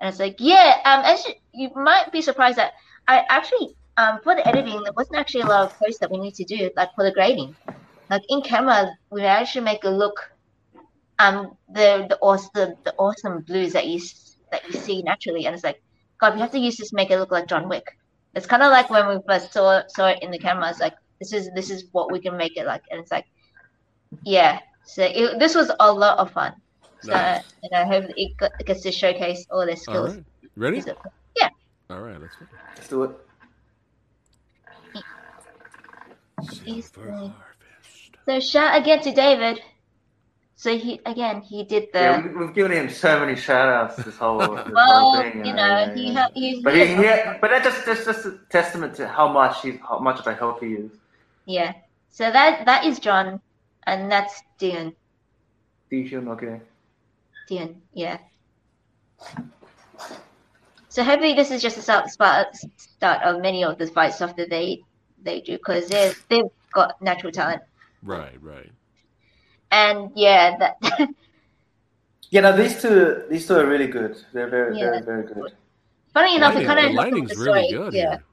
And 0.00 0.08
it's 0.08 0.20
like, 0.20 0.36
yeah, 0.38 0.80
um, 0.84 1.04
as 1.04 1.24
you, 1.26 1.34
you 1.54 1.70
might 1.74 2.12
be 2.12 2.20
surprised 2.22 2.58
that 2.58 2.72
I 3.08 3.24
actually 3.28 3.76
um 3.96 4.20
for 4.22 4.34
the 4.34 4.46
editing 4.46 4.82
there 4.82 4.92
wasn't 4.96 5.18
actually 5.18 5.42
a 5.42 5.46
lot 5.46 5.64
of 5.66 5.72
posts 5.82 6.00
that 6.00 6.10
we 6.10 6.18
need 6.18 6.34
to 6.34 6.44
do 6.44 6.70
like 6.76 6.90
for 6.94 7.04
the 7.04 7.12
grading. 7.12 7.54
Like 8.10 8.22
in 8.28 8.42
camera, 8.42 8.90
we 9.10 9.22
actually 9.22 9.64
make 9.64 9.84
it 9.84 9.90
look 9.90 10.14
um 11.18 11.52
the 11.68 12.06
the 12.08 12.18
awesome 12.22 12.50
the, 12.54 12.76
the 12.84 12.94
awesome 12.98 13.42
blues 13.46 13.72
that 13.72 13.86
you 13.86 14.00
that 14.52 14.64
you 14.66 14.72
see 14.74 15.02
naturally, 15.02 15.46
and 15.46 15.54
it's 15.54 15.64
like, 15.64 15.80
God, 16.20 16.34
we 16.34 16.40
have 16.40 16.52
to 16.52 16.58
use 16.58 16.76
this 16.76 16.90
to 16.90 16.96
make 16.96 17.10
it 17.10 17.18
look 17.18 17.32
like 17.32 17.48
John 17.48 17.68
Wick. 17.68 17.84
It's 18.36 18.46
kind 18.46 18.62
of 18.62 18.70
like 18.70 18.88
when 18.90 19.08
we 19.08 19.16
first 19.26 19.52
saw 19.52 19.82
saw 19.88 20.08
it 20.08 20.18
in 20.22 20.30
the 20.30 20.38
camera. 20.38 20.68
It's 20.70 20.78
like 20.78 20.94
this 21.18 21.32
is 21.32 21.50
this 21.54 21.70
is 21.70 21.86
what 21.92 22.12
we 22.12 22.20
can 22.20 22.36
make 22.36 22.56
it 22.56 22.66
like, 22.66 22.82
and 22.90 23.00
it's 23.00 23.10
like, 23.10 23.26
yeah. 24.24 24.60
So 24.84 25.02
it, 25.04 25.38
this 25.40 25.54
was 25.54 25.70
a 25.80 25.90
lot 25.92 26.18
of 26.18 26.30
fun. 26.30 26.52
So 27.00 27.12
Nice. 27.12 27.42
and 27.62 27.72
I 27.74 27.84
hope 27.84 28.04
it, 28.16 28.36
got, 28.36 28.52
gets 28.64 28.82
to 28.82 28.92
showcase 28.92 29.46
all 29.50 29.60
their 29.66 29.70
All 29.70 29.76
skills. 29.76 30.14
right. 30.16 30.24
Ready? 30.56 30.78
Is 30.78 30.86
it- 30.86 30.98
All 31.88 32.00
right, 32.00 32.20
let's 32.20 32.34
go. 32.36 32.46
Let's 32.74 32.88
do 32.88 33.02
it. 33.04 33.10
He's 36.64 36.90
Silver 36.90 37.10
the- 37.10 37.16
harvest. 37.28 38.16
So 38.26 38.40
shout 38.40 38.80
again 38.80 39.00
to 39.02 39.12
David. 39.12 39.60
So 40.58 40.76
he 40.78 41.00
again 41.04 41.42
he 41.42 41.64
did 41.64 41.88
the 41.92 41.98
Yeah, 42.00 42.22
we, 42.26 42.34
we've 42.34 42.54
given 42.54 42.72
him 42.72 42.88
so 42.88 43.20
many 43.20 43.36
shout 43.36 43.68
outs 43.68 43.96
this 44.02 44.16
whole, 44.16 44.38
this 44.38 44.64
whole 44.64 44.72
well, 44.74 45.22
thing. 45.22 45.44
you 45.44 45.52
know, 45.52 45.66
yeah, 45.80 45.94
he 45.94 46.06
yeah. 46.08 46.12
ha- 46.14 46.30
he, 46.34 46.62
But 46.62 46.74
he 46.74 46.86
he, 46.86 46.94
he, 46.96 47.02
but 47.40 47.50
that 47.50 47.62
just 47.62 47.84
that's 47.84 48.04
just 48.06 48.24
a 48.24 48.38
testament 48.50 48.94
to 48.96 49.06
how 49.06 49.28
much 49.30 49.60
he, 49.62 49.72
how 49.86 49.98
much 49.98 50.18
of 50.18 50.26
a 50.26 50.34
help 50.34 50.62
he 50.62 50.72
is. 50.72 50.90
yeah. 51.44 51.74
So 52.10 52.30
that 52.32 52.64
that 52.64 52.86
is 52.86 52.98
John, 52.98 53.40
and 53.86 54.10
that's 54.10 54.42
Dion. 54.58 54.94
Dijun, 55.92 56.26
okay. 56.28 56.60
Dion, 57.46 57.82
yeah. 57.92 58.18
So 60.88 61.04
hopefully 61.04 61.34
this 61.34 61.50
is 61.50 61.60
just 61.60 61.76
a 61.76 61.82
start 61.82 62.08
start, 62.08 62.48
start 62.76 63.22
of 63.22 63.42
many 63.42 63.62
of 63.62 63.76
the 63.76 63.86
fight 63.86 64.14
stuff 64.14 64.34
that 64.36 64.48
they 64.48 64.80
they 65.22 65.42
do 65.42 65.58
because 65.58 65.88
they 65.88 66.14
they've 66.30 66.48
got 66.72 67.00
natural 67.02 67.30
talent, 67.32 67.60
Right, 68.02 68.40
right. 68.42 68.70
And 69.70 70.10
yeah, 70.14 70.56
that 70.58 70.76
Yeah, 72.30 72.40
no, 72.40 72.56
these 72.56 72.82
two, 72.82 73.22
these 73.30 73.46
two 73.46 73.54
are 73.54 73.66
really 73.66 73.86
good. 73.86 74.16
They're 74.32 74.48
very, 74.48 74.76
Yeah. 74.78 74.90
very, 74.90 75.02
very 75.02 75.26
good. 75.26 75.52
funny 76.12 76.34
enough, 76.36 76.56
it 76.56 76.66
Lighting- 76.66 76.66
kind 76.66 76.78
the 76.80 76.88
of 76.88 76.94
lighting's 76.94 77.36
really 77.38 77.70
good. 77.70 77.92
Yeah, 77.94 78.10
Here. 78.10 78.24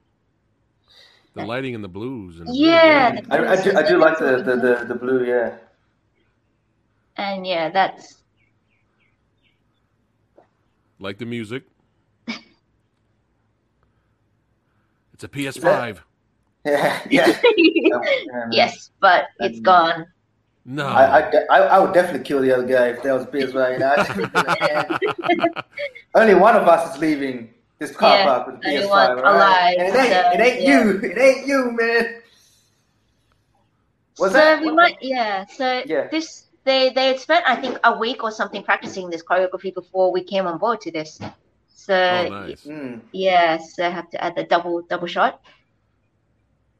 The 1.34 1.44
lighting 1.46 1.74
and 1.74 1.82
the 1.84 1.88
blues. 1.88 2.40
And 2.40 2.48
Yeah, 2.54 3.12
really 3.12 3.26
I, 3.30 3.52
I 3.52 3.56
do, 3.62 3.76
I 3.78 3.82
do 3.88 3.96
like 3.98 4.18
the, 4.18 4.42
the, 4.42 4.56
the, 4.56 4.84
the 4.88 4.94
blue. 4.94 5.24
Yeah. 5.24 5.56
and 7.16 7.46
yeah, 7.46 7.70
that's 7.70 8.18
like 10.98 11.18
the 11.18 11.26
music. 11.26 11.62
It's 15.12 15.22
a 15.24 15.28
PS5. 15.28 15.98
Yeah. 16.64 17.00
Yeah. 17.10 17.40
Yeah, 17.56 18.48
yes, 18.50 18.90
but 19.00 19.26
it's 19.38 19.60
gone. 19.60 20.06
No. 20.66 20.86
I, 20.86 21.20
I, 21.20 21.30
I, 21.50 21.58
I 21.58 21.78
would 21.78 21.92
definitely 21.92 22.24
kill 22.24 22.40
the 22.40 22.52
other 22.52 22.66
guy 22.66 22.88
if 22.88 23.02
there 23.02 23.14
was 23.14 23.26
PS5. 23.26 23.72
You 23.74 23.78
know, 23.80 23.90
I 23.90 23.96
just 23.96 24.14
think 24.14 24.32
that, 24.32 24.58
man, 24.60 25.52
only 26.14 26.34
one 26.34 26.56
of 26.56 26.66
us 26.66 26.94
is 26.94 27.00
leaving 27.00 27.52
this 27.78 27.94
car 27.94 28.16
Yeah, 28.18 28.24
park 28.24 28.46
with 28.46 28.56
only 28.66 28.78
PS5. 28.78 28.88
one 28.88 29.10
all 29.10 29.16
right? 29.16 29.36
alive, 29.36 29.74
And 29.78 29.88
it 29.88 29.98
ain't, 29.98 30.12
so, 30.12 30.30
it 30.32 30.40
ain't 30.40 30.62
yeah. 30.62 30.84
you. 30.84 31.00
It 31.02 31.18
ain't 31.18 31.46
you, 31.46 31.70
man. 31.72 32.22
Was 34.18 34.32
so 34.32 34.38
that? 34.38 34.62
we 34.62 34.70
might, 34.70 34.96
yeah. 35.02 35.44
So 35.46 35.82
Yeah. 35.84 36.08
this 36.08 36.46
they 36.64 36.90
they 36.90 37.08
had 37.08 37.20
spent 37.20 37.44
I 37.46 37.56
think 37.56 37.78
a 37.84 37.98
week 37.98 38.22
or 38.22 38.30
something 38.30 38.62
practicing 38.62 39.10
this 39.10 39.22
choreography 39.22 39.74
before 39.74 40.12
we 40.12 40.24
came 40.24 40.46
on 40.46 40.58
board 40.58 40.80
to 40.82 40.92
this. 40.92 41.20
So 41.68 41.94
oh, 41.94 42.28
nice. 42.28 42.64
Mm. 42.64 43.00
yeah, 43.12 43.58
so 43.58 43.84
I 43.84 43.90
have 43.90 44.08
to 44.10 44.24
add 44.24 44.34
the 44.36 44.44
double 44.44 44.82
double 44.88 45.08
shot, 45.08 45.40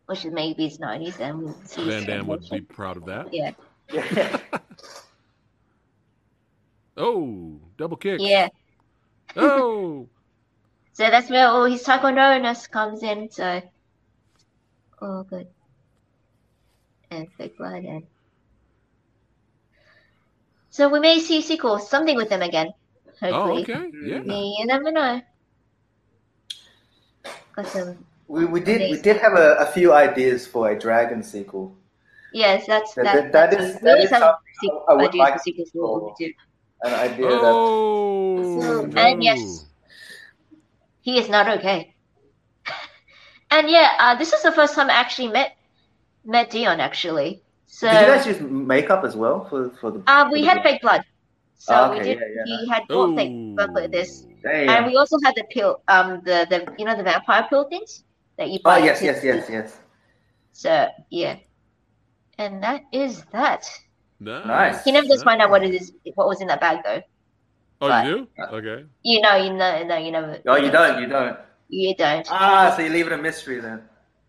which 0.07 0.25
is 0.25 0.33
maybe 0.33 0.67
it's 0.67 0.79
nineties, 0.79 1.21
and 1.21 1.39
we'll 1.43 1.55
see. 1.65 1.85
Van 1.85 2.05
Damme 2.05 2.27
would 2.29 2.49
be 2.49 2.61
proud 2.63 2.97
of 2.97 3.05
that. 3.07 3.33
Yeah, 3.33 3.47
Yeah. 3.47 3.51
Oh, 6.97 7.59
double 7.77 7.97
kick. 7.97 8.21
yeah. 8.21 8.49
Oh, 9.37 10.09
So 10.95 11.11
that's 11.11 11.29
where 11.29 11.49
all 11.49 11.65
his 11.65 11.83
taekwondo-ness 11.83 12.69
comes 12.69 13.03
in. 13.03 13.29
So, 13.29 13.61
oh, 15.03 15.25
good. 15.25 15.49
And 17.11 17.27
fake 17.33 17.59
blood 17.59 17.83
and. 17.83 18.05
So 20.71 20.89
we 20.89 21.01
may 21.01 21.19
see 21.19 21.43
sequel, 21.43 21.81
something 21.81 22.17
with 22.17 22.29
them 22.29 22.43
again. 22.43 22.73
oh, 23.23 23.59
okay. 23.59 23.91
Yeah. 24.05 24.23
You 24.23 24.67
never 24.67 24.93
know. 24.93 25.21
Got 27.57 27.67
some. 27.67 28.05
We, 28.29 28.45
we 28.45 28.61
did 28.61 28.91
we 28.91 29.01
did 29.01 29.17
have 29.19 29.35
a, 29.35 29.57
a 29.57 29.67
few 29.67 29.93
ideas 29.93 30.47
for 30.47 30.71
a 30.71 30.79
dragon 30.79 31.23
sequel. 31.23 31.77
Yes, 32.35 32.67
that's 32.67 32.95
That- 32.95 33.05
that. 33.05 33.15
that- 33.15 33.33
that 33.33 33.51
that's 33.53 33.65
is- 33.77 33.83
we 33.83 33.91
always 33.91 34.11
that 34.11 34.17
is 34.17 34.25
something 34.27 34.85
I 34.89 34.93
would 34.95 35.09
ideas 35.09 35.19
like 35.25 35.35
for 35.35 35.39
sequels 35.47 35.71
for 35.71 35.81
what 35.93 36.03
we 36.05 36.11
for- 36.11 36.17
do. 36.19 36.33
An 36.87 36.95
idea 37.09 37.27
Oh, 37.31 38.61
So- 38.61 38.87
no. 38.87 39.01
and 39.01 39.23
yes. 39.23 39.67
He 41.01 41.19
is 41.19 41.29
not 41.29 41.49
okay. 41.59 41.95
and 43.51 43.69
yeah, 43.71 43.89
uh, 43.99 44.15
this 44.17 44.33
is 44.33 44.43
the 44.43 44.53
first 44.53 44.75
time 44.75 44.91
I 44.91 44.95
actually 44.95 45.29
met 45.29 45.53
met 46.25 46.51
Dion 46.51 46.81
actually. 46.81 47.43
So 47.67 47.87
that. 47.87 48.01
Did 48.01 48.09
you 48.09 48.15
guys 48.15 48.27
use 48.27 48.41
makeup 48.41 49.05
as 49.05 49.15
well 49.17 49.45
for 49.49 49.71
for 49.81 49.91
the? 49.93 50.03
uh, 50.07 50.25
for 50.27 50.33
we 50.33 50.41
the- 50.43 50.49
had 50.49 50.63
fake 50.63 50.81
blood. 50.83 51.03
So 51.57 51.73
Ah, 51.75 51.91
we 51.93 52.01
did. 52.01 52.19
yeah, 52.19 52.27
yeah. 52.37 52.45
He 52.51 52.69
had 52.69 52.83
bought 52.89 53.17
fake 53.17 53.33
blood 53.57 53.71
for 53.73 53.89
this, 53.89 54.27
Damn. 54.43 54.69
and 54.69 54.81
we 54.87 54.97
also 54.97 55.17
had 55.25 55.35
the 55.37 55.45
pill. 55.55 55.81
Um, 55.89 56.21
the 56.25 56.47
the 56.51 56.59
you 56.79 56.85
know 56.85 56.97
the 56.97 57.03
vampire 57.05 57.47
pill 57.49 57.65
things 57.73 58.05
that 58.37 58.51
you 58.51 58.59
Buy 58.65 58.81
oh 58.81 58.85
yes, 58.85 59.01
yes, 59.03 59.23
yes, 59.25 59.49
yes. 59.49 59.79
So 60.53 60.89
yeah, 61.11 61.37
And 62.39 62.63
that 62.63 62.83
is 62.93 63.25
that. 63.33 63.69
Nice. 64.21 64.47
Nice. 64.47 64.85
He 64.85 64.93
never 64.93 65.07
does 65.07 65.23
find 65.23 65.41
out 65.43 65.51
what 65.51 65.63
it 65.65 65.75
is, 65.75 65.93
what 66.15 66.29
was 66.29 66.41
in 66.41 66.47
that 66.49 66.61
bag, 66.61 66.79
though. 66.85 67.03
Oh, 67.81 67.89
but- 67.89 68.07
you 68.07 68.17
do? 68.17 68.29
Okay. 68.57 68.85
You 69.03 69.21
know, 69.21 69.37
you 69.37 69.53
know, 69.53 69.83
no, 69.85 69.97
you 69.97 70.11
never. 70.11 70.39
Oh, 70.47 70.57
you 70.57 70.71
don't. 70.71 71.01
You 71.01 71.09
don't. 71.09 71.37
You 71.69 71.95
don't. 71.95 72.27
Ah, 72.31 72.73
so 72.77 72.83
you 72.83 72.91
leave 72.91 73.07
it 73.07 73.13
a 73.13 73.19
mystery 73.19 73.61
then. 73.61 73.83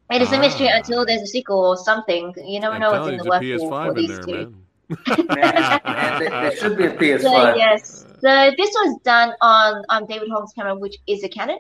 It 0.10 0.22
is 0.22 0.32
a 0.32 0.40
mystery 0.40 0.70
Ah. 0.72 0.78
until 0.78 1.06
there's 1.06 1.22
a 1.22 1.28
sequel 1.28 1.60
or 1.60 1.78
something. 1.78 2.34
You 2.44 2.60
never 2.60 2.76
I'm 2.76 2.82
know 2.82 2.92
what's 2.92 3.08
in 3.08 3.18
the 3.18 3.24
there's 3.40 3.62
a 3.62 3.66
work 3.66 3.88
for, 3.88 3.94
for 3.94 4.00
these 4.00 4.10
there, 4.10 4.22
two. 4.22 4.32
man. 4.34 4.56
Man, 4.90 6.20
there, 6.20 6.30
there 6.30 6.56
should 6.56 6.78
be 6.78 6.86
a 6.86 6.92
PS5. 6.96 7.22
So 7.22 7.56
yes, 7.56 8.06
so 8.20 8.52
this 8.56 8.70
was 8.70 9.00
done 9.04 9.34
on 9.42 9.84
um, 9.90 10.06
David 10.06 10.30
Hong's 10.30 10.54
camera, 10.54 10.76
which 10.76 10.98
is 11.08 11.24
a 11.24 11.30
Canon. 11.30 11.58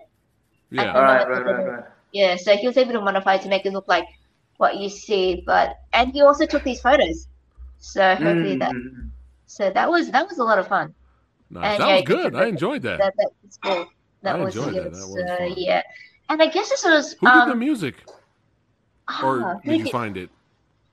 Yeah. 0.69 0.93
All 0.93 1.01
right, 1.01 1.27
right, 1.27 1.45
right, 1.45 1.67
right. 1.67 1.83
Yeah, 2.11 2.35
so 2.35 2.55
he 2.55 2.67
was 2.67 2.77
able 2.77 2.93
to 2.93 3.01
modify 3.01 3.35
it 3.35 3.41
to 3.41 3.49
make 3.49 3.65
it 3.65 3.73
look 3.73 3.87
like 3.87 4.05
what 4.57 4.77
you 4.77 4.89
see, 4.89 5.43
but 5.45 5.77
and 5.93 6.11
he 6.11 6.21
also 6.21 6.45
took 6.45 6.63
these 6.63 6.81
photos. 6.81 7.27
So 7.77 8.15
hopefully 8.15 8.57
that 8.57 8.71
Mm, 8.71 9.09
so 9.45 9.69
that 9.69 9.89
was 9.89 10.09
that 10.11 10.27
was 10.27 10.37
a 10.39 10.43
lot 10.43 10.59
of 10.59 10.67
fun. 10.67 10.93
Nice. 11.49 11.73
And, 11.73 11.81
That 11.81 11.87
yeah, 11.89 11.95
was 11.95 12.03
good. 12.03 12.35
I 12.35 12.45
enjoyed 12.47 12.81
that. 12.83 12.97
That 12.99 13.13
that 13.17 13.29
was 13.43 13.57
cool. 13.63 13.87
That 14.23 14.35
I 14.35 14.39
was 14.39 14.55
enjoyed 14.55 14.73
good. 14.73 14.83
that. 14.85 14.97
That 14.97 15.07
was 15.07 15.27
so 15.27 15.37
fun. 15.37 15.53
yeah, 15.57 15.81
and 16.29 16.41
I 16.41 16.47
guess 16.47 16.69
this 16.69 16.83
was 16.83 17.13
Who 17.19 17.27
did 17.27 17.35
um 17.35 17.49
the 17.49 17.55
music? 17.55 17.95
ah, 19.07 19.21
Or 19.23 19.61
who 19.63 19.71
did 19.71 19.77
you 19.79 19.83
did- 19.85 19.91
find 19.91 20.17
it? 20.17 20.29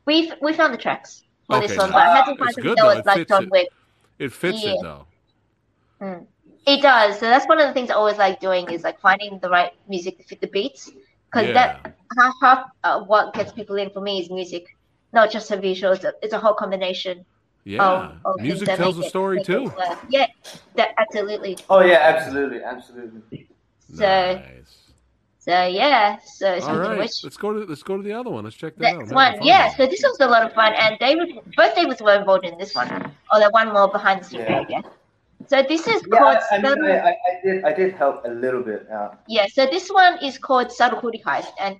we 0.04 0.32
we 0.42 0.52
found 0.52 0.74
the 0.74 0.78
tracks 0.78 1.22
for 1.46 1.60
this 1.60 1.76
one, 1.76 1.90
nice. 1.90 1.92
but 1.94 2.02
I 2.02 2.16
had 2.16 2.24
to 2.24 2.36
find 2.36 2.40
it's 2.50 2.54
something 2.56 2.64
good, 2.64 2.78
that 2.78 2.82
though. 2.82 2.88
was 2.88 2.98
It 2.98 3.06
like 3.06 3.16
fits 3.18 3.28
John 3.30 3.42
it. 3.44 3.50
Wick. 3.50 3.68
It 4.18 4.32
fits 4.32 4.64
Yeah. 4.64 4.70
it, 4.72 4.78
though. 4.82 5.06
It 6.66 6.80
does. 6.82 7.18
So 7.18 7.26
that's 7.26 7.46
one 7.48 7.58
of 7.60 7.66
the 7.66 7.72
things 7.72 7.90
I 7.90 7.94
always 7.94 8.18
like 8.18 8.38
doing 8.40 8.70
is 8.70 8.82
like 8.84 9.00
finding 9.00 9.38
the 9.40 9.48
right 9.48 9.72
music 9.88 10.18
to 10.18 10.24
fit 10.24 10.40
the 10.40 10.46
beats, 10.48 10.90
because 11.32 11.48
yeah. 11.48 11.54
that 11.54 11.96
half 12.18 12.34
half 12.42 12.66
uh, 12.84 13.00
what 13.04 13.32
gets 13.34 13.52
people 13.52 13.76
in 13.76 13.90
for 13.90 14.00
me 14.00 14.20
is 14.20 14.30
music, 14.30 14.76
not 15.12 15.30
just 15.30 15.50
a 15.50 15.56
visual. 15.56 15.92
It's 15.92 16.04
a, 16.04 16.12
it's 16.22 16.34
a 16.34 16.38
whole 16.38 16.54
combination. 16.54 17.24
Yeah. 17.64 17.84
of, 17.84 18.16
of 18.24 18.40
Music 18.40 18.68
tells 18.68 18.98
a 18.98 19.04
story, 19.04 19.38
it 19.38 19.46
too. 19.46 19.64
work. 19.64 19.98
Yeah, 20.08 20.26
that 20.74 20.94
absolutely. 20.98 21.58
Oh 21.70 21.80
yeah, 21.80 21.98
absolutely, 22.00 22.62
absolutely. 22.62 23.48
So 23.94 24.04
nice. 24.04 24.92
so 25.38 25.66
yeah. 25.66 26.18
So 26.24 26.54
All 26.54 26.60
speaking 26.60 26.76
of 26.76 26.88
right. 26.88 26.98
which. 26.98 27.22
Let's 27.22 27.36
go 27.36 27.52
to 27.52 27.60
let's 27.60 27.82
go 27.82 27.96
to 27.96 28.02
the 28.02 28.12
other 28.12 28.30
one. 28.30 28.44
Let's 28.44 28.56
check 28.56 28.74
that 28.76 28.94
out. 28.94 28.98
Next 28.98 29.12
one, 29.12 29.38
fun. 29.38 29.46
yeah. 29.46 29.74
So 29.76 29.86
this 29.86 30.02
was 30.02 30.18
a 30.20 30.26
lot 30.26 30.44
of 30.44 30.52
fun, 30.54 30.72
and 30.74 30.98
David, 30.98 31.38
both 31.56 31.74
David 31.76 32.00
were 32.00 32.16
involved 32.16 32.44
in 32.44 32.58
this 32.58 32.74
one, 32.74 32.90
or 33.32 33.38
the 33.38 33.48
one 33.50 33.72
more 33.72 33.88
behind 33.88 34.20
the 34.20 34.24
scenes 34.24 34.44
Yeah. 34.48 34.64
area. 34.68 34.82
So 35.48 35.62
this 35.62 35.86
is 35.86 36.02
Yeah, 36.12 36.18
called 36.18 36.38
I, 36.50 36.56
I, 36.56 36.58
mean, 36.58 36.84
I, 36.84 36.98
I, 36.98 37.10
I 37.10 37.40
did, 37.44 37.64
I 37.64 37.72
did 37.72 37.94
help 37.94 38.24
a 38.24 38.30
little 38.30 38.62
bit 38.62 38.86
out. 38.90 39.20
yeah. 39.28 39.46
So 39.52 39.66
this 39.66 39.88
one 39.88 40.18
is 40.22 40.38
called 40.38 40.70
Subtle 40.72 41.00
Hoodie 41.00 41.22
Heist, 41.26 41.50
and 41.60 41.76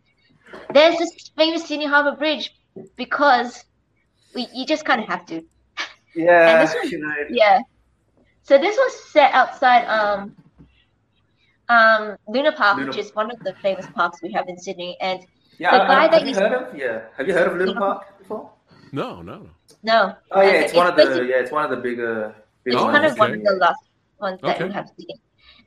there's 0.72 0.97
this 0.98 1.30
famous 1.36 1.66
Sydney 1.66 1.86
Harbour 1.86 2.16
Bridge 2.16 2.51
because 2.97 3.64
we, 4.34 4.47
you 4.55 4.66
just 4.66 4.84
kind 4.84 5.01
of 5.01 5.09
have 5.09 5.24
to. 5.26 5.43
Yeah, 6.14 6.62
this 6.64 6.74
was- 6.74 6.93
Yeah. 7.30 7.60
So 8.43 8.59
this 8.59 8.76
was 8.76 8.93
set 9.12 9.32
outside 9.32 9.84
um 9.86 10.34
um 11.68 12.16
Luna 12.28 12.52
Park, 12.52 12.76
Luna- 12.76 12.89
which 12.89 12.98
is 12.98 13.10
one 13.14 13.30
of 13.30 13.39
the 13.44 13.55
famous 13.62 13.86
parks 13.94 14.18
we 14.22 14.32
have 14.32 14.48
in 14.48 14.59
Sydney. 14.59 14.97
And 15.01 15.20
yeah. 15.59 15.70
The 15.70 15.82
I- 15.82 15.84
I- 15.84 15.89
guy 15.89 16.09
that 16.09 16.18
have 16.20 16.28
you 16.28 16.34
you- 16.34 16.40
heard 16.40 16.52
of? 16.52 16.76
Yeah, 16.76 17.01
have 17.16 17.26
you 17.28 17.34
heard 17.34 17.48
of 17.48 17.56
Little 17.56 17.74
Park 17.74 18.18
before? 18.18 18.51
No, 18.93 19.22
no. 19.22 19.48
no, 19.82 20.14
Oh 20.32 20.40
yeah, 20.43 20.48
Okay, 20.48 20.64
it's 20.64 20.74
one 20.74 20.86
of 20.86 20.97
the 20.97 21.24
yeah, 21.24 21.36
it's 21.36 21.51
one 21.51 21.64
of 21.64 21.70
the 21.70 21.76
bigger. 21.76 22.34
Bigger 22.64 22.78
it's 22.78 22.84
Oh, 22.84 22.90
kind 22.90 23.05
of 23.05 23.16
ones. 23.16 23.18
one 23.18 23.32
of 23.32 23.40
the 23.43 23.56
last 23.60 23.80
ones 24.20 24.40
that 24.44 24.60
Okay. 24.60 24.64
we 24.64 24.70
have 24.72 24.86
Sydney. 24.98 25.20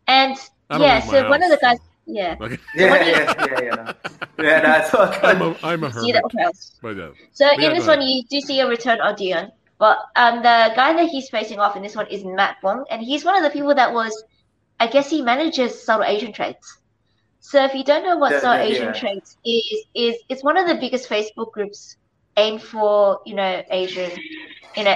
And 0.08 0.38
I 0.70 0.78
yeah, 0.78 1.00
leave 1.00 1.06
my 1.06 1.14
so 1.24 1.24
one 1.28 1.44
of 1.44 1.50
the 1.50 1.58
guys, 1.62 1.78
yeah, 2.06 2.36
Okay. 2.42 2.58
Yeah, 2.76 2.96
yeah, 3.04 3.34
yeah, 3.40 3.62
yeah. 3.62 3.76
No. 3.76 3.94
Yeah, 4.40 4.60
that's 4.62 4.94
what. 4.94 5.24
I'm 5.24 5.42
a 5.42 5.58
I'm 5.64 5.84
a 5.84 5.90
see 6.00 6.12
hermit. 6.12 6.14
that 6.14 6.24
else. 6.40 6.74
But 6.82 6.98
yeah. 6.98 7.12
So 7.34 7.50
Yeah, 7.56 7.68
in 7.68 7.74
this 7.74 7.88
one, 7.88 8.02
ahead. 8.02 8.08
you 8.08 8.24
do 8.30 8.42
see 8.42 8.60
a 8.60 8.68
return 8.68 9.00
of 9.02 9.18
Dion, 9.18 9.52
but 9.80 9.98
um, 10.16 10.38
the 10.38 10.72
guy 10.76 10.94
that 10.94 11.08
he's 11.10 11.30
facing 11.30 11.60
off 11.60 11.76
in 11.76 11.84
this 11.84 11.96
one 11.96 12.08
is 12.08 12.24
Matt 12.26 12.58
Wong, 12.64 12.86
and 12.90 13.02
he's 13.02 13.24
one 13.26 13.36
of 13.38 13.44
the 13.44 13.50
people 13.50 13.74
that 13.76 13.94
was, 13.94 14.12
I 14.80 14.88
guess, 14.88 15.10
he 15.10 15.22
manages 15.22 15.84
subtle 15.86 16.06
Asian 16.06 16.34
trades. 16.34 16.80
So 17.40 17.64
if 17.64 17.74
you 17.74 17.84
don't 17.84 18.04
know 18.04 18.18
what 18.18 18.32
Yeah, 18.32 18.40
subtle 18.40 18.64
Asian 18.66 18.88
yeah. 18.88 18.94
trades 18.94 19.38
is, 19.46 19.86
is 19.96 20.16
it's 20.30 20.44
one 20.44 20.58
of 20.58 20.68
the 20.68 20.76
biggest 20.76 21.10
Facebook 21.10 21.52
groups 21.52 21.98
aimed 22.38 22.62
for 22.64 23.20
you 23.26 23.36
know 23.36 23.64
Asian, 23.70 24.12
you 24.76 24.84
know, 24.84 24.96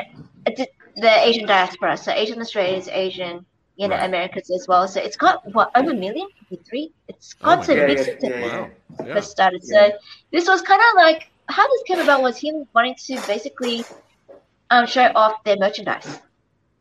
the 0.99 1.11
the 1.27 1.27
Asian 1.27 1.45
diaspora. 1.47 1.97
So 1.97 2.11
Asian 2.11 2.39
Australians, 2.41 2.87
Asian, 2.89 3.45
you 3.75 3.87
know, 3.87 3.95
Right. 3.95 4.05
Americans 4.05 4.49
as 4.51 4.65
well. 4.67 4.87
So 4.87 5.01
it's 5.01 5.17
got 5.17 5.41
what 5.53 5.71
over 5.75 5.91
a 5.91 5.95
million, 5.95 6.27
three. 6.69 6.93
It's 7.07 7.35
my 7.41 7.55
got 7.55 7.65
some 7.65 7.77
Yeah, 7.77 7.85
big 7.85 7.97
yeah, 7.97 8.03
success 8.03 8.31
yeah, 8.31 8.39
yeah. 8.99 9.05
Yeah. 9.05 9.13
first 9.13 9.31
started. 9.31 9.61
Yeah. 9.63 9.89
So 9.89 9.97
this 10.31 10.47
was 10.47 10.61
kind 10.61 10.81
of 10.81 10.95
like 10.95 11.23
how 11.49 11.67
this 11.67 11.83
came 11.87 11.99
about 11.99 12.21
was 12.21 12.37
him 12.37 12.65
wanting 12.73 12.95
to 13.07 13.21
basically 13.27 13.83
um, 14.69 14.85
show 14.87 15.11
off 15.15 15.43
their 15.45 15.57
merchandise. 15.57 16.19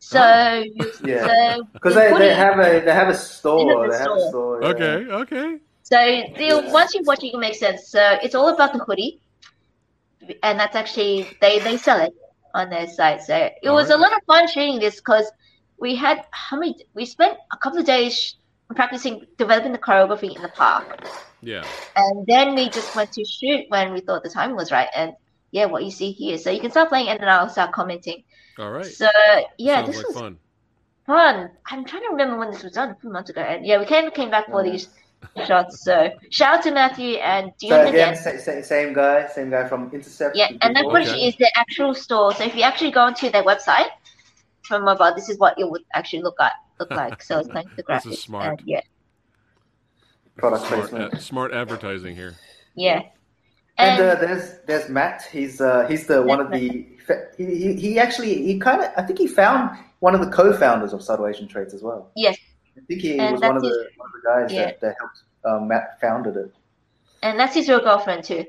So, 0.01 0.65
Yeah. 1.05 1.59
Because 1.73 1.95
the 1.95 2.01
they, 2.01 2.13
they 2.19 2.35
have 2.35 2.59
a 2.59 2.81
they 2.85 2.93
have 2.93 3.09
a 3.09 3.15
store. 3.15 3.59
They 3.59 3.65
have 3.67 3.81
a 3.83 3.89
They 3.89 3.99
have 3.99 4.15
a 4.15 4.21
store. 4.21 4.63
yeah. 4.63 4.69
Okay, 4.71 5.07
okay. 5.23 5.59
so 5.83 5.97
the, 5.97 6.69
once 6.73 6.95
you 6.95 7.03
watch 7.05 7.23
it, 7.25 7.35
it 7.35 7.39
makes 7.39 7.59
sense. 7.61 7.91
So 7.91 8.19
it's 8.23 8.35
all 8.35 8.49
about 8.55 8.73
the 8.73 8.79
hoodie, 8.81 9.21
and 10.43 10.59
that's 10.59 10.77
actually 10.77 11.27
they 11.41 11.59
they 11.61 11.77
sell 11.77 12.01
it 12.01 12.13
on 12.55 12.71
their 12.71 12.87
site. 12.87 13.23
So 13.23 13.35
it 13.63 13.71
was 13.71 13.91
a 13.91 13.97
lot 13.97 14.13
of 14.13 14.21
fun 14.27 14.49
shooting 14.49 14.79
this 14.81 14.97
because 14.97 15.31
we 15.79 15.95
had 15.97 16.25
how 16.33 16.59
many? 16.59 16.77
We 16.95 17.05
spent 17.07 17.37
a 17.53 17.57
couple 17.59 17.79
of 17.79 17.87
days 17.87 18.37
practicing 18.75 19.27
developing 19.39 19.73
the 19.73 19.79
choreography 19.79 20.35
in 20.35 20.43
the 20.43 20.49
park. 20.51 21.01
Yeah. 21.43 21.65
And 21.97 22.27
then 22.27 22.55
we 22.55 22.71
just 22.71 22.95
went 22.95 23.13
to 23.13 23.25
shoot 23.25 23.67
when 23.69 23.93
we 23.93 24.01
thought 24.01 24.23
the 24.23 24.31
timing 24.31 24.57
was 24.57 24.71
right. 24.73 24.89
And 24.95 25.13
yeah, 25.51 25.67
what 25.67 25.85
you 25.85 25.91
see 25.91 26.13
here. 26.13 26.39
So 26.39 26.51
you 26.51 26.61
can 26.61 26.71
start 26.71 26.89
playing 26.91 27.09
and 27.09 27.21
then 27.21 27.29
I'll 27.29 27.49
start 27.49 27.73
commenting. 27.73 28.25
All 28.59 28.71
right. 28.71 28.85
So 28.87 29.09
yeah, 29.59 29.85
Sounds 29.85 29.87
this 29.87 29.97
like 29.99 30.07
was 30.07 30.17
fun. 30.17 30.39
fun. 31.07 31.51
I'm 31.67 31.85
trying 31.85 32.03
to 32.03 32.09
remember 32.11 32.39
when 32.39 32.51
this 32.51 32.63
was 32.63 32.73
done, 32.73 32.91
a 32.91 32.97
few 32.97 33.11
months 33.11 33.31
ago. 33.31 33.41
And 33.41 33.67
yeah, 33.67 33.79
we 33.79 33.87
came 33.87 34.11
came 34.11 34.31
back 34.31 34.51
for 34.51 34.65
Yeah. 34.65 34.73
these 34.73 34.89
shots. 35.47 35.83
So 35.85 36.11
shout 36.31 36.59
out 36.59 36.63
to 36.65 36.71
Matthew 36.73 37.17
and 37.17 37.53
So 37.59 37.69
Dion 37.69 37.81
again, 37.89 37.95
again. 38.13 38.17
sa- 38.17 38.39
sa- 38.53 38.63
same 38.63 38.93
guy, 38.93 39.27
same 39.29 39.51
guy 39.51 39.69
from 39.69 39.91
Intercept. 39.93 40.37
Yeah, 40.37 40.49
and 40.63 40.75
that 40.77 40.83
People. 40.83 40.93
footage 40.93 41.09
Okay. 41.09 41.27
is 41.29 41.37
the 41.37 41.51
actual 41.57 41.95
store. 41.95 42.35
So 42.35 42.45
if 42.45 42.55
you 42.55 42.63
actually 42.63 42.91
go 42.91 43.01
onto 43.01 43.31
their 43.31 43.45
website 43.45 43.89
from 44.63 44.85
mobile, 44.85 45.15
this 45.15 45.29
is 45.29 45.39
what 45.39 45.59
it 45.59 45.69
would 45.71 45.83
actually 45.95 46.23
look 46.23 46.37
at 46.41 46.53
look 46.81 46.91
like. 46.91 47.23
So 47.23 47.39
it's 47.41 47.49
like 47.51 47.67
the 47.77 47.83
This 47.89 48.05
graphics. 48.05 48.13
is 48.13 48.23
smart. 48.23 48.47
And 48.61 48.69
yeah, 48.69 48.81
product 50.37 50.67
Smart, 50.67 50.81
placement. 50.91 51.15
uh, 51.15 51.19
smart 51.19 51.53
advertising 51.53 52.15
here. 52.15 52.35
yeah. 52.75 53.03
And 53.81 54.01
And, 54.03 54.11
uh, 54.11 54.15
there's 54.21 54.59
there's 54.67 54.89
Matt. 54.89 55.23
He's 55.31 55.61
uh, 55.61 55.87
he's 55.89 56.07
the 56.09 56.21
one 56.23 56.41
of 56.41 56.51
the 56.51 56.59
he, 57.37 57.45
he, 57.45 57.75
he 57.75 57.99
actually 58.01 58.43
he 58.45 58.59
kind 58.59 58.83
of 58.83 58.91
I 58.97 59.03
think 59.03 59.21
he 59.21 59.29
found 59.29 59.71
one 60.01 60.17
of 60.17 60.21
the 60.21 60.31
co-founders 60.33 60.93
of 60.93 61.01
Subtle 61.03 61.29
Asian 61.29 61.47
Trades 61.47 61.73
as 61.75 61.83
well. 61.83 62.11
yes, 62.17 62.37
I 62.79 62.85
think 62.87 63.01
he 63.03 63.19
And 63.19 63.33
was 63.33 63.41
one 63.41 63.57
of 63.57 63.63
that's 63.63 63.75
the 63.75 63.89
one 63.97 64.09
of 64.09 64.13
the 64.23 64.29
guys 64.29 64.53
yeah. 64.53 64.65
that, 64.67 64.81
that 64.81 64.95
helped 65.01 65.23
um, 65.45 65.69
Matt 65.69 66.01
founded 66.01 66.37
it. 66.37 66.53
and 67.23 67.39
that's 67.39 67.55
his 67.55 67.69
real 67.69 67.81
girlfriend 67.81 68.25
too. 68.25 68.45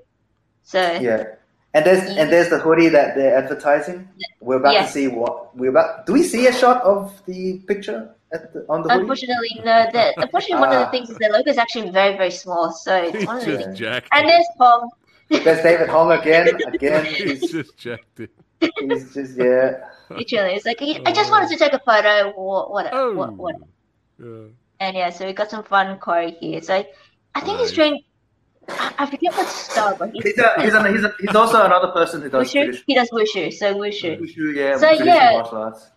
So 0.63 0.79
Yeah. 1.01 1.23
And 1.75 1.85
there's 1.85 2.03
and 2.17 2.31
there's 2.31 2.49
the 2.49 2.57
hoodie 2.59 2.89
that 2.89 3.15
they're 3.15 3.37
advertising. 3.37 4.07
We're 4.41 4.57
about 4.57 4.73
Yes. 4.73 4.87
to 4.87 4.91
see 4.93 5.07
what 5.07 5.55
we're 5.55 5.69
about. 5.69 6.05
Do 6.07 6.13
we 6.13 6.23
see 6.23 6.47
a 6.47 6.53
shot 6.53 6.81
of 6.81 7.21
the 7.27 7.59
picture 7.67 8.09
at 8.33 8.51
the, 8.53 8.65
on 8.69 8.81
the 8.81 8.89
hoodie? 8.89 9.01
Unfortunately, 9.01 9.49
no. 9.63 9.85
The, 9.93 10.13
unfortunately, 10.17 10.61
one 10.65 10.69
of 10.73 10.79
the 10.79 10.85
Ah. 10.87 10.91
things 10.91 11.09
is 11.11 11.17
the 11.17 11.29
logo 11.29 11.49
is 11.51 11.59
actually 11.59 11.91
very, 11.91 12.17
very 12.17 12.31
small. 12.31 12.71
So 12.71 12.95
it's 12.95 13.17
He's 13.17 13.27
one 13.27 13.37
of 13.37 13.45
the 13.45 13.51
just 13.51 13.65
things. 13.65 13.79
jacked. 13.79 14.07
And 14.11 14.27
there's 14.27 14.47
Tom. 14.57 14.89
There's 15.29 15.61
David 15.61 15.89
Hong 15.89 16.11
again. 16.11 16.47
Again, 16.73 17.05
He's 17.05 17.39
he's, 17.41 17.51
just 17.51 17.77
jacked 17.77 18.19
it. 18.19 18.31
he's 18.59 19.13
just 19.13 19.37
yeah. 19.37 19.85
Literally, 20.09 20.55
it's 20.55 20.65
like 20.65 20.81
I 20.81 21.11
just 21.13 21.29
wanted 21.29 21.49
to 21.49 21.55
take 21.55 21.73
a 21.73 21.79
photo. 21.85 22.31
What, 22.35 22.71
what, 22.71 22.89
Oh. 22.91 23.13
what, 23.13 23.33
what? 23.33 23.55
Yeah. 24.19 24.47
And 24.81 24.95
yeah, 24.97 25.09
so 25.09 25.25
we 25.25 25.33
got 25.33 25.49
some 25.49 25.63
fun 25.63 25.97
choreo 25.99 26.37
here. 26.37 26.61
So 26.61 26.85
I 27.35 27.41
think 27.41 27.59
he's 27.59 27.69
Nice. 27.69 27.75
doing. 27.75 28.03
I, 28.69 28.93
I 28.99 29.05
forget 29.07 29.33
what 29.35 29.47
style, 29.47 29.95
but 29.97 30.11
he's, 30.13 30.23
He's 30.23 30.37
a, 30.37 30.61
he's, 30.61 30.73
a, 30.73 30.91
he's, 30.91 31.03
a, 31.03 31.13
he's 31.19 31.35
also 31.35 31.63
another 31.65 31.87
person 31.91 32.21
who 32.21 32.29
does 32.29 32.47
wushu. 32.47 32.51
traditional 32.53 32.83
He 32.87 32.95
does 32.95 33.09
wushu. 33.09 33.53
So 33.53 33.73
wushu. 33.73 34.19
wushu, 34.21 34.55
yeah, 34.55 34.77
So, 34.77 34.87
traditional 34.87 35.07
yeah. 35.07 35.31
martial 35.33 35.57
arts. 35.57 35.89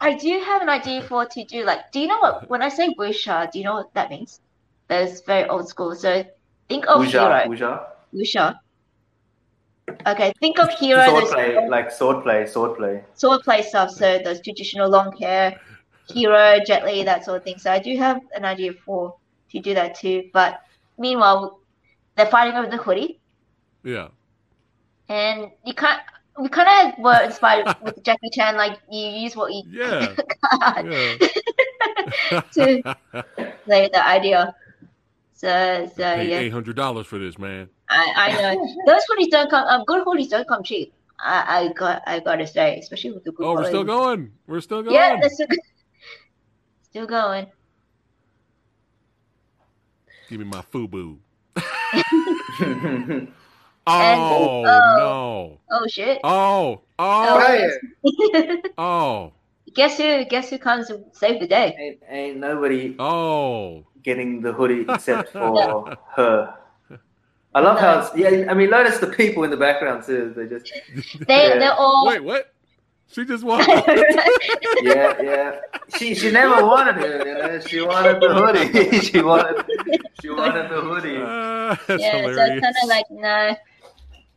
I 0.00 0.14
do 0.14 0.40
have 0.44 0.60
an 0.60 0.68
idea 0.68 1.02
for 1.02 1.24
to 1.24 1.44
do 1.44 1.64
like. 1.64 1.90
Do 1.92 2.00
you 2.00 2.06
know 2.06 2.18
what? 2.18 2.48
When 2.50 2.62
I 2.62 2.68
say 2.68 2.94
wuxia, 2.98 3.50
do 3.50 3.58
you 3.58 3.64
know 3.64 3.74
what 3.74 3.94
that 3.94 4.10
means? 4.10 4.40
That's 4.88 5.22
very 5.22 5.48
old 5.48 5.68
school. 5.68 5.94
So 5.94 6.22
think 6.68 6.86
of 6.86 7.00
Wuja, 7.00 7.44
hero. 7.44 7.56
wuja. 7.56 7.86
Wuxia. 8.14 8.56
Okay, 10.06 10.32
think 10.40 10.58
of 10.58 10.68
hero. 10.70 11.04
Sword 11.06 11.24
play, 11.28 11.68
like 11.68 11.90
sword 11.90 12.22
play, 12.24 12.46
sword 12.46 12.76
play. 12.76 13.04
sword 13.14 13.40
play 13.42 13.62
stuff, 13.62 13.90
so 13.90 14.18
those 14.22 14.40
traditional 14.42 14.90
long 14.90 15.16
hair, 15.16 15.58
hero, 16.12 16.58
Jet 16.66 16.84
Li, 16.84 17.04
that 17.04 17.24
sort 17.24 17.38
of 17.38 17.44
thing. 17.44 17.58
So 17.58 17.70
I 17.70 17.78
do 17.78 17.96
have 17.96 18.20
an 18.34 18.44
idea 18.44 18.72
for 18.84 19.16
to 19.50 19.60
do 19.60 19.74
that 19.74 19.94
too. 19.94 20.30
But 20.32 20.60
meanwhile, 20.98 21.60
they're 22.16 22.26
fighting 22.26 22.54
over 22.54 22.68
the 22.70 22.76
hoodie, 22.76 23.20
Yeah. 23.84 24.08
and 25.08 25.50
you 25.64 25.74
can't. 25.74 26.00
We 26.38 26.48
kind 26.50 26.92
of 26.92 26.98
were 27.02 27.22
inspired 27.22 27.66
with 27.82 28.02
Jackie 28.02 28.28
Chan, 28.32 28.56
like 28.56 28.78
you 28.90 29.06
use 29.06 29.34
what 29.36 29.52
you 29.52 29.62
Yeah. 29.70 30.14
Yeah. 30.84 31.16
to 32.52 32.96
play 33.64 33.88
the 33.92 34.06
idea. 34.06 34.54
So, 35.32 35.90
so 35.94 36.02
yeah, 36.02 36.38
eight 36.38 36.52
hundred 36.52 36.76
dollars 36.76 37.06
for 37.06 37.18
this, 37.18 37.38
man. 37.38 37.68
I, 37.88 38.12
I 38.16 38.42
know 38.54 38.76
those 38.86 39.02
hoodies 39.10 39.30
don't 39.30 39.50
come. 39.50 39.66
Um, 39.68 39.84
good 39.84 40.04
hoodies 40.04 40.28
don't 40.30 40.48
come 40.48 40.62
cheap. 40.62 40.92
I, 41.18 41.68
I 41.68 41.72
got 41.72 42.02
I 42.06 42.20
gotta 42.20 42.46
say, 42.46 42.78
especially 42.78 43.12
with 43.12 43.24
the 43.24 43.32
good 43.32 43.46
Oh, 43.46 43.54
we're 43.54 43.66
still 43.68 43.84
going. 43.84 44.32
We're 44.46 44.60
still 44.60 44.82
going. 44.82 44.94
Yeah, 44.94 45.18
that's 45.20 45.34
still, 45.34 45.46
still 46.96 47.06
going. 47.06 47.46
Give 50.30 50.38
me 50.38 50.46
my 50.46 50.62
FUBU. 50.72 51.18
Oh, 53.88 54.02
and- 54.02 54.20
Oh, 54.20 54.64
oh. 54.66 54.96
no. 54.98 55.60
Oh 55.70 55.86
shit! 55.86 56.18
Oh, 56.24 56.80
oh, 56.98 57.28
oh. 57.28 57.38
Right. 57.38 58.58
oh, 58.78 59.32
guess 59.74 59.96
who? 59.96 60.24
Guess 60.24 60.50
who 60.50 60.58
comes 60.58 60.88
to 60.88 61.04
save 61.12 61.38
the 61.38 61.46
day? 61.46 61.76
ain't, 61.78 61.98
ain't 62.08 62.38
nobody 62.38 62.96
oh. 62.98 63.86
getting 64.02 64.40
the 64.40 64.52
hoodie 64.52 64.84
except 64.88 65.30
for 65.32 65.96
her. 66.16 66.54
I 67.54 67.60
love 67.60 67.78
how, 67.78 68.00
it's, 68.00 68.16
yeah. 68.16 68.50
I 68.50 68.54
mean, 68.54 68.70
notice 68.70 68.98
the 68.98 69.06
people 69.06 69.44
in 69.44 69.50
the 69.50 69.56
background 69.56 70.02
too. 70.02 70.32
They 70.34 70.48
just, 70.48 70.72
They 71.28 71.50
Yeah. 71.50 71.58
they're 71.60 71.72
all. 71.72 72.08
Wait, 72.08 72.24
what? 72.24 72.55
She 73.08 73.24
just 73.24 73.44
walked. 73.44 73.68
yeah, 74.82 75.22
yeah. 75.22 75.60
She 75.96 76.14
she 76.14 76.30
never 76.30 76.64
wanted 76.66 76.98
it. 76.98 77.26
You 77.26 77.34
know, 77.34 77.60
she 77.60 77.80
wanted 77.80 78.20
the 78.20 78.34
hoodie. 78.34 79.00
she 79.06 79.22
wanted 79.22 79.64
she 80.20 80.30
wanted 80.30 80.68
the 80.70 80.80
hoodie. 80.80 81.18
That's 81.86 82.02
yeah, 82.02 82.22
so 82.24 82.44
it's 82.44 82.60
kind 82.60 82.74
of 82.82 82.88
like 82.88 83.10
no. 83.10 83.56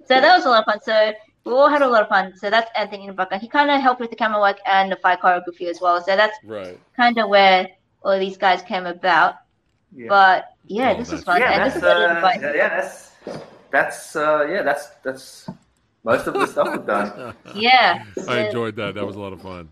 So 0.08 0.22
that 0.22 0.38
was 0.38 0.46
a 0.46 0.50
lot 0.50 0.60
of 0.60 0.66
fun. 0.66 0.82
So 0.82 1.14
we 1.46 1.52
all 1.54 1.68
had 1.68 1.82
a 1.82 1.88
lot 1.88 2.04
of 2.04 2.10
fun. 2.10 2.36
So 2.38 2.50
that's 2.50 2.70
Anthony 2.76 3.04
in 3.04 3.08
the 3.08 3.14
background. 3.14 3.42
He 3.42 3.50
kind 3.50 3.70
of 3.72 3.82
helped 3.82 4.02
with 4.02 4.12
the 4.12 4.16
camera 4.16 4.40
work 4.40 4.60
and 4.66 4.92
the 4.92 4.96
fight 4.98 5.20
choreography 5.20 5.68
as 5.70 5.82
well. 5.82 6.02
So 6.04 6.16
that's 6.16 6.38
right. 6.44 6.80
kind 6.96 7.18
of 7.18 7.30
where 7.30 7.70
all 8.04 8.18
these 8.20 8.38
guys 8.38 8.62
came 8.62 8.86
about. 8.86 9.36
Yeah. 9.96 10.08
But 10.10 10.46
yeah, 10.66 10.92
Oh, 10.92 10.98
this 10.98 11.12
is 11.12 11.24
fun. 11.24 11.42
yeah, 11.42 11.52
and 11.52 11.66
this 11.66 11.74
that's 11.74 11.78
is 11.78 11.82
what 11.84 12.44
uh, 12.44 12.48
yeah, 12.48 12.56
yeah, 12.56 12.70
that's 12.70 13.12
that's 13.72 14.16
uh, 14.16 14.48
yeah, 14.50 14.62
that's 14.62 14.90
that's 15.04 15.50
most 16.10 16.28
of 16.28 16.34
the 16.34 16.48
stuff 16.54 16.68
we've 16.74 16.86
done. 16.86 17.34
Yeah. 17.56 18.04
I 18.18 18.22
So, 18.22 18.34
enjoyed 18.48 18.76
that. 18.78 18.96
That 18.96 19.06
was 19.06 19.16
a 19.16 19.20
lot 19.26 19.34
of 19.34 19.42
fun. 19.42 19.70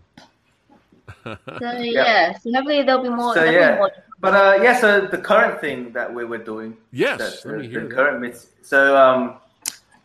so 1.24 1.36
yeah. 1.80 2.36
So 2.38 2.52
hopefully 2.52 2.82
there'll 2.82 3.02
be 3.02 3.08
more. 3.10 3.34
So, 3.34 3.44
yeah. 3.44 3.76
more. 3.76 3.90
But 4.20 4.34
uh, 4.34 4.54
yeah, 4.62 4.80
so 4.80 5.06
the 5.06 5.18
current 5.18 5.60
thing 5.60 5.92
that 5.92 6.12
we 6.12 6.24
were 6.24 6.42
doing, 6.52 6.76
yes, 6.92 7.18
that's 7.18 7.44
let 7.44 7.52
the, 7.52 7.58
me 7.62 7.68
hear 7.68 7.82
the 7.82 7.88
that. 7.88 7.94
current 7.94 8.20
myths. 8.20 8.48
So 8.62 8.96
um, 8.96 9.36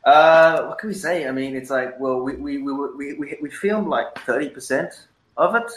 uh, 0.06 0.66
what 0.68 0.78
can 0.80 0.90
we 0.90 0.96
say? 0.96 1.28
I 1.28 1.32
mean, 1.32 1.56
it's 1.56 1.72
like 1.72 2.00
well, 2.00 2.18
we 2.22 2.36
we 2.36 2.52
we 2.66 2.72
we 3.00 3.06
we, 3.22 3.38
we 3.42 3.50
filmed 3.50 3.88
like 3.88 4.08
thirty 4.30 4.50
percent 4.50 5.08
of 5.38 5.56
it. 5.56 5.70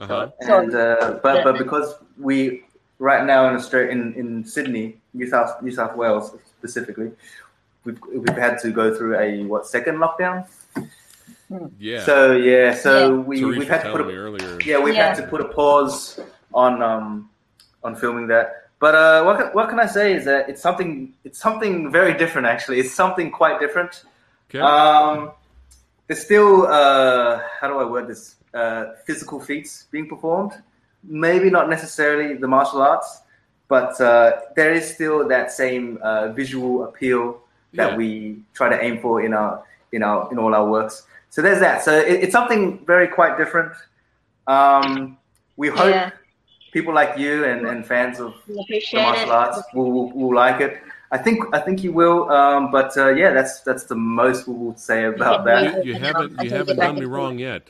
Uh-huh. 0.00 0.30
and 0.40 0.74
uh, 0.74 1.18
but 1.24 1.42
but 1.44 1.58
because 1.58 1.94
we 2.18 2.62
right 2.98 3.24
now 3.24 3.48
in 3.48 3.54
Australia 3.56 3.90
in, 3.90 4.14
in 4.14 4.44
Sydney, 4.44 4.96
New 5.14 5.26
South 5.26 5.60
New 5.62 5.72
South 5.72 5.96
Wales 5.96 6.34
specifically, 6.58 7.10
we've 7.88 8.00
we've 8.22 8.36
had 8.36 8.58
to 8.64 8.70
go 8.70 8.94
through 8.96 9.18
a 9.18 9.44
what 9.44 9.66
second 9.66 9.96
lockdown. 10.04 10.46
Yeah. 11.78 12.04
So 12.04 12.32
yeah, 12.36 12.74
so 12.74 12.92
Yeah. 12.92 13.16
we 13.28 13.40
Therese 13.40 13.58
we've 13.58 13.68
had 13.68 13.82
to 13.82 13.92
put 13.92 14.00
a, 14.02 14.04
earlier. 14.04 14.58
yeah 14.64 14.78
we've 14.78 14.94
Yeah. 14.94 15.08
had 15.08 15.16
to 15.22 15.26
put 15.32 15.40
a 15.40 15.48
pause 15.58 16.20
on 16.52 16.82
um 16.82 17.30
on 17.82 17.96
filming 17.96 18.26
that. 18.28 18.46
But 18.80 18.94
uh, 18.94 19.24
what 19.24 19.34
can, 19.38 19.46
what 19.58 19.68
can 19.70 19.80
I 19.80 19.86
say 19.86 20.06
is 20.14 20.24
that 20.26 20.48
it's 20.50 20.62
something 20.62 21.14
it's 21.24 21.38
something 21.46 21.90
very 21.90 22.14
different 22.22 22.46
actually. 22.46 22.78
It's 22.82 22.94
something 22.94 23.30
quite 23.30 23.58
different. 23.64 24.04
Okay. 24.48 24.60
Um, 24.60 25.32
there's 26.06 26.20
still 26.28 26.66
uh, 26.66 27.40
how 27.60 27.66
do 27.68 27.78
I 27.78 27.84
word 27.84 28.06
this? 28.08 28.36
Uh, 28.54 28.94
physical 29.06 29.38
feats 29.40 29.86
being 29.90 30.08
performed. 30.08 30.52
Maybe 31.04 31.50
not 31.50 31.68
necessarily 31.68 32.34
the 32.34 32.48
martial 32.48 32.80
arts, 32.80 33.20
but 33.68 34.00
uh, 34.00 34.40
there 34.56 34.72
is 34.72 34.84
still 34.96 35.28
that 35.28 35.52
same 35.52 35.98
uh, 36.02 36.28
visual 36.40 36.84
appeal 36.88 37.40
that 37.78 37.90
Yeah. 37.92 37.96
we 37.96 38.08
try 38.58 38.68
to 38.74 38.78
aim 38.86 39.00
for 39.00 39.22
in 39.26 39.32
our 39.40 39.62
in 39.92 40.02
our 40.02 40.30
in 40.32 40.36
all 40.38 40.52
our 40.54 40.66
works. 40.76 41.06
So 41.30 41.42
there's 41.42 41.60
that. 41.60 41.82
So 41.86 41.92
it, 42.10 42.16
it's 42.24 42.32
something 42.38 42.62
very 42.86 43.08
quite 43.18 43.38
different. 43.38 43.72
Um, 44.46 45.16
we 45.56 45.68
hope 45.68 45.90
Yeah. 45.90 46.10
people 46.72 46.92
like 46.94 47.12
you 47.18 47.44
and, 47.44 47.66
and 47.66 47.86
fans 47.86 48.20
of 48.20 48.34
the 48.46 48.54
martial 48.94 49.32
arts 49.32 49.58
will, 49.74 49.90
will, 49.92 50.10
will 50.12 50.34
like 50.34 50.60
it. 50.60 50.72
I 51.10 51.18
think 51.18 51.38
I 51.56 51.60
think 51.60 51.82
you 51.82 51.92
will. 51.92 52.30
Um, 52.30 52.70
but 52.70 52.90
uh, 52.96 53.08
yeah, 53.22 53.32
that's 53.32 53.60
that's 53.68 53.84
the 53.84 53.94
most 53.96 54.46
we 54.48 54.54
will 54.54 54.76
say 54.76 55.04
about 55.04 55.44
that. 55.46 55.84
you, 55.84 55.94
you 55.94 55.98
haven't 55.98 56.30
you 56.42 56.50
haven't 56.50 56.76
done 56.76 56.96
me 56.98 57.06
wrong 57.06 57.38
yet. 57.38 57.64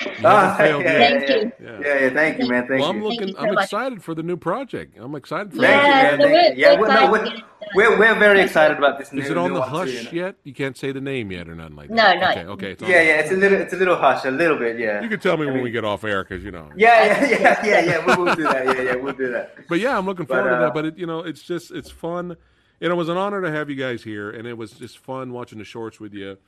You 0.00 0.10
Ah, 0.24 0.54
haven't 0.56 0.56
failed 0.66 0.82
yeah, 0.84 0.98
yet. 0.98 1.10
Thank 1.10 1.28
you. 1.28 1.52
Yeah. 1.66 1.80
Yeah, 1.84 1.98
yeah. 2.04 2.10
Thank 2.20 2.38
you, 2.38 2.48
man. 2.48 2.66
Thank 2.66 2.80
Well, 2.80 2.90
I'm 2.90 2.96
you. 3.02 3.08
looking. 3.08 3.28
you 3.28 3.34
so 3.34 3.40
I'm 3.40 3.54
much. 3.54 3.64
excited 3.64 4.02
for 4.02 4.14
the 4.14 4.22
new 4.22 4.38
project. 4.38 4.96
I'm 4.98 5.14
excited 5.14 5.52
for 5.52 5.60
Thank 5.60 5.82
that. 5.82 5.86
you, 5.88 5.90
Yeah, 5.92 6.16
man. 6.16 6.20
so 6.20 6.22
Thank 6.22 6.32
we're- 6.32 6.48
you. 6.48 6.62
Yeah, 6.62 6.72
we're 6.80 6.88
we're, 6.88 6.94
no, 6.94 7.12
we're, 7.12 7.42
to 7.72 7.76
get 7.78 7.84
it 7.86 7.88
done. 7.90 7.98
we're, 7.98 8.12
we're 8.14 8.18
very 8.18 8.40
excited 8.40 8.76
about 8.78 8.98
this 8.98 9.12
new 9.12 9.22
Is 9.22 9.30
it 9.30 9.36
on 9.36 9.48
new 9.48 9.54
the 9.54 9.60
one 9.60 9.70
too, 9.70 9.76
hush 9.76 9.88
you 9.94 10.02
know? 10.20 10.26
yet? 10.26 10.36
You 10.44 10.54
can't 10.54 10.76
say 10.76 10.92
the 10.92 11.00
name 11.00 11.30
yet 11.32 11.48
or 11.48 11.54
nothing 11.54 11.76
like 11.76 11.88
that. 11.88 11.94
No, 11.94 12.14
not 12.20 12.36
Okay, 12.36 12.46
okay. 12.46 12.70
It's 12.72 12.82
on 12.82 12.90
Yeah, 12.90 12.98
the- 13.00 13.04
yeah. 13.06 13.20
It's 13.20 13.30
a 13.32 13.36
little 13.36 13.60
it's 13.60 13.72
a 13.72 13.76
little 13.76 13.96
hush, 13.96 14.24
a 14.24 14.30
little 14.30 14.58
bit. 14.58 14.78
Yeah. 14.78 15.00
You 15.02 15.08
can 15.08 15.20
tell 15.20 15.36
me 15.36 15.42
I 15.44 15.46
when 15.46 15.54
mean- 15.56 15.64
we 15.64 15.70
get 15.70 15.84
off 15.84 16.04
air 16.04 16.24
because 16.24 16.44
you 16.44 16.50
know. 16.50 16.68
Yeah, 16.76 17.04
yeah, 17.04 17.28
yeah, 17.40 17.64
yeah, 17.66 17.80
yeah. 17.84 18.06
We 18.16 18.22
will 18.24 18.34
do 18.34 18.42
that. 18.44 18.64
Yeah, 18.66 18.82
yeah. 18.82 18.94
We'll 18.96 19.14
do 19.14 19.30
that. 19.32 19.54
But 19.68 19.80
yeah, 19.80 19.96
I'm 19.96 20.06
looking 20.06 20.26
But, 20.26 20.34
forward 20.36 20.50
to 20.50 20.56
uh, 20.56 20.60
that. 20.66 20.74
But 20.74 20.84
it, 20.86 20.98
you 20.98 21.06
know, 21.06 21.20
it's 21.20 21.42
just 21.42 21.70
it's 21.70 21.90
fun. 21.90 22.36
And 22.82 22.90
it 22.90 22.94
was 22.96 23.08
an 23.10 23.16
honor 23.18 23.42
to 23.42 23.50
have 23.52 23.68
you 23.68 23.76
guys 23.76 24.02
here, 24.02 24.30
and 24.30 24.48
it 24.48 24.56
was 24.56 24.72
just 24.72 24.98
fun 24.98 25.32
watching 25.32 25.58
the 25.58 25.64
shorts 25.64 26.00
with 26.00 26.14
you. 26.14 26.38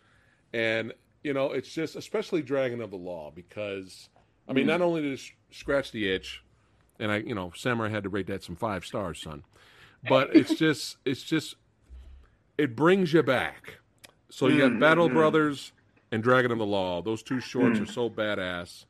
And 0.52 0.92
you 1.22 1.32
know, 1.34 1.52
it's 1.52 1.68
just 1.72 1.94
especially 1.96 2.42
Dragon 2.42 2.80
of 2.80 2.90
the 2.90 2.96
Law 2.96 3.30
because 3.34 4.08
I 4.48 4.52
Mm. 4.52 4.56
mean, 4.56 4.66
not 4.66 4.80
only 4.80 5.02
did 5.02 5.12
it 5.12 5.18
sh- 5.20 5.32
scratch 5.50 5.92
the 5.92 6.10
itch, 6.12 6.42
and 6.98 7.12
I, 7.12 7.18
you 7.18 7.34
know, 7.34 7.52
Samurai 7.54 7.90
had 7.90 8.02
to 8.04 8.08
rate 8.08 8.26
that 8.26 8.42
some 8.42 8.56
five 8.56 8.84
stars, 8.84 9.20
son. 9.22 9.44
But 10.02 10.34
it's 10.34 10.54
just 10.54 10.98
it's 11.04 11.22
just 11.22 11.56
it 12.58 12.76
brings 12.76 13.12
you 13.12 13.22
back. 13.22 13.78
So 14.30 14.48
you 14.48 14.58
got 14.58 14.72
Mm, 14.72 14.78
Battle 14.78 15.08
mm. 15.08 15.12
Brothers 15.12 15.72
and 16.12 16.22
Dragon 16.22 16.52
of 16.52 16.58
the 16.58 16.66
Law. 16.66 17.02
Those 17.02 17.22
two 17.22 17.40
shorts 17.40 17.80
Mm. 17.80 17.82
are 17.82 17.86
so 17.86 18.10
badass. 18.10 18.86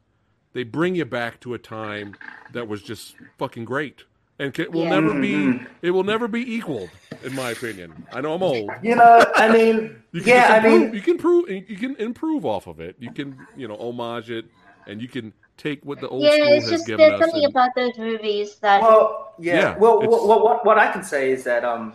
They 0.54 0.64
bring 0.64 0.94
you 0.96 1.04
back 1.06 1.40
to 1.40 1.54
a 1.54 1.58
time 1.58 2.18
that 2.50 2.68
was 2.68 2.82
just 2.82 3.16
fucking 3.38 3.64
great, 3.64 4.04
and 4.38 4.58
it 4.58 4.72
will 4.72 4.84
Yeah. 4.84 4.88
never 4.90 5.14
be 5.14 5.46
Mm, 5.46 5.66
it 5.82 5.92
will 5.92 6.04
never 6.04 6.28
be 6.28 6.54
equaled, 6.54 6.98
in 7.22 7.34
my 7.34 7.50
opinion. 7.50 8.06
I 8.10 8.20
know 8.20 8.34
I'm 8.34 8.42
old. 8.42 8.80
You 8.82 8.96
know, 8.96 9.26
I 9.36 9.48
mean, 9.48 10.02
You 10.12 10.22
can 10.22 10.34
yeah, 10.34 10.46
just 10.46 10.50
I 10.50 10.60
mean, 10.60 10.94
you 10.94 11.02
can 11.02 11.18
prove 11.18 11.50
you 11.50 11.76
can 11.76 11.96
improve 11.96 12.44
off 12.46 12.66
of 12.66 12.80
it. 12.80 12.96
You 13.00 13.10
can 13.10 13.46
you 13.54 13.68
know 13.68 13.76
homage 13.76 14.30
it, 14.30 14.46
and 14.86 15.00
you 15.02 15.08
can 15.08 15.34
take 15.62 15.78
what 15.84 16.00
the 16.00 16.08
old 16.08 16.22
Yeah, 16.22 16.32
school 16.34 16.46
it's 16.54 16.64
has 16.64 16.70
just 16.72 16.86
given 16.86 16.98
there's 17.08 17.12
us. 17.14 17.20
something 17.20 17.44
and- 17.44 17.52
about 17.54 17.70
those 17.74 17.96
movies 17.98 18.56
that 18.64 18.82
well, 18.82 19.34
yeah. 19.38 19.54
Yeah, 19.60 19.78
well, 19.78 20.02
it's- 20.02 20.10
what, 20.10 20.42
what 20.44 20.66
what 20.66 20.78
I 20.78 20.90
can 20.92 21.02
say 21.02 21.30
is 21.30 21.44
that 21.44 21.64
um, 21.64 21.92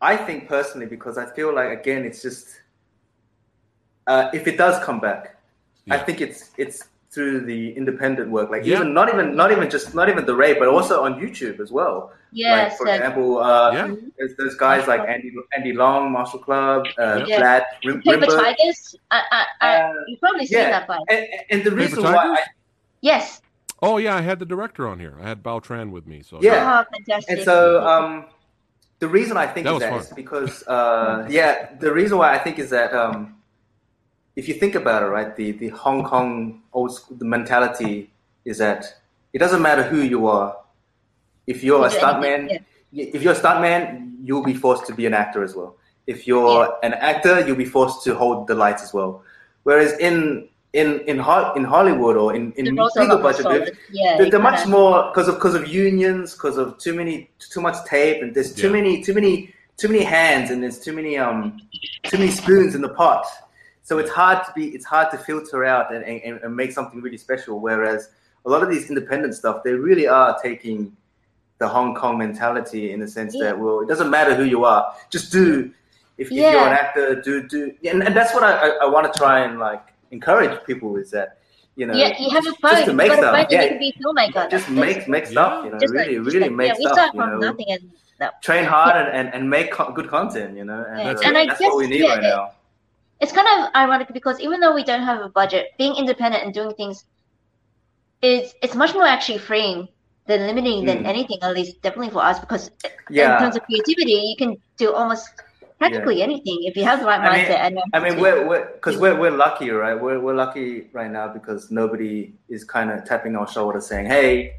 I 0.00 0.16
think 0.16 0.48
personally 0.48 0.86
because 0.86 1.16
I 1.18 1.26
feel 1.36 1.54
like 1.54 1.70
again 1.80 2.04
it's 2.04 2.20
just 2.22 2.46
uh, 4.06 4.30
if 4.34 4.46
it 4.46 4.56
does 4.58 4.82
come 4.84 4.98
back, 5.00 5.36
I 5.90 5.98
think 5.98 6.20
it's 6.20 6.50
it's 6.58 6.78
through 7.12 7.40
the 7.44 7.72
independent 7.76 8.30
work, 8.30 8.48
like 8.50 8.64
Yeah. 8.64 8.76
even 8.76 8.94
not 8.94 9.08
even 9.12 9.36
not 9.36 9.52
even 9.52 9.68
just 9.70 9.94
not 9.94 10.08
even 10.08 10.24
the 10.24 10.34
raid, 10.34 10.56
but 10.58 10.68
also 10.68 11.02
on 11.04 11.20
YouTube 11.20 11.60
as 11.60 11.70
well. 11.70 12.12
yes, 12.32 12.70
like 12.70 12.78
for 12.78 12.86
that- 12.86 12.96
example, 12.96 13.38
uh, 13.38 13.70
Yeah. 13.76 13.94
there's, 14.16 14.32
there's 14.38 14.54
guys 14.56 14.88
like 14.88 15.02
Andy 15.14 15.30
Andy 15.56 15.72
Long, 15.82 16.10
Martial 16.10 16.38
Club, 16.46 16.86
uh, 16.98 17.22
Yeah. 17.26 17.38
Vlad, 17.40 17.62
Rim, 17.84 18.00
Paper 18.02 18.24
Rimbo. 18.26 18.42
Tigers. 18.42 18.96
I, 19.10 19.18
I, 19.38 19.40
I, 19.60 19.68
Uh, 19.82 19.92
you've 20.08 20.20
probably 20.20 20.46
seen 20.46 20.58
yeah. 20.58 20.70
that 20.70 20.86
fight. 20.86 21.04
And, 21.10 21.22
and 21.52 21.60
the 21.66 21.70
Paper 21.70 21.82
reason 21.82 22.02
why, 22.04 22.16
I, 22.38 22.42
Yes. 23.02 23.42
Oh 23.82 23.98
yeah, 23.98 24.14
I 24.16 24.20
had 24.22 24.38
the 24.38 24.46
director 24.46 24.86
on 24.88 24.98
here. 25.00 25.16
I 25.20 25.28
had 25.28 25.42
Bao 25.42 25.62
Tran 25.62 25.90
with 25.90 26.06
me. 26.06 26.22
So 26.22 26.38
Yeah. 26.40 26.82
Oh, 26.82 26.90
fantastic. 26.96 27.36
and 27.36 27.44
so 27.44 27.84
um, 27.86 28.26
the 29.00 29.08
reason 29.08 29.36
I 29.36 29.46
think 29.46 29.66
That 29.66 29.70
is 29.70 29.74
was 29.74 29.80
that 29.82 29.90
fun. 29.90 30.00
is 30.00 30.08
because 30.14 30.62
uh, 30.68 31.26
yeah, 31.28 31.74
the 31.80 31.92
reason 31.92 32.16
why 32.16 32.32
I 32.32 32.38
think 32.38 32.58
is 32.60 32.70
that 32.70 32.94
um, 32.94 33.36
if 34.36 34.48
you 34.48 34.54
think 34.54 34.76
about 34.76 35.02
it, 35.02 35.06
right, 35.06 35.34
the 35.36 35.50
the 35.52 35.68
Hong 35.70 36.04
Kong 36.04 36.62
old 36.72 36.94
school 36.94 37.16
the 37.18 37.24
mentality 37.24 38.10
is 38.44 38.58
that 38.58 38.86
it 39.32 39.38
doesn't 39.38 39.62
matter 39.62 39.82
who 39.82 40.00
you 40.00 40.26
are. 40.28 40.56
If 41.48 41.64
you're 41.64 41.84
a 41.84 41.92
You 41.92 41.98
do 41.98 42.04
stuntman, 42.06 42.38
anything, 42.38 42.64
if 42.92 43.22
you're 43.22 43.32
a 43.32 43.36
stuntman, 43.40 44.14
you'll 44.22 44.44
be 44.44 44.54
forced 44.54 44.86
to 44.86 44.94
be 44.94 45.06
an 45.06 45.14
actor 45.14 45.42
as 45.42 45.56
well. 45.56 45.76
If 46.06 46.26
you're 46.28 46.78
an 46.84 46.94
actor, 46.94 47.44
you'll 47.44 47.56
be 47.56 47.64
forced 47.64 48.04
to 48.04 48.14
hold 48.14 48.46
the 48.46 48.54
lights 48.54 48.82
as 48.84 48.94
well. 48.94 49.22
Whereas 49.64 49.92
in 49.98 50.48
in 50.72 51.00
in, 51.00 51.18
Ho- 51.18 51.52
in 51.54 51.64
Hollywood 51.64 52.16
or 52.16 52.34
in, 52.34 52.52
in 52.52 52.64
The 52.64 52.72
roles 52.72 52.96
are 52.96 53.02
a 53.02 53.06
bigger 53.06 53.22
budget, 53.22 53.42
solid. 53.42 53.78
Yeah, 53.90 54.16
they're, 54.18 54.30
they're 54.30 54.40
much 54.40 54.66
more 54.66 55.08
because 55.10 55.28
of 55.28 55.34
because 55.36 55.54
of 55.54 55.68
unions, 55.68 56.32
because 56.34 56.56
of 56.56 56.78
too 56.78 56.94
many 56.94 57.30
too 57.38 57.60
much 57.60 57.76
tape, 57.86 58.22
and 58.22 58.34
there's 58.34 58.54
too 58.54 58.68
Yeah. 58.68 58.72
many 58.72 59.02
too 59.02 59.12
many 59.14 59.52
too 59.76 59.88
many 59.88 60.02
hands, 60.04 60.50
and 60.50 60.62
there's 60.62 60.78
too 60.78 60.92
many 60.92 61.18
um 61.18 61.60
too 62.04 62.18
many 62.18 62.30
spoons 62.30 62.74
in 62.74 62.80
the 62.82 62.88
pot. 62.88 63.26
So 63.82 63.98
it's 63.98 64.10
hard 64.10 64.44
to 64.46 64.52
be 64.54 64.68
it's 64.68 64.84
hard 64.86 65.10
to 65.10 65.18
filter 65.18 65.64
out 65.64 65.92
and, 65.94 66.04
and, 66.04 66.40
and 66.42 66.56
make 66.56 66.72
something 66.72 67.00
really 67.02 67.18
special. 67.18 67.60
Whereas 67.60 68.08
a 68.46 68.50
lot 68.50 68.62
of 68.62 68.70
these 68.70 68.88
independent 68.88 69.34
stuff, 69.34 69.62
they 69.64 69.72
really 69.74 70.06
are 70.08 70.38
taking 70.42 70.96
the 71.58 71.68
Hong 71.68 71.94
Kong 71.94 72.16
mentality 72.18 72.92
in 72.92 73.00
the 73.00 73.06
sense 73.08 73.34
Yeah. 73.36 73.44
that 73.44 73.58
well, 73.60 73.80
it 73.80 73.88
doesn't 73.88 74.10
matter 74.10 74.34
who 74.34 74.44
you 74.44 74.64
are, 74.64 74.92
just 75.10 75.30
do. 75.30 75.70
If, 76.18 76.28
if 76.28 76.32
you're 76.32 76.46
an 76.66 76.72
actor, 76.72 77.20
do 77.20 77.46
do, 77.48 77.72
and, 77.88 78.02
and 78.02 78.14
that's 78.14 78.32
what 78.34 78.42
I, 78.44 78.52
I, 78.68 78.68
I 78.82 78.86
want 78.86 79.12
to 79.12 79.18
try 79.18 79.40
and 79.40 79.58
like 79.58 79.82
encourage 80.12 80.54
people 80.64 80.96
is 80.96 81.10
that 81.10 81.38
you 81.74 81.86
know 81.86 81.94
yeah, 81.94 82.16
you 82.22 82.30
have 82.30 82.46
a 82.46 82.52
phone. 82.62 82.70
just 82.72 82.84
to 82.86 82.92
make 82.92 83.08
got 83.08 83.18
stuff, 83.18 83.34
phone, 83.36 83.46
yeah. 83.50 83.62
you 83.62 83.68
can 83.70 83.78
be 83.78 83.94
a 83.96 84.02
filmmaker. 84.02 84.42
just 84.50 84.66
That's- 84.68 84.70
make 84.86 85.08
make 85.08 85.26
stuff, 85.26 85.64
you 85.64 85.70
know, 85.72 85.78
just 85.78 85.92
really 85.92 86.14
just 86.16 86.26
really 86.34 86.48
like- 86.48 86.52
make 86.62 86.68
yeah, 86.68 86.78
we 86.78 86.84
start 86.96 87.14
you 87.14 87.20
from 87.20 87.30
know. 87.40 87.50
nothing, 87.50 87.66
and 87.74 87.82
that. 88.20 88.40
train 88.42 88.64
hard 88.64 88.94
and, 88.96 89.08
and, 89.18 89.34
and 89.34 89.48
make 89.50 89.72
co- 89.72 89.90
good 89.92 90.08
content. 90.08 90.56
You 90.56 90.64
know, 90.64 90.84
and, 90.88 90.98
Yeah. 91.00 91.26
And 91.28 91.36
I 91.36 91.46
that's 91.46 91.58
guess, 91.60 91.68
what 91.70 91.78
we 91.78 91.86
need 91.88 92.02
yeah, 92.04 92.08
right 92.14 92.18
it- 92.18 92.34
now. 92.36 92.52
It's 93.22 93.32
kind 93.32 93.46
of 93.54 93.70
ironic 93.76 94.08
because 94.12 94.38
even 94.40 94.58
though 94.60 94.74
we 94.74 94.82
don't 94.84 95.02
have 95.10 95.20
a 95.20 95.28
budget, 95.28 95.64
being 95.78 95.94
independent 95.96 96.42
and 96.44 96.52
doing 96.52 96.72
things 96.74 97.04
is 98.20 98.54
it's 98.62 98.74
much 98.74 98.92
more 98.94 99.04
actually 99.06 99.38
freeing 99.38 99.88
than 100.26 100.46
limiting 100.46 100.84
than 100.84 100.98
Mm. 101.04 101.06
anything. 101.06 101.38
At 101.42 101.54
least 101.54 101.80
definitely 101.82 102.10
for 102.10 102.22
us, 102.22 102.38
because 102.38 102.70
in 103.10 103.16
terms 103.42 103.56
of 103.56 103.62
creativity, 103.64 104.12
you 104.30 104.36
can 104.36 104.56
do 104.76 104.92
almost 104.92 105.28
practically 105.82 106.22
anything 106.28 106.58
if 106.70 106.76
you 106.76 106.84
have 106.84 106.98
the 107.00 107.06
right 107.06 107.20
I 107.20 107.38
mindset. 107.38 107.60
and 107.64 107.74
know 107.76 107.82
I 107.92 107.98
mean, 108.04 108.20
we're 108.24 108.40
we're 108.48 108.66
because 108.76 108.96
we're 109.02 109.18
we're 109.22 109.36
lucky, 109.46 109.70
right? 109.70 109.98
We're 110.04 110.20
we're 110.24 110.34
lucky 110.44 110.88
right 110.92 111.10
now 111.18 111.26
because 111.38 111.70
nobody 111.70 112.32
is 112.48 112.62
kind 112.64 112.88
of 112.92 113.04
tapping 113.04 113.34
our 113.36 113.48
shoulder 113.54 113.80
saying, 113.80 114.06
"Hey, 114.06 114.54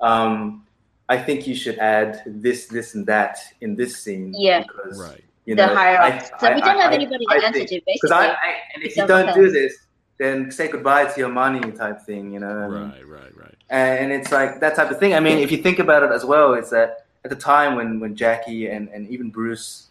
um, 0.00 0.64
I 1.08 1.16
think 1.26 1.46
you 1.46 1.54
should 1.54 1.78
add 1.78 2.22
this, 2.26 2.66
this, 2.66 2.94
and 2.94 3.06
that 3.06 3.38
in 3.60 3.76
this 3.76 3.92
scene." 4.02 4.34
Yeah. 4.36 4.62
Because 4.62 5.00
Right. 5.00 5.22
you 5.46 5.54
the 5.54 5.66
know, 5.66 5.74
higher 5.74 5.98
I- 5.98 6.10
ups. 6.18 6.30
So 6.40 6.48
we 6.54 6.60
I- 6.62 6.66
don't 6.66 6.80
have 6.84 6.92
I- 6.92 6.94
anybody 7.00 7.24
I 7.30 7.38
to 7.38 7.46
answer 7.46 7.58
think- 7.60 7.68
to, 7.70 7.80
Because 7.86 8.10
basically. 8.10 8.16
I, 8.16 8.48
I 8.48 8.50
and 8.74 8.80
if 8.84 8.96
you 8.96 9.06
don't 9.06 9.34
do 9.34 9.44
else. 9.44 9.52
this, 9.52 9.72
then 10.18 10.50
say 10.50 10.68
goodbye 10.68 11.04
to 11.12 11.16
your 11.22 11.28
money 11.44 11.60
type 11.72 12.00
thing, 12.02 12.32
you 12.34 12.40
know. 12.40 12.56
Right, 12.68 13.06
right, 13.16 13.32
right. 13.42 13.54
and 13.70 14.12
it's 14.12 14.30
like 14.32 14.60
that 14.60 14.74
type 14.76 14.90
of 14.90 14.98
thing. 14.98 15.12
I 15.14 15.20
mean, 15.20 15.38
if 15.38 15.50
you 15.52 15.58
think 15.58 15.78
about 15.78 16.02
it 16.06 16.10
as 16.18 16.24
well, 16.24 16.54
it's 16.54 16.70
that 16.70 16.90
at 17.24 17.30
the 17.30 17.36
time 17.36 17.70
when 17.78 17.88
when 18.02 18.14
Jackie 18.14 18.68
and 18.74 18.88
and 18.94 19.08
even 19.14 19.30
Bruce 19.30 19.88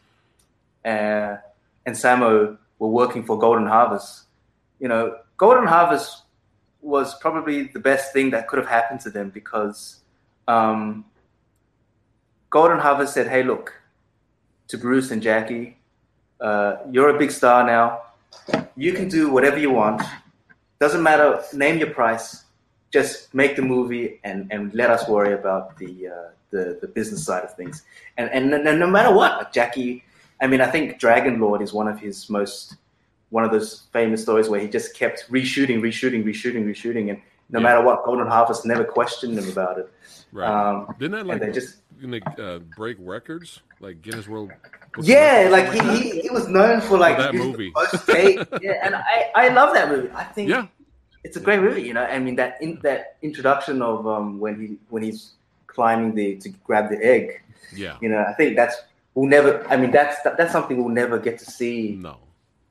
uh, 0.86 1.38
and 1.86 1.96
Sammo 1.96 2.58
were 2.80 2.90
working 2.90 3.24
for 3.24 3.38
Golden 3.38 3.68
Harvest, 3.68 4.24
you 4.80 4.88
know, 4.88 5.18
Golden 5.38 5.68
Harvest 5.68 6.24
was 6.82 7.16
probably 7.20 7.64
the 7.64 7.80
best 7.80 8.14
thing 8.14 8.32
that 8.32 8.48
could 8.48 8.60
have 8.60 8.68
happened 8.68 9.00
to 9.02 9.10
them 9.10 9.30
because 9.30 10.02
um, 10.48 11.06
Golden 12.50 12.80
Harvest 12.80 13.14
said, 13.14 13.28
"Hey, 13.28 13.44
look, 13.44 13.74
to 14.68 14.78
Bruce 14.78 15.12
and 15.12 15.22
Jackie, 15.22 15.78
uh, 16.42 16.78
you're 16.92 17.10
a 17.10 17.18
big 17.18 17.32
star 17.32 17.66
now. 17.66 18.02
You 18.76 18.94
can 18.94 19.08
do 19.08 19.32
whatever 19.32 19.58
you 19.58 19.72
want. 19.72 20.02
Doesn't 20.80 21.02
matter. 21.02 21.42
Name 21.54 21.78
your 21.78 21.92
price. 21.92 22.44
Just 22.92 23.34
make 23.34 23.56
the 23.56 23.62
movie 23.62 24.20
and, 24.24 24.52
and 24.52 24.74
let 24.74 24.90
us 24.90 25.08
worry 25.08 25.34
about 25.34 25.78
the, 25.78 26.08
uh, 26.08 26.30
the 26.52 26.78
the 26.82 26.88
business 26.88 27.26
side 27.26 27.44
of 27.44 27.54
things. 27.56 27.84
And 28.18 28.30
and 28.30 28.50
no, 28.50 28.76
no 28.76 28.88
matter 28.88 29.14
what, 29.14 29.54
Jackie. 29.54 30.04
I 30.44 30.48
mean, 30.48 30.60
I 30.62 30.68
think 30.68 31.00
Dragon 31.00 31.40
Lord 31.40 31.62
is 31.62 31.72
one 31.74 31.88
of 31.88 31.98
his 32.00 32.30
most 32.30 32.76
one 33.30 33.44
of 33.46 33.52
those 33.52 33.84
famous 33.94 34.22
stories 34.22 34.48
where 34.50 34.60
he 34.60 34.68
just 34.68 34.94
kept 34.96 35.26
reshooting, 35.32 35.80
reshooting, 35.82 36.24
reshooting, 36.24 36.66
reshooting, 36.66 37.10
and 37.10 37.20
no 37.50 37.60
Yeah. 37.60 37.64
matter 37.64 37.82
what, 37.82 38.04
Golden 38.06 38.28
Harvest 38.28 38.64
never 38.66 38.84
questioned 38.84 39.40
him 39.40 39.50
about 39.50 39.80
it. 39.80 39.92
Right. 40.32 40.48
Um, 40.48 40.94
Didn't 41.00 41.14
that 41.14 41.26
like 41.26 41.40
they 41.42 41.52
just 41.52 41.78
gonna, 42.00 42.20
uh, 42.38 42.60
break 42.78 42.98
records, 43.00 43.62
like 43.80 44.02
Guinness 44.04 44.28
World? 44.28 44.50
Book 44.96 45.06
Yeah, 45.06 45.48
Records 45.48 45.48
or 45.48 45.84
like 45.88 45.98
he, 45.98 46.12
he, 46.12 46.22
he 46.22 46.30
was 46.30 46.48
known 46.48 46.80
for 46.82 46.98
like 47.00 47.18
that 47.18 47.34
movie. 47.34 47.72
the 47.74 47.82
most 47.82 48.06
take. 48.06 48.38
yeah, 48.62 48.86
and 48.86 48.94
I, 48.96 49.32
I 49.36 49.48
love 49.48 49.74
that 49.74 49.90
movie. 49.90 50.10
I 50.14 50.26
think 50.26 50.50
Yeah. 50.50 50.68
it's 51.24 51.38
a 51.38 51.40
great 51.40 51.60
movie. 51.62 51.82
You 51.82 51.94
know, 51.96 52.04
I 52.04 52.20
mean 52.20 52.36
that 52.36 52.62
in 52.62 52.80
that 52.84 53.16
introduction 53.24 53.82
of 53.82 54.06
um 54.06 54.40
when 54.40 54.60
he 54.62 54.78
when 54.90 55.02
he's 55.02 55.32
climbing 55.66 56.14
the 56.14 56.36
to 56.38 56.50
grab 56.68 56.90
the 56.92 57.04
egg. 57.04 57.42
Yeah. 57.76 57.98
You 58.02 58.10
know, 58.10 58.24
I 58.28 58.34
think 58.34 58.56
that's 58.56 58.76
we'll 59.16 59.30
never. 59.30 59.66
I 59.70 59.78
mean, 59.78 59.92
that's 59.92 60.22
that, 60.24 60.38
that's 60.38 60.52
something 60.52 60.78
we'll 60.78 60.90
never 60.94 61.18
get 61.20 61.40
to 61.40 61.46
see 61.46 61.98
No. 62.02 62.18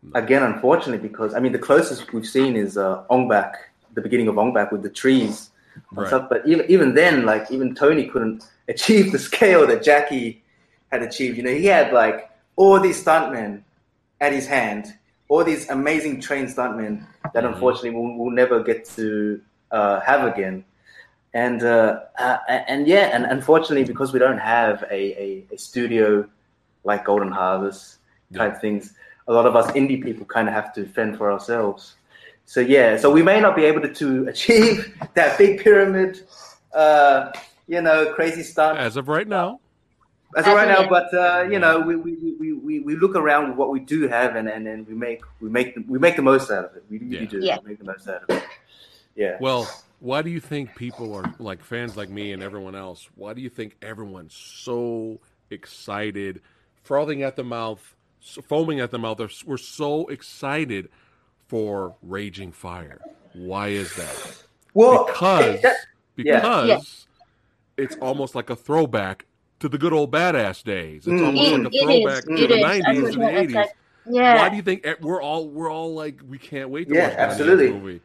no. 0.03 0.11
again, 0.21 0.43
unfortunately, 0.43 1.07
because 1.09 1.35
I 1.35 1.41
mean 1.41 1.53
the 1.53 1.59
closest 1.59 2.13
we've 2.13 2.27
seen 2.27 2.57
is 2.57 2.77
uh, 2.77 3.05
Ong-Bak, 3.11 3.55
the 3.95 4.01
beginning 4.01 4.29
of 4.29 4.39
Ong-Bak 4.39 4.73
with 4.73 4.83
the 4.83 4.91
trees. 4.91 5.51
and 5.75 5.99
Right. 5.99 6.09
stuff. 6.09 6.29
But 6.29 6.47
even 6.47 6.65
even 6.71 6.95
then, 6.95 7.25
like 7.25 7.51
even 7.51 7.75
Tony 7.75 8.07
couldn't 8.07 8.45
achieve 8.69 9.13
the 9.13 9.19
scale 9.19 9.67
that 9.67 9.83
Jackie 9.83 10.43
had 10.91 11.03
achieved. 11.03 11.37
You 11.39 11.43
know, 11.45 11.51
he 11.55 11.67
had 11.67 11.93
like 11.93 12.29
all 12.57 12.79
these 12.81 13.03
stuntmen 13.03 13.63
at 14.21 14.33
his 14.33 14.47
hand, 14.47 14.93
all 15.29 15.43
these 15.45 15.69
amazing 15.71 16.21
trained 16.21 16.49
stuntmen 16.49 17.05
that 17.35 17.45
Mhm. 17.45 17.55
unfortunately 17.55 17.91
we'll, 17.91 18.15
we'll 18.19 18.31
never 18.31 18.63
get 18.63 18.85
to 18.97 19.41
uh, 19.71 20.01
have 20.01 20.23
again. 20.33 20.65
And 21.35 21.63
uh, 21.63 22.01
uh, 22.19 22.39
and 22.49 22.87
yeah, 22.87 23.11
and 23.15 23.25
unfortunately, 23.25 23.85
because 23.85 24.13
we 24.13 24.19
don't 24.19 24.39
have 24.39 24.83
a, 24.91 24.95
a, 25.23 25.45
a 25.53 25.57
studio 25.59 26.29
like 26.85 27.05
Golden 27.07 27.31
Harvest 27.33 27.99
type 28.35 28.61
things, 28.61 28.93
a 29.29 29.33
lot 29.33 29.47
of 29.47 29.57
us 29.57 29.71
indie 29.73 30.03
people 30.03 30.27
kind 30.27 30.49
of 30.49 30.55
have 30.55 30.75
to 30.75 30.87
fend 30.87 31.17
for 31.17 31.33
ourselves. 31.33 31.95
So 32.45 32.61
yeah, 32.61 32.97
so 32.99 33.11
we 33.11 33.23
may 33.23 33.41
not 33.41 33.57
be 33.57 33.65
able 33.65 33.81
to, 33.83 33.93
to 33.95 34.27
achieve 34.29 34.95
that 35.15 35.39
big 35.39 35.61
pyramid, 35.61 36.21
uh, 36.75 37.31
you 37.67 37.81
know, 37.81 38.13
crazy 38.15 38.43
stuff 38.43 38.77
As 38.77 38.97
of 38.97 39.09
right 39.09 39.29
now. 39.29 39.61
as 40.37 40.47
of 40.47 40.53
right 40.55 40.69
now. 40.69 40.87
But 40.89 41.15
uh, 41.15 41.47
you 41.51 41.59
know, 41.59 41.81
we, 41.81 41.97
we, 41.97 42.15
we, 42.39 42.53
we, 42.53 42.81
we 42.81 42.97
look 42.97 43.15
around 43.17 43.49
with 43.49 43.57
what 43.57 43.71
we 43.71 43.81
do 43.81 44.07
have, 44.09 44.37
and, 44.37 44.49
and, 44.51 44.67
and 44.67 44.87
we 44.87 44.93
make 44.95 45.23
we 45.41 45.49
make 45.49 45.77
the, 45.77 45.85
we 45.89 45.99
make 45.99 46.17
the 46.17 46.23
most 46.23 46.51
out 46.51 46.65
of 46.67 46.77
it. 46.77 46.85
We, 46.91 46.99
we 46.99 47.25
do 47.27 47.39
Yeah. 47.41 47.57
we 47.63 47.71
make 47.71 47.79
the 47.79 47.85
most 47.87 48.07
out 48.09 48.23
of 48.29 48.37
it. 48.37 48.45
Yeah. 49.15 49.37
Well, 49.41 49.71
why 50.03 50.21
do 50.21 50.31
you 50.31 50.41
think 50.41 50.75
people 50.75 51.15
are 51.15 51.33
like 51.39 51.63
fans 51.63 51.97
like 51.97 52.11
me 52.11 52.33
and 52.33 52.43
everyone 52.43 52.75
else? 52.75 53.09
Why 53.15 53.35
do 53.35 53.41
you 53.41 53.49
think 53.49 53.77
everyone's 53.81 54.35
so 54.35 55.21
excited, 55.51 56.43
frothing 56.83 57.23
at 57.23 57.37
the 57.37 57.45
mouth, 57.45 57.95
foaming 58.21 58.81
at 58.81 58.91
the 58.91 58.99
mouth? 58.99 59.21
We're 59.47 59.57
so 59.59 60.09
excited 60.09 60.89
for 61.47 61.95
Raging 62.03 62.51
Fire. 62.51 63.01
Why 63.33 63.69
is 63.69 63.95
that? 63.95 64.43
Well, 64.75 65.05
Because 65.07 65.63
that- 65.63 65.77
yeah. 66.17 66.35
because 66.41 66.69
Yeah. 66.69 67.85
it's 67.85 67.97
almost 67.97 68.35
like 68.35 68.51
a 68.51 68.57
throwback 68.57 69.27
to 69.61 69.69
the 69.69 69.79
good 69.79 69.93
old 69.93 70.11
badass 70.11 70.65
days. 70.65 71.07
It's 71.07 71.21
Mm. 71.23 71.27
almost 71.27 71.49
It- 71.49 71.53
like 71.53 71.67
a 71.75 71.79
throwback 71.85 72.19
is. 72.19 72.41
to 72.41 72.47
the 72.49 72.55
is. 72.57 72.61
nineties 72.63 73.15
and 73.15 73.23
the 73.23 73.39
eighties. 73.39 73.55
like- 73.55 73.77
yeah. 74.11 74.35
Why 74.37 74.49
do 74.49 74.57
you 74.57 74.63
think 74.63 74.85
we're 75.01 75.23
all 75.23 75.49
we're 75.49 75.71
all 75.71 75.95
like 75.95 76.21
we 76.29 76.39
can't 76.39 76.71
wait 76.71 76.89
to 76.89 76.95
Yeah, 76.95 77.03
watch 77.03 77.39
the 77.39 77.45
Indiana 77.45 77.53
absolutely. 77.53 77.73
movie? 77.79 78.01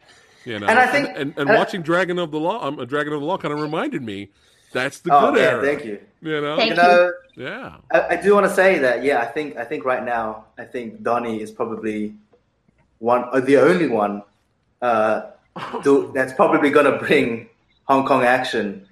You 0.48 0.59
know, 0.59 0.67
And 0.67 0.80
I 0.80 0.88
think- 0.88 1.08
and, 1.09 1.17
and, 1.17 1.30
and 1.32 1.40
and 1.40 1.50
I- 1.51 1.58
watching 1.58 1.82
Dragon 1.82 2.17
of 2.19 2.32
the 2.32 2.40
Law, 2.40 2.66
um, 2.66 2.76
Dragon 2.85 3.11
of 3.14 3.19
the 3.19 3.26
Law, 3.26 3.38
kind 3.38 3.53
of 3.53 3.59
reminded 3.59 4.01
me 4.01 4.30
that's 4.72 5.00
the 5.00 5.14
oh 5.14 5.32
good 5.32 5.40
yeah, 5.40 5.50
era. 5.51 5.61
thank 5.66 5.85
you. 5.85 6.00
You 6.22 6.42
know, 6.42 6.56
Thank 6.58 6.69
You 6.72 6.76
know, 6.77 7.11
yeah, 7.35 7.77
I, 7.92 8.00
I 8.11 8.16
do 8.22 8.34
want 8.34 8.45
to 8.48 8.53
say 8.53 8.80
that 8.80 9.03
yeah, 9.03 9.19
I 9.22 9.26
think 9.26 9.58
I 9.58 9.64
think 9.66 9.84
right 9.85 10.03
now 10.03 10.45
I 10.58 10.64
think 10.64 11.03
Donnie 11.03 11.42
is 11.42 11.51
probably 11.51 12.14
one 13.00 13.26
or 13.34 13.42
the 13.42 13.58
only 13.58 13.88
one 13.88 14.24
uh, 14.82 15.22
do, 15.84 16.11
that's 16.16 16.34
probably 16.34 16.69
going 16.69 16.85
to 16.92 16.98
bring 16.98 17.50
Hong 17.85 18.06
Kong 18.06 18.24
action. 18.24 18.88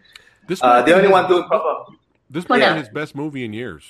this 0.47 0.61
Uh, 0.61 0.81
the 0.81 0.93
only 0.95 1.07
one 1.07 1.27
doing 1.27 1.43
proper. 1.45 1.91
This 2.29 2.47
Well, 2.49 2.59
might 2.59 2.65
no. 2.67 2.73
be 2.73 2.79
his 2.79 2.89
best 2.89 3.15
movie 3.15 3.43
in 3.45 3.53
years. 3.53 3.83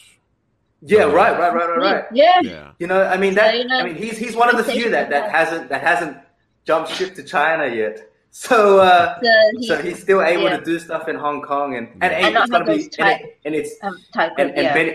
Yeah, 0.82 1.06
Uh, 1.06 1.10
right, 1.10 1.40
right, 1.40 1.54
right, 1.54 1.70
right, 1.70 1.78
right. 1.94 2.04
Yeah. 2.14 2.42
Yeah, 2.42 2.72
You 2.80 2.86
know, 2.88 3.02
I 3.04 3.18
mean 3.18 3.34
that. 3.36 3.54
So, 3.56 3.68
I 3.74 3.84
mean, 3.84 3.96
he's 3.96 4.18
he's 4.18 4.36
one 4.36 4.50
of 4.50 4.58
the 4.58 4.64
few 4.72 4.90
that, 4.92 5.10
that 5.10 5.32
hasn't 5.32 5.70
that 5.70 5.82
hasn't 5.82 6.18
jumped 6.66 6.92
ship 6.92 7.16
to 7.16 7.24
China 7.24 7.68
yet. 7.74 8.10
So 8.38 8.80
uh, 8.80 9.18
So 9.22 9.30
he, 9.58 9.68
so 9.68 9.82
he's 9.82 10.02
still 10.02 10.22
able 10.22 10.44
yeah. 10.44 10.58
to 10.58 10.66
do 10.66 10.78
stuff 10.78 11.08
in 11.08 11.16
Hong 11.16 11.42
Kong, 11.42 11.78
and 11.78 11.88
and, 12.02 12.04
And 12.04 12.14
and 12.26 12.34
not 12.34 12.44
it's 12.44 12.52
gonna 12.52 12.66
be 12.66 12.84
those 12.84 12.98
and, 13.00 13.08
it, 13.22 13.40
and 13.46 13.56
it's 13.56 13.72
um, 13.82 13.98
type 14.14 14.34
and 14.38 14.50
and 14.52 14.64
yeah. 14.66 14.74
Benny 14.74 14.94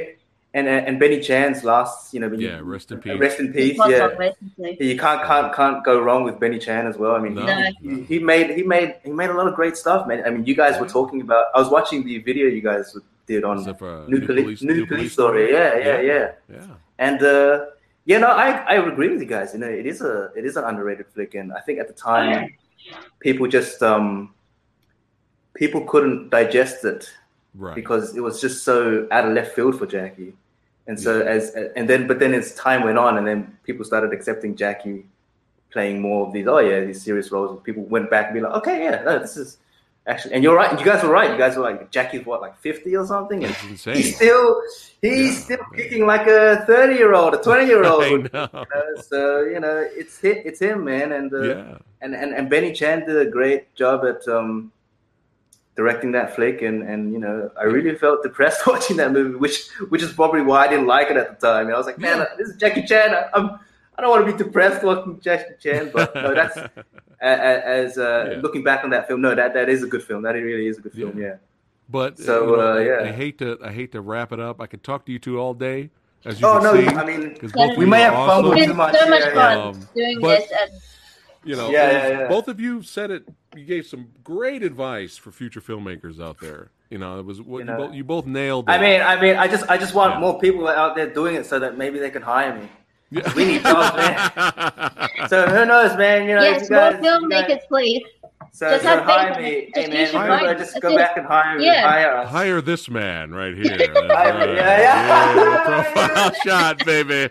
and 0.53 0.69
and 0.69 1.01
Benny 1.01 1.21
Chan's 1.21 1.65
last, 1.65 2.13
you 2.13 2.21
know, 2.21 2.29
when 2.29 2.39
you- 2.39 2.49
Yeah, 2.49 2.61
rest 2.63 2.93
in 2.93 2.99
peace. 3.01 3.19
Rest 3.19 3.41
in 3.41 3.51
peace. 3.55 3.79
Hong 3.79 3.91
Yeah, 3.91 4.09
Kong, 4.09 4.19
basically. 4.19 4.87
you 4.91 4.99
can't 4.99 5.25
can't 5.25 5.55
can't 5.55 5.83
go 5.83 5.99
wrong 6.03 6.23
with 6.25 6.39
Benny 6.39 6.59
Chan 6.59 6.87
as 6.87 6.99
well. 6.99 7.15
I 7.17 7.21
mean, 7.21 7.35
No. 7.35 7.47
he, 7.47 7.89
he, 7.89 8.03
he 8.03 8.19
made 8.19 8.51
he 8.59 8.63
made 8.63 8.97
he 9.05 9.11
made 9.11 9.31
a 9.31 9.37
lot 9.41 9.49
of 9.49 9.55
great 9.55 9.75
stuff, 9.79 10.07
man. 10.07 10.23
I 10.27 10.29
mean, 10.29 10.45
you 10.45 10.55
guys 10.55 10.79
were 10.79 10.89
talking 10.99 11.23
about. 11.23 11.47
I 11.55 11.61
was 11.61 11.71
watching 11.71 12.05
the 12.05 12.19
video 12.19 12.47
you 12.47 12.61
guys 12.61 12.95
did 13.27 13.43
on 13.45 13.61
Except 13.61 13.79
for, 13.79 14.03
uh, 14.03 14.07
New, 14.07 14.21
Police, 14.27 14.61
New, 14.61 14.85
Police 14.87 15.13
Story. 15.15 15.51
Yeah, 15.51 15.79
yeah, 15.79 16.01
yeah. 16.01 16.33
yeah. 16.53 16.67
And 16.99 17.23
uh, 17.23 17.67
yeah, 18.05 18.19
no, 18.19 18.29
I 18.29 18.51
I 18.51 18.75
agree 18.75 19.09
with 19.11 19.21
you 19.21 19.27
guys. 19.27 19.53
You 19.53 19.61
know, 19.61 19.69
it 19.69 19.87
is 19.87 20.01
a 20.01 20.31
it 20.37 20.45
is 20.45 20.57
an 20.57 20.65
underrated 20.65 21.07
flick, 21.15 21.35
and 21.35 21.53
I 21.53 21.61
think 21.61 21.79
at 21.79 21.87
the 21.89 21.95
time 21.95 22.55
people 23.21 23.47
just 23.47 23.83
um 23.83 24.35
people 25.55 25.83
couldn't 25.83 26.31
digest 26.31 26.85
it 26.85 27.11
Right. 27.55 27.75
because 27.75 28.17
it 28.17 28.21
was 28.21 28.41
just 28.41 28.63
so 28.63 29.09
out 29.11 29.27
of 29.27 29.33
left 29.35 29.57
field 29.57 29.77
for 29.77 29.85
Jackie. 29.85 30.35
And 30.87 30.99
so 30.99 31.21
as 31.21 31.51
and 31.77 31.89
then 31.89 32.07
but 32.07 32.21
then 32.21 32.33
as 32.33 32.55
time 32.55 32.85
went 32.85 32.97
on, 32.97 33.19
and 33.19 33.27
then 33.27 33.59
people 33.65 33.85
started 33.85 34.13
accepting 34.13 34.55
Jackie 34.55 35.05
playing 35.73 36.01
more 36.01 36.27
of 36.27 36.33
these 36.33 36.47
oh 36.47 36.59
yeah 36.59 36.81
these 36.85 37.03
serious 37.03 37.31
roles. 37.33 37.51
And 37.51 37.63
people 37.65 37.83
went 37.85 38.09
back 38.09 38.27
and 38.27 38.35
be 38.35 38.41
like 38.41 38.55
okay 38.55 38.85
yeah 38.85 39.03
no 39.03 39.19
this 39.19 39.37
is 39.37 39.59
actually 40.11 40.35
and 40.35 40.43
you're 40.45 40.57
right 40.57 40.79
you 40.79 40.85
guys 40.85 41.03
were 41.05 41.09
right 41.21 41.31
you 41.31 41.39
guys 41.45 41.57
were 41.57 41.63
like 41.71 41.91
Jackie's 41.91 42.25
what 42.27 42.41
like 42.47 42.57
fifty 42.59 42.97
or 42.97 43.07
something 43.07 43.45
and 43.45 43.55
he's 43.55 44.17
still 44.17 44.47
he's 45.01 45.35
Yeah. 45.37 45.45
still 45.47 45.65
kicking 45.77 46.05
like 46.07 46.27
a 46.27 46.65
thirty 46.67 46.97
year 47.03 47.13
old 47.15 47.33
a 47.35 47.39
twenty 47.49 47.67
year 47.67 47.85
old. 47.85 48.03
You 48.05 48.29
know. 48.33 48.49
so 49.11 49.21
you 49.45 49.61
know 49.65 49.77
it's 50.01 50.19
hit, 50.19 50.39
it's 50.45 50.61
him 50.61 50.85
man 50.85 51.13
and 51.13 51.33
uh, 51.33 51.43
Yeah. 51.43 51.79
and, 52.03 52.15
and 52.15 52.35
and 52.35 52.51
Benny 52.51 52.73
Chan 52.73 53.07
did 53.07 53.17
a 53.27 53.31
great 53.39 53.75
job 53.75 54.05
at 54.05 54.27
um, 54.37 54.73
directing 55.77 56.13
that 56.13 56.35
flick, 56.35 56.61
and 56.63 56.83
and 56.83 57.13
you 57.15 57.19
know 57.19 57.51
I 57.59 57.65
really 57.65 57.95
felt 57.95 58.23
depressed 58.23 58.67
watching 58.73 58.97
that 58.99 59.13
movie, 59.13 59.37
which 59.37 59.69
which 59.91 60.03
is 60.03 60.13
probably 60.13 60.43
why 60.43 60.65
I 60.67 60.69
didn't 60.69 60.87
like 60.97 61.09
it 61.11 61.17
at 61.17 61.29
the 61.41 61.47
time. 61.47 61.69
I 61.73 61.77
was 61.77 61.87
like, 61.87 61.99
man, 61.99 62.27
this 62.39 62.49
is 62.49 62.57
Jackie 62.57 62.83
Chan. 62.83 63.09
I'm 63.35 63.59
I 64.01 64.03
don't 64.03 64.11
want 64.13 64.27
to 64.27 64.33
be 64.33 64.43
depressed 64.45 64.83
watching 64.83 65.21
Jackie 65.21 65.53
Chan, 65.61 65.91
but 65.93 66.15
no, 66.15 66.35
that's 66.41 66.57
a- 66.57 66.71
a- 67.21 67.67
as 67.67 67.99
uh, 67.99 68.31
Yeah. 68.33 68.41
looking 68.41 68.63
back 68.65 68.83
on 68.83 68.89
that 68.91 69.07
film. 69.07 69.21
No, 69.21 69.35
that 69.35 69.53
that 69.53 69.69
is 69.69 69.83
a 69.83 69.87
good 69.87 70.03
film. 70.03 70.23
That 70.23 70.33
really 70.33 70.67
is 70.69 70.79
a 70.79 70.81
good 70.81 70.95
film. 70.95 71.19
Yeah. 71.21 71.35
But 71.91 72.19
So, 72.19 72.51
you 72.53 72.57
know, 72.57 72.63
uh, 72.63 72.75
I- 72.77 72.85
yeah. 73.05 73.11
I, 73.11 73.13
hate 73.13 73.37
to 73.41 73.59
I 73.63 73.73
hate 73.73 73.93
to 73.93 74.01
wrap 74.01 74.33
it 74.33 74.41
up. 74.41 74.59
I 74.59 74.67
could 74.67 74.83
talk 74.83 75.05
to 75.05 75.13
you 75.13 75.19
two 75.19 75.39
all 75.39 75.53
day, 75.53 75.91
as 76.25 76.41
you 76.41 76.47
Oh 76.47 76.55
can 76.61 76.63
no, 76.65 76.75
see. 76.81 76.87
I 76.97 77.05
mean, 77.05 77.37
'cause 77.37 77.53
Yeah, 77.55 77.67
both 77.69 77.77
we 77.77 77.85
may 77.85 78.01
have 78.01 78.15
fumbled 78.15 78.55
awesome. 78.55 78.59
It's 78.63 78.67
too 78.69 78.75
much. 78.75 78.97
so 78.97 79.09
much 79.11 79.21
yeah, 79.21 79.35
fun. 79.35 79.59
Um, 79.59 79.89
doing 79.95 80.21
but- 80.23 80.39
this, 80.41 80.51
and 80.63 80.71
You 81.45 81.57
know, 81.57 81.71
Yeah, 81.71 81.89
it 81.89 81.93
yeah, 82.13 82.19
yeah. 82.21 82.29
both 82.29 82.49
of 82.49 82.59
you 82.61 82.83
said 82.83 83.11
it. 83.11 83.25
You 83.57 83.65
gave 83.67 83.87
some 83.87 84.09
great 84.25 84.63
advice 84.63 85.17
for 85.19 85.31
future 85.31 85.61
filmmakers 85.61 86.21
out 86.23 86.39
there. 86.41 86.71
You 86.91 86.99
know, 86.99 87.19
it 87.19 87.25
was 87.27 87.41
what 87.43 87.65
You 87.65 87.71
you, 87.71 87.77
both, 87.77 87.95
you 87.95 88.05
both 88.05 88.27
nailed 88.27 88.69
it. 88.69 88.73
I 88.73 88.79
mean, 88.81 89.01
I 89.01 89.21
mean, 89.21 89.37
I 89.37 89.47
just, 89.49 89.65
I 89.71 89.77
just 89.79 89.95
want 89.95 90.15
Yeah. 90.15 90.21
more 90.21 90.39
people 90.41 90.67
out 90.69 90.97
there 90.97 91.07
doing 91.09 91.37
it 91.37 91.47
so 91.47 91.59
that 91.59 91.77
maybe 91.79 91.99
they 91.99 92.11
can 92.11 92.23
hire 92.23 92.55
me. 92.59 92.69
Yeah. 93.13 93.33
We 93.35 93.45
need 93.45 93.63
jobs, 93.63 93.97
man. 93.97 95.09
So 95.29 95.47
who 95.47 95.65
knows, 95.67 95.97
man? 95.97 96.29
You 96.29 96.37
know, 96.37 96.43
yes, 96.43 96.63
you 96.63 96.69
guys, 96.71 97.01
more 97.03 97.13
if 97.15 97.23
you 97.25 97.29
guys- 97.31 97.45
filmmakers, 97.45 97.69
please. 97.69 98.03
So, 98.53 98.69
Just 98.71 98.83
so 98.83 98.89
have 98.89 99.05
hire 99.05 99.35
me. 99.41 99.43
Hey, 99.43 99.71
Just 99.75 99.89
man, 99.91 100.01
use 100.01 100.13
your 100.13 100.23
remember, 100.23 100.55
just 100.57 100.81
go 100.81 100.89
it. 100.93 100.97
back 100.97 101.17
and 101.17 101.27
hire, 101.27 101.59
Yeah. 101.61 101.89
hire 101.89 102.17
us. 102.17 102.29
Hire 102.31 102.61
this 102.61 102.89
man 102.89 103.33
right 103.33 103.55
here. 103.57 103.77
Hire- 103.95 104.55
yeah, 104.57 104.81
yeah. 104.81 105.65
Profile 105.65 106.33
shot, 106.45 106.85
baby. 106.85 107.29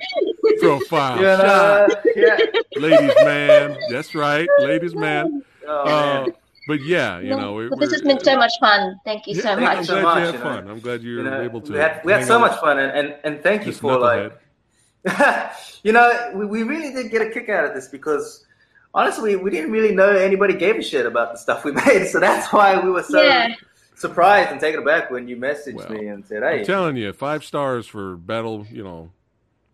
Profile 0.62 1.18
You 1.18 1.24
know, 1.24 1.88
shot. 1.90 2.06
yeah. 2.16 2.38
Ladies 2.78 3.16
man. 3.24 3.78
That's 3.92 4.16
right. 4.16 4.48
Ladies 4.60 4.96
man. 4.96 5.44
Oh, 5.68 5.82
Uh, 5.82 5.86
man. 6.26 6.34
but 6.68 6.82
yeah, 6.84 7.20
you 7.20 7.30
No, 7.32 7.38
know, 7.40 7.54
we're, 7.54 7.70
this 7.80 7.92
has 7.92 8.02
been 8.02 8.24
so 8.24 8.38
much 8.38 8.54
fun. 8.62 8.96
Thank 9.06 9.28
you 9.28 9.36
Yeah, 9.36 9.42
so 9.42 9.48
thank 9.50 9.62
much. 9.62 9.78
I'm 9.78 9.84
so 9.86 10.02
glad 10.02 10.04
much, 10.04 10.18
you 10.20 10.26
had 10.26 10.34
you 10.34 10.40
know. 10.40 10.44
fun. 10.46 10.68
I'm 10.70 10.80
glad 10.80 11.02
you 11.04 11.18
were 11.18 11.24
You 11.24 11.30
know, 11.30 11.42
able 11.42 11.62
to. 11.62 11.74
we 11.74 11.80
had, 11.80 12.02
we 12.06 12.12
had 12.14 12.26
so 12.26 12.36
out 12.36 12.42
much 12.42 12.60
fun, 12.62 12.80
and, 12.80 12.92
and, 12.98 13.16
and 13.26 13.44
thank 13.44 13.64
you 13.64 13.68
with 13.72 13.80
for 13.80 14.00
like, 14.00 14.20
knucklehead. 14.20 14.38
you 15.84 15.92
know, 15.94 16.32
we, 16.36 16.46
we 16.46 16.64
really 16.64 16.94
did 16.94 17.12
get 17.12 17.22
a 17.22 17.30
kick 17.30 17.50
out 17.50 17.66
of 17.66 17.74
this 17.74 17.88
because 17.88 18.46
honestly, 18.94 19.36
we 19.36 19.50
didn't 19.50 19.72
really 19.72 19.94
know 19.96 20.10
anybody 20.10 20.54
gave 20.54 20.76
a 20.78 20.82
shit 20.82 21.06
about 21.06 21.32
the 21.32 21.38
stuff 21.38 21.64
we 21.64 21.72
made, 21.86 22.08
so 22.08 22.20
that's 22.20 22.52
why 22.52 22.80
we 22.84 22.90
were 22.92 23.04
so 23.04 23.22
Yeah. 23.22 23.56
surprised 23.96 24.52
and 24.52 24.60
taken 24.60 24.82
aback 24.82 25.10
when 25.12 25.28
you 25.28 25.38
messaged 25.38 25.76
Well, 25.76 25.90
me 25.90 26.08
and 26.08 26.26
said, 26.26 26.44
"Hey, 26.44 26.50
I'm 26.50 26.58
"Hey, 26.60 26.64
telling 26.66 26.98
you, 26.98 27.14
five 27.14 27.44
stars 27.46 27.88
for 27.88 28.16
Battle, 28.18 28.66
you 28.72 28.84
know, 28.84 29.12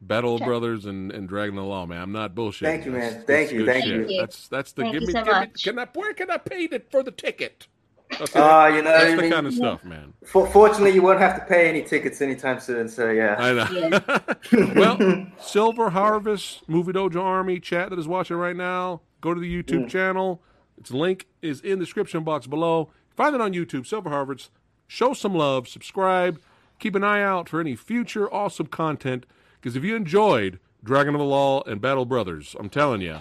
Battle 0.02 0.36
Okay. 0.36 0.46
Brothers 0.46 0.86
and, 0.86 1.12
and 1.12 1.28
Dragon 1.28 1.56
the 1.56 1.64
Law, 1.64 1.86
man. 1.88 2.02
I'm 2.02 2.12
not 2.12 2.36
bullshitting. 2.36 2.62
Thank 2.62 2.86
you, 2.86 2.92
man. 2.92 3.02
That's- 3.02 3.24
Thank 3.26 3.50
that's 3.50 3.52
you, 3.54 3.66
thank 3.66 3.86
shit. 3.86 4.10
you. 4.12 4.18
That's 4.22 4.48
that's 4.48 4.72
the 4.74 4.84
Thank 4.84 4.94
give 4.94 5.02
you 5.04 5.08
me, 5.08 5.14
so 5.14 5.24
give 5.24 5.34
me 5.34 5.40
much. 5.40 5.64
can 5.64 5.80
I 5.80 5.88
where 5.96 6.14
can 6.14 6.30
I 6.30 6.38
pay 6.38 6.66
it 6.66 6.92
for 6.92 7.02
the 7.02 7.12
ticket? 7.12 7.68
Okay. 8.14 8.40
oh, 8.40 8.68
you 8.68 8.82
know, 8.82 8.92
that's 8.92 9.06
I 9.06 9.16
the 9.16 9.22
mean, 9.24 9.32
kind 9.32 9.48
of 9.48 9.54
stuff, 9.54 9.84
man. 9.84 10.14
for, 10.26 10.48
fortunately, 10.48 10.92
you 10.94 11.02
won't 11.02 11.20
have 11.20 11.36
to 11.40 11.46
pay 11.46 11.68
any 11.68 11.82
tickets 11.82 12.22
anytime 12.22 12.60
soon, 12.60 12.88
so 12.88 13.10
yeah." 13.12 13.36
I 13.38 13.54
know. 13.54 14.74
well, 14.76 15.28
Silver 15.42 15.90
Harvest 15.90 16.68
Movie 16.70 16.94
Dojo 16.94 17.22
Army 17.22 17.60
chat 17.60 17.90
that 17.90 18.00
is 18.00 18.08
watching 18.08 18.38
right 18.38 18.56
now. 18.56 19.02
Go 19.22 19.34
to 19.34 19.40
the 19.42 19.64
YouTube 19.64 19.86
Mm. 19.86 19.90
channel. 19.90 20.42
Its 20.78 20.92
link 20.92 21.28
is 21.42 21.62
in 21.62 21.80
the 21.80 21.86
description 21.86 22.24
box 22.24 22.48
below. 22.48 22.92
Find 23.16 23.34
it 23.34 23.42
on 23.42 23.54
YouTube, 23.54 23.88
Silver 23.88 24.10
Harvest. 24.10 24.52
Show 24.88 25.14
some 25.14 25.34
love, 25.34 25.68
subscribe, 25.68 26.40
keep 26.80 26.94
an 26.96 27.04
eye 27.04 27.24
out 27.24 27.50
for 27.50 27.60
any 27.60 27.76
future 27.76 28.32
awesome 28.34 28.68
content. 28.68 29.26
Because 29.60 29.76
if 29.76 29.84
you 29.84 29.96
enjoyed 29.96 30.60
Dragon 30.84 31.16
of 31.16 31.20
the 31.20 31.26
Law 31.26 31.64
and 31.64 31.82
Battle 31.82 32.06
Brothers, 32.06 32.56
I'm 32.60 32.70
telling 32.70 33.02
you, 33.02 33.20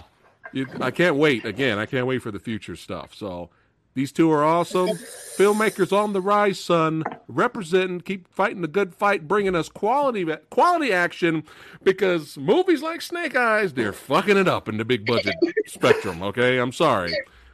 you, 0.53 0.67
I 0.79 0.91
can't 0.91 1.15
wait. 1.15 1.43
Again, 1.43 1.79
I 1.79 1.85
can't 1.87 2.05
wait 2.05 2.21
for 2.21 2.29
the 2.29 2.39
future 2.39 2.75
stuff. 2.75 3.15
So 3.15 3.49
these 3.95 4.11
two 4.11 4.29
are 4.29 4.43
awesome. 4.43 4.89
Filmmakers 4.89 5.91
on 5.91 6.11
the 6.11 6.19
rise, 6.19 6.59
son. 6.59 7.03
Representing, 7.29 8.01
keep 8.01 8.27
fighting 8.27 8.61
the 8.61 8.67
good 8.67 8.93
fight, 8.93 9.25
bringing 9.25 9.55
us 9.55 9.69
quality 9.69 10.25
quality 10.49 10.91
action. 10.91 11.43
Because 11.81 12.37
movies 12.37 12.81
like 12.81 13.01
Snake 13.01 13.37
Eyes, 13.37 13.73
they're 13.73 13.93
fucking 13.93 14.35
it 14.35 14.49
up 14.49 14.67
in 14.67 14.77
the 14.77 14.85
big 14.85 15.05
budget 15.05 15.35
spectrum. 15.65 16.21
Okay, 16.21 16.57
I'm 16.57 16.73
sorry, 16.73 17.13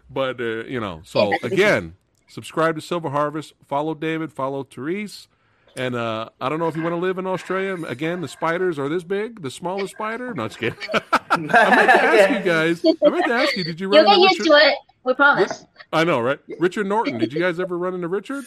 but 0.10 0.42
uh, 0.42 0.66
you 0.66 0.80
know. 0.80 1.02
So 1.04 1.32
again, 1.44 1.96
subscribe 2.28 2.74
to 2.76 2.82
Silver 2.82 3.12
Harvest. 3.12 3.54
Follow 3.68 3.94
David. 3.94 4.34
Follow 4.34 4.64
Therese. 4.64 5.28
And 5.78 5.96
uh, 5.96 6.30
I 6.42 6.50
don't 6.50 6.60
know 6.60 6.68
if 6.68 6.76
you 6.76 6.84
want 6.84 6.94
to 6.94 6.98
live 6.98 7.18
in 7.18 7.26
Australia. 7.26 7.76
Again, 7.86 8.20
the 8.22 8.28
spiders 8.28 8.78
are 8.78 8.90
this 8.90 9.04
big. 9.04 9.42
The 9.42 9.50
smallest 9.52 9.94
spider. 9.94 10.34
No, 10.34 10.48
just 10.48 10.60
kidding. 10.60 10.78
I 11.32 11.38
meant 11.38 11.50
to 11.52 11.60
ask 11.62 12.30
you 12.32 12.40
guys. 12.52 12.86
I 13.06 13.10
meant 13.10 13.26
to 13.26 13.34
ask 13.34 13.56
you. 13.56 13.64
Did 13.64 13.80
you 13.80 13.88
You'll 13.94 14.04
run 14.04 14.16
get 14.20 14.20
used 14.20 14.40
Richard? 14.40 14.52
to 14.52 14.68
it. 14.70 14.76
We 15.04 15.14
promise. 15.14 15.66
I 15.94 16.04
know, 16.04 16.20
right? 16.20 16.40
Richard 16.60 16.88
Norton. 16.88 17.18
Did 17.18 17.32
you 17.34 17.40
guys 17.40 17.60
ever 17.60 17.78
run 17.78 17.94
into 17.94 18.08
Richard? 18.08 18.44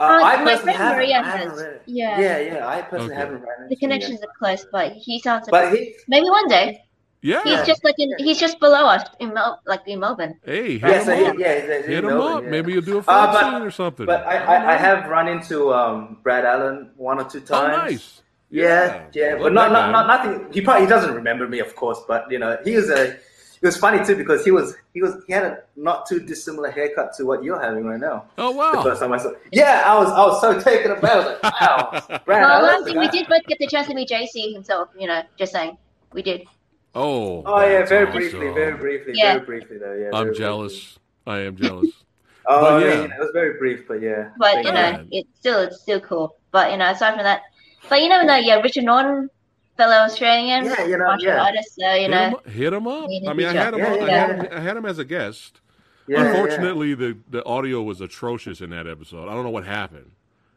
Uh, 0.00 0.02
Uh, 0.02 0.06
I 0.24 0.36
my 0.42 0.52
personally 0.52 0.62
friend 0.64 0.78
haven't. 0.78 0.96
Maria 0.98 1.18
I 1.18 1.22
haven't 1.22 1.48
has. 1.50 1.58
read 1.60 1.72
it. 1.74 1.82
Yeah. 1.86 2.20
yeah, 2.20 2.38
yeah. 2.38 2.66
I 2.66 2.82
personally 2.82 3.12
Okay. 3.12 3.20
haven't 3.20 3.42
read 3.42 3.56
it. 3.60 3.68
The 3.68 3.76
connections 3.76 4.20
are 4.22 4.32
close, 4.38 4.66
but 4.72 4.92
he 4.92 5.20
sounds 5.20 5.46
like 5.48 5.70
But 5.70 5.78
he, 5.78 5.94
maybe 6.08 6.28
one 6.28 6.48
day. 6.48 6.83
Yeah. 7.24 7.42
He's 7.42 7.66
just 7.66 7.82
like 7.84 7.94
in, 7.98 8.12
he's 8.18 8.38
just 8.38 8.60
below 8.60 8.84
us 8.86 9.02
in 9.18 9.32
Mel, 9.32 9.58
like 9.66 9.80
in 9.86 9.98
Melbourne. 10.00 10.38
hey, 10.44 10.76
hit 10.78 10.82
yeah, 10.82 11.02
so 11.02 11.12
him 11.14 11.18
he, 11.24 11.30
up. 11.30 11.38
yeah, 11.38 11.54
he's, 11.54 11.62
he's 11.76 11.86
Hit 11.86 12.04
him 12.04 12.10
Melbourne, 12.10 12.32
up. 12.36 12.42
yeah. 12.44 12.50
Maybe 12.50 12.72
you'll 12.74 12.82
do 12.82 12.96
a 12.96 12.98
Uh, 12.98 13.02
fight 13.02 13.32
but- 13.32 13.50
scene 13.52 13.62
or 13.62 13.70
something. 13.70 14.04
But 14.04 14.26
I, 14.26 14.36
I, 14.36 14.74
I 14.74 14.76
have 14.76 15.08
run 15.08 15.26
into 15.28 15.72
um, 15.72 16.18
Brad 16.22 16.44
Allan 16.44 16.90
one 16.96 17.18
or 17.18 17.24
two 17.24 17.40
times. 17.40 17.76
nice. 17.78 18.20
Yeah, 18.50 19.06
yeah, 19.14 19.32
Love 19.32 19.40
but 19.44 19.52
not, 19.54 19.72
not, 19.72 19.90
not 19.90 20.06
nothing. 20.06 20.52
He 20.52 20.60
probably 20.60 20.82
he 20.82 20.88
doesn't 20.88 21.14
remember 21.14 21.48
me, 21.48 21.60
of 21.60 21.74
course, 21.74 22.00
but 22.06 22.30
you 22.30 22.38
know, 22.38 22.56
he 22.62 22.76
was 22.76 22.88
a. 22.90 23.12
It 23.14 23.68
was 23.68 23.76
funny 23.78 24.04
too 24.04 24.14
because 24.14 24.44
he 24.44 24.50
was 24.50 24.76
he 24.92 25.00
was 25.00 25.16
he 25.26 25.32
had 25.32 25.44
a 25.44 25.58
not 25.76 26.04
too 26.06 26.20
dissimilar 26.20 26.70
haircut 26.70 27.14
to 27.16 27.24
what 27.24 27.42
you're 27.42 27.58
having 27.60 27.84
right 27.86 27.98
now. 27.98 28.26
Oh 28.36 28.50
wow! 28.50 28.72
The 28.72 28.76
wow. 28.76 28.82
first 28.84 29.00
time 29.00 29.12
I 29.12 29.16
saw, 29.16 29.30
yeah, 29.50 29.82
I 29.86 29.98
was 29.98 30.08
I 30.10 30.20
was 30.26 30.40
so 30.42 30.60
taken 30.60 30.90
aback. 30.92 31.10
I 31.12 31.16
was 31.16 31.26
like, 31.42 31.60
wow, 31.60 32.20
Brad 32.26 32.42
Well, 32.42 32.50
Allen. 32.52 32.62
last 32.64 32.84
thing 32.84 32.98
we 32.98 33.08
did 33.08 33.26
both 33.26 33.42
get 33.46 33.58
the 33.58 33.66
chance 33.66 33.88
to 33.88 33.94
meet 33.94 34.10
JC 34.10 34.52
himself. 34.52 34.90
You 34.98 35.06
know, 35.08 35.22
just 35.38 35.50
saying, 35.52 35.78
we 36.12 36.20
did. 36.22 36.46
Oh. 36.94 37.42
Oh 37.44 37.60
yeah, 37.60 37.84
very 37.84 38.04
awesome. 38.06 38.16
briefly, 38.16 38.52
very 38.52 38.76
briefly, 38.76 39.12
Yeah. 39.16 39.34
very 39.34 39.44
briefly 39.46 39.78
though. 39.78 39.94
Yeah, 39.94 40.10
I'm 40.16 40.34
jealous. 40.34 40.72
briefly. 40.74 41.00
I 41.26 41.38
am 41.46 41.56
jealous. 41.56 41.88
Oh, 42.46 42.60
But 42.60 42.72
I 42.74 42.86
yeah. 42.86 43.00
mean, 43.00 43.10
it 43.10 43.18
was 43.18 43.30
very 43.32 43.56
brief, 43.58 43.88
but 43.88 44.02
yeah. 44.02 44.28
But 44.36 44.52
Thank 44.52 44.66
you 44.66 44.72
Yeah. 44.74 44.96
know, 44.98 45.06
it's 45.10 45.28
still 45.38 45.60
it's 45.60 45.80
still 45.80 45.98
cool. 46.00 46.36
But 46.50 46.70
you 46.72 46.76
know, 46.76 46.90
aside 46.90 47.14
from 47.14 47.24
that, 47.24 47.40
but 47.88 48.02
you 48.02 48.08
never 48.10 48.22
know. 48.22 48.36
Yeah, 48.36 48.56
Richard 48.60 48.84
Norton, 48.84 49.30
fellow 49.78 49.94
Australian 49.94 50.66
Yeah, 50.66 50.84
you 50.84 50.98
know, 50.98 51.06
martial 51.06 51.28
yeah. 51.28 51.42
artist. 51.42 51.74
So 51.80 51.86
you 51.94 52.02
hit, 52.02 52.10
know, 52.10 52.40
him, 52.44 52.52
hit 52.52 52.72
him 52.74 52.86
up. 52.86 53.04
I 53.04 53.32
mean, 53.32 53.46
I 53.46 53.52
had 53.54 53.72
him. 53.72 53.80
Yeah, 53.80 53.92
on, 53.92 53.98
yeah, 53.98 54.04
I, 54.04 54.08
had 54.18 54.30
him 54.30 54.48
I 54.52 54.60
had 54.60 54.76
him 54.76 54.84
as 54.84 54.98
a 54.98 55.06
guest. 55.06 55.62
Yeah, 56.06 56.18
yeah, 56.22 56.30
Unfortunately, 56.32 56.92
the 56.92 57.16
the 57.30 57.42
audio 57.46 57.82
was 57.82 58.02
atrocious 58.02 58.60
in 58.60 58.68
that 58.70 58.86
episode. 58.86 59.26
I 59.26 59.32
don't 59.32 59.44
know 59.44 59.48
what 59.48 59.64
happened. 59.64 60.10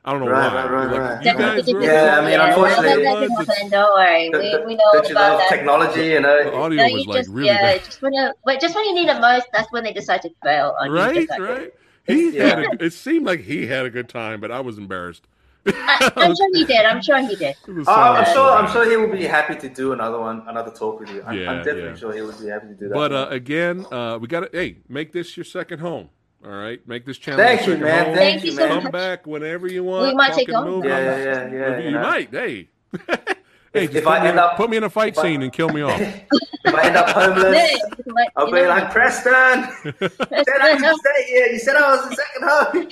I 0.06 0.12
don't 0.12 0.22
know 0.24 0.30
Right, 0.32 0.54
why. 0.54 0.64
right, 0.64 0.72
right, 0.72 0.92
Like, 0.92 1.00
right. 1.02 1.26
You 1.26 1.34
guys 1.38 1.66
did 1.66 1.76
were- 1.76 1.82
Yeah, 1.84 2.20
I 2.20 2.26
mean, 2.26 2.40
unfortunately- 2.40 3.04
that 3.04 3.46
doesn't. 3.48 3.70
Don't 3.72 3.94
worry, 3.94 4.30
yeah. 4.32 4.60
we, 4.60 4.66
we 4.68 4.76
know 4.76 4.84
Don't 4.94 5.12
about 5.12 5.40
that. 5.40 5.50
technology? 5.50 6.06
You 6.06 6.22
the 6.22 6.54
audio 6.54 6.88
No, 6.88 6.94
was 6.94 7.04
you 7.04 7.10
like 7.12 7.18
just 7.24 7.30
really 7.30 7.48
yeah, 7.48 7.62
bad. 7.62 7.84
just 7.84 8.02
when 8.02 8.14
you, 8.14 8.32
just 8.62 8.74
when 8.76 8.86
you 8.86 8.94
need 8.96 9.10
it 9.10 9.20
most, 9.20 9.48
that's 9.52 9.70
when 9.74 9.84
they 9.84 9.92
decide 9.92 10.22
to 10.22 10.30
fail 10.44 10.76
on 10.80 10.92
you. 10.92 10.96
Right, 10.96 11.16
just 11.16 11.30
like 11.30 11.40
right. 11.42 11.74
He 12.06 12.30
Yeah. 12.30 12.46
had 12.48 12.60
a, 12.60 12.86
it 12.86 12.94
seemed 12.94 13.26
like 13.26 13.42
he 13.42 13.68
had 13.68 13.86
a 13.86 13.90
good 13.90 14.08
time, 14.08 14.40
but 14.40 14.50
I 14.50 14.62
was 14.62 14.78
embarrassed. 14.78 15.28
I, 15.66 16.10
I'm 16.16 16.34
sure 16.34 16.48
he 16.54 16.64
did. 16.64 16.86
I'm 16.86 17.02
sure 17.02 17.18
he 17.20 17.36
did. 17.36 17.56
It 17.68 17.84
Oh, 17.86 17.92
I'm 17.94 18.34
sure. 18.34 18.50
I'm 18.52 18.72
sure 18.72 18.90
he 18.90 18.96
will 18.96 19.12
be 19.12 19.26
happy 19.26 19.56
to 19.56 19.68
do 19.68 19.92
another 19.92 20.18
one, 20.18 20.42
another 20.48 20.72
talk 20.72 21.02
with 21.02 21.10
you. 21.10 21.22
I'm, 21.28 21.38
Yeah, 21.38 21.52
I'm 21.52 21.58
definitely 21.58 21.90
yeah. 21.90 21.96
sure 21.96 22.14
he 22.14 22.22
would 22.22 22.40
be 22.40 22.48
happy 22.48 22.68
to 22.70 22.74
do 22.76 22.88
that. 22.88 22.94
But 22.96 23.12
uh, 23.12 23.28
again, 23.30 23.86
uh, 23.92 24.18
we 24.22 24.30
got 24.30 24.50
to 24.50 24.50
hey, 24.58 24.78
make 24.88 25.12
this 25.12 25.36
your 25.36 25.44
second 25.44 25.80
home. 25.80 26.10
All 26.46 26.52
right, 26.52 26.80
make 26.88 27.06
this 27.06 27.18
channel. 27.18 27.44
Thank 27.44 27.68
you, 27.68 27.78
man. 27.78 28.06
home. 28.06 28.16
Thank, 28.16 28.42
Thank 28.42 28.44
you, 28.44 28.52
you 28.52 28.58
so 28.58 28.62
man. 28.68 28.70
Come 28.76 28.84
much. 28.84 28.92
back 28.94 29.28
whenever 29.28 29.68
you 29.68 29.84
want. 29.84 30.08
We 30.08 30.14
might 30.16 30.34
take 30.34 30.48
talking 30.48 30.70
over. 30.72 30.88
Yeah, 30.88 31.00
yeah, 31.00 31.18
yeah, 31.18 31.52
yeah. 31.52 31.78
you, 31.80 31.86
you 31.86 31.92
know. 31.92 32.02
might. 32.04 32.30
Hey, 32.30 32.70
hey, 33.08 33.18
If- 33.74 33.96
if 33.96 34.04
put, 34.04 34.12
I 34.12 34.22
me 34.22 34.28
end 34.30 34.38
in, 34.38 34.40
up- 34.40 34.56
put 34.56 34.70
me 34.70 34.78
in 34.78 34.84
a 34.84 34.90
fight 34.90 35.14
if 35.14 35.20
I- 35.20 35.22
scene 35.24 35.42
and 35.42 35.52
kill 35.52 35.70
me 35.70 35.82
off. 35.82 36.00
If 36.66 36.76
I 36.76 36.88
end 36.88 36.98
up 36.98 37.10
homeless, 37.10 37.80
I'll 38.36 38.48
be 38.48 38.52
know, 38.62 38.68
like 38.68 38.92
Preston. 38.92 39.32
Said 40.00 40.60
I 40.60 40.78
didn't 40.78 41.00
stay 41.00 41.24
here. 41.28 41.46
You 41.48 41.60
said 41.60 41.76
I 41.78 41.96
was 41.96 42.10
the 42.10 42.16
second 42.16 42.44
home. 42.44 42.88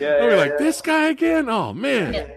yeah, 0.00 0.08
I'll 0.08 0.28
be 0.28 0.34
yeah, 0.34 0.36
like, 0.36 0.50
yeah. 0.52 0.56
this 0.58 0.80
guy 0.80 1.08
again? 1.08 1.50
Oh 1.50 1.74
man. 1.74 2.32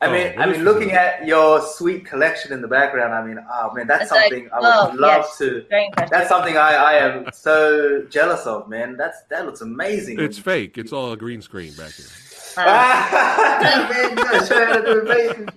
Yeah. 0.00 0.06
I 0.06 0.10
Oh, 0.10 0.12
mean, 0.12 0.36
what 0.36 0.48
I 0.48 0.52
mean, 0.52 0.64
looking 0.64 0.92
at 0.92 1.26
your 1.26 1.60
sweet 1.60 2.04
collection 2.06 2.52
in 2.52 2.62
the 2.62 2.68
background, 2.68 3.12
I 3.12 3.24
mean, 3.26 3.44
oh 3.50 3.74
man, 3.74 3.86
that's 3.86 4.02
It's 4.04 4.12
like, 4.12 4.30
something 4.30 4.48
I 4.52 4.60
would 4.60 4.94
oh, 4.94 5.00
love 5.00 5.26
yes. 5.26 5.38
to. 5.38 5.64
That's 6.08 6.28
something 6.28 6.56
I, 6.56 6.74
I 6.74 6.92
am 6.94 7.26
so 7.32 8.06
jealous 8.08 8.46
of, 8.46 8.68
man. 8.68 8.96
That's 8.96 9.22
that 9.30 9.44
looks 9.46 9.60
amazing. 9.60 10.20
It's 10.20 10.38
fake. 10.38 10.78
It's 10.78 10.92
all 10.92 11.12
a 11.12 11.16
green 11.16 11.42
screen 11.42 11.72
back 11.74 11.92
here. 11.92 12.06
Uh, 12.60 13.88
man, 13.92 14.10
you 14.10 14.16
gotta 14.16 14.44
show 14.46 14.66
how 14.66 14.72
to 14.72 14.82
do 14.82 15.00
amazing. 15.02 15.48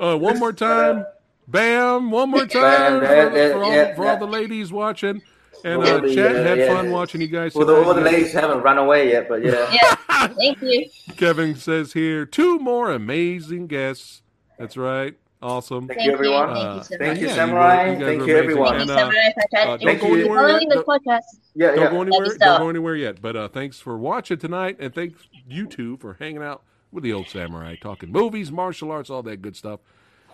Uh, 0.00 0.16
one 0.16 0.38
more 0.38 0.52
time. 0.52 1.04
Bam. 1.48 2.12
One 2.12 2.30
more 2.30 2.46
time 2.46 3.00
Bam, 3.00 3.00
for, 3.00 3.04
yeah, 3.04 3.34
yeah, 3.34 3.52
for 3.52 3.64
all, 3.64 3.72
yeah, 3.72 3.94
for 3.96 4.06
all 4.06 4.18
the 4.18 4.26
ladies 4.26 4.70
watching. 4.70 5.22
And 5.64 5.82
For 5.82 5.88
uh, 5.88 5.94
all 5.94 6.00
the, 6.02 6.14
Chad 6.14 6.36
uh, 6.36 6.42
had 6.44 6.58
yeah. 6.58 6.74
fun 6.74 6.90
watching 6.90 7.20
you 7.20 7.26
guys. 7.28 7.54
Well, 7.54 7.66
the, 7.66 7.74
all 7.76 7.94
the 7.94 8.00
ladies 8.00 8.32
haven't 8.32 8.62
run 8.62 8.78
away 8.78 9.10
yet, 9.10 9.28
but 9.28 9.44
yeah. 9.44 9.70
yeah, 9.72 10.26
thank 10.28 10.60
you. 10.62 10.86
Kevin 11.16 11.56
says 11.56 11.92
here, 11.94 12.24
two 12.26 12.58
more 12.58 12.90
amazing 12.92 13.66
guests. 13.66 14.22
That's 14.58 14.76
right. 14.76 15.16
Awesome. 15.40 15.86
Thank 15.86 15.98
Thank 16.00 16.06
you, 16.08 16.12
everyone. 16.14 16.48
Thank 16.48 16.58
Uh, 16.58 16.84
you 16.90 16.98
Thank 16.98 17.20
you, 17.20 17.28
Samurai. 17.28 17.90
were- 17.90 17.94
guys 17.94 18.04
Thank 18.04 18.26
you, 18.26 18.36
everyone. 18.36 18.78
Thank 18.78 18.80
And, 18.80 18.90
you 18.90 18.96
uh, 18.96 18.98
so 18.98 19.06
much. 19.06 19.14
I 19.54 19.58
uh, 19.68 19.76
to 19.76 19.84
don't 19.84 20.00
go 20.00 20.06
anywhere 20.14 20.36
following 20.48 20.68
yet. 20.70 20.76
the 20.78 20.82
podcast. 20.84 21.20
Yeah, 21.54 21.66
Don't 21.68 21.78
yeah. 21.78 21.90
go 21.90 22.02
anywhere. 22.02 22.36
Don't 22.38 22.58
go 22.60 22.68
anywhere 22.68 22.96
yet. 22.96 23.22
But 23.22 23.36
uh, 23.36 23.48
thanks 23.48 23.78
for 23.78 23.96
watching 23.98 24.38
tonight, 24.38 24.76
and 24.80 24.92
thanks 24.94 25.28
you 25.48 25.66
two 25.66 25.96
for 25.98 26.14
hanging 26.18 26.42
out 26.42 26.62
with 26.90 27.04
the 27.04 27.12
old 27.12 27.28
samurai, 27.28 27.76
talking 27.80 28.10
movies, 28.10 28.50
martial 28.50 28.90
arts, 28.90 29.10
all 29.10 29.22
that 29.22 29.40
good 29.42 29.54
stuff. 29.54 29.78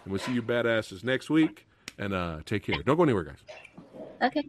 And 0.04 0.12
we'll 0.12 0.20
see 0.20 0.32
you 0.32 0.42
badasses 0.42 1.04
next 1.04 1.28
week. 1.28 1.66
And 1.98 2.14
uh, 2.14 2.38
take 2.46 2.62
care. 2.64 2.82
Don't 2.82 2.96
go 2.96 3.02
anywhere, 3.02 3.24
guys. 3.24 3.38
Okay. 4.22 4.48